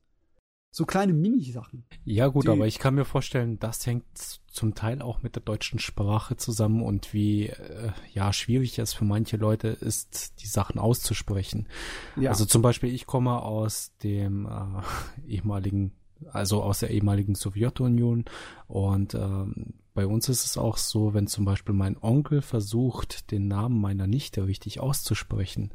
So 0.75 0.87
kleine 0.87 1.13
Mini-Sachen. 1.13 1.85
Ja, 2.07 2.29
gut, 2.29 2.49
aber 2.49 2.67
ich 2.67 2.79
kann 2.79 2.95
mir 2.95 3.05
vorstellen, 3.05 3.59
das 3.59 3.87
hängt 3.87 4.07
zum 4.47 4.75
Teil 4.75 5.03
auch 5.03 5.23
mit 5.23 5.37
der 5.37 5.43
deutschen 5.43 5.79
Sprache 5.79 6.39
zusammen 6.39 6.83
und 6.83 7.13
wie 7.13 7.49
äh, 7.49 7.91
ja 8.15 8.33
schwierig 8.33 8.79
es 8.79 8.95
für 8.95 9.05
manche 9.05 9.37
Leute 9.37 9.69
ist, 9.69 10.41
die 10.41 10.47
Sachen 10.47 10.79
auszusprechen. 10.79 11.69
Ja. 12.17 12.31
Also 12.31 12.47
zum 12.47 12.63
Beispiel, 12.63 12.95
ich 12.95 13.05
komme 13.05 13.43
aus 13.43 13.93
dem 14.03 14.47
äh, 14.47 15.31
ehemaligen, 15.31 15.93
also 16.31 16.63
aus 16.63 16.79
der 16.79 16.89
ehemaligen 16.89 17.35
Sowjetunion 17.35 18.25
und 18.67 19.13
ähm, 19.15 19.75
bei 19.93 20.07
uns 20.07 20.31
ist 20.31 20.47
es 20.47 20.57
auch 20.57 20.79
so, 20.79 21.13
wenn 21.13 21.27
zum 21.27 21.45
Beispiel 21.45 21.75
mein 21.75 21.99
Onkel 22.01 22.41
versucht, 22.41 23.31
den 23.31 23.47
Namen 23.47 23.79
meiner 23.79 24.07
Nichte 24.07 24.47
richtig 24.47 24.81
auszusprechen, 24.81 25.71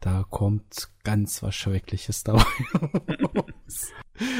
da 0.00 0.24
kommt 0.28 0.90
ganz 1.04 1.42
was 1.42 1.54
Schreckliches 1.54 2.24
dabei 2.24 2.44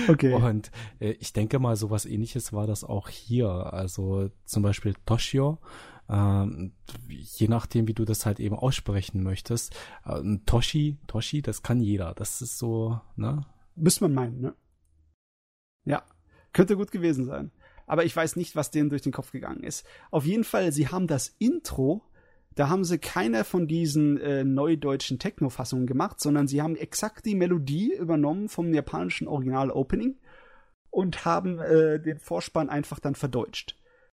Okay. 0.09 0.35
Und 0.35 0.71
äh, 1.01 1.11
ich 1.13 1.33
denke 1.33 1.59
mal, 1.59 1.77
sowas 1.77 2.07
ähnliches 2.07 2.53
war 2.53 2.67
das 2.67 2.85
auch 2.85 3.09
hier. 3.09 3.49
Also 3.49 4.31
zum 4.45 4.63
Beispiel 4.63 4.95
Toshio, 5.07 5.59
ähm, 6.09 6.73
je 7.09 7.49
nachdem, 7.49 7.87
wie 7.87 7.95
du 7.95 8.05
das 8.05 8.27
halt 8.27 8.41
eben 8.41 8.57
aussprechen 8.57 9.23
möchtest. 9.23 9.77
Äh, 10.05 10.39
Toshi, 10.47 10.99
Toshi, 11.07 11.43
das 11.43 11.63
kann 11.63 11.81
jeder. 11.81 12.15
Das 12.15 12.43
ist 12.43 12.59
so, 12.59 13.01
ne? 13.17 13.45
Müsste 13.77 14.05
man 14.05 14.15
meinen, 14.15 14.41
ne? 14.41 14.55
Ja, 15.85 16.05
könnte 16.53 16.77
gut 16.77 16.91
gewesen 16.91 17.25
sein. 17.25 17.53
Aber 17.87 18.05
ich 18.05 18.15
weiß 18.15 18.37
nicht, 18.37 18.55
was 18.55 18.71
denen 18.71 18.91
durch 18.91 19.03
den 19.03 19.13
Kopf 19.13 19.33
gegangen 19.33 19.63
ist. 19.63 19.87
Auf 20.11 20.27
jeden 20.27 20.45
Fall, 20.45 20.73
sie 20.73 20.89
haben 20.89 21.07
das 21.07 21.35
Intro 21.39 22.03
da 22.59 22.69
haben 22.69 22.83
sie 22.83 22.99
keine 22.99 23.45
von 23.45 23.69
diesen 23.69 24.19
äh, 24.19 24.43
neudeutschen 24.43 25.21
Techno-Fassungen 25.21 25.87
gemacht, 25.87 26.21
sondern 26.21 26.49
sie 26.49 26.61
haben 26.61 26.75
exakt 26.75 27.25
die 27.25 27.37
Melodie 27.37 27.95
übernommen 27.95 28.49
vom 28.49 28.75
japanischen 28.75 29.29
Original-Opening 29.29 30.17
und 30.91 31.25
haben 31.25 31.61
äh, 31.61 32.01
den 32.01 32.19
Vorspann 32.19 32.69
einfach 32.69 32.99
dann 32.99 33.15
verdeutscht. 33.15 33.77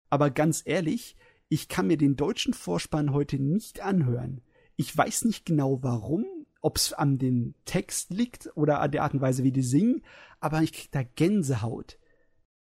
Aber 0.10 0.30
ganz 0.30 0.62
ehrlich, 0.64 1.18
ich 1.50 1.68
kann 1.68 1.88
mir 1.88 1.98
den 1.98 2.16
deutschen 2.16 2.54
Vorspann 2.54 3.12
heute 3.12 3.40
nicht 3.40 3.82
anhören. 3.82 4.40
Ich 4.78 4.98
weiß 4.98 5.26
nicht 5.26 5.46
genau 5.46 5.84
warum, 5.84 6.26
ob 6.62 6.78
es 6.78 6.94
an 6.94 7.18
dem 7.18 7.56
Text 7.66 8.10
liegt 8.10 8.56
oder 8.56 8.80
an 8.80 8.92
der 8.92 9.04
Art 9.04 9.16
und 9.16 9.20
Weise, 9.20 9.44
wie 9.44 9.52
die 9.52 9.64
singen, 9.64 10.02
aber 10.40 10.62
ich 10.62 10.72
krieg 10.72 10.92
da 10.92 11.04
Gänsehaut. 11.04 12.00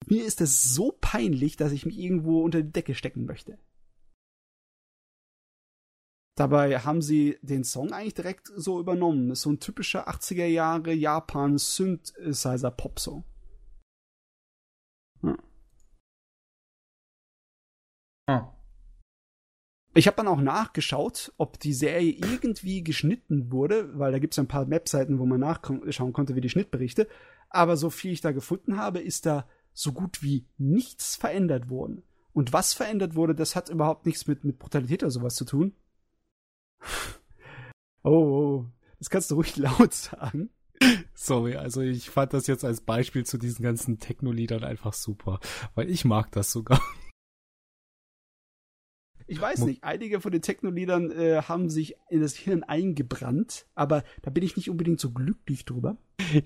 Mir 0.07 0.25
ist 0.25 0.41
es 0.41 0.73
so 0.73 0.97
peinlich, 1.03 1.59
dass 1.59 1.73
ich 1.73 1.85
mich 1.85 1.99
irgendwo 1.99 2.41
unter 2.41 2.63
die 2.63 2.73
Decke 2.73 2.95
stecken 2.95 3.27
möchte. 3.27 3.59
Dabei 6.37 6.79
haben 6.79 7.03
sie 7.03 7.39
den 7.43 7.65
Song 7.65 7.93
eigentlich 7.93 8.15
direkt 8.15 8.51
so 8.55 8.81
übernommen. 8.81 9.29
Das 9.29 9.41
ist 9.41 9.43
so 9.43 9.51
ein 9.51 9.61
typischer 9.61 10.09
80er 10.09 10.47
Jahre 10.47 10.93
Japan 10.93 11.59
Synthesizer 11.59 12.71
Pop 12.71 12.99
Song. 12.99 13.25
Hm. 15.23 15.37
Hm. 18.29 18.47
Ich 19.95 20.07
habe 20.07 20.17
dann 20.17 20.29
auch 20.29 20.41
nachgeschaut, 20.41 21.33
ob 21.37 21.59
die 21.59 21.75
Serie 21.75 22.13
irgendwie 22.13 22.85
geschnitten 22.85 23.51
wurde, 23.51 23.99
weil 23.99 24.13
da 24.13 24.21
gibt 24.21 24.35
es 24.35 24.39
ein 24.39 24.47
paar 24.47 24.71
Webseiten, 24.71 25.19
wo 25.19 25.27
man 25.27 25.41
nachschauen 25.41 26.13
konnte, 26.13 26.37
wie 26.37 26.41
die 26.41 26.49
Schnittberichte. 26.49 27.09
Aber 27.49 27.77
so 27.77 27.91
viel 27.91 28.13
ich 28.13 28.21
da 28.21 28.31
gefunden 28.31 28.77
habe, 28.79 29.01
ist 29.01 29.27
da 29.27 29.49
so 29.73 29.93
gut 29.93 30.23
wie 30.23 30.47
nichts 30.59 31.17
verändert 31.17 31.69
worden. 31.71 32.05
Und 32.33 32.53
was 32.53 32.73
verändert 32.73 33.17
wurde, 33.17 33.35
das 33.35 33.57
hat 33.57 33.69
überhaupt 33.69 34.07
nichts 34.07 34.29
mit, 34.29 34.45
mit 34.45 34.61
Brutalität 34.61 35.03
oder 35.03 35.11
sowas 35.11 35.35
zu 35.35 35.45
tun. 35.45 35.75
Oh, 38.03 38.11
oh, 38.11 38.67
das 38.99 39.11
kannst 39.11 39.31
du 39.31 39.35
ruhig 39.35 39.57
laut 39.59 39.93
sagen. 39.93 40.49
Sorry, 41.15 41.57
also 41.57 41.83
ich 41.83 42.09
fand 42.09 42.33
das 42.33 42.47
jetzt 42.47 42.65
als 42.65 42.81
Beispiel 42.81 43.27
zu 43.27 43.37
diesen 43.37 43.63
ganzen 43.63 43.99
Techno-Liedern 43.99 44.65
einfach 44.65 44.95
super, 44.95 45.39
weil 45.75 45.91
ich 45.91 46.07
mag 46.07 46.33
das 46.33 46.51
sogar. 46.51 46.81
Ich 49.31 49.41
weiß 49.41 49.61
nicht, 49.61 49.85
einige 49.85 50.21
von 50.21 50.33
den 50.33 50.43
Techno-Liedern 50.43 51.13
äh, 51.13 51.43
haben 51.43 51.71
sich 51.71 51.95
in 52.09 52.21
das 52.21 52.35
Hirn 52.35 52.65
eingebrannt, 52.65 53.67
aber 53.77 54.03
da 54.23 54.31
bin 54.31 54.43
ich 54.43 54.57
nicht 54.57 54.69
unbedingt 54.69 54.99
so 54.99 55.13
glücklich 55.13 55.65
drüber. 55.65 55.97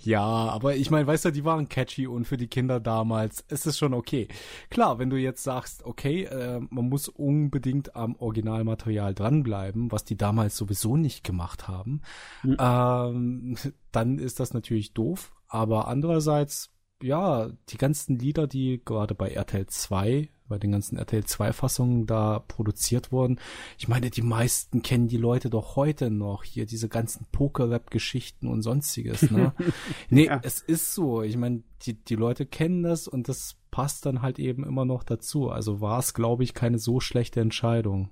Ja, 0.01 0.21
aber 0.23 0.77
ich 0.77 0.91
meine, 0.91 1.07
weißt 1.07 1.25
du, 1.25 1.31
die 1.31 1.45
waren 1.45 1.69
catchy 1.69 2.07
und 2.07 2.27
für 2.27 2.37
die 2.37 2.47
Kinder 2.47 2.81
damals 2.81 3.41
ist 3.49 3.67
es 3.67 3.79
schon 3.79 3.95
okay. 3.95 4.29
Klar, 4.71 4.99
wenn 4.99 5.11
du 5.11 5.17
jetzt 5.17 5.43
sagst, 5.43 5.85
okay, 5.85 6.25
äh, 6.25 6.61
man 6.71 6.89
muss 6.89 7.09
unbedingt 7.09 7.97
am 7.97 8.17
Originalmaterial 8.17 9.15
dranbleiben, 9.15 9.91
was 9.91 10.05
die 10.05 10.17
damals 10.17 10.57
sowieso 10.57 10.97
nicht 10.97 11.25
gemacht 11.25 11.67
haben, 11.69 12.03
mhm. 12.43 12.57
ähm, 12.59 13.57
dann 13.93 14.19
ist 14.19 14.41
das 14.41 14.55
natürlich 14.55 14.93
doof. 14.93 15.33
Aber 15.49 15.89
andererseits, 15.89 16.71
ja, 17.03 17.49
die 17.71 17.79
ganzen 17.79 18.19
Lieder, 18.19 18.47
die 18.47 18.83
gerade 18.85 19.15
bei 19.15 19.31
RTL 19.31 19.67
2 19.67 20.29
bei 20.49 20.59
den 20.59 20.73
ganzen 20.73 20.99
RTL 20.99 21.25
2 21.25 21.53
Fassungen 21.53 22.07
da 22.07 22.39
produziert 22.39 23.13
wurden. 23.13 23.41
Ich 23.79 23.89
meine, 23.89 24.11
die 24.11 24.23
meisten 24.23 24.83
kennen 24.83 25.09
die 25.09 25.17
Leute 25.17 25.49
doch 25.49 25.77
heute 25.77 26.11
noch 26.11 26.45
hier 26.45 26.67
diese 26.67 26.89
ganzen 26.89 27.27
Poker-Rap 27.33 27.91
Geschichten 27.91 28.47
und 28.47 28.63
sonstiges, 28.63 29.31
ne? 29.31 29.55
nee, 30.11 30.27
ja. 30.27 30.41
es 30.43 30.61
ist 30.61 30.95
so. 30.95 31.23
Ich 31.23 31.37
meine, 31.37 31.63
die, 31.83 31.95
die 31.95 32.17
Leute 32.17 32.45
kennen 32.45 32.83
das 32.83 33.09
und 33.09 33.29
das 33.29 33.57
passt 33.71 34.07
dann 34.07 34.23
halt 34.23 34.39
eben 34.39 34.65
immer 34.65 34.85
noch 34.85 35.03
dazu. 35.03 35.49
Also 35.49 35.81
war 35.81 35.99
es, 35.99 36.15
glaube 36.15 36.45
ich, 36.45 36.53
keine 36.53 36.79
so 36.79 37.01
schlechte 37.01 37.41
Entscheidung. 37.41 38.11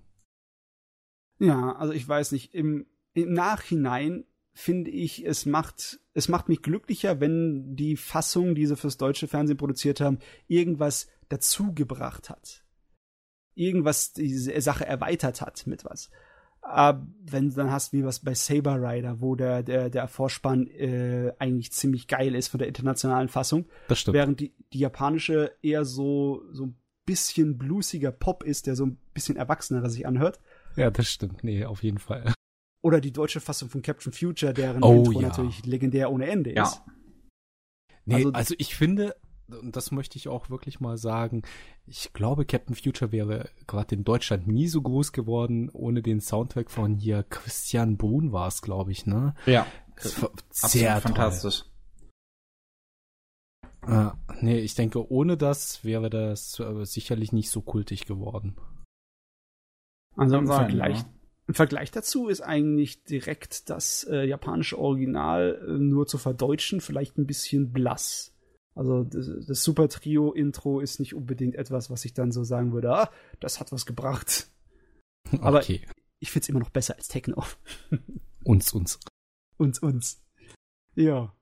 Ja, 1.39 1.73
also 1.77 1.93
ich 1.93 2.09
weiß 2.09 2.33
nicht, 2.33 2.55
im, 2.55 2.87
im 3.15 3.33
Nachhinein 3.33 4.25
finde 4.55 4.91
ich, 4.91 5.25
es 5.27 5.47
macht, 5.47 6.01
es 6.15 6.29
macht 6.29 6.49
mich 6.49 6.63
glücklicher, 6.63 7.21
wenn 7.21 7.75
die 7.75 7.97
Fassung, 7.97 8.55
die 8.55 8.67
sie 8.67 8.77
fürs 8.77 8.99
deutsche 8.99 9.29
Fernsehen 9.29 9.57
produziert 9.57 10.01
haben, 10.01 10.19
irgendwas 10.47 11.09
dazugebracht 11.33 12.31
hat. 12.31 12.65
irgendwas 13.55 14.13
diese 14.15 14.59
Sache 14.63 14.87
erweitert 14.87 15.41
hat 15.43 15.67
mit 15.67 15.85
was. 15.85 16.11
Aber 16.63 17.07
wenn 17.25 17.51
du 17.51 17.57
dann 17.57 17.71
hast, 17.71 17.93
wie 17.93 18.05
was 18.05 18.21
bei 18.21 18.35
Saber 18.35 18.77
Rider, 18.81 19.21
wo 19.21 19.35
der, 19.35 19.63
der, 19.63 19.91
der 19.91 20.07
Vorspann 20.09 20.69
äh, 20.69 21.33
eigentlich 21.39 21.73
ziemlich 21.73 22.07
geil 22.07 22.35
ist 22.35 22.49
von 22.49 22.59
der 22.59 22.69
internationalen 22.69 23.29
Fassung. 23.29 23.67
Das 23.89 23.99
stimmt. 23.99 24.15
Während 24.15 24.41
die, 24.41 24.55
die 24.73 24.79
japanische 24.79 25.53
eher 25.61 25.85
so, 25.85 26.45
so 26.53 26.67
ein 26.67 26.77
bisschen 27.05 27.59
bluesiger 27.59 28.13
Pop 28.13 28.43
ist, 28.45 28.67
der 28.69 28.77
so 28.77 28.87
ein 28.87 28.97
bisschen 29.13 29.37
erwachsener 29.37 29.91
sich 29.91 30.07
anhört. 30.07 30.39
Ja, 30.77 30.91
das 30.91 31.11
stimmt. 31.11 31.43
Nee, 31.45 31.65
auf 31.67 31.83
jeden 31.83 31.99
Fall. 31.99 32.33
Oder 32.81 33.01
die 33.01 33.13
deutsche 33.13 33.41
Fassung 33.41 33.69
von 33.69 33.83
Captain 33.83 34.13
Future, 34.13 34.55
deren 34.55 34.83
Oh, 34.83 34.95
Intro 35.05 35.21
ja. 35.21 35.29
natürlich 35.29 35.67
legendär 35.67 36.11
ohne 36.13 36.27
Ende 36.29 36.51
ist. 36.51 36.57
Ja. 36.57 36.87
Nee, 38.07 38.15
Also- 38.15 38.33
also, 38.33 38.55
ich 38.59 38.75
finde, 38.77 39.15
und 39.61 39.77
das 39.77 39.91
möchte 39.91 40.19
ich 40.19 40.29
auch 40.29 40.51
wirklich 40.51 40.81
mal 40.81 40.97
sagen, 40.97 41.43
ich 41.87 42.13
glaube, 42.13 42.45
Captain 42.45 42.75
Future 42.75 43.13
wäre 43.13 43.49
gerade 43.67 43.95
in 43.95 44.05
Deutschland 44.05 44.47
nie 44.47 44.69
so 44.69 44.83
groß 44.83 45.13
geworden, 45.13 45.71
ohne 45.73 46.03
den 46.03 46.21
Soundtrack 46.21 46.71
von 46.71 46.97
hier 46.97 47.23
Christian 47.25 47.97
Brun 47.97 48.33
war 48.33 48.49
es, 48.49 48.63
glaube 48.63 48.93
ich, 48.93 49.07
ne? 49.07 49.35
Ja. 49.47 49.67
Sehr 50.51 51.01
fantastisch. 51.01 51.65
Äh, 53.87 54.11
nee, 54.41 54.59
ich 54.61 54.75
denke, 54.75 55.11
ohne 55.11 55.37
das 55.37 55.85
wäre 55.85 56.09
das 56.09 56.59
äh, 56.61 56.85
sicherlich 56.85 57.33
nicht 57.33 57.51
so 57.51 57.61
kultig 57.63 58.07
geworden. 58.07 58.57
Also 60.17 60.37
im 60.37 60.47
sein, 60.47 60.57
Vergleich, 60.69 60.99
ja. 60.99 61.05
im 61.49 61.55
Vergleich 61.55 61.91
dazu 61.91 62.29
ist 62.29 62.43
eigentlich 62.43 63.03
direkt 63.05 63.71
das 63.71 64.05
äh, 64.05 64.25
japanische 64.25 64.79
Original 64.79 65.61
äh, 65.67 65.73
nur 65.79 66.07
zu 66.07 66.19
verdeutschen 66.19 66.81
vielleicht 66.81 67.19
ein 67.19 67.27
bisschen 67.27 67.73
blass. 67.73 68.32
Also 68.75 69.05
das, 69.05 69.29
das 69.47 69.63
Super 69.63 69.89
Trio 69.89 70.33
Intro 70.33 70.81
ist 70.81 70.99
nicht 70.99 71.15
unbedingt 71.15 71.55
etwas, 71.57 71.91
was 71.91 72.05
ich 72.05 72.15
dann 72.15 72.33
so 72.33 72.43
sagen 72.45 72.73
würde, 72.73 72.91
ah, 72.95 73.11
das 73.41 73.61
hat 73.61 73.71
was 73.73 73.87
gebracht. 73.87 74.51
Aber- 75.41 75.59
okay. 75.59 75.83
Ich 76.21 76.31
find's 76.31 76.49
immer 76.49 76.61
noch 76.61 76.71
besser 76.71 76.95
als 76.97 77.09
Techno. 77.09 77.43
Uns, 78.45 78.73
uns. 78.73 78.99
uns, 79.57 79.79
uns. 79.81 80.23
Ja. 80.95 81.33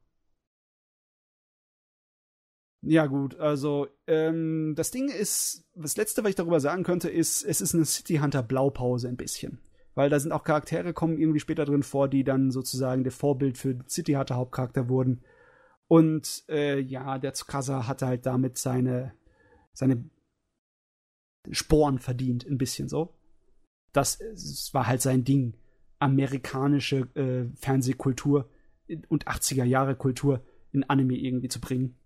Ja, 2.82 3.07
gut, 3.07 3.39
also 3.39 3.89
ähm, 4.07 4.74
das 4.74 4.90
Ding 4.90 5.09
ist, 5.11 5.66
das 5.74 5.97
letzte, 5.98 6.23
was 6.24 6.31
ich 6.31 6.36
darüber 6.36 6.61
sagen 6.61 6.82
könnte, 6.82 7.11
ist, 7.11 7.43
es 7.43 7.61
ist 7.61 7.74
eine 7.74 7.85
City 7.85 8.16
Hunter 8.16 8.43
Blaupause 8.43 9.09
ein 9.09 9.16
bisschen. 9.19 9.61
Weil 9.94 10.09
da 10.09 10.19
sind 10.19 10.32
auch 10.32 10.44
Charaktere, 10.44 10.94
kommen 10.94 11.19
irgendwie 11.19 11.40
später 11.40 11.65
drin 11.66 11.82
vor, 11.82 12.09
die 12.09 12.24
dann 12.24 12.51
sozusagen 12.51 13.02
der 13.02 13.12
Vorbild 13.12 13.59
für 13.59 13.78
City 13.86 14.12
Hunter 14.15 14.36
Hauptcharakter 14.36 14.89
wurden. 14.89 15.23
Und 15.90 16.44
äh, 16.48 16.78
ja, 16.78 17.18
der 17.18 17.34
Tsukasa 17.34 17.88
hatte 17.88 18.06
halt 18.06 18.24
damit 18.24 18.58
seine, 18.58 19.12
seine 19.72 20.08
Sporen 21.50 21.98
verdient, 21.98 22.46
ein 22.46 22.58
bisschen 22.58 22.88
so. 22.88 23.18
Das, 23.92 24.18
das 24.18 24.72
war 24.72 24.86
halt 24.86 25.02
sein 25.02 25.24
Ding. 25.24 25.54
Amerikanische 25.98 27.08
äh, 27.16 27.48
Fernsehkultur 27.56 28.48
und 29.08 29.26
80er 29.26 29.64
Jahre 29.64 29.96
Kultur 29.96 30.44
in 30.70 30.84
Anime 30.84 31.16
irgendwie 31.16 31.48
zu 31.48 31.60
bringen. 31.60 31.98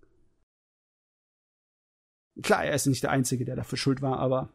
Klar, 2.43 2.65
er 2.65 2.75
ist 2.75 2.87
nicht 2.87 3.03
der 3.03 3.11
Einzige, 3.11 3.45
der 3.45 3.55
dafür 3.55 3.77
schuld 3.77 4.01
war, 4.01 4.19
aber 4.19 4.49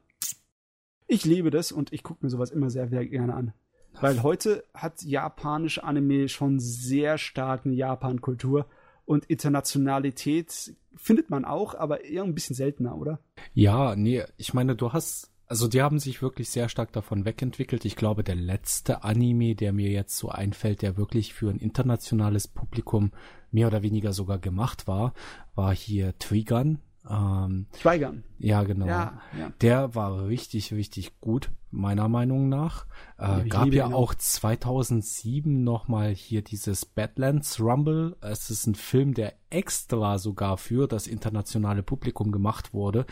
ich 1.06 1.24
liebe 1.24 1.52
das 1.52 1.72
und 1.72 1.94
ich 1.94 2.02
gucke 2.02 2.26
mir 2.26 2.32
sowas 2.32 2.50
immer 2.50 2.72
sehr, 2.72 2.90
sehr 2.90 3.06
gerne 3.06 3.36
an. 3.36 3.54
Weil 3.94 4.24
heute 4.24 4.66
hat 4.74 5.04
japanische 5.04 5.84
Anime 5.84 6.30
schon 6.30 6.60
sehr 6.60 7.20
stark 7.20 7.68
Japan-Kultur 7.68 8.68
und 9.10 9.26
Internationalität 9.26 10.76
findet 10.96 11.32
man 11.32 11.44
auch, 11.44 11.74
aber 11.74 12.06
eher 12.06 12.24
ein 12.24 12.36
bisschen 12.36 12.56
seltener, 12.56 12.96
oder? 12.96 13.20
Ja, 13.56 13.96
nee, 13.96 14.24
ich 14.38 14.54
meine, 14.54 14.76
du 14.76 14.94
hast, 14.94 15.32
also 15.48 15.68
die 15.68 15.82
haben 15.82 15.98
sich 15.98 16.22
wirklich 16.22 16.52
sehr 16.52 16.70
stark 16.70 16.92
davon 16.92 17.26
wegentwickelt. 17.26 17.86
Ich 17.86 17.96
glaube, 17.96 18.24
der 18.24 18.36
letzte 18.36 19.04
Anime, 19.04 19.56
der 19.56 19.74
mir 19.74 19.90
jetzt 19.90 20.16
so 20.16 20.30
einfällt, 20.30 20.84
der 20.84 20.96
wirklich 20.96 21.34
für 21.34 21.50
ein 21.50 21.58
internationales 21.58 22.48
Publikum 22.48 23.12
mehr 23.50 23.66
oder 23.66 23.82
weniger 23.82 24.14
sogar 24.14 24.38
gemacht 24.38 24.88
war, 24.88 25.16
war 25.56 25.74
hier 25.74 26.16
Trigun. 26.20 26.78
Ähm, 27.10 27.66
Schweigern. 27.80 28.24
ja, 28.38 28.62
genau. 28.62 28.86
Ja, 28.86 29.22
ja. 29.40 29.52
Der 29.62 29.96
war 29.96 30.28
richtig, 30.28 30.72
richtig 30.72 31.20
gut, 31.20 31.50
meiner 31.72 32.10
Meinung 32.10 32.50
nach. 32.50 32.86
Äh, 33.20 33.44
ich 33.44 33.50
gab 33.50 33.68
ja 33.68 33.88
ihn 33.88 33.94
auch 33.94 34.14
2007 34.16 35.64
nochmal 35.64 36.14
hier 36.14 36.42
dieses 36.42 36.86
Badlands 36.86 37.60
Rumble. 37.60 38.18
Es 38.22 38.50
ist 38.50 38.68
ein 38.68 38.76
Film, 38.76 39.14
der 39.14 39.34
extra 39.50 40.18
sogar 40.18 40.58
für 40.58 40.88
das 40.88 41.08
internationale 41.08 41.84
Publikum 41.84 42.32
gemacht 42.32 42.74
wurde, 42.74 43.06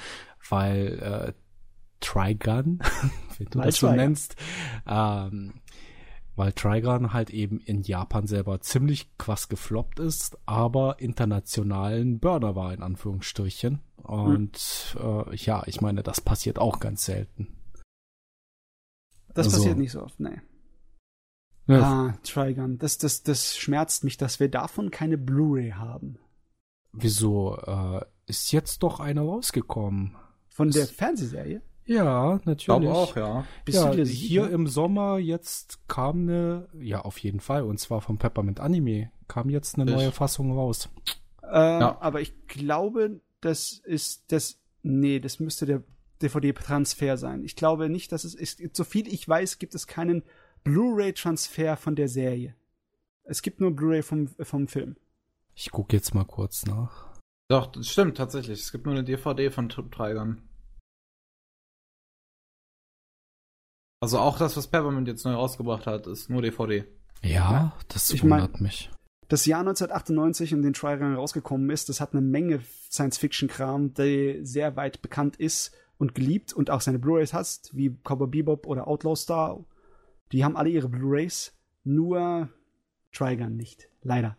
weil 0.49 0.99
äh, 0.99 1.33
Trigun, 1.99 2.79
wenn 3.37 3.47
du 3.49 3.59
Weil 3.59 3.65
das 3.67 3.77
so 3.77 3.91
nennst, 3.91 4.35
ähm, 4.87 5.53
weil 6.35 6.53
Trigun 6.53 7.13
halt 7.13 7.31
eben 7.31 7.59
in 7.59 7.81
Japan 7.81 8.27
selber 8.27 8.61
ziemlich 8.61 9.17
krass 9.17 9.49
gefloppt 9.49 9.99
ist, 9.99 10.37
aber 10.45 10.99
internationalen 10.99 12.19
Burner 12.19 12.55
war 12.55 12.73
in 12.73 12.83
Anführungsstrichen. 12.83 13.79
Und 14.03 14.95
äh, 14.99 15.35
ja, 15.35 15.63
ich 15.65 15.81
meine, 15.81 16.03
das 16.03 16.21
passiert 16.21 16.59
auch 16.59 16.79
ganz 16.79 17.05
selten. 17.05 17.56
Das 19.37 19.47
Also- 19.47 19.57
passiert 19.57 19.77
nicht 19.77 19.91
so 19.91 20.01
oft, 20.03 20.19
nee. 20.19 20.41
Ja, 21.67 21.81
Ah, 21.81 22.17
Trigun. 22.23 22.77
Das, 22.77 22.97
das, 22.97 23.23
das 23.23 23.57
schmerzt 23.57 24.03
mich, 24.03 24.17
dass 24.17 24.39
wir 24.39 24.49
davon 24.49 24.89
keine 24.89 25.17
Blu-ray 25.17 25.71
haben. 25.71 26.17
Wieso 26.93 27.57
äh, 27.57 28.01
ist 28.25 28.51
jetzt 28.53 28.83
doch 28.83 28.99
eine 28.99 29.21
rausgekommen? 29.21 30.15
Von 30.47 30.71
der 30.71 30.83
Das- 30.83 30.91
Fernsehserie? 30.91 31.61
Ja, 31.85 32.35
Ich 32.37 32.45
natürlich. 32.45 32.65
glaube 32.65 32.91
auch, 32.91 33.15
ja. 33.15 33.45
Bist 33.63 33.77
ja, 33.77 33.89
du 33.91 33.97
dir 33.97 34.05
sicher? 34.05 34.27
hier 34.27 34.49
im 34.49 34.67
Sommer 34.67 35.19
jetzt 35.19 35.87
kam 35.87 36.21
eine, 36.23 36.67
ja 36.81 37.01
auf 37.01 37.17
jeden 37.19 37.39
Fall, 37.39 37.63
und 37.63 37.79
zwar 37.79 38.01
vom 38.01 38.17
Peppermint 38.17 38.59
Anime, 38.59 39.11
kam 39.27 39.49
jetzt 39.49 39.77
eine 39.77 39.89
Ich- 39.91 39.95
neue 39.95 40.11
Fassung 40.11 40.51
raus. 40.53 40.89
Äh, 41.43 41.79
Ja. 41.79 41.97
Aber 42.01 42.19
ich 42.21 42.47
glaube, 42.47 43.21
das 43.41 43.73
ist 43.85 44.31
das. 44.31 44.59
Nee, 44.83 45.19
das 45.19 45.39
müsste 45.39 45.65
der 45.65 45.83
DVD-Transfer 46.21 47.17
sein. 47.17 47.43
Ich 47.43 47.55
glaube 47.55 47.89
nicht, 47.89 48.11
dass 48.11 48.23
es 48.23 48.33
ist. 48.35 48.61
So 48.75 48.83
viel 48.83 49.07
ich 49.07 49.27
weiß, 49.27 49.59
gibt 49.59 49.75
es 49.75 49.87
keinen 49.87 50.23
Blu-ray-Transfer 50.63 51.77
von 51.77 51.95
der 51.95 52.07
Serie. 52.07 52.55
Es 53.23 53.41
gibt 53.41 53.59
nur 53.61 53.75
Blu-ray 53.75 54.01
vom, 54.03 54.27
vom 54.27 54.67
Film. 54.67 54.95
Ich 55.55 55.71
gucke 55.71 55.95
jetzt 55.95 56.13
mal 56.13 56.25
kurz 56.25 56.65
nach. 56.65 57.07
Doch, 57.49 57.67
das 57.67 57.87
stimmt 57.89 58.17
tatsächlich. 58.17 58.59
Es 58.59 58.71
gibt 58.71 58.85
nur 58.85 58.93
eine 58.95 59.03
DVD 59.03 59.49
von 59.49 59.69
T- 59.69 59.81
Tigern. 59.83 60.41
Also 64.01 64.19
auch 64.19 64.37
das, 64.37 64.55
was 64.55 64.67
Peppermint 64.67 65.07
jetzt 65.07 65.25
neu 65.25 65.33
rausgebracht 65.33 65.87
hat, 65.87 66.07
ist 66.07 66.29
nur 66.29 66.41
DVD. 66.41 66.85
Ja, 67.23 67.73
das 67.87 68.09
Ich 68.11 68.23
mein- 68.23 68.41
wundert 68.43 68.61
mich. 68.61 68.91
Das 69.27 69.45
Jahr 69.45 69.59
1998, 69.61 70.53
in 70.53 70.61
dem 70.61 70.71
Trigun 70.73 71.15
rausgekommen 71.15 71.69
ist, 71.69 71.89
das 71.89 71.99
hat 71.99 72.13
eine 72.13 72.21
Menge 72.21 72.61
Science-Fiction-Kram, 72.91 73.93
der 73.93 74.45
sehr 74.45 74.75
weit 74.77 75.01
bekannt 75.01 75.35
ist 75.35 75.75
und 75.97 76.15
geliebt 76.15 76.53
und 76.53 76.69
auch 76.69 76.81
seine 76.81 76.99
Blu-rays 76.99 77.33
hast, 77.33 77.75
wie 77.75 77.89
Cowboy 78.03 78.27
Bebop 78.27 78.65
oder 78.67 78.87
Outlaw 78.87 79.15
Star. 79.15 79.63
Die 80.31 80.43
haben 80.43 80.57
alle 80.57 80.69
ihre 80.69 80.89
Blu-rays, 80.89 81.57
nur 81.83 82.49
Trigun 83.11 83.55
nicht. 83.55 83.89
Leider. 84.01 84.37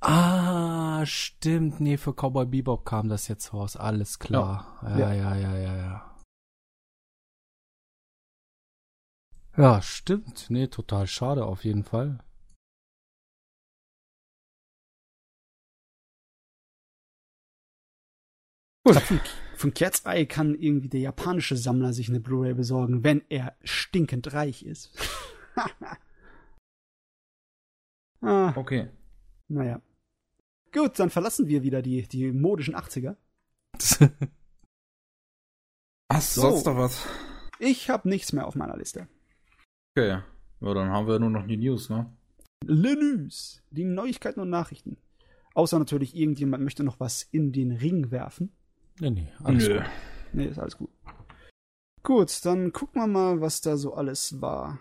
Ah, 0.00 1.04
stimmt. 1.06 1.80
Nee, 1.80 1.96
für 1.96 2.12
Cowboy 2.14 2.46
Bebop 2.46 2.84
kam 2.84 3.08
das 3.08 3.28
jetzt 3.28 3.52
raus. 3.52 3.76
Alles 3.76 4.18
klar. 4.18 4.78
Ja, 4.82 4.98
Ja. 4.98 5.12
ja, 5.12 5.36
ja, 5.36 5.56
ja, 5.58 5.76
ja. 5.76 6.16
Ja, 9.56 9.82
stimmt. 9.82 10.46
Nee, 10.48 10.68
total 10.68 11.06
schade 11.06 11.44
auf 11.44 11.64
jeden 11.64 11.84
Fall. 11.84 12.18
Glaub, 18.84 19.02
von, 19.60 19.74
Cat's 19.74 20.04
Eye 20.06 20.26
kann 20.26 20.54
irgendwie 20.54 20.88
der 20.88 21.00
japanische 21.00 21.56
Sammler 21.56 21.92
sich 21.92 22.08
eine 22.08 22.20
Blu-ray 22.20 22.54
besorgen, 22.54 23.04
wenn 23.04 23.22
er 23.28 23.56
stinkend 23.62 24.32
reich 24.32 24.62
ist. 24.64 24.90
ah, 28.22 28.52
Okay. 28.56 28.88
naja. 29.48 29.80
Gut, 30.72 30.98
dann 30.98 31.10
verlassen 31.10 31.48
wir 31.48 31.62
wieder 31.62 31.82
die, 31.82 32.06
die 32.06 32.30
modischen 32.32 32.74
80er. 32.76 33.16
Hast 36.10 36.34
So. 36.34 36.42
sonst 36.42 36.66
noch 36.66 36.76
was? 36.76 37.06
Ich 37.58 37.90
habe 37.90 38.08
nichts 38.08 38.32
mehr 38.32 38.46
auf 38.46 38.54
meiner 38.54 38.76
Liste. 38.76 39.08
Okay. 39.96 40.22
Ja, 40.60 40.74
dann 40.74 40.90
haben 40.90 41.06
wir 41.08 41.18
nur 41.18 41.30
noch 41.30 41.46
die 41.46 41.56
News, 41.56 41.90
ne? 41.90 42.10
Lenus, 42.64 43.62
die 43.70 43.84
Neuigkeiten 43.84 44.40
und 44.40 44.50
Nachrichten. 44.50 44.96
Außer 45.54 45.78
natürlich, 45.78 46.14
irgendjemand 46.14 46.62
möchte 46.62 46.84
noch 46.84 47.00
was 47.00 47.22
in 47.24 47.52
den 47.52 47.72
Ring 47.72 48.10
werfen. 48.10 48.52
Nee, 49.00 49.10
nee, 49.10 49.32
alles 49.42 49.68
Nö. 49.68 49.74
gut. 49.78 49.86
Nee, 50.32 50.46
ist 50.46 50.58
alles 50.58 50.76
gut. 50.76 50.90
Gut, 52.02 52.44
dann 52.44 52.72
gucken 52.72 53.02
wir 53.02 53.06
mal, 53.06 53.40
was 53.40 53.60
da 53.60 53.76
so 53.76 53.94
alles 53.94 54.40
war. 54.40 54.78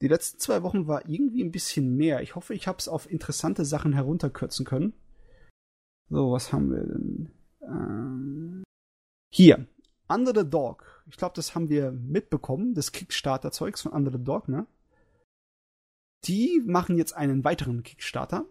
Die 0.00 0.08
letzten 0.08 0.38
zwei 0.38 0.62
Wochen 0.62 0.88
war 0.88 1.08
irgendwie 1.08 1.44
ein 1.44 1.52
bisschen 1.52 1.96
mehr. 1.96 2.22
Ich 2.22 2.34
hoffe, 2.34 2.54
ich 2.54 2.66
habe 2.66 2.78
es 2.78 2.88
auf 2.88 3.10
interessante 3.10 3.64
Sachen 3.64 3.92
herunterkürzen 3.92 4.66
können. 4.66 4.94
So, 6.08 6.32
was 6.32 6.52
haben 6.52 6.70
wir 6.70 6.80
denn? 6.84 7.30
Ähm, 7.62 8.64
hier, 9.32 9.66
Under 10.08 10.32
the 10.34 10.48
Dog. 10.48 11.04
ich 11.08 11.16
glaube, 11.16 11.34
das 11.36 11.54
haben 11.54 11.68
wir 11.68 11.92
mitbekommen, 11.92 12.74
das 12.74 12.92
Kickstarter-Zeugs 12.92 13.82
von 13.82 13.92
Under 13.92 14.10
the 14.10 14.22
Dog, 14.22 14.48
ne? 14.48 14.66
Die 16.24 16.62
machen 16.64 16.96
jetzt 16.96 17.12
einen 17.14 17.44
weiteren 17.44 17.82
Kickstarter. 17.82 18.44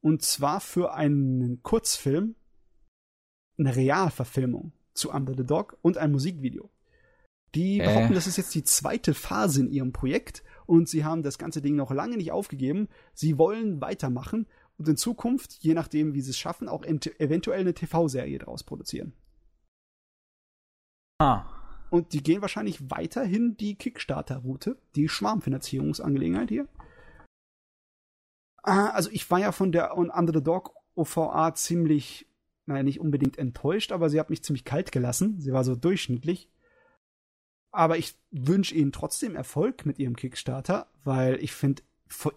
Und 0.00 0.22
zwar 0.22 0.60
für 0.60 0.94
einen 0.94 1.62
Kurzfilm, 1.62 2.36
eine 3.58 3.74
Realverfilmung 3.74 4.72
zu 4.94 5.10
Under 5.10 5.34
the 5.36 5.44
Dog 5.44 5.78
und 5.82 5.98
ein 5.98 6.12
Musikvideo. 6.12 6.70
Die 7.54 7.78
behaupten, 7.78 8.12
äh. 8.12 8.14
das 8.14 8.26
ist 8.26 8.36
jetzt 8.36 8.54
die 8.54 8.64
zweite 8.64 9.14
Phase 9.14 9.60
in 9.62 9.70
ihrem 9.70 9.92
Projekt 9.92 10.42
und 10.66 10.88
sie 10.88 11.04
haben 11.04 11.22
das 11.22 11.38
ganze 11.38 11.62
Ding 11.62 11.76
noch 11.76 11.90
lange 11.90 12.16
nicht 12.16 12.30
aufgegeben. 12.30 12.88
Sie 13.14 13.38
wollen 13.38 13.80
weitermachen 13.80 14.46
und 14.76 14.88
in 14.88 14.96
Zukunft, 14.96 15.54
je 15.60 15.74
nachdem, 15.74 16.14
wie 16.14 16.20
sie 16.20 16.30
es 16.30 16.38
schaffen, 16.38 16.68
auch 16.68 16.84
eventuell 16.84 17.60
eine 17.60 17.74
TV-Serie 17.74 18.38
daraus 18.38 18.62
produzieren. 18.62 19.12
Ah. 21.18 21.46
Und 21.90 22.12
die 22.12 22.22
gehen 22.22 22.42
wahrscheinlich 22.42 22.90
weiterhin 22.90 23.56
die 23.56 23.74
Kickstarter-Route, 23.74 24.78
die 24.94 25.08
Schwarmfinanzierungsangelegenheit 25.08 26.50
hier. 26.50 26.68
Ah, 28.62 28.90
also 28.90 29.10
ich 29.10 29.28
war 29.30 29.40
ja 29.40 29.52
von 29.52 29.72
der 29.72 29.96
Under 29.96 30.32
the 30.34 30.44
Dog 30.44 30.74
OVA 30.94 31.54
ziemlich, 31.54 32.27
naja, 32.68 32.82
nicht 32.82 33.00
unbedingt 33.00 33.38
enttäuscht, 33.38 33.92
aber 33.92 34.10
sie 34.10 34.20
hat 34.20 34.30
mich 34.30 34.44
ziemlich 34.44 34.64
kalt 34.64 34.92
gelassen. 34.92 35.40
Sie 35.40 35.52
war 35.52 35.64
so 35.64 35.74
durchschnittlich. 35.74 36.50
Aber 37.70 37.96
ich 37.96 38.14
wünsche 38.30 38.74
ihnen 38.74 38.92
trotzdem 38.92 39.34
Erfolg 39.34 39.86
mit 39.86 39.98
ihrem 39.98 40.16
Kickstarter, 40.16 40.90
weil 41.02 41.36
ich 41.42 41.52
finde 41.52 41.82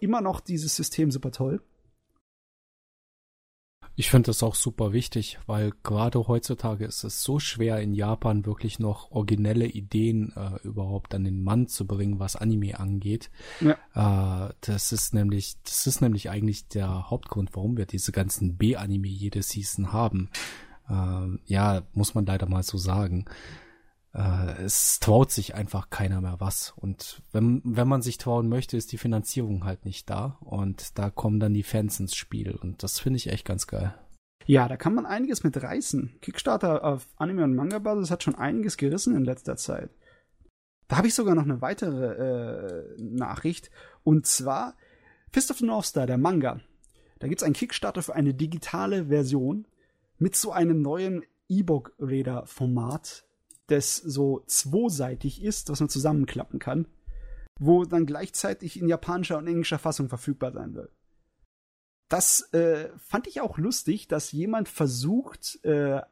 immer 0.00 0.20
noch 0.20 0.40
dieses 0.40 0.74
System 0.74 1.10
super 1.10 1.32
toll. 1.32 1.62
Ich 3.94 4.10
finde 4.10 4.26
das 4.26 4.42
auch 4.42 4.54
super 4.54 4.92
wichtig, 4.92 5.38
weil 5.46 5.72
gerade 5.82 6.26
heutzutage 6.26 6.86
ist 6.86 7.04
es 7.04 7.22
so 7.22 7.38
schwer 7.38 7.80
in 7.80 7.92
Japan 7.92 8.46
wirklich 8.46 8.78
noch 8.78 9.10
originelle 9.10 9.66
Ideen 9.66 10.32
äh, 10.34 10.66
überhaupt 10.66 11.14
an 11.14 11.24
den 11.24 11.42
Mann 11.42 11.66
zu 11.68 11.86
bringen, 11.86 12.18
was 12.18 12.36
Anime 12.36 12.80
angeht. 12.80 13.30
Ja. 13.60 14.48
Äh, 14.48 14.54
das 14.62 14.92
ist 14.92 15.12
nämlich, 15.12 15.56
das 15.64 15.86
ist 15.86 16.00
nämlich 16.00 16.30
eigentlich 16.30 16.68
der 16.68 17.10
Hauptgrund, 17.10 17.50
warum 17.54 17.76
wir 17.76 17.84
diese 17.84 18.12
ganzen 18.12 18.56
B-Anime 18.56 19.08
jede 19.08 19.42
Season 19.42 19.92
haben. 19.92 20.30
Äh, 20.88 21.38
ja, 21.46 21.82
muss 21.92 22.14
man 22.14 22.24
leider 22.24 22.48
mal 22.48 22.62
so 22.62 22.78
sagen 22.78 23.26
äh, 24.14 24.62
es 24.62 25.00
traut 25.00 25.30
sich 25.30 25.54
einfach 25.54 25.90
keiner 25.90 26.20
mehr 26.20 26.36
was. 26.38 26.72
Und 26.76 27.22
wenn, 27.32 27.62
wenn 27.64 27.88
man 27.88 28.02
sich 28.02 28.18
trauen 28.18 28.48
möchte, 28.48 28.76
ist 28.76 28.92
die 28.92 28.98
Finanzierung 28.98 29.64
halt 29.64 29.84
nicht 29.84 30.08
da. 30.10 30.38
Und 30.40 30.98
da 30.98 31.10
kommen 31.10 31.40
dann 31.40 31.54
die 31.54 31.62
Fans 31.62 31.98
ins 32.00 32.14
Spiel. 32.14 32.52
Und 32.52 32.82
das 32.82 32.98
finde 32.98 33.16
ich 33.18 33.28
echt 33.28 33.46
ganz 33.46 33.66
geil. 33.66 33.94
Ja, 34.46 34.68
da 34.68 34.76
kann 34.76 34.94
man 34.94 35.06
einiges 35.06 35.44
mit 35.44 35.62
reißen. 35.62 36.18
Kickstarter 36.20 36.84
auf 36.84 37.06
Anime 37.16 37.44
und 37.44 37.54
Manga 37.54 37.78
Basis 37.78 38.10
hat 38.10 38.22
schon 38.22 38.34
einiges 38.34 38.76
gerissen 38.76 39.16
in 39.16 39.24
letzter 39.24 39.56
Zeit. 39.56 39.90
Da 40.88 40.96
habe 40.96 41.06
ich 41.06 41.14
sogar 41.14 41.34
noch 41.34 41.44
eine 41.44 41.62
weitere 41.62 42.06
äh, 42.06 42.96
Nachricht. 42.98 43.70
Und 44.02 44.26
zwar 44.26 44.74
Fist 45.30 45.50
of 45.50 45.58
the 45.58 45.64
North 45.64 45.86
Star, 45.86 46.06
der 46.06 46.18
Manga. 46.18 46.60
Da 47.18 47.28
gibt 47.28 47.40
es 47.40 47.46
einen 47.46 47.54
Kickstarter 47.54 48.02
für 48.02 48.14
eine 48.14 48.34
digitale 48.34 49.06
Version 49.06 49.66
mit 50.18 50.36
so 50.36 50.52
einem 50.52 50.82
neuen 50.82 51.24
E-Book-Reader-Format 51.48 53.24
das 53.66 53.96
so 53.96 54.42
zweiseitig 54.46 55.42
ist, 55.42 55.70
was 55.70 55.80
man 55.80 55.88
zusammenklappen 55.88 56.58
kann, 56.58 56.86
wo 57.58 57.84
dann 57.84 58.06
gleichzeitig 58.06 58.80
in 58.80 58.88
japanischer 58.88 59.38
und 59.38 59.46
englischer 59.46 59.78
Fassung 59.78 60.08
verfügbar 60.08 60.52
sein 60.52 60.74
wird. 60.74 60.92
Das 62.08 62.52
äh, 62.52 62.90
fand 62.98 63.26
ich 63.26 63.40
auch 63.40 63.56
lustig, 63.58 64.08
dass 64.08 64.32
jemand 64.32 64.68
versucht, 64.68 65.64
äh, 65.64 66.02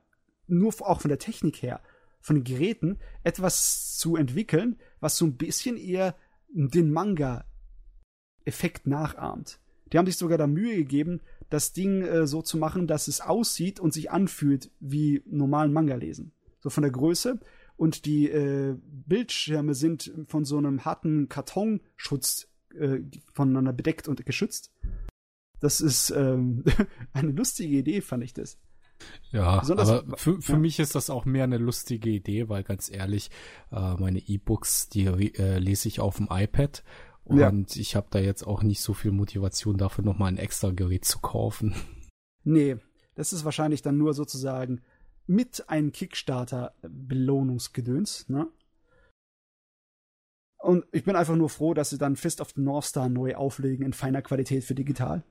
nur 0.46 0.72
auch 0.80 1.00
von 1.02 1.08
der 1.10 1.18
Technik 1.18 1.62
her, 1.62 1.80
von 2.20 2.36
den 2.36 2.44
Geräten, 2.44 2.98
etwas 3.22 3.98
zu 3.98 4.16
entwickeln, 4.16 4.78
was 5.00 5.18
so 5.18 5.26
ein 5.26 5.36
bisschen 5.36 5.76
eher 5.76 6.16
den 6.48 6.92
Manga-Effekt 6.92 8.86
nachahmt. 8.86 9.60
Die 9.92 9.98
haben 9.98 10.06
sich 10.06 10.16
sogar 10.16 10.38
da 10.38 10.46
Mühe 10.46 10.76
gegeben, 10.76 11.20
das 11.50 11.72
Ding 11.72 12.02
äh, 12.02 12.26
so 12.26 12.42
zu 12.42 12.56
machen, 12.56 12.86
dass 12.86 13.08
es 13.08 13.20
aussieht 13.20 13.80
und 13.80 13.92
sich 13.92 14.10
anfühlt 14.10 14.70
wie 14.80 15.22
normalen 15.26 15.72
Manga 15.72 15.96
lesen 15.96 16.32
so 16.60 16.70
von 16.70 16.82
der 16.82 16.92
Größe. 16.92 17.40
Und 17.76 18.04
die 18.04 18.28
äh, 18.28 18.76
Bildschirme 18.82 19.74
sind 19.74 20.12
von 20.26 20.44
so 20.44 20.58
einem 20.58 20.84
harten 20.84 21.28
Kartonschutz 21.28 22.48
äh, 22.78 23.00
voneinander 23.32 23.72
bedeckt 23.72 24.06
und 24.06 24.24
geschützt. 24.26 24.72
Das 25.60 25.80
ist 25.80 26.10
ähm, 26.10 26.64
eine 27.12 27.32
lustige 27.32 27.76
Idee, 27.76 28.00
fand 28.00 28.24
ich 28.24 28.34
das. 28.34 28.58
Ja, 29.30 29.60
Besonders, 29.60 29.88
aber 29.88 30.16
für, 30.18 30.42
für 30.42 30.52
ja. 30.52 30.58
mich 30.58 30.78
ist 30.78 30.94
das 30.94 31.08
auch 31.08 31.24
mehr 31.24 31.44
eine 31.44 31.56
lustige 31.56 32.10
Idee, 32.10 32.48
weil 32.50 32.62
ganz 32.62 32.90
ehrlich, 32.90 33.30
äh, 33.72 33.94
meine 33.94 34.18
E-Books, 34.18 34.90
die 34.90 35.06
äh, 35.06 35.58
lese 35.58 35.88
ich 35.88 36.00
auf 36.00 36.16
dem 36.16 36.28
iPad 36.30 36.84
und 37.24 37.38
ja. 37.38 37.52
ich 37.80 37.96
habe 37.96 38.08
da 38.10 38.18
jetzt 38.18 38.46
auch 38.46 38.62
nicht 38.62 38.82
so 38.82 38.92
viel 38.92 39.12
Motivation 39.12 39.78
dafür, 39.78 40.04
nochmal 40.04 40.32
ein 40.32 40.36
extra 40.36 40.70
Gerät 40.70 41.04
zu 41.04 41.20
kaufen. 41.20 41.74
Nee, 42.44 42.76
das 43.14 43.32
ist 43.32 43.44
wahrscheinlich 43.44 43.82
dann 43.82 43.98
nur 43.98 44.14
sozusagen 44.14 44.80
mit 45.30 45.68
einem 45.68 45.92
Kickstarter-Belohnungsgedöns, 45.92 48.28
ne? 48.28 48.48
Und 50.58 50.84
ich 50.90 51.04
bin 51.04 51.14
einfach 51.14 51.36
nur 51.36 51.48
froh, 51.48 51.72
dass 51.72 51.90
sie 51.90 51.98
dann 51.98 52.16
Fist 52.16 52.40
of 52.40 52.50
the 52.50 52.60
North 52.60 52.86
Star 52.86 53.08
neu 53.08 53.36
auflegen 53.36 53.86
in 53.86 53.92
feiner 53.92 54.22
Qualität 54.22 54.64
für 54.64 54.74
digital. 54.74 55.22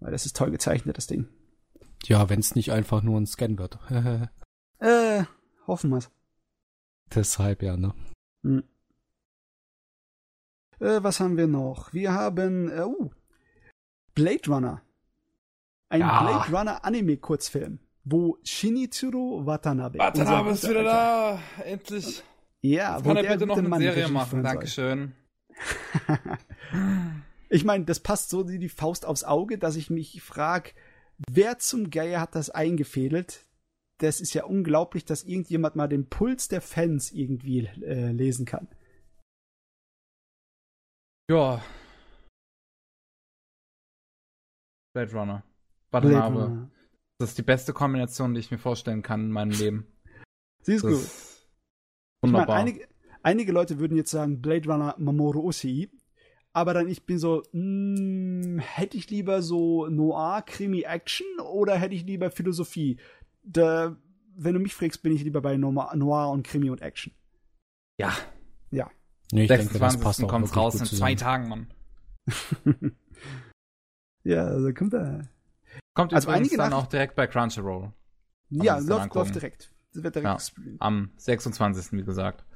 Weil 0.00 0.10
das 0.10 0.26
ist 0.26 0.36
toll 0.36 0.50
gezeichnet, 0.50 0.98
das 0.98 1.06
Ding. 1.06 1.28
Ja, 2.04 2.28
wenn 2.28 2.40
es 2.40 2.56
nicht 2.56 2.72
einfach 2.72 3.02
nur 3.02 3.20
ein 3.20 3.26
Scan 3.26 3.56
wird. 3.56 3.78
äh, 4.80 5.22
hoffen 5.68 5.90
wir's. 5.90 6.10
Deshalb 7.14 7.62
ja, 7.62 7.76
ne? 7.76 7.94
Hm. 8.42 8.64
Äh, 10.80 11.04
was 11.04 11.20
haben 11.20 11.36
wir 11.36 11.46
noch? 11.46 11.92
Wir 11.92 12.12
haben, 12.12 12.68
äh, 12.68 12.82
uh, 12.82 13.10
Blade 14.14 14.48
Runner. 14.48 14.82
Ein 15.88 16.00
ja. 16.00 16.22
Blade 16.22 16.50
Runner 16.58 16.84
Anime-Kurzfilm 16.84 17.78
wo 18.04 18.38
Shinichiro 18.42 19.44
Watanabe. 19.44 19.98
Watanabe 19.98 20.50
ist 20.50 20.68
wieder 20.68 20.84
da, 20.84 21.42
endlich. 21.64 22.22
Ja, 22.62 22.96
Jetzt 22.96 23.04
wo 23.04 23.08
kann 23.08 23.24
er 23.24 23.32
bitte 23.32 23.46
noch 23.46 23.58
eine 23.58 23.68
Mann 23.68 23.80
Serie 23.80 24.08
machen, 24.08 24.42
Dankeschön. 24.42 25.14
ich 27.48 27.64
meine, 27.64 27.84
das 27.84 28.00
passt 28.00 28.30
so 28.30 28.42
die 28.42 28.68
Faust 28.68 29.06
aufs 29.06 29.24
Auge, 29.24 29.58
dass 29.58 29.76
ich 29.76 29.90
mich 29.90 30.20
frage, 30.22 30.72
wer 31.30 31.58
zum 31.58 31.90
Geier 31.90 32.20
hat 32.20 32.34
das 32.34 32.50
eingefädelt? 32.50 33.46
Das 33.98 34.20
ist 34.20 34.32
ja 34.34 34.44
unglaublich, 34.44 35.04
dass 35.04 35.24
irgendjemand 35.24 35.76
mal 35.76 35.88
den 35.88 36.08
Puls 36.08 36.48
der 36.48 36.62
Fans 36.62 37.12
irgendwie 37.12 37.66
äh, 37.82 38.12
lesen 38.12 38.46
kann. 38.46 38.68
Ja. 41.30 41.62
Blade 44.94 45.12
Runner. 45.12 45.44
Watanabe. 45.90 46.70
Das 47.20 47.28
ist 47.28 47.38
die 47.38 47.42
beste 47.42 47.74
Kombination, 47.74 48.32
die 48.32 48.40
ich 48.40 48.50
mir 48.50 48.56
vorstellen 48.56 49.02
kann 49.02 49.24
in 49.24 49.30
meinem 49.30 49.50
Leben. 49.50 49.86
Sie 50.62 50.72
ist 50.72 50.84
das 50.84 50.90
gut. 50.90 51.10
Wunderbar. 52.22 52.44
Ich 52.44 52.48
meine, 52.48 52.60
einige, 52.60 52.88
einige 53.22 53.52
Leute 53.52 53.78
würden 53.78 53.94
jetzt 53.94 54.10
sagen 54.10 54.40
Blade 54.40 54.66
Runner 54.66 54.94
Mamoru 54.96 55.46
Oshii, 55.46 55.90
aber 56.54 56.72
dann 56.72 56.88
ich 56.88 57.04
bin 57.04 57.18
so, 57.18 57.42
mh, 57.52 57.98
hm, 57.98 58.58
hätte 58.60 58.96
ich 58.96 59.10
lieber 59.10 59.42
so 59.42 59.86
Noir, 59.88 60.42
Krimi, 60.46 60.84
Action 60.84 61.26
oder 61.40 61.76
hätte 61.76 61.94
ich 61.94 62.06
lieber 62.06 62.30
Philosophie? 62.30 62.98
Da, 63.42 63.98
wenn 64.34 64.54
du 64.54 64.60
mich 64.60 64.72
fragst, 64.72 65.02
bin 65.02 65.12
ich 65.12 65.22
lieber 65.22 65.42
bei 65.42 65.58
Noir 65.58 66.30
und 66.30 66.46
Krimi 66.46 66.70
und 66.70 66.80
Action. 66.80 67.12
Ja. 67.98 68.16
Ja. 68.70 68.90
Nee, 69.30 69.42
ich 69.42 69.48
26. 69.48 69.72
denke, 69.72 69.78
das 69.78 70.00
passt 70.00 70.26
kommt 70.26 70.56
raus 70.56 70.74
in 70.76 70.86
zwei 70.86 71.14
Tagen, 71.16 71.50
Mann. 71.50 71.74
ja, 74.24 74.46
also 74.46 74.72
kommt 74.72 74.94
da. 74.94 75.20
Kommt 76.00 76.14
also 76.14 76.30
einige 76.30 76.56
dann 76.56 76.72
auch 76.72 76.86
direkt 76.86 77.14
bei 77.14 77.26
Crunchyroll. 77.26 77.92
Ja, 78.48 78.78
läuft, 78.78 79.14
läuft 79.14 79.34
direkt. 79.34 79.70
Das 79.92 80.02
wird 80.02 80.14
direkt 80.14 80.52
ja, 80.56 80.74
Am 80.78 81.10
26. 81.16 81.92
wie 81.92 82.04
gesagt. 82.04 82.46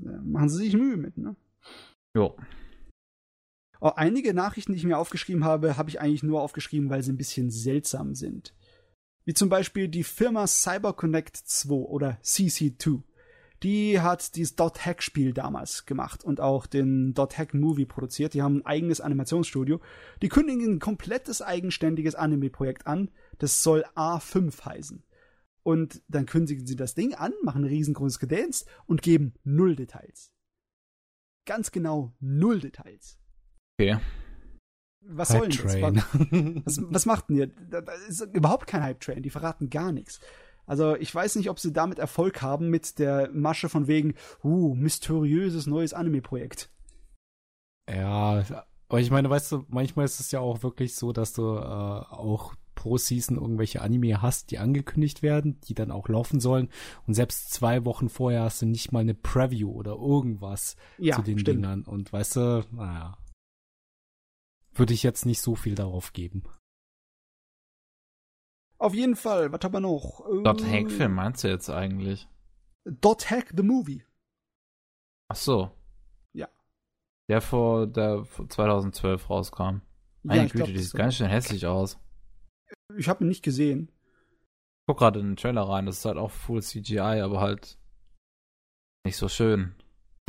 Machen 0.00 0.48
Sie 0.48 0.58
sich 0.58 0.76
Mühe 0.76 0.96
mit, 0.96 1.18
ne? 1.18 1.34
Jo. 2.16 2.36
Oh, 3.80 3.90
einige 3.96 4.34
Nachrichten, 4.34 4.72
die 4.72 4.78
ich 4.78 4.84
mir 4.84 4.98
aufgeschrieben 4.98 5.44
habe, 5.44 5.76
habe 5.76 5.90
ich 5.90 6.00
eigentlich 6.00 6.22
nur 6.22 6.40
aufgeschrieben, 6.40 6.88
weil 6.88 7.02
sie 7.02 7.12
ein 7.12 7.16
bisschen 7.16 7.50
seltsam 7.50 8.14
sind. 8.14 8.54
Wie 9.24 9.34
zum 9.34 9.48
Beispiel 9.48 9.88
die 9.88 10.04
Firma 10.04 10.46
CyberConnect 10.46 11.36
2 11.36 11.74
oder 11.74 12.18
CC2 12.22 13.02
die 13.66 14.00
hat 14.00 14.36
dieses 14.36 14.54
Dot 14.54 14.86
Hack 14.86 15.02
Spiel 15.02 15.32
damals 15.32 15.86
gemacht 15.86 16.22
und 16.22 16.40
auch 16.40 16.66
den 16.66 17.14
Dot 17.14 17.36
Hack 17.36 17.52
Movie 17.52 17.84
produziert. 17.84 18.32
Die 18.32 18.40
haben 18.40 18.58
ein 18.58 18.66
eigenes 18.66 19.00
Animationsstudio. 19.00 19.80
Die 20.22 20.28
kündigen 20.28 20.74
ein 20.74 20.78
komplettes 20.78 21.42
eigenständiges 21.42 22.14
Anime-Projekt 22.14 22.86
an. 22.86 23.10
Das 23.38 23.64
soll 23.64 23.84
A5 23.96 24.64
heißen. 24.64 25.02
Und 25.64 26.00
dann 26.06 26.26
kündigen 26.26 26.64
sie 26.64 26.76
das 26.76 26.94
Ding 26.94 27.14
an, 27.14 27.32
machen 27.42 27.64
ein 27.64 27.68
riesengroßes 27.68 28.20
Gedäns 28.20 28.66
und 28.86 29.02
geben 29.02 29.34
null 29.42 29.74
Details. 29.74 30.30
Ganz 31.44 31.72
genau 31.72 32.14
null 32.20 32.60
Details. 32.60 33.18
Okay. 33.80 33.98
Was 35.08 35.30
soll 35.30 35.48
denn 35.48 35.94
das? 35.94 36.06
Was, 36.64 36.80
was 36.88 37.06
macht 37.06 37.30
denn 37.30 37.36
ihr? 37.36 37.46
Da 37.48 37.80
ist 38.08 38.20
überhaupt 38.32 38.68
kein 38.68 38.84
Hype-Train. 38.84 39.24
Die 39.24 39.30
verraten 39.30 39.70
gar 39.70 39.90
nichts. 39.90 40.20
Also 40.66 40.96
ich 40.96 41.14
weiß 41.14 41.36
nicht, 41.36 41.48
ob 41.48 41.58
sie 41.58 41.72
damit 41.72 41.98
Erfolg 41.98 42.42
haben 42.42 42.68
mit 42.68 42.98
der 42.98 43.30
Masche 43.32 43.68
von 43.68 43.86
wegen, 43.86 44.14
uh, 44.42 44.74
mysteriöses 44.74 45.66
neues 45.66 45.94
Anime-Projekt. 45.94 46.70
Ja, 47.88 48.44
aber 48.88 49.00
ich 49.00 49.10
meine, 49.10 49.30
weißt 49.30 49.52
du, 49.52 49.64
manchmal 49.68 50.04
ist 50.04 50.20
es 50.20 50.30
ja 50.32 50.40
auch 50.40 50.62
wirklich 50.62 50.94
so, 50.94 51.12
dass 51.12 51.32
du 51.32 51.42
äh, 51.56 51.60
auch 51.60 52.54
pro 52.74 52.98
Season 52.98 53.36
irgendwelche 53.36 53.80
Anime 53.80 54.22
hast, 54.22 54.50
die 54.50 54.58
angekündigt 54.58 55.22
werden, 55.22 55.60
die 55.62 55.74
dann 55.74 55.90
auch 55.90 56.08
laufen 56.08 56.40
sollen. 56.40 56.68
Und 57.06 57.14
selbst 57.14 57.52
zwei 57.52 57.84
Wochen 57.84 58.08
vorher 58.08 58.42
hast 58.42 58.62
du 58.62 58.66
nicht 58.66 58.92
mal 58.92 59.00
eine 59.00 59.14
Preview 59.14 59.70
oder 59.70 59.92
irgendwas 59.92 60.76
Ja, 60.98 61.16
zu 61.16 61.22
den 61.22 61.38
stimmt. 61.38 61.58
Dingern. 61.58 61.82
Und 61.82 62.12
weißt 62.12 62.36
du, 62.36 62.64
naja. 62.70 63.18
Würde 64.74 64.92
ich 64.92 65.02
jetzt 65.02 65.26
nicht 65.26 65.40
so 65.40 65.54
viel 65.54 65.74
darauf 65.74 66.12
geben. 66.12 66.42
Auf 68.78 68.94
jeden 68.94 69.16
Fall, 69.16 69.52
was 69.52 69.60
haben 69.62 69.72
wir 69.74 69.80
noch? 69.80 70.20
Dot 70.44 70.64
Hack 70.64 70.90
Film 70.90 71.14
meinst 71.14 71.42
du 71.44 71.48
jetzt 71.48 71.70
eigentlich? 71.70 72.28
Dot 72.84 73.30
Hack 73.30 73.52
the 73.56 73.62
Movie. 73.62 74.04
Ach 75.28 75.36
so. 75.36 75.70
Ja. 76.34 76.48
Der 77.28 77.40
vor, 77.40 77.86
der 77.86 78.24
vor 78.24 78.48
2012 78.48 79.28
rauskam. 79.30 79.80
Meine 80.22 80.40
ja, 80.42 80.46
ich 80.46 80.52
Güte, 80.52 80.64
glaub, 80.64 80.66
die 80.68 80.74
das 80.74 80.82
sieht 80.82 80.92
ist- 80.94 80.98
ganz 80.98 81.14
schön 81.16 81.28
hässlich 81.28 81.66
aus. 81.66 81.98
Ich 82.96 83.08
habe 83.08 83.24
ihn 83.24 83.28
nicht 83.28 83.42
gesehen. 83.42 83.90
guck 84.88 84.98
gerade 84.98 85.18
in 85.20 85.26
den 85.30 85.36
Trailer 85.36 85.62
rein, 85.62 85.86
das 85.86 85.98
ist 85.98 86.04
halt 86.04 86.16
auch 86.16 86.30
Full 86.30 86.62
CGI, 86.62 87.20
aber 87.22 87.40
halt 87.40 87.78
nicht 89.04 89.16
so 89.16 89.28
schön. 89.28 89.74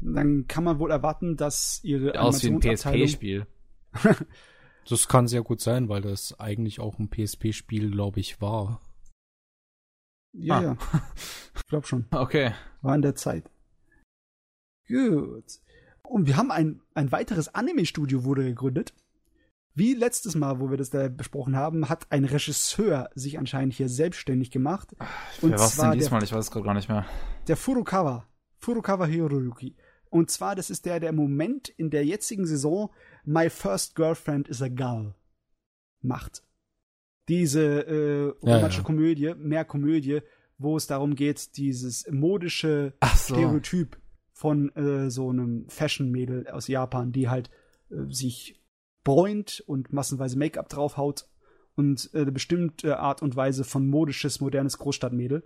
Dann 0.02 0.48
kann 0.48 0.64
man 0.64 0.80
wohl 0.80 0.92
erwarten, 0.92 1.38
dass 1.38 1.84
ihre 1.84 2.08
Sieht 2.08 2.18
aus 2.18 2.44
wie 2.44 2.48
ein 2.50 2.60
PSP-Spiel. 2.60 3.48
Das 4.90 5.08
kann 5.08 5.28
sehr 5.28 5.42
gut 5.44 5.60
sein, 5.62 5.90
weil 5.90 6.02
das 6.02 6.40
eigentlich 6.40 6.80
auch 6.80 6.98
ein 7.00 7.10
PSP-Spiel, 7.10 7.92
glaube 7.92 8.20
ich, 8.20 8.40
war. 8.42 8.82
Ja, 10.34 10.58
Ah. 10.60 10.62
ja. 10.62 10.78
Ich 11.56 11.66
glaube 11.68 11.88
schon. 11.88 12.06
Okay. 12.12 12.54
War 12.82 12.96
in 12.96 13.02
der 13.02 13.16
Zeit. 13.16 13.50
Gut. 14.88 15.60
Und 16.04 16.28
wir 16.28 16.38
haben 16.38 16.52
ein, 16.52 16.82
ein 16.94 17.12
weiteres 17.12 17.54
Anime-Studio 17.54 18.24
wurde 18.24 18.44
gegründet. 18.46 18.94
Wie 19.74 19.94
letztes 19.94 20.36
Mal, 20.36 20.60
wo 20.60 20.70
wir 20.72 20.78
das 20.78 20.90
da 20.90 21.08
besprochen 21.10 21.56
haben, 21.56 21.90
hat 21.90 22.08
ein 22.12 22.26
Regisseur 22.26 23.10
sich 23.14 23.38
anscheinend 23.38 23.74
hier 23.74 23.90
selbstständig 23.90 24.50
gemacht. 24.50 24.94
Und 25.42 25.52
Wer 25.52 25.60
war's 25.60 25.76
zwar 25.76 25.86
denn 25.90 26.00
der- 26.00 26.06
diesmal? 26.06 26.24
Ich 26.24 26.32
weiß 26.34 26.50
gerade 26.50 26.66
gar 26.66 26.74
nicht 26.74 26.90
mehr. 26.90 27.06
Der 27.48 27.58
Furukawa. 27.58 28.26
Furukawa 28.60 29.06
Hiroyuki. 29.06 29.76
Und 30.10 30.32
zwar, 30.32 30.56
das 30.56 30.70
ist 30.70 30.86
der, 30.86 31.00
der 31.00 31.10
im 31.10 31.16
Moment 31.18 31.68
in 31.68 31.90
der 31.90 32.06
jetzigen 32.06 32.46
Saison 32.48 32.90
My 33.28 33.50
First 33.50 33.96
Girlfriend 33.96 34.48
is 34.48 34.62
a 34.62 34.70
Girl 34.70 35.14
macht. 36.02 36.44
Diese 37.28 37.86
äh, 37.86 38.30
romantische 38.42 38.80
ja. 38.80 38.86
Komödie, 38.86 39.34
mehr 39.36 39.66
Komödie, 39.66 40.22
wo 40.58 40.78
es 40.78 40.88
darum 40.88 41.14
geht, 41.16 41.58
dieses 41.58 42.10
modische 42.10 42.94
so. 43.04 43.36
Stereotyp 43.36 43.98
von 44.32 44.74
äh, 44.78 45.12
so 45.12 45.30
einem 45.30 45.68
Fashion-Mädel 45.68 46.48
aus 46.48 46.70
Japan, 46.70 47.12
die 47.12 47.28
halt 47.28 47.50
äh, 47.90 48.06
sich 48.10 48.64
bräunt 49.04 49.62
und 49.68 49.92
massenweise 49.92 50.38
Make-up 50.38 50.70
draufhaut 50.70 51.28
und 51.76 52.10
äh, 52.14 52.22
eine 52.22 52.32
bestimmte 52.32 52.98
Art 53.00 53.22
und 53.22 53.36
Weise 53.36 53.66
von 53.66 53.88
modisches, 53.88 54.40
modernes 54.40 54.78
Großstadtmädel. 54.78 55.44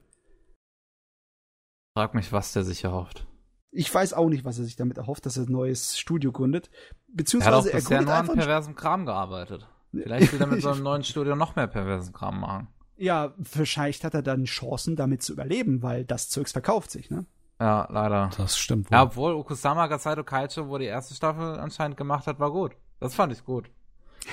Frag 1.97 2.13
mich, 2.13 2.31
was 2.31 2.53
der 2.53 2.63
sich 2.63 2.83
erhofft. 2.83 3.25
Ich 3.71 3.93
weiß 3.93 4.13
auch 4.13 4.27
nicht, 4.27 4.43
was 4.43 4.59
er 4.59 4.65
sich 4.65 4.75
damit 4.75 4.97
erhofft, 4.97 5.25
dass 5.25 5.37
er 5.37 5.43
ein 5.43 5.51
neues 5.51 5.97
Studio 5.97 6.31
gründet. 6.31 6.67
Er 6.67 6.71
hat 6.71 6.83
auch 6.83 7.15
Beziehungsweise 7.15 7.71
er 7.71 8.01
nur 8.01 8.13
an 8.13 8.27
perversem 8.27 8.75
Kram 8.75 9.05
gearbeitet. 9.05 9.67
Vielleicht 9.91 10.33
will 10.33 10.41
er 10.41 10.47
mit 10.47 10.61
seinem 10.61 10.83
neuen 10.83 11.03
Studio 11.03 11.35
noch 11.35 11.55
mehr 11.55 11.67
perversen 11.67 12.13
Kram 12.13 12.39
machen. 12.39 12.67
Ja, 12.97 13.33
vielleicht 13.41 14.03
hat 14.03 14.13
er 14.13 14.21
dann 14.21 14.43
Chancen, 14.45 14.95
damit 14.95 15.23
zu 15.23 15.33
überleben, 15.33 15.81
weil 15.81 16.05
das 16.05 16.29
Zeugs 16.29 16.51
verkauft 16.51 16.91
sich, 16.91 17.09
ne? 17.09 17.25
Ja, 17.59 17.87
leider. 17.91 18.29
Das 18.37 18.57
stimmt 18.57 18.89
wohl. 18.89 18.95
Ja, 18.95 19.03
obwohl 19.03 19.33
Okusama 19.33 19.87
Gasaito 19.87 20.23
Kaicho, 20.23 20.67
wo 20.67 20.77
die 20.77 20.85
erste 20.85 21.13
Staffel 21.13 21.59
anscheinend 21.59 21.97
gemacht 21.97 22.27
hat, 22.27 22.39
war 22.39 22.51
gut. 22.51 22.75
Das 22.99 23.15
fand 23.15 23.33
ich 23.33 23.43
gut. 23.43 23.69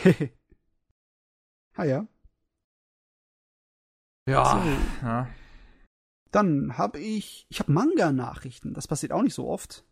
ah 1.77 1.85
ja. 1.85 2.07
Ja. 4.27 4.45
So. 4.45 5.07
ja. 5.07 5.29
Dann 6.31 6.77
habe 6.77 6.99
ich, 7.01 7.47
ich 7.49 7.61
habe 7.61 7.73
Manga-Nachrichten. 7.73 8.75
Das 8.75 8.87
passiert 8.87 9.13
auch 9.13 9.23
nicht 9.23 9.35
so 9.35 9.49
oft. 9.49 9.85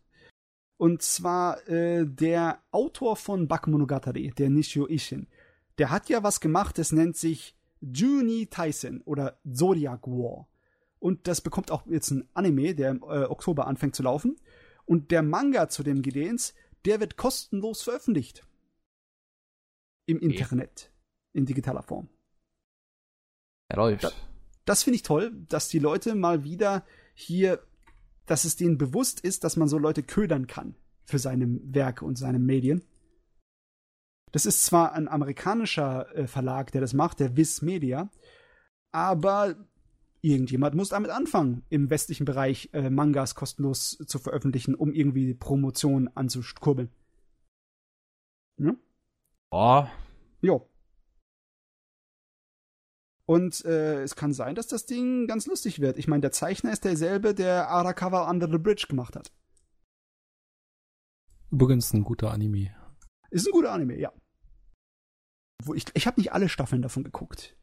Und 0.77 1.01
zwar 1.01 1.67
äh, 1.67 2.05
der 2.05 2.61
Autor 2.71 3.15
von 3.15 3.47
Bakemonogatari, 3.47 4.31
der 4.37 4.49
Nishio 4.49 4.85
Ishin, 4.85 5.27
der 5.79 5.89
hat 5.89 6.09
ja 6.09 6.23
was 6.23 6.39
gemacht, 6.39 6.77
das 6.77 6.91
nennt 6.91 7.17
sich 7.17 7.55
Juni 7.81 8.47
Taisen 8.47 9.01
oder 9.01 9.39
Zodiac 9.51 10.07
War. 10.07 10.47
Und 10.99 11.27
das 11.27 11.41
bekommt 11.41 11.71
auch 11.71 11.85
jetzt 11.87 12.11
ein 12.11 12.27
Anime, 12.33 12.75
der 12.75 12.91
im 12.91 13.01
äh, 13.03 13.25
Oktober 13.25 13.67
anfängt 13.67 13.95
zu 13.95 14.03
laufen. 14.03 14.35
Und 14.85 15.11
der 15.11 15.21
Manga 15.21 15.69
zu 15.69 15.83
dem 15.83 16.01
Gedehns, 16.01 16.53
der 16.85 16.99
wird 16.99 17.17
kostenlos 17.17 17.81
veröffentlicht. 17.81 18.47
Im. 20.05 20.19
Internet. 20.19 20.91
In 21.33 21.45
digitaler 21.45 21.83
Form. 21.83 22.09
Er 23.67 23.77
läuft. 23.77 24.03
Ja. 24.03 24.11
Das 24.67 24.83
finde 24.83 24.95
ich 24.97 25.03
toll, 25.03 25.31
dass 25.49 25.69
die 25.69 25.79
Leute 25.79 26.13
mal 26.13 26.43
wieder 26.43 26.85
hier, 27.13 27.63
dass 28.25 28.43
es 28.43 28.55
denen 28.55 28.77
bewusst 28.77 29.19
ist, 29.21 29.43
dass 29.43 29.57
man 29.57 29.67
so 29.67 29.77
Leute 29.77 30.03
ködern 30.03 30.47
kann 30.47 30.75
für 31.05 31.19
seine 31.19 31.59
Werke 31.63 32.05
und 32.05 32.17
seine 32.17 32.39
Medien. 32.39 32.83
Das 34.31 34.45
ist 34.45 34.65
zwar 34.65 34.93
ein 34.93 35.07
amerikanischer 35.07 36.13
äh, 36.15 36.27
Verlag, 36.27 36.71
der 36.71 36.81
das 36.81 36.93
macht, 36.93 37.19
der 37.19 37.37
Viz 37.37 37.61
Media, 37.61 38.11
aber 38.91 39.55
irgendjemand 40.21 40.75
muss 40.75 40.89
damit 40.89 41.11
anfangen, 41.11 41.63
im 41.69 41.89
westlichen 41.89 42.25
Bereich 42.25 42.69
äh, 42.73 42.89
Mangas 42.89 43.35
kostenlos 43.35 43.97
zu 44.05 44.19
veröffentlichen, 44.19 44.75
um 44.75 44.91
irgendwie 44.91 45.33
Promotion 45.33 46.09
anzukurbeln. 46.13 46.89
Ja? 48.57 48.75
Oh, 49.51 49.87
Jo. 50.41 50.69
Und 53.27 53.65
äh, 53.65 54.03
es 54.03 54.15
kann 54.15 54.31
sein, 54.31 54.55
dass 54.55 54.67
das 54.67 54.85
Ding 54.85 55.27
ganz 55.27 55.47
lustig 55.47 55.81
wird. 55.81 55.97
Ich 55.97 56.07
meine, 56.07 56.21
der 56.21 56.31
Zeichner 56.31 56.71
ist 56.71 56.85
derselbe, 56.85 57.35
der 57.35 57.69
Arakawa 57.69 58.29
Under 58.29 58.49
the 58.49 58.57
Bridge 58.57 58.85
gemacht 58.87 59.17
hat. 59.17 59.33
Übrigens 61.51 61.91
ein 61.93 62.05
guter 62.05 62.31
Anime. 62.31 62.73
Ist 63.29 63.45
ein 63.45 63.51
guter 63.51 63.73
Anime, 63.73 63.99
ja. 63.99 64.13
Wo 65.63 65.73
ich 65.73 65.85
ich 65.93 66.07
habe 66.07 66.21
nicht 66.21 66.31
alle 66.31 66.47
Staffeln 66.47 66.81
davon 66.81 67.03
geguckt. 67.03 67.57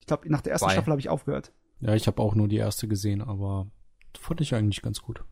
Ich 0.00 0.06
glaube, 0.06 0.30
nach 0.30 0.40
der 0.40 0.52
ersten 0.52 0.66
Zwei. 0.66 0.72
Staffel 0.72 0.92
habe 0.92 1.00
ich 1.00 1.10
aufgehört. 1.10 1.52
Ja, 1.80 1.94
ich 1.94 2.06
habe 2.06 2.22
auch 2.22 2.34
nur 2.34 2.48
die 2.48 2.56
erste 2.56 2.88
gesehen, 2.88 3.20
aber 3.20 3.70
fand 4.18 4.40
ich 4.40 4.54
eigentlich 4.54 4.80
ganz 4.80 5.02
gut. 5.02 5.24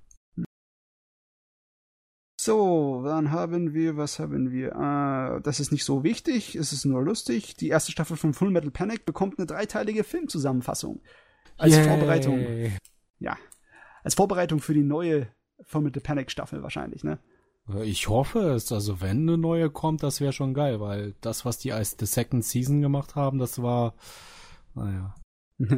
So, 2.40 3.02
dann 3.05 3.32
haben 3.32 3.74
wir, 3.74 3.97
was 3.97 4.20
haben 4.20 4.52
wir? 4.52 4.69
Äh, 4.69 5.40
das 5.43 5.59
ist 5.59 5.73
nicht 5.73 5.85
so 5.85 6.05
wichtig, 6.05 6.55
es 6.55 6.73
ist 6.73 6.85
nur 6.85 7.02
lustig. 7.02 7.56
Die 7.56 7.69
erste 7.69 7.90
Staffel 7.90 8.16
von 8.16 8.32
Full 8.32 8.51
Metal 8.51 8.70
Panic 8.70 9.05
bekommt 9.05 9.39
eine 9.39 9.47
dreiteilige 9.47 10.05
Filmzusammenfassung. 10.05 11.01
Als 11.56 11.74
Yay. 11.74 11.85
Vorbereitung. 11.85 12.47
Ja. 13.19 13.36
Als 14.05 14.15
Vorbereitung 14.15 14.60
für 14.60 14.73
die 14.73 14.85
neue 14.85 15.27
Full 15.65 15.82
Metal 15.82 16.01
Panic 16.01 16.31
Staffel 16.31 16.62
wahrscheinlich, 16.62 17.02
ne? 17.02 17.19
Ich 17.82 18.09
hoffe 18.09 18.52
es. 18.52 18.70
Also 18.70 19.01
wenn 19.01 19.28
eine 19.28 19.36
neue 19.36 19.69
kommt, 19.69 20.05
das 20.05 20.20
wäre 20.20 20.32
schon 20.32 20.55
geil, 20.55 20.81
weil 20.81 21.16
das, 21.20 21.44
was 21.44 21.59
die 21.59 21.73
als 21.73 21.97
The 21.98 22.06
Second 22.06 22.44
Season 22.44 22.81
gemacht 22.81 23.16
haben, 23.16 23.39
das 23.39 23.60
war, 23.60 23.94
naja. 24.77 25.16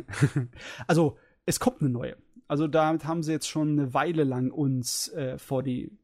also, 0.87 1.17
es 1.47 1.59
kommt 1.59 1.81
eine 1.81 1.89
neue. 1.89 2.17
Also, 2.49 2.67
damit 2.67 3.07
haben 3.07 3.23
sie 3.23 3.33
jetzt 3.33 3.49
schon 3.49 3.79
eine 3.79 3.95
Weile 3.95 4.25
lang 4.25 4.51
uns 4.51 5.09
äh, 5.09 5.39
vor 5.39 5.63
die, 5.63 5.99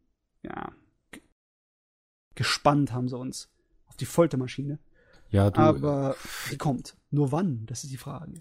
ja, 0.46 0.72
gespannt 2.34 2.92
haben 2.92 3.08
sie 3.08 3.18
uns. 3.18 3.50
Auf 3.86 3.96
die 3.96 4.06
Foltermaschine. 4.06 4.78
Ja, 5.30 5.50
du. 5.50 5.60
Aber 5.60 6.16
die 6.50 6.56
kommt. 6.56 6.96
Nur 7.10 7.32
wann? 7.32 7.66
Das 7.66 7.84
ist 7.84 7.92
die 7.92 7.96
Frage. 7.96 8.34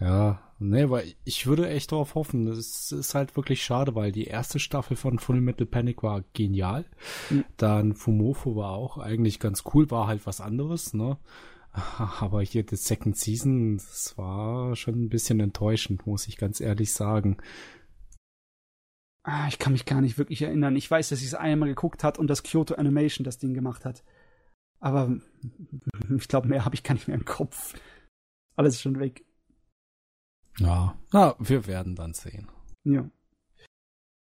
Ja, 0.00 0.40
nee, 0.60 0.88
weil 0.90 1.14
ich 1.24 1.46
würde 1.46 1.68
echt 1.68 1.90
darauf 1.90 2.14
hoffen. 2.14 2.46
Es 2.46 2.92
ist 2.92 3.14
halt 3.14 3.36
wirklich 3.36 3.64
schade, 3.64 3.94
weil 3.94 4.12
die 4.12 4.26
erste 4.26 4.60
Staffel 4.60 4.96
von 4.96 5.18
Full 5.18 5.40
Metal 5.40 5.66
Panic 5.66 6.02
war 6.02 6.22
genial. 6.34 6.84
Mhm. 7.30 7.44
Dann 7.56 7.94
Fumofo 7.94 8.54
war 8.54 8.70
auch 8.70 8.98
eigentlich 8.98 9.40
ganz 9.40 9.64
cool, 9.72 9.90
war 9.90 10.06
halt 10.06 10.26
was 10.26 10.40
anderes, 10.40 10.94
ne? 10.94 11.18
Aber 12.20 12.42
hier 12.42 12.64
die 12.64 12.76
Second 12.76 13.16
Season, 13.16 13.76
das 13.76 14.16
war 14.16 14.76
schon 14.76 15.02
ein 15.02 15.08
bisschen 15.08 15.40
enttäuschend, 15.40 16.06
muss 16.06 16.28
ich 16.28 16.36
ganz 16.36 16.60
ehrlich 16.60 16.92
sagen. 16.92 17.38
Ah, 19.22 19.46
ich 19.48 19.58
kann 19.58 19.72
mich 19.72 19.84
gar 19.84 20.00
nicht 20.00 20.16
wirklich 20.18 20.42
erinnern. 20.42 20.76
Ich 20.76 20.90
weiß, 20.90 21.10
dass 21.10 21.20
ich 21.20 21.26
es 21.26 21.34
einmal 21.34 21.68
geguckt 21.68 22.04
hat 22.04 22.18
und 22.18 22.28
das 22.28 22.42
Kyoto 22.42 22.74
Animation 22.74 23.24
das 23.24 23.38
Ding 23.38 23.54
gemacht 23.54 23.84
hat. 23.84 24.02
Aber 24.80 25.18
ich 26.16 26.28
glaube, 26.28 26.48
mehr 26.48 26.64
habe 26.64 26.74
ich 26.74 26.82
gar 26.82 26.94
nicht 26.94 27.08
mehr 27.08 27.16
im 27.16 27.24
Kopf. 27.24 27.74
Alles 28.56 28.74
ist 28.74 28.82
schon 28.82 29.00
weg. 29.00 29.24
Ja, 30.58 30.98
na, 31.12 31.36
wir 31.38 31.66
werden 31.66 31.94
dann 31.94 32.14
sehen. 32.14 32.48
Ja. 32.84 33.08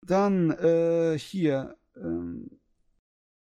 Dann 0.05 0.51
äh, 0.51 1.18
hier 1.18 1.77
ähm, 1.95 2.59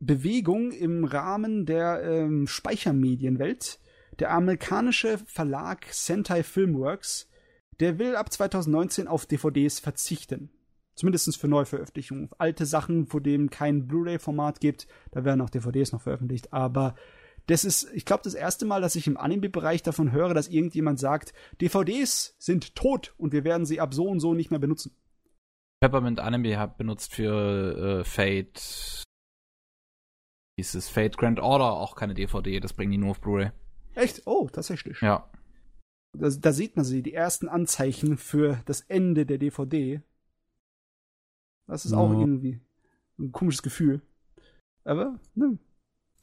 Bewegung 0.00 0.72
im 0.72 1.04
Rahmen 1.04 1.66
der 1.66 2.02
ähm, 2.02 2.46
Speichermedienwelt. 2.46 3.80
Der 4.18 4.32
amerikanische 4.32 5.18
Verlag 5.18 5.86
Sentai 5.92 6.42
Filmworks, 6.42 7.28
der 7.80 7.98
will 7.98 8.16
ab 8.16 8.32
2019 8.32 9.06
auf 9.06 9.26
DVDs 9.26 9.78
verzichten. 9.78 10.50
Zumindest 10.98 11.36
für 11.36 11.46
Neuveröffentlichungen. 11.46 12.28
Alte 12.38 12.66
Sachen, 12.66 13.06
vor 13.06 13.20
denen 13.20 13.50
kein 13.50 13.86
Blu-ray-Format 13.86 14.58
gibt, 14.58 14.88
da 15.12 15.24
werden 15.24 15.40
auch 15.40 15.48
DVDs 15.48 15.92
noch 15.92 16.00
veröffentlicht. 16.00 16.52
Aber 16.52 16.96
das 17.46 17.64
ist, 17.64 17.88
ich 17.94 18.04
glaube, 18.04 18.24
das 18.24 18.34
erste 18.34 18.66
Mal, 18.66 18.80
dass 18.80 18.96
ich 18.96 19.06
im 19.06 19.16
Anime-Bereich 19.16 19.84
davon 19.84 20.10
höre, 20.10 20.34
dass 20.34 20.48
irgendjemand 20.48 20.98
sagt, 20.98 21.34
DVDs 21.60 22.34
sind 22.40 22.74
tot 22.74 23.14
und 23.16 23.32
wir 23.32 23.44
werden 23.44 23.64
sie 23.64 23.78
ab 23.78 23.94
so 23.94 24.08
und 24.08 24.18
so 24.18 24.34
nicht 24.34 24.50
mehr 24.50 24.58
benutzen. 24.58 24.90
Peppermint 25.80 26.18
Anime 26.18 26.58
hat 26.58 26.78
benutzt 26.78 27.14
für 27.14 28.00
äh, 28.00 28.04
Fate. 28.04 29.04
Hieß 30.58 30.74
es 30.74 30.88
Fate 30.88 31.16
Grand 31.16 31.38
Order 31.38 31.74
auch 31.74 31.94
keine 31.94 32.14
DVD, 32.14 32.58
das 32.58 32.72
bringen 32.72 32.90
die 32.90 32.98
nur 32.98 33.12
auf 33.12 33.20
Blu-ray. 33.20 33.52
Echt? 33.94 34.22
Oh, 34.26 34.48
tatsächlich. 34.52 35.00
Ja. 35.00 35.30
Da, 36.18 36.28
da 36.28 36.52
sieht 36.52 36.74
man 36.74 36.84
sie, 36.84 37.04
die 37.04 37.14
ersten 37.14 37.48
Anzeichen 37.48 38.16
für 38.16 38.60
das 38.64 38.80
Ende 38.80 39.26
der 39.26 39.38
DVD. 39.38 40.02
Das 41.68 41.84
ist 41.84 41.92
auch 41.92 42.12
Ja. 42.12 42.18
irgendwie 42.18 42.60
ein 43.20 43.30
komisches 43.30 43.62
Gefühl. 43.62 44.02
Aber, 44.84 45.20
ne. 45.34 45.58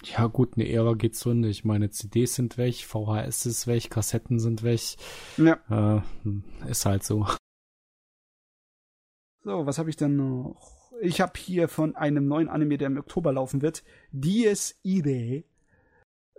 Ja, 0.03 0.27
gut, 0.27 0.55
eine 0.57 0.67
Ära 0.69 0.93
geht 0.95 1.15
zu 1.15 1.30
Ende. 1.30 1.47
Ich 1.49 1.63
meine, 1.63 1.89
CDs 1.89 2.35
sind 2.35 2.57
weg, 2.57 2.76
VHS 2.85 3.45
ist 3.45 3.67
weg, 3.67 3.89
Kassetten 3.89 4.39
sind 4.39 4.63
weg. 4.63 4.81
Ja. 5.38 6.03
Äh, 6.27 6.69
ist 6.69 6.85
halt 6.85 7.03
so. 7.03 7.26
So, 9.43 9.65
was 9.65 9.77
habe 9.77 9.89
ich 9.89 9.95
denn 9.95 10.15
noch? 10.15 10.91
Ich 11.01 11.22
habe 11.22 11.34
hier 11.38 11.67
von 11.67 11.95
einem 11.95 12.27
neuen 12.27 12.49
Anime, 12.49 12.77
der 12.77 12.88
im 12.88 12.97
Oktober 12.97 13.31
laufen 13.34 13.61
wird, 13.61 13.84
Dies 14.11 14.80
Irae. 14.84 15.43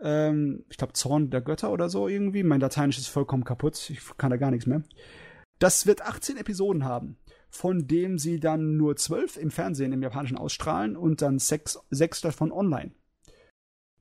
Ähm, 0.00 0.64
ich 0.68 0.76
glaube 0.76 0.92
Zorn 0.94 1.30
der 1.30 1.40
Götter 1.40 1.70
oder 1.72 1.88
so 1.88 2.08
irgendwie. 2.08 2.42
Mein 2.42 2.60
Lateinisch 2.60 2.98
ist 2.98 3.08
vollkommen 3.08 3.44
kaputt. 3.44 3.90
Ich 3.90 4.00
kann 4.18 4.30
da 4.30 4.36
gar 4.36 4.50
nichts 4.50 4.66
mehr. 4.66 4.82
Das 5.58 5.86
wird 5.86 6.02
18 6.02 6.36
Episoden 6.36 6.84
haben, 6.84 7.16
von 7.48 7.86
dem 7.86 8.18
sie 8.18 8.40
dann 8.40 8.77
nur 8.77 8.97
12 8.97 9.36
im 9.36 9.51
Fernsehen 9.51 9.93
im 9.93 10.02
Japanischen 10.02 10.36
ausstrahlen 10.36 10.97
und 10.97 11.23
dann 11.23 11.39
sechs, 11.39 11.78
sechs 11.90 12.20
davon 12.20 12.52
online. 12.52 12.93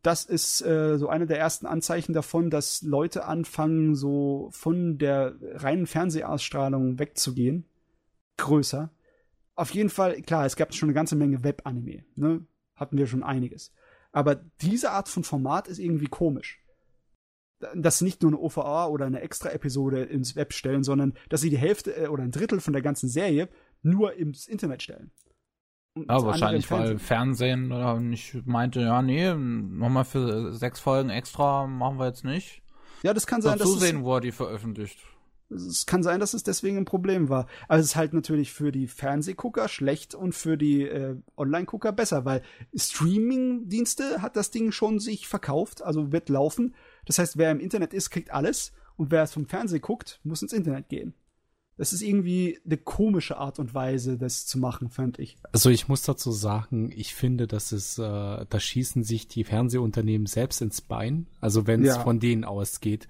Das 0.01 0.23
ist 0.25 0.61
äh, 0.61 0.97
so 0.99 1.09
eine 1.09 1.25
der 1.25 1.39
ersten 1.39 1.65
Anzeichen 1.65 2.13
davon, 2.13 2.51
dass 2.51 2.83
Leute 2.83 3.25
anfangen, 3.25 3.95
so 3.95 4.49
von 4.51 4.99
der 4.99 5.35
reinen 5.41 5.87
Fernsehausstrahlung 5.87 6.99
wegzugehen. 6.99 7.65
Größer. 8.37 8.91
Auf 9.55 9.71
jeden 9.71 9.89
Fall, 9.89 10.21
klar, 10.21 10.45
es 10.45 10.57
gab 10.57 10.75
schon 10.75 10.89
eine 10.89 10.93
ganze 10.93 11.15
Menge 11.15 11.43
Web-Anime, 11.43 12.03
ne? 12.15 12.45
Hatten 12.75 12.97
wir 12.97 13.07
schon 13.07 13.23
einiges. 13.23 13.73
Aber 14.11 14.35
diese 14.35 14.91
Art 14.91 15.09
von 15.09 15.23
Format 15.23 15.67
ist 15.67 15.79
irgendwie 15.79 16.07
komisch. 16.07 16.61
Dass 17.73 17.99
sie 17.99 18.05
nicht 18.05 18.21
nur 18.21 18.31
eine 18.31 18.39
OVA 18.39 18.87
oder 18.87 19.05
eine 19.05 19.21
Extra-Episode 19.21 20.03
ins 20.03 20.35
Web 20.35 20.53
stellen, 20.53 20.83
sondern 20.83 21.13
dass 21.29 21.41
sie 21.41 21.49
die 21.49 21.57
Hälfte 21.57 21.95
äh, 21.95 22.07
oder 22.07 22.23
ein 22.23 22.31
Drittel 22.31 22.59
von 22.59 22.73
der 22.73 22.81
ganzen 22.81 23.09
Serie 23.09 23.49
nur 23.81 24.13
ins 24.13 24.47
Internet 24.47 24.83
stellen. 24.83 25.11
Und 25.95 26.09
Ja, 26.09 26.21
wahrscheinlich, 26.23 26.69
weil 26.69 26.99
Fernsehen 26.99 27.71
oder 27.71 27.99
nicht 27.99 28.45
meinte, 28.45 28.81
ja, 28.81 29.01
nee, 29.01 29.33
nochmal 29.33 30.03
für 30.03 30.53
sechs 30.53 30.79
Folgen 30.79 31.09
extra 31.09 31.67
machen 31.67 31.97
wir 31.97 32.07
jetzt 32.07 32.25
nicht. 32.25 32.61
Ja, 33.03 33.13
das 33.13 33.27
kann 33.27 33.41
sein, 33.41 33.57
dass 33.57 33.67
es, 33.67 33.75
zusehen, 33.75 34.03
wo 34.03 34.15
er 34.15 34.21
die 34.21 34.31
veröffentlicht. 34.33 34.99
es 35.49 35.85
kann 35.85 36.03
sein, 36.03 36.19
dass 36.19 36.33
es 36.33 36.43
deswegen 36.43 36.77
ein 36.77 36.85
Problem 36.85 37.29
war. 37.29 37.47
Also 37.67 37.81
es 37.81 37.87
ist 37.91 37.95
halt 37.95 38.13
natürlich 38.13 38.51
für 38.51 38.71
die 38.71 38.87
Fernsehgucker 38.87 39.69
schlecht 39.69 40.15
und 40.15 40.33
für 40.33 40.57
die 40.57 40.81
äh, 40.81 41.15
Online-Gucker 41.37 41.93
besser, 41.93 42.25
weil 42.25 42.41
Streaming-Dienste 42.75 44.21
hat 44.21 44.35
das 44.35 44.51
Ding 44.51 44.71
schon 44.71 44.99
sich 44.99 45.27
verkauft, 45.27 45.81
also 45.81 46.11
wird 46.11 46.27
laufen. 46.27 46.75
Das 47.05 47.19
heißt, 47.19 47.37
wer 47.37 47.51
im 47.51 47.59
Internet 47.59 47.93
ist, 47.93 48.09
kriegt 48.09 48.31
alles 48.31 48.71
und 48.97 49.11
wer 49.11 49.23
es 49.23 49.33
vom 49.33 49.45
Fernsehen 49.47 49.81
guckt, 49.81 50.19
muss 50.23 50.41
ins 50.41 50.53
Internet 50.53 50.89
gehen. 50.89 51.13
Das 51.77 51.91
ist 51.91 52.01
irgendwie 52.01 52.57
eine 52.65 52.77
komische 52.77 53.37
Art 53.37 53.59
und 53.59 53.73
Weise, 53.73 54.17
das 54.17 54.45
zu 54.45 54.57
machen, 54.57 54.89
fand 54.89 55.19
ich. 55.19 55.37
Also 55.51 55.69
ich 55.69 55.89
muss 55.89 56.03
dazu 56.03 56.31
sagen, 56.31 56.89
ich 56.95 57.13
finde, 57.13 57.47
dass 57.47 57.73
es, 57.73 57.97
äh, 57.97 58.01
da 58.01 58.59
schießen 58.59 59.03
sich 59.03 59.27
die 59.27 59.43
Fernsehunternehmen 59.43 60.25
selbst 60.25 60.61
ins 60.61 60.79
Bein. 60.79 61.27
Also 61.41 61.67
wenn 61.67 61.83
es 61.83 61.95
Ja. 61.97 62.03
von 62.03 62.21
denen 62.21 62.45
ausgeht. 62.45 63.09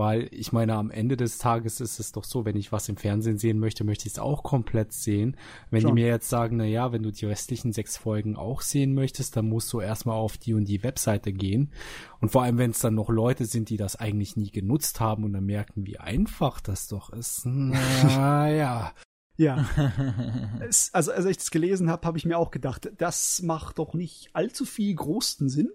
Weil 0.00 0.28
ich 0.30 0.50
meine, 0.50 0.76
am 0.76 0.90
Ende 0.90 1.18
des 1.18 1.36
Tages 1.36 1.78
ist 1.78 2.00
es 2.00 2.10
doch 2.12 2.24
so, 2.24 2.46
wenn 2.46 2.56
ich 2.56 2.72
was 2.72 2.88
im 2.88 2.96
Fernsehen 2.96 3.36
sehen 3.36 3.58
möchte, 3.58 3.84
möchte 3.84 4.06
ich 4.06 4.14
es 4.14 4.18
auch 4.18 4.42
komplett 4.42 4.94
sehen. 4.94 5.36
Wenn 5.70 5.82
Schon. 5.82 5.94
die 5.94 6.00
mir 6.00 6.08
jetzt 6.08 6.30
sagen, 6.30 6.56
na 6.56 6.64
ja, 6.64 6.90
wenn 6.90 7.02
du 7.02 7.10
die 7.10 7.26
restlichen 7.26 7.74
sechs 7.74 7.98
Folgen 7.98 8.34
auch 8.34 8.62
sehen 8.62 8.94
möchtest, 8.94 9.36
dann 9.36 9.46
musst 9.46 9.70
du 9.74 9.80
erstmal 9.82 10.16
auf 10.16 10.38
die 10.38 10.54
und 10.54 10.64
die 10.64 10.82
Webseite 10.82 11.34
gehen. 11.34 11.70
Und 12.22 12.30
vor 12.30 12.44
allem, 12.44 12.56
wenn 12.56 12.70
es 12.70 12.80
dann 12.80 12.94
noch 12.94 13.10
Leute 13.10 13.44
sind, 13.44 13.68
die 13.68 13.76
das 13.76 13.96
eigentlich 13.96 14.36
nie 14.36 14.50
genutzt 14.50 15.00
haben 15.00 15.22
und 15.22 15.34
dann 15.34 15.44
merken, 15.44 15.86
wie 15.86 15.98
einfach 15.98 16.62
das 16.62 16.88
doch 16.88 17.10
ist. 17.10 17.42
Na 17.44 18.48
ja. 18.50 18.94
Ja. 19.36 19.68
es, 20.60 20.94
also, 20.94 21.12
als 21.12 21.26
ich 21.26 21.36
das 21.36 21.50
gelesen 21.50 21.90
habe, 21.90 22.06
habe 22.06 22.16
ich 22.16 22.24
mir 22.24 22.38
auch 22.38 22.50
gedacht, 22.50 22.90
das 22.96 23.42
macht 23.42 23.78
doch 23.78 23.92
nicht 23.92 24.30
allzu 24.32 24.64
viel 24.64 24.94
großen 24.94 25.50
Sinn. 25.50 25.68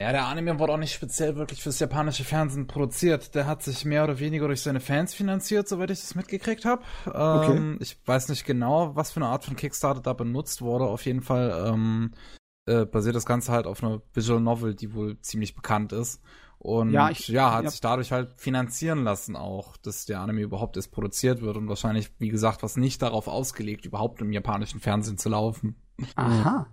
Ja, 0.00 0.12
der 0.12 0.26
Anime 0.28 0.60
wurde 0.60 0.74
auch 0.74 0.78
nicht 0.78 0.92
speziell 0.94 1.34
wirklich 1.34 1.60
fürs 1.60 1.80
japanische 1.80 2.22
Fernsehen 2.22 2.68
produziert. 2.68 3.34
Der 3.34 3.46
hat 3.48 3.64
sich 3.64 3.84
mehr 3.84 4.04
oder 4.04 4.20
weniger 4.20 4.46
durch 4.46 4.62
seine 4.62 4.78
Fans 4.78 5.12
finanziert, 5.12 5.66
soweit 5.66 5.90
ich 5.90 5.98
das 6.00 6.14
mitgekriegt 6.14 6.64
habe. 6.64 6.82
Ähm, 7.12 7.78
Ich 7.80 7.98
weiß 8.06 8.28
nicht 8.28 8.44
genau, 8.44 8.94
was 8.94 9.10
für 9.10 9.16
eine 9.16 9.26
Art 9.26 9.44
von 9.44 9.56
Kickstarter 9.56 10.00
da 10.00 10.12
benutzt 10.12 10.62
wurde. 10.62 10.84
Auf 10.84 11.04
jeden 11.04 11.20
Fall 11.20 11.64
ähm, 11.66 12.12
äh, 12.66 12.84
basiert 12.86 13.16
das 13.16 13.26
Ganze 13.26 13.50
halt 13.50 13.66
auf 13.66 13.82
einer 13.82 14.00
Visual 14.14 14.40
Novel, 14.40 14.76
die 14.76 14.94
wohl 14.94 15.18
ziemlich 15.20 15.56
bekannt 15.56 15.92
ist. 15.92 16.22
Und 16.60 16.92
Ja, 16.92 17.06
ja, 17.06 17.10
ich- 17.10 17.28
hat 17.36 17.64
ja. 17.64 17.70
sich 17.70 17.80
dadurch 17.80 18.12
halt 18.12 18.34
finanzieren 18.36 19.02
lassen 19.02 19.34
auch, 19.34 19.76
dass 19.78 20.06
der 20.06 20.20
Anime 20.20 20.42
überhaupt 20.42 20.76
erst 20.76 20.92
produziert 20.92 21.40
wird 21.42 21.56
und 21.56 21.68
wahrscheinlich, 21.68 22.12
wie 22.20 22.28
gesagt, 22.28 22.62
was 22.62 22.76
nicht 22.76 23.02
darauf 23.02 23.26
ausgelegt, 23.26 23.84
überhaupt 23.84 24.20
im 24.20 24.30
japanischen 24.32 24.78
Fernsehen 24.78 25.18
zu 25.18 25.28
laufen. 25.28 25.74
Aha. 26.14 26.68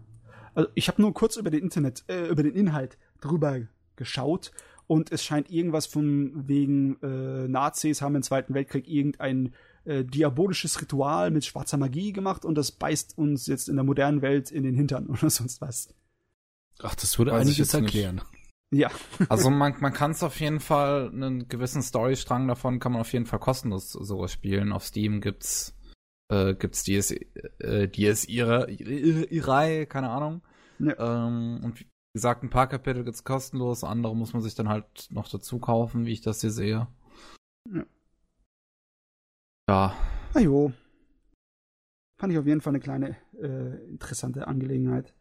Also 0.53 0.69
ich 0.75 0.87
habe 0.87 1.01
nur 1.01 1.13
kurz 1.13 1.37
über 1.37 1.49
den 1.49 1.63
Internet, 1.63 2.05
äh, 2.07 2.27
über 2.27 2.43
den 2.43 2.53
Inhalt 2.53 2.97
drüber 3.25 3.61
geschaut 3.95 4.51
und 4.87 5.11
es 5.11 5.23
scheint 5.23 5.49
irgendwas 5.49 5.85
von 5.85 6.47
wegen 6.47 7.01
äh, 7.01 7.47
Nazis 7.47 8.01
haben 8.01 8.15
im 8.15 8.23
Zweiten 8.23 8.53
Weltkrieg 8.53 8.87
irgendein 8.87 9.53
äh, 9.85 10.03
diabolisches 10.03 10.81
Ritual 10.81 11.31
mit 11.31 11.45
schwarzer 11.45 11.77
Magie 11.77 12.13
gemacht 12.13 12.45
und 12.45 12.55
das 12.55 12.71
beißt 12.71 13.17
uns 13.17 13.47
jetzt 13.47 13.69
in 13.69 13.75
der 13.75 13.85
modernen 13.85 14.21
Welt 14.21 14.51
in 14.51 14.63
den 14.63 14.75
Hintern 14.75 15.07
oder 15.09 15.29
sonst 15.29 15.61
was. 15.61 15.89
Ach, 16.81 16.95
das 16.95 17.17
würde 17.17 17.31
Weiß 17.31 17.41
einiges 17.41 17.73
nicht. 17.73 17.83
erklären. 17.83 18.21
Ja. 18.71 18.89
Also 19.29 19.49
man, 19.49 19.75
man 19.79 19.93
kann 19.93 20.11
es 20.11 20.23
auf 20.23 20.39
jeden 20.39 20.59
Fall, 20.59 21.09
einen 21.09 21.47
gewissen 21.47 21.81
Storystrang 21.81 22.47
davon 22.47 22.79
kann 22.79 22.91
man 22.91 23.01
auf 23.01 23.13
jeden 23.13 23.25
Fall 23.25 23.39
kostenlos 23.39 23.91
sowas 23.91 24.31
spielen. 24.31 24.71
Auf 24.71 24.85
Steam 24.85 25.21
gibt's 25.21 25.73
äh, 26.29 26.55
gibt's 26.55 26.83
DS, 26.83 27.11
äh, 27.59 27.87
DS 27.87 28.25
ihre, 28.25 28.69
ihre, 28.69 29.25
ihre, 29.25 29.85
keine 29.85 30.09
Ahnung. 30.09 30.41
Ja. 30.79 31.27
Ähm, 31.27 31.61
und 31.63 31.85
gesagt, 32.15 32.43
ein 32.43 32.49
paar 32.49 32.67
Kapitel 32.67 33.03
gibt's 33.03 33.25
kostenlos, 33.25 33.83
andere 33.83 34.15
muss 34.15 34.31
man 34.31 34.41
sich 34.41 34.55
dann 34.55 34.69
halt 34.69 34.85
noch 35.09 35.27
dazu 35.27 35.59
kaufen, 35.59 36.05
wie 36.05 36.13
ich 36.13 36.21
das 36.21 36.39
hier 36.39 36.49
sehe. 36.49 36.87
Ja. 37.69 37.85
Ja, 39.67 39.95
Na 40.33 40.39
jo. 40.41 40.71
Fand 42.17 42.31
ich 42.31 42.39
auf 42.39 42.45
jeden 42.45 42.61
Fall 42.61 42.71
eine 42.71 42.79
kleine 42.79 43.17
äh, 43.33 43.89
interessante 43.89 44.47
Angelegenheit. 44.47 45.13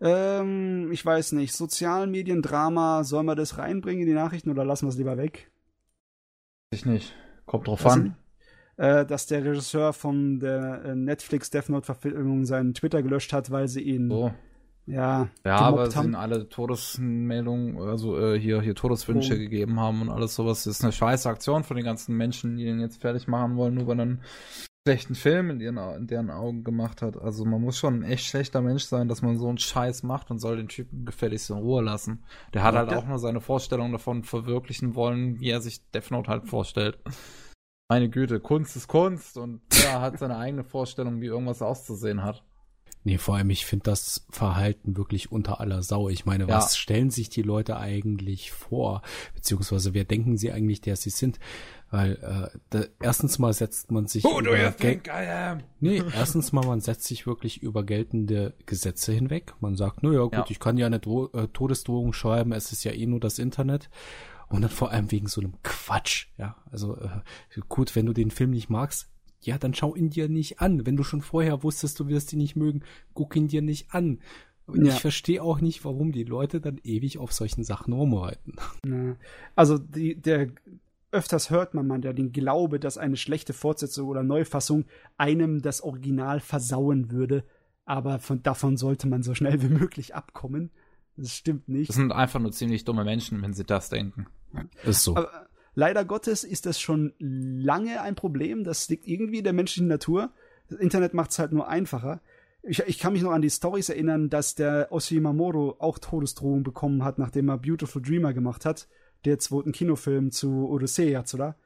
Ähm, 0.00 0.92
ich 0.92 1.04
weiß 1.04 1.32
nicht, 1.32 1.52
Sozialmedien-Drama, 1.52 3.02
soll 3.02 3.24
man 3.24 3.36
das 3.36 3.58
reinbringen 3.58 4.02
in 4.02 4.08
die 4.08 4.14
Nachrichten 4.14 4.50
oder 4.50 4.64
lassen 4.64 4.86
wir 4.86 4.90
es 4.90 4.98
lieber 4.98 5.16
weg? 5.16 5.50
ich 6.70 6.86
nicht. 6.86 7.12
Kommt 7.46 7.66
drauf 7.66 7.84
Weiß 7.84 7.94
an. 7.94 8.16
Äh, 8.76 9.04
dass 9.04 9.26
der 9.26 9.44
Regisseur 9.44 9.92
von 9.92 10.38
der 10.38 10.84
äh, 10.84 10.94
Netflix 10.94 11.50
Death 11.50 11.70
Note 11.70 11.86
Verfilmung 11.86 12.44
seinen 12.44 12.74
Twitter 12.74 13.02
gelöscht 13.02 13.32
hat, 13.32 13.50
weil 13.50 13.66
sie 13.66 13.80
ihn 13.80 14.10
So. 14.10 14.32
Ja, 14.86 15.28
Ja, 15.44 15.56
aber 15.58 15.82
haben. 15.82 15.90
sind 15.90 16.14
alle 16.14 16.48
Todesmeldungen, 16.48 17.78
also 17.78 18.18
äh, 18.18 18.38
hier, 18.38 18.60
hier 18.62 18.74
Todeswünsche 18.74 19.34
Oh. 19.34 19.38
gegeben 19.38 19.80
haben 19.80 20.00
und 20.02 20.10
alles 20.10 20.34
sowas. 20.34 20.64
Das 20.64 20.76
ist 20.78 20.82
eine 20.84 20.92
scheiße 20.92 21.28
Aktion 21.28 21.64
von 21.64 21.76
den 21.76 21.84
ganzen 21.84 22.16
Menschen, 22.16 22.56
die 22.56 22.66
ihn 22.66 22.80
jetzt 22.80 23.00
fertig 23.00 23.26
machen 23.28 23.56
wollen, 23.56 23.74
nur 23.74 23.86
weil 23.86 23.98
er 23.98 24.02
einen 24.02 24.22
schlechten 24.86 25.16
Film 25.16 25.50
in, 25.50 25.60
ihren, 25.60 25.78
in 25.96 26.06
deren 26.06 26.30
Augen 26.30 26.62
gemacht 26.62 27.02
hat. 27.02 27.16
Also 27.16 27.44
man 27.44 27.60
muss 27.60 27.76
schon 27.76 27.94
ein 27.94 28.02
echt 28.04 28.26
schlechter 28.26 28.60
Mensch 28.62 28.84
sein, 28.84 29.08
dass 29.08 29.20
man 29.20 29.36
so 29.36 29.48
einen 29.48 29.58
Scheiß 29.58 30.04
macht 30.04 30.30
und 30.30 30.38
soll 30.38 30.56
den 30.56 30.68
Typen 30.68 31.04
gefälligst 31.04 31.50
in 31.50 31.56
Ruhe 31.56 31.82
lassen. 31.82 32.22
Der 32.54 32.62
hat 32.62 32.74
Ja, 32.74 32.80
halt 32.80 32.90
der- 32.92 32.98
auch 33.00 33.06
nur 33.06 33.18
seine 33.18 33.40
Vorstellung 33.40 33.90
davon 33.90 34.22
verwirklichen 34.22 34.94
wollen, 34.94 35.40
wie 35.40 35.50
er 35.50 35.60
sich 35.60 35.80
Death 35.90 36.12
Note 36.12 36.30
halt 36.30 36.46
vorstellt. 36.48 36.98
Meine 37.90 38.08
Güte, 38.08 38.38
Kunst 38.40 38.76
ist 38.76 38.86
Kunst 38.88 39.36
und 39.36 39.60
er 39.84 40.00
hat 40.00 40.18
seine 40.18 40.36
eigene 40.36 40.62
Vorstellung, 40.64 41.20
wie 41.20 41.26
irgendwas 41.26 41.62
auszusehen 41.62 42.22
hat. 42.22 42.44
Nee, 43.06 43.18
vor 43.18 43.36
allem, 43.36 43.50
ich 43.50 43.64
finde 43.66 43.84
das 43.84 44.26
Verhalten 44.30 44.96
wirklich 44.96 45.30
unter 45.30 45.60
aller 45.60 45.80
Sau. 45.84 46.08
Ich 46.08 46.26
meine, 46.26 46.48
Ja. 46.48 46.56
was 46.56 46.76
stellen 46.76 47.10
sich 47.10 47.28
die 47.30 47.42
Leute 47.42 47.76
eigentlich 47.76 48.50
vor? 48.50 49.00
Beziehungsweise, 49.32 49.94
wer 49.94 50.02
denken 50.02 50.36
sie 50.36 50.50
eigentlich, 50.50 50.80
der 50.80 50.96
sie 50.96 51.10
sind? 51.10 51.38
Weil, 51.88 52.16
äh, 52.52 52.58
da, 52.70 52.84
erstens 53.00 53.38
mal 53.38 53.52
setzt 53.52 53.92
man 53.92 54.08
sich 54.08 54.24
Who 54.24 54.40
do 54.40 54.50
über 54.52 54.76
think 54.76 55.06
I 55.06 55.28
am? 55.28 55.60
Nee, 55.78 56.02
erstens 56.16 56.50
mal, 56.52 56.66
man 56.66 56.80
setzt 56.80 57.04
sich 57.04 57.28
wirklich 57.28 57.62
über 57.62 57.84
geltende 57.84 58.54
Gesetze 58.66 59.12
hinweg. 59.12 59.54
Man 59.60 59.76
sagt, 59.76 60.02
na 60.02 60.10
ja, 60.10 60.22
gut, 60.22 60.32
Ja. 60.32 60.44
ich 60.48 60.58
kann 60.58 60.76
ja 60.76 60.86
eine 60.86 60.98
Dro 60.98 61.30
äh, 61.32 61.46
Todesdrohung 61.46 62.12
schreiben, 62.12 62.50
es 62.50 62.72
ist 62.72 62.82
ja 62.82 62.90
eh 62.90 63.06
nur 63.06 63.20
das 63.20 63.38
Internet. 63.38 63.88
Und 64.48 64.62
dann 64.62 64.70
vor 64.72 64.90
allem 64.90 65.12
wegen 65.12 65.28
so 65.28 65.40
einem 65.40 65.54
Quatsch, 65.62 66.26
ja. 66.38 66.56
Also 66.72 66.96
äh, 66.96 67.08
gut, 67.68 67.94
wenn 67.94 68.06
du 68.06 68.12
den 68.12 68.32
Film 68.32 68.50
nicht 68.50 68.68
magst, 68.68 69.08
ja, 69.46 69.58
dann 69.58 69.74
schau 69.74 69.94
ihn 69.94 70.10
dir 70.10 70.28
nicht 70.28 70.60
an. 70.60 70.86
Wenn 70.86 70.96
du 70.96 71.04
schon 71.04 71.22
vorher 71.22 71.62
wusstest, 71.62 71.98
du 72.00 72.08
wirst 72.08 72.32
ihn 72.32 72.38
nicht 72.38 72.56
mögen, 72.56 72.82
guck 73.14 73.34
ihn 73.36 73.48
dir 73.48 73.62
nicht 73.62 73.92
an. 73.94 74.20
Und 74.66 74.84
ja. 74.84 74.92
ich 74.92 75.00
verstehe 75.00 75.42
auch 75.42 75.60
nicht, 75.60 75.84
warum 75.84 76.10
die 76.10 76.24
Leute 76.24 76.60
dann 76.60 76.80
ewig 76.82 77.18
auf 77.18 77.32
solchen 77.32 77.62
Sachen 77.62 77.92
rumreiten. 77.92 78.56
Also 79.54 79.78
die, 79.78 80.20
der 80.20 80.48
öfters 81.12 81.50
hört 81.50 81.72
man 81.74 81.86
man 81.86 82.02
ja 82.02 82.12
den 82.12 82.32
Glaube, 82.32 82.80
dass 82.80 82.98
eine 82.98 83.16
schlechte 83.16 83.52
Fortsetzung 83.52 84.08
oder 84.08 84.24
Neufassung 84.24 84.84
einem 85.16 85.62
das 85.62 85.80
Original 85.80 86.40
versauen 86.40 87.10
würde. 87.12 87.44
Aber 87.84 88.18
von, 88.18 88.42
davon 88.42 88.76
sollte 88.76 89.08
man 89.08 89.22
so 89.22 89.34
schnell 89.34 89.62
wie 89.62 89.68
möglich 89.68 90.14
abkommen. 90.14 90.70
Das 91.16 91.32
stimmt 91.32 91.68
nicht. 91.68 91.88
Das 91.88 91.96
sind 91.96 92.12
einfach 92.12 92.40
nur 92.40 92.52
ziemlich 92.52 92.84
dumme 92.84 93.04
Menschen, 93.04 93.40
wenn 93.42 93.54
sie 93.54 93.64
das 93.64 93.88
denken. 93.88 94.26
Ist 94.84 95.02
so. 95.02 95.16
Aber 95.16 95.46
leider 95.76 96.04
Gottes 96.04 96.42
ist 96.42 96.66
das 96.66 96.80
schon 96.80 97.14
lange 97.20 98.00
ein 98.00 98.16
Problem. 98.16 98.64
Das 98.64 98.88
liegt 98.88 99.06
irgendwie 99.06 99.38
in 99.38 99.44
der 99.44 99.52
menschlichen 99.52 99.86
Natur. 99.86 100.32
Das 100.68 100.80
Internet 100.80 101.14
macht 101.14 101.30
es 101.30 101.38
halt 101.38 101.52
nur 101.52 101.68
einfacher. 101.68 102.20
Ich, 102.64 102.80
ich, 102.80 102.98
kann 102.98 103.12
mich 103.12 103.22
noch 103.22 103.30
an 103.30 103.42
die 103.42 103.50
Stories 103.50 103.90
erinnern, 103.90 104.28
dass 104.28 104.56
der 104.56 104.88
Oshimamoro 104.90 105.76
auch 105.78 106.00
Todesdrohung 106.00 106.64
bekommen 106.64 107.04
hat, 107.04 107.18
nachdem 107.18 107.48
er 107.48 107.58
Beautiful 107.58 108.02
Dreamer 108.02 108.34
gemacht 108.34 108.64
hat 108.64 108.88
der 109.26 109.38
zweiten 109.38 109.72
Kinofilm 109.72 110.30
zu 110.30 110.68
Odyssee 110.68 111.10
jetzt, 111.10 111.34
oder? 111.34 111.56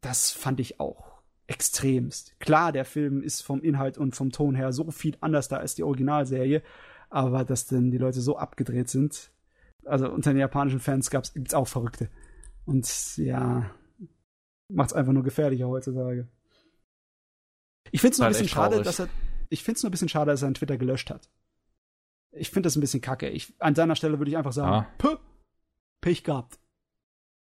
Das 0.00 0.30
fand 0.30 0.60
ich 0.60 0.80
auch 0.80 1.20
extremst. 1.46 2.38
Klar, 2.38 2.72
der 2.72 2.84
Film 2.84 3.22
ist 3.22 3.42
vom 3.42 3.60
Inhalt 3.62 3.98
und 3.98 4.14
vom 4.14 4.30
Ton 4.30 4.54
her 4.54 4.72
so 4.72 4.90
viel 4.90 5.16
anders 5.20 5.48
da 5.48 5.56
als 5.56 5.74
die 5.74 5.82
Originalserie, 5.82 6.62
aber 7.08 7.44
dass 7.44 7.66
denn 7.66 7.90
die 7.90 7.98
Leute 7.98 8.20
so 8.20 8.36
abgedreht 8.36 8.88
sind, 8.88 9.32
also 9.84 10.10
unter 10.10 10.32
den 10.32 10.38
japanischen 10.38 10.78
Fans 10.78 11.10
gab's, 11.10 11.34
gibt's 11.34 11.54
auch 11.54 11.66
Verrückte. 11.66 12.08
Und 12.64 13.16
ja, 13.16 13.70
macht's 14.68 14.92
einfach 14.92 15.12
nur 15.12 15.22
gefährlicher 15.22 15.68
heutzutage. 15.68 16.28
Ich 17.90 18.00
find's 18.00 18.18
nur 18.18 18.26
ein 18.26 18.32
bisschen 18.32 18.48
schade, 18.48 18.82
dass 18.82 19.00
er, 19.00 19.08
ich 19.48 19.64
find's 19.64 19.82
nur 19.82 19.88
ein 19.88 19.92
bisschen 19.92 20.08
schade, 20.08 20.30
dass 20.30 20.40
er 20.40 20.46
seinen 20.46 20.54
Twitter 20.54 20.76
gelöscht 20.76 21.10
hat. 21.10 21.28
Ich 22.32 22.50
finde 22.50 22.68
das 22.68 22.76
ein 22.76 22.80
bisschen 22.80 23.00
kacke. 23.00 23.28
Ich, 23.28 23.54
an 23.58 23.74
seiner 23.74 23.96
Stelle 23.96 24.18
würde 24.18 24.30
ich 24.30 24.36
einfach 24.36 24.52
sagen, 24.52 24.86
ah. 24.86 24.86
Puh, 24.98 25.16
Pech 26.00 26.22
gehabt. 26.22 26.58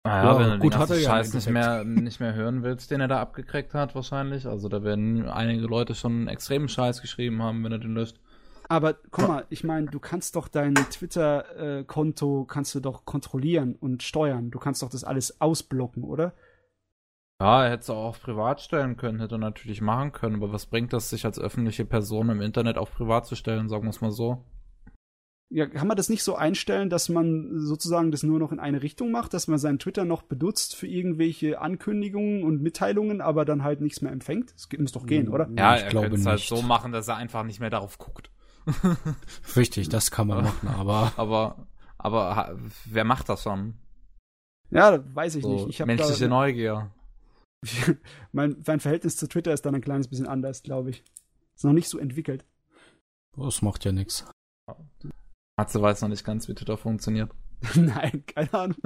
Naja, 0.06 0.32
ja, 0.32 0.38
wenn 0.38 0.50
du 0.50 0.58
gut, 0.58 0.74
den 0.74 0.78
ganzen 0.80 1.00
Scheiß 1.00 1.32
ja 1.32 1.36
nicht 1.36 1.48
mehr, 1.48 1.84
nicht 1.84 2.20
mehr 2.20 2.34
hören 2.34 2.62
willst, 2.62 2.90
den 2.90 3.00
er 3.00 3.08
da 3.08 3.20
abgekriegt 3.20 3.72
hat, 3.72 3.94
wahrscheinlich. 3.94 4.46
Also 4.46 4.68
da 4.68 4.82
werden 4.82 5.26
einige 5.28 5.62
Leute 5.62 5.94
schon 5.94 6.28
extremen 6.28 6.68
Scheiß 6.68 7.00
geschrieben 7.00 7.42
haben, 7.42 7.64
wenn 7.64 7.72
er 7.72 7.78
den 7.78 7.94
löscht. 7.94 8.20
Aber 8.68 8.94
guck 9.10 9.28
mal, 9.28 9.46
ich 9.50 9.64
meine, 9.64 9.86
du 9.86 10.00
kannst 10.00 10.36
doch 10.36 10.48
dein 10.48 10.74
Twitter-Konto 10.74 12.42
äh, 12.42 12.46
kannst 12.46 12.74
du 12.74 12.80
doch 12.80 13.04
kontrollieren 13.04 13.76
und 13.76 14.02
steuern. 14.02 14.50
Du 14.50 14.58
kannst 14.58 14.82
doch 14.82 14.90
das 14.90 15.04
alles 15.04 15.40
ausblocken, 15.40 16.02
oder? 16.02 16.32
Ja, 17.40 17.64
er 17.64 17.70
hätte 17.72 17.82
es 17.82 17.90
auch 17.90 18.04
auf 18.06 18.22
privat 18.22 18.60
stellen 18.60 18.96
können, 18.96 19.20
hätte 19.20 19.34
er 19.34 19.38
natürlich 19.38 19.80
machen 19.80 20.12
können, 20.12 20.36
aber 20.36 20.52
was 20.52 20.66
bringt 20.66 20.92
das, 20.92 21.10
sich 21.10 21.24
als 21.24 21.38
öffentliche 21.38 21.84
Person 21.84 22.30
im 22.30 22.40
Internet 22.40 22.78
auf 22.78 22.92
privat 22.92 23.26
zu 23.26 23.34
stellen, 23.34 23.68
sagen 23.68 23.84
wir 23.84 23.90
es 23.90 24.00
mal 24.00 24.12
so? 24.12 24.44
ja, 25.54 25.66
kann 25.66 25.86
man 25.86 25.96
das 25.96 26.08
nicht 26.08 26.24
so 26.24 26.34
einstellen, 26.34 26.90
dass 26.90 27.08
man 27.08 27.60
sozusagen 27.60 28.10
das 28.10 28.24
nur 28.24 28.40
noch 28.40 28.50
in 28.50 28.58
eine 28.58 28.82
Richtung 28.82 29.12
macht, 29.12 29.34
dass 29.34 29.46
man 29.46 29.58
seinen 29.58 29.78
Twitter 29.78 30.04
noch 30.04 30.22
benutzt 30.22 30.74
für 30.74 30.88
irgendwelche 30.88 31.60
Ankündigungen 31.60 32.42
und 32.42 32.60
Mitteilungen, 32.60 33.20
aber 33.20 33.44
dann 33.44 33.62
halt 33.62 33.80
nichts 33.80 34.00
mehr 34.00 34.10
empfängt? 34.10 34.52
Das 34.52 34.68
muss 34.76 34.90
doch 34.90 35.06
gehen, 35.06 35.28
oder? 35.28 35.48
Ja, 35.56 35.76
ich 35.76 35.84
er 35.84 35.90
glaube 35.90 36.16
es 36.16 36.26
halt 36.26 36.40
so 36.40 36.60
machen, 36.60 36.90
dass 36.90 37.06
er 37.06 37.16
einfach 37.16 37.44
nicht 37.44 37.60
mehr 37.60 37.70
darauf 37.70 37.98
guckt. 37.98 38.30
Richtig, 39.56 39.88
das 39.88 40.10
kann 40.10 40.28
man 40.28 40.44
machen, 40.44 40.68
aber. 40.68 41.12
Aber, 41.16 41.66
aber 41.98 42.58
wer 42.84 43.04
macht 43.04 43.28
das 43.28 43.42
schon? 43.42 43.74
Ja, 44.70 45.02
weiß 45.14 45.36
ich 45.36 45.42
so, 45.42 45.66
nicht. 45.66 45.80
Ich 45.80 45.86
menschliche 45.86 46.24
da, 46.24 46.28
Neugier. 46.28 46.90
mein, 48.32 48.56
mein 48.66 48.80
Verhältnis 48.80 49.16
zu 49.16 49.28
Twitter 49.28 49.52
ist 49.52 49.64
dann 49.64 49.74
ein 49.74 49.80
kleines 49.80 50.08
bisschen 50.08 50.26
anders, 50.26 50.62
glaube 50.62 50.90
ich. 50.90 51.04
Ist 51.54 51.64
noch 51.64 51.72
nicht 51.72 51.88
so 51.88 51.98
entwickelt. 51.98 52.44
Das 53.36 53.62
macht 53.62 53.84
ja 53.84 53.92
nichts. 53.92 54.24
Matze 55.56 55.80
weiß 55.80 56.02
noch 56.02 56.08
nicht 56.08 56.24
ganz, 56.24 56.48
wie 56.48 56.54
Twitter 56.54 56.76
funktioniert. 56.76 57.30
Nein, 57.74 58.24
keine 58.26 58.54
Ahnung. 58.54 58.76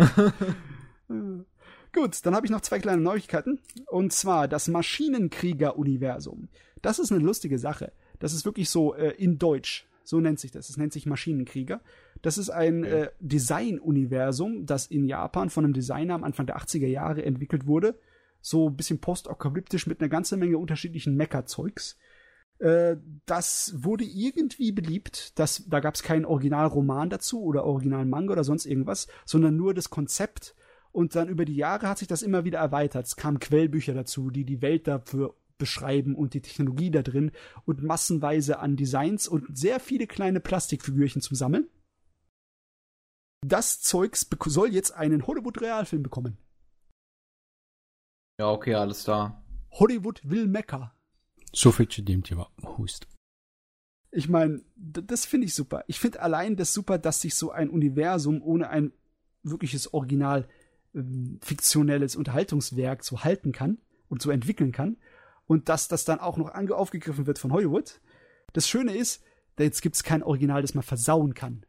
Gut, 1.94 2.24
dann 2.26 2.34
habe 2.34 2.47
ich 2.47 2.52
noch 2.52 2.60
zwei 2.60 2.78
kleine 2.78 3.00
Neuigkeiten. 3.00 3.60
Und 3.86 4.12
zwar 4.12 4.47
das 4.47 4.68
Maschinenkrieger-Universum. 4.68 6.48
Das 6.82 6.98
ist 6.98 7.10
eine 7.10 7.24
lustige 7.24 7.58
Sache. 7.58 7.92
Das 8.19 8.33
ist 8.33 8.45
wirklich 8.45 8.71
so 8.71 8.95
äh, 8.95 9.11
in 9.17 9.39
Deutsch. 9.39 9.87
So 10.05 10.21
nennt 10.21 10.41
sich 10.41 10.51
das. 10.51 10.71
Es 10.71 10.79
nennt 10.79 10.93
sich 10.93 11.05
Maschinenkrieger. 11.05 11.83
Das 12.23 12.39
ist 12.39 12.51
ein 12.51 12.85
okay. 12.85 13.03
äh, 13.03 13.11
Design-Universum, 13.21 14.65
das 14.65 14.87
in 14.87 15.05
Japan 15.05 15.51
von 15.51 15.65
einem 15.65 15.75
Designer 15.75 16.15
am 16.15 16.25
Anfang 16.25 16.47
der 16.47 16.57
80er 16.59 16.87
Jahre 16.87 17.25
entwickelt 17.25 17.67
wurde. 17.67 17.99
So 18.41 18.69
ein 18.69 18.77
bisschen 18.77 19.01
postapokalyptisch 19.01 19.87
mit 19.87 20.01
einer 20.01 20.09
ganzen 20.09 20.39
Menge 20.39 20.59
unterschiedlichen 20.59 21.15
Mecha-Zeugs. 21.17 21.99
Äh, 22.59 22.97
das 23.27 23.75
wurde 23.77 24.05
irgendwie 24.05 24.73
beliebt. 24.73 25.39
Das, 25.39 25.65
da 25.69 25.81
gab 25.81 25.95
es 25.95 26.03
keinen 26.03 26.25
Originalroman 26.25 27.11
dazu 27.11 27.43
oder 27.43 27.65
Originalmanga 27.65 28.33
oder 28.33 28.45
sonst 28.45 28.67
irgendwas, 28.67 29.09
sondern 29.25 29.57
nur 29.57 29.75
das 29.75 29.91
Konzept. 29.91 30.55
Und 30.91 31.15
dann 31.15 31.29
über 31.29 31.45
die 31.45 31.57
Jahre 31.57 31.89
hat 31.89 31.99
sich 31.99 32.09
das 32.09 32.23
immer 32.23 32.45
wieder 32.45 32.59
erweitert. 32.59 33.07
Es 33.07 33.17
kamen 33.17 33.39
Quellbücher 33.39 33.95
dazu, 33.95 34.31
die 34.31 34.45
die 34.45 34.63
Welt 34.63 34.89
dafür 34.89 35.35
beschreiben 35.59 36.15
und 36.15 36.35
die 36.35 36.41
Technologie 36.41 36.91
da 36.91 37.03
drin 37.03 37.33
und 37.65 37.83
massenweise 37.83 38.59
an 38.61 38.77
Designs 38.77 39.28
und 39.28 39.57
sehr 39.57 39.81
viele 39.81 40.07
kleine 40.07 40.41
Plastikfigürchen 40.41 41.20
zum 41.20 41.37
Sammeln. 41.37 41.69
Das 43.47 43.81
Zeugs 43.81 44.28
soll 44.47 44.73
jetzt 44.73 44.93
einen 44.93 45.27
Hollywood-Realfilm 45.27 46.03
bekommen. 46.03 46.39
Ja, 48.41 48.51
okay, 48.51 48.75
alles 48.75 49.05
da. 49.05 49.43
Hollywood 49.73 50.20
will 50.25 50.47
Mecca. 50.47 50.95
So 51.53 51.73
viel 51.73 51.89
zu 51.89 52.03
dem 52.03 52.23
Thema. 52.23 52.51
Hust. 52.62 53.07
Ich 54.11 54.28
meine, 54.28 54.62
das 54.77 55.27
finde 55.27 55.47
ich 55.47 55.55
super. 55.55 55.85
Ich 55.87 56.01
finde 56.01 56.20
allein 56.20 56.57
das 56.57 56.73
super, 56.73 56.99
dass 56.99 57.20
sich 57.20 57.35
so 57.35 57.51
ein 57.51 57.69
Universum 57.69 58.43
ohne 58.43 58.70
ein 58.70 58.93
wirkliches 59.43 59.93
Original 59.93 60.49
ähm, 60.95 61.39
fiktionelles 61.43 62.17
Unterhaltungswerk 62.17 63.05
so 63.05 63.23
halten 63.25 63.53
kann 63.53 63.78
und 64.09 64.23
so 64.23 64.31
entwickeln 64.31 64.73
kann. 64.73 64.97
Und 65.49 65.68
dass 65.68 65.89
das 65.89 66.05
dann 66.05 66.20
auch 66.20 66.36
noch 66.36 66.55
aufgegriffen 66.55 67.27
wird 67.27 67.41
von 67.41 67.52
Hollywood. 67.52 68.01
Das 68.52 68.68
Schöne 68.68 68.94
ist, 68.94 69.25
jetzt 69.59 69.83
gibt 69.83 69.97
es 69.97 70.05
kein 70.05 70.23
Original, 70.23 70.62
das 70.62 70.75
man 70.75 70.85
versauen 70.85 71.35
kann. 71.35 71.67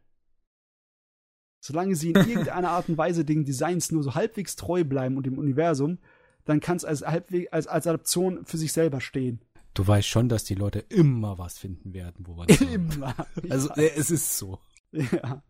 Solange 1.60 1.96
sie 1.96 2.10
in 2.10 2.16
irgendeiner 2.28 2.70
Art 2.70 2.88
und 2.88 2.98
Weise 2.98 3.24
den 3.24 3.44
Designs 3.44 3.90
nur 3.90 4.02
so 4.02 4.14
halbwegs 4.14 4.54
treu 4.54 4.84
bleiben 4.84 5.16
und 5.16 5.26
dem 5.26 5.38
Universum, 5.38 5.98
dann 6.44 6.60
kann 6.60 6.76
es 6.76 6.84
als, 6.84 7.02
als, 7.02 7.66
als 7.66 7.86
Adaption 7.86 8.44
für 8.44 8.58
sich 8.58 8.72
selber 8.72 9.00
stehen. 9.00 9.40
Du 9.74 9.86
weißt 9.86 10.08
schon, 10.08 10.28
dass 10.28 10.44
die 10.44 10.54
Leute 10.54 10.80
immer 10.80 11.38
was 11.38 11.58
finden 11.58 11.94
werden, 11.94 12.26
wo 12.26 12.34
man 12.34 12.48
immer. 12.48 13.14
Also 13.48 13.70
äh, 13.74 13.90
es 13.96 14.10
ist 14.10 14.36
so. 14.38 14.60
Ja. 14.92 15.42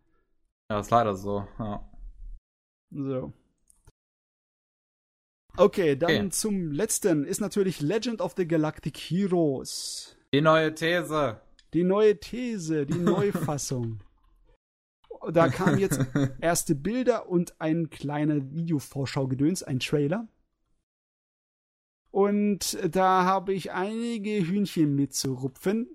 Ja, 0.69 0.79
ist 0.79 0.91
leider 0.91 1.15
so. 1.15 1.45
Ja. 1.59 1.91
So. 2.91 3.33
Okay, 5.57 5.95
dann 5.95 6.11
okay. 6.11 6.29
zum 6.29 6.71
letzten 6.71 7.25
ist 7.25 7.41
natürlich 7.41 7.81
Legend 7.81 8.21
of 8.21 8.33
the 8.37 8.47
Galactic 8.47 8.97
Heroes. 8.97 10.15
Die 10.33 10.41
neue 10.41 10.73
These. 10.73 11.41
Die 11.73 11.83
neue 11.83 12.19
These, 12.19 12.85
die 12.85 12.93
Neufassung. 12.99 13.99
da 15.31 15.49
kamen 15.49 15.77
jetzt 15.77 15.99
erste 16.41 16.75
Bilder 16.75 17.27
und 17.29 17.59
ein 17.59 17.89
kleiner 17.89 18.51
Videovorschau-Gedöns, 18.51 19.63
ein 19.63 19.79
Trailer. 19.79 20.27
Und 22.11 22.77
da 22.93 23.23
habe 23.23 23.53
ich 23.53 23.71
einige 23.71 24.45
Hühnchen 24.45 24.95
mitzurupfen. 24.95 25.87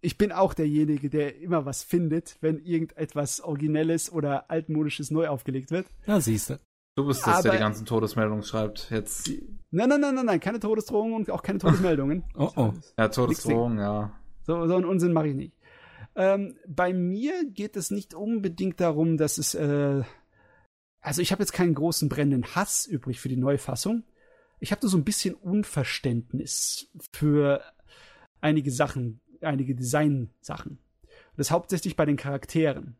Ich 0.00 0.18
bin 0.18 0.32
auch 0.32 0.54
derjenige, 0.54 1.10
der 1.10 1.38
immer 1.38 1.64
was 1.64 1.82
findet, 1.82 2.36
wenn 2.40 2.58
irgendetwas 2.58 3.40
Originelles 3.40 4.10
oder 4.10 4.50
Altmodisches 4.50 5.10
neu 5.10 5.28
aufgelegt 5.28 5.70
wird. 5.70 5.86
Ja, 6.06 6.20
siehst 6.20 6.50
du. 6.50 6.58
Du 6.94 7.06
bist 7.06 7.26
das, 7.26 7.42
der 7.42 7.52
die 7.52 7.58
ganzen 7.58 7.86
Todesmeldungen 7.86 8.42
schreibt 8.42 8.90
jetzt. 8.90 9.30
Nein, 9.70 9.88
nein, 9.88 10.00
nein, 10.00 10.14
nein, 10.14 10.26
nein, 10.26 10.40
keine 10.40 10.60
Todesdrohungen 10.60 11.14
und 11.14 11.30
auch 11.30 11.42
keine 11.42 11.58
Todesmeldungen. 11.60 12.24
oh, 12.36 12.50
oh. 12.56 12.72
Ja, 12.98 13.08
Todesdrohungen, 13.08 13.78
ja. 13.78 14.12
So, 14.42 14.66
so 14.66 14.76
einen 14.76 14.84
Unsinn 14.84 15.12
mache 15.12 15.28
ich 15.28 15.34
nicht. 15.34 15.56
Ähm, 16.14 16.56
bei 16.66 16.92
mir 16.92 17.44
geht 17.48 17.76
es 17.76 17.90
nicht 17.90 18.12
unbedingt 18.12 18.80
darum, 18.80 19.16
dass 19.16 19.38
es, 19.38 19.54
äh, 19.54 20.02
also 21.00 21.22
ich 21.22 21.32
habe 21.32 21.42
jetzt 21.42 21.52
keinen 21.52 21.74
großen 21.74 22.10
brennenden 22.10 22.54
Hass 22.54 22.86
übrig 22.86 23.20
für 23.20 23.30
die 23.30 23.38
Neufassung 23.38 24.04
ich 24.62 24.70
habe 24.70 24.80
da 24.80 24.86
so 24.86 24.96
ein 24.96 25.02
bisschen 25.04 25.34
Unverständnis 25.34 26.88
für 27.12 27.64
einige 28.40 28.70
Sachen, 28.70 29.20
einige 29.40 29.74
Design-Sachen. 29.74 30.78
Das 31.36 31.50
hauptsächlich 31.50 31.96
bei 31.96 32.06
den 32.06 32.16
Charakteren. 32.16 32.96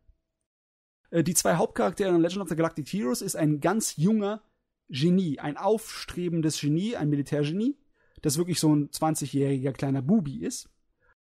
Äh, 1.13 1.23
die 1.23 1.35
zwei 1.35 1.55
Hauptcharaktere 1.55 2.09
in 2.13 2.21
Legend 2.21 2.41
of 2.41 2.49
the 2.49 2.55
Galactic 2.55 2.87
Heroes 2.91 3.21
ist 3.21 3.35
ein 3.35 3.59
ganz 3.61 3.95
junger 3.97 4.41
Genie, 4.89 5.39
ein 5.39 5.57
aufstrebendes 5.57 6.59
Genie, 6.59 6.95
ein 6.95 7.09
Militärgenie, 7.09 7.77
das 8.21 8.37
wirklich 8.37 8.59
so 8.59 8.75
ein 8.75 8.89
20-jähriger 8.89 9.71
kleiner 9.71 10.01
Bubi 10.01 10.43
ist. 10.43 10.69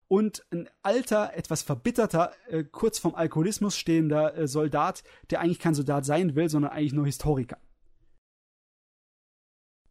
und 0.08 0.46
ein 0.52 0.68
alter, 0.82 1.34
etwas 1.34 1.62
verbitterter, 1.62 2.32
äh, 2.48 2.62
kurz 2.62 3.00
vom 3.00 3.16
Alkoholismus 3.16 3.76
stehender 3.76 4.36
äh, 4.36 4.46
Soldat, 4.46 5.02
der 5.30 5.40
eigentlich 5.40 5.58
kein 5.58 5.74
Soldat 5.74 6.04
sein 6.04 6.36
will, 6.36 6.48
sondern 6.48 6.70
eigentlich 6.70 6.92
nur 6.92 7.06
Historiker. 7.06 7.58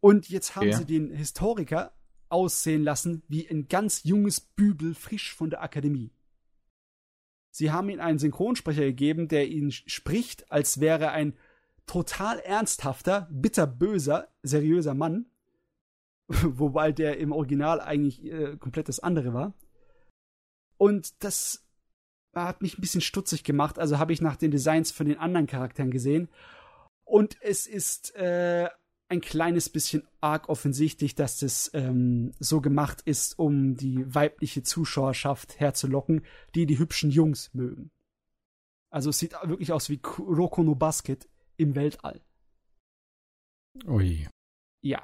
Und 0.00 0.30
jetzt 0.30 0.56
haben 0.56 0.68
Okay. 0.68 0.78
sie 0.78 0.86
den 0.86 1.10
Historiker 1.10 1.92
aussehen 2.30 2.82
lassen 2.82 3.24
wie 3.28 3.46
ein 3.46 3.68
ganz 3.68 4.04
junges 4.04 4.40
Bübel, 4.40 4.94
frisch 4.94 5.34
von 5.34 5.50
der 5.50 5.62
Akademie. 5.62 6.10
Sie 7.56 7.70
haben 7.70 7.88
ihm 7.88 8.00
einen 8.00 8.18
Synchronsprecher 8.18 8.82
gegeben, 8.82 9.28
der 9.28 9.48
ihn 9.48 9.72
spricht, 9.72 10.52
als 10.52 10.78
wäre 10.78 11.12
ein 11.12 11.32
total 11.86 12.38
ernsthafter, 12.40 13.30
bitterböser, 13.30 14.28
seriöser 14.42 14.92
Mann. 14.92 15.24
Wobei 16.28 16.92
der 16.92 17.16
im 17.16 17.32
Original 17.32 17.80
eigentlich 17.80 18.22
äh, 18.26 18.58
komplett 18.58 18.90
das 18.90 19.00
andere 19.00 19.32
war. 19.32 19.54
Und 20.76 21.24
das 21.24 21.64
hat 22.34 22.60
mich 22.60 22.76
ein 22.76 22.82
bisschen 22.82 23.00
stutzig 23.00 23.42
gemacht. 23.42 23.78
Also 23.78 23.98
habe 23.98 24.12
ich 24.12 24.20
nach 24.20 24.36
den 24.36 24.50
Designs 24.50 24.90
von 24.92 25.06
den 25.06 25.18
anderen 25.18 25.46
Charakteren 25.46 25.90
gesehen. 25.90 26.28
Und 27.04 27.38
es 27.40 27.66
ist 27.66 28.14
äh, 28.16 28.68
ein 29.08 29.20
kleines 29.20 29.68
bisschen 29.68 30.02
arg 30.20 30.48
offensichtlich, 30.48 31.14
dass 31.14 31.38
das 31.38 31.70
ähm, 31.74 32.32
so 32.40 32.60
gemacht 32.60 33.02
ist, 33.02 33.38
um 33.38 33.76
die 33.76 34.14
weibliche 34.14 34.62
Zuschauerschaft 34.62 35.60
herzulocken, 35.60 36.24
die 36.54 36.66
die 36.66 36.78
hübschen 36.78 37.10
Jungs 37.10 37.50
mögen. 37.54 37.90
Also 38.90 39.10
es 39.10 39.18
sieht 39.18 39.32
wirklich 39.44 39.72
aus 39.72 39.88
wie 39.90 39.98
Kuroko 39.98 40.62
no 40.62 40.74
Basket 40.74 41.28
im 41.56 41.74
Weltall. 41.74 42.20
Ui. 43.86 44.26
Ja. 44.82 45.02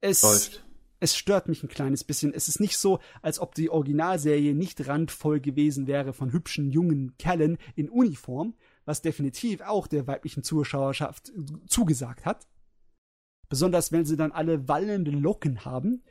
Es, 0.00 0.22
Läuft. 0.22 0.64
es 1.00 1.16
stört 1.16 1.48
mich 1.48 1.62
ein 1.62 1.68
kleines 1.68 2.04
bisschen. 2.04 2.34
Es 2.34 2.48
ist 2.48 2.60
nicht 2.60 2.78
so, 2.78 3.00
als 3.22 3.38
ob 3.38 3.54
die 3.54 3.70
Originalserie 3.70 4.54
nicht 4.54 4.86
randvoll 4.86 5.40
gewesen 5.40 5.86
wäre 5.86 6.12
von 6.12 6.32
hübschen 6.32 6.70
jungen 6.70 7.16
Kerlen 7.16 7.58
in 7.74 7.88
Uniform, 7.88 8.54
was 8.88 9.02
definitiv 9.02 9.60
auch 9.60 9.86
der 9.86 10.06
weiblichen 10.06 10.42
Zuschauerschaft 10.42 11.30
zugesagt 11.66 12.24
hat. 12.24 12.48
Besonders 13.50 13.92
wenn 13.92 14.06
sie 14.06 14.16
dann 14.16 14.32
alle 14.32 14.66
wallende 14.66 15.10
Locken 15.10 15.66
haben. 15.66 16.02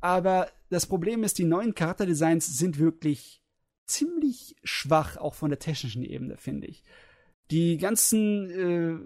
Aber 0.00 0.48
das 0.70 0.86
Problem 0.86 1.24
ist, 1.24 1.36
die 1.36 1.44
neuen 1.44 1.74
Charakterdesigns 1.74 2.58
sind 2.58 2.78
wirklich 2.78 3.42
ziemlich 3.86 4.56
schwach, 4.64 5.18
auch 5.18 5.34
von 5.34 5.50
der 5.50 5.58
technischen 5.58 6.02
Ebene, 6.02 6.38
finde 6.38 6.68
ich. 6.68 6.84
Die 7.50 7.76
ganzen 7.76 8.50
äh, 8.50 8.98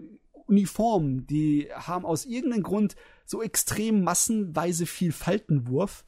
Uniformen, 0.46 1.26
die 1.26 1.68
haben 1.72 2.06
aus 2.06 2.26
irgendeinem 2.26 2.62
Grund 2.62 2.94
so 3.24 3.42
extrem 3.42 4.04
massenweise 4.04 4.86
viel 4.86 5.10
Faltenwurf. 5.10 6.04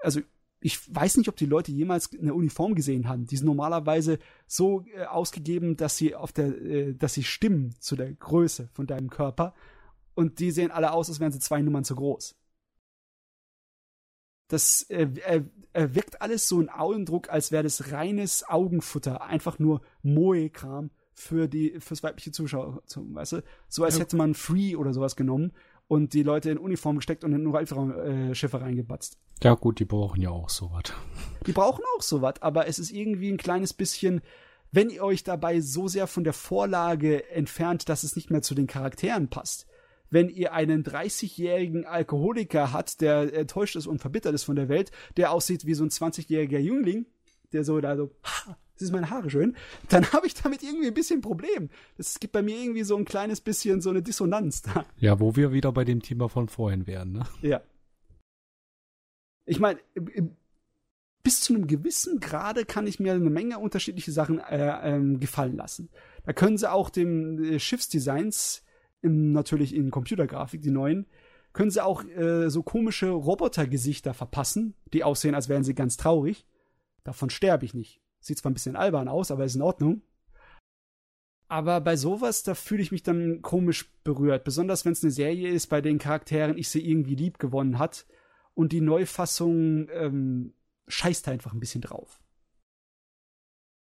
Also 0.00 0.22
ich 0.64 0.94
weiß 0.94 1.18
nicht, 1.18 1.28
ob 1.28 1.36
die 1.36 1.44
Leute 1.44 1.72
jemals 1.72 2.10
eine 2.18 2.32
Uniform 2.32 2.74
gesehen 2.74 3.06
haben. 3.06 3.26
Die 3.26 3.36
sind 3.36 3.44
normalerweise 3.44 4.18
so 4.46 4.82
äh, 4.96 5.04
ausgegeben, 5.04 5.76
dass 5.76 5.98
sie 5.98 6.14
auf 6.14 6.32
der, 6.32 6.46
äh, 6.46 6.94
dass 6.94 7.12
sie 7.12 7.22
stimmen 7.22 7.74
zu 7.80 7.96
der 7.96 8.10
Größe 8.14 8.70
von 8.72 8.86
deinem 8.86 9.10
Körper. 9.10 9.52
Und 10.14 10.38
die 10.38 10.50
sehen 10.50 10.70
alle 10.70 10.92
aus, 10.92 11.10
als 11.10 11.20
wären 11.20 11.32
sie 11.32 11.38
zwei 11.38 11.60
Nummern 11.60 11.84
zu 11.84 11.94
groß. 11.94 12.34
Das 14.48 14.88
äh, 14.88 15.42
wirkt 15.74 16.22
alles 16.22 16.48
so 16.48 16.60
ein 16.60 16.70
Augendruck, 16.70 17.28
als 17.28 17.52
wäre 17.52 17.62
das 17.62 17.92
reines 17.92 18.48
Augenfutter, 18.48 19.22
einfach 19.22 19.58
nur 19.58 19.82
Moe-Kram 20.02 20.90
für 21.12 21.46
die 21.46 21.78
fürs 21.78 22.02
weibliche 22.02 22.32
Zuschauer, 22.32 22.82
weißt 22.86 23.32
du? 23.32 23.42
So 23.68 23.84
als 23.84 24.00
hätte 24.00 24.16
man 24.16 24.32
Free 24.32 24.76
oder 24.76 24.94
sowas 24.94 25.14
genommen 25.14 25.52
und 25.94 26.12
die 26.12 26.24
Leute 26.24 26.50
in 26.50 26.58
Uniform 26.58 26.96
gesteckt 26.96 27.22
und 27.22 27.32
in 27.32 27.52
Weltraumschiffe 27.52 28.60
reingebatzt. 28.60 29.16
Ja 29.42 29.54
gut, 29.54 29.78
die 29.78 29.84
brauchen 29.84 30.20
ja 30.20 30.30
auch 30.30 30.48
sowas. 30.50 30.92
Die 31.46 31.52
brauchen 31.52 31.84
auch 31.96 32.02
sowas, 32.02 32.34
aber 32.40 32.66
es 32.66 32.80
ist 32.80 32.90
irgendwie 32.90 33.30
ein 33.30 33.36
kleines 33.36 33.72
bisschen, 33.72 34.20
wenn 34.72 34.90
ihr 34.90 35.04
euch 35.04 35.22
dabei 35.22 35.60
so 35.60 35.86
sehr 35.86 36.08
von 36.08 36.24
der 36.24 36.32
Vorlage 36.32 37.30
entfernt, 37.30 37.88
dass 37.88 38.02
es 38.02 38.16
nicht 38.16 38.30
mehr 38.30 38.42
zu 38.42 38.56
den 38.56 38.66
Charakteren 38.66 39.28
passt. 39.28 39.66
Wenn 40.10 40.28
ihr 40.28 40.52
einen 40.52 40.82
30-jährigen 40.82 41.86
Alkoholiker 41.86 42.72
hat, 42.72 43.00
der 43.00 43.32
enttäuscht 43.32 43.76
ist 43.76 43.86
und 43.86 44.00
verbittert 44.00 44.34
ist 44.34 44.44
von 44.44 44.56
der 44.56 44.68
Welt, 44.68 44.90
der 45.16 45.30
aussieht 45.30 45.64
wie 45.64 45.74
so 45.74 45.84
ein 45.84 45.90
20-jähriger 45.90 46.58
Jüngling, 46.58 47.06
der 47.52 47.62
so 47.62 47.80
da 47.80 47.96
so, 47.96 48.10
ha, 48.24 48.56
das 48.74 48.82
ist 48.82 48.92
meine 48.92 49.10
Haare 49.10 49.30
schön, 49.30 49.56
dann 49.88 50.04
habe 50.12 50.26
ich 50.26 50.34
damit 50.34 50.62
irgendwie 50.62 50.88
ein 50.88 50.94
bisschen 50.94 51.18
ein 51.18 51.22
Problem. 51.22 51.70
Es 51.96 52.20
gibt 52.20 52.32
bei 52.32 52.42
mir 52.42 52.56
irgendwie 52.56 52.84
so 52.84 52.96
ein 52.96 53.04
kleines 53.04 53.40
bisschen 53.40 53.80
so 53.80 53.90
eine 53.90 54.02
Dissonanz 54.02 54.62
da. 54.62 54.84
Ja, 54.98 55.20
wo 55.20 55.36
wir 55.36 55.52
wieder 55.52 55.72
bei 55.72 55.84
dem 55.84 56.02
Thema 56.02 56.28
von 56.28 56.48
vorhin 56.48 56.86
wären, 56.86 57.12
ne? 57.12 57.24
Ja. 57.42 57.60
Ich 59.46 59.60
meine, 59.60 59.78
bis 61.22 61.40
zu 61.40 61.54
einem 61.54 61.66
gewissen 61.66 62.20
Grade 62.20 62.64
kann 62.64 62.86
ich 62.86 63.00
mir 63.00 63.14
eine 63.14 63.30
Menge 63.30 63.58
unterschiedliche 63.58 64.12
Sachen 64.12 64.38
äh, 64.38 64.94
ähm, 64.94 65.20
gefallen 65.20 65.56
lassen. 65.56 65.88
Da 66.24 66.32
können 66.32 66.58
sie 66.58 66.70
auch 66.70 66.90
dem 66.90 67.42
äh, 67.42 67.58
Schiffsdesigns, 67.58 68.62
im, 69.00 69.32
natürlich 69.32 69.74
in 69.74 69.90
Computergrafik, 69.90 70.62
die 70.62 70.70
neuen, 70.70 71.06
können 71.52 71.70
sie 71.70 71.84
auch 71.84 72.04
äh, 72.04 72.50
so 72.50 72.62
komische 72.62 73.10
Robotergesichter 73.10 74.12
verpassen, 74.12 74.74
die 74.92 75.04
aussehen, 75.04 75.34
als 75.34 75.48
wären 75.48 75.64
sie 75.64 75.74
ganz 75.74 75.96
traurig. 75.96 76.46
Davon 77.04 77.30
sterbe 77.30 77.64
ich 77.64 77.74
nicht. 77.74 78.00
Sieht 78.24 78.38
zwar 78.38 78.50
ein 78.50 78.54
bisschen 78.54 78.74
albern 78.74 79.08
aus, 79.08 79.30
aber 79.30 79.44
ist 79.44 79.54
in 79.54 79.60
Ordnung. 79.60 80.00
Aber 81.46 81.82
bei 81.82 81.94
sowas, 81.94 82.42
da 82.42 82.54
fühle 82.54 82.80
ich 82.80 82.90
mich 82.90 83.02
dann 83.02 83.42
komisch 83.42 83.92
berührt. 84.02 84.44
Besonders 84.44 84.86
wenn 84.86 84.92
es 84.92 85.04
eine 85.04 85.12
Serie 85.12 85.50
ist, 85.50 85.66
bei 85.66 85.82
den 85.82 85.98
Charakteren 85.98 86.56
ich 86.56 86.70
sie 86.70 86.88
irgendwie 86.88 87.16
lieb 87.16 87.38
gewonnen 87.38 87.78
hat. 87.78 88.06
Und 88.54 88.72
die 88.72 88.80
Neufassung 88.80 89.88
ähm, 89.90 90.54
scheißt 90.88 91.28
einfach 91.28 91.52
ein 91.52 91.60
bisschen 91.60 91.82
drauf. 91.82 92.22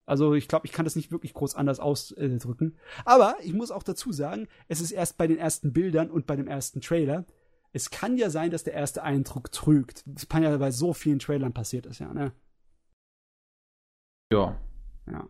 Also 0.04 0.34
ich 0.34 0.46
glaube, 0.46 0.66
ich 0.66 0.72
kann 0.72 0.84
das 0.84 0.96
nicht 0.96 1.10
wirklich 1.10 1.32
groß 1.32 1.54
anders 1.54 1.80
ausdrücken. 1.80 2.76
Aber 3.06 3.36
ich 3.42 3.54
muss 3.54 3.70
auch 3.70 3.82
dazu 3.82 4.12
sagen, 4.12 4.46
es 4.66 4.82
ist 4.82 4.90
erst 4.90 5.16
bei 5.16 5.26
den 5.26 5.38
ersten 5.38 5.72
Bildern 5.72 6.10
und 6.10 6.26
bei 6.26 6.36
dem 6.36 6.48
ersten 6.48 6.82
Trailer. 6.82 7.24
Es 7.72 7.88
kann 7.88 8.18
ja 8.18 8.28
sein, 8.28 8.50
dass 8.50 8.64
der 8.64 8.74
erste 8.74 9.02
Eindruck 9.02 9.52
trügt. 9.52 10.02
Das 10.04 10.28
kann 10.28 10.42
ja 10.42 10.54
bei 10.58 10.70
so 10.70 10.92
vielen 10.92 11.18
Trailern 11.18 11.54
passiert 11.54 11.86
ist, 11.86 12.00
ja, 12.00 12.12
ne? 12.12 12.32
Ja. 14.32 14.60
Ja. 15.10 15.28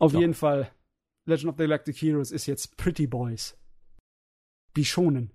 Auf 0.00 0.12
Ja. 0.12 0.20
jeden 0.20 0.34
Fall, 0.34 0.70
Legend 1.26 1.50
of 1.52 1.56
the 1.56 1.64
Galactic 1.64 1.96
Heroes 1.96 2.30
ist 2.30 2.46
jetzt 2.46 2.76
Pretty 2.76 3.06
Boys. 3.06 3.56
Bishonen. 4.74 5.32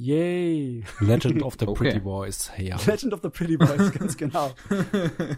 Yay. 0.00 0.84
Legend 1.00 1.42
of 1.42 1.56
the 1.58 1.66
Okay. 1.68 1.78
Pretty 1.78 2.00
Boys, 2.00 2.50
ja. 2.58 2.76
Legend 2.84 3.12
of 3.12 3.20
the 3.22 3.28
Pretty 3.30 3.56
Boys, 3.56 3.92
ganz 3.92 4.16
genau. 4.16 4.52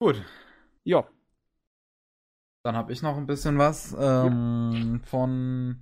Gut, 0.00 0.22
Ja. 0.84 1.08
dann 2.64 2.76
habe 2.76 2.92
ich 2.92 3.00
noch 3.02 3.16
ein 3.16 3.26
bisschen 3.26 3.58
was 3.58 3.94
ähm, 3.98 5.00
von 5.04 5.80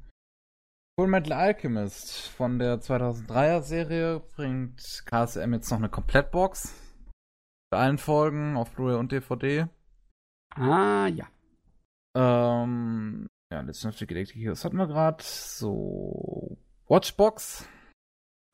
Full 0.96 1.08
Metal 1.08 1.32
Alchemist. 1.32 2.28
Von 2.28 2.60
der 2.60 2.80
2003er 2.80 3.62
Serie 3.62 4.20
bringt 4.36 5.02
KSM 5.06 5.52
jetzt 5.52 5.70
noch 5.70 5.78
eine 5.78 5.88
Komplettbox. 5.88 6.72
Für 7.72 7.78
allen 7.78 7.98
Folgen 7.98 8.56
auf 8.56 8.70
Blu-ray 8.70 8.96
und 8.96 9.10
DVD. 9.10 9.66
Ah, 10.54 11.08
ja. 11.08 11.26
Ähm, 12.16 13.26
ja, 13.52 13.60
of 13.60 13.98
the 13.98 14.06
Galactic 14.06 14.36
Heroes 14.36 14.64
hatten 14.64 14.76
wir 14.76 14.86
gerade. 14.86 15.22
So, 15.24 16.58
Watchbox 16.86 17.66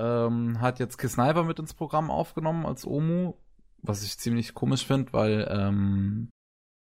ähm, 0.01 0.63
hat 0.63 0.79
jetzt 0.79 0.97
Kisniver 0.97 1.45
mit 1.45 1.59
ins 1.59 1.75
Programm 1.75 2.11
aufgenommen 2.11 2.65
als 2.65 2.87
Omu, 2.87 3.35
was 3.83 4.03
ich 4.03 4.19
ziemlich 4.19 4.55
komisch 4.55 4.87
finde, 4.87 5.13
weil 5.13 5.47
ähm, 5.51 6.31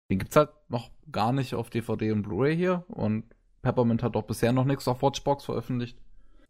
den 0.09 0.17
gibt's 0.17 0.35
halt 0.35 0.49
noch 0.69 0.89
gar 1.11 1.31
nicht 1.31 1.53
auf 1.53 1.69
DVD 1.69 2.11
und 2.11 2.23
Blu-ray 2.23 2.55
hier 2.55 2.85
und 2.87 3.32
Peppermint 3.63 4.03
hat 4.03 4.15
doch 4.15 4.23
bisher 4.23 4.51
noch 4.51 4.65
nichts 4.65 4.87
auf 4.87 5.01
Watchbox 5.01 5.45
veröffentlicht. 5.45 5.97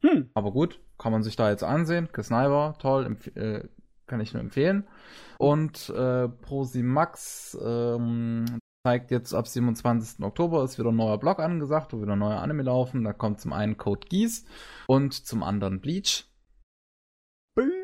Hm. 0.02 0.30
Aber 0.34 0.52
gut, 0.52 0.82
kann 0.98 1.14
man 1.14 1.24
sich 1.24 1.38
da 1.38 1.50
jetzt 1.50 1.64
ansehen. 1.64 2.12
Kisniver, 2.12 2.76
toll, 2.80 3.16
äh, 3.36 3.64
kann 4.06 4.20
ich 4.20 4.34
nur 4.34 4.42
empfehlen. 4.42 4.86
Und 5.38 5.90
äh, 5.90 6.28
Prosimax 6.28 7.58
ähm, 7.64 8.60
zeigt 8.86 9.12
jetzt 9.12 9.34
ab 9.34 9.48
27. 9.48 10.26
Oktober 10.26 10.64
ist 10.64 10.78
wieder 10.78 10.90
ein 10.90 10.98
neuer 10.98 11.18
Blog 11.18 11.40
angesagt, 11.40 11.94
wo 11.94 12.02
wieder 12.02 12.18
neue 12.18 12.38
Anime 12.38 12.64
laufen. 12.64 13.06
Da 13.06 13.14
kommt 13.14 13.40
zum 13.40 13.54
einen 13.54 13.78
Code 13.78 14.08
Geass 14.10 14.44
und 14.88 15.14
zum 15.14 15.42
anderen 15.44 15.80
Bleach. 15.80 16.26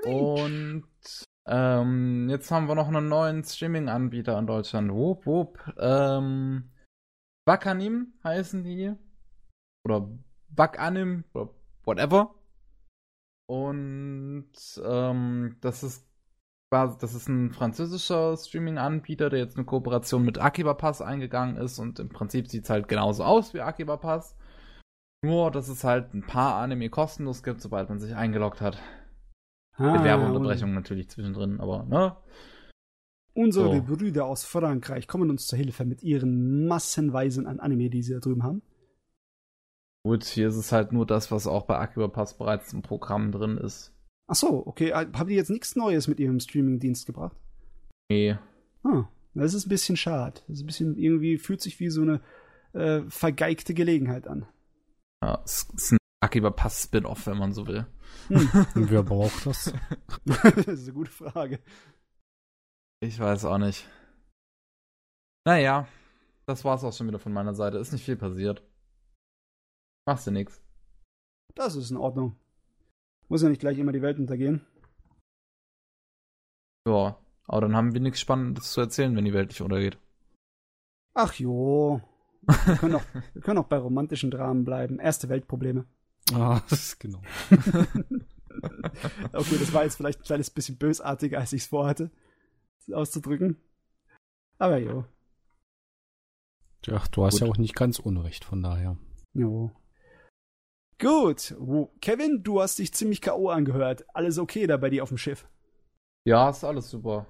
Und 0.04 0.84
ähm, 1.48 2.28
jetzt 2.30 2.52
haben 2.52 2.68
wir 2.68 2.76
noch 2.76 2.88
einen 2.88 3.08
neuen 3.08 3.44
Streaming-Anbieter 3.44 4.38
in 4.38 4.48
Deutschland. 4.48 4.92
Wupp, 4.92 5.26
wupp. 5.26 5.60
Ähm, 5.78 6.72
Wakanim 7.46 8.14
heißen 8.24 8.64
die. 8.64 8.94
Oder 9.86 10.10
Wakanim 10.50 11.24
oder 11.34 11.50
whatever. 11.84 12.36
Und 13.48 14.52
ähm, 14.84 15.58
das 15.62 15.84
ist 15.84 16.10
das 16.72 17.16
ist 17.16 17.28
ein 17.28 17.52
französischer 17.52 18.38
Streaming-Anbieter, 18.38 19.32
der 19.32 19.40
jetzt 19.40 19.58
eine 19.58 19.66
Kooperation 19.66 20.24
mit 20.24 20.40
Akiba 20.40 20.76
Pass 20.76 21.02
eingegangen 21.02 21.58
ist 21.58 21.80
und 21.80 22.00
im 22.00 22.10
Prinzip 22.10 22.48
sieht 22.48 22.66
es 22.66 22.70
halt 22.70 22.88
genauso 22.88 23.24
aus 23.24 23.56
wie 23.56 23.62
Akiba 23.62 23.98
Pass. 23.98 24.36
Nur, 25.24 25.50
dass 25.52 25.68
es 25.68 25.84
halt 25.84 26.14
ein 26.14 26.26
paar 26.26 26.56
Anime 26.56 26.90
kostenlos 26.90 27.42
gibt, 27.42 27.62
sobald 27.62 27.90
man 27.90 28.00
sich 28.00 28.16
eingeloggt 28.16 28.62
hat. 28.62 28.78
Ah, 29.74 29.94
Mit 29.94 30.04
Werbeunterbrechungen 30.04 30.76
natürlich 30.76 31.10
zwischendrin, 31.10 31.60
aber 31.60 31.84
ne? 31.86 32.16
Unsere 33.34 33.78
So. 33.78 33.96
Brüder 33.96 34.26
aus 34.26 34.44
Frankreich 34.44 35.08
kommen 35.08 35.30
uns 35.30 35.48
zur 35.48 35.58
Hilfe 35.58 35.86
mit 35.86 36.04
ihren 36.04 36.68
massenweisen 36.68 37.48
an 37.48 37.60
Anime, 37.60 37.90
die 37.90 38.04
sie 38.04 38.14
da 38.14 38.20
drüben 38.20 38.44
haben. 38.44 38.62
Gut, 40.06 40.24
hier 40.24 40.48
ist 40.48 40.56
es 40.56 40.72
halt 40.72 40.92
nur 40.92 41.06
das, 41.06 41.32
was 41.32 41.46
auch 41.46 41.66
bei 41.66 41.78
Akiba 41.78 42.08
Pass 42.08 42.38
bereits 42.38 42.72
im 42.74 42.82
Programm 42.82 43.32
drin 43.32 43.58
ist. 43.58 43.94
Ach 44.28 44.36
so, 44.36 44.66
okay. 44.66 44.90
äh, 44.90 45.08
Haben 45.14 45.28
die 45.30 45.36
jetzt 45.36 45.50
nichts 45.50 45.76
Neues 45.76 46.08
mit 46.08 46.20
ihrem 46.20 46.40
Streaming-Dienst 46.40 47.06
gebracht? 47.06 47.36
Nee. 48.10 48.38
Ah, 48.84 49.06
das 49.34 49.54
ist 49.54 49.66
ein 49.66 49.70
bisschen 49.70 49.98
schade. 49.98 50.42
Das 50.48 50.58
ist 50.58 50.64
ein 50.64 50.68
bisschen 50.68 50.98
irgendwie 50.98 51.38
fühlt 51.38 51.62
sich 51.62 51.80
wie 51.80 51.90
so 51.90 52.02
eine 52.02 52.22
äh, 52.74 53.02
vergeigte 53.10 53.74
Gelegenheit 53.74 54.28
an. 54.28 54.46
Ja, 55.24 55.42
es 55.44 55.68
ist 55.76 55.92
ein 55.92 55.98
Akiba 56.22 56.52
Pass 56.52 56.84
Spin-off, 56.84 57.28
wenn 57.28 57.38
man 57.38 57.54
so 57.54 57.68
will. 57.68 57.86
Und 58.30 58.50
wer 58.92 59.04
braucht 59.04 59.46
das? 59.46 59.74
das 60.26 60.68
ist 60.68 60.84
eine 60.86 60.94
gute 60.94 61.12
Frage. 61.12 61.60
Ich 63.02 63.20
weiß 63.20 63.46
auch 63.46 63.58
nicht. 63.58 63.88
Naja, 65.46 65.88
das 66.46 66.64
war's 66.66 66.84
auch 66.84 66.94
schon 66.94 67.08
wieder 67.08 67.20
von 67.20 67.34
meiner 67.34 67.54
Seite. 67.54 67.78
Ist 67.78 67.92
nicht 67.92 68.06
viel 68.06 68.18
passiert. 68.18 68.64
Machst 70.10 70.26
du 70.26 70.32
nix. 70.32 70.60
Das 71.54 71.76
ist 71.76 71.92
in 71.92 71.98
Ordnung. 71.98 72.36
Muss 73.28 73.44
ja 73.44 73.50
nicht 73.50 73.62
gleich 73.62 73.78
immer 73.78 73.92
die 73.92 74.02
Welt 74.02 74.18
untergehen. 74.18 74.66
Ja, 76.88 77.20
aber 77.46 77.62
dann 77.62 77.76
haben 77.76 77.94
wir 77.94 78.02
nichts 78.02 78.20
Spannendes 78.20 78.72
zu 78.72 78.82
erzählen, 78.82 79.16
wenn 79.16 79.26
die 79.26 79.36
Welt 79.36 79.50
nicht 79.50 79.62
untergeht. 79.62 80.00
Ach 81.14 81.32
jo. 81.36 82.02
Wir 82.42 82.76
können 82.78 82.96
auch, 82.96 83.04
wir 83.34 83.42
können 83.44 83.60
auch 83.60 83.68
bei 83.68 83.78
romantischen 83.78 84.32
Dramen 84.32 84.66
bleiben. 84.66 84.98
Erste 84.98 85.30
Weltprobleme. 85.30 85.86
Ah, 86.34 86.60
das 86.70 86.80
ist 86.80 87.00
genau. 87.00 87.22
Okay, 89.32 89.58
das 89.60 89.72
war 89.74 89.84
jetzt 89.84 89.96
vielleicht 89.96 90.22
ein 90.22 90.26
kleines 90.26 90.50
bisschen 90.50 90.80
bösartiger, 90.80 91.38
als 91.38 91.54
ich 91.54 91.62
es 91.62 91.68
vorhatte, 91.68 92.10
auszudrücken. 92.92 93.62
Aber 94.58 94.80
jo. 94.80 95.06
Ja, 96.86 97.04
du 97.12 97.24
hast 97.24 97.34
Gut. 97.36 97.42
ja 97.42 97.48
auch 97.48 97.58
nicht 97.58 97.76
ganz 97.76 98.00
Unrecht, 98.00 98.44
von 98.44 98.64
daher. 98.64 98.98
Jo. 99.34 99.72
Gut. 101.00 101.56
Kevin, 102.02 102.44
du 102.44 102.62
hast 102.62 102.80
dich 102.80 102.94
ziemlich 102.94 103.22
K.O. 103.22 103.50
angehört. 103.50 104.06
Alles 104.14 104.38
okay 104.38 104.68
da 104.68 104.78
bei 104.78 104.90
dir 104.90 105.04
auf 105.04 105.10
dem 105.10 105.18
Schiff? 105.18 105.48
Ja, 106.26 106.50
ist 106.50 106.64
alles 106.64 106.90
super. 106.90 107.26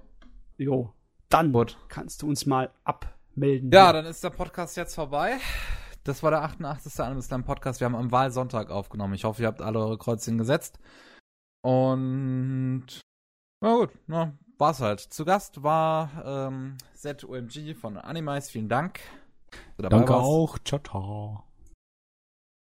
Jo. 0.56 0.92
Dann 1.28 1.52
Gut. 1.52 1.78
kannst 1.88 2.22
du 2.22 2.28
uns 2.28 2.44
mal 2.46 2.70
abmelden. 2.84 3.70
Ja, 3.70 3.92
dann 3.92 4.04
ist 4.06 4.24
der 4.24 4.30
Podcast 4.30 4.76
jetzt 4.76 4.94
vorbei. 4.94 5.38
Das 6.02 6.22
war 6.22 6.30
der 6.30 6.42
88. 6.42 6.98
Anime 7.00 7.22
Slam 7.22 7.44
Podcast. 7.44 7.80
Wir 7.80 7.84
haben 7.84 7.94
am 7.94 8.10
Wahlsonntag 8.10 8.70
aufgenommen. 8.70 9.14
Ich 9.14 9.24
hoffe, 9.24 9.42
ihr 9.42 9.48
habt 9.48 9.62
alle 9.62 9.78
eure 9.78 9.98
Kreuzchen 9.98 10.38
gesetzt. 10.38 10.80
Und 11.62 12.86
na 13.60 13.74
gut, 13.76 13.90
na, 14.06 14.36
war's 14.58 14.80
halt. 14.80 15.00
Zu 15.00 15.24
Gast 15.24 15.62
war 15.62 16.10
ähm, 16.24 16.76
ZOMG 16.94 17.74
von 17.74 17.96
Animais. 17.96 18.50
Vielen 18.50 18.68
Dank. 18.68 19.00
Danke 19.76 20.12
warst. 20.12 20.24
auch. 20.24 20.58
Ciao, 20.64 20.80
ciao. 20.82 21.49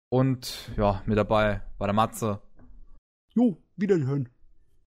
Und 0.10 0.72
ja, 0.76 1.04
mit 1.06 1.18
dabei 1.18 1.62
war 1.78 1.88
der 1.88 1.94
Matze 1.94 2.42
Jo, 3.36 3.58
wiederhören. 3.76 4.30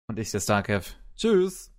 und 0.07 0.17
ich, 0.17 0.31
der 0.31 0.39
Starkev. 0.39 0.95
Tschüss. 1.15 1.70